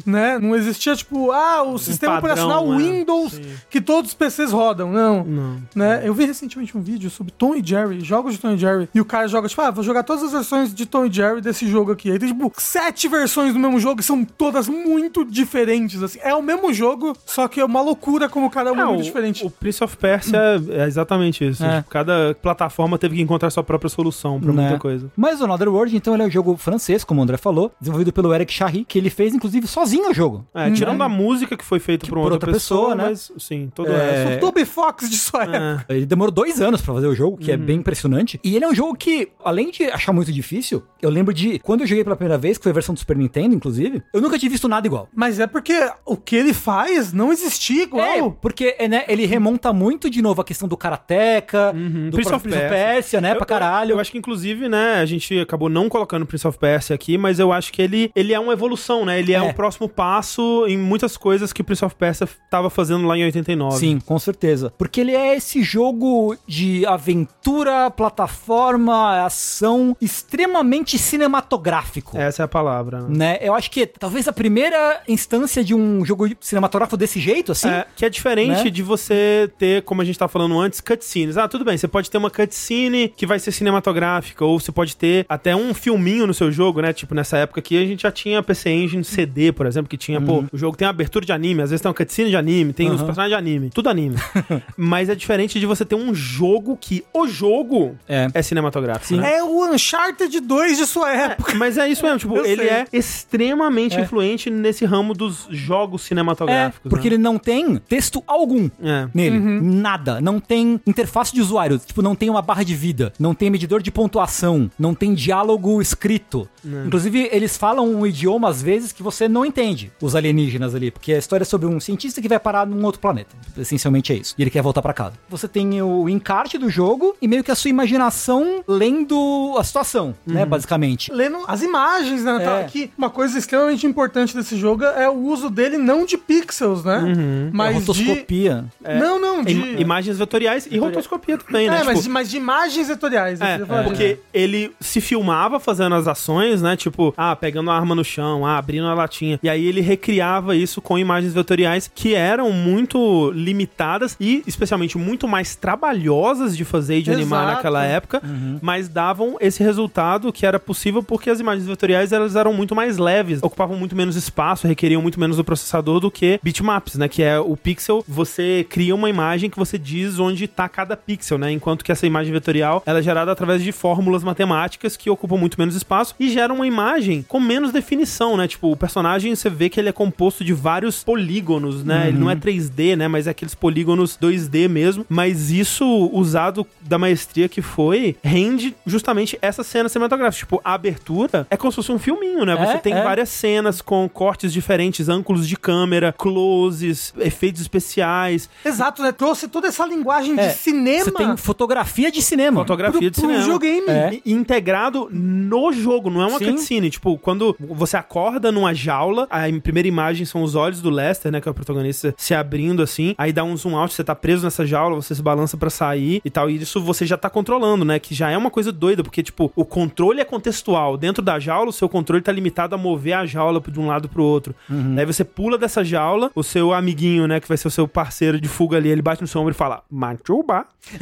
Né? 0.04 0.38
Não 0.38 0.54
existia, 0.54 0.94
tipo, 0.94 1.30
ah, 1.30 1.62
o 1.62 1.78
sistema 1.78 2.20
padrão, 2.20 2.32
operacional 2.46 2.72
é. 2.74 2.76
Windows 2.76 3.32
Sim. 3.32 3.42
que 3.70 3.80
todos 3.80 4.10
os 4.10 4.14
PCs 4.14 4.52
rodam. 4.52 4.92
Não. 4.92 5.24
Não. 5.24 5.62
Né? 5.74 6.02
Eu 6.04 6.12
vi 6.14 6.24
recentemente 6.26 6.76
um 6.76 6.80
vídeo 6.82 7.10
sobre 7.10 7.32
Tom 7.32 7.54
e 7.54 7.62
Jerry, 7.64 8.00
jogos 8.00 8.34
de 8.34 8.38
Tom 8.38 8.52
e 8.52 8.58
Jerry, 8.58 8.88
e 8.94 9.00
o 9.00 9.04
cara 9.04 9.26
joga, 9.28 9.48
tipo, 9.48 9.60
ah, 9.62 9.70
vou 9.70 9.82
jogar 9.84 10.02
todas 10.02 10.22
as 10.24 10.32
versões 10.32 10.74
de 10.74 10.86
Tom 10.86 11.06
e 11.06 11.12
Jerry 11.12 11.40
desse 11.40 11.66
jogo 11.68 11.92
aqui. 11.92 12.10
Aí 12.10 12.18
tem, 12.18 12.28
tipo, 12.28 12.52
sete 12.56 13.08
versões 13.08 13.52
do 13.52 13.58
mesmo 13.58 13.78
jogo 13.80 14.00
e 14.00 14.04
são 14.04 14.24
todas 14.24 14.68
muito 14.68 15.24
diferentes, 15.24 16.02
assim. 16.02 16.18
É 16.22 16.34
o 16.34 16.42
mesmo 16.42 16.72
jogo, 16.72 17.16
só 17.26 17.48
que 17.48 17.60
é 17.60 17.64
uma 17.64 17.80
loucura 17.80 18.28
como 18.28 18.50
cada 18.50 18.72
um 18.72 18.76
é, 18.78 18.82
É, 18.82 18.84
muito 18.84 19.00
o, 19.00 19.04
diferente. 19.04 19.46
o 19.46 19.50
Prince 19.50 19.82
of 19.82 19.96
Persia 19.96 20.38
é 20.70 20.84
exatamente 20.86 21.46
isso. 21.46 21.64
É. 21.64 21.78
Tipo, 21.78 21.90
Cada 21.90 22.34
plataforma 22.40 22.98
teve 22.98 23.16
que 23.16 23.22
encontrar 23.22 23.50
sua 23.50 23.62
própria 23.62 23.88
solução 23.88 24.40
pra 24.40 24.52
Né? 24.52 24.62
muita 24.62 24.78
coisa. 24.78 25.10
Mas 25.16 25.40
o 25.40 25.44
Another 25.44 25.68
World, 25.68 25.96
então, 25.96 26.14
ele 26.14 26.22
é 26.22 26.29
um 26.30 26.32
jogo 26.32 26.56
francês, 26.56 27.04
como 27.04 27.20
o 27.20 27.22
André 27.24 27.36
falou, 27.36 27.72
desenvolvido 27.80 28.12
pelo 28.12 28.32
Eric 28.34 28.52
Charry, 28.52 28.84
que 28.84 28.98
ele 28.98 29.10
fez, 29.10 29.34
inclusive, 29.34 29.66
sozinho 29.66 30.10
o 30.10 30.14
jogo. 30.14 30.46
É, 30.54 30.70
tirando 30.70 31.02
a 31.02 31.08
música 31.08 31.56
que 31.56 31.64
foi 31.64 31.78
feita 31.78 32.06
por 32.06 32.16
uma 32.18 32.24
por 32.24 32.32
outra, 32.32 32.48
outra 32.48 32.52
pessoa, 32.52 32.90
pessoa, 32.90 32.94
né? 32.94 33.04
mas 33.10 33.32
sim, 33.38 33.70
todo 33.74 33.90
É, 33.90 34.36
o 34.36 34.40
Toby 34.40 34.64
Fox 34.64 35.08
de 35.10 35.18
sua 35.18 35.42
época. 35.42 35.86
É. 35.88 35.96
Ele 35.96 36.06
demorou 36.06 36.32
dois 36.32 36.60
anos 36.60 36.80
pra 36.80 36.94
fazer 36.94 37.06
o 37.06 37.14
jogo, 37.14 37.36
que 37.36 37.50
é 37.52 37.56
bem 37.56 37.78
impressionante. 37.78 38.40
E 38.42 38.56
ele 38.56 38.64
é 38.64 38.68
um 38.68 38.74
jogo 38.74 38.94
que, 38.96 39.28
além 39.44 39.70
de 39.70 39.84
achar 39.84 40.12
muito 40.12 40.32
difícil, 40.32 40.82
eu 41.02 41.10
lembro 41.10 41.34
de 41.34 41.58
quando 41.60 41.80
eu 41.82 41.86
joguei 41.86 42.04
pela 42.04 42.16
primeira 42.16 42.38
vez, 42.38 42.56
que 42.58 42.62
foi 42.62 42.70
a 42.70 42.74
versão 42.74 42.94
do 42.94 42.98
Super 42.98 43.16
Nintendo, 43.16 43.54
inclusive, 43.54 44.02
eu 44.12 44.20
nunca 44.20 44.38
tinha 44.38 44.50
visto 44.50 44.68
nada 44.68 44.86
igual. 44.86 45.08
Mas 45.14 45.38
é 45.40 45.46
porque 45.46 45.74
o 46.06 46.16
que 46.16 46.36
ele 46.36 46.54
faz 46.54 47.12
não 47.12 47.32
existia 47.32 47.82
igual. 47.82 48.06
É, 48.06 48.30
porque 48.40 48.76
é, 48.78 48.86
né, 48.88 49.04
ele 49.08 49.26
remonta 49.26 49.72
muito 49.72 50.08
de 50.08 50.22
novo 50.22 50.40
a 50.40 50.44
questão 50.44 50.68
do 50.68 50.76
Karateka, 50.76 51.72
do 52.10 52.16
Prince 52.16 52.32
of. 52.34 52.48
Persia, 52.48 53.20
né, 53.20 53.32
Eu- 53.32 53.36
pra 53.36 53.46
caralho. 53.46 53.92
Eu 53.92 54.00
acho 54.00 54.10
que, 54.12 54.18
inclusive, 54.18 54.68
né, 54.68 54.94
a 55.00 55.06
gente 55.06 55.38
acabou 55.40 55.68
não 55.68 55.88
colocando 55.88 56.19
Prince 56.26 56.46
of 56.46 56.58
Persia 56.58 56.94
aqui, 56.94 57.16
mas 57.18 57.38
eu 57.38 57.52
acho 57.52 57.72
que 57.72 57.80
ele, 57.82 58.10
ele 58.14 58.32
é 58.32 58.40
uma 58.40 58.52
evolução, 58.52 59.04
né? 59.04 59.18
Ele 59.18 59.32
é, 59.32 59.36
É. 59.36 59.42
um 59.42 59.52
próximo 59.52 59.88
passo 59.88 60.66
em 60.68 60.76
muitas 60.78 61.16
coisas 61.16 61.52
que 61.52 61.62
Prince 61.62 61.84
of 61.84 61.94
Persia 61.94 62.28
tava 62.50 62.68
fazendo 62.70 63.06
lá 63.06 63.16
em 63.16 63.24
89. 63.24 63.76
Sim, 63.78 63.98
com 64.04 64.18
certeza. 64.18 64.72
Porque 64.78 65.00
ele 65.00 65.14
é 65.14 65.36
esse 65.36 65.62
jogo 65.62 66.36
de 66.46 66.84
aventura, 66.86 67.90
plataforma, 67.90 69.24
ação 69.24 69.96
extremamente 70.00 70.98
cinematográfico. 70.98 72.16
Essa 72.16 72.42
é 72.42 72.44
a 72.44 72.48
palavra. 72.48 73.00
né? 73.02 73.06
Né? 73.20 73.38
Eu 73.42 73.54
acho 73.54 73.70
que 73.70 73.86
talvez 73.86 74.26
a 74.28 74.32
primeira 74.32 75.02
instância 75.06 75.62
de 75.62 75.74
um 75.74 76.04
jogo 76.04 76.26
cinematográfico 76.40 76.96
desse 76.96 77.20
jeito, 77.20 77.52
assim. 77.52 77.68
É, 77.68 77.86
que 77.94 78.04
é 78.04 78.08
diferente 78.10 78.64
Né? 78.64 78.70
de 78.70 78.82
você 78.82 79.50
ter, 79.58 79.82
como 79.82 80.00
a 80.00 80.04
gente 80.04 80.18
tava 80.18 80.30
falando 80.30 80.58
antes, 80.58 80.80
cutscenes. 80.80 81.36
Ah, 81.36 81.46
tudo 81.48 81.64
bem, 81.64 81.76
você 81.76 81.86
pode 81.88 82.10
ter 82.10 82.18
uma 82.18 82.30
cutscene 82.30 83.12
que 83.16 83.26
vai 83.26 83.38
ser 83.38 83.52
cinematográfica, 83.52 84.44
ou 84.44 84.58
você 84.58 84.72
pode 84.72 84.96
ter 84.96 85.26
até 85.28 85.54
um 85.54 85.72
filminho 85.74 86.09
filminho 86.10 86.26
no 86.26 86.34
seu 86.34 86.50
jogo, 86.50 86.80
né? 86.80 86.92
Tipo, 86.92 87.14
nessa 87.14 87.38
época 87.38 87.60
aqui 87.60 87.76
a 87.82 87.86
gente 87.86 88.02
já 88.02 88.10
tinha 88.10 88.42
PC 88.42 88.70
Engine 88.70 89.04
CD, 89.04 89.52
por 89.52 89.66
exemplo, 89.66 89.88
que 89.88 89.96
tinha, 89.96 90.20
pô, 90.20 90.44
o 90.52 90.58
jogo 90.58 90.76
tem 90.76 90.86
abertura 90.86 91.24
de 91.24 91.32
anime, 91.32 91.62
às 91.62 91.70
vezes 91.70 91.80
tem 91.82 91.88
uma 91.88 91.94
cutscene 91.94 92.30
de 92.30 92.36
anime, 92.36 92.72
tem 92.72 92.90
os 92.90 93.00
Uhum. 93.00 93.06
personagens 93.06 93.30
de 93.30 93.38
anime, 93.38 93.70
tudo 93.70 93.88
anime. 93.88 94.16
Mas 94.76 95.08
é 95.08 95.14
diferente 95.14 95.58
de 95.60 95.66
você 95.66 95.84
ter 95.84 95.94
um 95.94 96.14
jogo 96.14 96.76
que 96.80 97.04
o 97.14 97.26
jogo 97.26 97.96
É. 98.08 98.28
é 98.34 98.42
cinematográfico, 98.42 99.20
né? 99.20 99.34
É 99.38 99.42
o 99.42 99.64
Uncharted 99.72 100.40
2 100.40 100.78
de 100.78 100.86
sua 100.86 101.12
época. 101.14 101.54
Mas 101.54 101.78
é 101.78 101.88
isso 101.88 102.02
mesmo, 102.04 102.18
tipo, 102.18 102.36
Eu 102.40 102.44
ele 102.44 102.62
sei. 102.62 102.70
é 102.70 102.86
extremamente 102.92 103.96
É. 103.96 104.00
influente 104.00 104.50
nesse 104.50 104.84
ramo 104.84 105.14
dos 105.14 105.46
jogos 105.50 106.04
É, 106.04 106.08
cinematográficos. 106.08 106.88
porque 106.90 107.08
né? 107.08 107.14
ele 107.16 107.22
não 107.22 107.38
tem 107.38 107.76
texto 107.76 108.22
algum 108.26 108.68
É. 108.82 109.08
nele. 109.14 109.38
Nada. 109.38 110.20
Não 110.20 110.40
tem 110.40 110.80
interface 110.86 111.32
de 111.34 111.40
usuário. 111.40 111.78
Tipo, 111.78 112.02
não 112.02 112.14
tem 112.14 112.28
uma 112.30 112.42
barra 112.42 112.62
de 112.64 112.74
vida. 112.74 113.12
Não 113.18 113.34
tem 113.34 113.50
medidor 113.50 113.82
de 113.82 113.90
pontuação. 113.90 114.70
Não 114.78 114.94
tem 114.94 115.14
diálogo 115.14 115.80
escrito. 116.00 116.48
Inclusive, 116.86 117.28
eles 117.30 117.56
falam 117.58 117.86
um 117.86 118.06
idioma, 118.06 118.48
às 118.48 118.62
vezes, 118.62 118.90
que 118.92 119.02
você 119.02 119.28
não 119.28 119.44
entende. 119.44 119.92
Os 120.00 120.16
alienígenas 120.16 120.74
ali. 120.74 120.90
Porque 120.90 121.12
a 121.12 121.18
história 121.18 121.42
é 121.42 121.46
sobre 121.46 121.66
um 121.66 121.78
cientista 121.78 122.22
que 122.22 122.28
vai 122.28 122.38
parar 122.40 122.66
num 122.66 122.82
outro 122.84 123.00
planeta. 123.00 123.36
Essencialmente 123.56 124.12
é 124.12 124.16
isso. 124.16 124.34
E 124.38 124.42
ele 124.42 124.50
quer 124.50 124.62
voltar 124.62 124.80
pra 124.80 124.94
casa. 124.94 125.14
Você 125.28 125.46
tem 125.46 125.80
o 125.82 126.08
encarte 126.08 126.56
do 126.56 126.70
jogo 126.70 127.14
e 127.20 127.28
meio 127.28 127.44
que 127.44 127.50
a 127.50 127.54
sua 127.54 127.68
imaginação 127.70 128.64
lendo 128.66 129.54
a 129.58 129.64
situação, 129.64 130.14
né? 130.26 130.44
Basicamente. 130.46 131.12
Lendo 131.12 131.38
as 131.46 131.62
imagens, 131.62 132.24
né? 132.24 132.62
É. 132.62 132.64
Que 132.64 132.90
uma 132.96 133.10
coisa 133.10 133.38
extremamente 133.38 133.86
importante 133.86 134.34
desse 134.34 134.56
jogo 134.56 134.84
é 134.84 135.08
o 135.08 135.14
uso 135.14 135.50
dele 135.50 135.76
não 135.76 136.06
de 136.06 136.16
pixels, 136.16 136.82
né? 136.84 136.96
a 136.96 137.56
Mas 137.56 137.74
de... 137.74 137.80
rotoscopia. 137.80 138.64
Não, 138.98 139.20
não, 139.20 139.42
de... 139.44 139.52
Im- 139.52 139.80
Imagens 139.80 140.18
vetoriais 140.18 140.66
e 140.70 140.78
rotoscopia 140.78 141.36
também, 141.38 141.68
né? 141.68 141.76
É, 141.76 141.80
Tipo, 141.80 141.92
mas, 141.92 142.06
mas 142.06 142.30
de 142.30 142.36
imagens 142.36 142.88
vetoriais. 142.88 143.40
É, 143.40 143.58
disso. 143.58 143.68
porque 143.84 144.18
ele 144.32 144.72
se 144.80 145.00
filmava 145.00 145.58
fazendo 145.58 145.89
as 145.94 146.06
ações, 146.06 146.62
né? 146.62 146.76
Tipo, 146.76 147.14
ah, 147.16 147.34
pegando 147.34 147.70
a 147.70 147.76
arma 147.76 147.94
no 147.94 148.04
chão, 148.04 148.46
ah, 148.46 148.58
abrindo 148.58 148.86
a 148.86 148.94
latinha. 148.94 149.38
E 149.42 149.48
aí 149.48 149.66
ele 149.66 149.80
recriava 149.80 150.54
isso 150.56 150.80
com 150.80 150.98
imagens 150.98 151.32
vetoriais 151.32 151.90
que 151.92 152.14
eram 152.14 152.50
muito 152.52 153.30
limitadas 153.32 154.16
e, 154.20 154.42
especialmente, 154.46 154.98
muito 154.98 155.26
mais 155.28 155.54
trabalhosas 155.54 156.56
de 156.56 156.64
fazer 156.64 156.98
e 156.98 157.02
de 157.02 157.10
animar 157.10 157.42
Exato. 157.42 157.56
naquela 157.56 157.84
época, 157.84 158.22
mas 158.60 158.88
davam 158.88 159.36
esse 159.40 159.62
resultado 159.62 160.32
que 160.32 160.46
era 160.46 160.58
possível 160.58 161.02
porque 161.02 161.30
as 161.30 161.40
imagens 161.40 161.66
vetoriais 161.66 162.12
elas 162.12 162.36
eram 162.36 162.52
muito 162.52 162.74
mais 162.74 162.98
leves, 162.98 163.42
ocupavam 163.42 163.76
muito 163.76 163.96
menos 163.96 164.16
espaço, 164.16 164.66
requeriam 164.66 165.02
muito 165.02 165.18
menos 165.18 165.36
do 165.36 165.44
processador 165.44 166.00
do 166.00 166.10
que 166.10 166.40
bitmaps, 166.42 166.96
né? 166.96 167.08
Que 167.08 167.22
é 167.22 167.38
o 167.38 167.56
pixel, 167.56 168.04
você 168.06 168.66
cria 168.68 168.94
uma 168.94 169.08
imagem 169.08 169.50
que 169.50 169.58
você 169.58 169.78
diz 169.78 170.18
onde 170.18 170.46
tá 170.46 170.68
cada 170.68 170.96
pixel, 170.96 171.38
né? 171.38 171.50
Enquanto 171.50 171.84
que 171.84 171.92
essa 171.92 172.06
imagem 172.06 172.32
vetorial 172.32 172.82
ela 172.86 172.98
é 172.98 173.02
gerada 173.02 173.32
através 173.32 173.62
de 173.62 173.72
fórmulas 173.72 174.22
matemáticas 174.22 174.96
que 174.96 175.10
ocupam 175.10 175.36
muito 175.36 175.58
menos 175.58 175.74
espaço 175.74 175.79
e 176.18 176.28
geram 176.30 176.56
uma 176.56 176.66
imagem 176.66 177.24
com 177.28 177.40
menos 177.40 177.72
definição, 177.72 178.36
né? 178.36 178.46
Tipo, 178.48 178.70
o 178.72 178.76
personagem 178.76 179.34
você 179.34 179.48
vê 179.50 179.68
que 179.68 179.78
ele 179.80 179.88
é 179.88 179.92
composto 179.92 180.44
de 180.44 180.52
vários 180.52 181.02
polígonos, 181.04 181.84
né? 181.84 182.08
Ele 182.08 182.18
não 182.18 182.30
é 182.30 182.36
3D, 182.36 182.96
né? 182.96 183.08
Mas 183.08 183.26
é 183.26 183.30
aqueles 183.30 183.54
polígonos 183.54 184.16
2D 184.20 184.68
mesmo. 184.68 185.04
Mas 185.08 185.50
isso, 185.50 185.84
usado 186.12 186.66
da 186.80 186.98
maestria 186.98 187.48
que 187.48 187.62
foi, 187.62 188.16
rende 188.22 188.74
justamente 188.86 189.38
essa 189.42 189.62
cena 189.62 189.88
cinematográfica. 189.88 190.40
Tipo, 190.46 190.60
a 190.64 190.74
abertura 190.74 191.46
é 191.50 191.56
como 191.56 191.70
se 191.72 191.76
fosse 191.76 191.92
um 191.92 191.98
filminho, 191.98 192.44
né? 192.44 192.54
Você 192.56 192.72
É, 192.74 192.78
tem 192.78 192.94
é. 192.94 193.02
várias 193.02 193.28
cenas 193.28 193.80
com 193.82 194.08
cortes 194.08 194.52
diferentes, 194.52 195.08
ângulos 195.08 195.46
de 195.48 195.56
câmera, 195.56 196.14
closes, 196.16 197.12
efeitos 197.18 197.60
especiais. 197.60 198.48
Exato, 198.64 199.02
né? 199.02 199.12
Trouxe 199.12 199.48
toda 199.48 199.68
essa 199.68 199.84
linguagem 199.86 200.38
É, 200.38 200.48
de 200.48 200.54
cinema 200.54 201.04
Você 201.04 201.10
tem 201.12 201.36
fotografia 201.36 202.10
de 202.10 202.22
cinema. 202.22 202.60
Fotografia 202.60 202.98
pro, 203.00 203.10
de 203.10 203.10
pro 203.10 203.20
cinema. 203.20 203.40
videogame. 203.40 203.88
É. 203.88 204.20
E- 204.24 204.32
integrado 204.32 205.08
no 205.12 205.69
jogo, 205.72 206.10
não 206.10 206.22
é 206.22 206.26
uma 206.26 206.38
Sim. 206.38 206.52
cutscene. 206.52 206.90
Tipo, 206.90 207.18
quando 207.18 207.56
você 207.60 207.96
acorda 207.96 208.50
numa 208.52 208.74
jaula, 208.74 209.26
a 209.30 209.48
im- 209.48 209.60
primeira 209.60 209.88
imagem 209.88 210.24
são 210.26 210.42
os 210.42 210.54
olhos 210.54 210.80
do 210.80 210.90
Lester, 210.90 211.30
né? 211.32 211.40
Que 211.40 211.48
é 211.48 211.50
o 211.50 211.54
protagonista 211.54 212.14
se 212.16 212.34
abrindo 212.34 212.82
assim. 212.82 213.14
Aí 213.18 213.32
dá 213.32 213.44
um 213.44 213.56
zoom 213.56 213.76
out, 213.76 213.92
você 213.94 214.04
tá 214.04 214.14
preso 214.14 214.44
nessa 214.44 214.64
jaula, 214.66 214.96
você 214.96 215.14
se 215.14 215.22
balança 215.22 215.56
pra 215.56 215.70
sair 215.70 216.20
e 216.24 216.30
tal. 216.30 216.50
E 216.50 216.56
isso 216.56 216.80
você 216.80 217.06
já 217.06 217.16
tá 217.16 217.28
controlando, 217.30 217.84
né? 217.84 217.98
Que 217.98 218.14
já 218.14 218.30
é 218.30 218.36
uma 218.36 218.50
coisa 218.50 218.72
doida, 218.72 219.02
porque, 219.02 219.22
tipo, 219.22 219.52
o 219.54 219.64
controle 219.64 220.20
é 220.20 220.24
contextual. 220.24 220.96
Dentro 220.96 221.22
da 221.22 221.38
jaula, 221.38 221.70
o 221.70 221.72
seu 221.72 221.88
controle 221.88 222.22
tá 222.22 222.32
limitado 222.32 222.74
a 222.74 222.78
mover 222.78 223.14
a 223.14 223.26
jaula 223.26 223.60
de 223.66 223.78
um 223.80 223.86
lado 223.86 224.08
pro 224.08 224.22
outro. 224.24 224.54
Aí 224.96 225.04
você 225.04 225.24
pula 225.24 225.56
dessa 225.58 225.84
jaula, 225.84 226.30
o 226.34 226.42
seu 226.42 226.72
amiguinho, 226.72 227.26
né? 227.26 227.40
Que 227.40 227.48
vai 227.48 227.56
ser 227.56 227.68
o 227.68 227.70
seu 227.70 227.86
parceiro 227.86 228.40
de 228.40 228.48
fuga 228.48 228.76
ali, 228.76 228.88
ele 228.88 229.02
bate 229.02 229.20
no 229.22 229.28
seu 229.28 229.40
ombro 229.40 229.52
e 229.52 229.54
fala: 229.56 229.82
Machuba. 229.90 230.66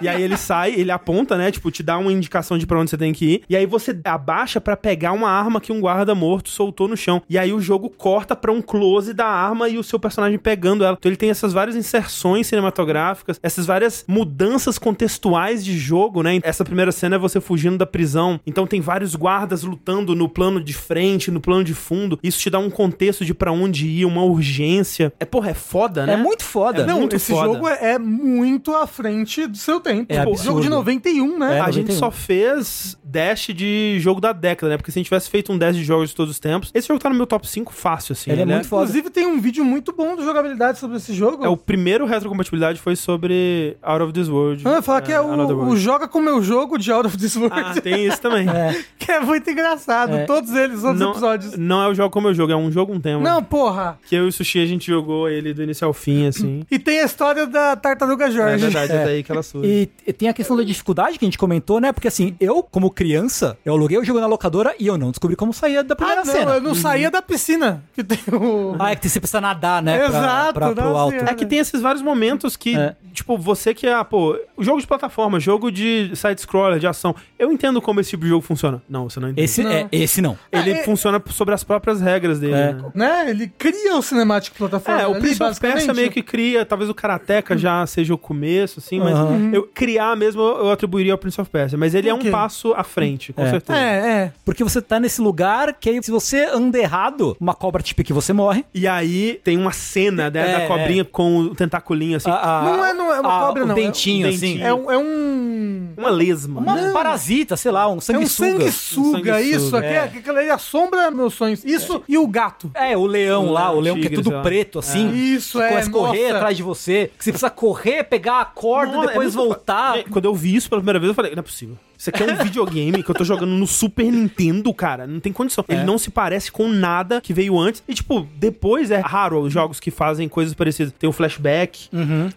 E, 0.00 0.04
e 0.04 0.08
aí 0.08 0.22
ele 0.22 0.36
sai, 0.36 0.74
ele 0.74 0.90
aponta, 0.90 1.36
né? 1.36 1.50
Tipo, 1.50 1.70
te 1.70 1.82
dá 1.82 1.96
uma 1.98 2.12
indicação 2.12 2.58
de 2.58 2.66
pra 2.66 2.78
onde 2.78 2.90
você 2.90 2.98
tem 2.98 3.12
que 3.12 3.24
ir. 3.26 3.35
E 3.48 3.56
aí 3.56 3.66
você 3.66 3.98
abaixa 4.04 4.60
pra 4.60 4.76
pegar 4.76 5.12
uma 5.12 5.28
arma 5.30 5.60
que 5.60 5.72
um 5.72 5.80
guarda 5.80 6.14
morto 6.14 6.48
soltou 6.48 6.88
no 6.88 6.96
chão. 6.96 7.22
E 7.28 7.38
aí 7.38 7.52
o 7.52 7.60
jogo 7.60 7.90
corta 7.90 8.34
pra 8.36 8.52
um 8.52 8.62
close 8.62 9.12
da 9.12 9.26
arma 9.26 9.68
e 9.68 9.78
o 9.78 9.82
seu 9.82 9.98
personagem 9.98 10.38
pegando 10.38 10.84
ela. 10.84 10.96
Então 10.98 11.08
ele 11.08 11.16
tem 11.16 11.30
essas 11.30 11.52
várias 11.52 11.76
inserções 11.76 12.46
cinematográficas, 12.46 13.38
essas 13.42 13.66
várias 13.66 14.04
mudanças 14.08 14.78
contextuais 14.78 15.64
de 15.64 15.76
jogo, 15.78 16.22
né? 16.22 16.38
Essa 16.42 16.64
primeira 16.64 16.92
cena 16.92 17.16
é 17.16 17.18
você 17.18 17.40
fugindo 17.40 17.76
da 17.78 17.86
prisão. 17.86 18.40
Então 18.46 18.66
tem 18.66 18.80
vários 18.80 19.14
guardas 19.14 19.62
lutando 19.62 20.14
no 20.14 20.28
plano 20.28 20.60
de 20.62 20.72
frente, 20.74 21.30
no 21.30 21.40
plano 21.40 21.64
de 21.64 21.74
fundo. 21.74 22.18
Isso 22.22 22.38
te 22.38 22.50
dá 22.50 22.58
um 22.58 22.70
contexto 22.70 23.24
de 23.24 23.34
pra 23.34 23.52
onde 23.52 23.86
ir, 23.86 24.04
uma 24.04 24.22
urgência. 24.22 25.12
É, 25.18 25.24
porra, 25.24 25.50
é 25.50 25.54
foda, 25.54 26.06
né? 26.06 26.14
É 26.14 26.16
muito 26.16 26.44
foda. 26.44 26.82
É 26.82 26.86
Não, 26.86 27.00
muito 27.00 27.16
esse 27.16 27.32
foda. 27.32 27.52
jogo 27.52 27.68
é, 27.68 27.92
é 27.92 27.98
muito 27.98 28.74
à 28.74 28.86
frente 28.86 29.46
do 29.46 29.56
seu 29.56 29.80
tempo. 29.80 30.06
É 30.08 30.22
Pô, 30.22 30.30
absurdo. 30.30 30.44
jogo 30.44 30.60
de 30.60 30.68
91, 30.68 31.38
né? 31.38 31.58
É, 31.58 31.60
a 31.60 31.70
gente 31.70 31.92
91. 31.92 31.98
só 31.98 32.10
fez 32.10 32.98
dash 33.26 33.48
de 33.48 33.98
jogo 34.00 34.20
da 34.20 34.32
década, 34.32 34.70
né? 34.70 34.76
Porque 34.76 34.90
se 34.90 34.98
a 34.98 35.00
gente 35.00 35.06
tivesse 35.06 35.28
feito 35.30 35.52
um 35.52 35.58
dash 35.58 35.76
de 35.76 35.84
jogos 35.84 36.10
de 36.10 36.14
todos 36.16 36.32
os 36.32 36.38
tempos, 36.38 36.70
esse 36.74 36.88
jogo 36.88 37.00
tá 37.00 37.08
no 37.08 37.14
meu 37.16 37.26
top 37.26 37.48
5 37.48 37.72
fácil, 37.72 38.12
assim. 38.12 38.30
Ele 38.30 38.42
é 38.42 38.44
muito 38.44 38.68
foda. 38.68 38.84
Inclusive 38.84 39.10
tem 39.10 39.26
um 39.26 39.40
vídeo 39.40 39.64
muito 39.64 39.92
bom 39.92 40.16
de 40.16 40.22
jogabilidade 40.24 40.78
sobre 40.78 40.96
esse 40.96 41.12
jogo. 41.12 41.44
É 41.44 41.48
o 41.48 41.56
primeiro 41.56 42.06
retrocompatibilidade 42.06 42.80
foi 42.80 42.96
sobre 42.96 43.76
Out 43.82 44.02
of 44.04 44.12
This 44.12 44.28
World. 44.28 44.62
Ah, 44.64 44.70
eu 44.70 44.74
ia 44.76 44.82
falar 44.82 45.00
que 45.00 45.12
é 45.12 45.16
Another 45.16 45.56
o, 45.56 45.68
o. 45.70 45.76
Joga 45.76 46.08
com 46.08 46.20
Meu 46.20 46.42
Jogo 46.42 46.78
de 46.78 46.90
Out 46.92 47.06
of 47.08 47.16
This 47.18 47.36
World. 47.36 47.58
Ah, 47.58 47.80
tem 47.80 48.06
isso 48.06 48.20
também. 48.20 48.46
É. 48.56 48.74
Que 48.98 49.12
é 49.12 49.20
muito 49.20 49.48
engraçado. 49.50 50.14
É. 50.16 50.24
Todos 50.24 50.50
eles, 50.52 50.80
todos 50.80 50.94
os 50.94 51.00
Não, 51.00 51.10
episódios. 51.10 51.56
não 51.56 51.82
é 51.82 51.88
o 51.88 51.94
jogo 51.94 52.10
como 52.10 52.28
eu 52.28 52.34
jogo, 52.34 52.52
é 52.52 52.56
um 52.56 52.70
jogo 52.70 52.92
um 52.92 53.00
tema. 53.00 53.20
Não, 53.22 53.42
porra. 53.42 53.98
Que 54.08 54.14
eu 54.14 54.24
e 54.24 54.28
o 54.28 54.32
Sushi 54.32 54.60
a 54.60 54.66
gente 54.66 54.86
jogou 54.86 55.28
ele 55.28 55.52
do 55.52 55.62
início 55.62 55.86
ao 55.86 55.92
fim, 55.92 56.26
assim. 56.26 56.64
E 56.70 56.78
tem 56.78 57.00
a 57.00 57.04
história 57.04 57.46
da 57.46 57.76
Tartaruga 57.76 58.26
é 58.26 58.30
Jorge. 58.30 58.64
verdade, 58.64 58.92
é 58.92 59.04
daí 59.04 59.22
que 59.22 59.30
ela 59.30 59.42
surge. 59.44 59.68
E, 59.68 59.90
e 60.10 60.12
tem 60.12 60.28
a 60.28 60.32
questão 60.32 60.56
da 60.56 60.62
dificuldade 60.62 61.18
que 61.18 61.24
a 61.24 61.26
gente 61.28 61.38
comentou, 61.38 61.80
né? 61.80 61.92
Porque 61.92 62.08
assim, 62.08 62.34
eu, 62.40 62.62
como 62.62 62.90
criança, 62.90 63.15
eu 63.64 63.72
aluguei 63.74 63.98
o 63.98 64.04
jogo 64.04 64.20
na 64.20 64.26
locadora 64.26 64.74
e 64.78 64.86
eu 64.86 64.96
não 64.98 65.10
descobri 65.10 65.36
como 65.36 65.52
saía 65.52 65.82
da 65.82 65.94
Ah, 65.94 65.96
primeira 65.96 66.24
não, 66.24 66.32
cena. 66.32 66.50
eu 66.54 66.60
não 66.60 66.74
saía 66.74 67.10
da 67.10 67.22
piscina. 67.22 67.82
Que 67.94 68.02
tem 68.04 68.18
o... 68.34 68.76
Ah, 68.78 68.92
é 68.92 68.96
que 68.96 69.08
você 69.08 69.18
precisa 69.20 69.40
nadar, 69.40 69.82
né? 69.82 69.96
pra- 69.98 70.06
Exato, 70.08 70.54
pra, 70.54 70.72
pro 70.72 70.84
nossa 70.84 70.98
alto. 71.00 71.10
senhora. 71.12 71.30
É 71.30 71.34
que 71.34 71.46
tem 71.46 71.58
esses 71.58 71.80
vários 71.80 72.02
momentos 72.02 72.56
que, 72.56 72.76
É. 72.76 72.94
tipo, 73.12 73.36
você 73.38 73.72
que 73.74 73.86
é, 73.86 73.94
ah, 73.94 74.04
pô, 74.04 74.38
jogo 74.58 74.80
de 74.80 74.86
plataforma, 74.86 75.38
jogo 75.40 75.70
de 75.70 76.10
side-scroller, 76.14 76.78
de 76.78 76.86
ação. 76.86 77.14
Eu 77.38 77.50
entendo 77.52 77.80
como 77.80 78.00
esse 78.00 78.10
tipo 78.10 78.24
de 78.24 78.28
jogo 78.30 78.42
funciona. 78.42 78.82
Não, 78.88 79.08
você 79.08 79.18
não 79.20 79.28
entende. 79.30 79.44
Esse, 79.44 79.62
Não. 79.62 79.70
é, 79.72 79.88
esse 79.92 80.20
não. 80.20 80.36
Ele 80.52 80.70
É, 80.72 80.80
é- 80.80 80.84
funciona 80.84 81.22
sobre 81.30 81.54
as 81.54 81.62
próprias 81.64 82.00
regras 82.00 82.38
dele. 82.38 82.54
É. 82.54 82.72
né? 82.72 82.82
Né? 82.94 83.30
Ele 83.30 83.46
cria 83.56 83.96
o 83.96 84.02
Cinematic 84.02 84.54
Plataforma. 84.56 85.00
É, 85.00 85.06
o 85.06 85.14
Prince 85.18 85.42
of 85.42 85.60
Persia 85.60 85.94
meio 85.94 86.10
que 86.10 86.22
cria, 86.22 86.64
talvez 86.66 86.90
o 86.90 86.94
Karateka 86.94 87.56
já 87.56 87.86
seja 87.86 88.12
o 88.14 88.18
começo, 88.18 88.80
assim, 88.80 88.98
mas 88.98 89.14
Aham. 89.14 89.50
eu 89.52 89.62
criar 89.72 90.16
mesmo 90.16 90.42
eu 90.42 90.70
atribuiria 90.70 91.12
ao 91.12 91.18
Prince 91.18 91.40
of 91.40 91.48
Persia. 91.50 91.78
Mas 91.78 91.94
ele 91.94 92.08
é 92.08 92.14
um 92.14 92.30
passo 92.30 92.72
à 92.74 92.82
frente, 92.82 93.05
com 93.34 93.42
É. 93.42 93.50
certeza. 93.50 93.78
É, 93.78 93.82
é. 94.24 94.32
Porque 94.44 94.62
você 94.64 94.80
tá 94.82 94.98
nesse 95.00 95.20
lugar 95.20 95.74
que 95.74 95.88
aí, 95.90 96.02
se 96.02 96.10
você 96.10 96.44
anda 96.52 96.78
errado, 96.78 97.36
uma 97.40 97.54
cobra 97.54 97.82
te 97.82 97.94
pica 97.94 98.12
e 98.12 98.14
você 98.14 98.32
morre. 98.32 98.64
E 98.74 98.86
aí 98.88 99.40
tem 99.44 99.56
uma 99.56 99.72
cena 99.72 100.30
né, 100.30 100.50
É, 100.50 100.60
da 100.60 100.66
cobrinha 100.66 101.04
com 101.04 101.38
o 101.40 101.54
tentaculinho 101.54 102.16
assim. 102.16 102.30
A- 102.30 102.60
a- 102.60 102.62
Não 102.64 102.84
é- 102.86 102.94
não 102.94 103.14
é 103.14 103.20
uma 103.20 103.36
a- 103.36 103.40
cobra, 103.46 103.62
o 103.64 103.66
não, 103.66 103.76
é 103.76 103.78
um 103.78 103.82
dentinho, 103.82 104.26
um 104.26 104.30
assim. 104.30 104.38
dentinho. 104.40 104.66
É 104.66 104.74
um... 104.74 104.90
É 104.90 104.98
um... 104.98 105.88
Uma 105.96 106.10
lesma. 106.10 106.60
Uma 106.60 106.74
né? 106.74 106.90
parasita, 106.92 107.56
sei 107.56 107.70
lá, 107.70 107.88
um 107.88 107.92
É 107.92 107.96
um 107.96 108.00
sanguessuga. 108.00 108.50
sanguessuga, 108.50 109.34
Um 109.36 109.38
isso. 109.40 109.70
sanguessuga, 109.70 109.78
aqui, 109.78 109.86
é. 109.88 109.96
é. 109.96 110.00
aquilo 110.20 110.38
aí 110.38 110.50
assombra 110.50 111.10
meus 111.10 111.34
sonhos. 111.34 111.64
Isso 111.64 112.02
e 112.08 112.18
o 112.18 112.26
gato. 112.26 112.70
É, 112.74 112.96
o 112.96 113.06
leão 113.06 113.46
O 113.48 113.52
lá, 113.52 113.70
o 113.72 113.80
leão, 113.80 113.98
que 114.00 114.06
é 114.06 114.10
tudo 114.10 114.30
preto, 114.42 114.78
assim. 114.78 115.10
Isso, 115.14 115.58
que 115.58 115.64
é, 115.64 115.68
Começa 115.68 115.88
a 115.88 115.92
correr 115.92 116.30
atrás 116.30 116.56
de 116.56 116.62
você. 116.62 117.10
Que 117.16 117.24
você 117.24 117.32
precisa 117.32 117.50
correr, 117.50 118.04
pegar 118.04 118.40
a 118.40 118.44
corda 118.44 118.92
Nossa, 118.92 119.04
e 119.04 119.08
depois 119.08 119.34
é 119.34 119.36
voltar. 119.36 119.98
É, 119.98 120.02
Quando 120.04 120.24
eu 120.24 120.34
vi 120.34 120.54
isso 120.56 120.68
pela 120.68 120.80
primeira 120.80 120.98
vez, 120.98 121.08
eu 121.08 121.14
falei, 121.14 121.32
não 121.34 121.40
é 121.40 121.42
possível. 121.42 121.76
Isso 121.98 122.10
aqui 122.10 122.22
é 122.22 122.32
um 122.32 122.36
videogame 122.36 123.02
que 123.02 123.10
eu 123.10 123.14
tô 123.14 123.24
jogando 123.24 123.50
no 123.52 123.66
Super 123.66 124.10
Nintendo, 124.10 124.72
cara. 124.74 125.06
Não 125.06 125.20
tem 125.20 125.32
condição. 125.32 125.64
Ele 125.68 125.82
não 125.84 125.98
se 125.98 126.10
parece 126.10 126.50
com 126.52 126.68
nada 126.68 127.20
que 127.20 127.32
veio 127.32 127.58
antes. 127.58 127.82
E, 127.88 127.94
tipo, 127.94 128.26
depois 128.36 128.90
é 128.90 128.98
raro 129.00 129.40
os 129.40 129.52
jogos 129.52 129.80
que 129.80 129.90
fazem 129.90 130.28
coisas 130.28 130.54
parecidas. 130.54 130.92
Tem 130.98 131.08
o 131.08 131.12
flashback. 131.12 131.88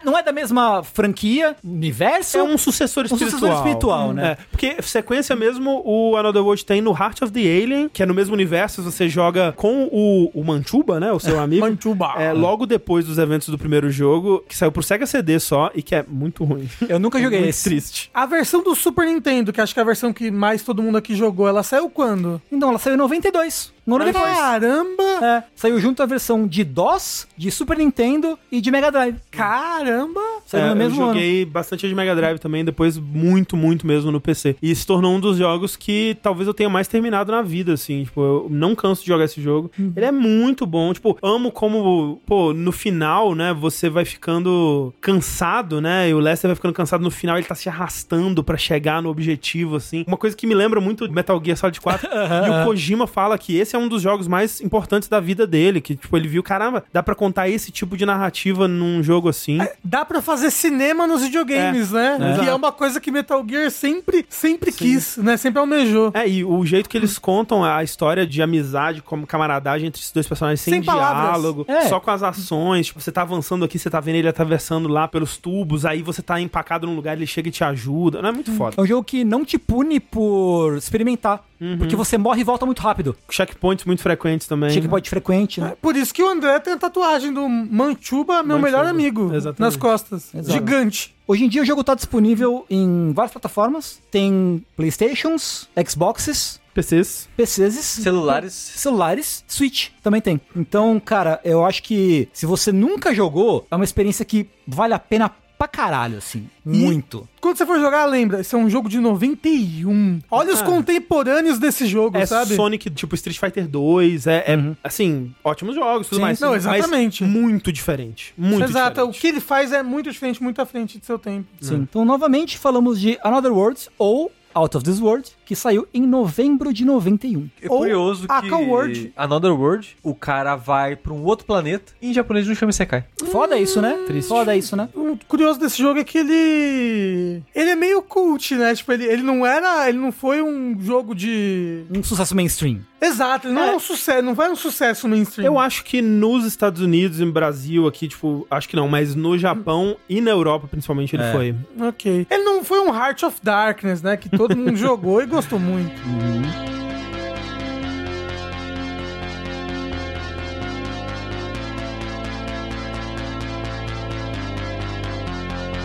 Não 0.03 0.17
é 0.17 0.23
da 0.23 0.31
mesma 0.31 0.83
franquia, 0.83 1.55
universo. 1.63 2.37
É 2.37 2.43
um 2.43 2.57
sucessor 2.57 3.03
Um 3.03 3.05
espiritual. 3.05 3.31
sucessor 3.39 3.57
espiritual, 3.57 4.13
né? 4.13 4.31
É, 4.31 4.37
porque 4.51 4.81
sequência 4.81 5.35
mesmo, 5.35 5.81
o 5.85 6.15
Another 6.17 6.43
World 6.43 6.65
tem 6.65 6.81
no 6.81 6.91
Heart 6.91 7.21
of 7.23 7.31
the 7.33 7.39
Alien, 7.39 7.89
que 7.89 8.03
é 8.03 8.05
no 8.05 8.13
mesmo 8.13 8.33
universo, 8.33 8.81
você 8.83 9.07
joga 9.09 9.51
com 9.53 9.89
o, 9.91 10.29
o 10.33 10.43
Manchuba, 10.43 10.99
né? 10.99 11.11
O 11.11 11.19
seu 11.19 11.37
amigo. 11.39 11.65
Manchuba. 11.67 12.13
É, 12.17 12.31
logo 12.33 12.65
depois 12.65 13.05
dos 13.05 13.17
eventos 13.17 13.49
do 13.49 13.57
primeiro 13.57 13.89
jogo, 13.89 14.43
que 14.47 14.55
saiu 14.55 14.71
pro 14.71 14.83
Sega 14.83 15.05
CD 15.05 15.39
só 15.39 15.71
e 15.75 15.81
que 15.81 15.95
é 15.95 16.03
muito 16.07 16.43
ruim. 16.43 16.67
Eu 16.87 16.99
nunca 16.99 17.19
joguei 17.21 17.39
muito 17.39 17.49
esse. 17.49 17.63
triste. 17.63 18.09
A 18.13 18.25
versão 18.25 18.63
do 18.63 18.73
Super 18.75 19.05
Nintendo 19.05 19.48
Nintendo, 19.49 19.53
que 19.53 19.61
acho 19.61 19.73
que 19.73 19.79
é 19.79 19.83
a 19.83 19.85
versão 19.85 20.13
que 20.13 20.31
mais 20.31 20.63
todo 20.63 20.81
mundo 20.81 20.97
aqui 20.97 21.15
jogou, 21.15 21.47
ela 21.47 21.63
saiu 21.63 21.89
quando? 21.89 22.41
Então, 22.51 22.69
ela 22.69 22.79
saiu 22.79 22.93
em 22.93 22.97
92. 22.97 23.73
Um 23.85 23.95
ano 23.95 24.05
depois. 24.05 24.37
Caramba! 24.37 25.03
É, 25.21 25.43
saiu 25.55 25.79
junto 25.79 26.03
a 26.03 26.05
versão 26.05 26.47
de 26.47 26.63
DOS, 26.63 27.27
de 27.35 27.49
Super 27.49 27.77
Nintendo 27.77 28.37
e 28.51 28.61
de 28.61 28.69
Mega 28.71 28.91
Drive. 28.91 29.17
Caramba! 29.31 30.21
Saiu 30.49 30.65
É, 30.65 30.69
no 30.69 30.75
mesmo 30.75 30.99
eu 30.99 31.03
ano. 31.05 31.13
joguei 31.13 31.45
bastante 31.45 31.87
de 31.87 31.93
Mega 31.93 32.15
Drive 32.15 32.39
também, 32.39 32.65
depois 32.65 32.97
muito, 32.97 33.55
muito 33.55 33.85
mesmo 33.85 34.11
no 34.11 34.19
PC. 34.19 34.55
E 34.61 34.73
se 34.73 34.85
tornou 34.85 35.13
um 35.15 35.19
dos 35.19 35.37
jogos 35.37 35.75
que 35.75 36.17
talvez 36.23 36.47
eu 36.47 36.53
tenha 36.55 36.69
mais 36.69 36.87
terminado 36.87 37.31
na 37.31 37.43
vida, 37.43 37.73
assim. 37.73 38.03
Tipo, 38.03 38.21
eu 38.21 38.47
não 38.49 38.73
canso 38.73 39.03
de 39.03 39.07
jogar 39.07 39.25
esse 39.25 39.39
jogo. 39.39 39.69
Uhum. 39.77 39.93
Ele 39.95 40.05
é 40.07 40.11
muito 40.11 40.65
bom. 40.65 40.91
Tipo, 40.91 41.15
amo 41.21 41.51
como, 41.51 42.19
pô, 42.25 42.51
no 42.51 42.71
final, 42.71 43.35
né, 43.35 43.53
você 43.53 43.89
vai 43.91 44.05
ficando 44.05 44.91
cansado, 44.99 45.79
né? 45.79 46.09
E 46.09 46.13
o 46.15 46.19
Lester 46.19 46.47
vai 46.49 46.55
ficando 46.55 46.73
cansado 46.73 47.03
no 47.03 47.11
final, 47.11 47.37
ele 47.37 47.45
tá 47.45 47.53
se 47.53 47.69
arrastando 47.69 48.43
pra 48.43 48.57
chegar 48.57 49.03
no 49.03 49.09
objetivo, 49.09 49.75
assim. 49.75 50.03
Uma 50.07 50.17
coisa 50.17 50.35
que 50.35 50.47
me 50.47 50.55
lembra 50.55 50.81
muito 50.81 51.11
Metal 51.11 51.39
Gear 51.43 51.57
Solid 51.57 51.79
4. 51.79 52.07
e 52.09 52.49
o 52.49 52.65
Kojima 52.65 53.05
fala 53.05 53.37
que 53.37 53.55
esse 53.55 53.75
é 53.75 53.79
um 53.79 53.87
dos 53.87 54.01
jogos 54.01 54.27
mais 54.27 54.61
importantes 54.61 55.07
da 55.07 55.19
vida 55.19 55.45
dele. 55.45 55.79
Que, 55.79 55.95
tipo, 55.95 56.17
ele 56.17 56.27
viu, 56.27 56.41
caramba, 56.41 56.83
dá 56.91 57.03
pra 57.03 57.13
contar 57.13 57.47
esse 57.49 57.71
tipo 57.71 57.95
de 57.95 58.03
narrativa 58.05 58.67
num 58.67 59.03
jogo 59.03 59.29
assim. 59.29 59.59
Dá 59.83 60.03
pra 60.03 60.21
fazer 60.21 60.38
cinema 60.49 61.05
nos 61.07 61.21
videogames, 61.21 61.91
né? 61.91 62.17
É. 62.19 62.39
Que 62.39 62.47
é 62.49 62.53
uma 62.53 62.71
coisa 62.71 62.99
que 62.99 63.11
Metal 63.11 63.43
Gear 63.47 63.69
sempre, 63.71 64.25
sempre 64.29 64.71
quis, 64.71 65.17
né? 65.17 65.37
Sempre 65.37 65.59
almejou. 65.59 66.11
É, 66.13 66.27
e 66.27 66.43
o 66.45 66.65
jeito 66.65 66.89
que 66.89 66.97
eles 66.97 67.17
contam 67.17 67.63
a 67.63 67.83
história 67.83 68.25
de 68.27 68.41
amizade, 68.41 69.01
como 69.01 69.25
camaradagem 69.27 69.87
entre 69.87 69.99
esses 70.01 70.11
dois 70.11 70.27
personagens 70.27 70.61
sem, 70.61 70.73
Sem 70.75 70.81
diálogo, 70.81 71.65
É. 71.67 71.81
só 71.87 71.99
com 71.99 72.11
as 72.11 72.23
ações. 72.23 72.87
Tipo, 72.87 73.01
você 73.01 73.11
tá 73.11 73.21
avançando 73.21 73.65
aqui, 73.65 73.77
você 73.79 73.89
tá 73.89 73.99
vendo 73.99 74.15
ele 74.15 74.27
atravessando 74.27 74.87
lá 74.87 75.07
pelos 75.07 75.37
tubos, 75.37 75.85
aí 75.85 76.01
você 76.01 76.21
tá 76.21 76.39
empacado 76.39 76.85
num 76.87 76.95
lugar, 76.95 77.15
ele 77.17 77.27
chega 77.27 77.49
e 77.49 77.51
te 77.51 77.63
ajuda. 77.63 78.21
Não 78.21 78.29
é 78.29 78.31
muito 78.31 78.51
foda. 78.53 78.75
É 78.77 78.81
um 78.81 78.85
jogo 78.85 79.03
que 79.03 79.23
não 79.23 79.43
te 79.43 79.57
pune 79.57 79.99
por 79.99 80.77
experimentar. 80.77 81.43
Porque 81.77 81.93
você 81.93 82.17
morre 82.17 82.39
e 82.39 82.43
volta 82.45 82.65
muito 82.65 82.81
rápido. 82.81 83.13
Checkpoints 83.29 83.83
muito 83.83 84.01
frequentes 84.01 84.47
também. 84.47 84.69
Checkpoint 84.69 85.09
frequente, 85.09 85.59
né? 85.59 85.73
Por 85.81 85.93
isso 85.93 86.13
que 86.13 86.23
o 86.23 86.29
André 86.29 86.57
tem 86.59 86.71
a 86.71 86.77
tatuagem 86.77 87.33
do 87.33 87.49
Manchuba, 87.49 88.41
meu 88.43 88.57
Manchuba, 88.57 88.59
melhor 88.61 88.85
amigo, 88.85 89.33
exatamente. 89.33 89.59
nas 89.59 89.75
costas. 89.75 90.28
Exato. 90.33 90.51
Gigante. 90.51 91.15
Hoje 91.27 91.45
em 91.45 91.49
dia 91.49 91.61
o 91.61 91.65
jogo 91.65 91.83
tá 91.83 91.93
disponível 91.95 92.65
em 92.69 93.11
várias 93.13 93.31
plataformas. 93.31 94.01
Tem 94.09 94.63
Playstations, 94.75 95.69
Xboxes, 95.87 96.59
PCs. 96.73 97.29
PCs, 97.35 97.75
Celulares. 97.75 98.53
celulares, 98.53 99.43
Switch 99.47 99.89
também 100.01 100.21
tem. 100.21 100.39
Então, 100.55 100.99
cara, 100.99 101.39
eu 101.43 101.65
acho 101.65 101.83
que 101.83 102.29
se 102.33 102.45
você 102.45 102.71
nunca 102.71 103.13
jogou, 103.13 103.67
é 103.69 103.75
uma 103.75 103.85
experiência 103.85 104.23
que 104.23 104.49
vale 104.67 104.93
a 104.93 104.99
pena 104.99 105.31
pra 105.59 105.67
caralho, 105.67 106.17
assim. 106.17 106.49
Muito. 106.65 107.27
Quando 107.41 107.57
você 107.57 107.65
for 107.65 107.77
jogar, 107.79 108.05
lembra, 108.05 108.39
esse 108.39 108.55
é 108.55 108.57
um 108.57 108.69
jogo 108.69 108.87
de 108.89 108.97
91. 108.99 110.19
Olha 110.31 110.53
os 110.53 110.61
Ah. 110.61 110.65
contemporâneos 110.65 111.59
desse 111.59 111.85
jogo, 111.85 112.17
É 112.17 112.25
sabe? 112.25 112.55
Sonic, 112.55 112.89
tipo 112.89 113.13
Street 113.15 113.37
Fighter 113.37 113.67
2, 113.67 114.25
é, 114.25 114.37
é, 114.47 114.75
assim, 114.83 115.33
ótimos 115.43 115.75
jogos 115.75 116.07
e 116.07 116.09
tudo 116.11 116.19
Sim, 116.19 116.21
mais. 116.23 116.39
não, 116.39 116.55
exatamente. 116.55 117.23
Mas 117.23 117.31
muito 117.33 117.71
diferente. 117.71 118.33
Muito 118.37 118.63
Exato, 118.63 119.01
o 119.01 119.11
diferente. 119.11 119.19
que 119.19 119.27
ele 119.27 119.39
faz 119.41 119.71
é 119.73 119.83
muito 119.83 120.09
diferente, 120.11 120.41
muito 120.41 120.61
à 120.61 120.65
frente 120.65 120.97
do 120.97 121.05
seu 121.05 121.19
tempo. 121.19 121.47
Sim. 121.61 121.75
Então, 121.89 122.05
novamente, 122.05 122.57
falamos 122.57 122.99
de 122.99 123.17
Another 123.23 123.51
Worlds 123.53 123.89
ou 123.97 124.31
Out 124.53 124.77
of 124.77 124.83
This 124.85 124.99
World, 124.99 125.29
que 125.49 125.55
saiu 125.55 125.87
em 125.91 126.05
novembro 126.05 126.71
de 126.71 126.85
91. 126.85 127.49
É 127.59 127.67
Ou 127.67 127.79
curioso 127.79 128.27
que... 128.27 128.51
World. 128.53 129.11
Another 129.17 129.51
World, 129.51 129.97
o 130.03 130.13
cara 130.13 130.55
vai 130.55 130.95
pra 130.95 131.11
um 131.11 131.23
outro 131.23 131.43
planeta 131.43 131.91
e 131.99 132.11
em 132.11 132.13
japonês 132.13 132.47
não 132.47 132.53
chama 132.53 132.69
Isekai. 132.69 133.03
Foda 133.31 133.57
isso, 133.57 133.81
né? 133.81 133.97
Triste. 134.05 134.27
Foda 134.29 134.55
isso, 134.55 134.75
né? 134.75 134.87
O 134.93 135.17
curioso 135.27 135.59
desse 135.59 135.79
jogo 135.81 135.99
é 135.99 136.03
que 136.03 136.19
ele. 136.19 137.41
Ele 137.55 137.69
é 137.71 137.75
meio 137.75 137.99
cult, 138.03 138.53
né? 138.55 138.75
Tipo, 138.75 138.91
ele, 138.91 139.05
ele 139.05 139.23
não 139.23 139.43
era. 139.43 139.89
Ele 139.89 139.97
não 139.97 140.11
foi 140.11 140.39
um 140.43 140.79
jogo 140.79 141.15
de. 141.15 141.83
Um 141.89 142.03
sucesso 142.03 142.35
mainstream. 142.35 142.81
Exato, 143.01 143.47
ele 143.47 143.53
não 143.55 143.63
é, 143.63 143.75
um 143.77 143.79
sucesso, 143.79 144.21
não 144.21 144.35
foi 144.35 144.49
um 144.51 144.57
sucesso 144.57 145.07
mainstream. 145.07 145.45
Eu 145.45 145.57
acho 145.57 145.85
que 145.85 146.01
nos 146.01 146.43
Estados 146.45 146.81
Unidos 146.81 147.17
e 147.21 147.23
no 147.23 147.31
Brasil 147.31 147.87
aqui, 147.87 148.09
tipo, 148.09 148.45
acho 148.51 148.67
que 148.67 148.75
não, 148.75 148.89
mas 148.89 149.15
no 149.15 149.37
Japão 149.37 149.95
e 150.09 150.19
na 150.19 150.31
Europa, 150.31 150.67
principalmente, 150.69 151.15
ele 151.15 151.23
É. 151.23 151.31
foi. 151.31 151.55
Ok. 151.79 152.27
Ele 152.29 152.43
não 152.43 152.61
foi 152.61 152.81
um 152.81 152.93
Heart 152.93 153.23
of 153.23 153.37
Darkness, 153.41 154.01
né? 154.01 154.17
Que 154.17 154.27
todo 154.27 154.53
mundo 154.55 154.75
jogou 154.77 155.21
e 155.21 155.25
gostou 155.25 155.38
muito. 155.59 156.78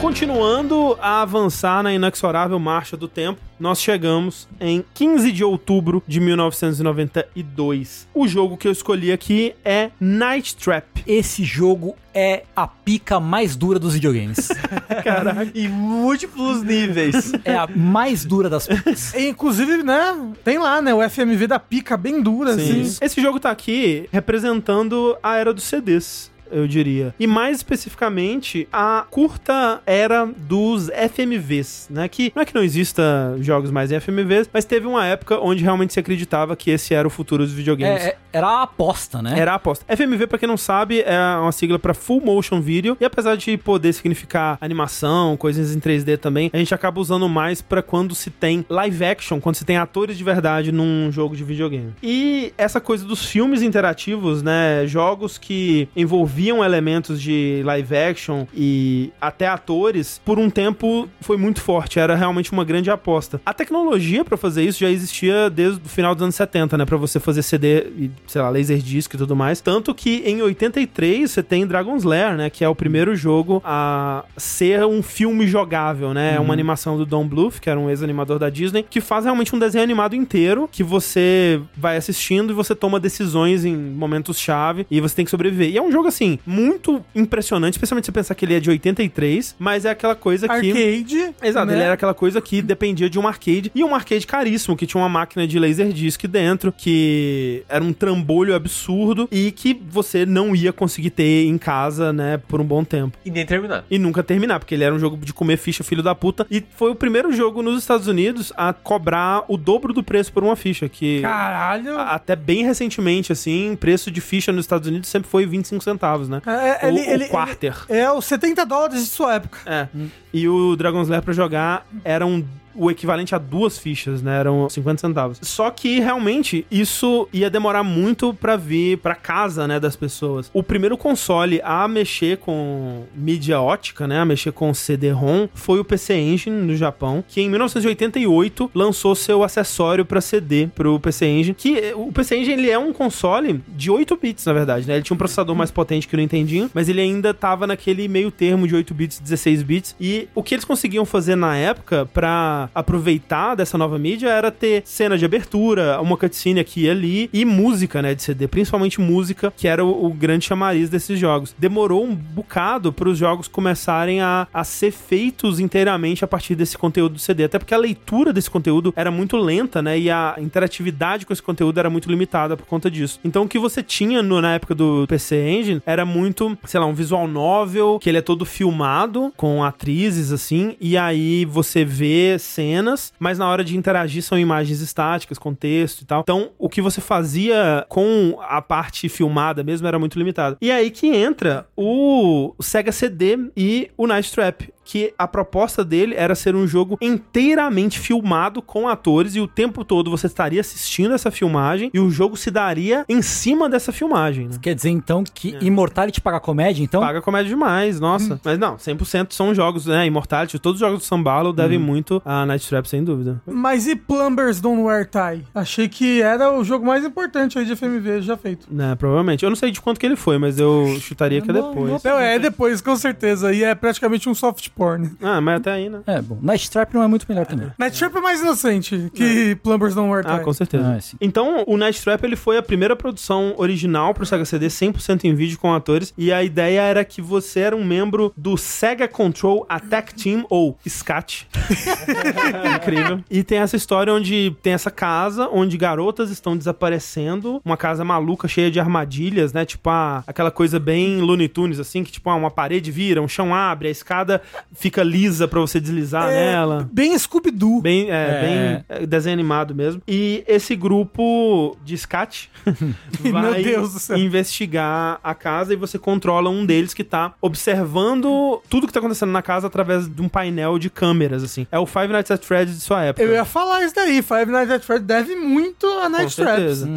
Continuando 0.05 0.98
a 1.01 1.22
avançar 1.22 1.82
na 1.82 1.90
inexorável 1.90 2.59
marcha 2.59 2.94
do 2.94 3.09
tempo, 3.09 3.40
nós 3.59 3.81
chegamos 3.81 4.47
em 4.60 4.85
15 4.93 5.32
de 5.32 5.43
outubro 5.43 6.02
de 6.06 6.20
1992. 6.20 8.06
O 8.12 8.28
jogo 8.28 8.59
que 8.59 8.68
eu 8.68 8.72
escolhi 8.72 9.10
aqui 9.10 9.55
é 9.64 9.90
Night 9.98 10.56
Trap. 10.56 11.02
Esse 11.06 11.43
jogo 11.43 11.97
é 12.12 12.43
a 12.55 12.66
pica 12.66 13.18
mais 13.18 13.56
dura 13.56 13.78
dos 13.78 13.94
videogames. 13.94 14.48
Caraca. 15.02 15.51
Em 15.55 15.68
múltiplos 15.68 16.62
níveis. 16.62 17.32
é 17.43 17.55
a 17.55 17.66
mais 17.66 18.26
dura 18.26 18.51
das 18.51 18.66
picas. 18.66 19.14
E, 19.14 19.28
inclusive, 19.32 19.82
né? 19.82 20.35
Tem 20.44 20.59
lá, 20.59 20.82
né? 20.82 20.93
O 20.93 21.01
FMV 21.09 21.47
da 21.47 21.59
pica 21.59 21.97
bem 21.97 22.20
dura, 22.20 22.51
assim. 22.51 22.82
Esse 23.01 23.22
jogo 23.22 23.40
tá 23.40 23.51
aqui 23.51 24.06
representando 24.12 25.16
a 25.22 25.39
era 25.39 25.55
dos 25.55 25.64
CDs. 25.64 26.31
Eu 26.50 26.66
diria. 26.68 27.14
E 27.18 27.26
mais 27.26 27.56
especificamente, 27.56 28.68
a 28.72 29.04
curta 29.10 29.80
era 29.86 30.24
dos 30.26 30.88
FMVs, 30.90 31.88
né? 31.90 32.08
Que 32.08 32.32
não 32.34 32.42
é 32.42 32.44
que 32.44 32.54
não 32.54 32.62
exista 32.62 33.36
jogos 33.40 33.70
mais 33.70 33.90
em 33.90 34.00
FMVs, 34.00 34.48
mas 34.52 34.64
teve 34.64 34.86
uma 34.86 35.04
época 35.06 35.38
onde 35.40 35.62
realmente 35.62 35.92
se 35.92 36.00
acreditava 36.00 36.54
que 36.56 36.70
esse 36.70 36.94
era 36.94 37.06
o 37.06 37.10
futuro 37.10 37.44
dos 37.44 37.52
videogames. 37.52 38.02
É, 38.02 38.08
é- 38.08 38.16
era 38.32 38.46
a 38.48 38.62
aposta, 38.64 39.22
né? 39.22 39.38
Era 39.38 39.52
a 39.52 39.54
aposta. 39.54 39.84
FMV, 39.88 40.26
pra 40.26 40.38
quem 40.38 40.48
não 40.48 40.56
sabe, 40.56 41.00
é 41.02 41.16
uma 41.40 41.52
sigla 41.52 41.78
pra 41.78 41.94
Full 41.94 42.20
Motion 42.20 42.60
Video. 42.60 42.96
E 43.00 43.04
apesar 43.04 43.36
de 43.36 43.56
poder 43.56 43.92
significar 43.92 44.58
animação, 44.60 45.36
coisas 45.36 45.74
em 45.74 45.78
3D 45.78 46.16
também, 46.18 46.50
a 46.52 46.58
gente 46.58 46.74
acaba 46.74 47.00
usando 47.00 47.28
mais 47.28 47.62
pra 47.62 47.80
quando 47.82 48.14
se 48.14 48.30
tem 48.30 48.64
live 48.68 49.04
action, 49.04 49.40
quando 49.40 49.54
se 49.54 49.64
tem 49.64 49.76
atores 49.76 50.18
de 50.18 50.24
verdade 50.24 50.72
num 50.72 51.10
jogo 51.12 51.36
de 51.36 51.44
videogame. 51.44 51.92
E 52.02 52.52
essa 52.58 52.80
coisa 52.80 53.04
dos 53.04 53.24
filmes 53.24 53.62
interativos, 53.62 54.42
né? 54.42 54.84
Jogos 54.86 55.38
que 55.38 55.88
envolviam 56.35 56.65
elementos 56.65 57.23
de 57.23 57.62
live 57.65 57.97
action 57.97 58.47
e 58.52 59.12
até 59.20 59.47
atores, 59.47 60.20
por 60.24 60.39
um 60.39 60.51
tempo 60.51 61.09
foi 61.20 61.36
muito 61.36 61.61
forte. 61.61 61.98
Era 61.98 62.16
realmente 62.16 62.51
uma 62.51 62.65
grande 62.65 62.90
aposta. 62.90 63.40
A 63.47 63.55
tecnologia 63.55 64.24
pra 64.24 64.36
fazer 64.36 64.65
isso 64.65 64.81
já 64.81 64.90
existia 64.90 65.48
desde 65.48 65.81
o 65.85 65.89
final 65.89 66.15
dos 66.15 66.23
anos 66.23 66.35
70, 66.35 66.77
né? 66.77 66.85
Pra 66.85 66.97
você 66.97 67.20
fazer 67.20 67.43
CD 67.43 67.86
e, 67.97 68.11
sei 68.27 68.43
lá, 68.43 68.51
Laserdisc 68.51 69.15
e 69.15 69.19
tudo 69.19 69.36
mais. 69.36 69.61
Tanto 69.61 69.94
que 69.94 70.23
em 70.27 70.43
83 70.43 71.31
você 71.31 71.43
tem 71.43 71.66
Dragon's 71.66 72.02
Lair, 72.02 72.36
né? 72.36 72.51
Que 72.51 72.65
é 72.65 72.69
o 72.69 72.74
primeiro 72.74 73.15
jogo 73.15 73.62
a 73.65 74.24
ser 74.36 74.85
um 74.85 75.02
filme 75.02 75.47
jogável, 75.47 76.12
né? 76.12 76.35
É 76.35 76.40
uma 76.40 76.52
animação 76.52 76.97
do 76.97 77.06
Don 77.06 77.27
Bluth, 77.27 77.61
que 77.61 77.70
era 77.70 77.78
um 77.78 77.89
ex-animador 77.89 78.39
da 78.39 78.51
Disney, 78.51 78.85
que 78.89 79.01
faz 79.01 79.24
realmente 79.24 79.55
um 79.55 79.59
desenho 79.59 79.85
animado 79.85 80.16
inteiro 80.16 80.69
que 80.70 80.82
você 80.82 81.61
vai 81.77 81.97
assistindo 81.97 82.51
e 82.51 82.55
você 82.55 82.74
toma 82.74 82.98
decisões 82.98 83.65
em 83.65 83.77
momentos-chave 83.77 84.86
e 84.90 85.01
você 85.01 85.15
tem 85.15 85.24
que 85.24 85.31
sobreviver. 85.31 85.70
E 85.70 85.78
é 85.78 85.82
um 85.82 85.93
jogo, 85.93 86.09
assim, 86.09 86.23
muito 86.46 87.05
impressionante, 87.14 87.74
especialmente 87.74 88.05
se 88.05 88.12
você 88.12 88.12
pensar 88.12 88.34
que 88.34 88.44
ele 88.44 88.55
é 88.55 88.60
de 88.60 88.70
83, 88.70 89.56
mas 89.59 89.84
é 89.84 89.90
aquela 89.90 90.14
coisa 90.14 90.48
que. 90.48 90.55
Arcade. 90.55 91.34
Exato, 91.42 91.66
né? 91.66 91.74
ele 91.74 91.82
era 91.82 91.94
aquela 91.94 92.14
coisa 92.14 92.40
que 92.40 92.62
dependia 92.62 93.09
de 93.09 93.18
um 93.18 93.26
arcade. 93.26 93.70
E 93.74 93.82
um 93.82 93.94
arcade 93.94 94.26
caríssimo, 94.26 94.76
que 94.76 94.86
tinha 94.86 95.01
uma 95.01 95.09
máquina 95.09 95.46
de 95.46 95.59
laserdisc 95.59 96.26
dentro, 96.26 96.72
que 96.72 97.62
era 97.68 97.82
um 97.82 97.92
trambolho 97.92 98.55
absurdo 98.55 99.28
e 99.30 99.51
que 99.51 99.74
você 99.88 100.26
não 100.26 100.55
ia 100.55 100.72
conseguir 100.72 101.10
ter 101.10 101.46
em 101.46 101.59
casa, 101.59 102.12
né, 102.12 102.40
por 102.48 102.60
um 102.60 102.64
bom 102.64 102.84
tempo. 102.84 103.16
E 103.24 103.30
nem 103.30 103.46
terminar. 103.46 103.84
E 103.90 103.98
nunca 103.98 104.22
terminar, 104.22 104.59
porque 104.59 104.74
ele 104.74 104.84
era 104.84 104.94
um 104.94 104.98
jogo 104.98 105.16
de 105.16 105.32
comer 105.32 105.56
ficha, 105.56 105.84
filho 105.84 106.02
da 106.02 106.14
puta. 106.14 106.46
E 106.51 106.62
foi 106.76 106.90
o 106.90 106.94
primeiro 106.94 107.32
jogo 107.32 107.62
nos 107.62 107.78
Estados 107.78 108.06
Unidos 108.06 108.52
a 108.56 108.72
cobrar 108.72 109.44
o 109.48 109.56
dobro 109.56 109.92
do 109.92 110.02
preço 110.02 110.32
por 110.32 110.42
uma 110.42 110.56
ficha, 110.56 110.88
que... 110.88 111.20
Caralho. 111.20 111.98
Até 111.98 112.36
bem 112.36 112.64
recentemente, 112.64 113.32
assim, 113.32 113.76
preço 113.76 114.10
de 114.10 114.20
ficha 114.20 114.52
nos 114.52 114.64
Estados 114.64 114.88
Unidos 114.88 115.09
sempre 115.09 115.28
foi 115.28 115.46
25 115.46 115.82
centavos, 115.82 116.14
né? 116.28 116.41
É, 116.47 116.86
o, 116.86 116.89
ele- 116.89 117.01
o 117.01 117.11
ele- 117.11 117.28
quarter. 117.28 117.77
É 117.89 118.11
os 118.11 118.24
70 118.24 118.65
dólares 118.65 119.01
de 119.03 119.09
sua 119.11 119.35
época. 119.35 119.59
É. 119.66 119.89
E 120.32 120.49
o 120.49 120.74
Dragon's 120.77 121.09
Lair 121.09 121.23
pra 121.23 121.32
jogar 121.32 121.86
era 122.05 122.24
um 122.27 122.45
o 122.74 122.90
equivalente 122.90 123.34
a 123.34 123.38
duas 123.38 123.78
fichas, 123.78 124.22
né? 124.22 124.40
Eram 124.40 124.68
50 124.68 125.01
centavos. 125.01 125.38
Só 125.42 125.70
que 125.70 126.01
realmente 126.01 126.66
isso 126.70 127.28
ia 127.32 127.51
demorar 127.51 127.82
muito 127.82 128.34
pra 128.34 128.56
vir 128.56 128.98
pra 128.98 129.14
casa, 129.14 129.66
né, 129.66 129.78
das 129.78 129.96
pessoas. 129.96 130.51
O 130.52 130.62
primeiro 130.62 130.96
console 130.96 131.60
a 131.62 131.86
mexer 131.86 132.38
com 132.38 133.05
mídia 133.14 133.60
ótica, 133.60 134.06
né, 134.06 134.20
a 134.20 134.24
mexer 134.24 134.52
com 134.52 134.72
CD-ROM, 134.74 135.48
foi 135.55 135.78
o 135.78 135.84
PC 135.84 136.14
Engine 136.14 136.56
no 136.56 136.76
Japão, 136.76 137.24
que 137.26 137.40
em 137.40 137.48
1988 137.48 138.70
lançou 138.74 139.14
seu 139.14 139.42
acessório 139.42 140.05
pra 140.05 140.20
CD 140.20 140.68
pro 140.74 140.98
PC 140.98 141.26
Engine, 141.26 141.55
que 141.55 141.78
eh, 141.78 141.94
o 141.94 142.12
PC 142.12 142.36
Engine 142.36 142.55
ele 142.55 142.70
é 142.70 142.78
um 142.78 142.92
console 142.92 143.62
de 143.68 143.90
8 143.90 144.16
bits, 144.16 144.44
na 144.46 144.52
verdade, 144.52 144.86
né? 144.86 144.94
Ele 144.94 145.02
tinha 145.02 145.14
um 145.14 145.18
processador 145.18 145.55
mais 145.55 145.70
potente 145.70 146.09
que 146.09 146.14
o 146.14 146.18
Nintendinho, 146.18 146.70
mas 146.72 146.88
ele 146.88 147.01
ainda 147.01 147.32
tava 147.34 147.66
naquele 147.66 148.09
meio 148.09 148.30
termo 148.30 148.66
de 148.66 148.74
8 148.74 148.94
bits, 148.94 149.20
16 149.20 149.62
bits, 149.62 149.96
e 150.01 150.28
o 150.34 150.42
que 150.42 150.55
eles 150.55 150.64
conseguiam 150.64 151.05
fazer 151.05 151.36
na 151.36 151.56
época 151.56 152.06
pra 152.12 152.64
aproveitar 152.74 153.55
dessa 153.55 153.77
nova 153.77 153.99
mídia 153.99 154.28
era 154.28 154.51
ter 154.51 154.82
cena 154.85 155.16
de 155.19 155.24
abertura, 155.24 156.01
uma 156.01 156.16
cutscene 156.16 156.61
aqui 156.61 156.85
e 156.85 156.91
ali 156.91 157.31
e 157.32 157.45
música, 157.45 158.03
né, 158.03 158.15
de 158.15 158.23
CD, 158.23 158.47
principalmente 158.49 159.01
música, 159.01 159.53
que 159.57 159.66
era 159.66 159.85
o, 159.85 160.07
o 160.07 160.11
grande 160.11 160.45
chamariz 160.45 160.89
desses 160.89 161.19
jogos. 161.19 161.55
Demorou 161.59 162.05
um 162.05 162.15
bocado 162.15 162.93
para 162.93 163.09
os 163.09 163.19
jogos 163.19 163.49
começarem 163.49 164.20
a, 164.20 164.47
a 164.53 164.65
ser 164.65 164.91
feitos 164.91 165.61
inteiramente 165.61 166.24
a 166.24 166.28
partir 166.28 166.55
desse 166.55 166.77
conteúdo 166.77 167.15
do 167.15 167.19
CD, 167.19 167.45
até 167.45 167.59
porque 167.59 167.74
a 167.74 167.78
leitura 167.78 168.32
desse 168.32 168.51
conteúdo 168.51 168.93
era 168.97 169.11
muito 169.11 169.36
lenta, 169.36 169.82
né, 169.82 169.99
e 169.99 170.11
a 170.11 170.36
interatividade 170.39 171.27
com 171.27 171.32
esse 171.32 171.43
conteúdo 171.43 171.78
era 171.78 171.91
muito 171.91 172.11
limitada 172.11 172.57
por 172.57 172.66
conta 172.66 172.91
disso. 172.91 173.20
Então 173.24 173.45
o 173.45 173.49
que 173.49 173.59
você 173.59 173.82
tinha 173.82 174.23
no, 174.23 174.41
na 174.41 174.55
época 174.55 174.74
do 174.74 175.07
PC 175.09 175.36
Engine 175.49 175.82
era 175.86 176.05
muito, 176.05 176.57
sei 176.65 176.81
lá, 176.81 176.86
um 176.86 176.95
visual 176.95 177.27
novel, 177.27 177.99
que 178.01 178.09
ele 178.09 178.19
é 178.19 178.23
todo 178.23 178.45
filmado 178.45 179.32
com 179.36 179.62
atrizes 179.62 180.32
assim, 180.32 180.77
e 180.81 180.97
aí 180.97 181.45
você 181.45 181.85
vê 181.85 182.36
cenas, 182.55 183.12
mas 183.18 183.39
na 183.39 183.48
hora 183.48 183.64
de 183.64 183.76
interagir 183.76 184.22
são 184.22 184.39
imagens 184.39 184.81
estáticas, 184.81 185.39
com 185.39 185.55
texto 185.55 186.02
e 186.02 186.05
tal. 186.05 186.20
Então, 186.20 186.51
o 186.59 186.68
que 186.68 186.81
você 186.81 187.01
fazia 187.01 187.85
com 187.89 188.39
a 188.40 188.62
parte 188.62 189.09
filmada 189.09 189.62
mesmo 189.64 189.86
era 189.86 189.98
muito 189.98 190.18
limitado. 190.18 190.56
E 190.60 190.70
aí 190.70 190.90
que 190.90 191.09
entra 191.09 191.66
o 191.76 192.55
Sega 192.60 192.93
CD 192.93 193.51
e 193.56 193.90
o 193.97 194.06
Night 194.06 194.32
Trap 194.32 194.72
que 194.85 195.15
a 195.19 195.27
proposta 195.27 195.85
dele 195.85 196.15
era 196.16 196.35
ser 196.35 196.55
um 196.55 196.66
jogo 196.66 196.98
inteiramente 197.01 197.98
filmado 197.98 198.61
com 198.61 198.89
atores 198.89 199.35
e 199.35 199.40
o 199.40 199.48
tempo 199.48 199.85
todo 199.85 200.11
você 200.11 200.27
estaria 200.27 200.61
assistindo 200.61 201.15
essa 201.15 201.31
filmagem 201.31 201.90
e 201.93 201.98
o 201.98 202.11
jogo 202.11 202.36
se 202.36 202.51
daria 202.51 203.05
em 203.09 203.23
cima 203.23 203.69
dessa 203.69 203.93
filmagem. 203.93 204.48
Né? 204.48 204.59
Quer 204.61 204.74
dizer, 204.74 204.90
então, 204.90 205.24
que 205.24 205.56
Immortality 205.61 206.20
paga 206.20 206.39
comédia, 206.39 206.82
então? 206.82 207.01
Paga 207.01 207.23
comédia 207.23 207.48
demais, 207.48 207.98
nossa. 207.98 208.40
Mas 208.44 208.59
não, 208.59 208.77
100% 208.77 209.32
são 209.32 209.55
jogos, 209.55 209.86
né? 209.86 210.06
Immortality, 210.06 210.59
todos 210.59 210.81
os 210.81 210.86
jogos 210.86 211.01
do 211.01 211.05
Sambalo 211.05 211.52
devem 211.52 211.78
muito 211.78 212.20
a 212.24 212.44
Night 212.44 212.69
Trap, 212.69 212.86
sem 212.86 213.02
dúvida. 213.02 213.40
Mas 213.47 213.86
e 213.86 213.97
Plumbers 213.97 214.61
Don't 214.61 214.82
Wear 214.82 215.09
Tie? 215.09 215.44
Achei 215.55 215.89
que 215.89 216.20
era 216.20 216.52
o 216.52 216.65
jogo 216.65 216.85
mais 216.85 217.05
importante 217.05 217.59
aí 217.59 217.65
de 217.65 217.74
FMV 217.74 218.23
já 218.23 218.36
feito. 218.36 218.67
Né, 218.70 218.94
provavelmente. 218.97 219.44
Eu 219.44 219.50
não 219.50 219.57
sei 219.57 219.70
de 219.70 219.81
quanto 219.81 219.99
que 219.99 220.07
ele 220.07 220.17
foi, 220.17 220.39
mas 220.39 220.58
eu 220.58 220.97
chutaria 221.00 221.41
que 221.41 221.50
é 221.50 221.55
depois. 221.55 222.02
Não, 222.02 222.18
é 222.18 222.39
depois, 222.39 222.81
com 222.81 222.97
certeza. 222.97 223.52
E 223.52 223.62
é 223.62 223.75
praticamente 223.75 224.28
um 224.28 224.34
soft 224.34 224.68
porn. 224.75 225.11
Ah, 225.23 225.41
mas 225.41 225.61
até 225.61 225.73
aí, 225.73 225.89
né? 225.89 226.01
É, 226.07 226.20
bom. 226.20 226.39
Night 226.43 226.70
Trap 226.70 226.94
não 226.94 227.03
é 227.03 227.07
muito 227.07 227.27
melhor 227.28 227.47
também. 227.47 227.70
Night 227.78 227.99
Trap 227.99 228.17
é 228.17 228.20
mais 228.20 228.41
inocente 228.41 229.11
que 229.15 229.55
Plumbers 229.57 229.94
Don't 229.94 230.11
Wear 230.11 230.25
Tie. 230.25 230.33
Ah, 230.33 230.39
com 230.41 230.53
certeza. 230.53 230.94
Ah, 230.94 231.01
sim. 231.01 231.17
Então, 231.20 231.65
o 231.67 231.77
Night 231.77 232.03
Trap 232.03 232.25
ele 232.25 232.36
foi 232.36 232.57
a 232.57 232.62
primeira 232.62 232.97
produção 232.97 233.55
original 233.57 234.12
pro 234.15 234.27
Sega 234.27 234.44
CD, 234.44 234.67
100% 234.67 235.25
em 235.25 235.35
vídeo 235.35 235.59
com 235.59 235.73
atores, 235.73 236.12
e 236.17 236.33
a 236.33 236.43
ideia 236.43 236.81
era 236.81 237.05
que 237.05 237.20
você 237.23 237.61
era 237.61 237.77
um 237.77 237.85
membro 237.85 238.33
do 238.36 238.57
Sega 238.57 239.09
Control 239.09 239.65
Attack 239.69 240.15
Team, 240.15 240.47
ou 240.49 240.78
SCAT. 240.86 241.49
Incrível. 242.77 243.20
E 243.31 243.43
tem 243.43 243.59
essa 243.59 243.77
história 243.77 244.12
onde 244.12 244.55
tem 244.62 244.73
essa 244.73 244.91
casa, 244.91 245.49
onde 245.53 245.77
garotas 245.77 246.31
estão 246.31 246.57
desaparecendo, 246.57 247.61
uma 247.65 247.77
casa 247.77 248.05
maluca, 248.05 248.49
cheia 248.49 248.70
de 248.70 248.81
armadilhas, 248.81 249.53
né? 249.53 249.65
Tipo, 249.65 249.91
a, 249.91 250.25
aquela 250.27 250.51
coisa 250.51 250.78
bem 250.78 251.20
Looney 251.20 251.49
Tunes, 251.49 251.78
assim, 251.78 252.03
que 252.05 252.12
tipo, 252.12 252.28
ah, 252.31 252.35
uma 252.35 252.51
parede 252.51 252.91
vira, 252.91 253.20
um 253.20 253.28
chão 253.28 253.55
abre, 253.55 253.89
a 253.89 253.91
escada 253.91 254.43
fica 254.73 255.02
lisa 255.02 255.47
pra 255.49 255.60
você 255.60 255.81
deslizar 255.81 256.28
É, 256.31 256.52
nela. 256.52 256.89
Bem 256.93 257.17
Scooby-Doo. 257.18 257.81
Bem, 257.81 258.10
é, 258.10 258.15
É. 258.15 258.41
bem 258.41 259.02
é, 259.02 259.07
desenho 259.07 259.34
animado 259.34 259.75
mesmo. 259.75 260.01
E 260.09 260.43
esse 260.49 260.75
grupo 260.76 261.76
de 261.84 261.97
SCAT 261.97 262.51
vai 263.33 263.43
Meu 263.43 263.62
Deus 263.62 263.93
do 263.93 263.99
céu. 263.99 264.17
investigar 264.18 265.18
a 265.23 265.34
casa 265.34 265.73
e 265.73 265.76
você 265.76 265.99
controla 265.99 266.51
um 266.51 266.65
deles 266.67 266.93
que 266.94 267.05
tá 267.05 267.34
observando 267.41 268.60
tudo 268.68 268.86
que 268.86 268.93
tá 268.93 268.99
acontecendo 269.01 269.31
na 269.33 269.43
casa 269.43 269.67
através 269.67 270.09
de 270.09 270.20
um 270.23 270.28
painel 270.28 270.78
de 270.78 270.89
câmeras, 270.91 271.43
assim. 271.43 271.67
É 271.70 271.78
o 271.78 271.86
Five 271.86 272.09
Nights 272.09 272.31
at 272.31 272.43
Freddy's 272.44 272.76
de 272.76 272.83
sua 272.83 273.02
época. 273.05 273.23
Eu 273.25 273.33
ia 273.33 273.44
falar 273.44 273.83
isso 273.84 273.94
daí. 273.94 274.23
Five 274.23 274.47
Nights 274.51 274.70
at 274.70 274.83
Freddy's 274.83 275.07
deve 275.07 275.34
muito 275.36 275.86
a 275.86 276.09
Night 276.09 276.34
Traps. 276.34 276.55
certeza. 276.78 276.89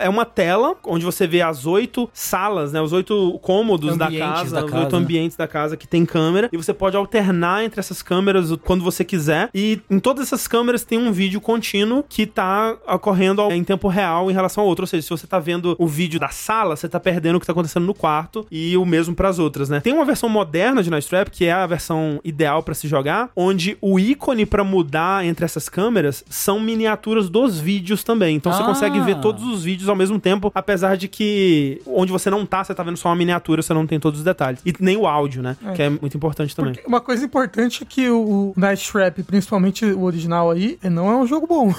É 0.00 0.08
uma 0.08 0.24
tela 0.24 0.76
onde 0.84 1.04
você 1.04 1.26
vê 1.26 1.40
as 1.42 1.66
oito 1.66 2.08
salas, 2.12 2.72
né? 2.72 2.80
Os 2.80 2.92
oito 2.92 3.38
cômodos 3.42 3.96
da 3.96 4.10
casa, 4.10 4.54
da 4.56 4.64
os 4.64 4.70
casa. 4.70 4.84
oito 4.84 4.96
ambientes 4.96 5.36
da 5.36 5.46
casa 5.48 5.76
que 5.76 5.86
tem 5.86 6.04
câmera. 6.04 6.48
E 6.52 6.56
você 6.56 6.72
pode 6.72 6.96
alternar 7.08 7.64
entre 7.64 7.80
essas 7.80 8.02
câmeras 8.02 8.52
quando 8.64 8.84
você 8.84 9.02
quiser. 9.02 9.48
E 9.54 9.80
em 9.90 9.98
todas 9.98 10.26
essas 10.26 10.46
câmeras 10.46 10.84
tem 10.84 10.98
um 10.98 11.10
vídeo 11.10 11.40
contínuo 11.40 12.04
que 12.06 12.26
tá 12.26 12.76
ocorrendo 12.86 13.40
em 13.50 13.64
tempo 13.64 13.88
real 13.88 14.30
em 14.30 14.34
relação 14.34 14.62
ao 14.62 14.68
outro. 14.68 14.82
Ou 14.82 14.86
seja, 14.86 15.02
se 15.02 15.10
você 15.10 15.26
tá 15.26 15.38
vendo 15.38 15.74
o 15.78 15.86
vídeo 15.86 16.20
da 16.20 16.28
sala, 16.28 16.76
você 16.76 16.88
tá 16.88 17.00
perdendo 17.00 17.36
o 17.36 17.40
que 17.40 17.46
tá 17.46 17.52
acontecendo 17.52 17.86
no 17.86 17.94
quarto. 17.94 18.46
E 18.50 18.76
o 18.76 18.84
mesmo 18.84 19.14
pras 19.14 19.38
outras, 19.38 19.68
né? 19.70 19.80
Tem 19.80 19.92
uma 19.92 20.04
versão 20.04 20.28
moderna 20.28 20.82
de 20.82 20.90
Night 20.90 21.08
Trap, 21.08 21.30
que 21.30 21.46
é 21.46 21.52
a 21.52 21.66
versão 21.66 22.20
ideal 22.22 22.62
pra 22.62 22.74
se 22.74 22.86
jogar, 22.86 23.30
onde 23.34 23.78
o 23.80 23.98
ícone 23.98 24.44
pra 24.44 24.62
mudar 24.62 25.24
entre 25.24 25.44
essas 25.44 25.68
câmeras 25.68 26.22
são 26.28 26.60
miniaturas 26.60 27.30
dos 27.30 27.58
vídeos 27.58 28.04
também. 28.04 28.36
Então 28.36 28.52
você 28.52 28.62
Ah. 28.62 28.66
consegue 28.66 29.00
ver 29.00 29.20
todos 29.20 29.42
os 29.44 29.64
vídeos 29.64 29.88
ao 29.88 29.96
mesmo 29.96 30.20
tempo, 30.20 30.52
apesar 30.54 30.96
de 30.96 31.08
que 31.08 31.80
onde 31.86 32.12
você 32.12 32.28
não 32.28 32.44
tá, 32.44 32.62
você 32.62 32.74
tá 32.74 32.82
vendo 32.82 32.96
só 32.96 33.08
uma 33.08 33.16
miniatura, 33.16 33.62
você 33.62 33.72
não 33.72 33.86
tem 33.86 33.98
todos 33.98 34.20
os 34.20 34.24
detalhes. 34.24 34.60
E 34.66 34.74
nem 34.80 34.96
o 34.96 35.06
áudio, 35.06 35.42
né? 35.42 35.56
Que 35.74 35.82
é 35.82 35.88
muito 35.90 36.16
importante 36.16 36.54
também. 36.54 36.74
Porque 36.74 36.88
uma 36.98 37.04
coisa 37.04 37.24
importante 37.24 37.84
é 37.84 37.86
que 37.86 38.10
o 38.10 38.52
Night 38.56 38.90
Trap, 38.90 39.22
principalmente 39.22 39.84
o 39.84 40.02
original 40.02 40.50
aí, 40.50 40.78
não 40.82 41.08
é 41.08 41.16
um 41.16 41.26
jogo 41.26 41.46
bom. 41.46 41.72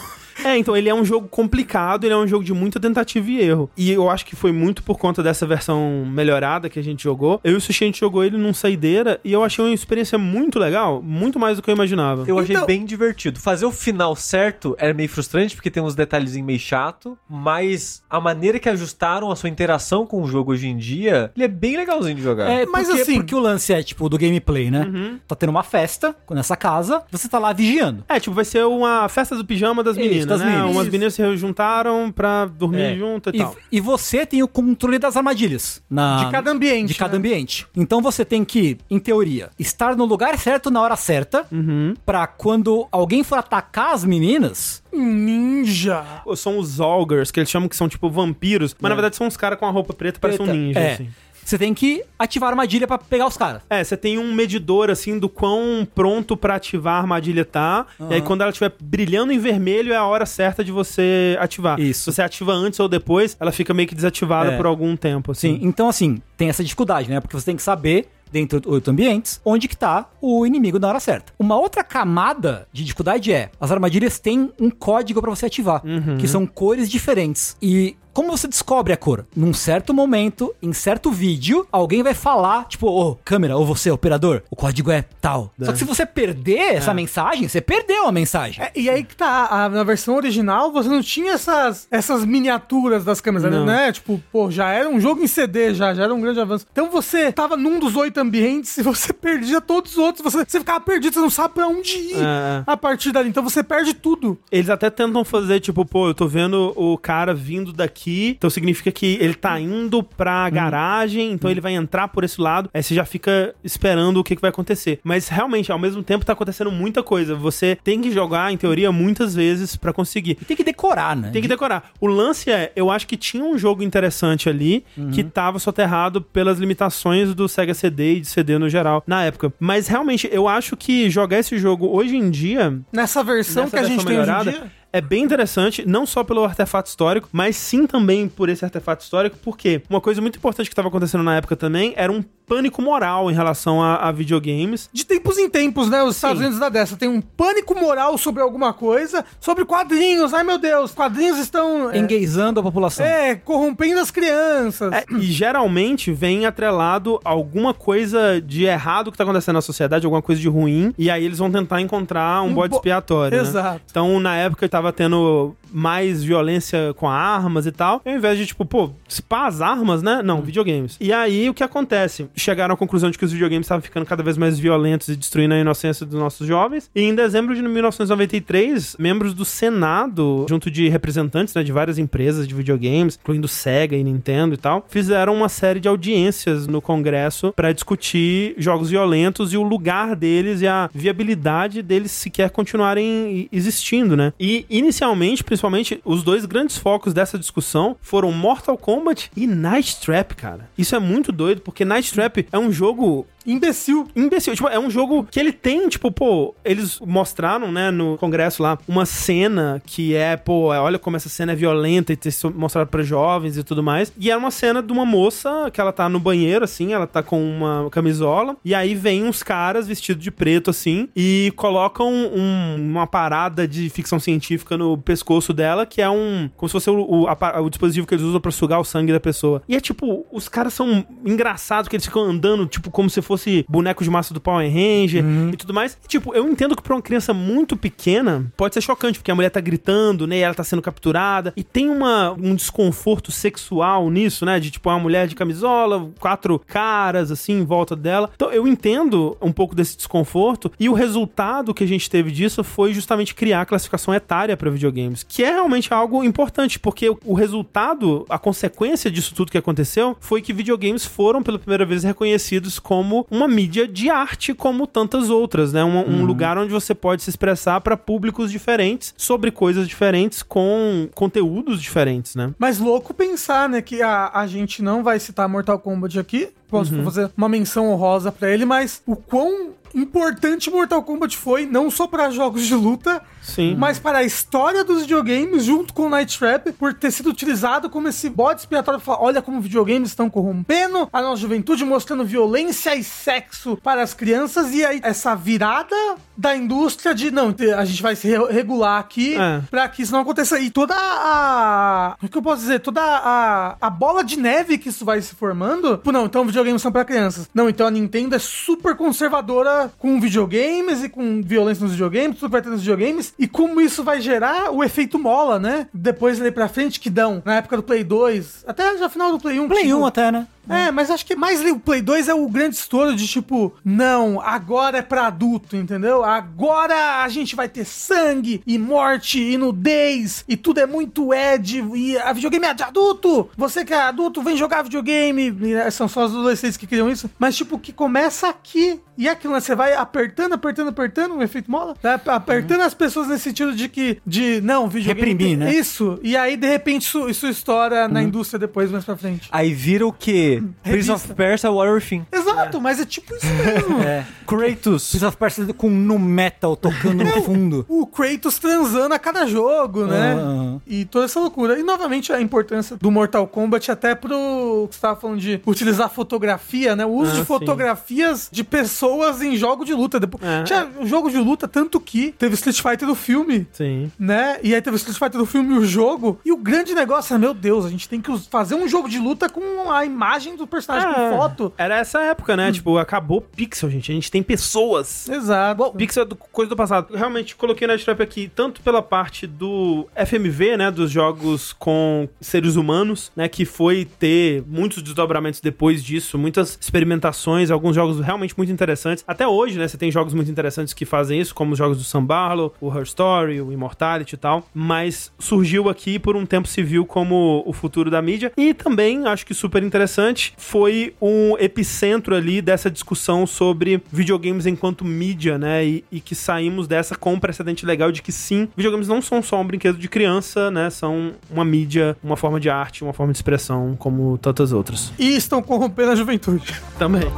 É, 0.43 0.57
então 0.57 0.75
ele 0.75 0.89
é 0.89 0.93
um 0.93 1.03
jogo 1.05 1.27
complicado, 1.27 2.03
ele 2.05 2.13
é 2.13 2.17
um 2.17 2.27
jogo 2.27 2.43
de 2.43 2.53
muita 2.53 2.79
tentativa 2.79 3.29
e 3.29 3.41
erro. 3.41 3.69
E 3.77 3.91
eu 3.91 4.09
acho 4.09 4.25
que 4.25 4.35
foi 4.35 4.51
muito 4.51 4.83
por 4.83 4.97
conta 4.97 5.21
dessa 5.23 5.45
versão 5.45 6.05
melhorada 6.05 6.69
que 6.69 6.79
a 6.79 6.83
gente 6.83 7.03
jogou. 7.03 7.39
Eu 7.43 7.53
e 7.53 7.55
o 7.55 7.61
Sushi 7.61 7.83
a 7.83 7.87
gente 7.87 7.99
jogou 7.99 8.23
ele 8.23 8.37
num 8.37 8.53
saideira 8.53 9.19
e 9.23 9.31
eu 9.33 9.43
achei 9.43 9.63
uma 9.63 9.73
experiência 9.73 10.17
muito 10.17 10.57
legal, 10.59 11.01
muito 11.01 11.39
mais 11.39 11.57
do 11.57 11.63
que 11.63 11.69
eu 11.69 11.75
imaginava. 11.75 12.23
Eu 12.27 12.39
achei 12.39 12.55
Então- 12.55 12.65
bem 12.67 12.85
divertido. 12.85 13.39
Fazer 13.39 13.65
o 13.65 13.71
final 13.71 14.15
certo 14.15 14.75
era 14.79 14.93
meio 14.93 15.09
frustrante, 15.09 15.55
porque 15.55 15.69
tem 15.69 15.81
uns 15.83 15.95
detalhezinhos 15.95 16.45
meio 16.45 16.59
chato, 16.59 17.17
mas 17.29 18.03
a 18.09 18.19
maneira 18.19 18.59
que 18.59 18.69
ajustaram 18.69 19.31
a 19.31 19.35
sua 19.35 19.49
interação 19.49 20.05
com 20.05 20.21
o 20.21 20.27
jogo 20.27 20.51
hoje 20.51 20.67
em 20.67 20.77
dia, 20.77 21.31
ele 21.35 21.45
é 21.45 21.47
bem 21.47 21.77
legalzinho 21.77 22.15
de 22.15 22.21
jogar. 22.21 22.49
É, 22.49 22.65
Mas 22.65 22.87
porque, 22.87 23.01
assim- 23.01 23.15
porque 23.15 23.35
o 23.35 23.39
lance 23.39 23.73
é, 23.73 23.81
tipo, 23.81 24.07
do 24.09 24.17
gameplay, 24.17 24.69
né? 24.71 25.19
Tá 25.27 25.35
tendo 25.35 25.49
uma 25.49 25.63
festa 25.63 26.15
nessa 26.31 26.55
casa, 26.55 27.03
você 27.11 27.27
tá 27.27 27.39
lá 27.39 27.51
vigiando. 27.53 28.03
É, 28.07 28.19
tipo, 28.19 28.35
vai 28.35 28.45
ser 28.45 28.65
uma 28.65 29.07
festa 29.09 29.35
do 29.35 29.45
pijama 29.45 29.83
das 29.83 29.95
Isso, 29.97 30.05
meninas, 30.05 30.25
das 30.29 30.39
né? 30.41 30.45
meninas. 30.47 30.71
Umas 30.71 30.87
meninas 30.89 31.13
se 31.13 31.37
juntaram 31.37 32.11
pra 32.11 32.45
dormir 32.45 32.81
É. 32.81 32.95
junto 32.97 33.29
e, 33.29 33.35
E, 33.35 33.39
tal. 33.39 33.55
e 33.71 33.79
você 33.81 34.25
tem 34.25 34.41
o 34.43 34.47
controle 34.47 34.97
das 34.99 35.17
armadilhas. 35.17 35.81
Na, 35.89 36.23
De 36.25 36.31
cada 36.31 36.51
ambiente, 36.51 36.89
De 36.89 36.95
cada 36.95 37.13
né? 37.13 37.17
ambiente. 37.17 37.67
Então 37.75 38.01
você 38.01 38.23
tem 38.23 38.43
que, 38.45 38.77
em 38.89 38.99
teoria, 38.99 39.49
estar 39.59 39.95
no 39.95 40.05
lugar 40.05 40.37
certo 40.37 40.69
na 40.71 40.81
hora 40.81 40.95
certa. 40.95 41.45
Uhum. 41.51 41.93
Pra 42.05 42.25
quando 42.27 42.87
alguém 42.91 43.23
for 43.23 43.37
atacar 43.39 43.93
as 43.93 44.03
meninas. 44.05 44.81
Ninja. 44.91 46.03
São 46.35 46.57
os 46.57 46.79
Ogres, 46.79 47.31
que 47.31 47.39
eles 47.39 47.49
chamam 47.49 47.67
que 47.69 47.75
são 47.75 47.87
tipo 47.89 48.09
vampiros, 48.09 48.75
mas 48.79 48.89
na 48.89 48.95
verdade 48.95 49.15
são 49.15 49.27
uns 49.27 49.37
caras 49.37 49.59
com 49.59 49.65
a 49.65 49.69
roupa 49.71 49.93
preta, 49.93 50.19
parece 50.19 50.41
um 50.41 50.45
Preta. 50.45 50.57
ninja, 50.59 50.79
é, 50.79 50.93
assim. 50.93 51.09
Você 51.49 51.57
tem 51.57 51.73
que 51.73 52.03
ativar 52.19 52.49
a 52.49 52.51
armadilha 52.51 52.85
pra 52.85 52.99
pegar 52.99 53.25
os 53.25 53.35
caras. 53.35 53.63
É, 53.71 53.83
você 53.83 53.97
tem 53.97 54.19
um 54.19 54.35
medidor, 54.35 54.91
assim, 54.91 55.17
do 55.17 55.27
quão 55.27 55.87
pronto 55.95 56.37
pra 56.37 56.53
ativar 56.55 56.93
a 56.93 56.99
armadilha 56.99 57.43
tá. 57.43 57.87
E 58.07 58.13
aí, 58.13 58.21
quando 58.21 58.41
ela 58.41 58.51
estiver 58.51 58.71
brilhando 58.79 59.33
em 59.33 59.39
vermelho, 59.39 59.91
é 59.91 59.95
a 59.95 60.05
hora 60.05 60.27
certa 60.27 60.63
de 60.63 60.71
você 60.71 61.35
ativar. 61.39 61.79
Isso. 61.79 62.03
Se 62.11 62.15
você 62.15 62.21
ativa 62.21 62.51
antes 62.53 62.79
ou 62.79 62.87
depois, 62.87 63.35
ela 63.39 63.51
fica 63.51 63.73
meio 63.73 63.87
que 63.89 63.95
desativada 63.95 64.51
É. 64.51 64.57
por 64.57 64.67
algum 64.67 64.95
tempo, 64.95 65.31
assim. 65.31 65.55
Sim, 65.55 65.59
então 65.63 65.89
assim, 65.89 66.21
tem 66.37 66.49
essa 66.49 66.63
dificuldade, 66.63 67.09
né? 67.09 67.19
Porque 67.19 67.35
você 67.35 67.47
tem 67.47 67.55
que 67.55 67.63
saber, 67.63 68.07
dentro 68.31 68.61
de 68.61 68.69
oito 68.69 68.91
ambientes, 68.91 69.41
onde 69.43 69.67
que 69.67 69.75
tá 69.75 70.07
o 70.21 70.45
inimigo 70.45 70.77
na 70.77 70.87
hora 70.87 70.99
certa. 70.99 71.33
Uma 71.39 71.57
outra 71.57 71.83
camada 71.83 72.67
de 72.71 72.83
dificuldade 72.83 73.33
é, 73.33 73.49
as 73.59 73.71
armadilhas 73.71 74.19
têm 74.19 74.51
um 74.59 74.69
código 74.69 75.19
pra 75.19 75.31
você 75.31 75.47
ativar, 75.47 75.81
que 76.19 76.27
são 76.27 76.45
cores 76.45 76.87
diferentes. 76.91 77.57
E 77.59 77.95
como 78.19 78.35
você 78.37 78.47
descobre 78.49 78.91
a 78.91 78.97
cor? 78.97 79.25
Num 79.35 79.53
certo 79.53 79.93
momento, 79.93 80.53
em 80.61 80.73
certo 80.73 81.09
vídeo, 81.09 81.65
alguém 81.71 82.03
vai 82.03 82.13
falar, 82.13 82.65
tipo, 82.67 82.87
ô, 82.87 83.15
câmera, 83.23 83.55
ou 83.55 83.65
você, 83.65 83.89
operador, 83.89 84.41
o 84.51 84.55
código 84.57 84.91
é 84.91 85.03
tal. 85.21 85.53
Só 85.61 85.71
que 85.71 85.77
se 85.77 85.85
você 85.85 86.05
perder 86.05 86.75
essa 86.75 86.93
mensagem, 86.93 87.47
você 87.47 87.61
perdeu 87.61 88.07
a 88.07 88.11
mensagem. 88.11 88.61
É, 88.61 88.71
e 88.75 88.89
aí 88.89 89.03
que 89.05 89.15
tá, 89.15 89.47
a- 89.49 89.69
na 89.69 89.83
versão 89.83 90.15
original 90.15 90.71
você 90.71 90.89
não 90.89 91.01
tinha 91.01 91.33
essas, 91.33 91.87
essas 91.89 92.25
miniaturas 92.25 93.05
das 93.05 93.21
câmeras, 93.21 93.49
Não. 93.51 93.65
né? 93.65 93.91
Tipo, 93.93 94.21
pô, 94.31 94.51
já 94.51 94.69
era 94.69 94.89
um 94.89 94.99
jogo 94.99 95.23
em 95.23 95.27
CD, 95.27 95.73
já, 95.73 95.93
já 95.93 96.03
era 96.03 96.13
um 96.13 96.19
grande 96.19 96.41
avanço. 96.41 96.65
Então 96.71 96.89
você 96.89 97.31
tava 97.31 97.55
num 97.55 97.79
dos 97.79 97.95
oito 97.95 98.17
ambientes 98.19 98.77
e 98.77 98.83
você 98.83 99.13
perdia 99.13 99.61
todos 99.61 99.93
os 99.93 99.97
outros, 99.97 100.23
você, 100.23 100.43
você 100.45 100.59
ficava 100.59 100.81
perdido, 100.81 101.13
você 101.13 101.19
não 101.21 101.29
sabe 101.29 101.53
pra 101.53 101.67
onde 101.67 101.95
ir 101.97 102.15
É. 102.17 102.63
a 102.67 102.75
partir 102.75 103.11
dali. 103.13 103.29
Então 103.29 103.43
você 103.43 103.63
perde 103.63 103.93
tudo. 103.93 104.37
Eles 104.51 104.69
até 104.69 104.89
tentam 104.89 105.23
fazer, 105.23 105.59
tipo, 105.61 105.85
pô, 105.85 106.07
eu 106.09 106.13
tô 106.13 106.27
vendo 106.27 106.73
o 106.75 106.97
cara 106.97 107.33
vindo 107.33 107.71
daqui 107.71 108.08
aqui, 108.09 108.35
então 108.37 108.49
significa 108.49 108.91
que 108.91 109.17
ele 109.21 109.35
tá 109.35 109.59
indo 109.59 110.01
pra 110.01 110.49
garagem, 110.49 111.31
então 111.31 111.49
ele 111.49 111.61
vai 111.61 111.73
entrar 111.73 112.07
por 112.07 112.23
esse 112.23 112.41
lado, 112.41 112.69
aí 112.73 112.81
você 112.81 112.95
já 112.95 113.05
fica 113.05 113.53
esperando 113.63 114.17
o 114.17 114.23
que, 114.23 114.35
que 114.35 114.41
vai 114.41 114.49
acontecer. 114.49 114.99
Mas 115.03 115.27
realmente, 115.27 115.71
ao 115.71 115.77
mesmo 115.77 116.01
tempo, 116.01 116.25
tá 116.25 116.33
acontecendo 116.33 116.71
muita 116.71 117.03
coisa. 117.03 117.35
Você 117.35 117.77
tem 117.83 118.01
que 118.01 118.11
jogar, 118.11 118.51
em 118.51 118.57
teoria, 118.57 118.91
muitas 118.91 119.35
vezes 119.35 119.75
pra 119.75 119.93
conseguir. 119.93 120.35
Tem 120.35 120.57
que 120.57 120.63
decorar, 120.63 121.15
né? 121.15 121.29
Tem 121.31 121.41
que 121.41 121.47
decorar. 121.47 121.91
O 121.99 122.07
lance 122.07 122.49
é, 122.51 122.71
eu 122.75 122.89
acho 122.89 123.07
que 123.07 123.15
tinha 123.15 123.43
um 123.43 123.57
jogo 123.57 123.83
interessante 123.83 124.49
ali 124.49 124.83
que 125.13 125.23
tava 125.23 125.59
soterrado 125.59 126.21
pelas 126.21 126.57
limitações 126.57 127.33
do 127.33 127.47
Sega 127.47 127.73
CD 127.73 128.15
e 128.15 128.19
de 128.21 128.27
CD 128.27 128.57
no 128.57 128.69
geral 128.69 129.03
na 129.05 129.23
época. 129.23 129.53
Mas 129.59 129.87
realmente, 129.87 130.27
eu 130.31 130.47
acho 130.47 130.75
que 130.75 131.09
jogar 131.09 131.39
esse 131.39 131.57
jogo 131.57 131.87
hoje 131.87 132.15
em 132.15 132.29
dia 132.29 132.79
Nessa 132.91 133.23
versão 133.23 133.63
Nessa 133.63 133.77
que 133.77 133.83
a 133.83 133.87
gente 133.87 134.05
versão 134.05 134.05
tem 134.05 134.19
hoje 134.19 134.49
em 134.49 134.51
dia. 134.51 134.71
É 134.91 135.01
bem 135.01 135.23
interessante, 135.23 135.83
não 135.87 136.05
só 136.05 136.23
pelo 136.23 136.43
artefato 136.43 136.89
histórico, 136.89 137.29
mas 137.31 137.55
sim 137.55 137.85
também 137.85 138.27
por 138.27 138.49
esse 138.49 138.63
artefato 138.65 139.03
histórico, 139.03 139.37
porque 139.43 139.81
uma 139.89 140.01
coisa 140.01 140.21
muito 140.21 140.37
importante 140.37 140.67
que 140.67 140.73
estava 140.73 140.87
acontecendo 140.87 141.23
na 141.23 141.35
época 141.37 141.55
também 141.55 141.93
era 141.95 142.11
um 142.11 142.23
pânico 142.47 142.81
moral 142.81 143.29
em 143.29 143.33
relação 143.35 143.79
a, 143.79 143.97
a 143.97 144.11
videogames. 144.11 144.89
De 144.91 145.05
tempos 145.05 145.37
em 145.37 145.47
tempos, 145.47 145.87
né? 145.87 146.01
Os 146.03 146.15
Estados 146.15 146.39
Unidos 146.41 146.57
da 146.57 146.67
dessa. 146.67 146.97
Tem 146.97 147.07
um 147.07 147.21
pânico 147.21 147.79
moral 147.79 148.17
sobre 148.17 148.41
alguma 148.41 148.73
coisa, 148.73 149.23
sobre 149.39 149.63
quadrinhos. 149.65 150.33
Ai, 150.33 150.43
meu 150.43 150.57
Deus, 150.57 150.91
quadrinhos 150.91 151.37
estão. 151.37 151.91
É, 151.91 151.99
Engueizando 151.99 152.59
a 152.59 152.63
população. 152.63 153.05
é, 153.05 153.35
corrompendo 153.35 153.99
as 153.99 154.09
crianças. 154.09 154.91
É, 154.91 155.05
e 155.11 155.21
geralmente 155.21 156.11
vem 156.11 156.47
atrelado 156.47 157.19
alguma 157.23 157.71
coisa 157.71 158.41
de 158.41 158.63
errado 158.65 159.11
que 159.11 159.17
tá 159.19 159.23
acontecendo 159.25 159.53
na 159.55 159.61
sociedade, 159.61 160.05
alguma 160.07 160.21
coisa 160.23 160.41
de 160.41 160.47
ruim, 160.49 160.91
e 160.97 161.11
aí 161.11 161.23
eles 161.23 161.37
vão 161.37 161.51
tentar 161.51 161.79
encontrar 161.81 162.41
um, 162.41 162.47
Um 162.47 162.53
bode 162.55 162.71
bo- 162.71 162.77
expiatório. 162.77 163.37
né? 163.37 163.43
Exato. 163.43 163.81
Então, 163.91 164.19
na 164.19 164.35
época, 164.35 164.65
tava 164.79 164.93
tendo 164.93 165.55
mais 165.71 166.23
violência 166.23 166.93
com 166.95 167.07
armas 167.07 167.65
e 167.65 167.71
tal. 167.71 168.01
Ao 168.05 168.11
invés 168.11 168.37
de, 168.37 168.45
tipo, 168.45 168.65
pô, 168.65 168.91
se 169.07 169.21
pá 169.21 169.45
as 169.45 169.61
armas, 169.61 170.01
né? 170.01 170.21
Não, 170.23 170.41
videogames. 170.41 170.97
E 170.99 171.13
aí, 171.13 171.49
o 171.49 171.53
que 171.53 171.63
acontece? 171.63 172.27
Chegaram 172.35 172.73
à 172.73 172.77
conclusão 172.77 173.11
de 173.11 173.17
que 173.17 173.25
os 173.25 173.31
videogames 173.31 173.65
estavam 173.65 173.81
ficando 173.81 174.05
cada 174.05 174.23
vez 174.23 174.37
mais 174.37 174.57
violentos 174.57 175.09
e 175.09 175.15
destruindo 175.15 175.53
a 175.53 175.59
inocência 175.59 176.05
dos 176.05 176.19
nossos 176.19 176.47
jovens. 176.47 176.89
E 176.95 177.01
em 177.01 177.13
dezembro 177.13 177.53
de 177.53 177.61
1993, 177.61 178.95
membros 178.97 179.33
do 179.33 179.45
Senado, 179.45 180.45
junto 180.49 180.71
de 180.71 180.89
representantes 180.89 181.53
né, 181.53 181.63
de 181.63 181.71
várias 181.71 181.97
empresas 181.97 182.47
de 182.47 182.55
videogames, 182.55 183.19
incluindo 183.21 183.47
Sega 183.47 183.95
e 183.95 184.03
Nintendo 184.03 184.55
e 184.55 184.57
tal, 184.57 184.85
fizeram 184.89 185.35
uma 185.35 185.49
série 185.49 185.79
de 185.79 185.87
audiências 185.87 186.67
no 186.67 186.81
Congresso 186.81 187.53
para 187.55 187.71
discutir 187.71 188.55
jogos 188.57 188.89
violentos 188.89 189.53
e 189.53 189.57
o 189.57 189.63
lugar 189.63 190.15
deles 190.15 190.61
e 190.61 190.67
a 190.67 190.89
viabilidade 190.93 191.81
deles 191.81 192.11
sequer 192.11 192.49
continuarem 192.49 193.47
existindo, 193.51 194.15
né? 194.15 194.33
E 194.39 194.65
inicialmente, 194.69 195.43
principalmente, 195.43 196.01
os 196.05 196.23
dois 196.23 196.45
grandes 196.45 196.77
focos 196.77 197.13
dessa 197.13 197.37
discussão 197.37 197.95
foram 198.01 198.31
Mortal 198.31 198.77
Kombat 198.77 199.31
e 199.35 199.47
Night 199.47 199.99
Trap, 200.01 200.35
cara. 200.35 200.69
Isso 200.77 200.95
é 200.95 200.99
muito 200.99 201.31
doido, 201.31 201.61
porque 201.61 201.83
Night 201.85 202.13
Trap 202.13 202.47
é 202.51 202.57
um 202.57 202.71
jogo 202.71 203.25
Imbecil. 203.51 204.07
imbecil. 204.15 204.55
Tipo, 204.55 204.67
é 204.69 204.79
um 204.79 204.89
jogo 204.89 205.25
que 205.29 205.39
ele 205.39 205.51
tem, 205.51 205.87
tipo, 205.89 206.11
pô, 206.11 206.53
eles 206.63 206.99
mostraram, 206.99 207.71
né, 207.71 207.91
no 207.91 208.17
congresso 208.17 208.61
lá, 208.63 208.77
uma 208.87 209.05
cena 209.05 209.81
que 209.85 210.13
é, 210.15 210.37
pô, 210.37 210.73
é, 210.73 210.79
olha 210.79 210.99
como 210.99 211.15
essa 211.17 211.29
cena 211.29 211.51
é 211.51 211.55
violenta 211.55 212.13
e 212.13 212.15
ter 212.15 212.31
mostrado 212.55 212.89
pra 212.89 213.03
jovens 213.03 213.57
e 213.57 213.63
tudo 213.63 213.81
mais. 213.83 214.11
E 214.17 214.29
é 214.31 214.37
uma 214.37 214.51
cena 214.51 214.81
de 214.81 214.91
uma 214.91 215.05
moça 215.05 215.69
que 215.73 215.79
ela 215.81 215.91
tá 215.91 216.07
no 216.09 216.19
banheiro, 216.19 216.63
assim, 216.63 216.93
ela 216.93 217.07
tá 217.07 217.21
com 217.23 217.41
uma 217.41 217.89
camisola, 217.89 218.55
e 218.63 218.73
aí 218.75 218.93
vem 218.95 219.23
uns 219.23 219.41
caras 219.43 219.87
vestidos 219.87 220.23
de 220.23 220.31
preto, 220.31 220.69
assim, 220.69 221.07
e 221.15 221.51
colocam 221.55 222.11
um- 222.11 222.75
uma 222.75 223.07
parada 223.07 223.67
de 223.67 223.89
ficção 223.89 224.19
científica 224.19 224.77
no 224.77 224.97
pescoço 224.97 225.53
dela, 225.53 225.85
que 225.85 226.01
é 226.01 226.09
um. 226.09 226.49
como 226.57 226.67
se 226.69 226.73
fosse 226.73 226.89
o, 226.89 227.05
o, 227.23 227.27
apa- 227.27 227.59
o 227.61 227.69
dispositivo 227.69 228.05
que 228.07 228.13
eles 228.13 228.23
usam 228.25 228.39
pra 228.41 228.51
sugar 228.51 228.79
o 228.79 228.83
sangue 228.83 229.11
da 229.11 229.19
pessoa. 229.19 229.61
E 229.67 229.75
é 229.75 229.79
tipo, 229.79 230.25
os 230.31 230.47
caras 230.49 230.73
são 230.73 231.05
engraçados, 231.25 231.87
que 231.87 231.95
eles 231.95 232.05
ficam 232.05 232.23
andando, 232.23 232.65
tipo, 232.65 232.89
como 232.91 233.09
se 233.09 233.21
fosse 233.21 233.38
boneco 233.67 234.03
de 234.03 234.09
massa 234.09 234.33
do 234.33 234.41
Power 234.41 234.67
Ranger 234.67 235.23
e 235.53 235.57
tudo 235.57 235.73
mais. 235.73 235.97
E, 236.03 236.07
tipo, 236.07 236.33
eu 236.33 236.47
entendo 236.49 236.75
que 236.75 236.81
pra 236.81 236.95
uma 236.95 237.01
criança 237.01 237.33
muito 237.33 237.75
pequena 237.77 238.51
pode 238.55 238.73
ser 238.73 238.81
chocante, 238.81 239.19
porque 239.19 239.31
a 239.31 239.35
mulher 239.35 239.49
tá 239.49 239.59
gritando, 239.59 240.25
né? 240.27 240.37
E 240.37 240.41
ela 240.41 240.53
tá 240.53 240.63
sendo 240.63 240.81
capturada. 240.81 241.53
E 241.55 241.63
tem 241.63 241.89
uma, 241.89 242.31
um 242.33 242.55
desconforto 242.55 243.31
sexual 243.31 244.09
nisso, 244.09 244.45
né? 244.45 244.59
De, 244.59 244.71
tipo, 244.71 244.89
uma 244.89 244.99
mulher 244.99 245.27
de 245.27 245.35
camisola, 245.35 246.09
quatro 246.19 246.59
caras, 246.59 247.31
assim, 247.31 247.59
em 247.59 247.65
volta 247.65 247.95
dela. 247.95 248.29
Então, 248.35 248.51
eu 248.51 248.67
entendo 248.67 249.37
um 249.41 249.51
pouco 249.51 249.75
desse 249.75 249.97
desconforto. 249.97 250.71
E 250.79 250.89
o 250.89 250.93
resultado 250.93 251.73
que 251.73 251.83
a 251.83 251.87
gente 251.87 252.09
teve 252.09 252.31
disso 252.31 252.63
foi 252.63 252.93
justamente 252.93 253.35
criar 253.35 253.61
a 253.61 253.65
classificação 253.65 254.13
etária 254.13 254.55
pra 254.57 254.69
videogames, 254.69 255.23
que 255.23 255.43
é 255.43 255.51
realmente 255.51 255.93
algo 255.93 256.23
importante, 256.23 256.79
porque 256.79 257.09
o 257.09 257.33
resultado, 257.33 258.25
a 258.29 258.37
consequência 258.37 259.11
disso 259.11 259.33
tudo 259.33 259.51
que 259.51 259.57
aconteceu, 259.57 260.17
foi 260.19 260.41
que 260.41 260.53
videogames 260.53 261.05
foram 261.05 261.41
pela 261.41 261.59
primeira 261.59 261.85
vez 261.85 262.03
reconhecidos 262.03 262.79
como 262.79 263.25
uma 263.29 263.47
mídia 263.47 263.87
de 263.87 264.09
arte, 264.09 264.53
como 264.53 264.85
tantas 264.87 265.29
outras, 265.29 265.73
né? 265.73 265.83
Um, 265.83 266.21
um 266.21 266.25
lugar 266.25 266.57
onde 266.57 266.71
você 266.71 266.93
pode 266.95 267.21
se 267.23 267.29
expressar 267.29 267.79
pra 267.81 267.95
públicos 267.97 268.51
diferentes, 268.51 269.13
sobre 269.17 269.51
coisas 269.51 269.87
diferentes, 269.87 270.41
com 270.43 271.07
conteúdos 271.13 271.81
diferentes, 271.81 272.35
né? 272.35 272.51
Mas 272.57 272.79
louco 272.79 273.13
pensar, 273.13 273.67
né, 273.69 273.81
que 273.81 274.01
a, 274.01 274.29
a 274.33 274.47
gente 274.47 274.81
não 274.81 275.03
vai 275.03 275.19
citar 275.19 275.47
Mortal 275.49 275.79
Kombat 275.79 276.19
aqui. 276.19 276.49
Posso 276.67 276.93
Uhum. 276.93 277.03
fazer 277.03 277.31
uma 277.35 277.49
menção 277.49 277.89
honrosa 277.91 278.31
pra 278.31 278.49
ele, 278.51 278.63
mas 278.63 279.01
o 279.07 279.15
quão 279.15 279.69
importante 279.93 280.69
Mortal 280.69 281.03
Kombat 281.03 281.35
foi, 281.37 281.65
não 281.65 281.89
só 281.89 282.07
pra 282.07 282.29
jogos 282.29 282.65
de 282.65 282.75
luta, 282.75 283.21
Sim. 283.41 283.75
mas 283.77 283.97
para 283.99 284.19
a 284.19 284.23
história 284.23 284.83
dos 284.83 285.01
videogames, 285.01 285.63
junto 285.63 285.93
com 285.93 286.03
o 286.03 286.09
Night 286.09 286.37
Trap, 286.37 286.71
por 286.73 286.93
ter 286.93 287.11
sido 287.11 287.29
utilizado 287.29 287.89
como 287.89 288.07
esse 288.07 288.29
bode 288.29 288.61
expiatório 288.61 288.99
falar, 288.99 289.21
olha 289.21 289.41
como 289.41 289.59
videogames 289.61 290.09
estão 290.09 290.29
corrompendo 290.29 291.09
a 291.11 291.21
nossa 291.21 291.41
juventude, 291.41 291.83
mostrando 291.85 292.23
violência 292.25 292.95
e 292.95 293.03
sexo 293.03 293.77
para 293.83 294.01
as 294.03 294.13
crianças, 294.13 294.73
e 294.73 294.83
aí 294.85 294.99
essa 295.03 295.35
virada 295.35 295.95
da 296.37 296.55
indústria 296.55 297.13
de, 297.13 297.31
não, 297.31 297.53
a 297.77 297.85
gente 297.85 298.01
vai 298.01 298.15
se 298.15 298.27
re- 298.27 298.51
regular 298.51 298.99
aqui 298.99 299.35
É. 299.35 299.61
pra 299.69 299.87
que 299.89 300.01
isso 300.03 300.11
não 300.13 300.21
aconteça. 300.21 300.59
E 300.59 300.69
toda 300.69 300.95
a... 300.95 302.15
o 302.21 302.27
que 302.27 302.37
eu 302.37 302.41
posso 302.41 302.61
dizer? 302.61 302.79
Toda 302.79 303.01
a, 303.01 303.75
a 303.81 303.89
bola 303.89 304.23
de 304.23 304.37
neve 304.39 304.77
que 304.77 304.89
isso 304.89 305.03
vai 305.03 305.21
se 305.21 305.35
formando, 305.35 305.97
tipo, 305.97 306.11
não, 306.11 306.25
então 306.25 306.45
videogames 306.45 306.81
são 306.81 306.91
pra 306.91 307.03
crianças. 307.05 307.49
Não, 307.53 307.67
então 307.69 307.87
a 307.87 307.91
Nintendo 307.91 308.35
é 308.35 308.39
super 308.39 308.95
conservadora 308.95 309.78
com 309.87 310.19
videogames 310.19 311.03
e 311.03 311.09
com 311.09 311.41
violência 311.41 311.83
nos 311.83 311.93
videogames, 311.93 312.39
tudo 312.39 312.51
vai 312.51 312.61
ter 312.61 312.69
nos 312.69 312.81
videogames, 312.81 313.33
e 313.39 313.47
como 313.47 313.79
isso 313.79 314.03
vai 314.03 314.19
gerar 314.19 314.71
o 314.71 314.83
efeito 314.83 315.17
mola, 315.17 315.59
né? 315.59 315.87
Depois 315.93 316.41
ali 316.41 316.51
pra 316.51 316.67
frente 316.67 316.99
que 316.99 317.09
dão, 317.09 317.41
na 317.45 317.55
época 317.55 317.77
do 317.77 317.83
Play 317.83 318.03
2, 318.03 318.65
até 318.67 318.97
já 318.97 319.07
final 319.07 319.31
do 319.31 319.39
Play 319.39 319.59
1. 319.59 319.67
Play 319.67 319.83
tipo, 319.83 319.97
1 319.97 320.05
até, 320.05 320.31
né? 320.31 320.47
É, 320.67 320.91
mas 320.91 321.09
acho 321.09 321.25
que 321.25 321.35
mais 321.35 321.61
o 321.61 321.79
Play 321.79 322.01
2 322.01 322.27
é 322.27 322.33
o 322.33 322.47
grande 322.49 322.75
estouro 322.75 323.15
de 323.15 323.27
tipo, 323.27 323.73
não, 323.83 324.41
agora 324.41 324.97
é 324.97 325.01
pra 325.01 325.27
adulto, 325.27 325.75
entendeu? 325.75 326.23
Agora 326.23 327.23
a 327.23 327.29
gente 327.29 327.55
vai 327.55 327.67
ter 327.67 327.85
sangue 327.85 328.61
e 328.65 328.77
morte 328.77 329.39
e 329.39 329.57
nudez 329.57 330.43
e 330.47 330.55
tudo 330.57 330.79
é 330.79 330.85
muito 330.85 331.33
ed 331.33 331.83
e 331.95 332.17
a 332.17 332.33
videogame 332.33 332.65
é 332.65 332.73
de 332.73 332.83
adulto. 332.83 333.49
Você 333.57 333.85
que 333.85 333.93
é 333.93 334.01
adulto, 334.01 334.41
vem 334.41 334.57
jogar 334.57 334.83
videogame. 334.83 335.47
E, 335.47 335.51
né, 335.51 335.89
são 335.91 336.07
só 336.07 336.25
os 336.25 336.31
adolescentes 336.31 336.77
que 336.77 336.87
criam 336.87 337.09
isso. 337.09 337.29
Mas 337.37 337.55
tipo, 337.55 337.77
que 337.79 337.91
começa 337.91 338.49
aqui. 338.49 338.99
E 339.17 339.27
é 339.27 339.31
aquilo, 339.31 339.53
né? 339.53 339.59
Você 339.59 339.75
vai 339.75 339.93
apertando, 339.93 340.53
apertando, 340.53 340.87
apertando, 340.87 341.35
o 341.35 341.43
efeito 341.43 341.69
mola. 341.69 341.93
Vai 342.01 342.13
apertando 342.13 342.81
as 342.81 342.93
pessoas 342.93 343.27
nesse 343.27 343.43
sentido 343.43 343.75
de 343.75 343.89
que, 343.89 344.17
de, 344.25 344.61
não, 344.61 344.87
videogame... 344.87 345.31
Reprimir, 345.31 345.57
né? 345.57 345.73
Isso. 345.73 346.17
E 346.23 346.37
aí, 346.37 346.55
de 346.55 346.67
repente, 346.67 347.03
isso, 347.03 347.29
isso 347.29 347.45
estoura 347.45 348.07
na 348.07 348.23
indústria 348.23 348.57
depois, 348.57 348.89
mais 348.89 349.03
pra 349.03 349.17
frente. 349.17 349.49
Aí 349.51 349.73
vira 349.73 350.07
o 350.07 350.13
quê? 350.13 350.48
Prince 350.83 351.11
of. 351.11 351.33
Persia 351.33 351.71
Warrior 351.71 352.01
Theme. 352.01 352.25
Exato, 352.31 352.81
mas 352.81 352.99
é 352.99 353.05
tipo 353.05 353.33
isso 353.35 353.45
mesmo. 353.45 353.99
É. 354.01 354.25
Kratos. 354.47 355.09
Prince 355.09 355.25
of 355.25 355.37
Persia 355.37 355.65
com 355.73 355.89
nu 355.89 356.17
metal 356.17 356.75
tocando 356.75 357.23
no 357.23 357.41
fundo. 357.43 357.85
O 357.87 358.05
Kratos 358.07 358.57
transando 358.59 359.13
a 359.13 359.19
cada 359.19 359.45
jogo, 359.45 360.05
né? 360.05 360.33
Aham. 360.33 360.81
E 360.87 361.05
toda 361.05 361.25
essa 361.25 361.39
loucura. 361.39 361.79
E 361.79 361.83
novamente 361.83 362.31
a 362.33 362.41
importância 362.41 362.97
do 362.97 363.11
Mortal 363.11 363.45
Kombat 363.47 363.91
até 363.91 364.15
pro 364.15 364.87
que 364.89 364.95
você 364.95 365.01
tava 365.01 365.19
falando 365.19 365.39
de 365.39 365.61
utilizar 365.65 366.09
fotografia, 366.09 366.95
né? 366.95 367.05
O 367.05 367.09
uso 367.09 367.31
Ah, 367.31 367.33
de 367.35 367.39
sim. 367.39 367.45
fotografias 367.45 368.49
de 368.51 368.63
pessoas 368.63 369.41
em 369.41 369.55
jogo 369.55 369.83
de 369.85 369.93
luta. 369.93 370.19
Depois, 370.19 370.43
É. 370.43 370.63
Tinha 370.63 370.87
um 370.99 371.05
jogo 371.05 371.29
de 371.29 371.37
luta, 371.37 371.67
tanto 371.67 371.99
que 371.99 372.31
teve 372.37 372.55
Street 372.55 372.81
Fighter 372.81 373.07
do 373.07 373.15
filme. 373.15 373.67
Sim. 373.71 374.11
Né? 374.19 374.57
E 374.63 374.73
aí 374.73 374.81
teve 374.81 374.95
o 374.95 374.97
Street 374.97 375.17
Fighter 375.17 375.39
do 375.39 375.45
filme 375.45 375.75
e 375.75 375.77
o 375.77 375.85
jogo. 375.85 376.39
E 376.45 376.51
o 376.51 376.57
grande 376.57 376.93
negócio 376.93 377.33
é, 377.35 377.37
meu 377.37 377.53
Deus, 377.53 377.85
a 377.85 377.89
gente 377.89 378.07
tem 378.07 378.21
que 378.21 378.35
fazer 378.49 378.75
um 378.75 378.87
jogo 378.87 379.09
de 379.09 379.19
luta 379.19 379.49
com 379.49 379.91
a 379.91 380.05
imagem 380.05 380.38
imagem 380.39 380.55
do 380.55 380.65
personagem 380.67 381.09
É, 381.09 381.13
com 381.31 381.37
foto. 381.37 381.73
Era 381.77 381.97
essa 381.97 382.21
época, 382.21 382.55
né? 382.55 382.71
Tipo, 382.71 382.97
acabou 382.97 383.41
pixel, 383.41 383.89
gente. 383.89 384.11
A 384.11 384.15
gente 384.15 384.31
tem 384.31 384.41
pessoas. 384.41 385.27
Exato. 385.29 385.91
Pixel 385.93 386.23
é 386.23 386.25
do- 386.25 386.35
coisa 386.35 386.69
do 386.69 386.75
passado. 386.75 387.07
Eu 387.11 387.17
realmente 387.17 387.55
coloquei 387.55 387.87
na 387.87 387.95
strap 387.95 388.21
aqui, 388.21 388.49
tanto 388.53 388.81
pela 388.81 389.01
parte 389.01 389.45
do 389.45 390.07
FMV, 390.15 390.77
né, 390.77 390.91
dos 390.91 391.11
jogos 391.11 391.73
com 391.73 392.27
seres 392.39 392.75
humanos, 392.75 393.31
né, 393.35 393.47
que 393.47 393.65
foi 393.65 394.05
ter 394.05 394.63
muitos 394.67 395.01
desdobramentos 395.03 395.59
depois 395.59 396.03
disso, 396.03 396.37
muitas 396.37 396.77
experimentações, 396.79 397.71
alguns 397.71 397.95
jogos 397.95 398.19
realmente 398.19 398.53
muito 398.57 398.71
interessantes. 398.71 399.23
Até 399.27 399.47
hoje, 399.47 399.77
né, 399.77 399.87
você 399.87 399.97
tem 399.97 400.11
jogos 400.11 400.33
muito 400.33 400.49
interessantes 400.49 400.93
que 400.93 401.05
fazem 401.05 401.39
isso, 401.39 401.53
como 401.53 401.73
os 401.73 401.77
jogos 401.77 401.97
do 401.97 402.03
Sam 402.03 402.23
Barlow, 402.23 402.73
o 402.79 402.95
Her 402.95 403.03
Story, 403.03 403.61
o 403.61 403.71
Immortality 403.71 404.35
e 404.35 404.37
tal, 404.37 404.65
mas 404.73 405.31
surgiu 405.39 405.89
aqui 405.89 406.19
por 406.19 406.35
um 406.35 406.45
tempo 406.45 406.67
se 406.67 406.81
viu 406.83 407.05
como 407.05 407.63
o 407.65 407.73
futuro 407.73 408.09
da 408.09 408.21
mídia 408.21 408.51
e 408.57 408.73
também 408.73 409.25
acho 409.25 409.45
que 409.45 409.53
super 409.53 409.83
interessante 409.83 410.28
foi 410.57 411.13
um 411.21 411.57
epicentro 411.57 412.35
ali 412.35 412.61
dessa 412.61 412.89
discussão 412.89 413.45
sobre 413.47 414.01
videogames 414.11 414.65
enquanto 414.65 415.05
mídia, 415.05 415.57
né? 415.57 415.85
E, 415.85 416.03
e 416.11 416.19
que 416.19 416.35
saímos 416.35 416.87
dessa 416.87 417.15
com 417.15 417.33
um 417.33 417.39
precedente 417.39 417.85
legal 417.85 418.11
de 418.11 418.21
que 418.21 418.31
sim, 418.31 418.67
videogames 418.75 419.07
não 419.07 419.21
são 419.21 419.41
só 419.41 419.59
um 419.59 419.65
brinquedo 419.65 419.97
de 419.97 420.07
criança, 420.07 420.69
né? 420.71 420.89
São 420.89 421.33
uma 421.49 421.65
mídia, 421.65 422.17
uma 422.23 422.37
forma 422.37 422.59
de 422.59 422.69
arte, 422.69 423.03
uma 423.03 423.13
forma 423.13 423.31
de 423.31 423.37
expressão, 423.37 423.95
como 423.97 424.37
tantas 424.37 424.71
outras. 424.71 425.11
E 425.17 425.35
estão 425.35 425.61
corrompendo 425.61 426.11
a 426.11 426.15
juventude. 426.15 426.73
Também. 426.97 427.29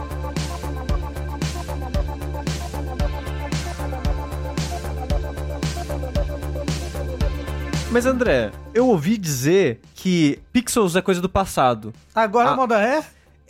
Mas 7.91 8.05
André, 8.05 8.51
eu 8.73 8.87
ouvi 8.87 9.17
dizer 9.17 9.79
que 9.93 10.39
pixels 10.53 10.95
é 10.95 11.01
coisa 11.01 11.19
do 11.21 11.27
passado. 11.27 11.93
Agora 12.15 12.49
Ah. 12.49 12.53
a 12.53 12.55
moda 12.55 12.81
é 12.81 13.03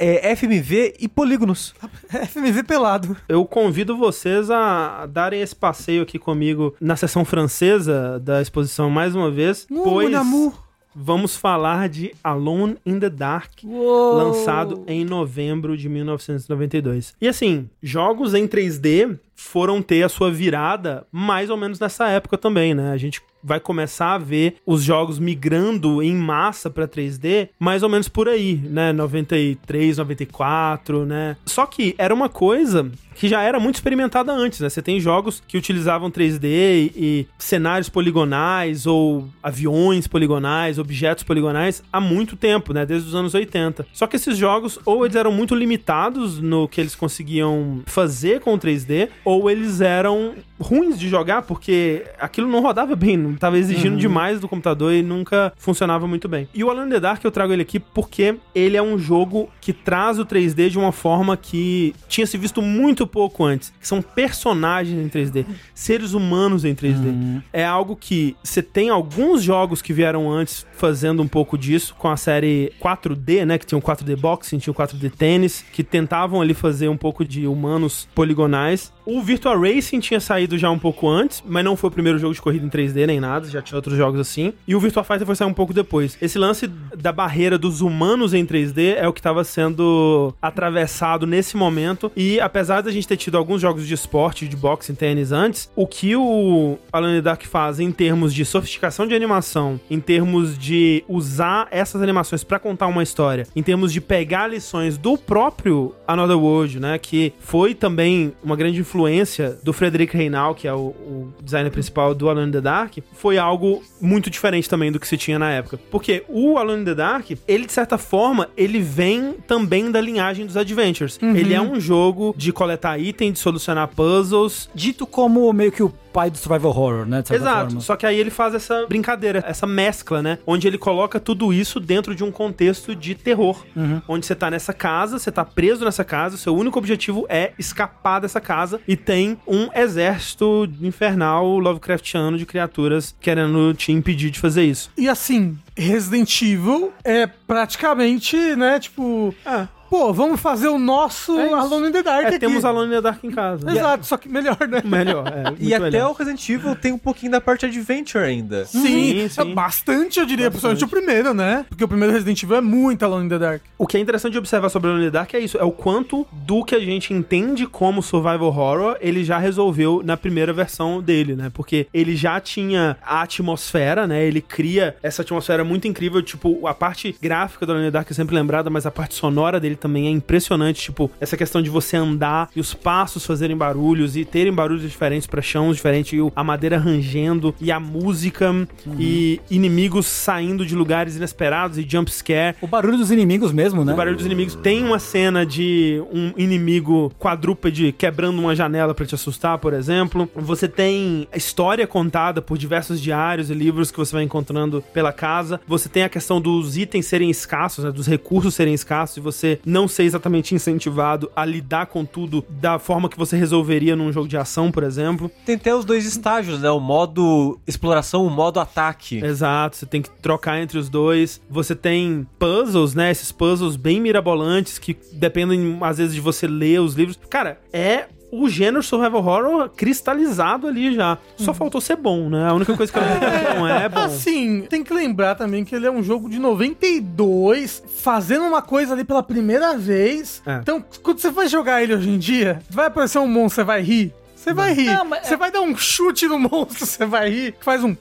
É 0.03 0.31
FMV 0.35 0.95
e 0.99 1.07
polígonos. 1.07 1.75
FMV 2.09 2.63
pelado. 2.63 3.15
Eu 3.29 3.45
convido 3.45 3.95
vocês 3.95 4.49
a 4.49 5.05
darem 5.05 5.39
esse 5.41 5.55
passeio 5.55 6.01
aqui 6.01 6.17
comigo 6.17 6.75
na 6.81 6.95
sessão 6.95 7.23
francesa 7.23 8.19
da 8.19 8.41
exposição 8.41 8.89
mais 8.89 9.13
uma 9.15 9.29
vez, 9.29 9.67
Uh, 9.69 9.83
pois 9.83 10.09
mon 10.09 10.17
amour. 10.17 10.53
Vamos 10.95 11.35
falar 11.35 11.89
de 11.89 12.13
Alone 12.23 12.77
in 12.85 12.99
the 12.99 13.09
Dark, 13.09 13.51
Uou. 13.63 14.15
lançado 14.15 14.83
em 14.87 15.05
novembro 15.05 15.77
de 15.77 15.87
1992. 15.89 17.13
E 17.21 17.27
assim, 17.27 17.69
jogos 17.81 18.33
em 18.33 18.47
3D 18.47 19.17
foram 19.35 19.81
ter 19.81 20.03
a 20.03 20.09
sua 20.09 20.29
virada 20.31 21.05
mais 21.11 21.49
ou 21.49 21.57
menos 21.57 21.79
nessa 21.79 22.07
época 22.09 22.37
também, 22.37 22.73
né? 22.75 22.91
A 22.91 22.97
gente 22.97 23.21
vai 23.43 23.59
começar 23.59 24.13
a 24.13 24.17
ver 24.19 24.57
os 24.65 24.83
jogos 24.83 25.17
migrando 25.17 26.01
em 26.03 26.15
massa 26.15 26.69
pra 26.69 26.87
3D 26.87 27.49
mais 27.59 27.81
ou 27.81 27.89
menos 27.89 28.07
por 28.07 28.29
aí, 28.29 28.55
né? 28.55 28.93
93, 28.93 29.97
94, 29.97 31.05
né? 31.05 31.37
Só 31.45 31.65
que 31.65 31.95
era 31.97 32.13
uma 32.13 32.29
coisa 32.29 32.91
que 33.21 33.27
já 33.27 33.43
era 33.43 33.59
muito 33.59 33.75
experimentada 33.75 34.33
antes, 34.33 34.61
né? 34.61 34.67
Você 34.67 34.81
tem 34.81 34.99
jogos 34.99 35.43
que 35.47 35.55
utilizavam 35.55 36.09
3D 36.09 36.43
e, 36.43 36.91
e 36.97 37.27
cenários 37.37 37.87
poligonais 37.87 38.87
ou 38.87 39.29
aviões 39.43 40.07
poligonais, 40.07 40.79
objetos 40.79 41.23
poligonais 41.23 41.83
há 41.93 42.01
muito 42.01 42.35
tempo, 42.35 42.73
né? 42.73 42.83
Desde 42.83 43.07
os 43.07 43.13
anos 43.13 43.35
80. 43.35 43.85
Só 43.93 44.07
que 44.07 44.15
esses 44.15 44.35
jogos 44.35 44.79
ou 44.87 45.05
eles 45.05 45.15
eram 45.15 45.31
muito 45.31 45.53
limitados 45.53 46.39
no 46.39 46.67
que 46.67 46.81
eles 46.81 46.95
conseguiam 46.95 47.83
fazer 47.85 48.39
com 48.39 48.55
o 48.55 48.57
3D, 48.57 49.09
ou 49.23 49.51
eles 49.51 49.81
eram 49.81 50.33
ruins 50.59 50.99
de 50.99 51.07
jogar 51.07 51.43
porque 51.43 52.03
aquilo 52.19 52.47
não 52.47 52.61
rodava 52.61 52.95
bem, 52.95 53.17
não 53.17 53.35
tava 53.35 53.57
exigindo 53.57 53.97
demais 53.97 54.39
do 54.39 54.47
computador 54.47 54.93
e 54.93 55.01
nunca 55.01 55.53
funcionava 55.57 56.07
muito 56.07 56.27
bem. 56.27 56.47
E 56.53 56.63
o 56.63 56.71
in 56.71 56.89
the 56.89 56.99
Dark 56.99 57.23
eu 57.23 57.31
trago 57.31 57.53
ele 57.53 57.61
aqui 57.61 57.79
porque 57.79 58.35
ele 58.53 58.77
é 58.77 58.81
um 58.81 58.97
jogo 58.97 59.47
que 59.59 59.73
traz 59.73 60.17
o 60.17 60.25
3D 60.25 60.69
de 60.69 60.79
uma 60.79 60.91
forma 60.91 61.35
que 61.35 61.93
tinha 62.07 62.25
se 62.25 62.37
visto 62.37 62.61
muito 62.61 63.10
pouco 63.11 63.43
antes, 63.43 63.73
que 63.79 63.87
são 63.87 64.01
personagens 64.01 64.97
em 64.97 65.09
3D, 65.09 65.45
seres 65.75 66.13
humanos 66.13 66.65
em 66.65 66.73
3D. 66.73 67.41
É 67.51 67.65
algo 67.65 67.95
que 67.95 68.35
você 68.43 68.61
tem 68.61 68.89
alguns 68.89 69.43
jogos 69.43 69.81
que 69.81 69.93
vieram 69.93 70.31
antes 70.31 70.65
fazendo 70.73 71.21
um 71.21 71.27
pouco 71.27 71.57
disso, 71.57 71.93
com 71.97 72.09
a 72.09 72.17
série 72.17 72.71
4D, 72.81 73.45
né, 73.45 73.57
que 73.57 73.65
tinha 73.65 73.77
o 73.77 73.81
4D 73.81 74.15
Boxing, 74.15 74.57
tinha 74.57 74.71
o 74.71 74.75
4D 74.75 75.11
Tênis, 75.11 75.63
que 75.71 75.83
tentavam 75.83 76.41
ali 76.41 76.53
fazer 76.53 76.87
um 76.87 76.97
pouco 76.97 77.25
de 77.25 77.45
humanos 77.45 78.07
poligonais. 78.15 78.91
O 79.05 79.21
Virtua 79.21 79.57
Racing 79.57 79.99
tinha 79.99 80.19
saído 80.19 80.57
já 80.57 80.69
um 80.69 80.77
pouco 80.77 81.09
antes, 81.09 81.43
mas 81.47 81.65
não 81.65 81.75
foi 81.75 81.89
o 81.89 81.91
primeiro 81.91 82.19
jogo 82.19 82.33
de 82.33 82.41
corrida 82.41 82.65
em 82.65 82.69
3D 82.69 83.07
nem 83.07 83.19
nada, 83.19 83.49
já 83.49 83.61
tinha 83.61 83.77
outros 83.77 83.97
jogos 83.97 84.19
assim. 84.19 84.53
E 84.67 84.75
o 84.75 84.79
Virtua 84.79 85.03
Fighter 85.03 85.25
foi 85.25 85.35
sair 85.35 85.47
um 85.47 85.53
pouco 85.53 85.73
depois. 85.73 86.17
Esse 86.21 86.37
lance 86.37 86.67
da 86.67 87.11
barreira 87.11 87.57
dos 87.57 87.81
humanos 87.81 88.33
em 88.33 88.45
3D 88.45 88.95
é 88.95 89.07
o 89.07 89.13
que 89.13 89.19
estava 89.19 89.43
sendo 89.43 90.33
atravessado 90.41 91.25
nesse 91.25 91.57
momento. 91.57 92.11
E 92.15 92.39
apesar 92.39 92.81
da 92.81 92.91
gente 92.91 93.07
ter 93.07 93.17
tido 93.17 93.37
alguns 93.37 93.61
jogos 93.61 93.87
de 93.87 93.93
esporte, 93.93 94.47
de 94.47 94.55
boxe 94.55 94.91
e 94.91 94.95
tênis 94.95 95.31
antes, 95.31 95.69
o 95.75 95.87
que 95.87 96.15
o 96.15 96.77
Alan 96.91 97.21
Dark 97.21 97.43
faz 97.43 97.79
em 97.79 97.91
termos 97.91 98.33
de 98.33 98.45
sofisticação 98.45 99.07
de 99.07 99.15
animação, 99.15 99.79
em 99.89 99.99
termos 99.99 100.57
de 100.57 101.03
usar 101.07 101.67
essas 101.71 102.01
animações 102.01 102.43
para 102.43 102.59
contar 102.59 102.87
uma 102.87 103.03
história, 103.03 103.47
em 103.55 103.63
termos 103.63 103.91
de 103.91 103.99
pegar 103.99 104.47
lições 104.47 104.97
do 104.97 105.17
próprio 105.17 105.95
Another 106.07 106.37
World, 106.37 106.79
né, 106.79 106.97
que 106.97 107.33
foi 107.39 107.73
também 107.73 108.33
uma 108.43 108.55
grande 108.55 108.81
influência 108.91 109.57
do 109.63 109.71
Frederic 109.71 110.15
Reinal, 110.15 110.53
que 110.53 110.67
é 110.67 110.73
o, 110.73 110.89
o 110.89 111.33
designer 111.41 111.71
principal 111.71 112.13
do 112.13 112.29
Alone 112.29 112.49
in 112.49 112.51
the 112.51 112.61
Dark, 112.61 112.97
foi 113.13 113.37
algo 113.37 113.81
muito 114.01 114.29
diferente 114.29 114.67
também 114.67 114.91
do 114.91 114.99
que 114.99 115.07
se 115.07 115.17
tinha 115.17 115.39
na 115.39 115.49
época. 115.49 115.79
Porque 115.89 116.23
o 116.27 116.57
Alone 116.57 116.81
in 116.81 116.85
the 116.85 116.95
Dark, 116.95 117.31
ele 117.47 117.65
de 117.65 117.71
certa 117.71 117.97
forma, 117.97 118.49
ele 118.57 118.79
vem 118.79 119.35
também 119.47 119.89
da 119.89 120.01
linhagem 120.01 120.45
dos 120.45 120.57
Adventures. 120.57 121.17
Ele 121.21 121.53
é 121.53 121.61
um 121.61 121.79
jogo 121.79 122.33
de 122.37 122.51
coletar 122.51 122.99
item, 122.99 123.31
de 123.31 123.39
solucionar 123.39 123.87
puzzles, 123.87 124.69
Dito 124.75 125.05
como 125.05 125.51
meio 125.53 125.71
que 125.71 125.83
o 125.83 125.93
pai 126.11 126.29
do 126.29 126.37
survival 126.37 126.71
horror, 126.71 127.05
né? 127.05 127.23
Exato, 127.29 127.65
forma. 127.65 127.81
só 127.81 127.95
que 127.95 128.05
aí 128.05 128.19
ele 128.19 128.29
faz 128.29 128.53
essa 128.53 128.85
brincadeira, 128.87 129.43
essa 129.47 129.65
mescla, 129.65 130.21
né? 130.21 130.37
Onde 130.45 130.67
ele 130.67 130.77
coloca 130.77 131.19
tudo 131.19 131.53
isso 131.53 131.79
dentro 131.79 132.13
de 132.15 132.23
um 132.23 132.31
contexto 132.31 132.95
de 132.95 133.15
terror. 133.15 133.63
Onde 134.07 134.25
você 134.25 134.35
tá 134.35 134.49
nessa 134.49 134.73
casa, 134.73 135.19
você 135.19 135.31
tá 135.31 135.43
preso 135.43 135.85
nessa 135.85 136.03
casa, 136.03 136.37
seu 136.37 136.55
único 136.55 136.77
objetivo 136.77 137.25
é 137.29 137.53
escapar 137.57 138.19
dessa 138.19 138.39
casa 138.39 138.79
e 138.87 138.95
tem 138.95 139.37
um 139.47 139.69
exército 139.73 140.69
infernal 140.81 141.59
Lovecraftiano 141.59 142.37
de 142.37 142.45
criaturas 142.45 143.15
querendo 143.19 143.73
te 143.73 143.91
impedir 143.91 144.29
de 144.29 144.39
fazer 144.39 144.63
isso. 144.63 144.91
E 144.97 145.07
assim, 145.07 145.57
Resident 145.75 146.41
Evil 146.41 146.91
é 147.03 147.27
praticamente, 147.27 148.35
né, 148.55 148.79
tipo... 148.79 149.33
Ah, 149.45 149.67
Pô, 149.91 150.13
vamos 150.13 150.39
fazer 150.39 150.69
o 150.69 150.79
nosso 150.79 151.37
É 151.37 151.47
isso. 151.47 151.55
Alone 151.55 151.89
in 151.89 151.91
the 151.91 152.01
Dark 152.01 152.23
é, 152.23 152.27
aqui. 152.29 152.39
temos 152.39 152.63
Alone 152.63 152.87
in 152.87 152.95
the 152.95 153.01
Dark 153.01 153.21
em 153.25 153.29
casa. 153.35 153.69
Exato, 153.69 154.05
só 154.05 154.15
que 154.15 154.29
melhor, 154.29 154.57
né? 154.69 154.81
Melhor, 154.85 155.27
é. 155.27 155.49
E 155.59 155.63
muito 155.63 155.75
até 155.75 155.79
melhor. 155.91 156.11
o 156.11 156.13
Resident 156.13 156.49
Evil 156.49 156.75
tem 156.77 156.93
um 156.93 156.97
pouquinho 156.97 157.29
da 157.33 157.41
parte 157.41 157.65
adventure 157.65 158.23
ainda. 158.23 158.63
Sim, 158.63 158.79
Sim, 158.81 159.27
sim. 159.27 159.41
é 159.41 159.45
bastante, 159.53 160.17
eu 160.17 160.25
diria, 160.25 160.49
Bastante. 160.49 160.61
principalmente 160.77 160.85
o 160.85 160.87
primeiro, 160.87 161.33
né? 161.33 161.65
Porque 161.67 161.83
o 161.83 161.87
primeiro 161.89 162.13
Resident 162.13 162.41
Evil 162.41 162.55
é 162.55 162.61
muito 162.61 163.03
Alone 163.03 163.25
in 163.25 163.29
the 163.29 163.37
Dark. 163.37 163.61
O 163.77 163.85
que 163.85 163.97
é 163.97 163.99
interessante 163.99 164.31
de 164.31 164.37
observar 164.37 164.69
sobre 164.69 164.87
o 164.87 164.91
Alone 164.91 165.07
in 165.07 165.11
the 165.11 165.17
Dark 165.17 165.33
é 165.33 165.39
isso, 165.39 165.57
é 165.57 165.63
o 165.65 165.71
quanto 165.73 166.25
do 166.31 166.63
que 166.63 166.73
a 166.73 166.79
gente 166.79 167.13
entende 167.13 167.67
como 167.67 168.01
survival 168.01 168.43
horror 168.47 168.95
ele 169.01 169.25
já 169.25 169.37
resolveu 169.37 170.01
na 170.05 170.15
primeira 170.15 170.53
versão 170.53 171.01
dele, 171.01 171.35
né? 171.35 171.51
Porque 171.53 171.85
ele 171.93 172.15
já 172.15 172.39
tinha 172.39 172.95
a 173.05 173.21
atmosfera, 173.23 174.07
né? 174.07 174.23
Ele 174.23 174.39
cria 174.39 174.95
essa 175.03 175.21
atmosfera 175.21 175.65
muito 175.65 175.85
incrível, 175.85 176.21
tipo, 176.21 176.65
a 176.65 176.73
parte 176.73 177.13
gráfica 177.21 177.65
do 177.65 177.73
Alone 177.73 177.87
in 177.87 177.91
the 177.91 177.97
Dark 177.97 178.09
é 178.09 178.13
sempre 178.13 178.33
lembrada, 178.33 178.69
mas 178.69 178.85
a 178.85 178.91
parte 178.91 179.15
sonora 179.15 179.59
dele 179.59 179.80
também 179.81 180.07
é 180.07 180.09
impressionante, 180.09 180.81
tipo, 180.81 181.11
essa 181.19 181.35
questão 181.35 181.61
de 181.61 181.69
você 181.69 181.97
andar 181.97 182.49
e 182.55 182.59
os 182.59 182.73
passos 182.73 183.25
fazerem 183.25 183.57
barulhos 183.57 184.15
e 184.15 184.23
terem 184.23 184.53
barulhos 184.53 184.83
diferentes 184.83 185.27
para 185.27 185.41
chãos 185.41 185.75
diferentes 185.75 186.13
e 186.13 186.31
a 186.35 186.43
madeira 186.43 186.77
rangendo 186.77 187.53
e 187.59 187.71
a 187.71 187.79
música 187.79 188.67
e 188.99 189.41
inimigos 189.49 190.05
saindo 190.05 190.65
de 190.65 190.75
lugares 190.75 191.15
inesperados 191.15 191.77
e 191.77 191.85
jump 191.87 192.11
scare. 192.11 192.55
O 192.61 192.67
barulho 192.67 192.97
dos 192.97 193.11
inimigos 193.11 193.51
mesmo, 193.51 193.83
né? 193.83 193.93
O 193.93 193.95
barulho 193.95 194.15
dos 194.15 194.25
inimigos. 194.25 194.55
Tem 194.55 194.83
uma 194.83 194.99
cena 194.99 195.45
de 195.45 196.01
um 196.11 196.31
inimigo 196.37 197.11
quadrúpede 197.19 197.91
quebrando 197.91 198.39
uma 198.39 198.55
janela 198.55 198.93
pra 198.93 199.05
te 199.05 199.15
assustar, 199.15 199.57
por 199.57 199.73
exemplo. 199.73 200.29
Você 200.35 200.67
tem 200.67 201.27
a 201.31 201.37
história 201.37 201.87
contada 201.87 202.41
por 202.41 202.57
diversos 202.57 203.01
diários 203.01 203.49
e 203.49 203.53
livros 203.53 203.91
que 203.91 203.97
você 203.97 204.13
vai 204.13 204.23
encontrando 204.23 204.83
pela 204.93 205.11
casa. 205.11 205.59
Você 205.67 205.89
tem 205.89 206.03
a 206.03 206.09
questão 206.09 206.39
dos 206.39 206.77
itens 206.77 207.05
serem 207.05 207.29
escassos, 207.29 207.83
né, 207.83 207.91
dos 207.91 208.07
recursos 208.07 208.53
serem 208.53 208.73
escassos 208.73 209.17
e 209.17 209.19
você 209.19 209.59
não 209.71 209.87
ser 209.87 210.03
exatamente 210.03 210.53
incentivado 210.53 211.31
a 211.35 211.45
lidar 211.45 211.87
com 211.87 212.03
tudo 212.03 212.45
da 212.49 212.77
forma 212.77 213.09
que 213.09 213.17
você 213.17 213.37
resolveria 213.37 213.95
num 213.95 214.11
jogo 214.11 214.27
de 214.27 214.37
ação, 214.37 214.71
por 214.71 214.83
exemplo. 214.83 215.31
Tem 215.45 215.55
até 215.55 215.73
os 215.73 215.85
dois 215.85 216.05
estágios, 216.05 216.59
né? 216.59 216.69
O 216.69 216.79
modo 216.79 217.59
exploração, 217.65 218.25
o 218.25 218.29
modo 218.29 218.59
ataque. 218.59 219.23
Exato, 219.23 219.77
você 219.77 219.85
tem 219.85 220.01
que 220.01 220.09
trocar 220.09 220.61
entre 220.61 220.77
os 220.77 220.89
dois. 220.89 221.41
Você 221.49 221.73
tem 221.73 222.27
puzzles, 222.37 222.93
né? 222.93 223.11
Esses 223.11 223.31
puzzles 223.31 223.75
bem 223.75 224.01
mirabolantes 224.01 224.77
que 224.77 224.97
dependem, 225.13 225.77
às 225.81 225.97
vezes, 225.97 226.13
de 226.13 226.21
você 226.21 226.45
ler 226.47 226.81
os 226.81 226.93
livros. 226.93 227.17
Cara, 227.29 227.59
é 227.71 228.07
o 228.31 228.47
gênero 228.47 228.81
survival 228.81 229.19
horror 229.25 229.69
cristalizado 229.69 230.67
ali 230.67 230.93
já. 230.95 231.17
Só 231.37 231.53
faltou 231.53 231.81
ser 231.81 231.95
bom, 231.97 232.29
né? 232.29 232.47
A 232.47 232.53
única 232.53 232.75
coisa 232.77 232.91
que 232.91 232.97
eu 232.97 233.55
não 233.59 233.67
é 233.67 233.89
bom. 233.89 233.99
Assim, 233.99 234.61
tem 234.69 234.83
que 234.83 234.93
lembrar 234.93 235.35
também 235.35 235.65
que 235.65 235.75
ele 235.75 235.85
é 235.85 235.91
um 235.91 236.01
jogo 236.01 236.29
de 236.29 236.39
92, 236.39 237.83
fazendo 238.01 238.45
uma 238.45 238.61
coisa 238.61 238.93
ali 238.93 239.03
pela 239.03 239.21
primeira 239.23 239.77
vez. 239.77 240.41
É. 240.45 240.55
Então, 240.61 240.83
quando 241.03 241.19
você 241.19 241.29
vai 241.31 241.47
jogar 241.47 241.81
ele 241.83 241.93
hoje 241.93 242.09
em 242.09 242.17
dia, 242.17 242.61
vai 242.69 242.85
aparecer 242.87 243.19
um 243.19 243.27
monstro, 243.27 243.55
você 243.55 243.63
vai 243.63 243.81
rir. 243.81 244.13
Você 244.35 244.53
vai 244.53 244.73
rir. 244.73 244.85
Não, 244.85 245.05
mas- 245.05 245.27
Você 245.27 245.35
vai 245.37 245.51
dar 245.51 245.61
um 245.61 245.75
chute 245.77 246.27
no 246.27 246.39
monstro, 246.39 246.85
você 246.85 247.05
vai 247.05 247.29
rir. 247.29 247.51
que 247.53 247.63
Faz 247.63 247.83
um. 247.83 247.95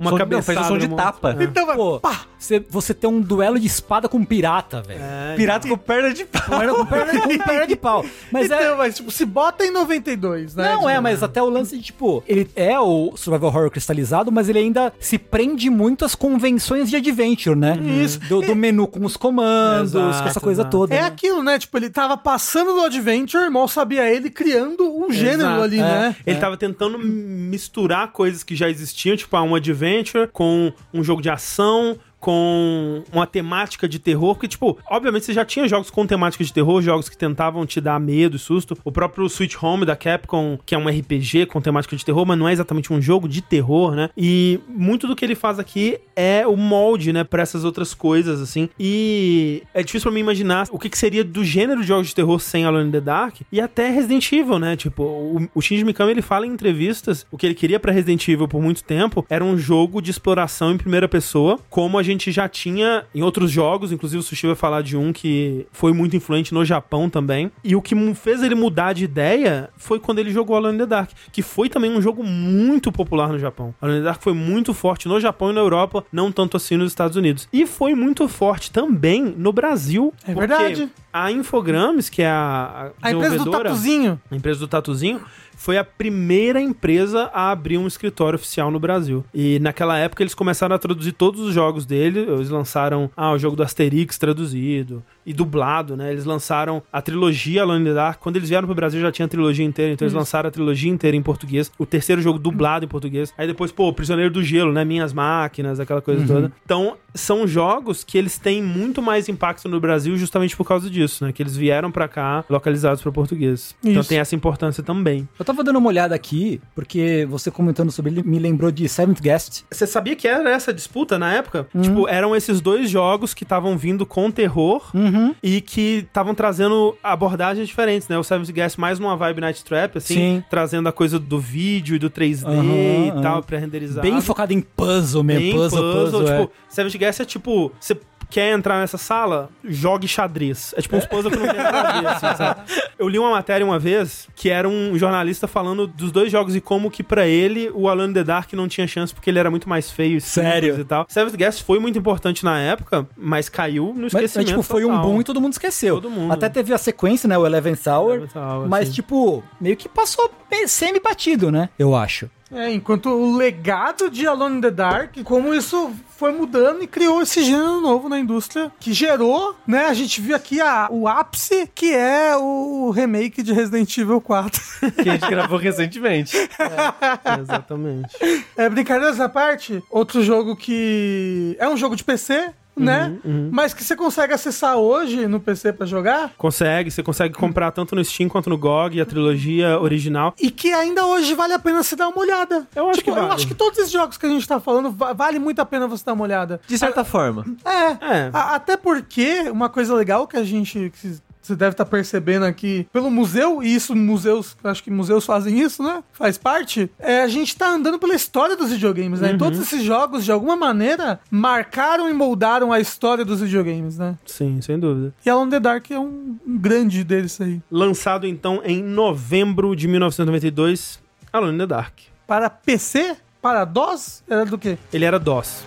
Uma 0.00 0.10
Som- 0.10 0.16
não, 0.16 0.18
cabeçada. 0.18 0.42
faz 0.60 0.66
um 0.66 0.68
som 0.70 0.78
de 0.78 0.88
tapa. 0.96 1.36
É. 1.38 1.44
Então 1.44 1.66
vai. 1.66 1.76
Pô, 1.76 2.00
Pá! 2.00 2.22
você, 2.38 2.64
você 2.70 2.94
tem 2.94 3.08
um 3.10 3.20
duelo 3.20 3.60
de 3.60 3.66
espada 3.66 4.08
com 4.08 4.16
um 4.16 4.24
pirata, 4.24 4.80
velho. 4.80 4.98
É, 5.02 5.34
Pirata 5.36 5.68
com 5.68 5.76
perna 5.76 6.12
de 6.14 6.24
pau. 6.24 6.42
Com, 6.48 6.74
com, 6.74 6.86
perna, 6.86 7.20
com 7.20 7.38
perna 7.38 7.66
de 7.66 7.76
pau. 7.76 8.04
Mas 8.32 8.46
então, 8.46 8.58
é. 8.58 8.74
mas 8.76 8.96
tipo, 8.96 9.10
se 9.10 9.26
bota 9.26 9.62
em 9.64 9.70
92, 9.70 10.54
né? 10.56 10.70
Não, 10.70 10.76
Tipo, 10.78 10.88
é, 10.88 11.00
mas 11.00 11.22
até 11.22 11.42
o 11.42 11.50
lance 11.50 11.76
de, 11.76 11.82
tipo, 11.84 12.24
ele 12.26 12.50
é 12.56 12.80
o 12.80 13.12
survival 13.14 13.50
horror 13.50 13.70
cristalizado, 13.70 14.32
mas 14.32 14.48
ele 14.48 14.58
ainda 14.58 14.90
se 14.98 15.18
prende 15.18 15.68
muito 15.68 16.04
às 16.04 16.14
convenções 16.14 16.88
de 16.88 16.96
adventure, 16.96 17.54
né? 17.54 17.76
Isso. 18.02 18.18
Do, 18.20 18.40
do 18.40 18.56
menu 18.56 18.86
com 18.86 19.04
os 19.04 19.18
comandos, 19.18 19.94
Exato, 19.94 20.22
com 20.22 20.28
essa 20.30 20.40
coisa 20.40 20.62
exato. 20.62 20.76
toda. 20.78 20.94
É 20.94 21.02
né? 21.02 21.06
aquilo, 21.06 21.42
né? 21.42 21.58
Tipo, 21.58 21.76
ele 21.76 21.90
tava 21.90 22.16
passando 22.16 22.72
do 22.72 22.80
Adventure, 22.82 23.50
mal 23.50 23.68
sabia 23.68 24.08
ele, 24.10 24.30
criando 24.30 24.84
um 24.90 25.12
gênero 25.12 25.42
Exato. 25.42 25.62
ali, 25.62 25.78
É. 25.78 25.82
né? 25.82 26.16
Ele 26.26 26.38
tava 26.38 26.56
tentando 26.56 26.98
misturar 26.98 28.08
coisas 28.12 28.42
que 28.42 28.56
já 28.56 28.68
existiam, 28.70 29.16
tipo 29.16 29.36
ah, 29.36 29.42
um 29.42 29.54
adventure 29.54 29.89
com 30.28 30.72
um 30.92 31.02
jogo 31.02 31.20
de 31.20 31.30
ação, 31.30 31.98
com 32.20 33.02
uma 33.12 33.26
temática 33.26 33.88
de 33.88 33.98
terror, 33.98 34.34
porque, 34.34 34.46
tipo, 34.46 34.78
obviamente 34.88 35.24
você 35.24 35.32
já 35.32 35.44
tinha 35.44 35.66
jogos 35.66 35.90
com 35.90 36.06
temática 36.06 36.44
de 36.44 36.52
terror, 36.52 36.82
jogos 36.82 37.08
que 37.08 37.16
tentavam 37.16 37.64
te 37.66 37.80
dar 37.80 37.98
medo 37.98 38.36
e 38.36 38.38
susto. 38.38 38.76
O 38.84 38.92
próprio 38.92 39.26
Sweet 39.26 39.56
Home 39.60 39.86
da 39.86 39.96
Capcom, 39.96 40.58
que 40.64 40.74
é 40.74 40.78
um 40.78 40.88
RPG 40.88 41.46
com 41.46 41.60
temática 41.60 41.96
de 41.96 42.04
terror, 42.04 42.26
mas 42.26 42.38
não 42.38 42.48
é 42.48 42.52
exatamente 42.52 42.92
um 42.92 43.00
jogo 43.00 43.28
de 43.28 43.40
terror, 43.40 43.94
né? 43.94 44.10
E 44.16 44.60
muito 44.68 45.06
do 45.06 45.16
que 45.16 45.24
ele 45.24 45.34
faz 45.34 45.58
aqui 45.58 45.98
é 46.14 46.46
o 46.46 46.56
molde, 46.56 47.12
né, 47.12 47.24
pra 47.24 47.42
essas 47.42 47.64
outras 47.64 47.94
coisas, 47.94 48.40
assim. 48.40 48.68
E 48.78 49.62
é 49.72 49.82
difícil 49.82 50.10
pra 50.10 50.14
mim 50.14 50.20
imaginar 50.20 50.66
o 50.70 50.78
que, 50.78 50.90
que 50.90 50.98
seria 50.98 51.24
do 51.24 51.42
gênero 51.42 51.80
de 51.80 51.86
jogos 51.86 52.08
de 52.08 52.14
terror 52.14 52.38
sem 52.38 52.64
Alone 52.64 52.88
in 52.88 52.92
the 52.92 53.00
Dark 53.00 53.36
e 53.50 53.60
até 53.60 53.90
Resident 53.90 54.30
Evil, 54.30 54.58
né? 54.58 54.76
Tipo, 54.76 55.02
o, 55.02 55.48
o 55.54 55.62
Shinji 55.62 55.84
Mikami, 55.84 56.10
ele 56.10 56.22
fala 56.22 56.46
em 56.46 56.50
entrevistas 56.50 57.26
o 57.30 57.38
que 57.38 57.46
ele 57.46 57.54
queria 57.54 57.80
pra 57.80 57.92
Resident 57.92 58.26
Evil 58.28 58.46
por 58.46 58.60
muito 58.60 58.84
tempo 58.84 59.24
era 59.30 59.44
um 59.44 59.56
jogo 59.56 60.02
de 60.02 60.10
exploração 60.10 60.72
em 60.72 60.76
primeira 60.76 61.08
pessoa, 61.08 61.58
como 61.70 61.98
a 61.98 62.02
gente 62.02 62.09
já 62.30 62.48
tinha 62.48 63.04
em 63.14 63.22
outros 63.22 63.50
jogos, 63.50 63.92
inclusive 63.92 64.20
o 64.20 64.22
Sushi 64.22 64.46
vai 64.46 64.56
falar 64.56 64.82
de 64.82 64.96
um 64.96 65.12
que 65.12 65.66
foi 65.72 65.92
muito 65.92 66.16
influente 66.16 66.52
no 66.54 66.64
Japão 66.64 67.08
também. 67.10 67.50
E 67.62 67.76
o 67.76 67.82
que 67.82 67.94
fez 68.14 68.42
ele 68.42 68.54
mudar 68.54 68.92
de 68.92 69.04
ideia 69.04 69.70
foi 69.76 69.98
quando 69.98 70.18
ele 70.18 70.30
jogou 70.30 70.56
Alone 70.56 70.74
in 70.74 70.78
the 70.78 70.86
Dark, 70.86 71.10
que 71.32 71.42
foi 71.42 71.68
também 71.68 71.90
um 71.90 72.00
jogo 72.00 72.24
muito 72.24 72.90
popular 72.90 73.28
no 73.28 73.38
Japão. 73.38 73.74
Alone 73.80 73.98
in 73.98 74.02
the 74.02 74.06
Dark 74.06 74.22
foi 74.22 74.32
muito 74.32 74.74
forte 74.74 75.08
no 75.08 75.20
Japão 75.20 75.50
e 75.50 75.54
na 75.54 75.60
Europa, 75.60 76.04
não 76.12 76.32
tanto 76.32 76.56
assim 76.56 76.76
nos 76.76 76.90
Estados 76.90 77.16
Unidos. 77.16 77.48
E 77.52 77.66
foi 77.66 77.94
muito 77.94 78.26
forte 78.28 78.70
também 78.70 79.34
no 79.36 79.52
Brasil. 79.52 80.12
É 80.26 80.34
verdade. 80.34 80.88
A 81.12 81.30
Infogrames, 81.32 82.08
que 82.08 82.22
é 82.22 82.28
a, 82.28 82.92
A 83.02 83.12
empresa 83.12 83.38
do 83.38 83.50
Tatuzinho. 83.50 84.20
a 84.30 84.36
empresa 84.36 84.60
do 84.60 84.68
Tatuzinho 84.68 85.20
foi 85.60 85.76
a 85.76 85.84
primeira 85.84 86.58
empresa 86.58 87.30
a 87.34 87.50
abrir 87.50 87.76
um 87.76 87.86
escritório 87.86 88.36
oficial 88.36 88.70
no 88.70 88.80
Brasil. 88.80 89.22
E 89.32 89.58
naquela 89.58 89.98
época 89.98 90.22
eles 90.22 90.34
começaram 90.34 90.74
a 90.74 90.78
traduzir 90.78 91.12
todos 91.12 91.38
os 91.38 91.52
jogos 91.52 91.84
dele. 91.84 92.20
Eles 92.20 92.48
lançaram 92.48 93.10
ah, 93.14 93.30
o 93.32 93.38
jogo 93.38 93.56
do 93.56 93.62
Asterix 93.62 94.16
traduzido 94.16 95.04
e 95.24 95.32
dublado, 95.32 95.96
né? 95.96 96.12
Eles 96.12 96.24
lançaram 96.24 96.82
a 96.92 97.00
trilogia 97.02 97.62
Alone 97.62 97.82
in 97.82 97.84
the 97.88 97.94
Dark. 97.94 98.20
Quando 98.20 98.36
eles 98.36 98.48
vieram 98.48 98.66
pro 98.66 98.74
Brasil 98.74 99.00
já 99.00 99.12
tinha 99.12 99.26
a 99.26 99.28
trilogia 99.28 99.64
inteira, 99.64 99.92
então 99.92 100.04
eles 100.06 100.14
lançaram 100.14 100.48
a 100.48 100.50
trilogia 100.50 100.90
inteira 100.90 101.16
em 101.16 101.22
português. 101.22 101.70
O 101.78 101.86
terceiro 101.86 102.20
jogo 102.22 102.38
dublado 102.38 102.84
em 102.84 102.88
português. 102.88 103.32
Aí 103.36 103.46
depois, 103.46 103.70
pô, 103.72 103.92
Prisioneiro 103.92 104.32
do 104.32 104.42
Gelo, 104.42 104.72
né? 104.72 104.84
Minhas 104.84 105.12
Máquinas, 105.12 105.80
aquela 105.80 106.00
coisa 106.00 106.26
toda. 106.26 106.52
Então, 106.64 106.96
são 107.14 107.46
jogos 107.46 108.04
que 108.04 108.16
eles 108.16 108.38
têm 108.38 108.62
muito 108.62 109.02
mais 109.02 109.28
impacto 109.28 109.68
no 109.68 109.80
Brasil 109.80 110.16
justamente 110.16 110.56
por 110.56 110.64
causa 110.66 110.88
disso, 110.88 111.24
né? 111.24 111.32
Que 111.32 111.42
eles 111.42 111.56
vieram 111.56 111.90
pra 111.90 112.08
cá 112.08 112.44
localizados 112.48 113.02
para 113.02 113.10
português. 113.12 113.74
Então 113.82 114.00
Isso. 114.00 114.08
tem 114.08 114.18
essa 114.18 114.34
importância 114.34 114.82
também. 114.82 115.28
Eu 115.38 115.44
tava 115.44 115.64
dando 115.64 115.78
uma 115.78 115.88
olhada 115.88 116.14
aqui, 116.14 116.60
porque 116.74 117.26
você 117.28 117.50
comentando 117.50 117.90
sobre 117.90 118.12
ele 118.12 118.22
me 118.22 118.38
lembrou 118.38 118.70
de 118.70 118.88
Seventh 118.88 119.20
Guest. 119.20 119.64
Você 119.70 119.86
sabia 119.86 120.14
que 120.14 120.28
era 120.28 120.48
essa 120.50 120.72
disputa 120.72 121.18
na 121.18 121.32
época? 121.32 121.66
Tipo, 121.80 122.08
eram 122.08 122.34
esses 122.34 122.60
dois 122.60 122.88
jogos 122.88 123.34
que 123.34 123.42
estavam 123.42 123.76
vindo 123.76 124.06
com 124.06 124.30
terror 124.30 124.90
Uhum. 124.94 125.09
E 125.42 125.60
que 125.60 126.04
estavam 126.06 126.34
trazendo 126.34 126.96
abordagens 127.02 127.68
diferentes, 127.68 128.08
né? 128.08 128.18
O 128.18 128.24
Seventh 128.24 128.50
Guest 128.50 128.78
mais 128.78 128.98
numa 128.98 129.16
vibe 129.16 129.40
Night 129.40 129.64
Trap, 129.64 129.98
assim, 129.98 130.14
Sim. 130.14 130.44
trazendo 130.48 130.88
a 130.88 130.92
coisa 130.92 131.18
do 131.18 131.38
vídeo 131.38 131.96
e 131.96 131.98
do 131.98 132.10
3D 132.10 132.44
Aham, 132.46 133.18
e 133.18 133.22
tal, 133.22 133.42
pré-renderizado. 133.42 134.02
Bem 134.02 134.20
focado 134.20 134.52
em 134.52 134.60
puzzle 134.60 135.22
mesmo. 135.22 135.42
Bem 135.42 135.52
puzzle, 135.54 135.92
puzzle, 135.92 136.28
é. 136.28 136.40
Tipo, 136.40 136.52
Seventh 136.68 136.96
Guest 136.96 137.20
é 137.20 137.24
tipo, 137.24 137.72
você 137.80 137.96
quer 138.30 138.52
entrar 138.52 138.80
nessa 138.80 138.96
sala, 138.96 139.48
jogue 139.64 140.06
xadrez. 140.08 140.72
É 140.76 140.80
tipo 140.80 140.96
uns 140.96 141.04
puzzles 141.06 141.34
que 141.34 141.40
não 141.42 141.52
tem 141.52 141.62
nada 141.62 141.80
a 141.80 142.00
ver, 142.00 142.06
assim, 142.06 142.36
sabe? 142.36 142.60
Eu 142.98 143.08
li 143.08 143.18
uma 143.18 143.30
matéria 143.30 143.64
uma 143.66 143.78
vez 143.78 144.28
que 144.36 144.48
era 144.48 144.68
um 144.68 144.96
jornalista 144.96 145.46
falando 145.48 145.86
dos 145.86 146.12
dois 146.12 146.30
jogos 146.30 146.54
e 146.54 146.60
como 146.60 146.90
que 146.90 147.02
pra 147.02 147.26
ele 147.26 147.70
o 147.74 147.88
Alone 147.88 148.10
in 148.10 148.14
the 148.14 148.24
Dark 148.24 148.52
não 148.52 148.68
tinha 148.68 148.86
chance 148.86 149.12
porque 149.12 149.28
ele 149.30 149.38
era 149.38 149.50
muito 149.50 149.68
mais 149.68 149.90
feio 149.90 150.16
e 150.18 150.20
Sério? 150.20 150.78
e 150.80 150.84
tal. 150.84 151.06
Seventh 151.08 151.36
Guest 151.36 151.62
foi 151.64 151.78
muito 151.78 151.98
importante 151.98 152.44
na 152.44 152.58
época, 152.60 153.06
mas 153.16 153.48
caiu 153.48 153.86
no 153.94 154.02
Mas, 154.02 154.14
esquecimento 154.14 154.46
mas, 154.48 154.48
tipo, 154.50 154.62
foi 154.62 154.84
um 154.84 154.88
total. 154.88 155.02
boom 155.02 155.20
e 155.20 155.24
todo 155.24 155.40
mundo 155.40 155.52
esqueceu. 155.52 155.96
Todo 155.96 156.10
mundo. 156.10 156.32
Até 156.32 156.48
teve 156.48 156.72
a 156.72 156.78
sequência, 156.78 157.28
né? 157.28 157.36
O 157.36 157.44
Eleven 157.46 157.76
Hour. 157.86 158.12
Eleventh 158.14 158.36
Hour, 158.36 158.68
mas, 158.68 158.88
sim. 158.88 158.94
tipo, 158.94 159.42
meio 159.60 159.76
que 159.76 159.88
passou 159.88 160.30
semi-batido, 160.66 161.50
né? 161.50 161.68
Eu 161.78 161.94
acho. 161.94 162.28
É, 162.52 162.72
enquanto 162.72 163.08
o 163.10 163.36
legado 163.36 164.10
de 164.10 164.26
Alone 164.26 164.58
in 164.58 164.60
the 164.60 164.70
Dark, 164.70 165.16
como 165.22 165.54
isso 165.54 165.92
foi 166.16 166.32
mudando 166.32 166.82
e 166.82 166.86
criou 166.86 167.22
esse 167.22 167.42
gênero 167.42 167.80
novo 167.80 168.08
na 168.08 168.18
indústria, 168.18 168.70
que 168.78 168.92
gerou, 168.92 169.56
né, 169.66 169.86
a 169.86 169.94
gente 169.94 170.20
viu 170.20 170.34
aqui 170.34 170.60
a, 170.60 170.88
o 170.90 171.06
ápice, 171.08 171.70
que 171.74 171.94
é 171.94 172.36
o 172.36 172.90
remake 172.90 173.42
de 173.42 173.52
Resident 173.52 173.96
Evil 173.96 174.20
4. 174.20 174.60
Que 175.02 175.08
a 175.08 175.12
gente 175.12 175.30
gravou 175.30 175.56
recentemente. 175.58 176.36
Exatamente. 177.40 178.16
é, 178.56 178.68
brincadeiras 178.68 179.20
à 179.20 179.28
parte, 179.28 179.82
outro 179.88 180.22
jogo 180.22 180.56
que 180.56 181.56
é 181.58 181.68
um 181.68 181.76
jogo 181.76 181.94
de 181.94 182.04
PC, 182.04 182.52
né, 182.84 183.18
mas 183.50 183.72
que 183.74 183.82
você 183.84 183.94
consegue 183.96 184.32
acessar 184.34 184.76
hoje 184.76 185.26
no 185.26 185.38
PC 185.40 185.72
pra 185.72 185.86
jogar, 185.86 186.32
Consegue, 186.38 186.90
você 186.90 187.02
consegue 187.02 187.34
comprar 187.34 187.70
tanto 187.72 187.94
no 187.94 188.04
Steam 188.04 188.28
quanto 188.28 188.48
no 188.50 188.56
GOG, 188.58 189.00
a 189.00 189.06
trilogia 189.06 189.78
original. 189.80 190.34
e 190.40 190.50
que 190.50 190.72
ainda 190.72 191.04
hoje 191.06 191.34
vale 191.34 191.52
a 191.54 191.58
pena 191.58 191.82
você 191.82 191.94
dar 191.96 192.08
uma 192.08 192.18
olhada. 192.20 192.66
Eu 192.74 192.88
acho 192.88 192.98
Tipo, 192.98 193.12
que 193.12 193.18
eu 193.18 193.22
vale. 193.22 193.34
acho 193.34 193.46
que 193.46 193.54
todos 193.54 193.78
esses 193.78 193.90
jogos 193.92 194.16
que 194.16 194.26
a 194.26 194.28
gente 194.28 194.46
tá 194.46 194.58
falando, 194.60 194.90
va- 194.90 195.12
vale 195.12 195.38
muito 195.38 195.60
a 195.60 195.64
pena 195.66 195.86
você 195.86 196.04
dar 196.04 196.12
uma 196.14 196.24
olhada. 196.24 196.60
De 196.66 196.78
certa 196.78 197.04
forma. 197.04 197.44
É, 197.64 197.80
É. 198.20 198.30
A- 198.32 198.54
até 198.54 198.76
porque 198.76 199.48
uma 199.50 199.68
coisa 199.68 199.94
legal 199.94 200.26
que 200.26 200.36
a 200.36 200.44
gente. 200.44 200.92
que 201.00 201.18
você 201.40 201.56
deve 201.56 201.72
estar 201.72 201.84
percebendo 201.84 202.44
aqui 202.44 202.86
pelo 202.92 203.10
museu, 203.10 203.62
e 203.62 203.74
isso 203.74 203.94
museus, 203.94 204.56
acho 204.62 204.82
que 204.82 204.90
museus 204.90 205.24
fazem 205.24 205.58
isso, 205.58 205.82
né? 205.82 206.02
Faz 206.12 206.36
parte. 206.36 206.90
É, 206.98 207.22
a 207.22 207.28
gente 207.28 207.56
tá 207.56 207.70
andando 207.70 207.98
pela 207.98 208.14
história 208.14 208.56
dos 208.56 208.70
videogames, 208.70 209.20
né? 209.20 209.32
E 209.32 209.38
todos 209.38 209.58
esses 209.58 209.82
jogos, 209.82 210.24
de 210.24 210.32
alguma 210.32 210.56
maneira, 210.56 211.20
marcaram 211.30 212.08
e 212.08 212.12
moldaram 212.12 212.72
a 212.72 212.80
história 212.80 213.24
dos 213.24 213.40
videogames, 213.40 213.98
né? 213.98 214.16
Sim, 214.26 214.60
sem 214.60 214.78
dúvida. 214.78 215.14
E 215.24 215.30
Alone 215.30 215.48
in 215.48 215.50
the 215.50 215.60
Dark 215.60 215.90
é 215.90 215.98
um, 215.98 216.36
um 216.46 216.58
grande 216.58 217.02
deles 217.04 217.40
aí. 217.40 217.60
Lançado 217.70 218.26
então 218.26 218.60
em 218.64 218.82
novembro 218.82 219.74
de 219.74 219.88
1992, 219.88 221.00
Alone 221.32 221.54
in 221.54 221.58
the 221.58 221.66
Dark. 221.66 221.94
Para 222.26 222.50
PC? 222.50 223.16
Para 223.40 223.64
DOS? 223.64 224.22
Era 224.28 224.44
do 224.44 224.58
quê? 224.58 224.76
Ele 224.92 225.04
era 225.04 225.18
DOS. 225.18 225.64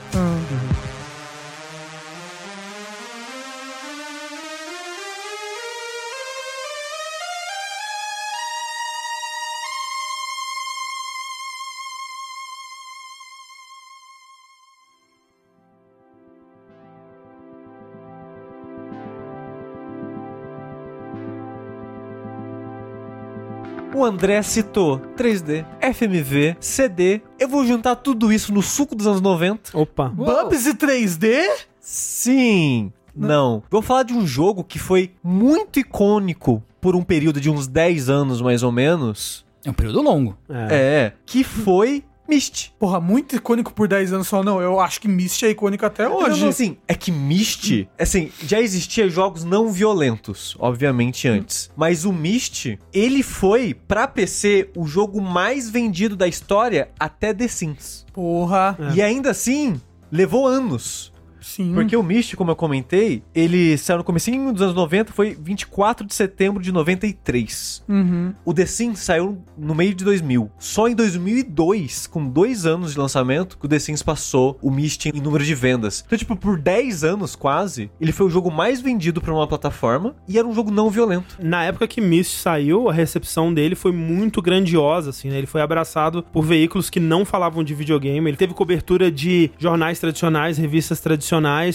O 24.03 24.05
André 24.05 24.41
citou 24.41 24.99
3D, 25.15 25.65
FMV, 25.79 26.57
CD. 26.59 27.21
Eu 27.39 27.47
vou 27.47 27.65
juntar 27.65 27.95
tudo 27.95 28.33
isso 28.33 28.53
no 28.53 28.61
suco 28.61 28.97
dos 28.97 29.07
anos 29.07 29.21
90. 29.21 29.77
Opa. 29.77 30.09
Bubsy 30.09 30.73
3D? 30.73 31.47
Sim. 31.79 32.91
Não. 33.15 33.63
Vou 33.71 33.81
falar 33.81 34.03
de 34.03 34.13
um 34.13 34.27
jogo 34.27 34.61
que 34.61 34.77
foi 34.77 35.13
muito 35.23 35.79
icônico 35.79 36.61
por 36.81 36.97
um 36.97 37.01
período 37.01 37.39
de 37.39 37.49
uns 37.49 37.65
10 37.65 38.09
anos, 38.09 38.41
mais 38.41 38.61
ou 38.61 38.73
menos. 38.73 39.45
É 39.63 39.69
um 39.69 39.73
período 39.73 40.01
longo. 40.01 40.37
É. 40.49 40.67
É. 40.75 41.13
Que 41.25 41.41
foi 41.41 42.03
Myst. 42.27 42.69
Porra, 42.79 42.99
muito 42.99 43.35
icônico 43.35 43.73
por 43.73 43.87
10 43.87 44.13
anos 44.13 44.27
só. 44.27 44.43
Não, 44.43 44.61
eu 44.61 44.79
acho 44.79 44.99
que 45.01 45.07
Myst 45.07 45.43
é 45.43 45.49
icônico 45.49 45.85
até 45.85 46.05
Não, 46.05 46.17
hoje. 46.17 46.41
não, 46.41 46.49
assim, 46.49 46.77
é 46.87 46.93
que 46.95 47.11
Myst, 47.11 47.85
assim, 47.99 48.31
já 48.45 48.59
existia 48.61 49.09
jogos 49.09 49.43
não 49.43 49.69
violentos, 49.71 50.55
obviamente, 50.59 51.27
antes. 51.27 51.69
Mas 51.75 52.05
o 52.05 52.13
Myst, 52.13 52.77
ele 52.93 53.21
foi, 53.23 53.73
pra 53.73 54.07
PC, 54.07 54.69
o 54.75 54.85
jogo 54.87 55.21
mais 55.21 55.69
vendido 55.69 56.15
da 56.15 56.27
história 56.27 56.89
até 56.99 57.33
The 57.33 57.47
Sims. 57.47 58.05
Porra, 58.13 58.77
E 58.95 59.01
ainda 59.01 59.31
assim, 59.31 59.79
levou 60.11 60.47
anos. 60.47 61.11
Sim. 61.43 61.73
Porque 61.73 61.95
o 61.95 62.03
Myst, 62.03 62.35
como 62.35 62.51
eu 62.51 62.55
comentei, 62.55 63.23
ele 63.33 63.77
saiu 63.77 63.99
no 63.99 64.03
comecinho 64.03 64.51
dos 64.51 64.61
anos 64.61 64.75
90, 64.75 65.11
foi 65.13 65.37
24 65.39 66.05
de 66.05 66.13
setembro 66.13 66.61
de 66.61 66.71
93. 66.71 67.83
Uhum. 67.87 68.33
O 68.45 68.53
The 68.53 68.65
Sims 68.65 68.99
saiu 68.99 69.37
no 69.57 69.75
meio 69.75 69.93
de 69.93 70.03
2000. 70.03 70.49
Só 70.57 70.87
em 70.87 70.95
2002, 70.95 72.07
com 72.07 72.27
dois 72.27 72.65
anos 72.65 72.93
de 72.93 72.99
lançamento, 72.99 73.57
que 73.57 73.65
o 73.65 73.69
The 73.69 73.79
Sims 73.79 74.01
passou 74.01 74.57
o 74.61 74.71
Myst 74.71 75.05
em 75.07 75.21
número 75.21 75.43
de 75.43 75.53
vendas. 75.53 76.03
Então, 76.05 76.17
tipo, 76.17 76.35
por 76.35 76.59
10 76.59 77.03
anos 77.03 77.35
quase, 77.35 77.89
ele 77.99 78.11
foi 78.11 78.25
o 78.25 78.29
jogo 78.29 78.51
mais 78.51 78.81
vendido 78.81 79.21
pra 79.21 79.33
uma 79.33 79.47
plataforma 79.47 80.15
e 80.27 80.37
era 80.37 80.47
um 80.47 80.53
jogo 80.53 80.71
não 80.71 80.89
violento. 80.89 81.37
Na 81.41 81.63
época 81.63 81.87
que 81.87 82.01
Myst 82.01 82.37
saiu, 82.37 82.89
a 82.89 82.93
recepção 82.93 83.53
dele 83.53 83.75
foi 83.75 83.91
muito 83.91 84.41
grandiosa, 84.41 85.09
assim, 85.09 85.29
né? 85.29 85.37
Ele 85.37 85.47
foi 85.47 85.61
abraçado 85.61 86.23
por 86.23 86.43
veículos 86.43 86.89
que 86.89 86.99
não 86.99 87.25
falavam 87.25 87.63
de 87.63 87.73
videogame. 87.73 88.29
Ele 88.29 88.37
teve 88.37 88.53
cobertura 88.53 89.11
de 89.11 89.51
jornais 89.57 89.99
tradicionais, 89.99 90.57
revistas 90.57 90.99
tradicionais, 90.99 91.32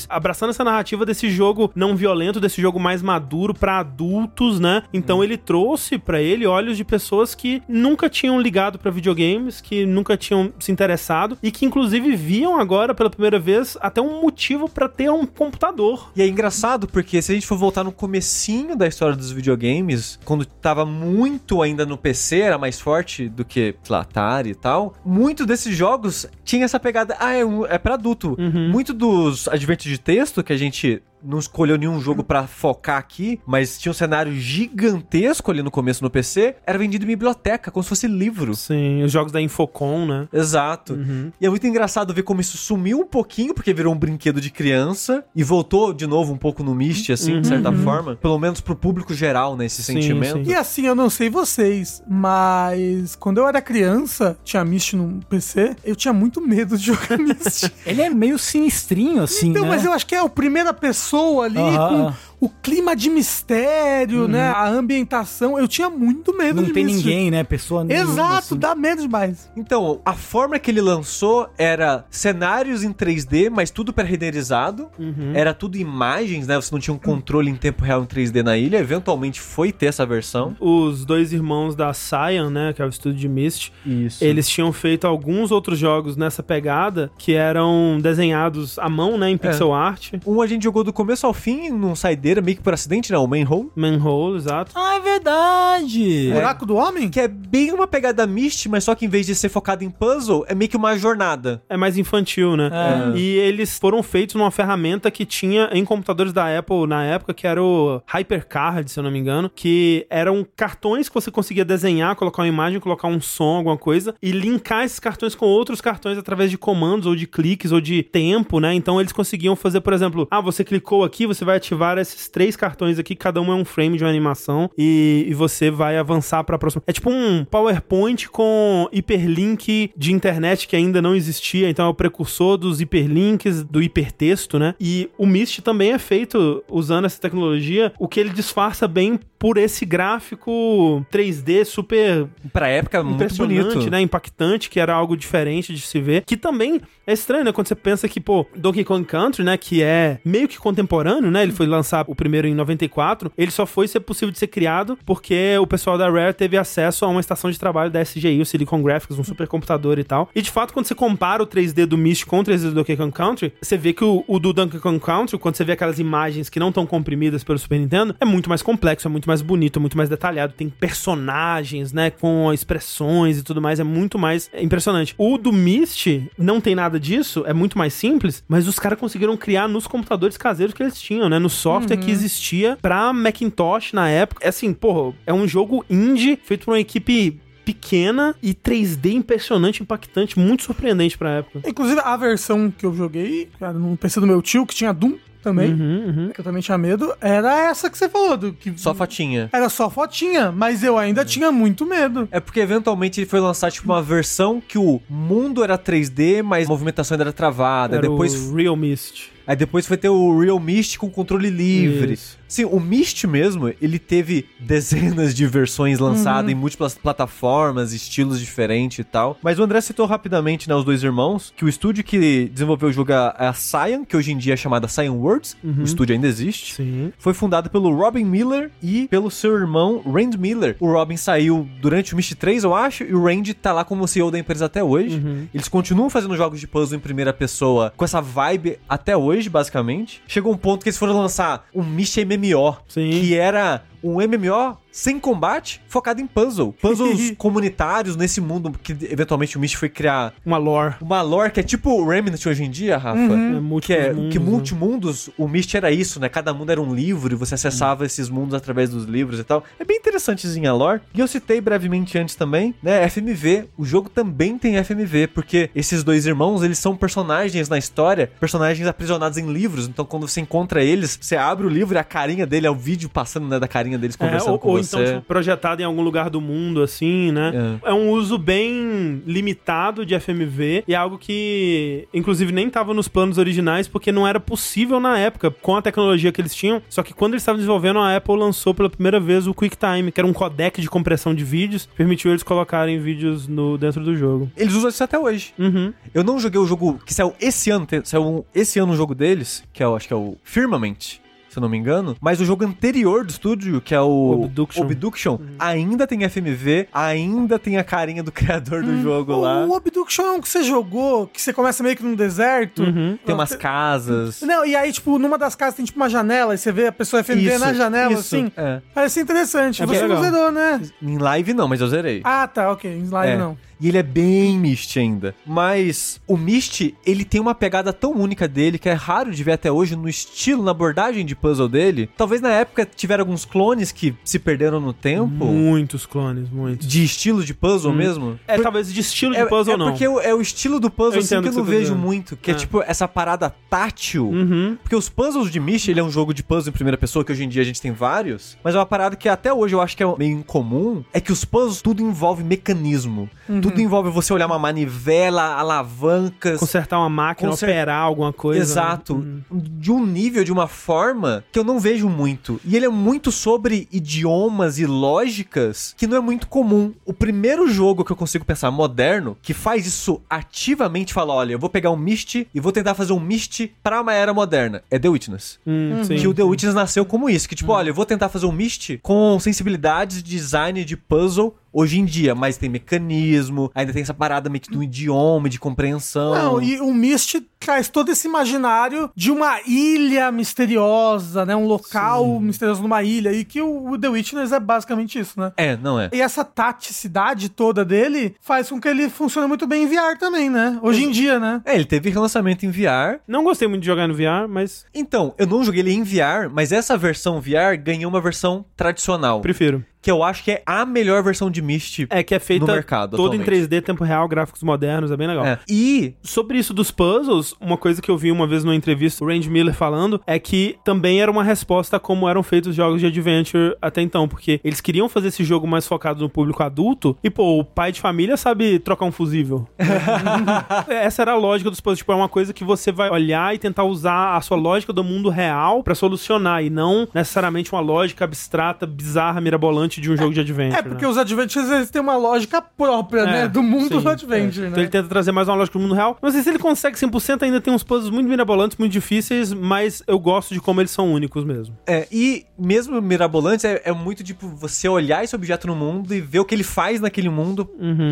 abraçando 0.09 0.51
essa 0.51 0.65
narrativa 0.65 1.07
desse 1.07 1.31
jogo 1.31 1.71
não 1.75 1.97
violento, 1.97 2.41
desse 2.41 2.61
jogo 2.61 2.79
mais 2.79 3.03
maduro 3.03 3.55
pra 3.55 3.79
adultos, 3.79 4.61
né? 4.61 4.83
Então 4.93 5.25
ele 5.25 5.37
trouxe 5.37 5.99
pra 5.99 6.21
ele 6.21 6.47
olhos 6.47 6.77
de 6.77 6.85
pessoas 6.85 7.35
que 7.35 7.63
nunca 7.69 8.09
tinham 8.09 8.41
ligado 8.41 8.79
pra 8.79 8.91
videogames, 8.91 9.61
que 9.61 9.87
nunca 9.87 10.17
tinham 10.17 10.53
se 10.59 10.71
interessado 10.71 11.39
e 11.43 11.51
que 11.51 11.65
inclusive 11.65 12.15
viam 12.15 12.59
agora 12.59 12.95
pela 12.95 13.11
primeira 13.11 13.39
vez 13.39 13.77
até 13.81 14.01
um 14.01 14.21
motivo 14.21 14.69
pra 14.69 14.89
ter 14.89 15.11
um 15.11 15.27
computador. 15.27 16.11
E 16.15 16.23
é 16.23 16.27
engraçado 16.27 16.87
porque 16.87 17.21
se 17.23 17.33
a 17.33 17.35
gente 17.35 17.47
for 17.47 17.57
voltar 17.57 17.85
no 17.85 17.93
comecinho 17.93 18.77
da 18.77 18.87
história 18.87 19.17
dos 19.17 19.31
videogames, 19.33 20.19
quando 20.25 20.45
tava 20.45 20.85
muito 20.85 21.63
ainda 21.63 21.85
no 21.87 21.97
PC, 21.97 22.41
era 22.41 22.59
mais 22.59 22.81
forte 22.81 23.29
do 23.29 23.45
que, 23.45 23.75
sei 23.83 23.95
lá, 23.95 24.01
Atari 24.01 24.51
e 24.51 24.55
tal, 24.55 24.95
muito 25.05 25.45
desses 25.45 25.77
jogos 25.77 26.29
tinha 26.45 26.65
essa 26.65 26.81
pegada, 26.81 27.17
ah, 27.19 27.33
é, 27.33 27.45
um, 27.45 27.67
é 27.67 27.79
pra 27.79 27.95
adulto. 27.95 28.37
Muito 28.39 28.93
dos 28.93 29.48
adventos 29.49 29.87
de 29.87 29.99
texto 29.99 30.43
que 30.43 30.53
a 30.53 30.57
gente 30.57 31.03
não 31.29 31.39
escolheu 31.39 31.77
nenhum 31.77 32.01
jogo 32.01 32.25
pra 32.25 32.47
focar 32.47 32.97
aqui, 32.99 33.41
mas 33.47 33.79
tinha 33.79 33.91
um 33.91 33.95
cenário 33.95 34.33
gigantesco 34.33 35.51
ali 35.51 35.63
no 35.63 35.71
começo 35.71 36.03
no 36.03 36.11
PC, 36.11 36.57
era 36.67 36.79
vendido 36.79 37.05
em 37.05 37.09
biblioteca, 37.09 37.71
como 37.71 37.83
se 37.83 37.89
fosse 37.89 38.07
livro. 38.07 38.55
Sim, 38.55 39.03
os 39.03 39.13
jogos 39.13 39.31
da 39.33 39.41
Infocom, 39.41 40.07
né? 40.07 40.29
Exato. 40.33 40.99
E 41.41 41.47
é 41.47 41.51
muito 41.51 41.67
engraçado 41.67 42.15
ver 42.15 42.23
como 42.23 42.41
isso 42.41 42.57
sumiu 42.57 43.01
um 43.01 43.07
pouquinho, 43.07 43.55
porque 43.55 43.73
virou 43.75 43.93
um 43.95 43.99
brinquedo 43.99 44.41
de 44.41 44.51
criança, 44.51 45.25
e 45.35 45.45
voltou 45.45 45.93
de 45.93 46.07
novo 46.07 46.33
um 46.33 46.37
pouco 46.39 46.63
no 46.63 46.75
Myst, 46.75 47.11
assim, 47.11 47.41
de 47.41 47.49
certa 47.49 47.73
forma. 47.73 48.17
Pelo 48.17 48.39
menos 48.39 48.61
pro 48.61 48.75
público 48.77 49.13
geral, 49.15 49.57
né, 49.57 49.67
esse 49.67 49.83
Sim, 49.83 49.95
sentimento. 49.95 50.45
sim. 50.45 50.51
E 50.51 50.55
assim, 50.55 50.87
eu 50.87 50.95
não 50.95 51.11
sei 51.11 51.29
vocês, 51.29 52.03
mas 52.09 53.15
quando 53.17 53.39
eu 53.39 53.47
era 53.49 53.61
criança, 53.61 54.37
tinha 54.45 54.65
Myst 54.65 54.95
no 54.95 55.21
PC, 55.29 55.77
eu 55.85 55.95
tinha 55.97 56.13
muito 56.13 56.41
medo 56.41 56.77
de 56.79 56.87
jogar 56.87 57.17
Myst. 57.19 57.71
Ele 57.85 58.03
é 58.03 58.11
meio 58.11 58.39
sinistrinho, 58.39 59.23
assim, 59.23 59.49
Então, 59.51 59.63
né? 59.65 59.69
mas 59.69 59.85
eu 59.85 59.93
acho 59.93 60.07
que 60.07 60.15
é 60.15 60.19
a 60.21 60.29
primeira 60.29 60.73
pessoa 60.73 61.18
ali 61.43 61.59
Aham. 61.59 62.15
O 62.41 62.49
clima 62.49 62.95
de 62.95 63.11
mistério, 63.11 64.29
né? 64.29 64.49
A 64.49 64.69
ambientação. 64.69 65.59
Eu 65.59 65.67
tinha 65.67 65.91
muito 65.91 66.37
medo 66.37 66.57
Não 66.57 66.65
de 66.65 66.73
tem 66.73 66.85
ninguém, 66.85 67.31
né? 67.31 67.43
Pessoa 67.43 67.85
nenhuma, 67.85 68.13
Exato, 68.13 68.39
assim. 68.39 68.57
dá 68.59 68.75
medo 68.75 69.03
demais. 69.03 69.51
Então, 69.57 70.01
a 70.05 70.13
forma 70.13 70.59
que 70.59 70.71
ele 70.71 70.81
lançou 70.81 71.49
era 71.59 72.05
cenários 72.11 72.85
em 72.85 72.93
3D, 72.93 73.51
mas 73.51 73.71
tudo 73.71 73.93
pré-renderizado. 73.93 74.89
Era 75.35 75.53
tudo 75.55 75.77
imagens, 75.79 76.47
né? 76.47 76.57
Você 76.57 76.73
não 76.73 76.81
tinha 76.81 76.95
um 76.95 76.99
controle 76.99 77.51
em 77.51 77.57
tempo 77.57 77.85
real 77.85 78.03
em 78.03 78.07
3D 78.07 78.43
na 78.43 78.57
ilha. 78.57 78.79
Eventualmente 78.79 79.41
foi 79.41 79.73
ter 79.73 79.87
essa 79.87 80.05
versão. 80.07 80.57
Os 80.61 81.05
dois 81.05 81.33
irmãos 81.33 81.75
da 81.75 81.93
Cyan, 81.93 82.51
né, 82.51 82.73
que 82.73 82.83
é 82.83 82.85
o 82.85 82.89
estúdio 82.89 83.19
de 83.19 83.29
Myst, 83.29 83.73
Isso. 83.85 84.23
eles 84.23 84.49
tinham 84.49 84.73
feito 84.73 85.07
alguns 85.07 85.51
outros 85.51 85.79
jogos 85.79 86.17
nessa 86.17 86.43
pegada 86.43 87.11
que 87.19 87.35
eram 87.35 87.99
desenhados 88.01 88.79
à 88.79 88.89
mão, 88.89 89.17
né, 89.19 89.31
em 89.31 89.37
pixel 89.39 89.73
art. 89.73 90.13
Um 90.27 90.41
a 90.41 90.47
gente 90.47 90.63
jogou 90.65 90.85
do 90.85 90.93
começo 90.93 91.27
ao 91.27 91.35
fim, 91.35 91.71
num 91.71 91.95
saideira, 92.29 92.41
meio 92.43 92.57
que 92.57 92.63
por 92.63 92.75
acidente, 92.75 93.11
né? 93.11 93.19
O 93.19 93.27
Manhole. 93.27 93.71
Manhole, 93.75 94.37
exato. 94.37 94.73
Ah, 94.75 94.97
é 94.97 95.01
verdade. 95.01 96.31
Buraco 96.33 96.67
do 96.67 96.77
Homem? 96.77 97.09
Que 97.09 97.21
é 97.21 97.29
bem 97.29 97.73
uma 97.73 97.87
pegada 97.87 98.27
Myst, 98.27 98.67
mas 98.67 98.85
só 98.85 98.95
que 98.95 99.07
em 99.07 99.09
vez 99.09 99.27
de 99.27 99.35
ser 99.35 99.49
focado 99.49 99.83
em 99.83 99.91
puzzle, 99.91 100.45
é 100.49 100.55
meio 100.55 100.71
que 100.71 100.77
uma 100.77 100.97
jornada. 100.97 101.63
É 101.69 101.77
mais 101.77 101.97
infantil, 101.97 102.57
né? 102.57 102.71
É. 102.73 103.19
E 103.19 103.37
eles 103.39 103.79
foram 103.79 104.03
feitos 104.03 104.35
numa 104.35 104.51
ferramenta 104.51 105.11
que 105.11 105.25
tinha 105.25 105.71
em 105.73 105.85
computadores 105.85 106.33
da 106.33 106.59
Apple 106.59 106.87
na 106.87 107.05
época, 107.05 107.33
que 107.33 107.47
era 107.47 107.63
o 107.63 108.03
HyperCard, 108.07 108.91
se 108.91 108.99
eu 108.99 109.03
não 109.03 109.11
me 109.11 109.19
engano, 109.19 109.51
que 109.55 110.07
eram 110.11 110.47
cartões 110.57 111.09
que 111.09 111.15
você 111.15 111.31
conseguia 111.31 111.65
desenhar, 111.65 112.15
colocar 112.17 112.43
uma 112.43 112.49
imagem, 112.49 112.81
colocar 112.81 113.09
um 113.09 113.21
som, 113.21 113.57
alguma 113.57 113.79
coisa, 113.79 114.15
e 114.23 114.31
linkar 114.31 114.85
esses 114.85 114.99
cartões 114.99 115.35
com 115.35 115.47
outros 115.47 115.81
cartões 115.81 116.19
através 116.19 116.51
de 116.51 116.59
comandos, 116.59 117.07
ou 117.07 117.17
de 117.17 117.27
cliques, 117.27 117.73
ou 117.73 117.81
de 117.81 118.03
tempo, 118.03 118.61
né? 118.61 118.75
Então 118.75 119.01
eles 119.01 119.13
conseguiam 119.13 119.57
fazer, 119.57 119.81
por 119.81 119.93
exemplo, 119.93 120.27
ah, 120.31 120.41
você 120.41 120.65
clicou 120.65 121.05
aqui, 121.05 121.27
você 121.27 121.45
vai 121.45 121.57
ativar 121.57 121.97
esses 122.19 122.29
três 122.29 122.57
cartões 122.57 122.99
aqui, 122.99 123.15
cada 123.15 123.41
um 123.41 123.53
é 123.53 123.55
um 123.55 123.65
frame 123.65 123.97
de 123.97 124.03
uma 124.05 124.11
animação, 124.11 124.69
e, 124.77 125.25
e 125.29 125.35
você 125.35 125.71
vai 125.71 125.97
avançar 125.97 126.43
pra 126.43 126.59
próxima. 126.59 126.83
É 126.87 126.93
tipo 126.93 127.11
um 127.11 127.45
PowerPoint 127.45 128.29
com 128.29 128.89
hiperlink 128.93 129.93
de 129.97 130.13
internet 130.13 130.67
que 130.67 130.75
ainda 130.75 131.01
não 131.01 131.15
existia, 131.15 131.71
então 131.71 131.87
é 131.87 131.89
o 131.89 131.95
precursor 131.95 132.57
dos 132.57 132.81
hiperlinks, 132.81 133.63
do 133.63 133.81
hipertexto, 133.81 134.59
né? 134.59 134.75
E 134.81 135.09
o 135.17 135.27
Myst 135.27 135.61
também 135.61 135.93
é 135.93 135.99
feito 135.99 136.63
usando 136.69 137.05
essa 137.05 137.21
tecnologia, 137.21 137.93
o 137.99 138.09
que 138.09 138.19
ele 138.19 138.31
disfarça 138.31 138.89
bem 138.89 139.21
por 139.39 139.57
esse 139.57 139.87
gráfico 139.87 141.07
3D 141.13 141.65
super 141.65 142.27
Pra 142.53 142.69
época, 142.69 143.03
muito 143.03 143.15
impressionante, 143.17 143.75
bonito. 143.75 143.91
né? 143.91 144.01
Impactante, 144.01 144.69
que 144.69 144.81
era 144.81 144.93
algo 144.93 145.17
diferente 145.17 145.73
de 145.73 145.81
se 145.81 146.01
ver. 146.01 146.25
Que 146.25 146.37
também 146.37 146.81
é 147.07 147.13
estranho, 147.13 147.45
né? 147.45 147.53
Quando 147.53 147.69
você 147.69 147.75
pensa 147.75 148.09
que, 148.09 148.21
pô, 148.21 148.45
Donkey 148.57 148.85
Kong 148.85 149.07
Country, 149.07 149.45
né? 149.45 149.57
Que 149.57 149.83
é 149.83 150.19
meio 150.25 150.49
que 150.49 150.59
contemporâneo, 150.59 151.31
né? 151.31 151.43
Ele 151.43 151.53
foi 151.53 151.67
lançar 151.67 152.05
o 152.09 152.15
primeiro 152.15 152.49
em 152.49 152.55
94. 152.55 153.31
Ele 153.37 153.51
só 153.51 153.67
foi 153.67 153.87
ser 153.87 154.01
possível 154.01 154.33
de 154.33 154.39
ser 154.39 154.47
criado 154.49 154.99
porque 155.05 155.57
o 155.61 155.67
pessoal 155.67 155.99
da 155.99 156.11
Rare 156.11 156.33
teve 156.33 156.57
acesso 156.57 157.05
a 157.05 157.09
uma 157.09 157.21
estação 157.21 157.51
de 157.51 157.59
trabalho 157.59 157.91
da 157.91 158.03
SGI, 158.03 158.41
o 158.41 158.47
Silicon 158.47 158.83
Graphics, 158.83 159.19
um 159.19 159.25
supercomputador 159.25 159.99
e 159.99 160.05
tal. 160.05 160.29
E 160.35 160.41
de 160.41 160.51
fato, 160.51 160.73
quando 160.73 160.87
você 160.87 160.95
compara 160.95 161.43
o 161.43 161.47
3D 161.47 161.85
do 161.85 161.99
Myst 161.99 162.25
com 162.25 162.41
o 162.41 162.43
3D 162.43 162.63
do 162.63 162.73
Donkey 162.73 162.97
Kong 162.97 163.13
Country, 163.13 163.53
você 163.61 163.77
vê 163.77 163.93
que 163.93 164.03
o, 164.03 164.25
o 164.27 164.39
do 164.39 164.53
Donkey 164.53 164.79
Kong 164.79 164.99
Country, 164.99 165.39
quando 165.39 165.57
você 165.57 165.65
vê 165.65 165.73
aquelas 165.73 165.99
imagens 165.99 166.49
que 166.49 166.59
não 166.59 166.71
estão 166.71 166.87
comprimidas 166.87 167.45
pelo 167.45 167.59
Super 167.59 167.79
Nintendo, 167.79 168.17
é 168.19 168.25
muito 168.25 168.49
mais 168.49 168.63
complexo, 168.63 169.07
é 169.07 169.11
muito 169.11 169.29
mais 169.29 169.43
bonito, 169.43 169.79
é 169.79 169.81
muito 169.81 169.97
mais 169.97 170.09
detalhado. 170.09 170.55
Tem 170.55 170.69
personagens, 170.71 171.93
né? 171.93 172.11
Com 172.11 172.53
expressões 172.53 173.39
e 173.39 173.43
tudo 173.43 173.61
mais. 173.61 173.79
É 173.79 173.85
muito 173.85 174.19
mais 174.19 174.51
impressionante. 174.59 175.15
O 175.19 175.37
do 175.37 175.53
Myst 175.53 176.07
não 176.39 176.61
tem 176.61 176.75
nada 176.75 176.99
disso, 176.99 177.45
é 177.47 177.53
muito 177.53 177.77
mais 177.77 177.93
simples, 177.93 178.43
mas 178.49 178.67
os 178.67 178.79
caras 178.79 178.99
conseguiram 178.99 179.37
criar 179.37 179.69
nos 179.69 179.87
computadores 179.87 180.37
caseiros 180.37 180.75
que 180.75 180.83
eles 180.83 181.01
tinham, 181.01 181.29
né? 181.29 181.39
No 181.39 181.51
software 181.51 181.98
que 181.99 182.11
existia 182.11 182.79
pra 182.81 183.13
Macintosh 183.13 183.93
na 183.93 184.09
época. 184.09 184.45
É 184.45 184.49
assim, 184.49 184.73
porra, 184.73 185.15
é 185.27 185.33
um 185.33 185.47
jogo 185.47 185.85
indie 185.89 186.39
feito 186.45 186.65
por 186.65 186.73
uma 186.73 186.81
equipe 186.81 187.41
pequena 187.65 188.35
e 188.43 188.55
3D 188.55 189.13
impressionante, 189.13 189.83
impactante, 189.83 190.39
muito 190.39 190.63
surpreendente 190.63 191.19
pra 191.19 191.31
época. 191.33 191.69
Inclusive, 191.69 192.01
a 192.03 192.17
versão 192.17 192.71
que 192.77 192.87
eu 192.87 192.95
joguei, 192.95 193.49
cara, 193.61 193.75
no 193.75 193.95
PC 193.97 194.21
do 194.21 194.27
meu 194.27 194.41
tio, 194.41 194.65
que 194.65 194.75
tinha 194.75 194.93
Doom 194.93 195.17
também, 195.43 195.73
Uhum, 195.73 196.05
uhum. 196.07 196.31
que 196.35 196.41
eu 196.41 196.45
também 196.45 196.61
tinha 196.63 196.77
medo, 196.77 197.15
era 197.21 197.69
essa 197.71 197.89
que 197.89 197.97
você 197.97 198.09
falou, 198.09 198.37
do 198.37 198.53
que 198.53 198.73
Só 198.77 198.93
fotinha. 198.95 199.49
era 199.53 199.69
só 199.69 199.89
fotinha, 199.89 200.51
mas 200.51 200.83
eu 200.83 200.99
ainda 200.99 201.25
tinha 201.25 201.53
muito 201.53 201.87
medo. 201.87 202.27
É 202.33 202.41
porque 202.41 202.59
eventualmente 202.61 203.21
ele 203.21 203.27
foi 203.29 203.39
lançar 203.39 203.71
tipo 203.71 203.87
uma 203.87 204.03
versão 204.03 204.61
que 204.67 204.77
o 204.79 205.01
mundo 205.09 205.63
era 205.63 205.79
3D, 205.79 206.43
mas 206.43 206.67
a 206.67 206.69
movimentação 206.71 207.15
ainda 207.15 207.25
era 207.25 207.33
travada. 207.33 207.97
Era 207.97 208.09
depois, 208.09 208.35
o 208.35 208.55
Real 208.57 208.75
Mist. 208.77 209.31
Aí 209.49 209.57
depois 209.57 209.87
foi 209.87 209.97
ter 209.97 210.11
o 210.11 210.39
Real 210.39 210.61
Mist 210.61 210.99
com 210.99 211.11
controle 211.11 211.49
livre. 211.49 212.13
Isso. 212.13 212.39
Sim, 212.47 212.65
o 212.65 212.81
Mist 212.81 213.27
mesmo, 213.27 213.73
ele 213.81 213.99
teve 213.99 214.47
dezenas 214.59 215.35
de 215.35 215.47
versões 215.47 215.99
lançadas 215.99 216.51
em 216.51 216.55
múltiplas 216.55 216.95
plataformas, 216.95 217.93
estilos 217.93 218.41
diferentes 218.41 218.99
e 219.01 219.05
tal. 219.05 219.37
Mas 219.43 219.59
o 219.59 219.63
André 219.63 219.81
citou 219.83 220.07
rapidamente, 220.07 220.69
né, 220.69 220.75
os 220.75 220.85
dois 220.85 221.03
irmãos, 221.03 221.53
que 221.55 221.65
o 221.65 221.69
estúdio 221.69 222.03
que 222.03 222.49
desenvolveu 222.49 222.89
o 222.89 222.93
jogo 222.93 223.13
é 223.13 223.47
a 223.47 223.53
Cyan, 223.53 224.05
que 224.05 224.17
hoje 224.17 224.33
em 224.33 224.39
dia 224.39 224.55
é 224.55 224.57
chamada 224.57 224.89
Cyan 224.89 225.13
Works, 225.13 225.57
o 225.63 225.83
estúdio 225.83 226.15
ainda 226.15 226.27
existe. 226.27 226.75
Sim. 226.75 227.13
Foi 227.19 227.35
fundado 227.35 227.69
pelo 227.69 227.95
Robin 227.95 228.25
Miller 228.25 228.71
e 228.83 229.09
pelo 229.09 229.31
seu 229.31 229.55
irmão 229.55 230.03
Rand 230.07 230.39
Miller. 230.39 230.77
O 230.81 230.91
Robin 230.91 231.17
saiu 231.17 231.69
durante 231.81 232.15
o 232.15 232.17
Myst 232.17 232.35
3, 232.35 232.65
eu 232.65 232.75
acho, 232.75 233.05
e 233.05 233.15
o 233.15 233.25
Rand 233.25 233.45
tá 233.61 233.73
lá 233.73 233.85
como 233.85 234.09
CEO 234.09 234.31
da 234.31 234.39
empresa 234.39 234.67
até 234.67 234.83
hoje. 234.83 235.23
Eles 235.53 235.69
continuam 235.69 236.09
fazendo 236.09 236.37
jogos 236.37 236.61
de 236.61 236.67
puzzle 236.67 236.97
em 236.97 237.01
primeira 237.01 237.33
pessoa 237.33 237.93
com 237.95 238.05
essa 238.05 238.21
vibe 238.21 238.79
até 238.89 239.17
hoje, 239.17 239.38
basicamente. 239.47 240.23
Chegou 240.27 240.53
um 240.53 240.57
ponto 240.57 240.83
que 240.83 240.89
eles 240.89 240.99
foram 240.99 241.17
lançar 241.17 241.67
um 241.75 241.83
Myst 241.83 242.17
MMO, 242.17 242.77
Sim. 242.89 243.11
que 243.11 243.37
era 243.37 243.83
um 244.03 244.15
MMO 244.15 244.77
sem 244.91 245.19
combate, 245.21 245.81
focado 245.87 246.21
em 246.21 246.27
puzzle. 246.27 246.73
Puzzles 246.83 247.33
comunitários 247.37 248.17
nesse 248.17 248.41
mundo 248.41 248.73
que 248.83 248.93
eventualmente 249.11 249.57
o 249.57 249.61
Myst 249.61 249.77
foi 249.77 249.89
criar 249.89 250.35
Uma 250.45 250.59
lore. 250.59 250.97
uma 251.01 251.23
lore 251.23 251.53
que 251.53 251.61
é 251.61 251.63
tipo 251.63 251.91
o 251.91 252.09
Remnant 252.09 252.45
hoje 252.47 252.65
em 252.65 252.71
dia, 252.71 252.97
Rafa. 252.97 253.21
É 253.21 253.27
Que 253.29 253.33
é 253.33 253.61
múltiplos 253.61 254.33
que 254.33 254.39
mundos, 254.39 254.53
multimundos, 254.53 255.31
o 255.39 255.47
Myst 255.47 255.73
era 255.75 255.91
isso, 255.93 256.19
né? 256.19 256.29
Cada 256.29 256.53
mundo 256.53 256.71
era 256.71 256.81
um 256.81 256.93
livro 256.93 257.33
e 257.33 257.37
você 257.37 257.55
acessava 257.55 258.05
esses 258.05 258.29
mundos 258.29 258.55
através 258.55 258.91
dos 258.91 259.05
livros 259.05 259.39
e 259.39 259.45
tal. 259.45 259.63
É 259.79 259.85
bem 259.85 259.99
interessantezinha 259.99 260.71
a 260.71 260.75
lore. 260.75 261.01
E 261.15 261.21
eu 261.21 261.29
citei 261.29 261.61
brevemente 261.61 262.19
antes 262.19 262.35
também, 262.35 262.75
né? 262.83 263.09
FMV. 263.09 263.69
O 263.77 263.85
jogo 263.85 264.09
também 264.09 264.59
tem 264.59 264.83
FMV, 264.83 265.29
porque 265.29 265.71
esses 265.77 266.03
dois 266.03 266.27
irmãos, 266.27 266.63
eles 266.63 266.79
são 266.79 266.97
personagens 266.97 267.69
na 267.69 267.79
história, 267.79 268.31
personagens 268.41 268.89
aprisionados 268.89 269.39
em 269.39 269.47
livros. 269.53 269.87
Então 269.87 270.05
quando 270.05 270.27
você 270.27 270.41
encontra 270.41 270.83
eles, 270.83 271.17
você 271.21 271.37
abre 271.37 271.67
o 271.67 271.71
livro 271.71 271.95
e 271.95 271.99
a 271.99 272.05
carinha 272.05 272.47
dele 272.47 272.67
é 272.67 272.71
o 272.71 272.75
vídeo 272.75 273.09
passando, 273.09 273.47
né? 273.47 273.61
Da 273.61 273.69
carinha 273.69 273.88
deles 273.97 274.17
É, 274.17 274.19
conversando 274.19 274.53
ou, 274.53 274.59
com 274.59 274.69
ou 274.71 274.77
você. 274.83 274.97
então 274.97 275.15
tipo, 275.15 275.27
projetado 275.27 275.81
em 275.81 275.85
algum 275.85 276.03
lugar 276.03 276.29
do 276.29 276.41
mundo, 276.41 276.83
assim, 276.83 277.31
né? 277.33 277.79
É. 277.85 277.93
um 277.93 278.11
uso 278.11 278.37
bem 278.37 279.23
limitado 279.25 280.05
de 280.05 280.19
FMV 280.19 280.85
e 280.87 280.93
é 280.95 280.97
algo 280.97 281.17
que, 281.17 282.09
inclusive, 282.13 282.53
nem 282.53 282.69
tava 282.69 282.93
nos 282.93 283.07
planos 283.09 283.39
originais 283.39 283.87
porque 283.89 284.11
não 284.11 284.27
era 284.27 284.41
possível 284.41 284.99
na 285.01 285.19
época, 285.19 285.51
com 285.51 285.77
a 285.77 285.83
tecnologia 285.83 286.33
que 286.33 286.41
eles 286.41 286.55
tinham. 286.55 286.83
Só 286.89 287.03
que 287.03 287.15
quando 287.15 287.35
eles 287.35 287.43
estavam 287.43 287.59
desenvolvendo, 287.59 287.99
a 288.01 288.17
Apple 288.17 288.37
lançou 288.37 288.75
pela 288.75 288.91
primeira 288.91 289.21
vez 289.21 289.47
o 289.47 289.55
QuickTime, 289.55 290.11
que 290.11 290.21
era 290.21 290.27
um 290.27 290.33
codec 290.33 290.81
de 290.81 290.91
compressão 290.91 291.35
de 291.35 291.45
vídeos, 291.45 291.87
permitiu 291.97 292.31
eles 292.33 292.43
colocarem 292.43 292.99
vídeos 292.99 293.47
no, 293.47 293.79
dentro 293.79 294.03
do 294.03 294.17
jogo. 294.17 294.51
Eles 294.57 294.75
usam 294.75 294.89
isso 294.91 295.05
até 295.05 295.19
hoje. 295.19 295.53
Uhum. 295.59 295.93
Eu 296.13 296.25
não 296.25 296.39
joguei 296.41 296.61
o 296.61 296.67
jogo 296.67 296.99
que 297.07 297.15
saiu 297.15 297.33
esse 297.41 297.71
ano, 297.71 297.87
saiu 298.05 298.45
esse 298.55 298.79
ano 298.79 298.93
um 298.93 298.97
jogo 298.97 299.15
deles, 299.15 299.63
que 299.73 299.83
é, 299.83 299.87
o- 299.89 299.95
acho 299.95 300.09
que 300.09 300.13
é 300.13 300.17
o 300.17 300.37
Firmament, 300.43 301.19
se 301.59 301.61
eu 301.61 301.63
não 301.63 301.69
me 301.69 301.77
engano, 301.77 302.17
mas 302.21 302.41
o 302.41 302.45
jogo 302.45 302.65
anterior 302.65 303.25
do 303.25 303.31
estúdio, 303.31 303.81
que 303.81 303.95
é 303.95 304.01
o 304.01 304.43
Obduction. 304.45 304.83
Obduction, 304.83 305.39
ainda 305.59 306.07
tem 306.07 306.29
FMV, 306.29 306.89
ainda 306.93 307.59
tem 307.59 307.77
a 307.77 307.85
carinha 307.85 308.23
do 308.23 308.31
criador 308.31 308.83
do 308.85 309.03
jogo 309.03 309.37
lá. 309.37 309.65
O 309.65 309.73
Obduction 309.73 310.25
é 310.25 310.31
um 310.33 310.41
que 310.41 310.49
você 310.49 310.63
jogou, 310.63 311.27
que 311.27 311.43
você 311.43 311.53
começa 311.53 311.83
meio 311.83 311.97
que 311.97 312.03
num 312.05 312.15
deserto. 312.15 312.83
Uhum. 312.83 313.19
Tem 313.25 313.35
umas 313.35 313.55
casas. 313.57 314.41
Não, 314.43 314.65
e 314.65 314.77
aí, 314.77 314.93
tipo, 314.93 315.19
numa 315.19 315.37
das 315.37 315.55
casas 315.55 315.75
tem 315.75 315.85
tipo 315.85 315.99
uma 315.99 316.09
janela, 316.09 316.55
e 316.55 316.59
você 316.59 316.71
vê 316.71 316.87
a 316.87 316.93
pessoa 316.93 317.23
FMV 317.25 317.43
Isso, 317.55 317.59
na 317.59 317.75
janela, 317.75 318.13
isso, 318.13 318.21
assim. 318.37 318.53
é. 318.57 318.81
Parece 318.95 319.21
interessante. 319.21 319.83
É 319.83 319.87
você 319.87 320.07
não 320.07 320.23
zerou, 320.23 320.53
né? 320.53 320.81
Em 321.03 321.19
live 321.19 321.55
não, 321.55 321.67
mas 321.67 321.81
eu 321.81 321.89
zerei. 321.89 322.21
Ah, 322.25 322.47
tá, 322.47 322.71
ok. 322.71 322.91
Em 322.91 323.03
slide 323.03 323.33
É. 323.33 323.37
não. 323.37 323.57
E 323.81 323.89
ele 323.89 323.99
é 323.99 324.03
bem 324.03 324.59
Myst 324.59 324.97
ainda. 324.97 325.35
Mas 325.47 326.21
o 326.27 326.37
Myst, 326.37 326.93
ele 327.07 327.25
tem 327.25 327.41
uma 327.41 327.55
pegada 327.55 327.93
tão 327.93 328.13
única 328.13 328.47
dele 328.49 328.79
que 328.79 328.89
é 328.89 328.93
raro 328.93 329.31
de 329.31 329.43
ver 329.45 329.53
até 329.53 329.71
hoje 329.71 329.95
no 329.97 330.09
estilo, 330.09 330.63
na 330.63 330.71
abordagem 330.73 331.25
de 331.25 331.35
puzzle 331.37 331.69
dele. 331.69 332.09
Talvez 332.17 332.41
na 332.41 332.51
época 332.51 332.85
tiveram 332.85 333.23
alguns 333.23 333.45
clones 333.45 333.93
que 333.93 334.15
se 334.25 334.39
perderam 334.39 334.81
no 334.81 334.93
tempo. 334.93 335.45
Muitos 335.47 336.07
clones, 336.07 336.49
muitos. 336.51 336.87
De 336.87 337.05
estilo 337.05 337.45
de 337.45 337.55
puzzle 337.55 337.93
mesmo? 337.93 338.39
É, 338.47 338.57
Por- 338.57 338.63
talvez 338.63 338.93
de 338.93 339.01
estilo 339.01 339.33
de 339.35 339.41
é, 339.41 339.47
puzzle 339.47 339.75
é 339.75 339.77
não. 339.77 339.91
porque 339.91 340.07
o- 340.09 340.21
é 340.21 340.35
o 340.35 340.41
estilo 340.41 340.81
do 340.81 340.91
puzzle 340.91 341.15
Eu 341.15 341.19
assim, 341.21 341.29
que 341.43 341.49
eu 341.49 341.53
não 341.53 341.65
tá 341.65 341.71
vejo 341.71 341.83
dizendo. 341.83 341.99
muito. 341.99 342.37
Que 342.37 342.51
é. 342.51 342.55
É. 342.55 342.57
tipo 342.57 342.83
essa 342.83 343.07
parada 343.07 343.55
tátil. 343.71 344.29
Uhum. 344.29 344.77
Porque 344.83 344.97
os 344.97 345.09
puzzles 345.09 345.51
de 345.51 345.61
Myst, 345.61 345.89
ele 345.89 346.01
é 346.01 346.03
um 346.05 346.11
jogo 346.11 346.35
de 346.35 346.43
puzzle 346.43 346.71
em 346.71 346.75
primeira 346.75 346.97
pessoa, 346.99 347.25
que 347.25 347.33
hoje 347.33 347.45
em 347.45 347.49
dia 347.49 347.63
a 347.63 347.65
gente 347.65 347.81
tem 347.81 347.93
vários. 347.93 348.57
Mas 348.65 348.75
é 348.75 348.79
uma 348.79 348.87
parada 348.87 349.15
que 349.17 349.29
até 349.29 349.53
hoje 349.53 349.75
eu 349.75 349.81
acho 349.81 349.97
que 349.97 350.03
é 350.03 350.17
meio 350.17 350.39
incomum. 350.39 351.05
É 351.13 351.21
que 351.21 351.33
os 351.33 351.45
puzzles 351.45 351.81
tudo 351.81 352.03
envolve 352.03 352.43
mecanismo. 352.43 353.29
Uhum. 353.49 353.61
Tudo 353.71 353.81
envolve 353.81 354.11
você 354.11 354.33
olhar 354.33 354.47
uma 354.47 354.59
manivela, 354.59 355.55
alavancas. 355.55 356.59
Consertar 356.61 356.99
uma 356.99 357.09
máquina, 357.09 357.51
Conser- 357.51 357.69
operar 357.69 358.03
alguma 358.03 358.33
coisa. 358.33 358.61
Exato. 358.63 359.15
Uhum. 359.15 359.43
De 359.53 359.91
um 359.91 360.05
nível, 360.05 360.45
de 360.45 360.53
uma 360.53 360.67
forma 360.67 361.45
que 361.53 361.59
eu 361.59 361.65
não 361.65 361.79
vejo 361.79 362.09
muito. 362.09 362.61
E 362.65 362.77
ele 362.77 362.87
é 362.87 362.89
muito 362.89 363.31
sobre 363.33 363.89
idiomas 363.93 364.79
e 364.79 364.87
lógicas 364.87 365.95
que 365.97 366.07
não 366.07 366.17
é 366.17 366.21
muito 366.21 366.47
comum. 366.49 366.93
O 367.05 367.13
primeiro 367.13 367.69
jogo 367.69 368.05
que 368.05 368.13
eu 368.13 368.17
consigo 368.17 368.45
pensar 368.45 368.71
moderno 368.71 369.37
que 369.43 369.53
faz 369.55 369.87
isso 369.87 370.21
ativamente 370.29 371.13
fala: 371.13 371.33
olha, 371.35 371.53
eu 371.53 371.59
vou 371.59 371.69
pegar 371.71 371.91
um 371.91 371.97
Myst 371.97 372.35
e 372.55 372.61
vou 372.61 372.73
tentar 372.73 372.95
fazer 372.95 373.13
um 373.13 373.21
Myst 373.21 373.69
pra 373.83 374.01
uma 374.01 374.13
era 374.13 374.33
moderna. 374.33 374.83
É 374.91 374.99
The 374.99 375.09
Witness. 375.09 375.59
Hum, 375.67 376.03
sim. 376.05 376.17
Que 376.17 376.29
o 376.29 376.35
The 376.35 376.43
Witness 376.43 376.75
nasceu 376.75 377.05
como 377.05 377.29
isso. 377.29 377.49
Que 377.49 377.55
tipo, 377.55 377.73
olha, 377.73 377.91
eu 377.91 377.95
vou 377.95 378.07
tentar 378.07 378.29
fazer 378.29 378.47
um 378.47 378.53
Myst 378.53 378.99
com 379.03 379.39
sensibilidades 379.41 380.23
de 380.23 380.31
design 380.31 380.85
de 380.85 380.97
puzzle 380.97 381.55
hoje 381.73 381.99
em 381.99 382.05
dia, 382.05 382.35
mas 382.35 382.57
tem 382.57 382.69
mecanismo, 382.69 383.71
ainda 383.75 383.93
tem 383.93 384.03
essa 384.03 384.15
parada 384.15 384.49
meio 384.49 384.61
que 384.61 384.71
do 384.71 384.83
idioma, 384.83 385.49
de 385.49 385.59
compreensão. 385.59 386.35
Não, 386.35 386.63
e 386.63 386.81
o 386.81 386.93
Myst 386.93 387.41
traz 387.59 387.89
todo 387.89 388.11
esse 388.11 388.27
imaginário 388.29 389.11
de 389.15 389.31
uma 389.31 389.61
ilha 389.67 390.31
misteriosa, 390.33 391.45
né? 391.45 391.55
Um 391.57 391.67
local 391.67 392.39
misterioso 392.41 392.83
numa 392.83 393.03
ilha. 393.03 393.33
E 393.33 393.45
que 393.45 393.61
o, 393.61 393.99
The 393.99 394.09
Witness 394.09 394.53
é 394.53 394.61
basicamente 394.61 395.19
isso, 395.19 395.39
né? 395.41 395.53
É, 395.57 395.77
não 395.77 395.99
é. 396.01 396.11
E 396.13 396.21
essa 396.21 396.45
taticidade 396.45 397.49
toda 397.49 397.85
dele 397.85 398.35
faz 398.41 398.69
com 398.69 398.81
que 398.81 398.89
ele 398.89 399.09
funcione 399.09 399.49
muito 399.49 399.67
bem 399.67 399.85
em 399.85 399.87
VR 399.87 400.19
também, 400.19 400.49
né? 400.49 400.79
Hoje 400.83 401.05
em 401.05 401.11
dia, 401.11 401.39
né? 401.39 401.61
É, 401.65 401.75
ele 401.75 401.85
teve 401.85 402.11
relançamento 402.11 402.65
em 402.65 402.71
VR. 402.71 403.21
Não 403.27 403.43
gostei 403.45 403.67
muito 403.69 403.81
de 403.83 403.87
jogar 403.87 404.07
no 404.07 404.15
VR, 404.15 404.49
mas 404.49 404.87
Então, 404.95 405.35
eu 405.39 405.47
não 405.47 405.65
joguei 405.65 405.81
ele 405.81 405.93
em 405.93 406.03
VR, 406.03 406.49
mas 406.53 406.73
essa 406.73 406.97
versão 406.97 407.41
VR 407.41 407.77
ganhou 407.83 408.11
uma 408.11 408.21
versão 408.21 408.65
tradicional. 408.77 409.41
prefiro. 409.41 409.85
Que 410.01 410.13
eu 410.13 410.23
acho 410.23 410.45
que 410.45 410.53
é 410.53 410.63
a 410.65 410.87
melhor 410.87 411.25
versão 411.25 411.51
de 411.51 411.61
Myst. 411.61 412.07
É 412.09 412.23
que 412.23 412.33
é 412.33 412.39
feita 412.39 412.65
No 412.65 412.73
mercado, 412.73 413.17
toda 413.17 413.35
em 413.35 413.41
atualmente. 413.41 413.67
3D, 413.69 413.83
tempo 413.83 414.05
real, 414.05 414.29
gráficos 414.29 414.63
modernos, 414.63 415.11
é 415.11 415.17
bem 415.17 415.27
legal. 415.27 415.45
É. 415.45 415.59
E 415.69 416.15
Sobre 416.23 416.57
isso 416.57 416.73
dos 416.73 416.93
puzzles, 416.93 417.48
uma 417.61 417.77
coisa 417.77 418.01
que 418.01 418.11
eu 418.11 418.17
vi 418.17 418.31
uma 418.31 418.47
vez 418.47 418.65
numa 418.65 418.75
entrevista, 418.75 419.25
o 419.25 419.29
Randy 419.29 419.51
Miller 419.51 419.75
falando, 419.75 420.21
é 420.27 420.39
que 420.39 420.77
também 420.85 421.21
era 421.21 421.31
uma 421.31 421.45
resposta 421.45 421.97
a 421.97 422.01
como 422.01 422.29
eram 422.29 422.43
feitos 422.43 422.71
os 422.71 422.77
jogos 422.77 423.01
de 423.01 423.07
adventure 423.07 423.77
até 423.81 424.01
então, 424.03 424.29
porque 424.29 424.61
eles 424.65 424.81
queriam 424.81 425.09
fazer 425.09 425.29
esse 425.29 425.45
jogo 425.45 425.67
mais 425.67 425.87
focado 425.87 426.21
no 426.21 426.29
público 426.29 426.63
adulto, 426.63 427.17
e 427.23 427.31
pô, 427.31 427.59
o 427.59 427.65
pai 427.65 427.93
de 427.93 428.01
família 428.01 428.37
sabe 428.37 428.79
trocar 428.79 429.05
um 429.05 429.13
fusível. 429.13 429.67
Essa 430.89 431.23
era 431.23 431.33
a 431.33 431.37
lógica 431.37 431.71
dos 431.71 431.81
puzzles, 431.81 431.99
tipo, 431.99 432.13
é 432.13 432.15
uma 432.17 432.29
coisa 432.29 432.53
que 432.53 432.65
você 432.65 432.91
vai 432.93 433.11
olhar 433.11 433.55
e 433.55 433.59
tentar 433.59 433.85
usar 433.85 434.37
a 434.37 434.41
sua 434.41 434.57
lógica 434.57 434.93
do 434.93 435.05
mundo 435.05 435.29
real 435.29 435.83
pra 435.83 435.95
solucionar, 435.95 436.63
e 436.65 436.71
não 436.71 437.09
necessariamente 437.15 437.73
uma 437.73 437.81
lógica 437.81 438.25
abstrata, 438.25 438.87
bizarra, 438.87 439.41
mirabolante 439.41 440.01
de 440.01 440.11
um 440.11 440.17
jogo 440.17 440.33
de 440.33 440.41
adventure. 440.41 440.79
É, 440.79 440.83
porque 440.83 441.05
né? 441.05 441.11
os 441.11 441.19
Adventures 441.19 441.71
eles 441.71 441.91
têm 441.91 442.01
uma 442.01 442.17
lógica 442.17 442.61
própria, 442.61 443.25
né? 443.25 443.43
É, 443.43 443.49
Do 443.49 443.63
mundo 443.63 443.97
sim, 443.97 444.03
do 444.03 444.09
Adventure, 444.09 444.61
é. 444.61 444.63
né? 444.63 444.69
Então 444.69 444.83
ele 444.83 444.91
tenta 444.91 445.09
trazer 445.09 445.33
mais 445.33 445.49
uma 445.49 445.57
lógica 445.57 445.79
do 445.79 445.83
mundo 445.83 445.95
real. 445.95 446.19
Não 446.21 446.31
sei 446.31 446.43
se 446.43 446.49
ele 446.49 446.59
consegue 446.59 446.97
100%, 446.97 447.38
ainda 447.45 447.61
tem 447.61 447.73
uns 447.73 447.83
puzzles 447.83 448.11
muito 448.11 448.29
mirabolantes, 448.29 448.77
muito 448.79 448.93
difíceis, 448.93 449.53
mas 449.53 450.03
eu 450.07 450.19
gosto 450.19 450.55
de 450.55 450.61
como 450.61 450.81
eles 450.81 450.91
são 450.91 451.13
únicos 451.13 451.45
mesmo. 451.45 451.77
É, 451.87 452.07
e 452.11 452.47
mesmo 452.59 453.01
Mirabolantes 453.01 453.65
é, 453.65 453.83
é 453.85 453.93
muito 453.93 454.25
tipo 454.25 454.49
você 454.49 454.89
olhar 454.89 455.23
esse 455.25 455.35
objeto 455.35 455.67
no 455.67 455.77
mundo 455.77 456.15
e 456.15 456.21
ver 456.21 456.41
o 456.41 456.45
que 456.45 456.55
ele 456.55 456.65
faz 456.65 457.01
naquele 457.01 457.29
mundo 457.29 457.71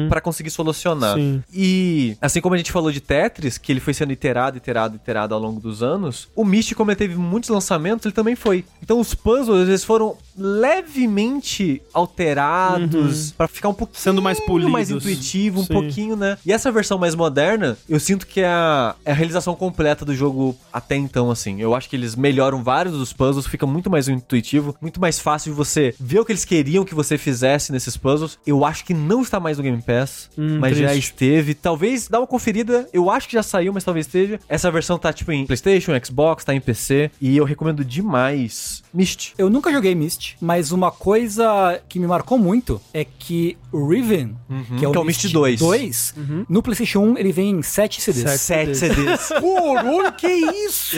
pra 0.09 0.21
conseguir 0.21 0.51
solucionar. 0.51 1.17
Sim. 1.17 1.43
E 1.53 2.17
assim 2.21 2.41
como 2.41 2.55
a 2.55 2.59
gente 2.59 2.73
falou 2.73 2.91
de 2.91 3.01
Tetris, 3.01 3.59
que 3.59 3.73
ele 3.73 3.81
foi 3.81 3.95
sendo 3.95 4.13
iterado, 4.13 4.57
iterado, 4.57 4.97
iterado 4.97 5.35
ao 5.35 5.41
longo 5.41 5.61
dos 5.61 5.83
anos, 5.83 6.29
o 6.35 6.45
Myst, 6.45 6.75
como 6.75 6.91
ele 6.91 6.97
teve 6.97 7.17
muitos 7.17 7.51
lançamentos, 7.51 8.07
ele 8.07 8.15
também 8.15 8.37
foi. 8.37 8.65
Então 8.83 9.01
os 9.01 9.15
puzzles, 9.15 9.69
eles 9.69 9.85
foram 9.85 10.17
levemente 10.37 11.81
alterados 11.93 13.33
pra 13.33 13.49
ficar 13.49 13.69
um 13.69 13.75
pouquinho 13.75 14.01
Sendo 14.01 14.23
mais 14.23 14.39
polidos. 14.41 14.73
mais 14.73 14.91
intuitivo, 14.91 15.61
um 15.61 15.65
Sim. 15.65 15.73
pouquinho, 15.73 16.17
né? 16.17 16.37
E 16.45 16.53
essa 16.53 16.71
versão 16.71 16.99
mais 16.99 17.15
moderna, 17.15 17.77
eu 17.89 17.99
sinto 17.99 18.27
que 18.27 18.41
é 18.41 18.47
a, 18.47 18.95
é 19.05 19.11
a 19.13 19.15
realização 19.15 19.55
completa 19.55 20.05
do 20.05 20.15
jogo 20.15 20.57
até 20.73 20.97
então, 20.97 21.31
assim. 21.31 21.61
Eu 21.61 21.75
acho 21.75 21.89
que 21.89 21.97
eles 21.97 22.15
melhoram 22.15 22.63
vários 22.63 22.97
dos 22.97 23.13
puzzles, 23.13 23.47
fica 23.47 23.67
muito 23.67 23.91
mais 23.91 24.09
intuitivo, 24.09 24.77
muito 24.81 25.01
mais 25.01 25.19
fácil 25.19 25.53
de 25.53 25.57
você 25.57 25.95
ver 25.99 26.21
o 26.21 26.25
que 26.25 26.33
eles 26.33 26.45
queriam 26.45 26.85
que 26.85 26.95
você 26.95 27.17
fizesse 27.19 27.73
nesses 27.73 27.97
puzzles. 27.97 28.39
Eu 28.47 28.65
acho 28.65 28.85
que 28.85 28.95
não 28.95 29.23
está 29.23 29.41
mais 29.41 29.57
no 29.59 29.63
Game 29.65 29.81
Pass, 29.83 30.29
Hum, 30.37 30.59
mas 30.61 30.77
já 30.77 30.89
triste. 30.91 31.07
esteve. 31.13 31.55
Talvez 31.55 32.09
dá 32.09 32.19
uma 32.21 32.27
conferida, 32.27 32.89
eu 32.93 33.11
acho 33.11 33.27
que 33.29 33.35
já 33.35 33.43
saiu, 33.43 33.73
mas 33.73 33.85
talvez 33.85 34.07
esteja. 34.07 34.39
Essa 34.49 34.71
versão 34.71 34.99
tá 34.99 35.13
tipo 35.13 35.33
em 35.33 35.47
PlayStation, 35.47 35.93
Xbox, 36.05 36.45
tá 36.45 36.55
em 36.55 36.61
PC, 36.61 37.11
e 37.21 37.37
eu 37.37 37.45
recomendo 37.45 37.85
demais 37.85 38.83
Myst. 38.97 39.33
Eu 39.37 39.51
nunca 39.51 39.71
joguei 39.71 39.95
Myst, 39.95 40.35
mas 40.41 40.73
uma 40.73 40.91
coisa 40.91 41.81
que 41.89 41.99
me 41.99 42.07
marcou 42.07 42.39
muito 42.39 42.81
é 42.95 43.05
que 43.05 43.57
o 43.71 43.87
Riven, 43.89 44.35
que 44.79 44.85
é 44.85 44.89
o, 44.89 44.93
que 44.93 44.97
é 44.99 45.01
o 45.01 45.05
Myst 45.05 45.31
2. 45.31 45.59
2 45.61 46.15
no 46.49 46.63
PlayStation 46.63 47.01
1 47.01 47.19
ele 47.19 47.33
vem 47.33 47.51
em 47.51 47.63
7 47.63 48.01
CDs. 48.01 48.41
Sete. 48.41 48.75
Sete 48.75 48.95
CDs. 48.95 49.29
Caralho, 49.29 50.13
que 50.17 50.27
isso? 50.67 50.97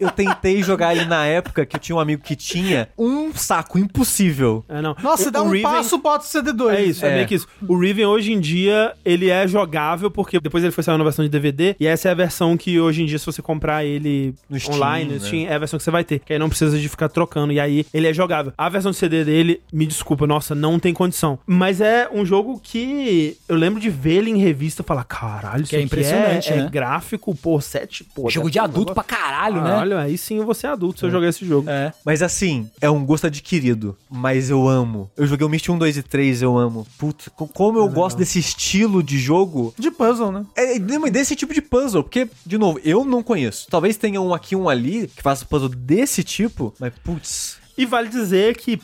eu 0.00 0.10
tentei 0.10 0.62
jogar 0.62 0.96
ele 0.96 1.04
na 1.04 1.24
época 1.26 1.64
que 1.64 1.76
eu 1.76 1.80
tinha 1.80 1.96
um 1.96 2.00
amigo 2.00 2.22
que 2.22 2.34
tinha 2.34 2.88
um 2.98 3.32
saco 3.32 3.78
impossível. 3.78 4.64
É, 4.68 4.80
não. 4.82 4.96
Nossa, 5.02 5.28
O- 5.28 5.32
dá 5.32 5.42
um 5.42 5.48
Riven- 5.50 5.62
passo, 5.62 5.98
bota 5.98 6.24
o 6.24 6.28
CD2. 6.28 6.70
É 6.74 6.82
isso, 6.82 7.04
é. 7.06 7.10
É. 7.10 7.14
meio 7.16 7.28
que 7.28 7.34
isso. 7.34 7.46
O 7.68 7.78
Riven 7.78 8.06
hoje 8.06 8.32
em 8.32 8.40
dia, 8.40 8.94
ele 9.04 9.30
é 9.30 9.46
jogável 9.46 10.10
porque 10.10 10.40
depois 10.40 10.64
ele 10.64 10.72
foi 10.72 10.82
sair 10.82 10.98
na 10.98 11.04
versão 11.04 11.24
de 11.24 11.28
DVD 11.30 11.76
e 11.78 11.86
essa 11.86 12.08
é 12.08 12.12
a 12.12 12.14
versão 12.14 12.56
que 12.56 12.80
hoje 12.80 13.02
em 13.02 13.06
dia 13.06 13.18
se 13.18 13.26
você 13.26 13.40
comprar 13.42 13.84
ele 13.84 14.34
No 14.50 14.58
Steam, 14.58 14.74
online, 14.76 15.12
no 15.14 15.20
né? 15.20 15.26
Steam, 15.26 15.46
é 15.48 15.54
a 15.54 15.58
versão 15.58 15.78
que 15.78 15.84
você 15.84 15.90
vai 15.90 16.04
ter, 16.04 16.18
que 16.20 16.32
aí 16.32 16.38
não 16.38 16.48
precisa 16.48 16.78
de 16.78 16.88
ficar 16.88 17.08
trocando 17.12 17.52
e 17.52 17.60
aí 17.60 17.86
ele 17.92 18.06
é 18.08 18.12
jogável. 18.14 18.52
A 18.56 18.68
versão 18.68 18.90
de 18.90 18.96
CD 18.96 19.24
dele, 19.24 19.60
me 19.72 19.86
desculpa, 19.86 20.26
nossa, 20.26 20.54
não 20.54 20.78
tem 20.78 20.92
condição. 20.94 21.38
Mas 21.46 21.80
é 21.80 22.08
um 22.12 22.24
jogo 22.24 22.60
que 22.62 23.36
eu 23.48 23.56
lembro 23.56 23.80
de 23.80 23.90
ver 23.90 24.14
ele 24.18 24.30
em 24.30 24.38
revista 24.38 24.82
e 24.82 24.84
falar, 24.84 25.04
caralho, 25.04 25.62
isso 25.62 25.70
Que 25.70 25.76
é 25.76 25.80
impressionante, 25.82 26.52
é, 26.52 26.56
né? 26.56 26.64
é 26.66 26.70
gráfico, 26.70 27.34
pô, 27.34 27.60
7, 27.60 28.04
pô. 28.14 28.28
Jogo 28.30 28.50
de 28.50 28.58
adulto 28.58 28.94
pra 28.94 29.04
caralho, 29.04 29.56
né? 29.62 29.70
Caralho, 29.70 29.98
aí 29.98 30.16
sim 30.18 30.38
eu 30.38 30.44
vou 30.44 30.54
ser 30.54 30.66
adulto 30.68 31.00
se 31.00 31.06
eu 31.06 31.10
jogar 31.10 31.28
esse 31.28 31.44
jogo. 31.44 31.68
É. 31.68 31.92
Mas 32.04 32.22
assim, 32.22 32.68
é 32.80 32.90
um 32.90 33.04
gosto 33.04 33.26
adquirido. 33.26 33.96
Mas 34.10 34.50
eu 34.50 34.68
amo. 34.68 35.10
Eu 35.16 35.26
joguei 35.26 35.46
o 35.46 35.50
Myst 35.50 35.68
1, 35.68 35.78
2 35.78 35.96
e 35.98 36.02
3, 36.02 36.42
eu 36.42 36.56
amo. 36.58 36.86
Putz, 36.98 37.28
co- 37.28 37.46
como 37.48 37.78
eu 37.78 37.88
gosto 37.88 38.16
desse 38.18 38.38
estilo 38.38 39.02
de 39.02 39.18
jogo. 39.18 39.74
De 39.78 39.90
puzzle, 39.90 40.32
né? 40.32 40.44
É, 40.56 40.76
é, 40.76 41.10
desse 41.10 41.36
tipo 41.36 41.52
de 41.54 41.60
puzzle. 41.62 42.02
Porque, 42.02 42.28
de 42.46 42.58
novo, 42.58 42.80
eu 42.84 43.04
não 43.04 43.22
conheço. 43.22 43.66
Talvez 43.70 43.96
tenha 43.96 44.20
um 44.20 44.32
aqui, 44.32 44.54
um 44.56 44.68
ali, 44.68 45.08
que 45.08 45.22
faça 45.22 45.44
puzzle 45.44 45.68
desse 45.68 46.22
tipo. 46.22 46.74
Mas, 46.78 46.92
putz. 47.04 47.61
E 47.76 47.86
vale 47.86 48.08
dizer 48.08 48.56
que, 48.56 48.78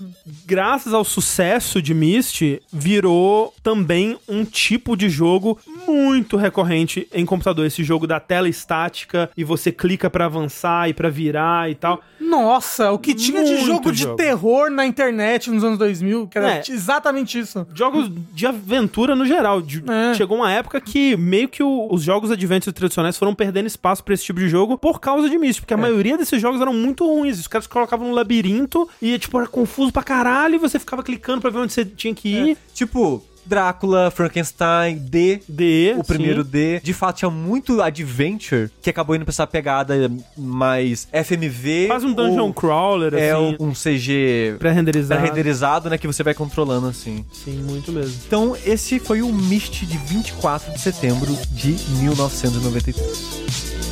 graças 0.46 0.94
ao 0.94 1.04
sucesso 1.04 1.80
de 1.82 1.92
Myst, 1.92 2.42
virou 2.72 3.52
também 3.62 4.16
um 4.28 4.44
tipo 4.44 4.96
de 4.96 5.08
jogo 5.10 5.58
muito 5.86 6.36
recorrente 6.36 7.06
em 7.12 7.26
computador. 7.26 7.66
Esse 7.66 7.84
jogo 7.84 8.06
da 8.06 8.18
tela 8.18 8.48
estática 8.48 9.30
e 9.36 9.44
você 9.44 9.70
clica 9.70 10.08
pra 10.08 10.24
avançar 10.24 10.88
e 10.88 10.94
pra 10.94 11.08
virar 11.10 11.70
e 11.70 11.74
tal. 11.74 12.00
Nossa, 12.20 12.90
o 12.92 12.98
que 12.98 13.14
tinha 13.14 13.44
de 13.44 13.52
Muito 13.52 13.66
jogo 13.66 13.92
de 13.92 14.02
jogo. 14.02 14.16
terror 14.16 14.70
na 14.70 14.84
internet 14.86 15.50
nos 15.50 15.62
anos 15.64 15.78
2000, 15.78 16.26
que 16.26 16.38
era 16.38 16.54
É. 16.56 16.62
exatamente 16.68 17.38
isso. 17.38 17.66
Jogos 17.74 18.10
de 18.32 18.46
aventura 18.46 19.14
no 19.14 19.24
geral. 19.26 19.60
De- 19.62 19.82
É. 19.88 20.14
Chegou 20.14 20.38
uma 20.38 20.50
época 20.50 20.80
que 20.80 21.16
meio 21.16 21.48
que 21.48 21.62
o- 21.62 21.88
os 21.90 22.02
jogos 22.02 22.30
adventures 22.30 22.74
tradicionais 22.74 23.16
foram 23.16 23.34
perdendo 23.34 23.66
espaço 23.66 24.02
pra 24.02 24.14
esse 24.14 24.24
tipo 24.24 24.40
de 24.40 24.48
jogo 24.48 24.76
por 24.78 24.98
causa 25.00 25.28
de 25.28 25.38
Myst, 25.38 25.60
porque 25.60 25.74
a 25.74 25.76
maioria 25.78 26.16
desses 26.18 26.40
jogos 26.40 26.60
eram 26.60 26.72
muito 26.74 27.06
ruins. 27.06 27.38
Os 27.38 27.46
caras 27.46 27.66
colocavam 27.66 28.08
no 28.08 28.14
labirinto 28.14 28.87
e, 29.00 29.18
tipo, 29.18 29.38
era 29.38 29.46
confuso 29.46 29.92
pra 29.92 30.02
caralho 30.02 30.54
e 30.56 30.58
você 30.58 30.78
ficava 30.78 31.02
clicando 31.02 31.40
pra 31.40 31.50
ver 31.50 31.58
onde 31.58 31.72
você 31.72 31.84
tinha 31.84 32.14
que 32.14 32.28
ir. 32.28 32.56
Tipo, 32.74 33.22
Drácula, 33.46 34.10
Frankenstein, 34.10 34.98
D. 34.98 35.40
D, 35.48 35.94
O 35.96 36.04
primeiro 36.04 36.42
sim. 36.44 36.50
D. 36.50 36.80
De 36.80 36.92
fato, 36.92 37.16
tinha 37.16 37.30
muito 37.30 37.80
adventure 37.80 38.68
que 38.82 38.90
acabou 38.90 39.16
indo 39.16 39.24
pra 39.24 39.32
essa 39.32 39.46
pegada 39.46 40.10
mais 40.36 41.08
FMV. 41.10 41.86
Faz 41.88 42.04
um 42.04 42.12
dungeon 42.12 42.52
crawler, 42.52 43.14
É 43.14 43.30
assim, 43.30 43.56
um 43.58 43.72
CG 43.72 44.56
pré-renderizado. 44.58 45.20
pré-renderizado, 45.22 45.88
né? 45.88 45.96
Que 45.96 46.06
você 46.06 46.22
vai 46.22 46.34
controlando 46.34 46.88
assim. 46.88 47.24
Sim, 47.32 47.62
muito 47.62 47.90
mesmo. 47.90 48.20
Então, 48.26 48.54
esse 48.66 48.98
foi 48.98 49.22
o 49.22 49.32
Myst 49.32 49.80
de 49.86 49.96
24 49.96 50.70
de 50.74 50.80
setembro 50.80 51.34
de 51.52 51.70
1993. 52.00 53.87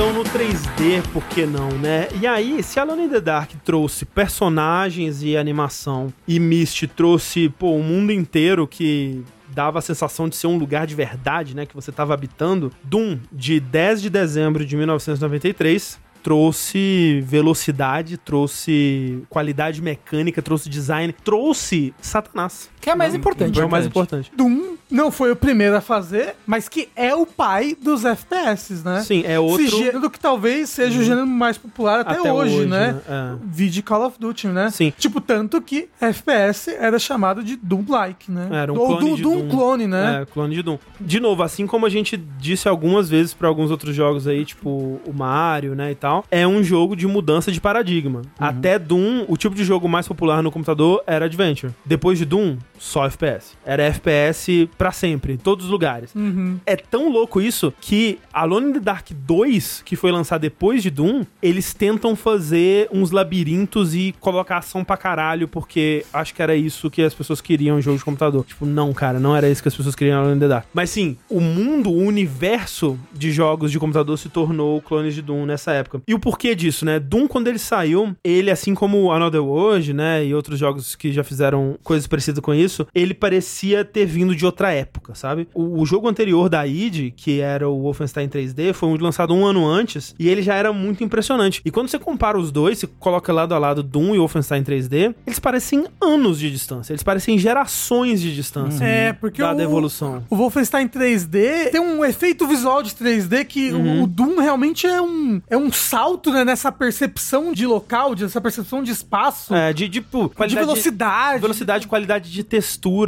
Então 0.00 0.14
no 0.14 0.24
3D, 0.24 1.06
por 1.12 1.22
que 1.24 1.44
não, 1.44 1.68
né? 1.72 2.08
E 2.18 2.26
aí, 2.26 2.62
se 2.62 2.80
Alone 2.80 3.04
in 3.04 3.08
the 3.10 3.20
Dark 3.20 3.50
trouxe 3.62 4.06
personagens 4.06 5.22
e 5.22 5.36
animação, 5.36 6.10
e 6.26 6.40
Myst 6.40 6.86
trouxe, 6.96 7.50
pô, 7.50 7.76
o 7.76 7.82
mundo 7.82 8.10
inteiro 8.10 8.66
que 8.66 9.22
dava 9.48 9.78
a 9.78 9.82
sensação 9.82 10.26
de 10.26 10.36
ser 10.36 10.46
um 10.46 10.56
lugar 10.56 10.86
de 10.86 10.94
verdade, 10.94 11.54
né, 11.54 11.66
que 11.66 11.74
você 11.74 11.92
tava 11.92 12.14
habitando, 12.14 12.72
Doom, 12.82 13.18
de 13.30 13.60
10 13.60 14.00
de 14.00 14.08
dezembro 14.08 14.64
de 14.64 14.74
1993, 14.74 16.00
trouxe 16.22 17.20
velocidade, 17.26 18.16
trouxe 18.16 19.22
qualidade 19.28 19.82
mecânica, 19.82 20.42
trouxe 20.42 20.68
design, 20.68 21.14
trouxe 21.24 21.94
Satanás. 22.00 22.70
Que 22.80 22.90
é 22.90 22.94
mais 22.94 23.14
importante. 23.14 23.60
É 23.60 23.64
o 23.64 23.70
mais 23.70 23.86
importante. 23.86 24.32
Doom 24.34 24.76
não 24.90 25.10
foi 25.10 25.30
o 25.30 25.36
primeiro 25.36 25.76
a 25.76 25.80
fazer, 25.80 26.34
mas 26.46 26.68
que 26.68 26.88
é 26.96 27.14
o 27.14 27.26
pai 27.26 27.76
dos 27.80 28.04
FPS, 28.04 28.82
né? 28.84 29.02
Sim, 29.02 29.22
é 29.24 29.38
outro... 29.38 29.64
Esse 29.64 29.76
gênero 29.76 30.10
que 30.10 30.18
talvez 30.18 30.70
seja 30.70 30.98
o 30.98 31.02
gênero 31.02 31.26
mais 31.26 31.58
popular 31.58 32.00
até, 32.00 32.32
hoje, 32.32 32.66
né? 32.66 33.00
É. 33.08 33.36
Vide 33.44 33.82
Call 33.82 34.06
of 34.06 34.18
Duty, 34.18 34.48
né? 34.48 34.70
Sim. 34.70 34.92
Tipo, 34.98 35.20
tanto 35.20 35.60
que 35.60 35.88
FPS 36.00 36.70
era 36.70 36.98
chamado 36.98 37.44
de 37.44 37.56
Doom-like, 37.56 38.30
né? 38.30 38.48
Era 38.50 38.72
um 38.72 38.78
Ou 38.78 38.86
clone 38.88 39.04
Doom, 39.04 39.14
de 39.14 39.22
Doom 39.22 39.36
Doom. 39.36 39.48
clone, 39.48 39.86
né? 39.86 40.22
É, 40.22 40.26
clone 40.26 40.54
de 40.54 40.62
Doom. 40.62 40.78
De 41.00 41.20
novo, 41.20 41.42
assim 41.42 41.66
como 41.66 41.86
a 41.86 41.90
gente 41.90 42.16
disse 42.16 42.68
algumas 42.68 43.08
vezes 43.08 43.34
pra 43.34 43.46
alguns 43.46 43.70
outros 43.70 43.94
jogos 43.94 44.26
aí, 44.26 44.44
tipo 44.44 45.00
o 45.06 45.12
Mario, 45.12 45.74
né, 45.74 45.92
e 45.92 45.94
tal, 45.94 46.09
é 46.30 46.46
um 46.46 46.62
jogo 46.62 46.96
de 46.96 47.06
mudança 47.06 47.50
de 47.52 47.60
paradigma. 47.60 48.22
Até 48.38 48.78
Doom, 48.78 49.24
o 49.28 49.36
tipo 49.36 49.54
de 49.54 49.64
jogo 49.64 49.88
mais 49.88 50.06
popular 50.06 50.42
no 50.42 50.50
computador 50.50 51.02
era 51.06 51.24
Adventure. 51.26 51.72
Depois 51.84 52.18
de 52.18 52.24
Doom, 52.24 52.56
só 52.80 53.04
FPS. 53.04 53.58
Era 53.64 53.82
FPS 53.82 54.68
pra 54.78 54.90
sempre, 54.90 55.34
em 55.34 55.36
todos 55.36 55.66
os 55.66 55.70
lugares. 55.70 56.14
Uhum. 56.14 56.58
É 56.64 56.74
tão 56.74 57.12
louco 57.12 57.40
isso 57.40 57.72
que 57.78 58.18
Alone 58.32 58.70
in 58.70 58.72
the 58.72 58.80
Dark 58.80 59.10
2, 59.12 59.82
que 59.84 59.94
foi 59.94 60.10
lançado 60.10 60.40
depois 60.40 60.82
de 60.82 60.90
Doom, 60.90 61.24
eles 61.42 61.74
tentam 61.74 62.16
fazer 62.16 62.88
uns 62.90 63.10
labirintos 63.10 63.94
e 63.94 64.14
colocar 64.18 64.56
ação 64.56 64.82
pra 64.82 64.96
caralho, 64.96 65.46
porque 65.46 66.04
acho 66.12 66.34
que 66.34 66.42
era 66.42 66.56
isso 66.56 66.90
que 66.90 67.02
as 67.02 67.12
pessoas 67.12 67.40
queriam 67.40 67.78
em 67.78 67.82
jogo 67.82 67.98
de 67.98 68.04
computador. 68.04 68.44
Tipo, 68.44 68.64
não, 68.64 68.92
cara, 68.94 69.20
não 69.20 69.36
era 69.36 69.48
isso 69.48 69.60
que 69.60 69.68
as 69.68 69.76
pessoas 69.76 69.94
queriam 69.94 70.16
em 70.16 70.20
Alone 70.22 70.36
in 70.36 70.40
the 70.40 70.48
Dark. 70.48 70.66
Mas 70.72 70.88
sim, 70.88 71.18
o 71.28 71.40
mundo, 71.40 71.90
o 71.90 71.98
universo 71.98 72.98
de 73.12 73.30
jogos 73.30 73.70
de 73.70 73.78
computador 73.78 74.18
se 74.18 74.30
tornou 74.30 74.80
clones 74.80 75.14
de 75.14 75.20
Doom 75.20 75.44
nessa 75.44 75.72
época. 75.72 76.00
E 76.08 76.14
o 76.14 76.18
porquê 76.18 76.54
disso, 76.54 76.86
né? 76.86 76.98
Doom, 76.98 77.28
quando 77.28 77.48
ele 77.48 77.58
saiu, 77.58 78.16
ele, 78.24 78.50
assim 78.50 78.74
como 78.74 79.12
Another 79.12 79.44
World, 79.44 79.92
né, 79.92 80.24
e 80.24 80.34
outros 80.34 80.58
jogos 80.58 80.96
que 80.96 81.12
já 81.12 81.22
fizeram 81.22 81.78
coisas 81.82 82.06
parecidas 82.06 82.40
com 82.40 82.54
isso, 82.54 82.69
ele 82.94 83.14
parecia 83.14 83.84
ter 83.84 84.06
vindo 84.06 84.34
de 84.34 84.44
outra 84.46 84.72
época, 84.72 85.14
sabe? 85.14 85.48
O, 85.54 85.80
o 85.80 85.86
jogo 85.86 86.08
anterior 86.08 86.48
da 86.48 86.66
id, 86.66 87.12
que 87.16 87.40
era 87.40 87.68
o 87.68 87.82
Wolfenstein 87.82 88.28
3D, 88.28 88.72
foi 88.72 88.96
lançado 88.98 89.34
um 89.34 89.44
ano 89.44 89.66
antes 89.66 90.14
e 90.18 90.28
ele 90.28 90.42
já 90.42 90.54
era 90.54 90.72
muito 90.72 91.02
impressionante. 91.04 91.60
E 91.64 91.70
quando 91.70 91.88
você 91.88 91.98
compara 91.98 92.38
os 92.38 92.50
dois, 92.50 92.78
você 92.78 92.86
coloca 92.86 93.32
lado 93.32 93.54
a 93.54 93.58
lado 93.58 93.82
Doom 93.82 94.14
e 94.14 94.18
Wolfenstein 94.18 94.62
3D, 94.62 95.14
eles 95.26 95.38
parecem 95.38 95.84
anos 96.00 96.38
de 96.38 96.50
distância, 96.50 96.92
eles 96.92 97.02
parecem 97.02 97.38
gerações 97.38 98.20
de 98.20 98.34
distância. 98.34 98.84
É, 98.84 99.12
porque 99.12 99.40
Dada 99.42 99.58
o, 99.58 99.60
a 99.60 99.64
evolução. 99.64 100.24
o 100.30 100.36
Wolfenstein 100.36 100.88
3D 100.88 101.70
tem 101.70 101.80
um 101.80 102.04
efeito 102.04 102.46
visual 102.46 102.82
de 102.82 102.90
3D 102.92 103.44
que 103.44 103.70
Uhum. 103.70 104.00
o, 104.00 104.04
o 104.04 104.06
Doom 104.06 104.38
realmente 104.40 104.86
é 104.86 105.00
um, 105.00 105.40
é 105.48 105.56
um 105.56 105.70
salto 105.72 106.32
né, 106.32 106.44
nessa 106.44 106.72
percepção 106.72 107.52
de 107.52 107.66
local, 107.66 108.14
de- 108.14 108.24
nessa 108.24 108.40
percepção 108.40 108.82
de 108.82 108.90
espaço, 108.90 109.54
É, 109.54 109.72
de, 109.72 109.88
tipo, 109.88 110.28
de 110.28 110.34
qualidade 110.34 110.66
velocidade. 110.66 111.40
Velocidade, 111.40 111.86
qualidade 111.86 112.30
de 112.30 112.42
textura, 112.44 112.59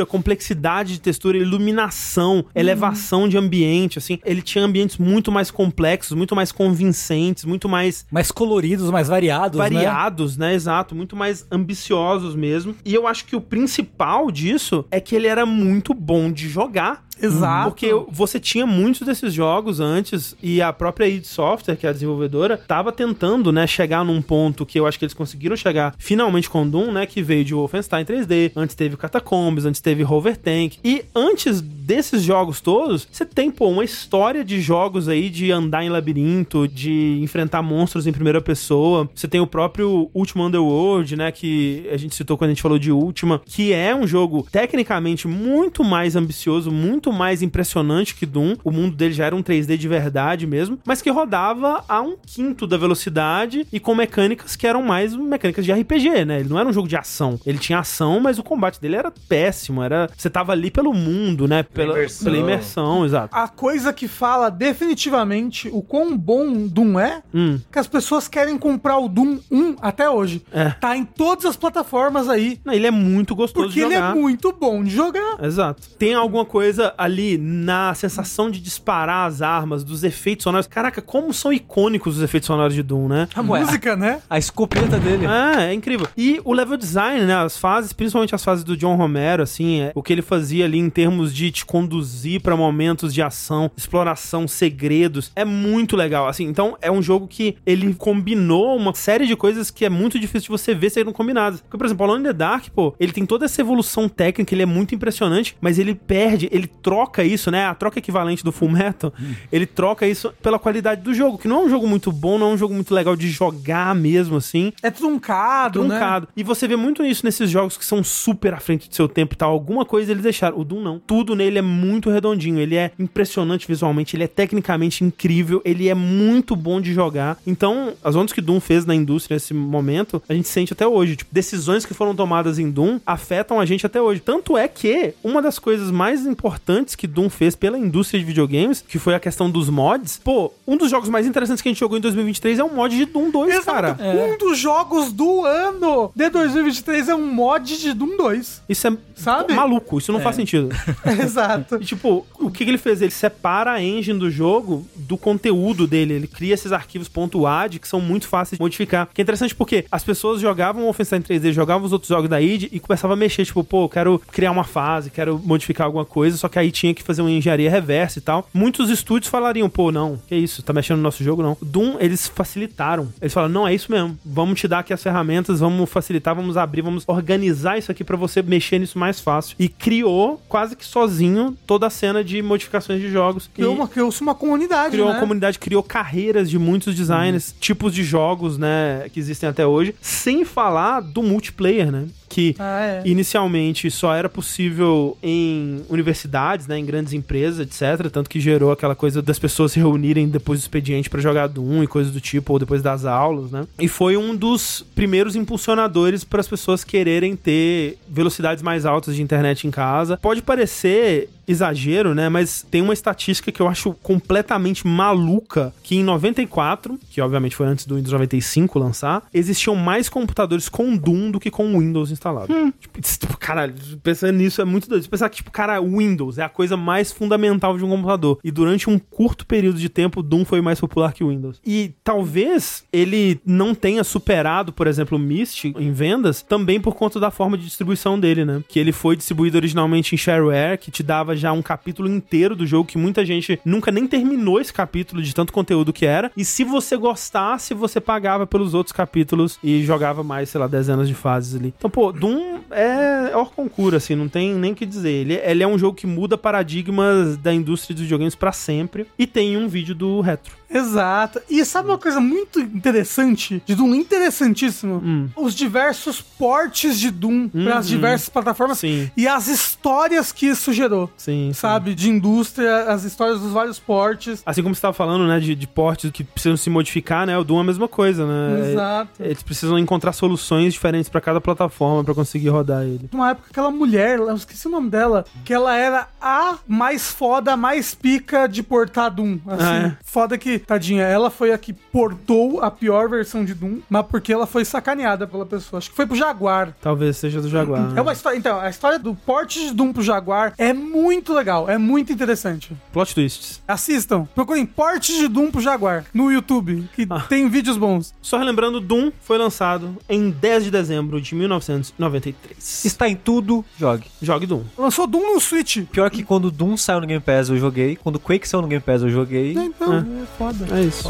complexidade 0.07 0.95
de 0.95 1.01
textura, 1.01 1.37
iluminação, 1.37 2.45
elevação 2.55 3.29
de 3.29 3.37
ambiente, 3.37 3.99
assim. 3.99 4.19
Ele 4.25 4.43
tinha 4.43 4.65
ambientes 4.65 4.99
muito 4.99 5.31
mais 5.31 5.51
complexos, 5.51 6.17
muito 6.17 6.35
mais 6.35 6.53
convincentes, 6.53 7.45
muito 7.45 7.69
mais 7.69 8.07
Mais 8.11 8.31
coloridos, 8.31 8.91
mais 8.91 9.09
variados, 9.09 9.59
né? 9.59 9.69
variados, 9.71 10.37
né? 10.37 10.55
Exato, 10.55 10.95
muito 10.95 11.17
mais 11.17 11.47
ambiciosos 11.51 12.35
mesmo. 12.35 12.75
E 12.85 12.95
eu 12.95 13.07
acho 13.07 13.25
que 13.25 13.37
o 13.37 13.41
principal 13.41 14.31
disso 14.31 14.85
é 14.91 15.01
que 15.01 15.15
ele 15.15 15.27
era 15.27 15.45
muito 15.47 15.95
bom 15.95 16.31
de 16.31 16.49
jogar. 16.49 17.05
Exato. 17.23 17.71
Porque 17.71 17.91
você 18.11 18.41
tinha 18.41 18.67
muitos 18.67 19.07
desses 19.07 19.33
jogos 19.33 19.81
antes 19.81 20.37
e 20.43 20.61
a 20.61 20.73
própria 20.73 21.07
id 21.07 21.25
Software, 21.25 21.77
que 21.77 21.87
é 21.87 21.91
a 21.91 21.93
desenvolvedora, 21.93 22.57
tava 22.57 22.91
tentando, 22.93 23.53
né, 23.53 23.67
chegar 23.67 24.05
num 24.05 24.21
ponto 24.21 24.67
que 24.67 24.79
eu 24.79 24.87
acho 24.87 24.99
que 24.99 25.05
eles 25.05 25.15
conseguiram 25.15 25.57
chegar 25.57 25.95
finalmente 25.99 26.51
com 26.51 26.69
Doom, 26.69 26.93
né, 26.93 27.07
que 27.07 27.23
veio 27.23 27.45
de 27.45 27.55
Wolfenstein 27.55 28.05
3D, 28.05 28.53
antes 28.57 28.75
teve 28.75 28.97
Catacombs, 28.97 29.65
antes 29.65 29.81
teve 29.81 30.03
Rover 30.03 30.37
Tank. 30.37 30.79
E 30.85 31.05
antes 31.15 31.61
desses 31.61 32.23
jogos 32.23 32.61
todos, 32.61 33.07
você 33.11 33.25
tem, 33.25 33.51
pô, 33.51 33.69
uma 33.69 33.85
história 33.85 34.45
de 34.45 34.61
jogos 34.61 35.09
aí 35.09 35.29
de 35.31 35.51
andar 35.51 35.85
em 35.85 35.89
labirinto, 35.89 36.67
de 36.67 37.19
enfrentar 37.23 37.63
monstros 37.63 38.07
em 38.07 38.13
primeira 38.13 38.41
pessoa. 38.41 39.09
Você 39.15 39.29
tem 39.29 39.41
o 39.41 39.47
próprio 39.47 40.11
Ultima 40.15 40.47
Underworld, 40.47 41.17
né, 41.17 41.31
que 41.31 41.89
a 41.93 41.97
gente 41.97 42.15
citou 42.15 42.37
quando 42.37 42.51
a 42.51 42.53
gente 42.53 42.63
falou 42.63 42.79
de 42.79 42.91
Ultima, 42.91 43.41
que 43.45 43.73
é 43.73 43.95
um 43.95 44.07
jogo 44.07 44.47
tecnicamente 44.51 45.29
muito 45.29 45.85
mais 45.85 46.17
ambicioso, 46.17 46.71
muito 46.71 47.12
muito 47.13 47.19
mais 47.19 47.43
impressionante 47.43 48.15
que 48.15 48.27
Doom. 48.27 48.57
O 48.65 48.71
mundo 48.71 48.97
dele 48.97 49.13
já 49.13 49.27
era 49.27 49.37
um 49.37 49.43
3D 49.43 49.77
de 49.77 49.87
verdade 49.89 50.47
mesmo, 50.47 50.79
mas 50.85 51.01
que 51.03 51.11
rodava 51.11 51.85
a 51.89 52.01
um 52.01 52.17
quinto 52.27 52.67
da 52.67 52.77
velocidade 52.77 53.67
e 53.73 53.79
com 53.79 53.95
mecânicas 53.95 54.57
que 54.57 54.67
eram 54.67 54.83
mais 54.83 55.15
mecânicas 55.15 55.65
de 55.65 55.73
RPG, 55.73 56.25
né? 56.25 56.41
Ele 56.41 56.49
não 56.49 56.59
era 56.59 56.69
um 56.69 56.73
jogo 56.73 56.89
de 56.89 56.97
ação. 56.97 57.39
Ele 57.47 57.59
tinha 57.59 57.79
ação, 57.79 58.19
mas 58.21 58.39
o 58.39 58.43
combate 58.43 58.81
dele 58.81 58.97
era 58.97 59.13
péssimo. 59.29 59.83
Era 59.83 60.09
você 60.17 60.29
tava 60.31 60.53
ali 60.53 60.71
pelo 60.71 60.93
mundo, 60.95 61.47
né? 61.47 61.63
Pela 61.63 61.93
imersão. 61.95 62.25
pela 62.25 62.37
imersão, 62.39 63.05
exato. 63.05 63.37
A 63.37 63.47
coisa 63.49 63.93
que 63.93 64.09
fala 64.09 64.51
definitivamente 64.51 65.69
o 65.73 65.83
quão 65.83 66.17
bom 66.17 66.67
Doom 66.67 66.99
é, 66.99 67.23
Hum. 67.35 67.59
que 67.71 67.79
as 67.79 67.87
pessoas 67.87 68.29
querem 68.29 68.57
comprar 68.59 68.99
o 68.99 69.09
Doom 69.09 69.39
1 69.51 69.77
até 69.81 70.09
hoje. 70.09 70.43
É. 70.53 70.71
Tá 70.71 70.97
em 70.97 71.05
todas 71.05 71.45
as 71.45 71.57
plataformas 71.57 72.29
aí. 72.29 72.61
Não, 72.65 72.73
ele 72.73 72.87
é 72.87 72.91
muito 72.91 73.35
gostoso 73.35 73.67
Porque 73.67 73.81
de 73.81 73.87
ele 73.87 73.95
jogar. 73.95 74.17
é 74.17 74.19
muito 74.21 74.53
bom 74.53 74.83
de 74.83 74.91
jogar. 74.91 75.39
Exato. 75.43 75.83
Tem 75.99 76.15
alguma 76.15 76.45
coisa 76.45 76.95
ali 77.03 77.37
na 77.39 77.95
sensação 77.95 78.51
de 78.51 78.61
disparar 78.61 79.27
as 79.27 79.43
armas, 79.43 79.85
dos 79.85 80.05
efeitos 80.05 80.45
sonoros. 80.45 80.67
Caraca, 80.67 81.03
como 81.03 81.33
são 81.33 81.53
icônicos 81.53 82.17
os 82.17 82.23
efeitos 82.23 82.47
sonoros 82.47 82.75
de 82.75 82.83
Doom, 82.83 83.09
né? 83.09 83.29
A 83.35 83.41
Ué. 83.41 83.61
música, 83.61 83.97
né? 83.97 84.21
A 84.29 84.39
escopeta 84.39 84.99
dele. 84.99 85.27
É, 85.27 85.71
é 85.71 85.75
incrível. 85.75 86.09
E 86.17 86.41
o 86.45 86.53
level 86.53 86.77
design, 86.77 87.25
né? 87.25 87.35
As 87.35 87.57
fases, 87.57 87.93
principalmente 87.93 88.35
as 88.35 88.45
fases 88.45 88.65
do 88.65 88.77
John 88.77 88.97
Romero, 88.97 89.43
assim, 89.43 89.81
é, 89.81 89.93
o 89.95 90.03
que 90.03 90.13
ele 90.13 90.23
fazia 90.23 90.65
ali 90.65 90.79
em 90.79 90.91
termos 90.91 91.35
de 91.35 91.51
te 91.51 91.65
conduzir 91.65 92.41
pra 92.41 92.57
momentos 92.57 93.13
de 93.13 93.23
ação, 93.23 93.71
exploração, 93.77 94.47
segredos, 94.47 95.33
é 95.35 95.45
muito 95.45 95.97
legal. 95.97 96.29
Assim, 96.29 96.45
então 96.45 96.77
é 96.81 96.91
um 96.91 97.03
jogo 97.03 97.27
que 97.27 97.57
ele 97.67 97.95
combinou 97.95 98.77
uma 98.77 98.95
série 98.95 99.27
de 99.27 99.37
coisas 99.37 99.71
que 99.71 99.85
é 99.85 99.89
muito 99.89 100.19
difícil 100.19 100.43
de 100.43 100.49
você 100.49 100.75
ver 100.75 100.91
serem 100.91 101.13
combinadas. 101.13 101.61
Porque, 101.61 101.77
por 101.77 101.87
exemplo, 101.87 102.05
Alone 102.05 102.21
in 102.21 102.25
the 102.25 102.33
Dark, 102.33 102.67
pô, 102.75 102.95
ele 102.99 103.13
tem 103.13 103.27
toda 103.27 103.45
essa 103.45 103.61
evolução 103.61 104.09
técnica, 104.09 104.55
ele 104.55 104.63
é 104.63 104.67
muito 104.67 104.95
impressionante, 104.95 105.57
mas 105.61 105.79
ele 105.79 105.95
perde, 105.95 106.49
ele 106.53 106.67
troca 106.83 107.23
isso, 107.25 107.51
né? 107.51 107.67
A 107.67 107.75
troca 107.75 107.99
equivalente 107.99 108.43
do 108.45 108.53
Full 108.53 108.69
Metal, 108.71 109.13
ele 109.51 109.67
troca 109.67 110.07
isso 110.07 110.33
pela 110.43 110.59
qualidade 110.59 111.03
do 111.03 111.15
jogo, 111.15 111.39
que 111.39 111.49
não 111.49 111.63
é 111.63 111.65
um 111.67 111.71
jogo 111.71 111.87
muito 111.87 112.11
bom, 112.11 112.39
não 112.39 112.51
é 112.51 112.55
um 112.55 112.59
jogo 112.59 112.75
muito 112.75 112.93
legal 112.95 113.15
de 113.17 113.29
jogar 113.31 113.95
mesmo, 113.95 114.37
assim 114.37 114.73
É 114.83 114.91
truncado, 114.91 115.83
né? 115.85 115.89
truncado. 115.99 116.29
E 116.37 116.43
você 116.43 116.67
vê 116.67 116.77
muito 116.77 117.05
isso 117.05 117.25
nesses 117.25 117.51
jogos 117.51 117.77
que 117.77 117.85
são 117.85 118.03
super 118.03 118.55
à 118.55 118.59
frente 118.61 118.89
do 118.89 118.95
seu 118.95 119.09
tempo 119.09 119.35
e 119.35 119.37
tal. 119.37 119.53
Alguma 119.53 119.85
coisa 119.85 120.11
eles 120.11 120.23
deixaram. 120.23 120.59
O 120.59 120.65
Doom 120.65 120.81
não. 120.83 120.99
Tudo 120.99 121.35
nele 121.35 121.59
é 121.59 121.63
muito 121.63 122.11
redondinho. 122.11 122.59
Ele 122.59 122.77
é 122.77 122.91
impressionante 122.99 123.67
visualmente, 123.67 124.17
ele 124.17 124.25
é 124.25 124.29
tecnicamente 124.29 125.05
incrível, 125.05 125.61
ele 125.65 125.89
é 125.89 125.95
muito 125.95 126.57
bom 126.57 126.81
de 126.81 126.93
jogar. 126.93 127.39
Então, 127.47 127.93
as 128.03 128.17
ondas 128.17 128.33
que 128.33 128.41
Doom 128.41 128.61
fez 128.61 128.85
na 128.85 128.95
indústria 128.95 129.37
nesse 129.37 129.55
momento, 129.55 130.23
a 130.29 130.35
gente 130.35 130.49
sente 130.49 130.73
até 130.73 130.87
hoje. 130.87 131.17
Tipo, 131.17 131.33
decisões 131.33 131.85
que 131.87 131.95
foram 131.95 132.15
tomadas 132.15 132.59
em 132.59 132.71
Doom 132.71 132.99
afetam 133.07 133.61
a 133.61 133.65
gente 133.67 133.87
até 133.87 134.01
hoje. 134.01 134.21
Tanto 134.21 134.57
é 134.57 134.67
que 134.69 135.15
uma 135.23 135.41
das 135.43 135.59
coisas 135.59 135.91
mais 135.91 136.27
importantes 136.27 136.72
que 136.97 137.07
Doom 137.07 137.29
fez 137.29 137.55
pela 137.55 137.79
indústria 137.79 138.19
de 138.21 138.27
videogames, 138.27 138.85
que 138.87 138.99
foi 138.99 139.15
a 139.15 139.21
questão 139.21 139.51
dos 139.51 139.69
mods, 139.69 140.21
pô, 140.23 140.53
um 140.67 140.77
dos 140.77 140.91
jogos 140.91 141.09
mais 141.09 141.27
interessantes 141.27 141.63
que 141.63 141.69
a 141.69 141.73
gente 141.73 141.81
jogou 141.81 141.99
em 141.99 142.01
2023 142.01 142.59
é 142.59 142.65
o 142.65 142.75
mod 142.75 142.97
de 142.97 143.05
Doom 143.05 143.31
2, 143.31 143.55
Exato. 143.55 143.67
cara. 143.67 143.97
Um 144.01 144.39
dos 144.39 144.59
jogos 144.59 145.13
do 145.13 145.45
ano 145.45 146.11
de 146.15 146.29
2023 146.31 147.09
é 147.09 147.15
um 147.15 147.27
mod 147.27 147.79
de 147.79 147.93
Doom 147.93 148.17
2. 148.17 148.63
Isso 148.69 148.87
é 148.89 148.97
Sabe? 149.15 149.55
maluco, 149.55 149.99
isso 149.99 150.13
não 150.13 150.21
faz 150.21 150.37
sentido. 150.37 150.69
Exato. 151.23 151.77
E, 151.81 151.85
tipo, 151.85 152.27
o 152.39 152.51
que, 152.51 152.65
que 152.65 152.71
ele 152.71 152.79
fez? 152.79 153.01
Ele 153.03 153.11
separa 153.11 153.73
a 153.73 153.83
engine 153.83 154.19
do 154.19 154.31
jogo 154.31 154.87
do 154.97 155.17
conteúdo 155.17 155.87
dele. 155.87 156.15
Ele 156.15 156.27
cria 156.27 156.55
esses 156.55 156.73
arquivos 156.73 157.11
.wad 157.35 157.79
que 157.79 157.87
são 157.89 158.01
muito 158.01 158.27
fáceis 158.29 158.59
de 158.59 158.63
modificar. 158.63 159.09
Que 159.13 159.21
é 159.21 159.23
interessante 159.23 159.55
porque 159.55 159.85
as 159.91 160.03
pessoas 160.03 160.41
jogavam 160.41 160.83
o 160.83 160.85
Wolfenstein 160.87 161.21
3D, 161.21 161.53
jogavam 161.53 161.87
os 161.87 161.93
outros 161.93 162.09
jogos 162.09 162.29
da 162.29 162.41
id 162.41 162.69
e 162.73 162.81
começavam 162.81 163.15
a 163.15 163.17
mexer, 163.17 163.45
tipo, 163.45 163.63
pô, 163.63 163.89
quero 163.89 164.21
criar 164.31 164.51
uma 164.51 164.65
fase, 164.65 165.11
quero 165.11 165.39
modificar 165.39 165.87
alguma 165.87 166.05
coisa, 166.05 166.37
só 166.37 166.49
que 166.49 166.59
aí 166.63 166.71
tinha 166.71 166.95
que 166.95 167.03
fazer 167.03 167.23
uma 167.23 167.31
engenharia 167.31 167.71
reversa 167.71 168.19
e 168.19 168.23
tal. 168.23 168.49
Muitos 168.53 168.91
estúdios 168.91 169.31
falariam, 169.31 169.69
pô, 169.69 169.93
não, 169.93 170.19
que 170.27 170.35
isso, 170.35 170.63
tá 170.63 170.73
mexendo 170.73 170.99
no 170.99 171.03
nosso 171.03 171.23
jogo, 171.23 171.43
não. 171.43 171.57
Doom, 171.61 171.97
eles 172.01 172.27
facilitaram. 172.27 173.13
Eles 173.21 173.33
falaram, 173.33 173.53
não, 173.53 173.69
é 173.69 173.75
isso 173.75 173.91
mesmo. 173.91 174.19
Vamos 174.25 174.61
te 174.61 174.69
dar 174.69 174.81
aqui 174.81 174.93
as 174.93 175.03
ferramentas, 175.03 175.61
vamos 175.61 175.89
facilitar, 175.91 176.35
vamos 176.35 176.57
abrir, 176.57 176.83
vamos 176.83 177.05
organizar 177.07 177.79
isso 177.79 177.91
aqui 177.91 178.05
pra 178.05 178.17
você 178.17 178.43
mexer 178.43 178.79
nisso 178.79 178.99
mais 178.99 179.21
fácil. 179.21 179.57
E 179.59 179.69
criou, 179.69 180.41
quase 180.49 180.77
que 180.77 180.85
sozinho, 180.85 181.57
toda 181.67 181.87
a 181.87 181.91
cena 181.91 182.25
de 182.25 182.41
modificações 182.43 183.01
de 183.01 183.11
jogos. 183.11 183.51
Criou 183.53 183.75
uma, 183.75 183.89
criou-se 183.89 184.21
uma 184.21 184.35
comunidade, 184.35 184.93
criou 184.93 185.09
né? 185.09 185.15
uma 185.15 185.21
comunidade, 185.21 185.59
criou 185.59 185.83
carreiras 185.83 186.49
de 186.49 186.59
muitos 186.59 186.95
designers, 186.95 187.55
tipos 187.61 187.95
de 187.95 188.03
jogos, 188.03 188.59
né, 188.59 189.09
que 189.13 189.19
existem 189.19 189.49
até 189.49 189.67
hoje. 189.67 189.95
Sem 190.01 190.45
falar 190.45 191.01
do 191.01 191.23
multiplayer, 191.23 191.91
né? 191.91 192.07
Que 192.33 192.57
Ah, 192.59 192.81
é. 192.85 193.03
inicialmente 193.05 193.91
só 193.91 194.15
era 194.15 194.29
possível 194.29 195.19
em 195.23 195.83
universidades, 195.91 196.67
né, 196.67 196.79
em 196.79 196.85
grandes 196.85 197.13
empresas, 197.13 197.61
etc. 197.61 198.11
Tanto 198.11 198.31
que 198.31 198.41
gerou 198.41 198.73
aquela 198.73 198.95
coisa 198.95 199.21
das 199.21 199.39
pessoas 199.39 199.73
se 199.73 199.79
reunirem 199.79 200.29
depois 200.29 200.61
do 200.61 200.63
expediente 200.63 201.11
pra 201.11 201.21
jogar 201.21 201.47
Doom 201.47 201.83
e 201.83 201.87
coisas 201.87 202.13
do 202.13 202.21
tipo, 202.21 202.55
ou 202.55 202.59
depois 202.59 202.81
das 202.83 203.05
aulas, 203.05 203.51
né? 203.51 203.67
E 203.79 203.87
foi 203.87 204.17
um 204.17 204.35
dos 204.35 204.85
primeiros 204.95 205.37
impulsionadores 205.37 206.25
para 206.25 206.41
as 206.41 206.49
pessoas 206.49 206.83
quererem 206.83 207.37
ter 207.37 207.99
velocidades 208.09 208.63
mais 208.63 208.87
altas 208.87 209.15
de 209.15 209.23
internet 209.23 209.67
em 209.67 209.71
casa. 209.71 210.17
Pode 210.17 210.41
parecer 210.41 211.29
exagero, 211.47 212.15
né? 212.15 212.29
Mas 212.29 212.65
tem 212.71 212.83
uma 212.83 212.93
estatística 212.93 213.51
que 213.51 213.61
eu 213.61 213.69
acho 213.69 213.93
completamente 214.03 214.87
maluca, 214.87 215.73
que 215.83 215.97
em 215.97 216.05
94, 216.05 216.99
que 217.11 217.21
obviamente 217.21 217.57
foi 217.57 217.67
antes 217.67 217.87
do 217.87 217.97
Windows 217.97 218.13
95 218.13 218.79
lançar, 218.79 219.23
existiam 219.33 219.75
mais 219.75 220.09
computadores 220.09 220.69
com 220.69 220.97
Doom 220.97 221.31
do 221.31 221.41
que 221.41 221.51
com 221.51 221.79
Windows 221.79 222.11
instalado. 222.11 222.53
Tipo, 222.81 223.01
isso, 223.01 223.19
tipo, 223.21 223.37
caralho, 223.37 223.75
pensando 224.03 224.37
nisso 224.37 224.61
é 224.61 224.65
muito 224.65 224.89
doido. 224.89 225.09
Pensar 225.09 225.29
que, 225.29 225.37
tipo, 225.37 225.51
cara, 225.51 225.81
Windows 225.81 226.39
é 226.39 226.43
a 226.43 226.49
coisa 226.49 226.77
mais 226.77 227.13
fundamental 227.13 227.77
de 227.77 227.85
um 227.85 227.89
computador. 227.89 228.39
E 228.43 228.51
durante 228.51 228.89
um 228.89 228.99
curto 228.99 229.47
período 229.47 229.79
de 229.79 229.89
tempo, 229.89 230.23
Doom 230.23 230.45
foi 230.45 230.61
mais 230.61 230.81
popular 230.81 231.13
que 231.13 231.25
o 231.25 231.29
Windows. 231.29 231.61
E 231.65 231.93
talvez 232.03 232.85
ele 232.93 233.41
não 233.45 233.75
tenha 233.75 234.05
superado, 234.05 234.73
por 234.73 234.87
exemplo, 234.87 235.19
o 235.19 235.21
Myst 235.21 235.65
em 235.65 235.93
vendas, 235.93 236.43
também 236.43 236.81
por 236.81 236.95
conta 236.95 237.19
da 237.19 237.31
forma 237.31 237.57
de 237.57 237.65
distribuição 237.65 238.19
dele, 238.19 238.45
né? 238.45 238.63
Que 238.69 238.79
ele 238.79 238.93
foi 238.93 239.17
distribuído 239.17 239.57
originalmente 239.57 240.15
em 240.15 240.19
shareware, 240.19 240.79
que 240.79 240.91
te 240.91 241.03
dava 241.03 241.32
já 241.35 241.53
um 241.53 241.63
capítulo 241.63 242.09
inteiro 242.09 242.55
do 242.55 242.67
jogo, 242.67 242.89
que 242.89 242.99
muita 242.99 243.25
gente 243.25 243.61
nunca 243.65 243.91
nem 243.91 244.07
terminou 244.07 244.61
esse 244.61 244.73
capítulo 244.73 245.23
de 245.23 245.35
tanto 245.35 245.53
conteúdo 245.53 245.93
que 245.93 246.07
era. 246.07 246.31
E 246.37 246.45
se 246.45 246.65
você 246.65 246.97
gostasse, 246.97 247.75
você 247.75 248.01
pagava 248.01 248.47
pelos 248.47 248.75
outros 248.75 248.93
capítulos 248.93 249.59
e 249.63 249.83
jogava 249.85 250.23
mais, 250.23 250.49
sei 250.49 250.61
lá, 250.61 250.67
dezenas 250.67 251.09
de 251.09 251.15
fases 251.15 251.55
ali. 251.59 251.75
Então, 251.77 251.91
pô, 251.91 252.13
Doom 252.13 252.61
é 252.71 253.37
hors 253.37 253.51
concurso, 253.51 253.97
assim, 253.97 254.15
não 254.15 254.29
tem 254.29 254.55
nem 254.55 254.75
que 254.75 254.87
dizer. 254.87 255.11
Ele, 255.11 255.35
ele 255.35 255.63
é 255.63 255.67
um 255.67 255.79
jogo 255.79 255.97
que 255.97 256.07
muda 256.07 256.39
paradigmas 256.39 257.37
da 257.37 257.53
indústria 257.53 257.95
dos 257.95 258.03
videogames 258.03 258.35
pra 258.35 258.53
sempre. 258.53 259.07
E 259.19 259.27
tem 259.27 259.57
um 259.57 259.69
vídeo 259.69 259.95
do 259.95 260.21
retro. 260.21 260.62
Exato. 260.73 261.41
E 261.51 261.65
sabe 261.65 261.89
uma 261.89 261.99
coisa 261.99 262.21
muito 262.21 262.61
interessante 262.61 263.63
de 263.65 263.75
Doom? 263.75 263.95
Interessantíssimo. 263.95 265.01
Hum. 265.05 265.29
Os 265.37 265.55
diversos 265.55 266.21
portes 266.21 266.99
de 266.99 267.11
Doom 267.11 267.49
para 267.49 267.79
as 267.79 267.89
diversas 267.89 268.29
plataformas 268.29 268.79
Sim. 268.79 269.11
e 269.17 269.27
as 269.29 269.49
histórias 269.49 270.33
que 270.33 270.47
isso 270.47 270.73
gerou. 270.73 271.11
Sim, 271.17 271.49
sim. 271.49 271.53
Sabe? 271.53 271.95
De 271.95 272.09
indústria, 272.09 272.85
as 272.85 273.05
histórias 273.05 273.41
dos 273.41 273.53
vários 273.53 273.79
portes. 273.79 274.43
Assim 274.47 274.63
como 274.63 274.75
você 274.75 274.79
estava 274.79 274.95
falando, 274.95 275.27
né, 275.27 275.39
de, 275.41 275.55
de 275.55 275.67
portes 275.67 276.11
que 276.11 276.25
precisam 276.25 276.57
se 276.57 276.71
modificar, 276.71 277.27
né? 277.27 277.37
O 277.39 277.45
Doom 277.45 277.59
é 277.59 277.61
a 277.61 277.65
mesma 277.65 277.89
coisa, 277.89 278.27
né? 278.27 278.71
Exato. 278.73 279.23
É- 279.23 279.27
Eles 279.27 279.43
precisam 279.43 279.79
encontrar 279.79 280.13
soluções 280.13 280.73
diferentes 280.73 281.09
pra 281.09 281.21
cada 281.21 281.41
plataforma 281.41 282.05
pra 282.05 282.15
conseguir 282.15 282.49
rodar 282.49 282.83
ele. 282.83 283.09
Numa 283.13 283.31
época, 283.31 283.49
aquela 283.51 283.71
mulher, 283.71 284.19
eu 284.19 284.35
esqueci 284.35 284.67
o 284.69 284.71
nome 284.71 284.91
dela, 284.91 285.25
que 285.45 285.53
ela 285.53 285.77
era 285.77 286.09
a 286.21 286.59
mais 286.67 287.09
foda, 287.11 287.53
a 287.53 287.57
mais 287.57 287.95
pica 287.95 288.47
de 288.47 288.63
portar 288.63 289.11
Doom. 289.11 289.39
Assim, 289.47 289.63
Ah, 289.65 289.77
é? 289.89 289.97
foda 290.05 290.37
que, 290.39 290.62
tadinha, 290.67 291.05
ela 291.05 291.31
foi 291.31 291.53
a 291.53 291.59
que 291.59 291.73
portou 291.73 292.61
a 292.61 292.71
pior 292.71 293.09
versão 293.09 293.45
de 293.45 293.55
Doom, 293.55 293.79
mas 293.89 294.07
porque 294.07 294.33
ela 294.33 294.47
foi 294.47 294.65
sacaneada 294.65 295.27
pela 295.27 295.45
pessoa. 295.47 295.79
Acho 295.79 295.91
que 295.91 295.97
foi 295.97 296.07
pro 296.07 296.17
Jaguar. 296.17 296.75
Talvez 296.81 297.17
seja 297.17 297.41
do 297.41 297.49
Jaguar. 297.49 297.93
É 297.97 298.01
uma 298.01 298.13
história. 298.13 298.37
Então, 298.37 298.59
a 298.59 298.69
história 298.69 298.99
do 298.99 299.15
porte 299.15 299.61
de 299.69 299.75
Doom 299.75 299.93
pro 299.93 300.03
Jaguar 300.03 300.55
é 300.59 300.73
muito 300.73 301.33
legal, 301.33 301.69
é 301.69 301.79
muito 301.79 302.13
interessante. 302.13 302.73
Plot 302.93 303.15
twists. 303.15 303.61
Assistam, 303.67 304.27
procurem 304.35 304.65
porte 304.67 305.17
de 305.17 305.29
Doom 305.29 305.51
pro 305.51 305.61
Jaguar 305.61 306.05
no 306.13 306.31
YouTube, 306.33 306.89
que 306.95 307.07
Ah. 307.11 307.21
tem 307.21 307.49
vídeos 307.49 307.77
bons. 307.77 308.15
Só 308.23 308.39
relembrando, 308.39 308.81
Doom 308.81 309.11
foi 309.21 309.39
lançado 309.39 309.97
em 310.09 310.31
10 310.31 310.65
de 310.65 310.71
dezembro 310.71 311.21
de 311.21 311.35
1993. 311.35 312.85
Está 312.85 313.09
em 313.09 313.17
tudo, 313.17 313.65
jogue. 313.79 314.07
Jogue 314.21 314.47
Doom. 314.47 314.63
Lançou 314.77 315.07
Doom 315.07 315.35
no 315.35 315.41
Switch. 315.41 315.79
Pior 315.91 316.11
que 316.11 316.23
quando 316.23 316.51
Doom 316.51 316.77
saiu 316.77 317.01
no 317.01 317.07
Game 317.07 317.21
Pass 317.23 317.49
eu 317.49 317.57
joguei, 317.57 317.97
quando 317.97 318.19
Quake 318.19 318.49
saiu 318.49 318.63
no 318.63 318.69
Game 318.69 318.83
Pass 318.83 319.03
eu 319.03 319.09
joguei. 319.11 319.53
Então, 319.53 319.95
É. 319.95 319.99
é 319.99 320.27
foda. 320.39 320.52
É 320.71 320.81
isso. 320.83 321.09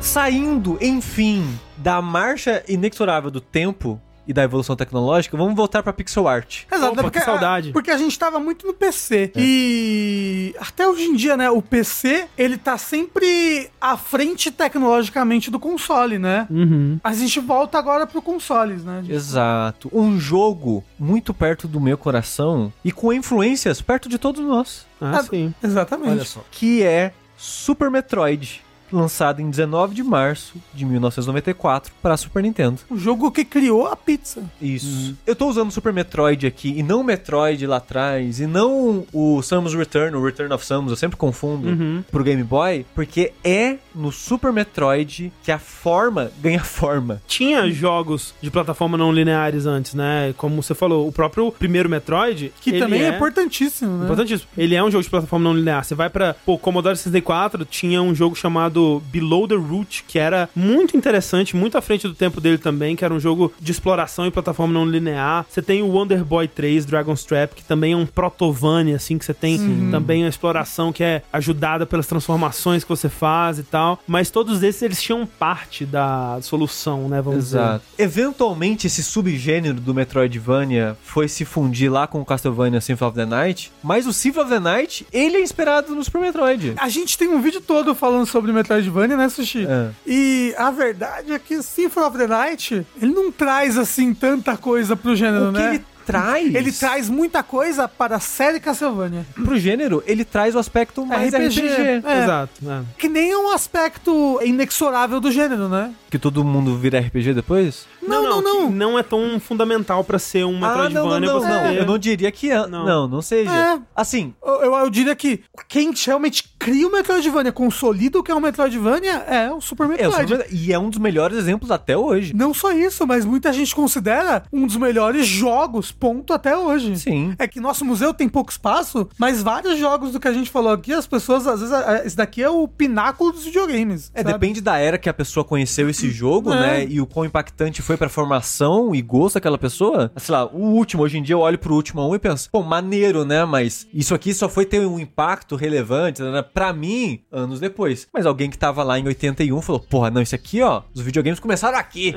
Saindo, 0.00 0.76
enfim, 0.80 1.58
da 1.76 2.02
marcha 2.02 2.64
inexorável 2.66 3.30
do 3.30 3.40
tempo, 3.40 4.00
e 4.26 4.32
da 4.32 4.42
evolução 4.42 4.76
tecnológica, 4.76 5.36
vamos 5.36 5.54
voltar 5.54 5.82
pra 5.82 5.92
pixel 5.92 6.28
art. 6.28 6.64
Exato, 6.70 6.92
Opa, 6.92 7.02
porque, 7.02 7.18
que 7.18 7.24
saudade. 7.24 7.72
porque 7.72 7.90
a 7.90 7.96
gente 7.96 8.16
tava 8.18 8.38
muito 8.38 8.66
no 8.66 8.72
PC. 8.74 9.32
E 9.36 10.54
até 10.60 10.86
hoje 10.86 11.02
em 11.04 11.16
dia, 11.16 11.36
né, 11.36 11.50
o 11.50 11.60
PC, 11.62 12.26
ele 12.38 12.56
tá 12.56 12.78
sempre 12.78 13.70
à 13.80 13.96
frente 13.96 14.50
tecnologicamente 14.50 15.50
do 15.50 15.58
console, 15.58 16.18
né? 16.18 16.46
Uhum. 16.50 16.98
A 17.02 17.12
gente 17.12 17.40
volta 17.40 17.78
agora 17.78 18.06
pro 18.06 18.22
consoles, 18.22 18.84
né? 18.84 19.02
Exato. 19.08 19.90
Um 19.92 20.18
jogo 20.18 20.84
muito 20.98 21.32
perto 21.34 21.66
do 21.66 21.80
meu 21.80 21.96
coração 21.98 22.72
e 22.84 22.92
com 22.92 23.12
influências 23.12 23.80
perto 23.80 24.08
de 24.08 24.18
todos 24.18 24.44
nós, 24.44 24.86
Ah, 25.00 25.18
Ah, 25.18 25.22
sim. 25.22 25.52
Exatamente. 25.62 26.10
Olha 26.10 26.24
só. 26.24 26.44
que 26.50 26.82
é 26.82 27.12
Super 27.36 27.90
Metroid, 27.90 28.62
lançado 28.92 29.40
em 29.40 29.48
19 29.50 29.94
de 29.94 30.02
março 30.02 30.54
de 30.74 30.84
1994 30.84 31.92
para 32.02 32.16
Super 32.16 32.42
Nintendo. 32.42 32.78
O 32.90 32.96
jogo 32.96 33.30
que 33.30 33.44
criou 33.44 33.86
a 33.86 33.96
pizza. 33.96 34.42
Isso. 34.60 35.16
Eu 35.26 35.36
tô 35.36 35.48
usando 35.48 35.70
Super 35.70 35.92
Metroid 35.92 36.46
aqui 36.46 36.74
e 36.76 36.82
não 36.82 37.00
o 37.00 37.04
Metroid 37.04 37.66
lá 37.66 37.76
atrás 37.76 38.40
e 38.40 38.46
não 38.46 39.04
o 39.12 39.42
Samus 39.42 39.74
Return, 39.74 40.16
o 40.16 40.24
Return 40.24 40.52
of 40.54 40.64
Samus, 40.64 40.90
eu 40.90 40.96
sempre 40.96 41.16
confundo 41.16 41.68
Uhum. 41.68 42.02
pro 42.10 42.24
Game 42.24 42.42
Boy, 42.42 42.84
porque 42.94 43.32
é 43.44 43.76
no 43.94 44.10
Super 44.12 44.52
Metroid 44.52 45.32
que 45.42 45.52
a 45.52 45.58
forma 45.58 46.30
ganha 46.40 46.60
forma. 46.64 47.20
Tinha 47.26 47.68
jogos 47.70 48.34
de 48.40 48.50
plataforma 48.50 48.96
não 48.96 49.12
lineares 49.12 49.66
antes, 49.66 49.94
né? 49.94 50.34
Como 50.36 50.62
você 50.62 50.74
falou, 50.74 51.06
o 51.08 51.12
próprio 51.12 51.50
primeiro 51.52 51.88
Metroid. 51.88 52.52
Que 52.60 52.78
também 52.78 53.02
é, 53.02 53.08
importantíssimo, 53.16 53.98
né? 53.98 54.04
Importantíssimo. 54.04 54.48
Ele 54.56 54.74
é 54.74 54.82
um 54.82 54.90
jogo 54.90 55.02
de 55.04 55.10
plataforma 55.10 55.44
não 55.48 55.54
linear. 55.56 55.84
Você 55.84 55.94
vai 55.94 56.08
pra. 56.08 56.34
Pô, 56.44 56.58
Commodore 56.58 56.96
64 56.96 57.64
tinha 57.64 58.00
um 58.02 58.14
jogo 58.14 58.34
chamado 58.36 58.79
Below 59.12 59.46
the 59.46 59.54
Root, 59.54 60.04
que 60.06 60.18
era 60.18 60.48
muito 60.54 60.96
interessante, 60.96 61.56
muito 61.56 61.76
à 61.76 61.80
frente 61.80 62.06
do 62.06 62.14
tempo 62.14 62.40
dele 62.40 62.58
também, 62.58 62.96
que 62.96 63.04
era 63.04 63.12
um 63.12 63.20
jogo 63.20 63.52
de 63.60 63.72
exploração 63.72 64.26
em 64.26 64.30
plataforma 64.30 64.72
não 64.72 64.84
linear. 64.84 65.46
Você 65.48 65.62
tem 65.62 65.82
o 65.82 65.88
Wonder 65.88 66.24
Boy 66.24 66.48
3, 66.48 66.84
Dragon's 66.86 67.24
Trap, 67.24 67.54
que 67.54 67.64
também 67.64 67.92
é 67.92 67.96
um 67.96 68.06
protovania, 68.06 68.96
assim, 68.96 69.18
que 69.18 69.24
você 69.24 69.34
tem 69.34 69.90
também 69.90 70.22
uma 70.22 70.28
exploração 70.28 70.92
que 70.92 71.02
é 71.02 71.22
ajudada 71.32 71.86
pelas 71.86 72.06
transformações 72.06 72.82
que 72.82 72.88
você 72.88 73.08
faz 73.08 73.58
e 73.58 73.62
tal. 73.62 73.98
Mas 74.06 74.30
todos 74.30 74.62
esses, 74.62 74.82
eles 74.82 75.02
tinham 75.02 75.26
parte 75.26 75.84
da 75.84 76.38
solução, 76.42 77.08
né? 77.08 77.20
Vamos 77.20 77.50
Exato. 77.50 77.84
Eventualmente, 77.98 78.86
esse 78.86 79.02
subgênero 79.02 79.80
do 79.80 79.94
Metroidvania 79.94 80.96
foi 81.02 81.28
se 81.28 81.44
fundir 81.44 81.90
lá 81.90 82.06
com 82.06 82.20
o 82.20 82.24
Castlevania 82.24 82.80
Symphony 82.80 83.08
of 83.08 83.16
the 83.16 83.26
Night, 83.26 83.72
mas 83.82 84.06
o 84.06 84.12
Symphony 84.12 84.44
of 84.44 84.54
the 84.54 84.60
Night, 84.60 85.06
ele 85.12 85.36
é 85.36 85.42
inspirado 85.42 85.94
no 85.94 86.02
Super 86.04 86.20
Metroid. 86.20 86.74
A 86.76 86.88
gente 86.88 87.16
tem 87.16 87.28
um 87.28 87.40
vídeo 87.40 87.60
todo 87.60 87.94
falando 87.94 88.26
sobre 88.26 88.52
Metroidvania, 88.74 89.16
né, 89.16 89.28
Sushi? 89.28 89.66
É. 89.66 89.90
E 90.06 90.54
a 90.56 90.70
verdade 90.70 91.32
é 91.32 91.38
que 91.38 91.60
Symphony 91.62 92.06
of 92.06 92.18
the 92.18 92.26
Night, 92.26 92.86
ele 93.02 93.12
não 93.12 93.32
traz, 93.32 93.76
assim, 93.76 94.14
tanta 94.14 94.56
coisa 94.56 94.94
pro 94.94 95.16
gênero, 95.16 95.48
O 95.50 95.52
que 95.52 95.58
né? 95.58 95.74
ele 95.74 95.84
traz? 96.06 96.54
Ele 96.54 96.72
traz 96.72 97.08
muita 97.08 97.42
coisa 97.42 97.86
para 97.88 98.16
a 98.16 98.20
série 98.20 98.58
Castlevania. 98.60 99.24
Pro 99.34 99.58
gênero, 99.58 100.02
ele 100.06 100.24
traz 100.24 100.54
o 100.54 100.58
aspecto 100.58 101.04
mais 101.04 101.32
RPG. 101.34 101.60
RPG. 101.60 102.06
É. 102.06 102.22
Exato. 102.22 102.52
é. 102.68 102.80
Que 102.98 103.08
nem 103.08 103.30
é 103.30 103.36
um 103.36 103.52
aspecto 103.52 104.40
inexorável 104.42 105.20
do 105.20 105.30
gênero, 105.30 105.68
né? 105.68 105.92
Que 106.08 106.18
todo 106.18 106.44
mundo 106.44 106.76
vira 106.76 106.98
RPG 107.00 107.34
depois? 107.34 107.86
Não, 108.10 108.22
não, 108.24 108.42
não. 108.42 108.66
que 108.68 108.74
não 108.74 108.98
é 108.98 109.02
tão 109.02 109.38
fundamental 109.40 110.02
pra 110.04 110.18
ser 110.18 110.44
um 110.44 110.58
Metroidvania 110.60 111.28
não, 111.28 111.34
não, 111.34 111.40
você 111.40 111.48
não. 111.48 111.62
ter- 111.62 111.78
Eu 111.78 111.86
não 111.86 111.98
diria 111.98 112.30
que 112.32 112.50
é. 112.50 112.66
Não. 112.66 112.84
Não, 112.84 113.08
não, 113.08 113.22
seja. 113.22 113.50
É. 113.50 113.78
Assim, 113.94 114.34
Eu, 114.44 114.62
eu, 114.64 114.74
eu 114.74 114.90
diria 114.90 115.14
que 115.16 115.42
quem 115.68 115.92
realmente 116.06 116.44
cria 116.58 116.86
o 116.86 116.92
Metroidvania, 116.92 117.52
consolida 117.52 118.18
o 118.18 118.22
que 118.22 118.30
é 118.30 118.34
um 118.34 118.40
Metroidvania, 118.40 119.14
é 119.28 119.50
o 119.52 119.60
Super 119.60 119.84
é, 119.84 119.86
o 119.86 119.90
Metroid. 119.90 120.28
Super- 120.32 120.46
e 120.52 120.72
é 120.72 120.78
um 120.78 120.90
dos 120.90 120.98
melhores 120.98 121.38
exemplos 121.38 121.70
até 121.70 121.96
hoje. 121.96 122.34
Não 122.34 122.52
só 122.52 122.72
isso, 122.72 123.06
mas 123.06 123.24
muita 123.24 123.52
gente 123.52 123.74
considera 123.74 124.42
um 124.52 124.66
dos 124.66 124.76
melhores 124.76 125.26
jogos, 125.26 125.90
ponto, 125.92 126.32
até 126.32 126.56
hoje. 126.56 126.96
Sim. 126.98 127.34
É 127.38 127.46
que 127.48 127.60
nosso 127.60 127.84
museu 127.84 128.12
tem 128.12 128.28
pouco 128.28 128.50
espaço, 128.50 129.08
mas 129.18 129.42
vários 129.42 129.78
jogos 129.78 130.12
do 130.12 130.20
que 130.20 130.28
a 130.28 130.32
gente 130.32 130.50
falou 130.50 130.72
aqui, 130.72 130.92
as 130.92 131.06
pessoas, 131.06 131.46
às 131.46 131.60
vezes, 131.60 131.74
é, 131.74 132.06
esse 132.06 132.16
daqui 132.16 132.42
é 132.42 132.50
o 132.50 132.66
pináculo 132.68 133.32
dos 133.32 133.44
videogames. 133.44 134.10
É, 134.14 134.18
sabe? 134.22 134.32
depende 134.32 134.60
da 134.60 134.76
era 134.78 134.98
que 134.98 135.08
a 135.08 135.14
pessoa 135.14 135.44
conheceu 135.44 135.88
esse 135.88 136.10
jogo, 136.10 136.52
É. 136.52 136.60
né? 136.60 136.86
E 136.88 137.00
o 137.00 137.06
quão 137.06 137.24
impactante 137.24 137.80
foi 137.82 137.96
pra 138.00 138.08
formação 138.08 138.94
e 138.94 139.02
gosto 139.02 139.34
daquela 139.34 139.58
pessoa. 139.58 140.10
Sei 140.16 140.32
lá, 140.34 140.46
o 140.46 140.72
último, 140.72 141.02
hoje 141.02 141.18
em 141.18 141.22
dia 141.22 141.34
eu 141.34 141.40
olho 141.40 141.58
pro 141.58 141.74
último 141.74 142.08
um 142.08 142.14
e 142.14 142.18
penso, 142.18 142.48
pô, 142.50 142.62
maneiro, 142.62 143.26
né? 143.26 143.44
Mas 143.44 143.86
isso 143.92 144.14
aqui 144.14 144.32
só 144.32 144.48
foi 144.48 144.64
ter 144.64 144.80
um 144.86 144.98
impacto 144.98 145.54
relevante, 145.54 146.22
né? 146.22 146.42
Pra 146.42 146.72
mim, 146.72 147.20
anos 147.30 147.60
depois. 147.60 148.08
Mas 148.12 148.24
alguém 148.24 148.48
que 148.48 148.56
tava 148.56 148.82
lá 148.82 148.98
em 148.98 149.06
81 149.06 149.60
falou, 149.60 149.80
porra, 149.80 150.10
não, 150.10 150.22
isso 150.22 150.34
aqui, 150.34 150.62
ó, 150.62 150.82
os 150.94 151.02
videogames 151.02 151.38
começaram 151.38 151.76
aqui. 151.78 152.14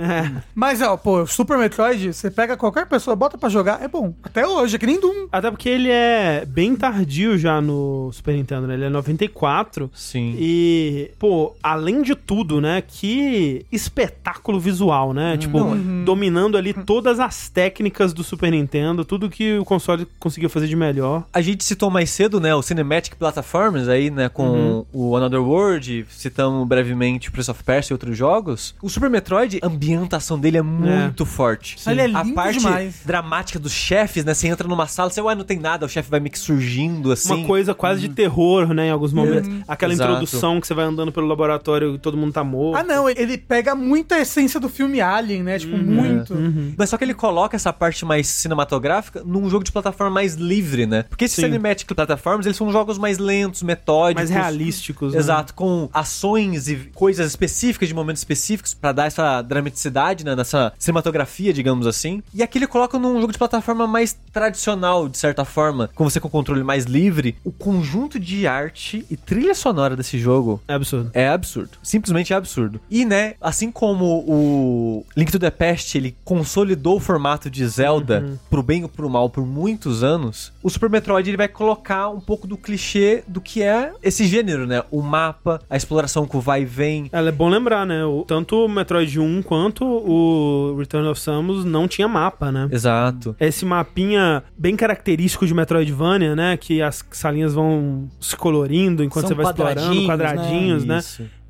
Mas, 0.56 0.82
ó, 0.82 0.96
pô, 0.96 1.28
Super 1.28 1.58
Metroid, 1.58 2.14
você 2.14 2.32
pega 2.32 2.56
qualquer 2.56 2.88
pessoa, 2.88 3.16
bota 3.16 3.38
pra 3.38 3.50
jogar, 3.50 3.84
é 3.84 3.88
bom. 3.90 4.14
Até 4.24 4.48
hoje, 4.48 4.78
é 4.78 4.80
que 4.80 4.86
nem 4.86 5.02
Doom. 5.02 5.28
Até 5.32 5.52
porque 5.52 5.68
ele 5.68 5.90
é 5.90 6.46
bem 6.46 6.76
tardio 6.78 7.38
já 7.38 7.60
no 7.60 8.10
Super 8.14 8.36
Nintendo, 8.36 8.68
né? 8.68 8.76
Ele 8.76 8.86
é 8.86 8.90
94. 8.90 9.92
Sim. 9.94 10.36
E, 10.40 11.12
pô, 11.20 11.54
além 11.62 12.02
de 12.02 12.16
tudo, 12.16 12.62
né? 12.62 12.82
Que 12.82 13.66
espetáculo 13.70 14.60
visual, 14.60 15.14
né? 15.14 15.36
Tipo, 15.38 15.63
dominando 16.06 16.58
ali 16.58 16.74
todas 16.74 17.20
as 17.20 17.50
técnicas 17.50 18.14
do 18.14 18.24
Super 18.24 18.52
Nintendo, 18.52 19.06
tudo 19.06 19.30
que 19.30 19.58
o 19.58 19.66
console 19.66 20.08
conseguiu 20.20 20.50
fazer 20.50 20.68
de 20.68 20.76
melhor. 20.76 21.24
A 21.34 21.42
gente 21.42 21.64
citou 21.64 21.90
mais 21.90 22.10
cedo, 22.10 22.40
né, 22.40 22.54
o 22.54 22.62
Cinematic 22.62 23.16
Platforms 23.16 23.88
aí, 23.88 24.10
né, 24.10 24.30
com 24.30 24.86
o 24.92 25.16
Another 25.16 25.42
World, 25.42 26.06
citamos 26.10 26.68
brevemente 26.68 27.32
Prince 27.32 27.52
of 27.52 27.64
Persia 27.64 27.94
e 27.94 27.96
outros 27.96 28.18
jogos. 28.18 28.76
O 28.82 28.90
Super 28.90 29.10
Metroid, 29.10 29.60
a 29.62 29.68
ambientação 29.68 30.40
dele 30.40 30.58
é 30.58 30.62
muito 30.62 31.26
forte. 31.26 31.78
Ele 31.88 32.02
é 32.02 32.06
a 32.06 32.08
lindo 32.08 32.34
parte 32.34 32.60
demais. 32.60 33.02
dramática 33.06 33.60
dos 33.60 33.72
chefes, 33.72 34.26
né, 34.26 34.34
você 34.34 34.48
entra 34.48 34.68
numa 34.68 34.88
sala, 34.88 35.10
você, 35.10 35.22
ué, 35.22 35.36
não 35.36 35.44
tem 35.44 35.60
nada, 35.60 35.86
o 35.86 35.90
chefe 35.90 36.10
vai 36.10 36.20
meio 36.20 36.32
que 36.32 36.40
surgindo 36.40 37.12
assim. 37.12 37.34
Uma 37.34 37.48
coisa 37.48 37.74
quase 37.74 38.02
de 38.02 38.10
terror, 38.10 38.74
né? 38.74 38.88
Em 38.88 38.92
alguns 38.92 39.14
momentos. 39.14 39.50
Aquela 39.68 39.94
Exato. 39.94 40.12
introdução 40.12 40.60
que 40.60 40.68
você 40.68 40.74
vai 40.74 40.86
andando 40.86 41.12
pelo 41.12 41.28
laboratório 41.28 41.96
e 41.96 41.98
todo 41.98 42.18
mundo 42.18 42.34
tá 42.34 42.44
morto. 42.44 42.80
Ah, 42.80 42.84
não, 42.84 43.10
ele 43.10 43.38
pega 43.38 43.76
muita 43.76 44.20
essência 44.20 44.60
do 44.60 44.70
filme 44.70 45.02
Alien, 45.02 45.44
né? 45.44 45.53
Tipo, 45.60 45.78
muito. 45.78 46.36
Mas 46.78 46.90
só 46.90 46.98
que 46.98 47.04
ele 47.04 47.14
coloca 47.14 47.56
essa 47.56 47.72
parte 47.74 48.06
mais 48.06 48.28
cinematográfica 48.28 49.22
num 49.26 49.50
jogo 49.50 49.64
de 49.64 49.72
plataforma 49.72 50.14
mais 50.14 50.36
livre, 50.36 50.86
né? 50.86 51.04
Porque 51.04 51.26
esses 51.26 51.36
Sim. 51.36 51.44
Cinematic 51.44 51.92
Platforms, 51.94 52.46
eles 52.46 52.58
são 52.58 52.72
jogos 52.72 52.98
mais 52.98 53.18
lentos, 53.18 53.64
metódicos. 53.64 54.16
mais 54.16 54.30
realísticos. 54.30 55.14
né? 55.14 55.20
Exato, 55.20 55.54
com 55.54 55.90
ações 55.94 56.68
e 56.68 56.76
coisas 56.94 57.28
específicas 57.28 57.88
de 57.90 57.94
momentos 57.94 58.22
específicos 58.22 58.74
pra 58.74 58.92
dar 58.92 59.06
essa 59.08 59.42
dramaticidade, 59.42 60.24
né, 60.26 60.36
nessa 60.36 60.74
cinematografia, 60.78 61.54
digamos 61.54 61.88
assim. 61.88 62.22
E 62.34 62.42
aqui 62.44 62.58
ele 62.58 62.68
coloca 62.68 62.98
num 63.00 63.20
jogo 63.20 63.32
de 63.32 63.38
plataforma 63.38 63.88
mais 63.88 64.18
tradicional, 64.32 65.08
de 65.10 65.18
certa 65.18 65.46
forma, 65.46 65.90
com 65.96 66.04
você 66.04 66.20
com 66.20 66.30
controle 66.30 66.64
mais 66.64 66.86
livre. 66.86 67.36
O 67.44 67.52
conjunto 67.52 68.20
de 68.20 68.46
arte 68.48 69.06
e 69.10 69.16
trilha 69.18 69.54
sonora 69.56 69.96
desse 69.96 70.18
jogo 70.20 70.62
É 70.68 70.74
absurdo. 70.74 71.12
é 71.14 71.28
absurdo. 71.28 71.72
Simplesmente 71.82 72.34
é 72.34 72.36
absurdo. 72.36 72.80
E, 72.90 73.06
né, 73.06 73.36
assim 73.42 73.72
como 73.72 74.06
o 74.28 75.06
Link 75.16 75.32
to 75.32 75.40
the 75.44 75.52
Past, 75.52 75.98
ele 75.98 76.16
consolidou 76.24 76.98
o 76.98 77.00
formato 77.00 77.50
de 77.50 77.66
Zelda 77.68 78.40
pro 78.50 78.64
bem 78.64 78.84
ou 78.84 78.90
pro 78.90 79.10
mal 79.10 79.30
por 79.30 79.46
muitos 79.46 80.04
anos, 80.04 80.54
o 80.62 80.70
Super 80.70 80.90
Metroid 80.90 81.30
ele 81.30 81.38
vai 81.38 81.48
colocar 81.48 82.10
um 82.10 82.20
pouco 82.20 82.48
do 82.48 82.58
clichê 82.58 83.24
do 83.28 83.42
que 83.42 83.62
é 83.62 83.94
esse 84.02 84.26
gênero, 84.26 84.66
né? 84.66 84.84
O 84.92 85.02
mapa, 85.02 85.62
a 85.70 85.76
exploração 85.76 86.26
com 86.26 86.38
o 86.38 86.42
vai 86.42 86.64
e 86.64 86.66
vem. 86.66 87.10
Ela 87.12 87.30
é 87.30 87.32
bom 87.32 87.50
lembrar, 87.50 87.86
né? 87.86 88.04
O, 88.06 88.24
tanto 88.24 88.66
o 88.66 88.70
Metroid 88.70 89.20
1 89.20 89.44
quanto 89.44 89.86
o 89.86 90.76
Return 90.78 91.08
of 91.08 91.20
Samus 91.20 91.66
não 91.66 91.88
tinha 91.88 92.08
mapa, 92.08 92.52
né? 92.52 92.68
Exato. 92.72 93.36
Esse 93.40 93.66
mapinha 93.66 94.44
bem 94.58 94.76
característico 94.76 95.46
de 95.46 95.54
Metroidvania, 95.54 96.36
né? 96.36 96.58
Que 96.58 96.82
as 96.82 97.06
salinhas 97.12 97.54
vão 97.54 98.10
se 98.20 98.36
colorindo 98.36 99.04
enquanto 99.04 99.28
São 99.28 99.36
você 99.36 99.42
vai 99.42 99.52
explorando, 99.52 100.06
quadradinhos, 100.06 100.08
quadradinhos, 100.08 100.86
né? 100.86 101.02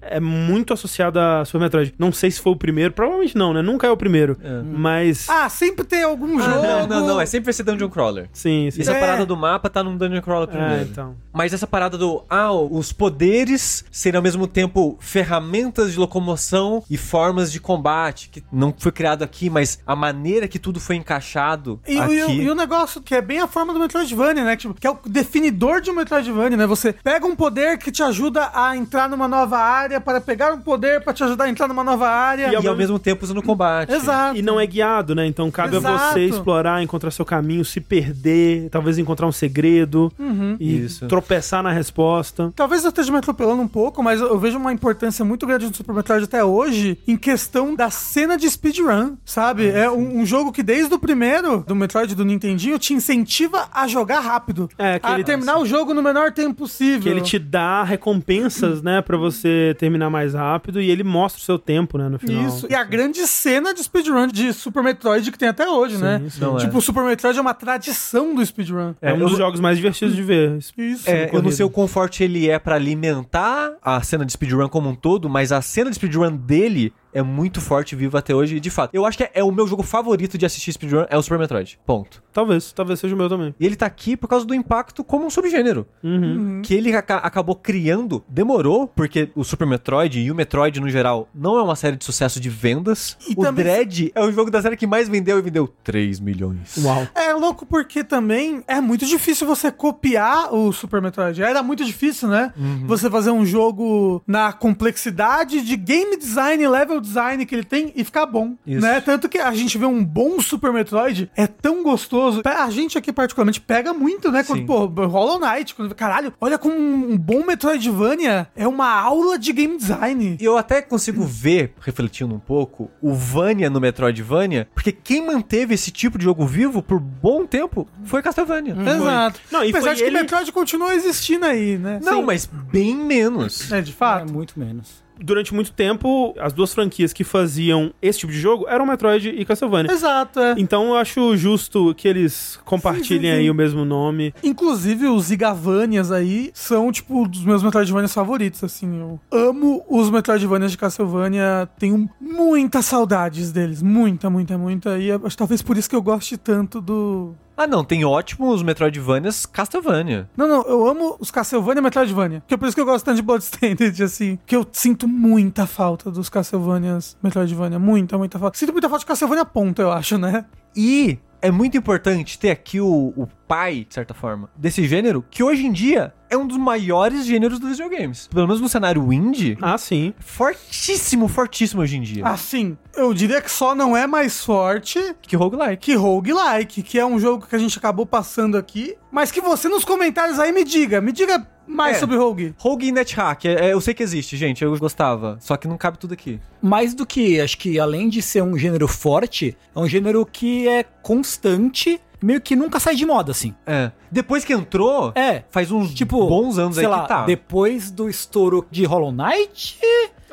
É 0.10 0.20
muito 0.20 0.74
associado 0.74 1.20
a 1.20 1.44
Super 1.46 1.60
Metroid. 1.62 1.94
Não 1.98 2.12
sei 2.12 2.30
se 2.32 2.40
foi 2.42 2.52
o 2.54 2.56
primeiro, 2.56 2.94
provavelmente 2.94 3.38
não, 3.38 3.54
né? 3.54 3.62
Nunca 3.62 3.88
é 3.88 3.90
o 3.92 3.98
primeiro. 3.98 4.38
Mas. 4.66 5.30
Ah, 5.30 5.48
sempre 5.50 5.86
tem 5.86 6.04
algum 6.04 6.38
Ah, 6.40 6.42
jogo. 6.44 6.62
não, 6.68 6.88
não, 6.88 7.08
não. 7.08 7.22
É 7.22 7.26
sempre 7.26 7.50
esse 7.52 7.64
Dungeon 7.64 7.90
Crawler. 7.90 8.30
Sim, 8.34 8.70
sim. 8.72 8.82
Essa 8.82 8.94
É. 8.94 9.00
parada 9.00 9.26
do 9.26 9.36
mapa 9.38 9.70
tá 9.70 9.84
num 9.84 9.96
Dungeon 9.98 10.22
Crawler 10.22 10.48
primeiro. 10.48 10.74
É, 10.76 10.82
então. 10.84 11.16
Mas 11.32 11.54
essa 11.54 11.66
parada 11.68 11.98
do. 11.98 12.24
Ah, 12.30 12.52
os 12.52 12.92
poderes 12.92 13.86
serem 13.92 14.18
ao 14.18 14.24
mesmo 14.24 14.48
tempo 14.48 14.98
ferramentas 15.00 15.92
de 15.94 16.00
locomoção 16.00 16.84
e 16.90 16.98
formas 16.98 17.52
de 17.52 17.60
combate. 17.60 18.30
Que 18.30 18.44
não 18.52 18.74
foi 18.78 18.92
criado 18.92 19.24
aqui, 19.24 19.50
mas 19.50 19.80
a 19.86 19.96
maneira 19.96 20.48
que 20.48 20.60
tudo 20.60 20.80
foi 20.80 20.96
encaixado 20.96 21.80
E, 21.88 21.98
o- 21.98 22.02
aqui. 22.04 22.14
e 22.14 22.24
o- 22.24 22.32
e 22.44 22.50
o 22.50 22.56
negócio 22.56 23.02
que 23.02 23.16
é 23.16 23.22
bem 23.22 23.40
a 23.40 23.48
forma 23.48 23.74
do 23.74 23.80
Metroidvania, 23.80 24.44
né? 24.44 24.56
Tipo, 24.56 24.74
que 24.74 24.86
é 24.86 24.90
o 24.90 24.98
definidor 25.08 25.82
de 25.82 25.90
um 25.90 25.96
Metroidvania, 25.96 26.58
né? 26.58 26.68
Você 26.68 26.94
pega 27.04 27.26
um 27.26 27.36
poder 27.36 27.78
que 27.78 27.92
te 27.92 28.04
ajuda 28.04 28.52
a 28.54 28.76
entrar 28.76 29.08
numa 29.10 29.28
nova 29.28 29.58
área 29.58 29.93
área 29.94 30.02
para 30.02 30.20
pegar 30.20 30.54
um 30.54 30.60
poder 30.60 31.02
para 31.02 31.14
te 31.14 31.24
ajudar 31.24 31.46
a 31.46 31.50
entrar 31.50 31.68
numa 31.68 31.84
nova 31.84 32.08
área. 32.10 32.48
E 32.48 32.64
E 32.64 32.68
ao 32.68 32.76
mesmo 32.76 32.98
tempo 32.98 33.24
usando 33.24 33.42
combate. 33.42 33.92
Exato. 33.94 34.38
E 34.38 34.42
não 34.42 34.60
é 34.60 34.66
guiado, 34.66 35.14
né? 35.14 35.26
Então 35.26 35.50
cabe 35.52 35.76
a 35.76 35.80
Exato. 35.80 36.14
você 36.14 36.26
explorar, 36.26 36.82
encontrar 36.82 37.12
seu 37.12 37.26
caminho, 37.26 37.64
se 37.64 37.80
perder, 37.80 38.70
talvez 38.70 38.98
encontrar 38.98 39.28
um 39.28 39.32
segredo 39.32 40.12
Uhum. 40.18 40.56
e 40.60 40.84
Isso. 40.86 41.08
tropeçar 41.08 41.62
na 41.62 41.72
resposta. 41.72 42.52
Talvez 42.56 42.84
eu 42.84 42.90
esteja 42.90 43.12
me 43.12 43.18
atropelando 43.18 43.62
um 43.62 43.68
pouco, 43.68 44.02
mas 44.02 44.20
eu 44.20 44.38
vejo 44.40 44.58
uma 44.58 44.72
importância 44.74 45.24
muito 45.24 45.46
grande 45.46 45.70
do 45.70 45.76
Super 45.78 45.94
Metroid 45.94 46.24
até 46.26 46.44
hoje 46.44 46.98
em 47.08 47.16
questão 47.18 47.76
da 47.76 47.90
cena 47.90 48.38
de 48.38 48.50
speedrun, 48.50 49.16
sabe? 49.26 49.68
é 49.68 49.90
um, 49.90 50.20
um 50.22 50.26
jogo 50.26 50.52
que 50.52 50.62
desde 50.64 50.94
o 50.94 51.00
primeiro, 51.00 51.64
do 51.68 51.76
Metroid 51.76 52.16
do 52.16 52.26
Nintendinho, 52.26 52.78
te 52.80 52.94
incentiva 52.94 53.68
a 53.74 53.88
jogar 53.88 54.20
rápido. 54.20 54.70
É, 54.78 55.00
que 55.00 55.06
a 55.06 55.14
ele- 55.14 55.24
terminar 55.24 55.58
o 55.60 55.66
jogo 55.66 55.94
no 55.94 56.02
menor 56.02 56.32
tempo 56.32 56.54
possível. 56.56 57.02
Que 57.02 57.10
ele 57.10 57.22
te 57.22 57.38
dá 57.40 57.84
recompensas, 57.84 58.82
né, 58.82 59.02
pra 59.02 59.18
você 59.18 59.76
terminar 59.84 60.10
mais 60.10 60.34
rápido 60.34 60.80
e 60.82 60.90
ele 60.90 61.04
mostra 61.04 61.42
o 61.42 61.44
seu 61.44 61.60
tempo, 61.60 61.98
né, 61.98 62.08
no 62.08 62.18
final. 62.18 62.46
Isso. 62.48 62.68
E 62.70 62.74
a 62.74 62.86
grande 62.86 63.28
cena 63.28 63.74
de 63.74 63.84
speedrun 63.84 64.28
de 64.28 64.54
Super 64.54 64.82
Metroid 64.82 65.30
que 65.30 65.38
tem 65.38 65.50
até 65.50 65.68
hoje, 65.68 65.98
né? 65.98 66.22
sim. 66.30 66.40
Não 66.40 66.56
é. 66.56 66.62
Tipo, 66.62 66.78
o 66.78 66.82
Super 66.82 67.04
Metroid 67.04 67.38
é 67.38 67.42
uma 67.42 67.54
tradição 67.54 68.34
do 68.34 68.46
speedrun. 68.46 68.94
É, 69.02 69.14
um 69.14 69.18
eu- 69.18 69.28
dos 69.28 69.38
jogos 69.38 69.60
mais 69.60 69.76
divertidos 69.76 70.16
de 70.16 70.24
ver. 70.24 70.58
Isso. 70.78 71.10
É, 71.10 71.30
eu 71.34 71.42
não 71.42 71.52
sei 71.52 71.66
o 71.66 71.70
quão 71.70 71.86
forte 71.86 72.24
ele 72.24 72.50
é 72.50 72.58
pra 72.58 72.76
alimentar 72.76 73.74
a 73.82 74.02
cena 74.02 74.26
de 74.26 74.32
speedrun 74.32 74.70
como 74.70 74.88
um 74.90 74.96
todo, 74.96 75.30
mas 75.30 75.52
a 75.52 75.62
cena 75.62 75.90
de 75.90 75.98
speedrun 75.98 76.34
dele 76.34 76.94
é 77.14 77.22
muito 77.22 77.62
forte 77.62 77.94
e 77.94 77.96
viva 77.96 78.20
até 78.20 78.34
hoje. 78.34 78.56
E 78.58 78.60
de 78.60 78.70
fato, 78.70 78.92
eu 78.94 79.06
acho 79.06 79.18
que 79.18 79.24
é, 79.24 79.32
é 79.36 79.44
o 79.44 79.52
meu 79.52 79.68
jogo 79.68 79.84
favorito 79.84 80.38
de 80.38 80.46
assistir 80.46 80.72
speedrun, 80.74 81.06
é 81.10 81.18
o 81.18 81.22
Super 81.22 81.40
Metroid. 81.40 81.80
Ponto. 81.86 82.22
Talvez, 82.34 82.72
talvez 82.72 83.00
seja 83.00 83.14
o 83.14 83.18
meu 83.18 83.30
também. 83.30 83.54
E 83.60 83.66
ele 83.66 83.76
tá 83.76 83.86
aqui 83.86 84.18
por 84.18 84.28
causa 84.28 84.46
do 84.46 84.56
impacto 84.56 85.04
como 85.04 85.26
um 85.26 85.30
subgênero. 85.30 85.86
Uhum. 86.04 86.62
Que 86.64 86.74
ele 86.74 86.96
aca- 86.96 87.18
acabou 87.18 87.56
criando, 87.56 88.24
demorou, 88.28 88.88
porque 88.88 89.30
o 89.36 89.44
Super 89.44 89.68
Metroid 89.68 90.20
e 90.20 90.32
o 90.32 90.36
Metroid 90.36 90.80
no 90.80 90.90
geral 90.90 91.30
não 91.34 91.58
é 91.58 91.62
uma 91.62 91.76
série 91.76 91.96
de 91.96 92.04
sucesso 92.04 92.40
de 92.40 92.50
vendas. 92.50 93.18
E 93.30 93.34
o 93.34 93.42
também- 93.42 93.64
Dread 93.64 94.12
é 94.16 94.22
o 94.24 94.32
jogo 94.32 94.50
da 94.50 94.62
série 94.62 94.76
que 94.76 94.88
mais 94.88 95.08
vendeu 95.08 95.38
e 95.38 95.42
vendeu 95.42 95.68
3 95.84 96.20
milhões. 96.20 96.76
Uau. 96.84 97.08
É 97.14 97.34
louco 97.34 97.66
porque 97.66 98.04
também 98.04 98.64
é 98.68 98.82
muito 98.82 99.06
difícil 99.06 99.46
você 99.46 99.72
copiar 99.72 100.54
o 100.54 100.72
Super 100.74 101.02
Metroid. 101.02 101.42
Era 101.42 101.62
muito 101.62 101.86
difícil, 101.86 102.28
né? 102.28 102.52
Uhum. 102.58 102.88
Você 102.88 103.10
fazer 103.10 103.30
um 103.32 103.46
jogo 103.46 104.22
na 104.26 104.52
complexidade 104.54 105.62
de 105.62 105.76
game 105.78 106.18
design 106.18 106.68
level 106.68 107.00
design 107.04 107.46
que 107.46 107.54
ele 107.56 107.64
tem 107.64 107.92
e 107.96 108.04
ficar 108.04 108.26
bom, 108.26 108.56
Isso. 108.66 108.82
né? 108.82 109.00
Tanto 109.02 109.30
que 109.30 109.38
a 109.38 109.54
gente 109.54 109.78
vê 109.78 109.86
um 109.86 110.04
bom 110.04 110.40
Super 110.42 110.72
Metroid 110.74 111.30
é 111.36 111.46
tão 111.48 111.84
gostoso. 111.84 112.42
A 112.46 112.70
gente 112.70 112.98
aqui 112.98 113.12
particularmente 113.12 113.62
pega 113.62 113.94
muito, 113.94 114.32
né? 114.32 114.44
Quando, 114.44 114.60
Sim. 114.60 114.66
pô, 114.66 114.86
Hollow 114.86 115.40
Knight, 115.40 115.76
quando 115.76 115.94
caralho, 115.94 116.34
olha 116.40 116.58
como 116.58 116.76
um 116.76 117.18
bom 117.18 117.44
Metroidvania 117.46 118.48
é 118.56 118.68
uma 118.68 118.90
aula 118.90 119.38
de 119.38 119.52
game 119.54 119.78
design. 119.78 120.38
E 120.40 120.44
eu 120.44 120.58
até 120.58 120.82
consigo 120.82 121.24
ver, 121.24 121.74
refletindo 121.82 122.34
um 122.34 122.40
pouco, 122.40 122.90
o 123.02 123.14
Vania 123.14 123.70
no 123.70 123.80
Metroidvania, 123.80 124.68
porque 124.74 124.92
quem 124.92 125.26
manteve 125.26 125.74
esse 125.74 125.92
tipo 125.92 126.18
de 126.18 126.24
jogo 126.24 126.46
vivo 126.46 126.82
por 126.82 127.00
bom 127.00 127.46
tempo 127.46 127.88
foi 128.04 128.22
Castlevania. 128.22 128.76
Exato. 128.80 129.40
Não, 129.52 129.64
e 129.64 129.70
Apesar 129.70 129.88
foi 129.88 129.96
de 129.96 130.02
que 130.04 130.08
ele- 130.10 130.20
Metroid 130.22 130.52
continua 130.52 130.94
existindo 130.96 131.46
aí, 131.46 131.78
né? 131.78 132.00
Não, 132.04 132.20
Sim. 132.20 132.24
mas 132.26 132.46
bem 132.46 132.96
menos. 132.96 133.72
É, 133.72 133.82
de 133.82 133.92
É 133.92 133.94
fato. 133.94 134.32
muito 134.32 134.60
menos. 134.60 135.03
Durante 135.24 135.54
muito 135.54 135.72
tempo, 135.72 136.36
as 136.38 136.52
duas 136.52 136.74
franquias 136.74 137.14
que 137.14 137.24
faziam 137.24 137.94
esse 138.02 138.20
tipo 138.20 138.32
de 138.32 138.40
jogo 138.40 138.66
eram 138.68 138.86
Metroid 138.86 139.30
e 139.30 139.46
Castlevania. 139.46 139.92
Exato, 139.92 140.40
é. 140.40 140.56
Então 140.58 140.90
eu 140.90 140.96
acho 140.98 141.36
justo 141.38 141.94
que 141.96 142.08
eles 142.08 142.60
compartilhem 142.66 143.04
Sim, 143.04 143.28
sim, 143.28 143.34
sim. 143.36 143.42
aí 143.44 143.50
o 143.50 143.56
mesmo 143.56 143.86
nome. 143.86 144.34
Inclusive, 144.44 145.08
os 145.08 145.32
Igavanias 145.32 146.12
aí 146.12 146.52
são, 146.54 146.92
tipo, 146.92 147.28
dos 147.28 147.46
meus 147.46 147.64
Metroidvanias 147.64 148.14
favoritos, 148.14 148.64
assim. 148.64 149.00
Eu 149.00 149.20
amo 149.32 149.84
os 149.90 150.10
Metroidvanias 150.10 150.72
de 150.72 150.78
Castlevania. 150.78 151.70
Tenho 151.80 152.10
muitas 152.20 152.86
saudades 152.86 153.52
deles. 153.52 153.82
Muita, 153.82 154.30
muita, 154.30 154.58
muita. 154.58 154.98
E 155.00 155.12
acho 155.12 155.38
talvez 155.38 155.62
por 155.62 155.78
isso 155.78 155.90
que 155.90 155.96
eu 155.96 156.02
goste 156.02 156.38
tanto 156.38 156.82
do... 156.82 157.36
Ah, 157.56 157.68
não, 157.68 157.84
tem 157.84 158.04
ótimos 158.04 158.64
Metroidvanias 158.64 159.46
Castlevania. 159.46 160.28
Não, 160.36 160.48
não, 160.48 160.64
eu 160.64 160.88
amo 160.88 161.16
os 161.20 161.30
Castlevania 161.30 161.80
e 161.80 161.84
Metroidvania. 161.84 162.44
Que 162.48 162.56
é 162.56 162.58
por 162.58 162.68
isso 162.68 162.76
que 162.76 162.82
eu 162.82 162.86
gosto 162.86 163.06
tanto 163.06 163.18
de 163.18 163.22
Bloodstained, 163.22 164.04
assim. 164.04 164.40
Que 164.46 164.56
eu 164.56 164.66
sinto 164.72 165.08
muita 165.08 165.68
falta 165.68 166.10
dos 166.10 166.30
Castlevanias 166.30 167.16
Metroidvania. 167.22 167.78
Muita, 167.78 168.18
muita 168.18 168.40
falta. 168.40 168.58
Sinto 168.58 168.72
muita 168.72 168.90
falta 168.90 169.02
de 169.02 169.08
Castlevania 169.08 169.46
ponto, 169.46 169.82
eu 169.82 169.92
acho, 169.92 170.18
né? 170.18 170.46
E 170.76 171.20
é 171.44 171.52
muito 171.52 171.78
importante 171.78 172.40
ter 172.40 172.50
aqui 172.50 172.80
o, 172.80 173.14
o 173.16 173.28
pai, 173.48 173.86
de 173.88 173.94
certa 173.94 174.14
forma, 174.14 174.50
desse 174.56 174.88
gênero, 174.88 175.24
que 175.30 175.44
hoje 175.44 175.66
em 175.68 175.72
dia 175.72 176.14
é 176.30 176.36
um 176.38 176.48
dos 176.48 176.58
maiores 176.58 177.26
gêneros 177.26 177.60
dos 177.60 177.72
videogames. 177.72 178.28
Pelo 178.28 178.48
menos 178.48 178.60
no 178.62 178.68
cenário 178.70 179.14
indie, 179.14 179.56
Ah, 179.62 179.78
sim. 179.78 180.14
fortíssimo, 180.20 181.28
fortíssimo 181.28 181.82
hoje 181.82 181.98
em 181.98 182.02
dia. 182.02 182.26
Assim, 182.26 182.76
eu 182.96 183.14
diria 183.14 183.42
que 183.42 183.52
só 183.52 183.76
não 183.76 183.96
é 183.96 184.08
mais 184.08 184.44
forte 184.44 185.00
Que 185.22 185.36
roguelike. 185.36 185.78
que 185.78 185.94
Roguelike, 185.96 186.82
que 186.82 186.98
é 186.98 187.06
um 187.06 187.20
jogo 187.20 187.46
que 187.46 187.56
a 187.56 187.60
gente 187.60 187.78
acabou 187.78 188.06
passando 188.06 188.58
aqui, 188.58 188.96
mas 189.12 189.32
que 189.32 189.42
você 189.42 189.68
nos 189.70 189.86
comentários 189.86 190.40
aí 190.40 190.52
me 190.52 190.64
diga, 190.64 191.02
me 191.02 191.12
diga 191.12 191.46
mais 191.68 191.98
É. 191.98 192.00
sobre 192.00 192.18
Rogue. 192.18 192.54
Rogue 192.58 192.88
e 192.88 192.92
NetHack, 192.92 193.48
é, 193.48 193.68
é, 193.68 193.74
eu 193.74 193.82
sei 193.82 193.94
que 193.94 194.04
existe, 194.04 194.36
gente, 194.38 194.64
eu 194.64 194.78
gostava, 194.78 195.38
só 195.40 195.56
que 195.58 195.68
não 195.68 195.78
cabe 195.78 195.98
tudo 195.98 196.14
aqui. 196.14 196.40
Mais 196.62 196.94
do 196.94 197.06
que, 197.06 197.40
acho 197.42 197.58
que 197.58 197.80
além 197.80 198.10
de 198.10 198.22
ser 198.22 198.42
um 198.44 198.58
gênero 198.58 198.88
forte, 198.88 199.56
é 199.76 199.80
um 199.80 199.88
gênero 199.88 200.26
que 200.26 200.68
é 200.68 200.84
constante, 201.02 202.00
meio 202.22 202.40
que 202.42 202.56
nunca 202.56 202.80
sai 202.80 202.96
de 202.96 203.06
moda, 203.06 203.32
assim. 203.32 203.54
É. 203.66 203.92
Depois 204.12 204.44
que 204.46 204.54
entrou, 204.54 205.12
É. 205.16 205.44
faz 205.52 205.72
uns 205.72 205.94
Tipo, 205.94 206.28
bons 206.28 206.58
anos 206.58 206.76
sei 206.76 206.86
aí 206.86 206.92
lá, 206.92 207.02
que 207.04 207.08
tá. 207.08 207.26
depois 207.26 207.90
do 207.92 208.10
estouro 208.10 208.66
de 208.70 208.86
Hollow 208.86 209.12
Knight, 209.12 209.78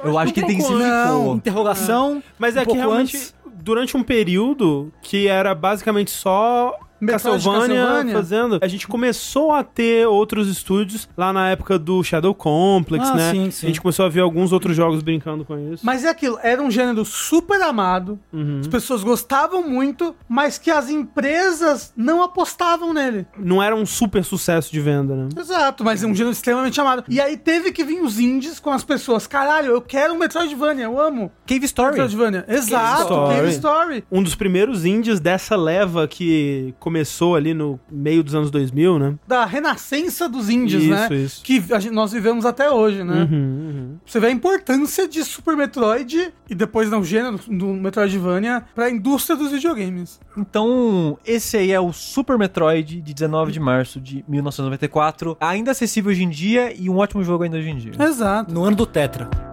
Eu 0.03 0.17
acho 0.19 0.33
que 0.33 0.41
um 0.41 0.47
pouco 0.47 0.63
intensificou. 0.63 1.35
interrogação. 1.37 2.23
Mas 2.39 2.57
é 2.57 2.61
um 2.61 2.63
que 2.63 2.67
pouco 2.69 2.81
realmente, 2.81 3.17
antes. 3.17 3.35
durante 3.63 3.97
um 3.97 4.03
período 4.03 4.93
que 5.03 5.29
era 5.29 5.55
basicamente 5.55 6.11
só 6.11 6.75
Castlevania, 7.07 7.61
Castlevania. 7.61 8.15
fazendo, 8.15 8.59
a 8.61 8.69
gente 8.69 8.87
começou 8.89 9.53
a 9.53 9.63
ter 9.65 10.07
outros 10.07 10.49
estúdios 10.49 11.09
lá 11.17 11.33
na 11.33 11.49
época 11.51 11.79
do 11.79 12.03
Shadow 12.03 12.35
Complex, 12.35 13.09
Ah, 13.09 13.15
né? 13.15 13.31
sim, 13.33 13.51
sim. 13.51 13.67
A 13.67 13.69
gente 13.69 13.81
começou 13.81 14.05
a 14.07 14.09
ver 14.09 14.21
alguns 14.21 14.53
outros 14.53 14.77
jogos 14.77 15.03
brincando 15.03 15.45
com 15.45 15.59
isso. 15.73 15.85
Mas 15.85 16.05
é 16.05 16.09
aquilo, 16.09 16.39
era 16.43 16.63
um 16.63 16.71
gênero 16.71 17.05
super 17.05 17.61
amado, 17.63 18.19
Uhum. 18.33 18.61
as 18.61 18.67
pessoas 18.69 19.03
gostavam 19.03 19.67
muito, 19.69 20.15
mas 20.29 20.59
que 20.59 20.71
as 20.71 20.89
empresas 20.91 21.93
não 21.97 22.23
apostavam 22.23 22.93
nele. 22.93 23.27
Não 23.39 23.63
era 23.63 23.75
um 23.75 23.87
super 23.87 24.25
sucesso 24.25 24.71
de 24.73 24.81
venda, 24.81 25.15
né? 25.15 25.29
Exato, 25.39 25.85
mas 25.85 26.03
é 26.03 26.07
um 26.07 26.15
gênero 26.15 26.33
extremamente 26.33 26.81
amado. 26.81 27.05
E 27.09 27.21
aí 27.21 27.37
teve 27.37 27.73
que 27.73 27.85
vir 27.85 28.01
os 28.03 28.19
indies 28.19 28.59
com 28.61 28.71
as 28.71 28.85
pessoas. 28.85 29.27
Caralho, 29.27 29.69
eu 29.73 29.81
quero 29.81 30.15
um 30.15 30.19
Metroidvania, 30.19 30.85
eu 30.85 31.01
amo 31.01 31.31
Cave 31.47 31.65
Story. 31.65 31.91
Metroidvania. 31.93 32.45
Exato, 32.49 33.03
Story. 33.03 33.35
Cave 33.37 33.49
Story. 33.51 34.05
Um 34.11 34.23
dos 34.23 34.35
primeiros 34.35 34.85
indies 34.85 35.21
dessa 35.21 35.57
leva 35.57 36.07
que 36.09 36.75
começou 36.79 36.90
ali 37.37 37.55
no 37.55 37.79
meio 37.91 38.23
dos 38.23 38.35
anos 38.35 38.51
2000, 38.51 38.99
né? 38.99 39.15
Da 39.27 39.45
renascença 39.45 40.29
dos 40.29 40.49
indies, 40.49 40.83
Isso, 40.83 40.91
né? 40.91 41.09
isso. 41.17 41.43
Que 41.45 41.63
a 41.73 41.79
gente- 41.79 41.93
nós 41.95 42.13
vivemos 42.13 42.45
até 42.45 42.71
hoje, 42.71 43.03
né? 43.05 43.23
Uhum, 43.31 43.37
uhum. 43.39 43.97
Você 44.05 44.19
vê 44.21 44.29
a 44.29 44.31
importância 44.31 45.09
de 45.09 45.23
Super 45.25 45.57
Metroid 45.57 46.33
e 46.49 46.55
depois 46.55 46.91
não, 46.91 47.01
o 47.01 47.05
gênero 47.05 47.39
do 47.49 47.67
Metroidvania 47.69 48.65
pra 48.75 48.91
indústria 48.91 49.37
dos 49.37 49.51
videogames. 49.51 50.21
Então, 50.37 51.19
esse 51.27 51.57
aí 51.57 51.73
é 51.73 51.81
o 51.81 51.93
Super 51.93 52.39
Metroid 52.39 53.01
de 53.01 53.15
19 53.15 53.53
de 53.53 53.61
março 53.61 54.01
de 54.01 54.25
1994, 54.29 55.37
ainda 55.41 55.71
acessível 55.71 56.11
hoje 56.11 56.23
em 56.25 56.29
dia 56.31 56.73
e 56.77 56.89
um 56.89 56.97
ótimo 56.99 57.23
jogo 57.23 57.45
ainda 57.45 57.57
hoje 57.59 57.71
em 57.71 57.77
dia. 57.77 57.93
Exato. 57.99 58.53
No 58.53 58.65
ano 58.65 58.77
do 58.77 58.87
Tetra. 58.87 59.50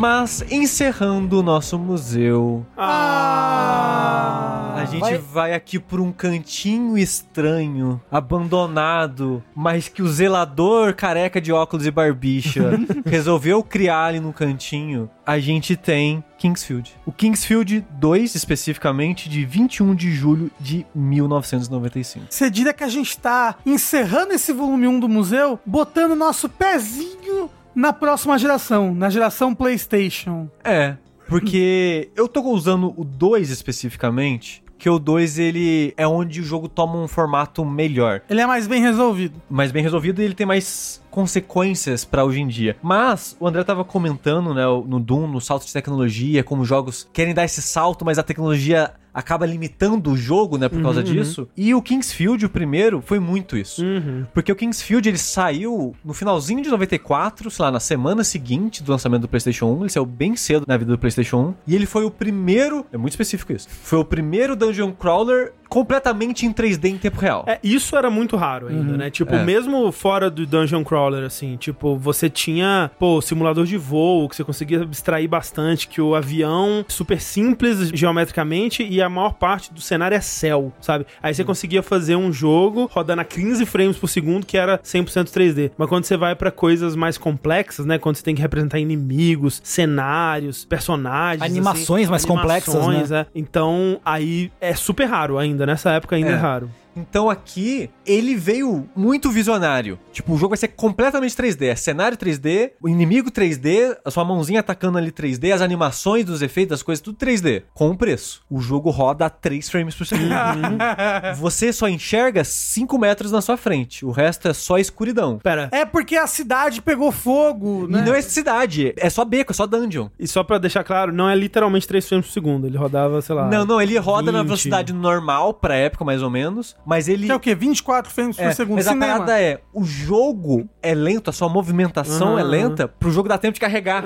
Mas, 0.00 0.44
encerrando 0.48 1.40
o 1.40 1.42
nosso 1.42 1.76
museu, 1.76 2.64
Ah! 2.76 4.74
a 4.76 4.84
gente 4.84 5.00
vai- 5.00 5.18
vai... 5.18 5.54
aqui 5.54 5.76
por 5.78 6.00
um 6.00 6.12
cantinho 6.12 6.96
estranho, 6.96 8.00
abandonado, 8.10 9.42
mas 9.56 9.88
que 9.88 10.00
o 10.00 10.08
zelador 10.08 10.94
careca 10.94 11.40
de 11.40 11.52
óculos 11.52 11.84
e 11.84 11.90
barbicha 11.90 12.78
resolveu 13.04 13.60
criar 13.62 14.04
ali 14.06 14.20
no 14.20 14.32
cantinho. 14.32 15.10
A 15.26 15.38
gente 15.40 15.76
tem 15.76 16.22
Kingsfield. 16.38 16.94
O 17.04 17.10
Kingsfield 17.12 17.84
2, 17.98 18.34
especificamente, 18.36 19.28
de 19.28 19.44
21 19.44 19.94
de 19.96 20.12
julho 20.12 20.48
de 20.60 20.86
1995. 20.94 22.26
Você 22.30 22.48
diria 22.48 22.72
que 22.72 22.84
a 22.84 22.88
gente 22.88 23.18
tá 23.18 23.56
encerrando 23.66 24.32
esse 24.32 24.52
volume 24.52 24.86
1 24.86 25.00
do 25.00 25.08
museu, 25.08 25.58
botando 25.66 26.14
nosso 26.14 26.48
pezinho 26.48 27.50
na 27.78 27.92
próxima 27.92 28.36
geração, 28.36 28.92
na 28.92 29.08
geração 29.08 29.54
PlayStation. 29.54 30.48
É, 30.64 30.96
porque 31.28 32.10
eu 32.16 32.26
tô 32.26 32.42
usando 32.42 32.92
o 32.96 33.04
2 33.04 33.50
especificamente 33.50 34.64
que 34.76 34.88
o 34.88 34.98
2 34.98 35.38
ele 35.40 35.92
é 35.96 36.06
onde 36.06 36.40
o 36.40 36.44
jogo 36.44 36.68
toma 36.68 36.96
um 36.96 37.08
formato 37.08 37.64
melhor, 37.64 38.22
Ele 38.30 38.40
é 38.40 38.46
mais 38.46 38.68
bem 38.68 38.80
resolvido. 38.80 39.40
mais 39.50 39.72
bem 39.72 39.82
resolvido 39.82 40.22
e 40.22 40.24
ele 40.24 40.34
tem 40.34 40.46
mais 40.46 41.02
consequências 41.10 42.04
pra 42.04 42.24
hoje 42.24 42.40
em 42.40 42.46
dia. 42.46 42.76
Mas 42.80 43.36
o 43.40 43.46
André 43.48 43.64
tava 43.64 43.84
comentando, 43.84 44.54
né, 44.54 44.64
no 44.64 45.00
Doom, 45.00 45.26
no 45.26 45.40
salto 45.40 45.66
de 45.66 45.72
tecnologia, 45.72 46.44
como 46.44 46.64
jogos 46.64 47.08
querem 47.12 47.34
dar 47.34 47.44
esse 47.44 47.60
salto, 47.60 48.04
mas 48.04 48.18
a 48.18 48.22
tecnologia 48.22 48.92
acaba 49.18 49.44
limitando 49.44 50.12
o 50.12 50.16
jogo, 50.16 50.56
né, 50.56 50.68
por 50.68 50.80
causa 50.80 51.02
disso. 51.02 51.48
E 51.56 51.74
o 51.74 51.82
Kingsfield, 51.82 52.46
o 52.46 52.48
primeiro, 52.48 53.02
foi 53.04 53.18
muito 53.18 53.56
isso. 53.56 53.84
Uhum. 53.84 54.24
Porque 54.32 54.52
o 54.52 54.54
Kingsfield 54.54 55.08
ele 55.08 55.18
saiu 55.18 55.92
no 56.04 56.14
finalzinho 56.14 56.62
de 56.62 56.70
94, 56.70 57.50
sei 57.50 57.64
lá, 57.64 57.72
na 57.72 57.80
semana 57.80 58.22
seguinte 58.22 58.80
do 58.80 58.92
lançamento 58.92 59.22
do 59.22 59.28
PlayStation 59.28 59.66
1. 59.66 59.80
Ele 59.80 59.90
saiu 59.90 60.06
bem 60.06 60.36
cedo 60.36 60.64
na 60.68 60.76
vida 60.76 60.92
do 60.92 60.98
PlayStation 60.98 61.48
1. 61.48 61.54
E 61.66 61.74
ele 61.74 61.84
foi 61.84 62.04
o 62.04 62.12
primeiro. 62.12 62.86
É 62.92 62.96
muito 62.96 63.14
específico 63.14 63.52
isso. 63.52 63.68
Foi 63.68 63.98
o 63.98 64.04
primeiro 64.04 64.54
dungeon 64.54 64.92
crawler 64.92 65.52
completamente 65.68 66.46
em 66.46 66.52
3D 66.52 66.86
em 66.86 66.98
tempo 66.98 67.20
real. 67.20 67.44
É, 67.46 67.58
isso 67.62 67.96
era 67.96 68.10
muito 68.10 68.36
raro 68.36 68.68
ainda, 68.68 68.96
né? 68.96 69.10
Tipo, 69.10 69.34
É. 69.34 69.44
mesmo 69.44 69.90
fora 69.92 70.30
do 70.30 70.46
Dungeon 70.46 70.82
Crawler, 70.84 71.24
assim, 71.24 71.56
tipo, 71.56 71.96
você 71.96 72.30
tinha, 72.30 72.90
pô, 72.98 73.20
simulador 73.20 73.64
de 73.64 73.76
voo, 73.76 74.28
que 74.28 74.36
você 74.36 74.44
conseguia 74.44 74.82
abstrair 74.82 75.28
bastante, 75.28 75.88
que 75.88 76.00
o 76.00 76.14
avião, 76.14 76.84
super 76.88 77.20
simples 77.20 77.90
geometricamente, 77.92 78.82
e 78.82 79.00
a 79.02 79.08
maior 79.08 79.34
parte 79.34 79.72
do 79.72 79.80
cenário 79.80 80.14
é 80.16 80.20
céu, 80.20 80.72
sabe? 80.80 81.06
Aí 81.22 81.34
você 81.34 81.44
conseguia 81.44 81.82
fazer 81.82 82.16
um 82.16 82.32
jogo 82.32 82.88
rodando 82.92 83.20
a 83.20 83.24
15 83.24 83.66
frames 83.66 83.96
por 83.96 84.08
segundo, 84.08 84.46
que 84.46 84.56
era 84.56 84.78
100% 84.78 85.30
3D. 85.30 85.70
Mas 85.76 85.88
quando 85.88 86.04
você 86.04 86.16
vai 86.16 86.34
pra 86.34 86.50
coisas 86.50 86.96
mais 86.96 87.18
complexas, 87.18 87.84
né? 87.84 87.98
Quando 87.98 88.16
você 88.16 88.22
tem 88.22 88.34
que 88.34 88.40
representar 88.42 88.78
inimigos, 88.78 89.60
cenários, 89.64 90.64
personagens. 90.64 91.42
Animações 91.42 92.04
assim, 92.04 92.10
mais 92.10 92.24
complexas, 92.24 92.74
né? 92.74 92.80
animações, 92.80 93.12
é. 93.12 93.26
Então, 93.34 94.00
aí 94.04 94.50
é 94.60 94.74
super 94.74 95.04
raro 95.04 95.38
ainda. 95.38 95.57
Nessa 95.66 95.90
época 95.92 96.16
ainda 96.16 96.30
é, 96.30 96.34
É. 96.34 96.36
raro. 96.36 96.70
Então 96.96 97.30
aqui, 97.30 97.90
ele 98.06 98.34
veio 98.34 98.88
muito 98.96 99.30
visionário. 99.30 99.98
Tipo, 100.12 100.32
o 100.32 100.36
jogo 100.36 100.50
vai 100.50 100.58
ser 100.58 100.68
completamente 100.68 101.34
3D. 101.36 101.66
É 101.68 101.76
cenário 101.76 102.16
3D, 102.18 102.72
o 102.82 102.88
inimigo 102.88 103.30
3D, 103.30 103.96
a 104.04 104.10
sua 104.10 104.24
mãozinha 104.24 104.60
atacando 104.60 104.98
ali 104.98 105.12
3D, 105.12 105.52
as 105.52 105.60
animações 105.60 106.24
dos 106.24 106.42
efeitos, 106.42 106.74
as 106.74 106.82
coisas, 106.82 107.00
tudo 107.02 107.18
3D. 107.18 107.62
Com 107.74 107.90
um 107.90 107.96
preço. 107.96 108.42
O 108.50 108.60
jogo 108.60 108.90
roda 108.90 109.26
a 109.26 109.30
3 109.30 109.68
frames 109.68 109.94
por 109.94 110.06
segundo. 110.06 110.28
Você 111.38 111.72
só 111.72 111.88
enxerga 111.88 112.42
5 112.44 112.98
metros 112.98 113.30
na 113.32 113.40
sua 113.40 113.56
frente. 113.56 114.04
O 114.04 114.10
resto 114.10 114.48
é 114.48 114.52
só 114.54 114.78
escuridão. 114.78 115.38
Pera, 115.38 115.68
É 115.72 115.84
porque 115.84 116.16
a 116.16 116.26
cidade 116.26 116.82
pegou 116.82 117.12
fogo, 117.12 117.86
né? 117.88 118.00
E 118.00 118.02
não 118.02 118.14
é 118.14 118.20
cidade, 118.22 118.92
é 118.96 119.08
só 119.10 119.24
beco, 119.24 119.52
é 119.52 119.54
só 119.54 119.66
dungeon. 119.66 120.08
E 120.18 120.26
só 120.26 120.42
pra 120.42 120.58
deixar 120.58 120.84
claro, 120.84 121.12
não 121.12 121.28
é 121.28 121.34
literalmente 121.34 121.86
3 121.86 122.08
frames 122.08 122.26
por 122.26 122.32
segundo. 122.32 122.66
Ele 122.66 122.76
rodava, 122.76 123.20
sei 123.22 123.34
lá. 123.34 123.48
Não, 123.48 123.64
não, 123.64 123.80
ele 123.80 123.96
roda 123.98 124.32
na 124.32 124.38
20. 124.40 124.46
velocidade 124.46 124.92
normal 124.92 125.54
pra 125.54 125.74
época, 125.74 126.04
mais 126.04 126.22
ou 126.22 126.30
menos. 126.30 126.76
Mas 126.86 127.08
ele. 127.08 127.26
Que 127.26 127.32
é 127.32 127.34
o 127.34 127.40
quê? 127.40 127.54
24 127.54 128.10
frames 128.12 128.38
É, 128.38 128.46
por 128.48 128.54
segundo 128.54 128.76
mas 128.76 128.86
a 128.86 128.92
cinema. 128.92 129.12
parada 129.14 129.40
é, 129.40 129.60
o 129.74 129.84
jogo 129.84 130.68
é 130.82 130.94
lento, 130.94 131.28
a 131.30 131.32
sua 131.32 131.48
movimentação 131.48 132.32
Aham. 132.32 132.40
é 132.40 132.42
lenta, 132.42 132.88
pro 132.88 133.10
jogo 133.10 133.28
dar 133.28 133.38
tempo 133.38 133.54
de 133.54 133.60
carregar. 133.60 134.02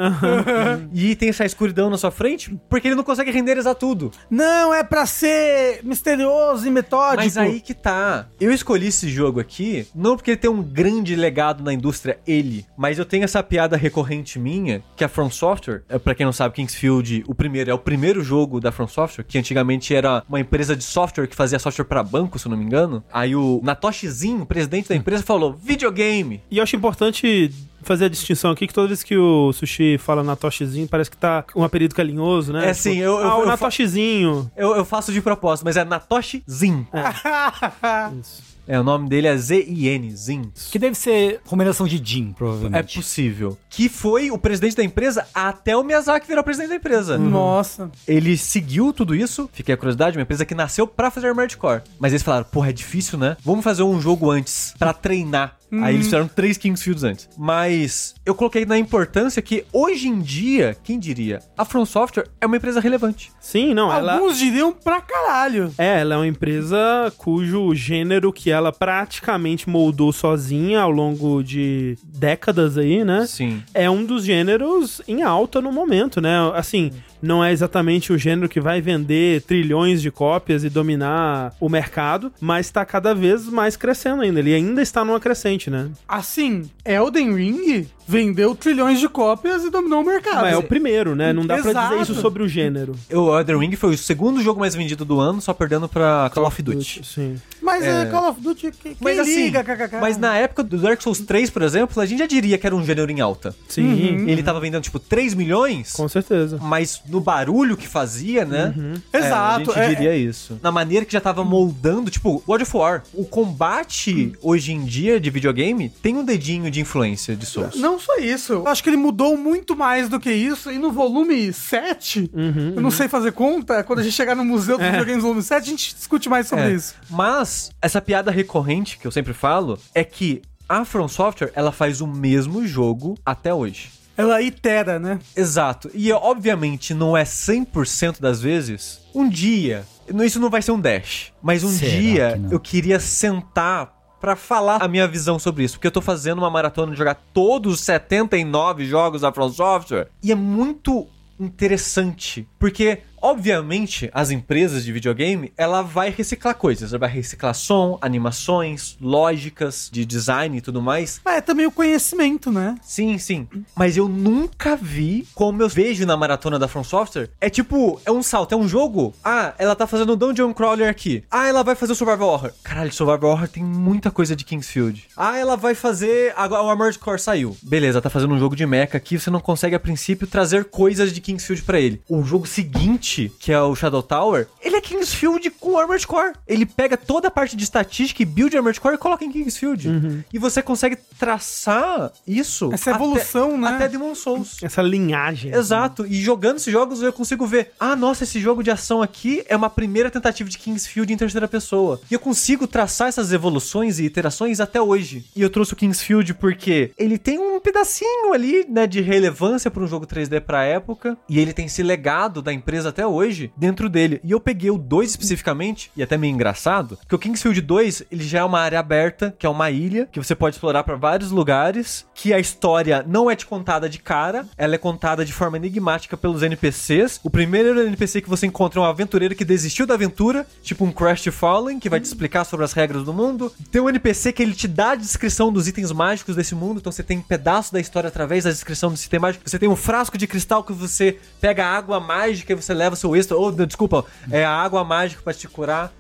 e 0.93 1.15
tem 1.17 1.29
essa 1.29 1.45
escuridão 1.45 1.89
na 1.91 1.97
sua 1.99 2.11
frente, 2.11 2.59
porque 2.69 2.89
ele 2.89 2.95
não 2.95 3.05
consegue 3.05 3.31
renderizar 3.31 3.75
tudo. 3.75 4.11
Não, 4.31 4.73
é 4.75 4.83
pra 4.83 5.07
ser 5.07 5.81
misterioso 5.85 6.67
e 6.67 6.71
metódico. 6.71 7.23
Mas 7.23 7.37
aí 7.37 7.61
que 7.61 7.75
tá. 7.75 8.27
Eu 8.41 8.53
escolhi 8.53 8.89
esse 8.89 9.09
jogo 9.09 9.41
aqui, 9.41 9.87
não 9.95 10.17
porque 10.17 10.33
ele 10.33 10.39
tem 10.39 10.51
um 10.51 10.63
grande 10.63 11.15
legado 11.15 11.63
na 11.63 11.73
indústria, 11.73 12.19
ele, 12.27 12.67
mas 12.77 12.99
eu 12.99 13.05
tenho 13.05 13.25
essa 13.25 13.43
piada 13.43 13.77
recorrente 13.77 14.39
minha, 14.39 14.83
que 14.97 15.05
a 15.05 15.09
From 15.09 15.31
Software, 15.31 15.83
é, 15.89 15.99
pra 15.99 16.15
quem 16.15 16.27
não 16.27 16.33
sabe, 16.33 16.55
Kingsfield, 16.55 17.25
o 17.27 17.35
primeiro, 17.35 17.71
é 17.71 17.75
o 17.75 17.79
primeiro 17.79 18.23
jogo 18.23 18.61
da 18.61 18.73
From 18.73 18.89
Software, 18.89 19.25
que 19.25 19.39
antigamente 19.39 19.95
era 19.95 20.23
uma 20.29 20.41
empresa 20.41 20.75
de 20.77 20.85
software 20.85 21.27
que 21.27 21.37
fazia 21.37 21.59
software 21.59 21.85
pra 21.85 22.03
banco, 22.03 22.39
se 22.39 22.47
eu 22.47 22.51
não 22.51 22.57
me 22.57 22.62
engano. 22.63 23.03
Aí 23.13 23.35
o 23.37 23.61
Natoshizinho, 23.63 24.47
presidente 24.47 24.89
da 24.89 24.97
empresa, 24.97 25.23
falou: 25.23 25.53
videogame. 25.55 26.41
E 26.51 26.59
eu 26.59 26.63
acho 26.63 26.77
importante 26.77 27.51
fazer 27.83 28.05
a 28.05 28.09
distinção 28.09 28.53
aqui 28.53 28.67
que 28.69 28.73
toda 28.75 28.87
vez 28.87 29.03
que 29.03 29.17
o 29.17 29.53
Sushi 29.53 29.99
fala 29.99 30.23
Natoshizinho, 30.23 30.87
parece 30.87 31.11
que 31.11 31.17
tá 31.17 31.45
um 31.57 31.65
apelido 31.65 31.95
carinhoso, 31.95 32.53
né? 32.53 32.69
É, 32.71 32.75
sim, 32.75 32.97
eu- 32.99 33.19
eu- 33.19 33.33
ah, 33.33 33.39
eu 33.41 33.47
Natoshizinho. 33.47 34.51
Eu, 34.57 34.77
eu 34.77 34.85
faço 34.85 35.13
de 35.13 35.21
propósito, 35.21 35.65
mas 35.65 35.77
é 35.77 35.85
Natoshi 35.85 36.43
Zin. 36.49 36.87
Isso. 38.21 38.53
É, 38.69 38.79
o 38.79 38.85
nome 38.85 39.09
dele 39.09 39.27
é 39.27 39.37
Z-I-N, 39.37 40.15
Zin. 40.15 40.53
Que 40.71 40.79
deve 40.79 40.95
ser 40.95 41.41
combinação 41.47 41.87
de 41.87 42.01
Jin, 42.03 42.31
É 42.31 42.35
provavelmente. 42.39 42.97
possível. 42.97 43.59
Que 43.73 43.89
foi 43.89 44.31
o 44.31 44.37
presidente 44.37 44.77
da 44.77 44.85
empresa 44.85 45.27
até 45.35 45.75
o 45.75 45.83
Miyazaki 45.83 46.27
virar 46.29 46.43
presidente 46.43 46.69
da 46.69 46.77
empresa. 46.77 47.17
Nossa. 47.17 47.91
Ele 48.07 48.37
seguiu 48.37 48.93
tudo 48.93 49.15
isso, 49.15 49.49
fiquei 49.51 49.75
a 49.75 49.79
curiosidade, 49.79 50.19
uma 50.19 50.23
empresa 50.23 50.45
que 50.45 50.55
nasceu 50.55 50.87
pra 50.87 51.11
fazer 51.11 51.29
Armored 51.29 51.57
Core. 51.57 51.81
Mas 51.99 52.13
eles 52.13 52.23
falaram, 52.23 52.45
porra, 52.45 52.69
é 52.69 52.73
difícil, 52.73 53.19
né? 53.19 53.35
Vamos 53.43 53.65
fazer 53.65 53.83
um 53.83 53.99
jogo 53.99 54.31
antes, 54.31 54.75
pra 54.79 54.93
treinar. 54.93 55.57
Aí 55.81 55.95
eles 55.95 56.05
fizeram 56.05 56.29
três 56.29 56.59
Kingsfields 56.59 57.03
antes. 57.03 57.31
Mas 57.39 58.15
eu 58.27 58.35
coloquei 58.35 58.67
na 58.67 58.77
importância 58.77 59.41
que 59.41 59.65
hoje 59.73 60.07
em 60.07 60.21
dia, 60.21 60.77
quem 60.85 60.99
diria, 60.99 61.41
a 61.57 61.65
From 61.65 61.87
Software 61.87 62.29
é 62.39 62.45
uma 62.45 62.59
empresa 62.59 62.79
relevante. 62.79 63.33
Sim, 63.41 63.73
não, 63.73 63.91
ela... 63.91 64.17
Alguns 64.17 64.37
diriam 64.37 64.71
pra 64.71 65.01
caralho. 65.01 65.73
É, 65.79 66.01
ela 66.01 66.17
é 66.17 66.19
uma 66.19 66.27
empresa 66.27 66.77
cujo 67.17 67.75
gênero 67.75 68.31
que 68.31 68.51
ela 68.51 68.71
praticamente 68.71 69.67
moldou 69.67 70.13
sozinha 70.13 70.83
ao 70.83 70.91
longo 70.91 71.43
de 71.43 71.97
décadas 72.05 72.77
aí, 72.77 73.03
né? 73.03 73.25
Sim. 73.27 73.62
É 73.75 73.89
um 73.89 74.05
dos 74.05 74.25
gêneros 74.25 75.01
em 75.07 75.23
alta 75.23 75.61
no 75.61 75.73
momento, 75.73 76.21
né? 76.21 76.37
Assim, 76.55 76.91
não 77.23 77.43
é 77.45 77.53
exatamente 77.53 78.13
o 78.13 78.19
gênero 78.19 78.49
que 78.49 78.61
vai 78.61 78.81
vender 78.81 79.43
trilhões 79.43 80.03
de 80.03 80.11
cópias 80.11 80.65
e 80.65 80.69
dominar 80.69 81.55
o 81.61 81.69
mercado, 81.69 82.33
mas 82.41 82.71
tá 82.71 82.85
cada 82.85 83.15
vez 83.15 83.47
mais 83.49 83.77
crescendo 83.77 84.23
ainda. 84.23 84.41
Ele 84.41 84.53
ainda 84.55 84.83
está 84.83 85.05
numa 85.05 85.21
crescente, 85.21 85.71
né? 85.71 85.89
Assim, 86.09 86.69
Elden 86.85 87.35
Ring 87.35 87.87
vendeu 88.07 88.55
trilhões 88.55 88.99
de 88.99 89.09
cópias 89.09 89.65
e 89.65 89.71
dominou 89.71 90.03
o 90.03 90.05
mercado. 90.05 90.43
Mas 90.43 90.53
é 90.55 90.57
o 90.57 90.63
primeiro, 90.63 91.15
né? 91.15 91.33
Não 91.33 91.47
dá 91.47 91.59
pra 91.59 91.71
Exato. 91.71 91.89
dizer 91.99 92.03
isso 92.13 92.21
sobre 92.21 92.43
o 92.43 92.49
gênero. 92.49 92.95
O 93.13 93.39
Elden 93.39 93.59
Ring 93.59 93.77
foi 93.77 93.95
o 93.95 93.99
segundo 93.99 94.43
jogo 94.43 94.59
mais 94.61 94.75
vendido 94.75 95.05
do 95.05 95.21
ano, 95.21 95.41
só 95.41 95.55
perdendo 95.55 95.89
pra 95.89 96.31
Call 96.35 96.47
of 96.47 96.61
Duty. 96.61 97.01
Sim. 97.05 97.37
Mas 97.63 97.85
é, 97.85 98.03
É. 98.03 98.07
Call 98.07 98.29
of 98.31 98.41
Duty, 98.41 98.71
que- 98.73 98.79
quem 98.91 98.97
Mas 99.01 99.19
assim, 99.19 99.45
liga, 99.45 99.63
kkk. 99.63 100.01
mas 100.01 100.19
na 100.19 100.37
época 100.37 100.63
do 100.65 100.77
Dark 100.79 101.01
Souls 101.01 101.21
3, 101.21 101.49
por 101.51 101.63
exemplo, 101.63 102.01
a 102.03 102.07
gente 102.07 102.19
já 102.19 102.27
diria 102.27 102.59
que 102.59 102.67
era 102.67 102.75
um 102.75 102.85
gênero 102.85 103.11
em 103.11 103.21
alta. 103.21 103.55
Sim, 103.69 104.29
Ele 104.29 104.43
tava 104.43 104.59
vendendo 104.61 104.83
tipo 104.83 104.99
3 104.99 105.33
milhões, 105.35 105.93
com 105.93 106.09
certeza. 106.09 106.59
mas 106.61 107.01
no 107.13 107.21
barulho 107.21 107.77
que 107.77 107.87
fazia, 107.87 108.45
né? 108.45 108.75
É, 109.13 109.19
Exato, 109.19 109.71
a 109.71 109.75
gente 109.75 109.85
é- 109.85 109.89
diria 109.95 110.17
isso. 110.17 110.59
Na 110.63 110.73
maneira 110.73 111.05
que 111.05 111.13
já 111.13 111.21
tava 111.21 111.45
moldando, 111.45 112.11
tipo, 112.11 112.43
God 112.47 112.63
of 112.63 112.77
War. 112.77 113.03
O 113.13 113.25
combate 113.27 114.33
hoje 114.43 114.73
em 114.73 114.85
dia 114.85 115.21
de 115.21 115.31
videogame 115.31 115.89
tem 115.89 116.17
um 116.17 116.25
dedinho 116.25 116.71
de 116.71 116.81
influência 116.81 117.37
de 117.37 117.45
Souls. 117.47 117.77
Não 117.77 117.99
só 118.01 118.17
isso. 118.19 118.55
Eu 118.55 118.67
acho 118.69 118.83
que 118.83 118.89
ele 118.91 118.97
mudou 118.97 119.37
muito 119.37 119.77
mais 119.77 120.09
do 120.09 120.19
que 120.19 120.33
isso. 120.33 120.71
E 120.71 120.79
no 120.79 120.91
volume 120.91 121.53
7, 121.53 122.31
Uhum, 122.33 122.73
eu 122.77 122.83
não 122.83 122.91
sei 122.91 123.09
fazer 123.09 123.33
conta, 123.33 123.85
quando 123.85 123.99
a 124.01 124.03
gente 124.03 124.15
chegar 124.15 124.35
no 124.35 124.45
Museu 124.45 124.79
dos 124.79 124.87
Videogames 124.87 125.23
volume 125.23 125.43
7, 125.43 125.63
a 125.65 125.67
gente 125.71 125.95
discute 125.95 126.29
mais 126.29 126.47
sobre 126.49 126.65
É. 126.65 126.73
isso. 126.73 126.95
Mas 127.11 127.71
essa 127.81 128.01
piada 128.01 128.31
recorrente 128.31 128.99
que 128.99 129.07
eu 129.07 129.11
sempre 129.11 129.33
falo 129.35 129.79
é 129.95 130.03
que 130.03 130.41
a 130.69 130.85
From 130.85 131.09
Software, 131.09 131.53
ela 131.55 131.71
faz 131.73 132.01
o 132.01 132.07
mesmo 132.07 132.67
jogo 132.67 133.19
até 133.25 133.53
hoje. 133.53 133.91
Ela 134.17 134.43
itera, 134.43 134.99
né? 134.99 135.19
Exato. 135.37 135.91
E 135.95 136.13
obviamente 136.13 136.95
não 136.95 137.17
é 137.17 137.25
100% 137.25 138.21
das 138.21 138.41
vezes. 138.41 139.01
Um 139.15 139.29
dia, 139.29 139.85
isso 140.25 140.41
não 140.41 140.51
vai 140.51 140.63
ser 140.63 140.73
um 140.73 140.81
dash, 140.81 141.33
mas 141.43 141.65
um 141.65 141.71
Será 141.71 141.91
dia 141.91 142.41
que 142.49 142.55
eu 142.55 142.61
queria 142.61 143.01
sentar 143.01 143.93
pra 144.21 144.37
falar 144.37 144.81
a 144.81 144.87
minha 144.87 145.09
visão 145.09 145.37
sobre 145.39 145.65
isso, 145.65 145.75
porque 145.75 145.89
eu 145.89 145.93
tô 145.93 146.01
fazendo 146.01 146.39
uma 146.39 146.51
maratona 146.51 146.93
de 146.93 146.99
jogar 146.99 147.17
todos 147.35 147.75
os 147.75 147.81
79 147.81 148.85
jogos 148.85 149.23
da 149.23 149.33
From 149.33 149.51
Software 149.51 150.09
e 150.23 150.31
é 150.31 150.35
muito 150.37 151.09
interessante, 151.41 152.47
porque 152.57 153.01
obviamente 153.23 154.11
as 154.13 154.31
empresas 154.31 154.85
de 154.85 154.93
videogame, 154.93 155.53
ela 155.57 155.81
vai 155.81 156.11
reciclar 156.11 156.57
coisas, 156.57 156.93
ela 156.93 156.99
vai 156.99 157.09
reciclar 157.09 157.55
som, 157.55 157.97
animações, 158.03 158.97
lógicas 159.01 159.89
de 159.91 160.05
design 160.05 160.59
e 160.59 160.61
tudo 160.61 160.83
mais, 160.83 161.21
Mas 161.25 161.37
é 161.37 161.41
também 161.41 161.67
o 161.67 161.71
conhecimento, 161.71 162.51
né? 162.51 162.75
Sim, 162.83 163.17
sim. 163.19 163.47
Mas 163.77 163.97
eu 163.97 164.09
nunca 164.09 164.77
vi 164.77 165.27
como 165.35 165.63
eu 165.63 165.69
vejo 165.69 166.05
na 166.05 166.17
maratona 166.17 166.59
da 166.59 166.67
From 166.67 166.83
Software. 166.83 167.31
É 167.41 167.49
tipo, 167.49 168.01
é 168.05 168.11
um 168.11 168.23
salto, 168.23 168.53
é 168.53 168.57
um 168.57 168.67
jogo. 168.67 169.15
Ah, 169.25 169.55
ela 169.59 169.77
tá 169.77 169.87
fazendo 169.87 170.15
um 170.15 170.17
Dungeon 170.17 170.53
Crawler 170.53 170.89
aqui. 170.89 171.23
Ah, 171.31 171.47
ela 171.47 171.63
vai 171.63 171.75
fazer 171.75 171.93
o 171.93 171.97
Survival 171.97 172.29
Horror. 172.29 172.53
Caralho, 172.63 172.93
Survival 172.93 173.31
Horror 173.31 173.49
tem 173.49 173.63
muita 173.63 174.11
coisa 174.11 174.35
de 174.35 174.45
Kingsfield. 174.45 175.09
Ah, 175.17 175.37
ela 175.37 175.57
vai 175.57 175.75
fazer. 175.75 176.33
Agora 176.37 176.63
o 176.63 176.71
Armored 176.71 176.99
Core 176.99 177.21
saiu. 177.21 177.57
Beleza, 177.63 178.03
tá 178.03 178.11
fazendo 178.11 178.35
um 178.35 178.39
jogo 178.39 178.57
de 178.57 178.67
mecha 178.67 178.97
aqui. 178.97 179.19
Você 179.19 179.31
não 179.31 179.41
consegue, 179.41 179.77
a 179.77 179.81
princípio, 179.81 180.27
trazer 180.27 180.65
coisas 180.65 181.13
de 181.13 181.21
Kingsfield 181.21 181.63
pra 181.63 181.81
ele. 181.81 182.03
O 182.09 182.23
jogo 182.23 182.47
seguinte 182.47 183.12
Que 183.39 183.53
é 183.53 183.61
o 183.61 183.75
Shadow 183.75 184.03
Tower, 184.03 184.49
ele 184.61 184.77
é 184.77 184.81
Kingsfield 184.81 185.51
com 185.51 185.79
Armored 185.79 186.07
Core. 186.07 186.33
Ele 186.47 186.67
pega 186.67 186.97
toda 186.97 187.29
a 187.29 187.31
parte 187.31 187.57
de 187.57 187.65
estatística 187.65 188.23
e 188.23 188.27
build 188.27 188.57
Armored 188.57 188.81
Core 188.81 188.95
e 188.95 188.99
coloca 188.99 189.25
em 189.25 189.33
Kingsfield. 189.33 190.25
E 190.33 190.39
você 190.39 190.63
consegue 190.63 190.97
traçar 191.19 192.13
isso. 192.27 192.71
Essa 192.73 192.91
evolução, 192.91 193.51
até, 193.51 193.59
né? 193.59 193.69
Até 193.69 193.89
Demon 193.89 194.15
Souls. 194.15 194.57
Essa 194.63 194.83
linhagem. 194.83 195.53
Exato, 195.53 196.07
e 196.07 196.15
jogando 196.15 196.57
esses 196.57 196.73
jogos 196.73 197.03
eu 197.03 197.13
consigo 197.13 197.47
ver, 197.47 197.73
ah, 197.79 197.95
nossa, 197.95 198.25
esse 198.25 198.41
jogo 198.41 198.63
de 198.63 198.71
ação 198.71 199.03
aqui 199.03 199.45
é 199.49 199.57
uma 199.57 199.71
primeira 199.71 200.11
tentativa 200.11 200.49
de 200.49 200.59
Kingsfield 200.59 201.13
em 201.13 201.17
terceira 201.17 201.47
pessoa. 201.49 202.01
E 202.11 202.15
eu 202.15 202.21
consigo 202.21 202.67
traçar 202.67 203.09
essas 203.09 203.33
evoluções 203.33 203.99
e 203.99 204.05
iterações 204.05 204.61
até 204.61 204.81
hoje. 204.81 205.25
E 205.35 205.43
eu 205.43 205.51
trouxe 205.51 205.73
o 205.73 205.77
Kingsfield 205.77 206.35
porque 206.35 206.93
ele 206.99 207.19
tem 207.19 207.39
um 207.39 207.61
pedacinho 207.61 208.33
ali, 208.33 208.67
né, 208.69 208.87
de 208.87 209.01
relevância 209.01 209.71
para 209.71 209.83
um 209.83 209.87
jogo 209.87 210.07
3D 210.07 210.41
pra 210.41 210.65
época, 210.65 211.17
e 211.29 211.39
ele 211.39 211.53
tem 211.53 211.67
esse 211.67 211.83
legado 211.83 212.43
da 212.43 212.53
empresa 212.53 212.89
até 212.89 213.02
hoje 213.07 213.53
dentro 213.57 213.89
dele. 213.89 214.21
E 214.25 214.31
eu 214.31 214.41
peguei 214.41 214.71
o 214.71 214.79
2 214.79 215.11
especificamente, 215.11 215.91
e 215.97 216.03
até 216.03 216.17
meio 216.17 216.33
engraçado, 216.33 216.99
que 217.09 217.15
o 217.15 217.19
Kingsfield 217.19 217.61
2, 217.61 218.05
ele 218.11 218.25
já 218.25 218.41
é 218.41 218.45
uma 218.45 218.61
área 218.61 218.79
aberta, 218.79 219.35
que 219.39 219.47
é 219.47 219.49
uma 219.49 219.71
ilha, 219.71 220.09
que 220.11 220.19
você 220.19 220.35
pode 220.35 220.57
explorar 220.57 220.85
para 220.85 220.97
vários 220.97 221.31
lugares, 221.31 222.07
que 222.15 222.33
a 222.33 222.39
história 222.39 223.05
não 223.07 223.31
é 223.31 223.37
te 223.37 223.47
contada 223.47 223.89
de 223.89 223.99
cara, 223.99 224.47
ela 224.57 224.75
é 224.75 224.79
contada 224.79 225.25
de 225.25 225.33
forma 225.33 225.57
enigmática 225.57 226.17
pelos 226.17 226.43
NPCs. 226.43 227.21
O 227.23 227.31
primeiro 227.31 227.81
NPC 227.81 228.21
que 228.21 228.29
você 228.29 228.47
encontra 228.47 228.81
é 228.81 228.83
um 228.83 228.87
aventureiro 228.87 229.35
que 229.35 229.45
desistiu 229.45 229.87
da 229.87 229.95
aventura, 229.95 230.47
tipo 230.63 230.85
um 230.85 230.93
Crash 230.93 231.27
Fallen, 231.33 231.79
que 231.79 231.89
vai 231.89 232.01
te 232.01 232.05
explicar 232.05 232.45
sobre 232.45 232.65
as 232.65 232.73
regras 232.73 233.05
do 233.05 233.13
mundo. 233.13 233.53
Tem 233.71 233.81
um 233.81 233.89
NPC 233.89 234.33
que 234.33 234.43
ele 234.43 234.55
te 234.55 234.69
dá 234.69 234.93
a 234.93 234.95
descrição 234.95 235.53
dos 235.53 235.69
itens 235.69 235.93
mágicos 235.93 236.37
desse 236.37 236.55
mundo, 236.55 236.79
então 236.79 236.93
você 236.93 237.03
tem 237.03 237.19
um 237.19 237.23
pedaço 237.23 237.73
da 237.73 237.81
história 237.81 238.09
através 238.09 238.45
da 238.45 238.51
descrição 238.51 238.91
do 238.93 238.97
item 238.97 239.21
mágico. 239.21 239.49
Você 239.49 239.59
tem 239.59 239.69
um 239.69 239.77
frasco 239.77 240.17
de 240.17 240.27
cristal 240.27 240.63
que 240.65 240.73
você 240.73 241.19
pega 241.41 241.67
água 241.67 242.01
mágica 242.01 242.53
e 242.53 242.57
você 242.57 242.73
leva 242.73 242.92
seu 242.97 243.15
extra, 243.17 243.37
ou 243.37 243.51
desculpa, 243.53 244.05
é 244.31 244.45
a 244.45 244.51
água 244.51 244.83
mágica 244.85 245.21
pra 245.23 245.33
te 245.35 245.47
curar. 245.49 245.93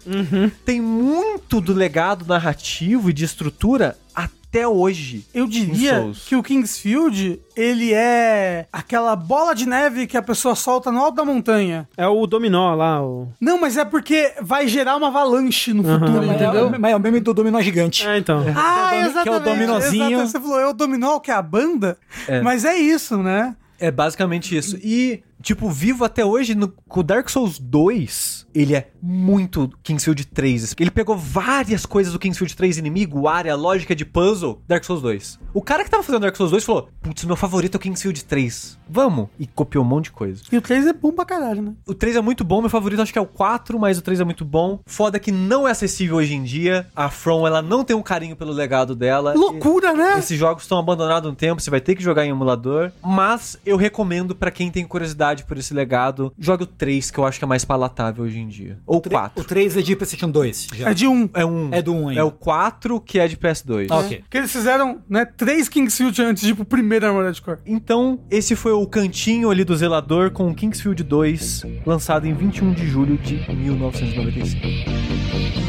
Tem 0.64 0.80
muito 0.80 1.60
do 1.60 1.72
legado 1.72 2.24
narrativo 2.26 3.10
e 3.10 3.12
de 3.12 3.24
estrutura 3.24 3.96
até 4.14 4.68
hoje. 4.68 5.24
Eu 5.32 5.46
diria 5.46 6.10
que 6.26 6.36
o 6.36 6.42
Kingsfield, 6.42 7.40
ele 7.56 7.94
é 7.94 8.66
aquela 8.70 9.16
bola 9.16 9.54
de 9.54 9.66
neve 9.66 10.06
que 10.06 10.16
a 10.16 10.20
pessoa 10.22 10.54
solta 10.54 10.92
no 10.92 10.98
alto 11.00 11.14
da 11.16 11.24
montanha. 11.24 11.88
É 11.96 12.06
o 12.06 12.26
dominó 12.26 12.74
lá, 12.74 13.02
o... 13.02 13.28
Não, 13.40 13.58
mas 13.58 13.78
é 13.78 13.84
porque 13.84 14.34
vai 14.42 14.68
gerar 14.68 14.96
uma 14.96 15.08
avalanche 15.08 15.72
no 15.72 15.82
futuro, 15.82 16.26
Mas 16.26 16.30
é, 16.40 16.44
entendeu? 16.44 16.66
o- 16.68 16.78
mas 16.80 16.92
é 16.92 16.96
o 16.96 17.00
meme 17.00 17.20
do 17.20 17.32
dominó 17.32 17.60
gigante. 17.62 18.06
É, 18.06 18.18
então. 18.18 18.44
Ah, 18.54 18.90
é 18.94 18.98
domi- 18.98 19.10
exatamente. 19.10 19.22
que 19.22 19.28
é 19.28 19.32
o 19.32 19.40
dominozinho. 19.40 20.02
exatamente. 20.04 20.30
Você 20.30 20.40
falou, 20.40 20.60
é 20.60 20.66
o 20.68 20.72
dominó, 20.74 21.18
que 21.18 21.30
é 21.30 21.34
a 21.34 21.42
banda? 21.42 21.96
É. 22.28 22.42
Mas 22.42 22.64
é 22.66 22.76
isso, 22.76 23.16
né? 23.22 23.56
É 23.80 23.90
basicamente 23.90 24.56
isso. 24.56 24.76
E, 24.76 25.22
tipo, 25.42 25.68
vivo 25.70 26.04
até 26.04 26.24
hoje 26.24 26.54
no 26.54 26.68
com 26.68 27.00
o 27.00 27.02
Dark 27.02 27.28
Souls 27.28 27.58
2, 27.58 28.46
ele 28.54 28.74
é 28.74 28.88
muito 29.02 29.70
Kingsfield 29.82 30.26
3. 30.26 30.74
Ele 30.78 30.90
pegou 30.90 31.16
várias 31.16 31.86
coisas 31.86 32.12
do 32.12 32.18
Kingsfield 32.18 32.54
3 32.54 32.78
inimigo, 32.78 33.26
área, 33.26 33.56
lógica 33.56 33.94
de 33.94 34.04
puzzle, 34.04 34.60
Dark 34.68 34.84
Souls 34.84 35.02
2. 35.02 35.40
O 35.54 35.62
cara 35.62 35.84
que 35.84 35.90
tava 35.90 36.02
fazendo 36.02 36.22
Dark 36.22 36.36
Souls 36.36 36.50
2 36.50 36.64
falou: 36.64 36.88
Putz, 37.00 37.24
meu 37.24 37.36
favorito 37.36 37.74
é 37.74 37.78
o 37.78 37.80
Kingsfield 37.80 38.24
3. 38.24 38.78
Vamos! 38.88 39.28
E 39.38 39.46
copiou 39.46 39.84
um 39.84 39.88
monte 39.88 40.04
de 40.04 40.12
coisa. 40.12 40.42
E 40.52 40.56
o 40.56 40.60
3 40.62 40.86
é 40.86 40.92
bom 40.92 41.12
pra 41.12 41.24
caralho, 41.24 41.62
né? 41.62 41.72
O 41.86 41.94
3 41.94 42.16
é 42.16 42.20
muito 42.20 42.44
bom, 42.44 42.60
meu 42.60 42.70
favorito 42.70 43.00
acho 43.00 43.12
que 43.12 43.18
é 43.18 43.22
o 43.22 43.26
4, 43.26 43.78
mas 43.78 43.98
o 43.98 44.02
3 44.02 44.20
é 44.20 44.24
muito 44.24 44.44
bom. 44.44 44.80
Foda 44.86 45.18
que 45.18 45.32
não 45.32 45.66
é 45.66 45.70
acessível 45.70 46.16
hoje 46.16 46.34
em 46.34 46.42
dia. 46.42 46.86
A 46.94 47.08
From, 47.08 47.46
ela 47.46 47.62
não 47.62 47.84
tem 47.84 47.96
um 47.96 48.02
carinho 48.02 48.36
pelo 48.36 48.52
legado 48.52 48.94
dela. 48.94 49.32
Loucura, 49.34 49.94
né? 49.94 50.18
Esses 50.18 50.38
jogos 50.38 50.64
estão 50.64 50.78
abandonados 50.78 51.30
um 51.30 51.34
tempo, 51.34 51.62
você 51.62 51.70
vai 51.70 51.80
ter 51.80 51.94
que 51.94 52.02
jogar 52.02 52.26
em 52.26 52.30
emulador. 52.30 52.92
Mas 53.02 53.58
eu 53.64 53.76
recomendo 53.76 54.34
pra 54.34 54.50
quem 54.50 54.70
tem 54.70 54.84
curiosidade 54.84 55.31
por 55.44 55.56
esse 55.58 55.72
legado, 55.72 56.32
jogue 56.38 56.64
o 56.64 56.66
3, 56.66 57.10
que 57.10 57.18
eu 57.18 57.24
acho 57.24 57.38
que 57.38 57.44
é 57.44 57.48
mais 57.48 57.64
palatável 57.64 58.24
hoje 58.24 58.38
em 58.38 58.48
dia. 58.48 58.78
Ou 58.86 58.98
o 58.98 59.00
Tre- 59.00 59.12
4. 59.14 59.42
O 59.42 59.46
3 59.46 59.76
é 59.76 59.82
de 59.82 59.96
PlayStation 59.96 60.30
2. 60.30 60.68
Já. 60.74 60.90
É 60.90 60.94
de 60.94 61.06
um. 61.06 61.28
É 61.34 61.44
um. 61.46 61.68
É 61.72 61.80
do 61.80 61.94
1 61.94 62.08
ainda. 62.08 62.20
É 62.20 62.24
o 62.24 62.30
4 62.30 63.00
que 63.00 63.18
é 63.18 63.26
de 63.26 63.36
PS2. 63.36 63.86
Ah, 63.90 63.98
ok. 63.98 64.22
Que 64.28 64.38
eles 64.38 64.52
fizeram, 64.52 65.00
né, 65.08 65.24
três 65.24 65.68
Kingsfield 65.68 66.20
antes 66.22 66.42
de 66.42 66.50
ir 66.50 66.54
pro 66.54 66.64
primeiro 66.64 67.06
Armored 67.06 67.40
Core. 67.40 67.58
Então, 67.66 68.20
esse 68.30 68.54
foi 68.54 68.72
o 68.72 68.86
cantinho 68.86 69.50
ali 69.50 69.64
do 69.64 69.76
Zelador 69.76 70.30
com 70.30 70.48
o 70.50 70.54
Kingsfield 70.54 71.02
2, 71.02 71.62
lançado 71.86 72.26
em 72.26 72.34
21 72.34 72.72
de 72.72 72.86
julho 72.86 73.16
de 73.18 73.34
1995. 73.54 75.61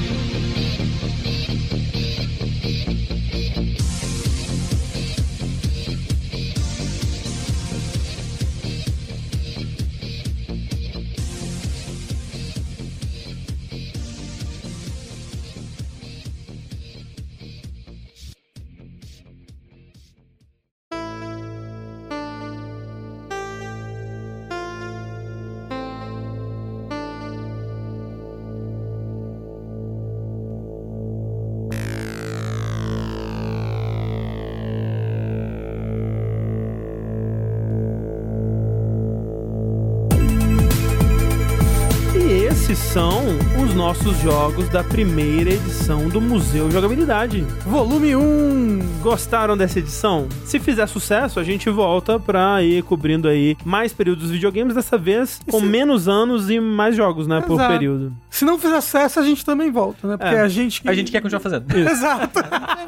Jogos 44.23 44.69
da 44.69 44.81
primeira 44.83 45.49
edição 45.51 46.07
do 46.07 46.21
Museu 46.21 46.71
Jogabilidade. 46.71 47.41
Volume 47.65 48.15
1. 48.15 48.99
Gostaram 49.01 49.57
dessa 49.57 49.79
edição? 49.79 50.29
Se 50.45 50.59
fizer 50.59 50.87
sucesso, 50.87 51.39
a 51.41 51.43
gente 51.43 51.69
volta 51.69 52.17
pra 52.17 52.63
ir 52.63 52.83
cobrindo 52.83 53.27
aí 53.27 53.57
mais 53.65 53.91
períodos 53.91 54.23
dos 54.23 54.31
videogames, 54.31 54.75
dessa 54.75 54.97
vez 54.97 55.41
com 55.51 55.59
se- 55.59 55.65
menos 55.65 56.07
anos 56.07 56.49
e 56.49 56.57
mais 56.59 56.95
jogos, 56.95 57.27
né, 57.27 57.41
por 57.41 57.55
Exato. 57.55 57.73
período. 57.73 58.13
Se 58.29 58.45
não 58.45 58.57
fizer 58.57 58.79
sucesso, 58.79 59.19
a 59.19 59.23
gente 59.23 59.43
também 59.43 59.69
volta, 59.69 60.07
né? 60.07 60.15
Porque 60.17 60.35
É. 60.35 60.39
a 60.41 60.47
gente... 60.47 60.81
A 60.87 60.93
gente 60.93 61.11
quer 61.11 61.19
continuar 61.21 61.41
fazendo. 61.41 61.65
Exato. 61.77 62.39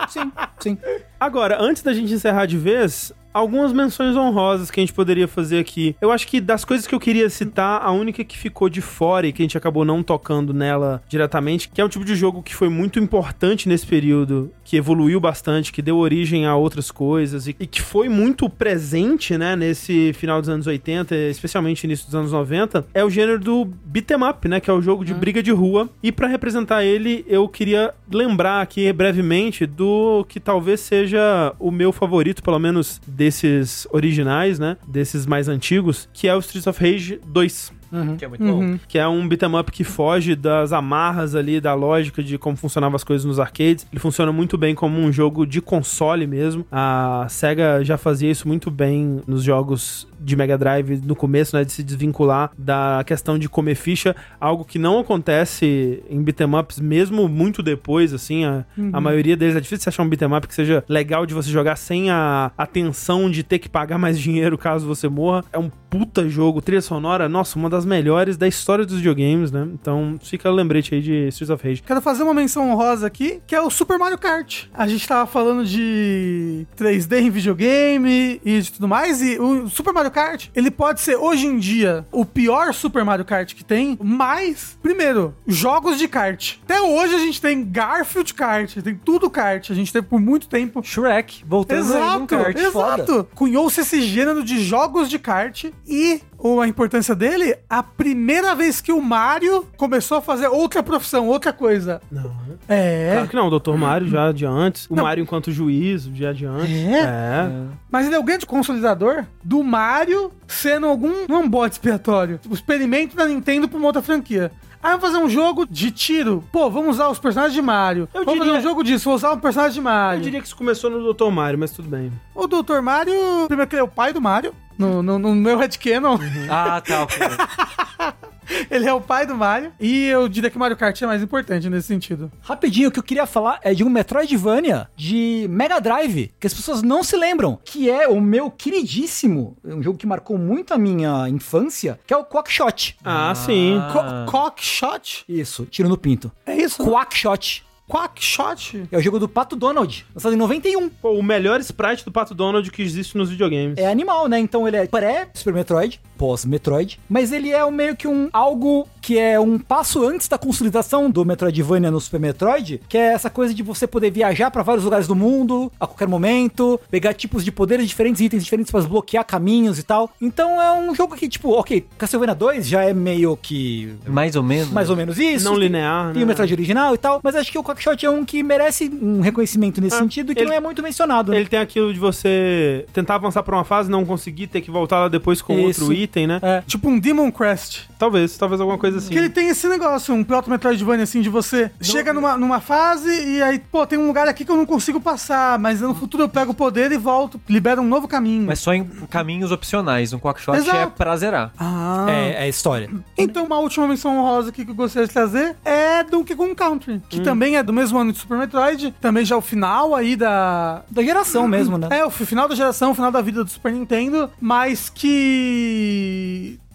Sim, 0.10 0.32
sim. 0.60 0.78
Agora, 1.26 1.58
antes 1.60 1.82
da 1.82 1.92
gente 1.92 2.14
encerrar 2.14 2.46
de 2.46 2.56
vez, 2.56 3.12
algumas 3.36 3.74
menções 3.74 4.16
honrosas 4.16 4.72
que 4.72 4.80
a 4.80 4.84
gente 4.84 4.94
poderia 4.94 5.28
fazer 5.28 5.60
aqui. 5.60 5.94
Eu 6.00 6.10
acho 6.10 6.26
que 6.26 6.40
das 6.40 6.64
coisas 6.64 6.88
que 6.88 6.96
eu 6.96 7.00
queria 7.02 7.30
citar, 7.30 7.82
a 7.84 7.92
única 7.92 8.24
que 8.24 8.38
ficou 8.38 8.70
de 8.70 8.80
fora 8.80 9.28
e 9.28 9.34
que 9.34 9.42
a 9.42 9.44
gente 9.44 9.58
acabou 9.58 9.84
não 9.84 10.02
tocando 10.02 10.54
nela 10.54 11.04
diretamente, 11.10 11.68
que 11.68 11.82
é 11.82 11.84
um 11.84 11.90
tipo 11.90 12.06
de 12.06 12.16
jogo 12.16 12.42
que 12.42 12.56
foi 12.56 12.70
muito 12.70 12.98
importante 12.98 13.68
nesse 13.68 13.86
período, 13.86 14.54
que 14.64 14.78
evoluiu 14.78 15.20
bastante, 15.20 15.74
que 15.74 15.82
deu 15.82 15.98
origem 15.98 16.46
a 16.46 16.56
outras 16.56 16.90
coisas 16.90 17.46
e, 17.46 17.56
e 17.60 17.68
que 17.68 17.82
foi 17.82 18.08
muito 18.08 18.50
presente, 18.50 19.38
né, 19.38 19.54
nesse 19.54 20.14
final 20.14 20.40
dos 20.40 20.50
anos 20.50 20.66
80, 20.66 21.14
especialmente 21.14 21.84
início 21.84 22.06
dos 22.06 22.16
anos 22.16 22.32
90, 22.32 22.86
é 22.94 23.04
o 23.04 23.10
gênero 23.10 23.38
do 23.38 23.66
beat'em 23.66 24.24
up, 24.24 24.48
né, 24.48 24.62
que 24.62 24.70
é 24.70 24.74
o 24.74 24.82
jogo 24.82 25.04
de 25.04 25.14
briga 25.14 25.44
de 25.44 25.52
rua. 25.52 25.90
E 26.02 26.10
pra 26.10 26.30
representar 26.30 26.86
ele, 26.86 27.26
eu 27.28 27.50
queria 27.50 27.94
lembrar 28.10 28.62
aqui 28.62 28.94
brevemente 28.94 29.66
do 29.66 30.26
que 30.30 30.40
talvez 30.40 30.80
seja 30.80 31.15
o 31.60 31.72
meu 31.72 31.92
favorito, 31.92 32.44
pelo 32.44 32.60
menos 32.60 33.02
desses 33.08 33.88
originais, 33.92 34.60
né, 34.60 34.78
desses 34.88 35.26
mais 35.26 35.48
antigos, 35.48 36.08
que 36.14 36.28
é 36.28 36.36
o 36.36 36.40
Streets 36.40 36.68
of 36.68 36.82
Rage 36.82 37.20
2 37.26 37.74
Que 38.18 38.26
é 38.26 38.28
muito 38.28 38.44
bom. 38.44 38.60
Uhum. 38.60 38.80
que 38.88 38.98
é 38.98 39.08
um 39.08 39.28
beat'em 39.28 39.58
up 39.58 39.72
que 39.72 39.84
foge 39.84 40.36
das 40.36 40.74
amarras 40.74 41.36
ali 41.36 41.62
da 41.62 41.74
lógica 41.74 42.24
de 42.24 42.38
como 42.38 42.58
funcionavam 42.58 42.96
as 42.96 43.04
coisas 43.04 43.26
nos 43.26 43.40
arcades. 43.40 43.88
Ele 43.92 44.00
funciona 44.00 44.32
muito 44.32 44.58
bem 44.58 44.76
como 44.76 45.00
um 45.00 45.12
jogo 45.12 45.46
de 45.46 45.62
console 45.62 46.28
mesmo. 46.28 46.66
A 46.72 47.26
Sega 47.30 47.84
já 47.84 47.98
fazia 47.98 48.30
isso 48.30 48.48
muito 48.48 48.70
bem 48.70 49.22
nos 49.28 49.44
jogos 49.44 50.08
de 50.20 50.36
Mega 50.36 50.58
Drive 50.58 51.02
no 51.04 51.16
começo, 51.16 51.56
né, 51.56 51.64
de 51.64 51.72
se 51.72 51.84
desvincular 51.84 52.52
da 52.58 53.04
questão 53.06 53.38
de 53.38 53.50
comer 53.50 53.76
ficha, 53.76 54.16
algo 54.40 54.66
que 54.66 54.80
não 54.80 55.00
acontece 55.00 56.04
em 56.10 56.22
beat'em 56.22 56.56
ups 56.56 56.80
mesmo 56.80 57.28
muito 57.28 57.62
depois, 57.62 58.14
assim, 58.14 58.46
a, 58.46 58.66
a 58.94 59.02
maioria 59.02 59.36
deles 59.36 59.56
é 59.56 59.60
difícil 59.60 59.90
achar 59.90 60.04
um 60.04 60.10
beat'em 60.10 60.34
up 60.36 60.48
que 60.48 60.56
seja 60.56 60.84
legal 60.88 61.26
de 61.26 61.34
você 61.34 61.50
jogar 61.50 61.76
sem 61.76 62.10
a, 62.10 62.52
a 62.58 62.66
tensão 62.66 63.30
de 63.30 63.44
ter 63.44 63.60
que 63.60 63.70
pagar 63.70 63.98
mais 63.98 64.20
dinheiro 64.26 64.58
caso 64.58 64.86
você 64.88 65.08
morra. 65.08 65.44
É 65.52 65.60
um 65.60 65.70
puta 65.90 66.28
jogo, 66.28 66.62
trilha 66.62 66.82
sonora, 66.82 67.30
nossa, 67.30 67.58
uma 67.58 67.70
das 67.70 67.86
melhores 67.86 68.36
da 68.36 68.48
história 68.48 68.86
dos 68.86 68.98
videogames, 68.98 69.52
né? 69.52 69.68
Então 69.74 70.18
fica 70.22 70.50
lembrete 70.50 70.96
aí 70.96 71.02
de 71.02 71.28
Streets 71.30 71.50
of 71.50 71.66
Rage. 71.66 71.84
Quero 71.84 72.02
fazer 72.02 72.24
uma 72.24 72.34
menção 72.34 72.70
honrosa 72.70 73.08
aqui, 73.08 73.42
que 73.48 73.56
é 73.56 73.62
o 73.62 73.70
Super 73.70 73.98
Mario 73.98 74.18
Kart. 74.18 74.66
A 74.74 74.88
gente 74.88 75.08
tava 75.08 75.26
falando 75.26 75.66
de 75.66 76.68
3D 76.78 77.20
em 77.20 77.30
videogame 77.30 78.42
e 78.44 78.62
de 78.62 78.74
tudo 78.74 78.88
mais, 78.88 79.22
e 79.22 79.40
o 79.40 79.70
Super 79.70 79.94
Mario 79.94 80.12
Kart, 80.16 80.48
ele 80.56 80.72
pode 80.72 81.02
ser 81.02 81.18
hoje 81.18 81.46
em 81.46 81.60
dia 81.60 82.06
o 82.10 82.24
pior 82.24 82.74
Super 82.74 83.04
Mario 83.04 83.26
Kart 83.26 83.54
que 83.54 83.66
tem, 83.66 84.00
mas, 84.02 84.78
primeiro, 84.82 85.36
jogos 85.46 85.98
de 85.98 86.08
kart. 86.08 86.56
Até 86.64 86.80
hoje 86.80 87.16
a 87.16 87.20
gente 87.20 87.42
tem 87.42 87.66
Garfield 87.70 88.34
Kart, 88.34 88.78
tem 88.82 88.96
tudo 88.96 89.30
kart, 89.30 89.70
a 89.70 89.74
gente 89.74 89.92
teve 89.92 90.08
por 90.08 90.22
muito 90.22 90.48
tempo. 90.48 90.82
Shrek, 90.82 91.44
voltando 91.46 91.94
aí 91.94 92.00
Exato, 92.00 92.28
kart, 92.28 92.58
foda. 92.72 93.02
exato. 93.04 93.28
Cunhou-se 93.36 93.82
esse 93.82 94.02
gênero 94.04 94.42
de 94.42 94.64
jogos 94.64 95.10
de 95.10 95.20
kart 95.20 95.66
e 95.86 96.22
ou 96.48 96.62
a 96.62 96.68
importância 96.68 97.16
dele, 97.16 97.58
a 97.68 97.82
primeira 97.82 98.54
vez 98.54 98.80
que 98.80 98.92
o 98.92 99.02
Mario 99.02 99.66
começou 99.78 100.20
a 100.20 100.22
fazer 100.22 100.46
outra 100.48 100.84
profissão, 100.84 101.28
outra 101.28 101.52
coisa. 101.52 102.00
Não. 102.12 102.32
É. 102.70 103.10
Claro 103.14 103.28
que 103.30 103.36
não, 103.36 103.48
o 103.48 103.60
Dr. 103.60 103.74
Mario 103.74 104.08
já 104.08 104.32
de 104.32 104.46
antes. 104.46 104.86
O 104.88 104.96
Não. 104.96 105.04
Mario 105.06 105.24
enquanto 105.24 105.52
juiz, 105.52 106.04
já 106.14 106.32
de 106.32 106.46
antes. 106.46 106.70
É? 106.72 107.00
É. 107.00 107.64
Mas 107.92 108.06
ele 108.06 108.14
é 108.14 108.20
o 108.20 108.24
grande 108.24 108.46
consolidador 108.46 109.26
do 109.44 109.64
Mario 109.64 110.32
sendo 110.48 110.86
algum. 110.86 111.26
Não 111.28 111.38
é 111.38 111.40
um 111.40 111.50
bode 111.50 111.74
expiatório. 111.74 112.38
Tipo, 112.38 112.54
experimento 112.54 113.16
da 113.16 113.26
Nintendo 113.26 113.68
pra 113.68 113.78
uma 113.80 113.88
outra 113.88 114.04
franquia. 114.04 114.52
Ah, 114.84 114.90
vamos 114.98 115.02
fazer 115.08 115.18
um 115.18 115.30
jogo 115.30 115.66
de 115.66 115.90
tiro. 115.90 116.44
Pô, 116.52 116.70
vamos 116.70 116.92
usar 116.98 117.10
os 117.10 117.18
personagens 117.18 117.56
de 117.56 117.62
Mario. 117.64 118.08
Eu 118.14 118.24
vamos 118.24 118.40
diria- 118.40 118.54
fazer 118.54 118.68
um 118.68 118.70
jogo 118.70 118.84
disso, 118.84 119.06
vou 119.06 119.16
usar 119.16 119.32
um 119.34 119.40
personagem 119.40 119.74
de 119.74 119.80
Eu 119.80 119.84
Mario. 119.84 120.22
diria 120.22 120.40
que 120.40 120.46
isso 120.46 120.56
começou 120.56 120.92
no 120.92 121.12
Dr. 121.12 121.32
Mario, 121.32 121.58
mas 121.58 121.72
tudo 121.72 121.90
bem. 121.90 122.12
O 122.36 122.46
Dr. 122.46 122.82
Mario, 122.84 123.16
primeiro 123.48 123.68
que 123.68 123.76
ele 123.76 123.80
é 123.82 123.84
o 123.84 123.88
pai 123.88 124.14
do 124.14 124.22
Mario. 124.22 124.54
No, 124.78 125.02
no, 125.02 125.18
no 125.20 125.34
meu 125.36 125.58
headcanon, 125.58 126.18
Ah, 126.50 126.82
tá, 126.82 127.04
ok. 127.04 127.18
ele 128.70 128.88
é 128.88 128.94
o 128.94 129.02
pai 129.02 129.26
do 129.26 129.36
Mario. 129.36 129.72
E 129.80 130.06
eu 130.06 130.28
diria 130.28 130.50
que 130.50 130.58
Mario 130.58 130.78
Kart 130.78 131.02
é 131.02 131.06
mais 131.08 131.22
importante 131.24 131.70
nesse 131.70 131.88
sentido. 131.88 132.32
Rapidinho, 132.42 132.90
o 132.90 132.92
que 132.92 133.00
eu 133.00 133.04
queria 133.04 133.26
falar 133.26 133.60
é 133.64 133.74
de 133.74 133.84
um 133.84 133.90
Metroidvania 133.90 134.88
de 134.96 135.48
Mega 135.50 135.80
Drive, 135.80 136.32
que 136.40 136.48
as 136.48 136.54
pessoas 136.54 136.82
não 136.82 137.04
se 137.04 137.16
lembram, 137.18 137.60
que 137.64 137.90
é 137.90 138.08
o 138.08 138.22
meu 138.22 138.52
queridíssimo, 138.52 139.58
um 139.64 139.82
jogo 139.82 139.98
que 139.98 140.06
marcou 140.08 140.38
muito 140.38 140.74
a 140.74 140.78
minha 140.78 141.28
infância, 141.30 142.00
que 142.06 142.14
é 142.14 142.18
o 142.18 142.26
Quackshot. 142.26 142.98
Ah, 143.04 143.34
sim. 143.36 143.82
Co 143.92 144.32
Cockshot? 144.32 145.26
Isso, 145.28 145.66
tiro 145.66 145.90
no 145.90 145.98
pinto. 145.98 146.32
É 146.46 146.56
isso? 146.56 146.84
Quackshot. 146.84 147.65
Quackshot? 147.88 148.88
É 148.92 148.98
o 148.98 149.02
jogo 149.02 149.20
do 149.20 149.28
Pato 149.30 149.56
Donald, 149.56 150.06
lançado 150.14 150.34
em 150.34 150.38
91. 150.38 150.90
Pô, 150.90 151.12
o 151.12 151.24
melhor 151.24 151.60
sprite 151.60 152.04
do 152.04 152.12
Pato 152.12 152.34
Donald 152.34 152.70
que 152.72 152.82
existe 152.82 153.18
nos 153.18 153.30
videogames. 153.30 153.78
É 153.78 153.88
animal, 153.88 154.28
né? 154.28 154.40
Então 154.40 154.68
ele 154.68 154.78
é 154.78 154.88
pré-Super 154.88 155.54
Metroid, 155.54 156.02
pós-Metroid, 156.18 157.00
mas 157.10 157.32
ele 157.32 157.52
é 157.52 157.70
meio 157.72 157.96
que 157.96 158.08
um 158.08 158.30
algo 158.34 158.88
que 159.02 159.20
é 159.20 159.40
um 159.40 159.60
passo 159.60 160.04
antes 160.04 160.28
da 160.28 160.38
consolidação 160.38 161.12
do 161.12 161.24
Metroidvania 161.24 161.92
no 161.92 162.00
Super 162.02 162.20
Metroid, 162.20 162.82
que 162.90 162.98
é 162.98 163.14
essa 163.14 163.30
coisa 163.30 163.54
de 163.54 163.62
você 163.62 163.86
poder 163.86 164.10
viajar 164.12 164.50
pra 164.50 164.64
vários 164.64 164.84
lugares 164.84 165.06
do 165.08 165.16
mundo 165.16 165.72
a 165.80 165.86
qualquer 165.86 166.08
momento, 166.08 166.80
pegar 166.90 167.14
tipos 167.14 167.46
de 167.46 167.52
poderes 167.52 167.88
diferentes, 167.88 168.20
itens 168.22 168.44
diferentes 168.44 168.72
pra 168.72 168.80
desbloquear 168.80 169.24
caminhos 169.24 169.78
e 169.78 169.84
tal. 169.84 170.10
Então 170.20 170.60
é 170.62 170.72
um 170.74 170.96
jogo 170.96 171.16
que, 171.16 171.28
tipo, 171.30 171.52
ok, 171.52 171.86
Castlevania 171.98 172.34
2 172.34 172.68
já 172.68 172.84
é 172.84 172.94
meio 172.94 173.38
que 173.38 173.94
Mais 174.08 174.36
ou 174.36 174.42
menos. 174.42 174.70
mais 174.72 174.90
ou 174.90 174.96
menos 174.96 175.20
isso. 175.20 175.46
Não 175.46 175.56
linear, 175.56 176.08
Tem 176.08 176.20
né? 176.22 176.24
o 176.24 176.28
Metroid 176.28 176.54
original 176.54 176.96
e 176.96 176.98
tal, 176.98 177.20
mas 177.24 177.36
acho 177.36 177.52
que 177.52 177.60
o 177.60 177.64
Quackshot 177.64 178.04
é 178.06 178.10
um 178.10 178.26
que 178.26 178.42
merece 178.42 178.90
um 179.02 179.22
reconhecimento 179.22 179.80
nesse 179.80 179.96
Ah, 179.98 180.00
sentido 180.00 180.32
e 180.32 180.36
que 180.36 180.42
ele- 180.42 180.50
não 180.50 180.56
é 180.58 180.60
muito 180.60 180.82
mencionado. 180.82 181.32
né? 181.32 181.38
Ele 181.38 181.48
tem 181.50 181.60
aquilo 181.60 181.94
de 181.94 182.00
você 182.00 182.86
tentar 182.92 183.16
avançar 183.16 183.44
pra 183.44 183.56
uma 183.56 183.64
fase, 183.64 183.90
não 183.90 184.04
conseguir, 184.04 184.48
ter 184.48 184.62
que 184.62 184.72
voltar 184.72 185.00
lá 185.02 185.08
depois 185.08 185.42
com 185.44 185.54
Isso. 185.60 185.82
outro 185.84 185.94
item, 185.94 186.05
né? 186.28 186.40
É. 186.42 186.64
Tipo 186.68 186.90
um 186.90 187.00
Demon 187.00 187.32
Crest. 187.32 187.88
Talvez, 187.98 188.38
talvez 188.38 188.60
alguma 188.60 188.78
coisa 188.78 188.98
assim. 188.98 189.10
Que 189.10 189.18
ele 189.18 189.30
tem 189.30 189.48
esse 189.48 189.68
negócio, 189.68 190.14
um 190.14 190.24
Proto 190.24 190.50
Metroidvania, 190.50 191.04
assim, 191.04 191.22
de 191.22 191.30
você 191.30 191.72
chega 191.82 192.12
numa, 192.14 192.38
numa 192.38 192.60
fase 192.60 193.10
e 193.10 193.42
aí, 193.42 193.58
pô, 193.60 193.86
tem 193.88 193.98
um 193.98 194.08
lugar 194.08 194.28
aqui 194.28 194.44
que 194.44 194.52
eu 194.52 194.58
não 194.58 194.66
consigo 194.66 195.00
passar, 195.00 195.58
mas 195.60 195.82
no 195.82 195.96
futuro 195.96 196.24
eu 196.24 196.30
pego 196.30 196.52
o 196.52 196.56
poder 196.56 196.92
e 196.92 196.98
volto, 196.98 197.40
libera 197.48 197.82
um 197.82 197.88
novo 197.88 198.08
caminho. 198.08 198.46
Mas 198.48 198.60
só 198.60 198.74
em 198.74 198.84
caminhos 199.10 199.52
opcionais. 199.52 200.12
Um 200.12 200.20
Quackshot 200.20 200.58
Exato. 200.58 200.78
é 200.78 200.86
pra 200.88 201.16
zerar. 201.16 201.52
Ah. 201.58 202.06
É, 202.10 202.32
é 202.34 202.42
a 202.44 202.48
história. 202.48 202.90
Então, 203.18 203.46
uma 203.46 203.60
última 203.60 203.88
menção 203.88 204.18
honrosa 204.18 204.50
aqui 204.50 204.66
que 204.66 204.72
eu 204.72 204.76
gostaria 204.76 205.08
de 205.08 205.14
trazer 205.14 205.56
é 205.64 206.04
Donkey 206.04 206.36
Kong 206.36 206.54
Country, 206.54 207.02
que 207.10 207.22
também 207.22 207.56
é 207.56 207.64
do 207.64 207.72
mesmo 207.72 207.98
ano 207.98 208.12
de 208.12 208.20
Super 208.20 208.38
Metroid, 208.38 208.94
também 209.00 209.24
já 209.24 209.36
é 209.36 209.38
o 209.38 209.42
final 209.42 209.96
aí 209.96 210.16
da... 210.16 210.84
Da 210.90 211.02
geração 211.02 211.48
mesmo, 211.48 211.78
né? 211.78 211.88
É, 211.92 212.06
o 212.06 212.10
final 212.10 212.48
da 212.48 212.56
geração, 212.56 212.92
o 212.92 212.96
final 212.96 213.12
da 213.12 213.22
vida 213.22 213.44
do 213.44 213.50
Super 213.50 213.72
Nintendo, 213.72 214.30
mas 214.40 214.90
que 214.90 215.95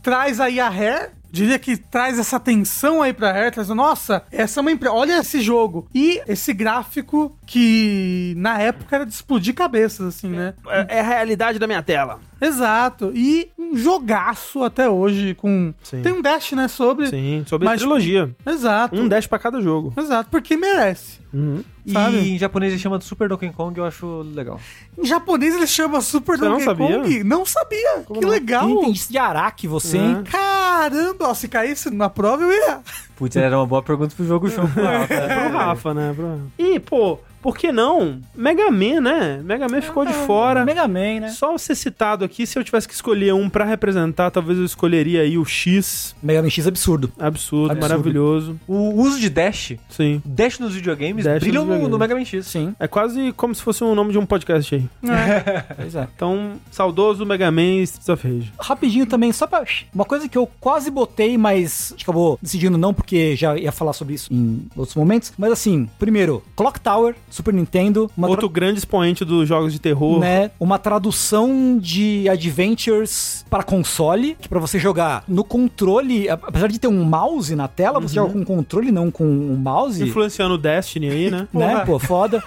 traz 0.03 0.41
aí 0.41 0.61
a 0.61 0.69
Rare. 0.69 1.11
Diria 1.33 1.61
que 1.61 1.77
traz 1.77 2.19
essa 2.19 2.41
tensão 2.41 3.01
aí 3.01 3.13
pra 3.13 3.31
Rare, 3.31 3.53
traz, 3.53 3.69
nossa, 3.69 4.25
essa 4.33 4.59
é 4.59 4.61
uma 4.61 4.73
empresa, 4.73 4.93
olha 4.93 5.21
esse 5.21 5.41
jogo. 5.41 5.89
E 5.95 6.21
esse 6.27 6.53
gráfico 6.53 7.39
que 7.47 8.35
na 8.37 8.61
época 8.61 8.97
era 8.97 9.07
de 9.07 9.13
explodir 9.13 9.55
cabeças, 9.55 10.17
assim, 10.17 10.29
né? 10.29 10.55
É, 10.67 10.97
é 10.97 11.01
a 11.01 11.05
realidade 11.05 11.59
da 11.59 11.69
minha 11.69 11.83
tela. 11.85 12.19
Exato. 12.41 13.13
E 13.15 13.51
um 13.59 13.77
jogaço 13.77 14.63
até 14.63 14.89
hoje 14.89 15.35
com... 15.35 15.75
Sim. 15.83 16.03
Tem 16.03 16.13
um 16.13 16.23
dash, 16.23 16.53
né, 16.53 16.69
sobre... 16.69 17.07
Sim, 17.09 17.45
sobre 17.47 17.67
a 17.69 17.71
Mas- 17.73 17.81
trilogia. 17.81 18.35
Exato. 18.47 18.97
Um 18.97 19.07
dash 19.09 19.27
pra 19.27 19.39
cada 19.39 19.61
jogo. 19.61 19.93
Exato, 19.97 20.31
porque 20.31 20.57
merece. 20.57 21.21
Uhum. 21.33 21.63
Sabe? 21.87 22.17
E 22.17 22.33
em 22.35 22.39
japonês 22.39 22.73
ele 22.73 22.81
chama 22.83 22.99
de 22.99 23.05
Super 23.05 23.29
Donkey 23.29 23.51
Kong, 23.53 23.79
eu 23.79 23.85
acho 23.85 24.23
legal. 24.35 24.59
Em 24.99 25.05
japonês 25.07 25.55
ele 25.55 25.67
chama 25.67 26.01
Super 26.01 26.37
Você 26.37 26.45
não 26.45 26.53
Donkey 26.53 26.65
sabia? 26.65 27.01
Kong. 27.01 27.25
Não 27.25 27.47
sabia. 27.47 28.05
que 28.13 28.21
não? 28.21 28.29
legal. 28.31 28.69
Entendiste 28.69 29.13
de 29.13 29.19
Araque 29.19 29.69
você, 29.69 29.99
hein? 29.99 30.23
Caramba, 30.25 31.29
ó, 31.29 31.35
se 31.35 31.47
caísse 31.49 31.91
na 31.91 32.09
prova 32.11 32.43
eu 32.43 32.51
ia. 32.53 32.81
Putz, 33.17 33.37
era 33.37 33.57
uma 33.59 33.67
boa 33.67 33.83
pergunta 33.83 34.15
pro 34.17 34.27
jogo 34.27 34.49
show. 34.51 34.65
É 34.65 35.47
pro 35.49 35.57
Rafa, 35.57 35.95
né? 35.95 36.13
Pro... 36.15 36.41
E, 36.59 36.81
pô, 36.81 37.19
por 37.43 37.57
que 37.57 37.73
não? 37.73 38.21
Mega 38.35 38.71
Man, 38.71 39.01
né? 39.01 39.41
Mega 39.45 39.69
Man 39.69 39.81
ficou 39.81 40.05
de 40.05 40.13
fora. 40.13 40.65
Mega 40.65 40.87
Man, 40.87 41.21
né? 41.21 41.29
Só 41.31 41.57
ser 41.59 41.75
citado 41.75 42.25
aqui, 42.25 42.47
se 42.47 42.59
eu 42.59 42.65
tivesse 42.65 42.87
que 42.89 42.95
escolher 42.95 43.33
um 43.35 43.49
pra 43.49 43.65
representar, 43.65 44.31
talvez 44.31 44.59
eu 44.59 44.65
escolheria 44.65 45.23
aí 45.23 45.39
o 45.39 45.45
X. 45.45 46.15
Mega 46.23 46.43
Man 46.43 46.51
X 46.51 46.67
absurdo. 46.67 47.13
Absurdo, 47.19 47.73
Absurdo. 47.73 47.81
maravilhoso. 47.81 48.61
o 48.67 48.95
uso 49.01 49.19
de 49.21 49.31
Dash, 49.31 49.75
Sim. 49.89 50.21
Dash 50.25 50.59
nos 50.59 50.75
videogames, 50.75 51.25
Dash 51.25 51.41
brilham 51.41 51.63
nos 51.65 51.69
no, 51.69 51.75
videogames. 51.75 51.91
no 51.93 51.99
Mega 51.99 52.15
Man 52.15 52.25
X. 52.25 52.47
Sim, 52.47 52.75
É 52.79 52.87
quase 52.89 53.33
como 53.33 53.55
se 53.55 53.63
fosse 53.63 53.83
o 53.85 53.95
nome 53.95 54.13
de 54.13 54.19
um 54.19 54.27
podcast 54.27 54.75
aí. 54.75 54.85
pois 55.77 55.95
é. 55.95 56.09
Então, 56.15 56.53
saudoso 56.71 57.25
Mega 57.25 57.51
Man 57.51 57.63
e 57.63 57.83
Streets 57.83 58.09
of 58.09 58.27
Rage. 58.29 58.53
Rapidinho 58.59 59.07
também, 59.07 59.33
só 59.33 59.47
pra. 59.47 59.61
Uma 59.95 60.05
coisa 60.05 60.29
que 60.29 60.37
eu 60.39 60.49
quase 60.59 60.91
botei, 60.91 61.37
mas 61.37 61.95
acabou 62.01 62.39
decidindo 62.41 62.79
não, 62.79 62.95
porque 62.95 63.37
já 63.37 63.57
ia 63.57 63.71
falar 63.71 63.93
sobre 63.93 64.15
isso 64.15 64.33
em 64.33 64.67
outros 64.75 64.97
momentos. 64.97 65.33
Mas 65.37 65.53
assim, 65.53 65.89
primeiro, 65.99 66.43
Clock 66.57 66.81
Tower, 66.81 67.15
Super 67.31 67.55
Nintendo, 67.55 68.11
uma, 68.17 68.29
Outro 68.29 68.49
grande 68.49 68.79
expoente 68.79 69.25
dos 69.25 69.49
jogos 69.49 69.73
de 69.73 69.79
terror. 69.79 70.19
né, 70.21 70.51
uma 70.59 70.79
tradução 70.79 71.79
de 71.79 72.29
Adventures 72.29 73.45
para 73.49 73.63
console, 73.63 74.37
que 74.41 74.49
pra 74.49 74.59
você 74.61 74.79
jogar 74.79 75.25
no 75.27 75.43
controle, 75.45 76.29
apesar 76.29 76.69
de 76.69 76.79
ter 76.79 76.89
um 76.89 77.05
mouse 77.05 77.55
na 77.55 77.69
tela, 77.69 78.01
você 78.01 78.15
joga 78.15 78.33
com 78.33 78.45
controle, 78.45 78.91
não 78.93 79.11
com 79.11 79.25
um 79.25 79.57
mouse. 79.57 80.03
Influenciando 80.03 80.55
o 80.55 80.59
Destiny 80.59 81.11
aí, 81.11 81.31
né? 81.31 81.49
Né, 81.61 81.85
pô, 81.85 81.99
foda. 81.99 82.43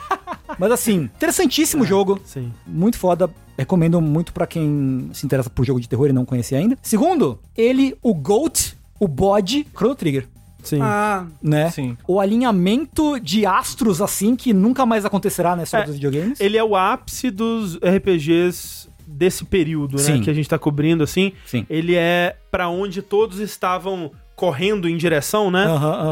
Mas 0.58 0.72
assim, 0.72 1.10
interessantíssimo 1.16 1.86
jogo. 1.86 2.20
Sim. 2.26 2.52
Muito 2.66 2.98
foda. 2.98 3.30
Recomendo 3.58 4.02
muito 4.02 4.34
pra 4.34 4.48
quem 4.48 5.10
se 5.14 5.26
interessa 5.26 5.50
por 5.50 5.64
jogo 5.64 5.80
de 5.80 5.88
terror 5.88 6.10
e 6.10 6.14
não 6.14 6.26
conhecia 6.26 6.58
ainda. 6.58 6.78
Segundo, 6.82 7.40
ele, 7.56 7.96
o 8.02 8.14
Goat, 8.16 8.76
o 9.00 9.08
bode, 9.08 9.68
Chrono 9.76 9.94
Trigger. 9.96 10.28
Sim. 10.64 10.80
Ah, 10.82 11.26
Né? 11.42 11.70
Sim. 11.70 11.98
O 12.08 12.20
alinhamento 12.20 13.20
de 13.20 13.46
astros, 13.46 14.02
assim, 14.02 14.36
que 14.36 14.54
nunca 14.54 14.86
mais 14.86 15.06
acontecerá 15.06 15.56
na 15.56 15.64
história 15.64 15.84
É, 15.84 15.88
dos 15.88 15.96
videogames. 15.96 16.40
Ele 16.40 16.58
é 16.58 16.64
o 16.64 16.76
ápice 16.76 17.30
dos 17.30 17.76
RPGs 17.78 18.90
desse 19.06 19.46
período, 19.46 19.98
né? 20.02 20.20
Que 20.22 20.30
a 20.30 20.34
gente 20.34 20.50
tá 20.50 20.58
cobrindo, 20.58 21.04
assim. 21.04 21.34
Sim. 21.46 21.66
Ele 21.70 21.96
é 21.96 22.36
pra 22.50 22.68
onde 22.70 23.02
todos 23.02 23.40
estavam 23.40 24.12
correndo 24.44 24.90
em 24.90 24.98
direção, 24.98 25.50
né? 25.50 25.66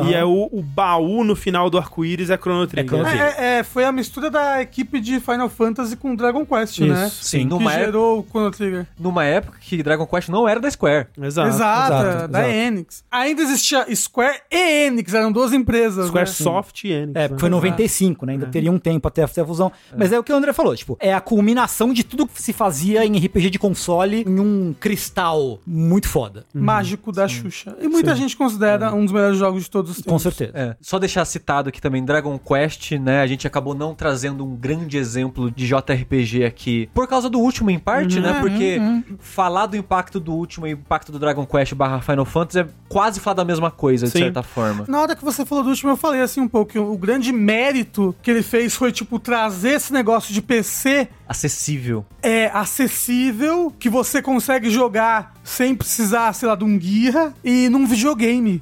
E 0.10 0.14
é 0.14 0.24
o, 0.24 0.48
o 0.54 0.62
baú 0.62 1.22
no 1.22 1.36
final 1.36 1.70
do 1.70 1.78
arco-íris 1.78 2.30
é 2.30 2.38
Chrono 2.38 2.66
Trigger. 2.66 2.90
Chrono 2.90 3.04
Trigger. 3.04 3.36
é, 3.38 3.60
é, 3.60 3.64
foi 3.64 3.84
a 3.84 3.92
mistura 3.92 4.32
da 4.32 4.62
equipe 4.62 5.02
de 5.02 5.20
Final 5.20 5.50
Fantasy 5.50 5.98
com 5.98 6.16
Dragon 6.16 6.46
Quest, 6.46 6.80
Isso, 6.80 6.86
né? 6.86 7.12
sim. 7.12 7.40
Que 7.40 7.46
Numa 7.46 7.74
época, 7.74 7.86
gerou 7.86 8.20
o 8.20 8.24
Chrono 8.24 8.52
Trigger. 8.52 8.88
numa 8.98 9.26
época 9.26 9.58
que 9.60 9.84
Dragon 9.84 10.08
Quest 10.08 10.30
não 10.30 10.48
era 10.48 10.62
da 10.62 10.72
Square. 10.72 11.08
Exato. 11.22 11.50
Exato, 11.50 11.94
exato, 11.94 12.28
da 12.32 12.40
exato. 12.40 12.56
Enix. 12.56 13.04
Ainda 13.12 13.42
existia 13.42 13.86
Square 13.94 14.40
e 14.50 14.86
Enix, 14.86 15.14
eram 15.14 15.30
duas 15.30 15.52
empresas. 15.52 16.08
Square 16.08 16.30
né? 16.30 16.34
Soft 16.34 16.84
e 16.86 16.92
Enix. 16.94 17.16
É, 17.16 17.28
né? 17.28 17.38
foi 17.38 17.50
em 17.50 17.52
95, 17.52 18.26
né? 18.26 18.34
Ainda 18.34 18.46
teria 18.46 18.72
um 18.72 18.80
tempo 18.80 19.10
até 19.10 19.24
a 19.24 19.28
fusão. 19.28 19.74
Mas 19.98 20.14
é 20.14 20.20
o 20.20 20.24
que 20.24 20.32
o 20.32 20.36
André 20.38 20.54
falou, 20.54 20.74
tipo, 20.74 20.96
é 21.02 21.14
a 21.14 21.20
culminação 21.20 21.92
de 21.94 22.06
tudo 22.06 22.26
que 22.26 22.42
se 22.42 22.54
fazia 22.54 23.06
em 23.06 23.18
RPG 23.18 23.50
de 23.50 23.60
console 23.60 24.24
em 24.26 24.40
um 24.40 24.74
cristal 24.80 25.60
muito 25.68 26.08
foda. 26.08 26.46
Mágico 26.54 27.12
da 27.12 27.28
Xuxa. 27.28 27.76
E 27.82 27.90
muita 27.90 28.16
gente 28.16 28.21
considera 28.36 28.94
um 28.94 29.04
dos 29.04 29.12
melhores 29.14 29.38
jogos 29.38 29.64
de 29.64 29.70
todos 29.70 29.92
os 29.92 29.98
tempos. 29.98 30.12
Com 30.12 30.20
certeza. 30.20 30.52
É, 30.54 30.76
só 30.82 30.98
deixar 31.00 31.26
citado 31.26 31.70
aqui 31.70 31.82
também 31.82 32.04
Dragon 32.04 32.38
Quest, 32.40 32.92
né? 32.94 33.22
A 33.22 33.28
gente 33.28 33.46
acabou 33.48 33.74
não 33.74 33.94
trazendo 33.94 34.46
um 34.46 34.56
grande 34.56 34.98
exemplo 34.98 35.52
de 35.52 35.68
JRPG 35.68 36.46
aqui. 36.46 36.90
Por 36.94 37.08
causa 37.08 37.30
do 37.30 37.40
último, 37.40 37.70
em 37.70 37.80
parte, 37.80 38.20
né? 38.20 38.40
Porque 38.40 38.80
falar 39.20 39.66
do 39.66 39.78
impacto 39.78 40.20
do 40.20 40.34
último 40.34 40.68
e 40.68 40.72
impacto 40.72 41.12
do 41.12 41.20
Dragon 41.20 41.46
Quest 41.46 41.74
barra 41.74 42.02
Final 42.02 42.26
Fantasy 42.26 42.60
é 42.60 42.68
quase 42.88 43.20
falar 43.20 43.36
da 43.36 43.46
mesma 43.46 43.72
coisa, 43.72 44.06
de 44.06 44.12
Sim. 44.12 44.20
certa 44.20 44.44
forma. 44.44 44.86
Na 44.88 45.00
hora 45.02 45.16
que 45.16 45.24
você 45.24 45.46
falou 45.46 45.64
do 45.64 45.70
último, 45.70 45.92
eu 45.92 45.98
falei 45.98 46.22
assim 46.22 46.42
um 46.42 46.48
pouco. 46.48 46.72
que 46.72 46.80
O 46.80 46.98
grande 46.98 47.32
mérito 47.32 48.16
que 48.22 48.30
ele 48.30 48.44
fez 48.44 48.76
foi, 48.76 48.92
tipo, 48.92 49.20
trazer 49.20 49.72
esse 49.72 49.94
negócio 49.94 50.34
de 50.34 50.42
PC 50.42 51.08
Acessível. 51.28 52.06
é 52.22 52.48
acessível, 52.54 53.74
que 53.80 53.90
você 53.90 54.22
consegue 54.22 54.70
jogar 54.70 55.34
sem 55.44 55.76
precisar, 55.76 56.34
sei 56.34 56.48
lá, 56.48 56.56
de 56.56 56.64
um 56.64 56.78
guia 56.78 57.34
e 57.44 57.70
num 57.70 57.86
videogame, 57.86 58.01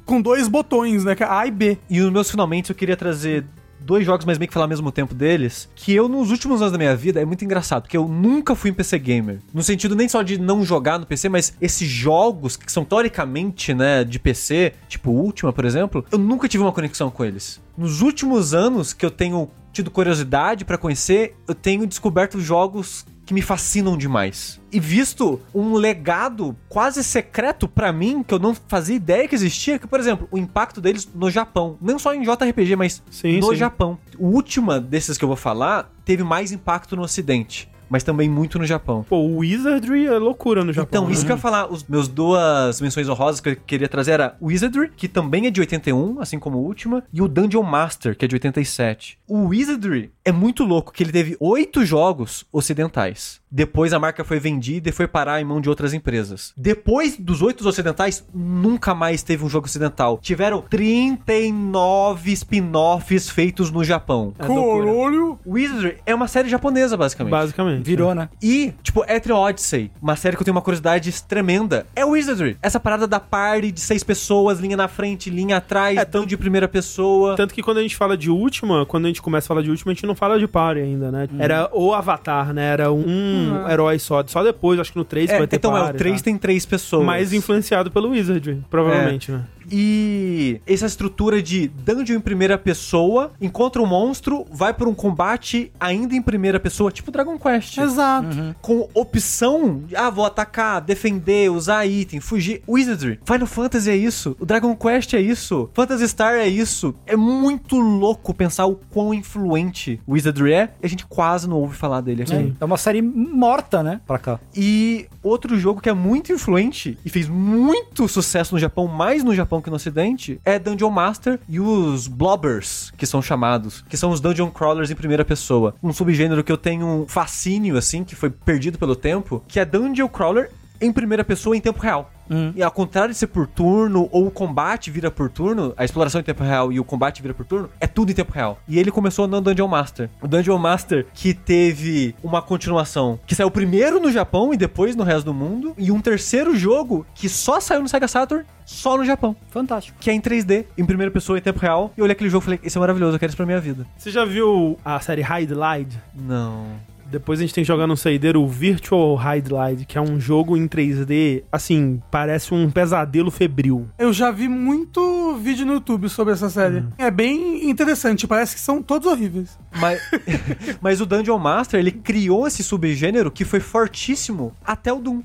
com 0.05 0.21
dois 0.21 0.47
botões, 0.47 1.03
né? 1.03 1.15
É 1.19 1.23
A 1.23 1.47
e 1.47 1.51
B. 1.51 1.77
E 1.89 1.99
nos 1.99 2.11
meus 2.11 2.31
finalmente 2.31 2.69
eu 2.69 2.75
queria 2.75 2.95
trazer 2.95 3.45
dois 3.79 4.05
jogos, 4.05 4.25
mas 4.25 4.37
meio 4.37 4.47
que 4.47 4.53
falar 4.53 4.65
ao 4.65 4.69
mesmo 4.69 4.91
tempo 4.91 5.15
deles, 5.15 5.69
que 5.75 5.93
eu 5.93 6.07
nos 6.07 6.31
últimos 6.31 6.61
anos 6.61 6.71
da 6.71 6.77
minha 6.77 6.95
vida 6.95 7.19
é 7.21 7.25
muito 7.25 7.43
engraçado, 7.43 7.83
porque 7.83 7.97
eu 7.97 8.07
nunca 8.07 8.55
fui 8.55 8.71
um 8.71 8.73
PC 8.73 8.99
gamer. 8.99 9.39
No 9.53 9.63
sentido 9.63 9.95
nem 9.95 10.07
só 10.07 10.21
de 10.21 10.39
não 10.39 10.63
jogar 10.63 10.99
no 10.99 11.05
PC, 11.05 11.29
mas 11.29 11.53
esses 11.59 11.87
jogos 11.87 12.55
que 12.55 12.71
são 12.71 12.85
teoricamente, 12.85 13.73
né, 13.73 14.03
de 14.03 14.19
PC, 14.19 14.73
tipo 14.87 15.11
Ultima, 15.11 15.51
por 15.51 15.65
exemplo, 15.65 16.05
eu 16.11 16.17
nunca 16.17 16.47
tive 16.47 16.63
uma 16.63 16.71
conexão 16.71 17.09
com 17.09 17.25
eles. 17.25 17.59
Nos 17.77 18.01
últimos 18.01 18.53
anos 18.53 18.93
que 18.93 19.05
eu 19.05 19.11
tenho 19.11 19.49
tido 19.71 19.89
curiosidade 19.89 20.65
pra 20.65 20.77
conhecer, 20.77 21.35
eu 21.47 21.55
tenho 21.55 21.87
descoberto 21.87 22.39
jogos 22.39 23.05
que 23.29 23.33
me 23.35 23.43
fascinam 23.43 23.95
demais. 23.95 24.59
E 24.71 24.79
visto 24.79 25.39
um 25.53 25.75
legado 25.75 26.57
quase 26.67 27.03
secreto 27.03 27.67
pra 27.67 27.93
mim, 27.93 28.23
que 28.23 28.33
eu 28.33 28.39
não 28.39 28.55
fazia 28.67 28.95
ideia 28.95 29.27
que 29.27 29.35
existia, 29.35 29.77
que, 29.77 29.85
por 29.85 29.99
exemplo, 29.99 30.27
o 30.31 30.37
impacto 30.39 30.81
deles 30.81 31.07
no 31.13 31.29
Japão. 31.29 31.77
Não 31.79 31.99
só 31.99 32.11
em 32.15 32.23
JRPG, 32.23 32.75
mas 32.75 33.03
Sim, 33.11 33.39
no 33.39 33.49
sim. 33.49 33.55
Japão. 33.55 33.99
O 34.17 34.29
última 34.29 34.79
desses 34.79 35.15
que 35.15 35.23
eu 35.23 35.27
vou 35.27 35.37
falar 35.37 35.93
teve 36.03 36.23
mais 36.23 36.51
impacto 36.51 36.95
no 36.95 37.03
ocidente. 37.03 37.69
Mas 37.89 38.03
também 38.03 38.29
muito 38.29 38.59
no 38.59 38.65
Japão. 38.65 39.05
Pô, 39.07 39.17
o 39.17 39.37
Wizardry 39.37 40.05
é 40.05 40.17
loucura 40.17 40.63
no 40.63 40.71
Japão. 40.71 41.03
Então, 41.03 41.11
isso 41.11 41.21
né? 41.21 41.27
que 41.27 41.31
eu 41.31 41.35
ia 41.35 41.41
falar, 41.41 41.71
os 41.71 41.83
meus 41.83 42.07
duas 42.07 42.79
menções 42.81 43.09
honrosas 43.09 43.41
que 43.41 43.49
eu 43.49 43.55
queria 43.55 43.87
trazer 43.87 44.11
era 44.11 44.35
Wizardry, 44.41 44.91
que 44.95 45.07
também 45.07 45.47
é 45.47 45.51
de 45.51 45.59
81, 45.59 46.19
assim 46.19 46.37
como 46.37 46.57
o 46.57 46.63
última, 46.63 47.03
e 47.11 47.21
o 47.21 47.27
Dungeon 47.27 47.63
Master, 47.63 48.15
que 48.15 48.25
é 48.25 48.27
de 48.27 48.35
87. 48.35 49.17
O 49.27 49.47
Wizardry 49.47 50.11
é 50.23 50.31
muito 50.31 50.63
louco, 50.63 50.91
que 50.91 51.03
ele 51.03 51.11
teve 51.11 51.35
oito 51.39 51.83
jogos 51.85 52.45
ocidentais. 52.51 53.38
Depois 53.51 53.93
a 53.93 53.99
marca 53.99 54.23
foi 54.23 54.39
vendida 54.39 54.89
e 54.89 54.91
foi 54.91 55.07
parar 55.07 55.41
em 55.41 55.43
mão 55.43 55.59
de 55.59 55.69
outras 55.69 55.93
empresas. 55.93 56.53
Depois 56.55 57.17
dos 57.17 57.41
oito 57.41 57.67
ocidentais, 57.67 58.25
nunca 58.33 58.93
mais 58.93 59.23
teve 59.23 59.43
um 59.43 59.49
jogo 59.49 59.65
ocidental. 59.65 60.19
Tiveram 60.21 60.61
39 60.61 62.31
spin-offs 62.31 63.29
feitos 63.29 63.71
no 63.71 63.83
Japão. 63.83 64.33
É 64.37 64.45
loucura. 64.45 64.85
Caralho. 64.85 65.39
Wizardry 65.45 65.97
é 66.05 66.13
uma 66.13 66.27
série 66.27 66.49
japonesa, 66.49 66.95
basicamente. 66.95 67.31
Basicamente. 67.31 67.83
Virou, 67.85 68.13
né? 68.13 68.29
E, 68.41 68.73
tipo, 68.83 69.03
Etrian 69.07 69.37
Odyssey, 69.37 69.91
uma 70.01 70.15
série 70.15 70.35
que 70.35 70.41
eu 70.41 70.45
tenho 70.45 70.55
uma 70.55 70.61
curiosidade 70.61 71.11
tremenda, 71.23 71.85
é 71.95 72.05
Wizardry. 72.05 72.57
Essa 72.61 72.79
parada 72.79 73.07
da 73.07 73.19
party 73.19 73.71
de 73.71 73.79
seis 73.79 74.03
pessoas, 74.03 74.59
linha 74.59 74.77
na 74.77 74.87
frente, 74.87 75.29
linha 75.29 75.57
atrás, 75.57 75.97
É, 75.97 76.05
tão 76.05 76.25
de 76.25 76.37
primeira 76.37 76.67
pessoa. 76.67 77.35
Tanto 77.35 77.53
que 77.53 77.63
quando 77.63 77.77
a 77.77 77.81
gente 77.81 77.95
fala 77.95 78.15
de 78.17 78.29
última, 78.29 78.85
quando 78.85 79.05
a 79.05 79.07
gente 79.07 79.21
começa 79.21 79.47
a 79.47 79.49
falar 79.49 79.61
de 79.61 79.69
última, 79.69 79.91
a 79.91 79.95
gente 79.95 80.05
não 80.05 80.15
fala 80.15 80.37
de 80.39 80.47
party 80.47 80.81
ainda, 80.81 81.11
né? 81.11 81.27
Era 81.37 81.69
o 81.73 81.93
Avatar, 81.93 82.53
né? 82.53 82.73
Era 82.73 82.91
um 82.91 83.38
herói 83.69 83.99
só. 83.99 84.23
Só 84.25 84.43
depois, 84.43 84.79
acho 84.79 84.91
que 84.91 84.97
no 84.97 85.05
3 85.05 85.29
É, 85.29 85.37
vai 85.37 85.47
ter 85.47 85.55
então, 85.57 85.75
é, 85.75 85.79
party. 85.81 85.95
o 85.95 85.97
3 85.97 86.21
tá? 86.21 86.25
tem 86.25 86.37
três 86.37 86.65
pessoas. 86.65 87.05
Mais 87.05 87.33
influenciado 87.33 87.91
pelo 87.91 88.09
Wizard, 88.09 88.61
provavelmente, 88.69 89.31
né? 89.31 89.43
E 89.71 90.61
essa 90.65 90.85
estrutura 90.85 91.41
de 91.41 91.67
dungeon 91.67 92.17
em 92.17 92.19
primeira 92.19 92.57
pessoa, 92.57 93.31
encontra 93.41 93.81
um 93.81 93.85
monstro, 93.85 94.45
vai 94.51 94.73
por 94.73 94.87
um 94.87 94.93
combate 94.93 95.71
ainda 95.79 96.15
em 96.15 96.21
primeira 96.21 96.59
pessoa, 96.59 96.91
tipo 96.91 97.11
Dragon 97.11 97.37
Quest. 97.37 97.77
Exato. 97.77 98.55
com 98.61 98.87
opção 98.93 99.83
de, 99.87 99.95
ah, 99.95 100.09
vou 100.09 100.25
atacar, 100.25 100.81
defender, 100.81 101.49
usar 101.51 101.85
item, 101.85 102.19
fugir. 102.19 102.61
Wizardry, 102.67 103.19
Final 103.25 103.47
Fantasy 103.47 103.89
é 103.89 103.95
isso, 103.95 104.35
o 104.39 104.45
Dragon 104.45 104.75
Quest 104.75 105.13
é 105.13 105.19
isso, 105.21 105.69
Phantasy 105.73 106.07
Star 106.07 106.35
é 106.35 106.47
isso. 106.47 106.95
É 107.05 107.15
muito 107.15 107.79
louco 107.79 108.33
pensar 108.33 108.65
o 108.65 108.75
quão 108.75 109.13
influente 109.13 109.99
o 110.05 110.13
Wizardry 110.13 110.53
é 110.53 110.73
e 110.81 110.85
a 110.85 110.89
gente 110.89 111.05
quase 111.05 111.47
não 111.47 111.57
ouve 111.57 111.75
falar 111.75 112.01
dele 112.01 112.23
aqui. 112.23 112.53
É 112.59 112.65
uma 112.65 112.77
série 112.77 113.01
morta, 113.01 113.81
né? 113.83 114.01
Pra 114.05 114.17
cá. 114.17 114.39
E 114.55 115.07
outro 115.23 115.57
jogo 115.57 115.81
que 115.81 115.89
é 115.89 115.93
muito 115.93 116.31
influente 116.31 116.97
e 117.05 117.09
fez 117.09 117.27
muito 117.27 118.07
sucesso 118.07 118.53
no 118.55 118.59
Japão, 118.59 118.87
mais 118.87 119.23
no 119.23 119.33
Japão 119.33 119.58
que 119.61 119.69
no 119.69 119.75
Ocidente, 119.75 120.39
é 120.43 120.57
Dungeon 120.59 120.89
Master 120.89 121.39
e 121.47 121.59
os 121.59 122.07
Blobbers, 122.07 122.91
que 122.97 123.05
são 123.05 123.21
chamados, 123.21 123.83
que 123.87 123.97
são 123.97 124.11
os 124.11 124.19
Dungeon 124.19 124.49
Crawlers 124.49 124.91
em 124.91 124.95
primeira 124.95 125.25
pessoa. 125.25 125.75
Um 125.81 125.93
subgênero 125.93 126.43
que 126.43 126.51
eu 126.51 126.57
tenho 126.57 126.85
um 126.85 127.07
fascínio, 127.07 127.77
assim, 127.77 128.03
que 128.03 128.15
foi 128.15 128.29
perdido 128.29 128.77
pelo 128.77 128.95
tempo, 128.95 129.43
que 129.47 129.59
é 129.59 129.65
Dungeon 129.65 130.07
Crawler 130.07 130.51
em 130.81 130.91
primeira 130.91 131.23
pessoa 131.23 131.55
em 131.55 131.61
tempo 131.61 131.79
real. 131.79 132.11
E 132.55 132.63
ao 132.63 132.71
contrário 132.71 133.13
de 133.13 133.17
ser 133.17 133.27
por 133.27 133.47
turno, 133.47 134.07
ou 134.11 134.27
o 134.27 134.31
combate 134.31 134.91
vira 134.91 135.09
por 135.09 135.29
turno, 135.29 135.73
a 135.75 135.83
exploração 135.83 136.21
em 136.21 136.23
tempo 136.23 136.43
real 136.43 136.71
e 136.71 136.79
o 136.79 136.83
combate 136.83 137.21
vira 137.21 137.33
por 137.33 137.45
turno, 137.45 137.69
é 137.79 137.87
tudo 137.87 138.11
em 138.11 138.15
tempo 138.15 138.31
real. 138.31 138.59
E 138.67 138.79
ele 138.79 138.91
começou 138.91 139.27
no 139.27 139.41
Dungeon 139.41 139.67
Master. 139.67 140.09
O 140.21 140.27
Dungeon 140.27 140.57
Master 140.57 141.05
que 141.13 141.33
teve 141.33 142.15
uma 142.23 142.41
continuação 142.41 143.19
que 143.25 143.35
saiu 143.35 143.51
primeiro 143.51 143.99
no 143.99 144.11
Japão 144.11 144.53
e 144.53 144.57
depois 144.57 144.95
no 144.95 145.03
resto 145.03 145.25
do 145.25 145.33
mundo, 145.33 145.73
e 145.77 145.91
um 145.91 146.01
terceiro 146.01 146.55
jogo 146.55 147.05
que 147.13 147.27
só 147.27 147.59
saiu 147.59 147.81
no 147.81 147.89
Sega 147.89 148.07
Saturn, 148.07 148.45
só 148.65 148.97
no 148.97 149.05
Japão. 149.05 149.35
Fantástico. 149.49 149.97
Que 149.99 150.09
é 150.09 150.13
em 150.13 150.21
3D, 150.21 150.65
em 150.77 150.85
primeira 150.85 151.11
pessoa 151.11 151.37
em 151.37 151.41
tempo 151.41 151.59
real. 151.59 151.91
E 151.97 151.99
eu 151.99 152.03
olhei 152.03 152.13
aquele 152.13 152.29
jogo 152.29 152.43
e 152.43 152.45
falei, 152.45 152.59
isso 152.63 152.77
é 152.77 152.79
maravilhoso, 152.79 153.15
eu 153.15 153.19
quero 153.19 153.29
isso 153.29 153.37
pra 153.37 153.45
minha 153.45 153.59
vida. 153.59 153.85
Você 153.97 154.11
já 154.11 154.25
viu 154.25 154.77
a 154.85 154.99
série 154.99 155.23
Hide 155.23 155.53
Light? 155.53 155.97
Não. 156.13 156.67
Depois 157.09 157.39
a 157.39 157.41
gente 157.41 157.53
tem 157.53 157.63
que 157.63 157.67
jogar 157.67 157.87
no 157.87 157.97
saideiro 157.97 158.41
o 158.41 158.47
Virtual 158.47 159.19
Hide 159.19 159.51
Light, 159.51 159.85
que 159.85 159.97
é 159.97 160.01
um 160.01 160.19
jogo 160.19 160.55
em 160.55 160.67
3D, 160.67 161.43
assim, 161.51 162.01
parece 162.11 162.53
um 162.53 162.69
pesadelo 162.69 163.31
febril. 163.31 163.87
Eu 163.97 164.13
já 164.13 164.31
vi 164.31 164.47
muito 164.47 165.35
vídeo 165.37 165.65
no 165.65 165.73
YouTube 165.73 166.07
sobre 166.09 166.33
essa 166.33 166.49
série. 166.49 166.83
É 166.97 167.09
bem 167.09 167.69
interessante, 167.69 168.27
parece 168.27 168.55
que 168.55 168.61
são 168.61 168.81
todos 168.81 169.07
horríveis. 169.07 169.57
Mas, 169.79 170.01
mas 170.81 171.01
o 171.01 171.05
Dungeon 171.05 171.39
Master, 171.39 171.79
ele 171.79 171.91
criou 171.91 172.47
esse 172.47 172.63
subgênero 172.63 173.31
que 173.31 173.43
foi 173.43 173.59
fortíssimo 173.59 174.53
até 174.63 174.91
o 174.93 174.99
Doom. 174.99 175.21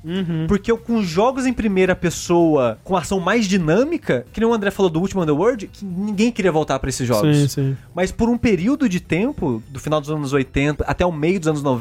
Porque 0.49 0.71
eu, 0.71 0.79
com 0.79 1.03
jogos 1.03 1.47
em 1.47 1.53
primeira 1.53 1.95
pessoa, 1.95 2.79
com 2.83 2.97
ação 2.97 3.21
mais 3.21 3.47
dinâmica, 3.47 4.27
que 4.33 4.41
nem 4.41 4.49
o 4.49 4.55
André 4.55 4.71
falou 4.71 4.91
do 4.91 5.01
último 5.01 5.23
Underworld, 5.23 5.67
que 5.67 5.85
ninguém 5.85 6.31
queria 6.33 6.53
voltar 6.53 6.79
pra 6.79 6.89
esses 6.89 7.07
jogos. 7.07 7.37
Sim, 7.37 7.49
sim. 7.49 7.77
Mas 7.95 8.11
por 8.11 8.29
um 8.29 8.39
período 8.39 8.89
de 8.89 9.01
tempo, 9.01 9.63
do 9.69 9.79
final 9.79 10.01
dos 10.01 10.11
anos 10.11 10.33
80 10.33 10.85
até 10.85 11.05
o 11.05 11.13
meio 11.13 11.39
dos 11.39 11.49
anos 11.49 11.63
90, 11.63 11.74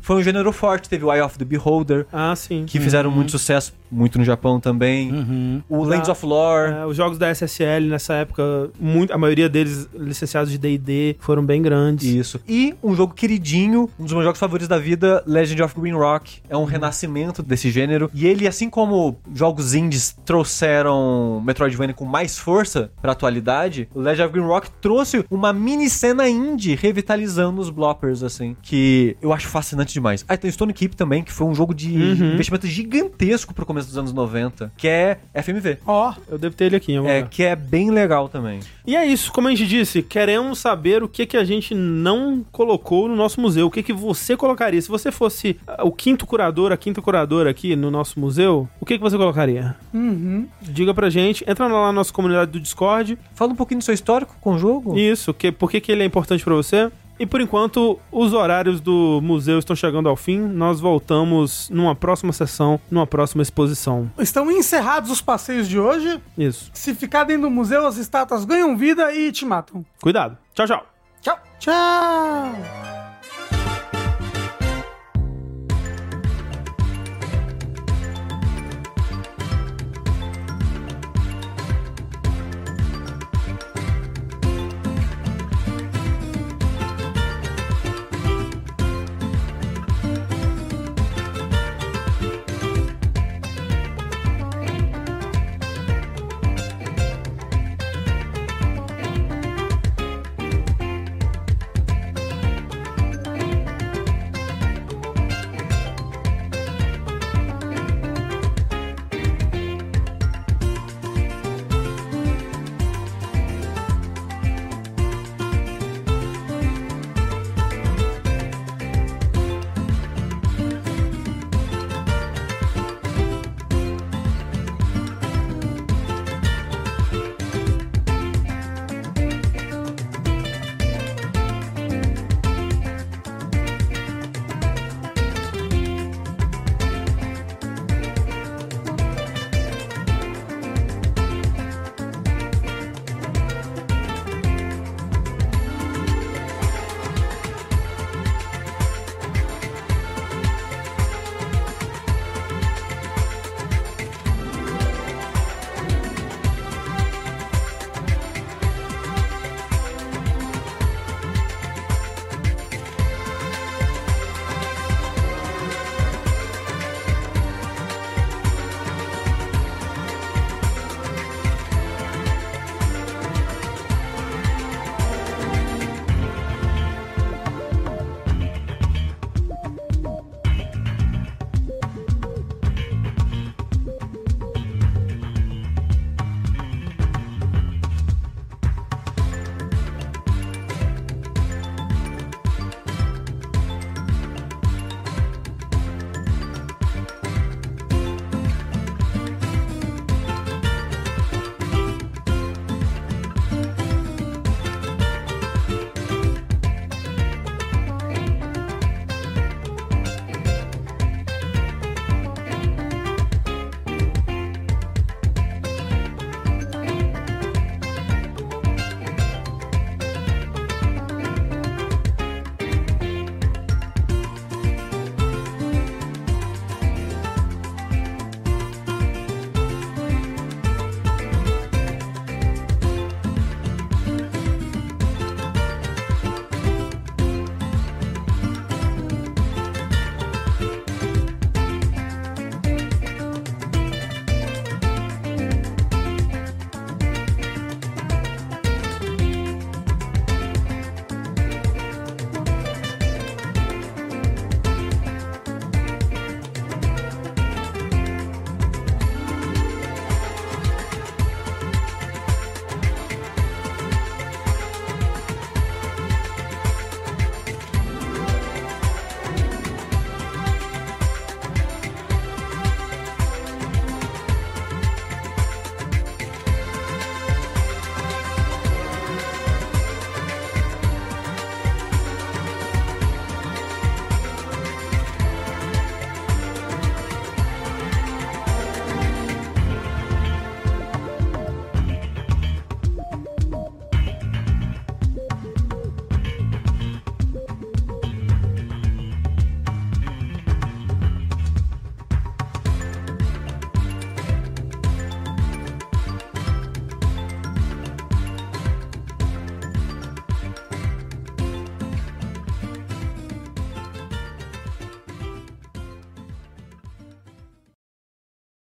foi 0.00 0.16
um 0.16 0.22
gênero 0.22 0.52
forte. 0.52 0.88
Teve 0.88 1.04
o 1.04 1.12
Eye 1.12 1.22
of 1.22 1.38
the 1.38 1.44
Beholder, 1.44 2.06
Ah, 2.12 2.34
sim. 2.36 2.64
que 2.66 2.78
fizeram 2.80 3.10
muito 3.10 3.30
sucesso, 3.32 3.72
muito 3.90 4.18
no 4.18 4.24
Japão 4.24 4.58
também. 4.60 5.62
O 5.68 5.84
Lands 5.84 6.08
Ah, 6.08 6.12
of 6.12 6.24
Lore. 6.26 6.72
É, 6.72 6.86
os 6.86 6.96
jogos 6.96 7.18
da 7.18 7.30
SSL 7.30 7.86
nessa 7.88 8.14
época, 8.14 8.70
muito, 8.80 9.12
a 9.12 9.18
maioria 9.18 9.48
deles 9.48 9.88
licenciados 9.94 10.50
de 10.50 10.58
D&D, 10.58 11.16
foram 11.20 11.44
bem 11.44 11.60
grandes. 11.62 12.08
Isso. 12.08 12.40
E 12.48 12.74
um 12.82 12.94
jogo 12.94 13.14
queridinho, 13.14 13.88
um 13.98 14.04
dos 14.04 14.12
meus 14.12 14.24
jogos 14.24 14.38
favoritos 14.40 14.68
da 14.68 14.78
vida, 14.78 15.22
Legend 15.26 15.62
of 15.62 15.80
Green 15.80 15.92
Rock. 15.94 16.40
É 16.48 16.56
um 16.56 16.64
renascimento 16.64 17.42
desse 17.42 17.70
gênero. 17.70 18.10
E 18.14 18.26
ele, 18.26 18.46
assim 18.46 18.68
como 18.70 19.16
jogos 19.34 19.74
indies 19.74 20.16
trouxeram 20.24 21.42
Metroidvania 21.44 21.94
com 21.94 22.04
mais 22.04 22.38
força 22.38 22.90
pra 23.00 23.12
atualidade, 23.12 23.88
o 23.94 24.00
Legend 24.00 24.22
of 24.28 24.32
Green 24.32 24.46
Rock 24.46 24.70
trouxe 24.80 25.24
uma 25.30 25.52
mini 25.52 25.88
cena 25.90 26.28
indie 26.28 26.74
revitalizando 26.74 27.60
os 27.60 27.70
bloppers, 27.70 28.22
assim. 28.22 28.56
Que 28.62 29.16
eu 29.20 29.31
acho 29.32 29.48
fascinante 29.48 29.92
demais. 29.92 30.24
Ah, 30.28 30.36
tem 30.36 30.48
o 30.48 30.52
Stone 30.52 30.72
Keep 30.72 30.96
também, 30.96 31.22
que 31.22 31.32
foi 31.32 31.46
um 31.46 31.54
jogo 31.54 31.74
de 31.74 31.94
investimento 31.94 32.66
gigantesco 32.66 33.54
pro 33.54 33.66
começo 33.66 33.88
dos 33.88 33.98
anos 33.98 34.12
90, 34.12 34.72
que 34.76 34.88
é 34.88 35.18
FMV. 35.34 35.78
Ó, 35.86 36.14
Eu 36.28 36.38
devo 36.38 36.54
ter 36.54 36.66
ele 36.66 36.76
aqui 36.76 36.92
em 36.92 37.06
É, 37.06 37.22
que 37.22 37.42
é 37.42 37.56
bem 37.56 37.90
legal 37.90 38.28
também. 38.28 38.60
E 38.86 38.96
é 38.96 39.06
isso, 39.06 39.32
como 39.32 39.48
a 39.48 39.50
gente 39.50 39.66
disse, 39.66 40.02
queremos 40.02 40.58
saber 40.58 41.02
o 41.02 41.08
que, 41.08 41.26
que 41.26 41.36
a 41.36 41.44
gente 41.44 41.74
não 41.74 42.44
colocou 42.50 43.08
no 43.08 43.14
nosso 43.16 43.40
museu. 43.40 43.66
O 43.66 43.70
que, 43.70 43.82
que 43.82 43.92
você 43.92 44.36
colocaria? 44.36 44.80
Se 44.80 44.88
você 44.88 45.10
fosse 45.12 45.56
ah, 45.66 45.84
o 45.84 45.92
quinto 45.92 46.26
curador, 46.26 46.72
a 46.72 46.76
quinta 46.76 47.00
curadora 47.00 47.50
aqui 47.50 47.76
no 47.76 47.90
nosso 47.90 48.18
museu, 48.18 48.68
o 48.80 48.86
que, 48.86 48.96
que 48.96 49.02
você 49.02 49.16
colocaria? 49.16 49.76
uhum. 49.92 50.46
Diga 50.60 50.94
pra 50.94 51.10
gente, 51.10 51.44
entra 51.46 51.66
lá 51.66 51.86
na 51.86 51.92
nossa 51.92 52.12
comunidade 52.12 52.50
do 52.50 52.60
Discord. 52.60 53.18
Fala 53.34 53.52
um 53.52 53.56
pouquinho 53.56 53.78
do 53.78 53.84
seu 53.84 53.94
histórico 53.94 54.36
com 54.40 54.54
o 54.54 54.58
jogo. 54.58 54.98
Isso, 54.98 55.32
que, 55.32 55.52
por 55.52 55.70
que, 55.70 55.80
que 55.80 55.92
ele 55.92 56.02
é 56.02 56.06
importante 56.06 56.42
pra 56.44 56.54
você? 56.54 56.90
E 57.18 57.26
por 57.26 57.40
enquanto, 57.40 57.98
os 58.10 58.32
horários 58.32 58.80
do 58.80 59.20
museu 59.22 59.58
estão 59.58 59.76
chegando 59.76 60.08
ao 60.08 60.16
fim. 60.16 60.38
Nós 60.40 60.80
voltamos 60.80 61.68
numa 61.70 61.94
próxima 61.94 62.32
sessão, 62.32 62.80
numa 62.90 63.06
próxima 63.06 63.42
exposição. 63.42 64.10
Estão 64.18 64.50
encerrados 64.50 65.10
os 65.10 65.20
passeios 65.20 65.68
de 65.68 65.78
hoje. 65.78 66.20
Isso. 66.36 66.70
Se 66.74 66.94
ficar 66.94 67.24
dentro 67.24 67.42
do 67.42 67.50
museu, 67.50 67.86
as 67.86 67.96
estátuas 67.96 68.44
ganham 68.44 68.76
vida 68.76 69.14
e 69.14 69.30
te 69.30 69.44
matam. 69.44 69.84
Cuidado. 70.00 70.36
Tchau, 70.54 70.66
tchau. 70.66 70.86
Tchau. 71.20 71.38
Tchau. 71.60 73.01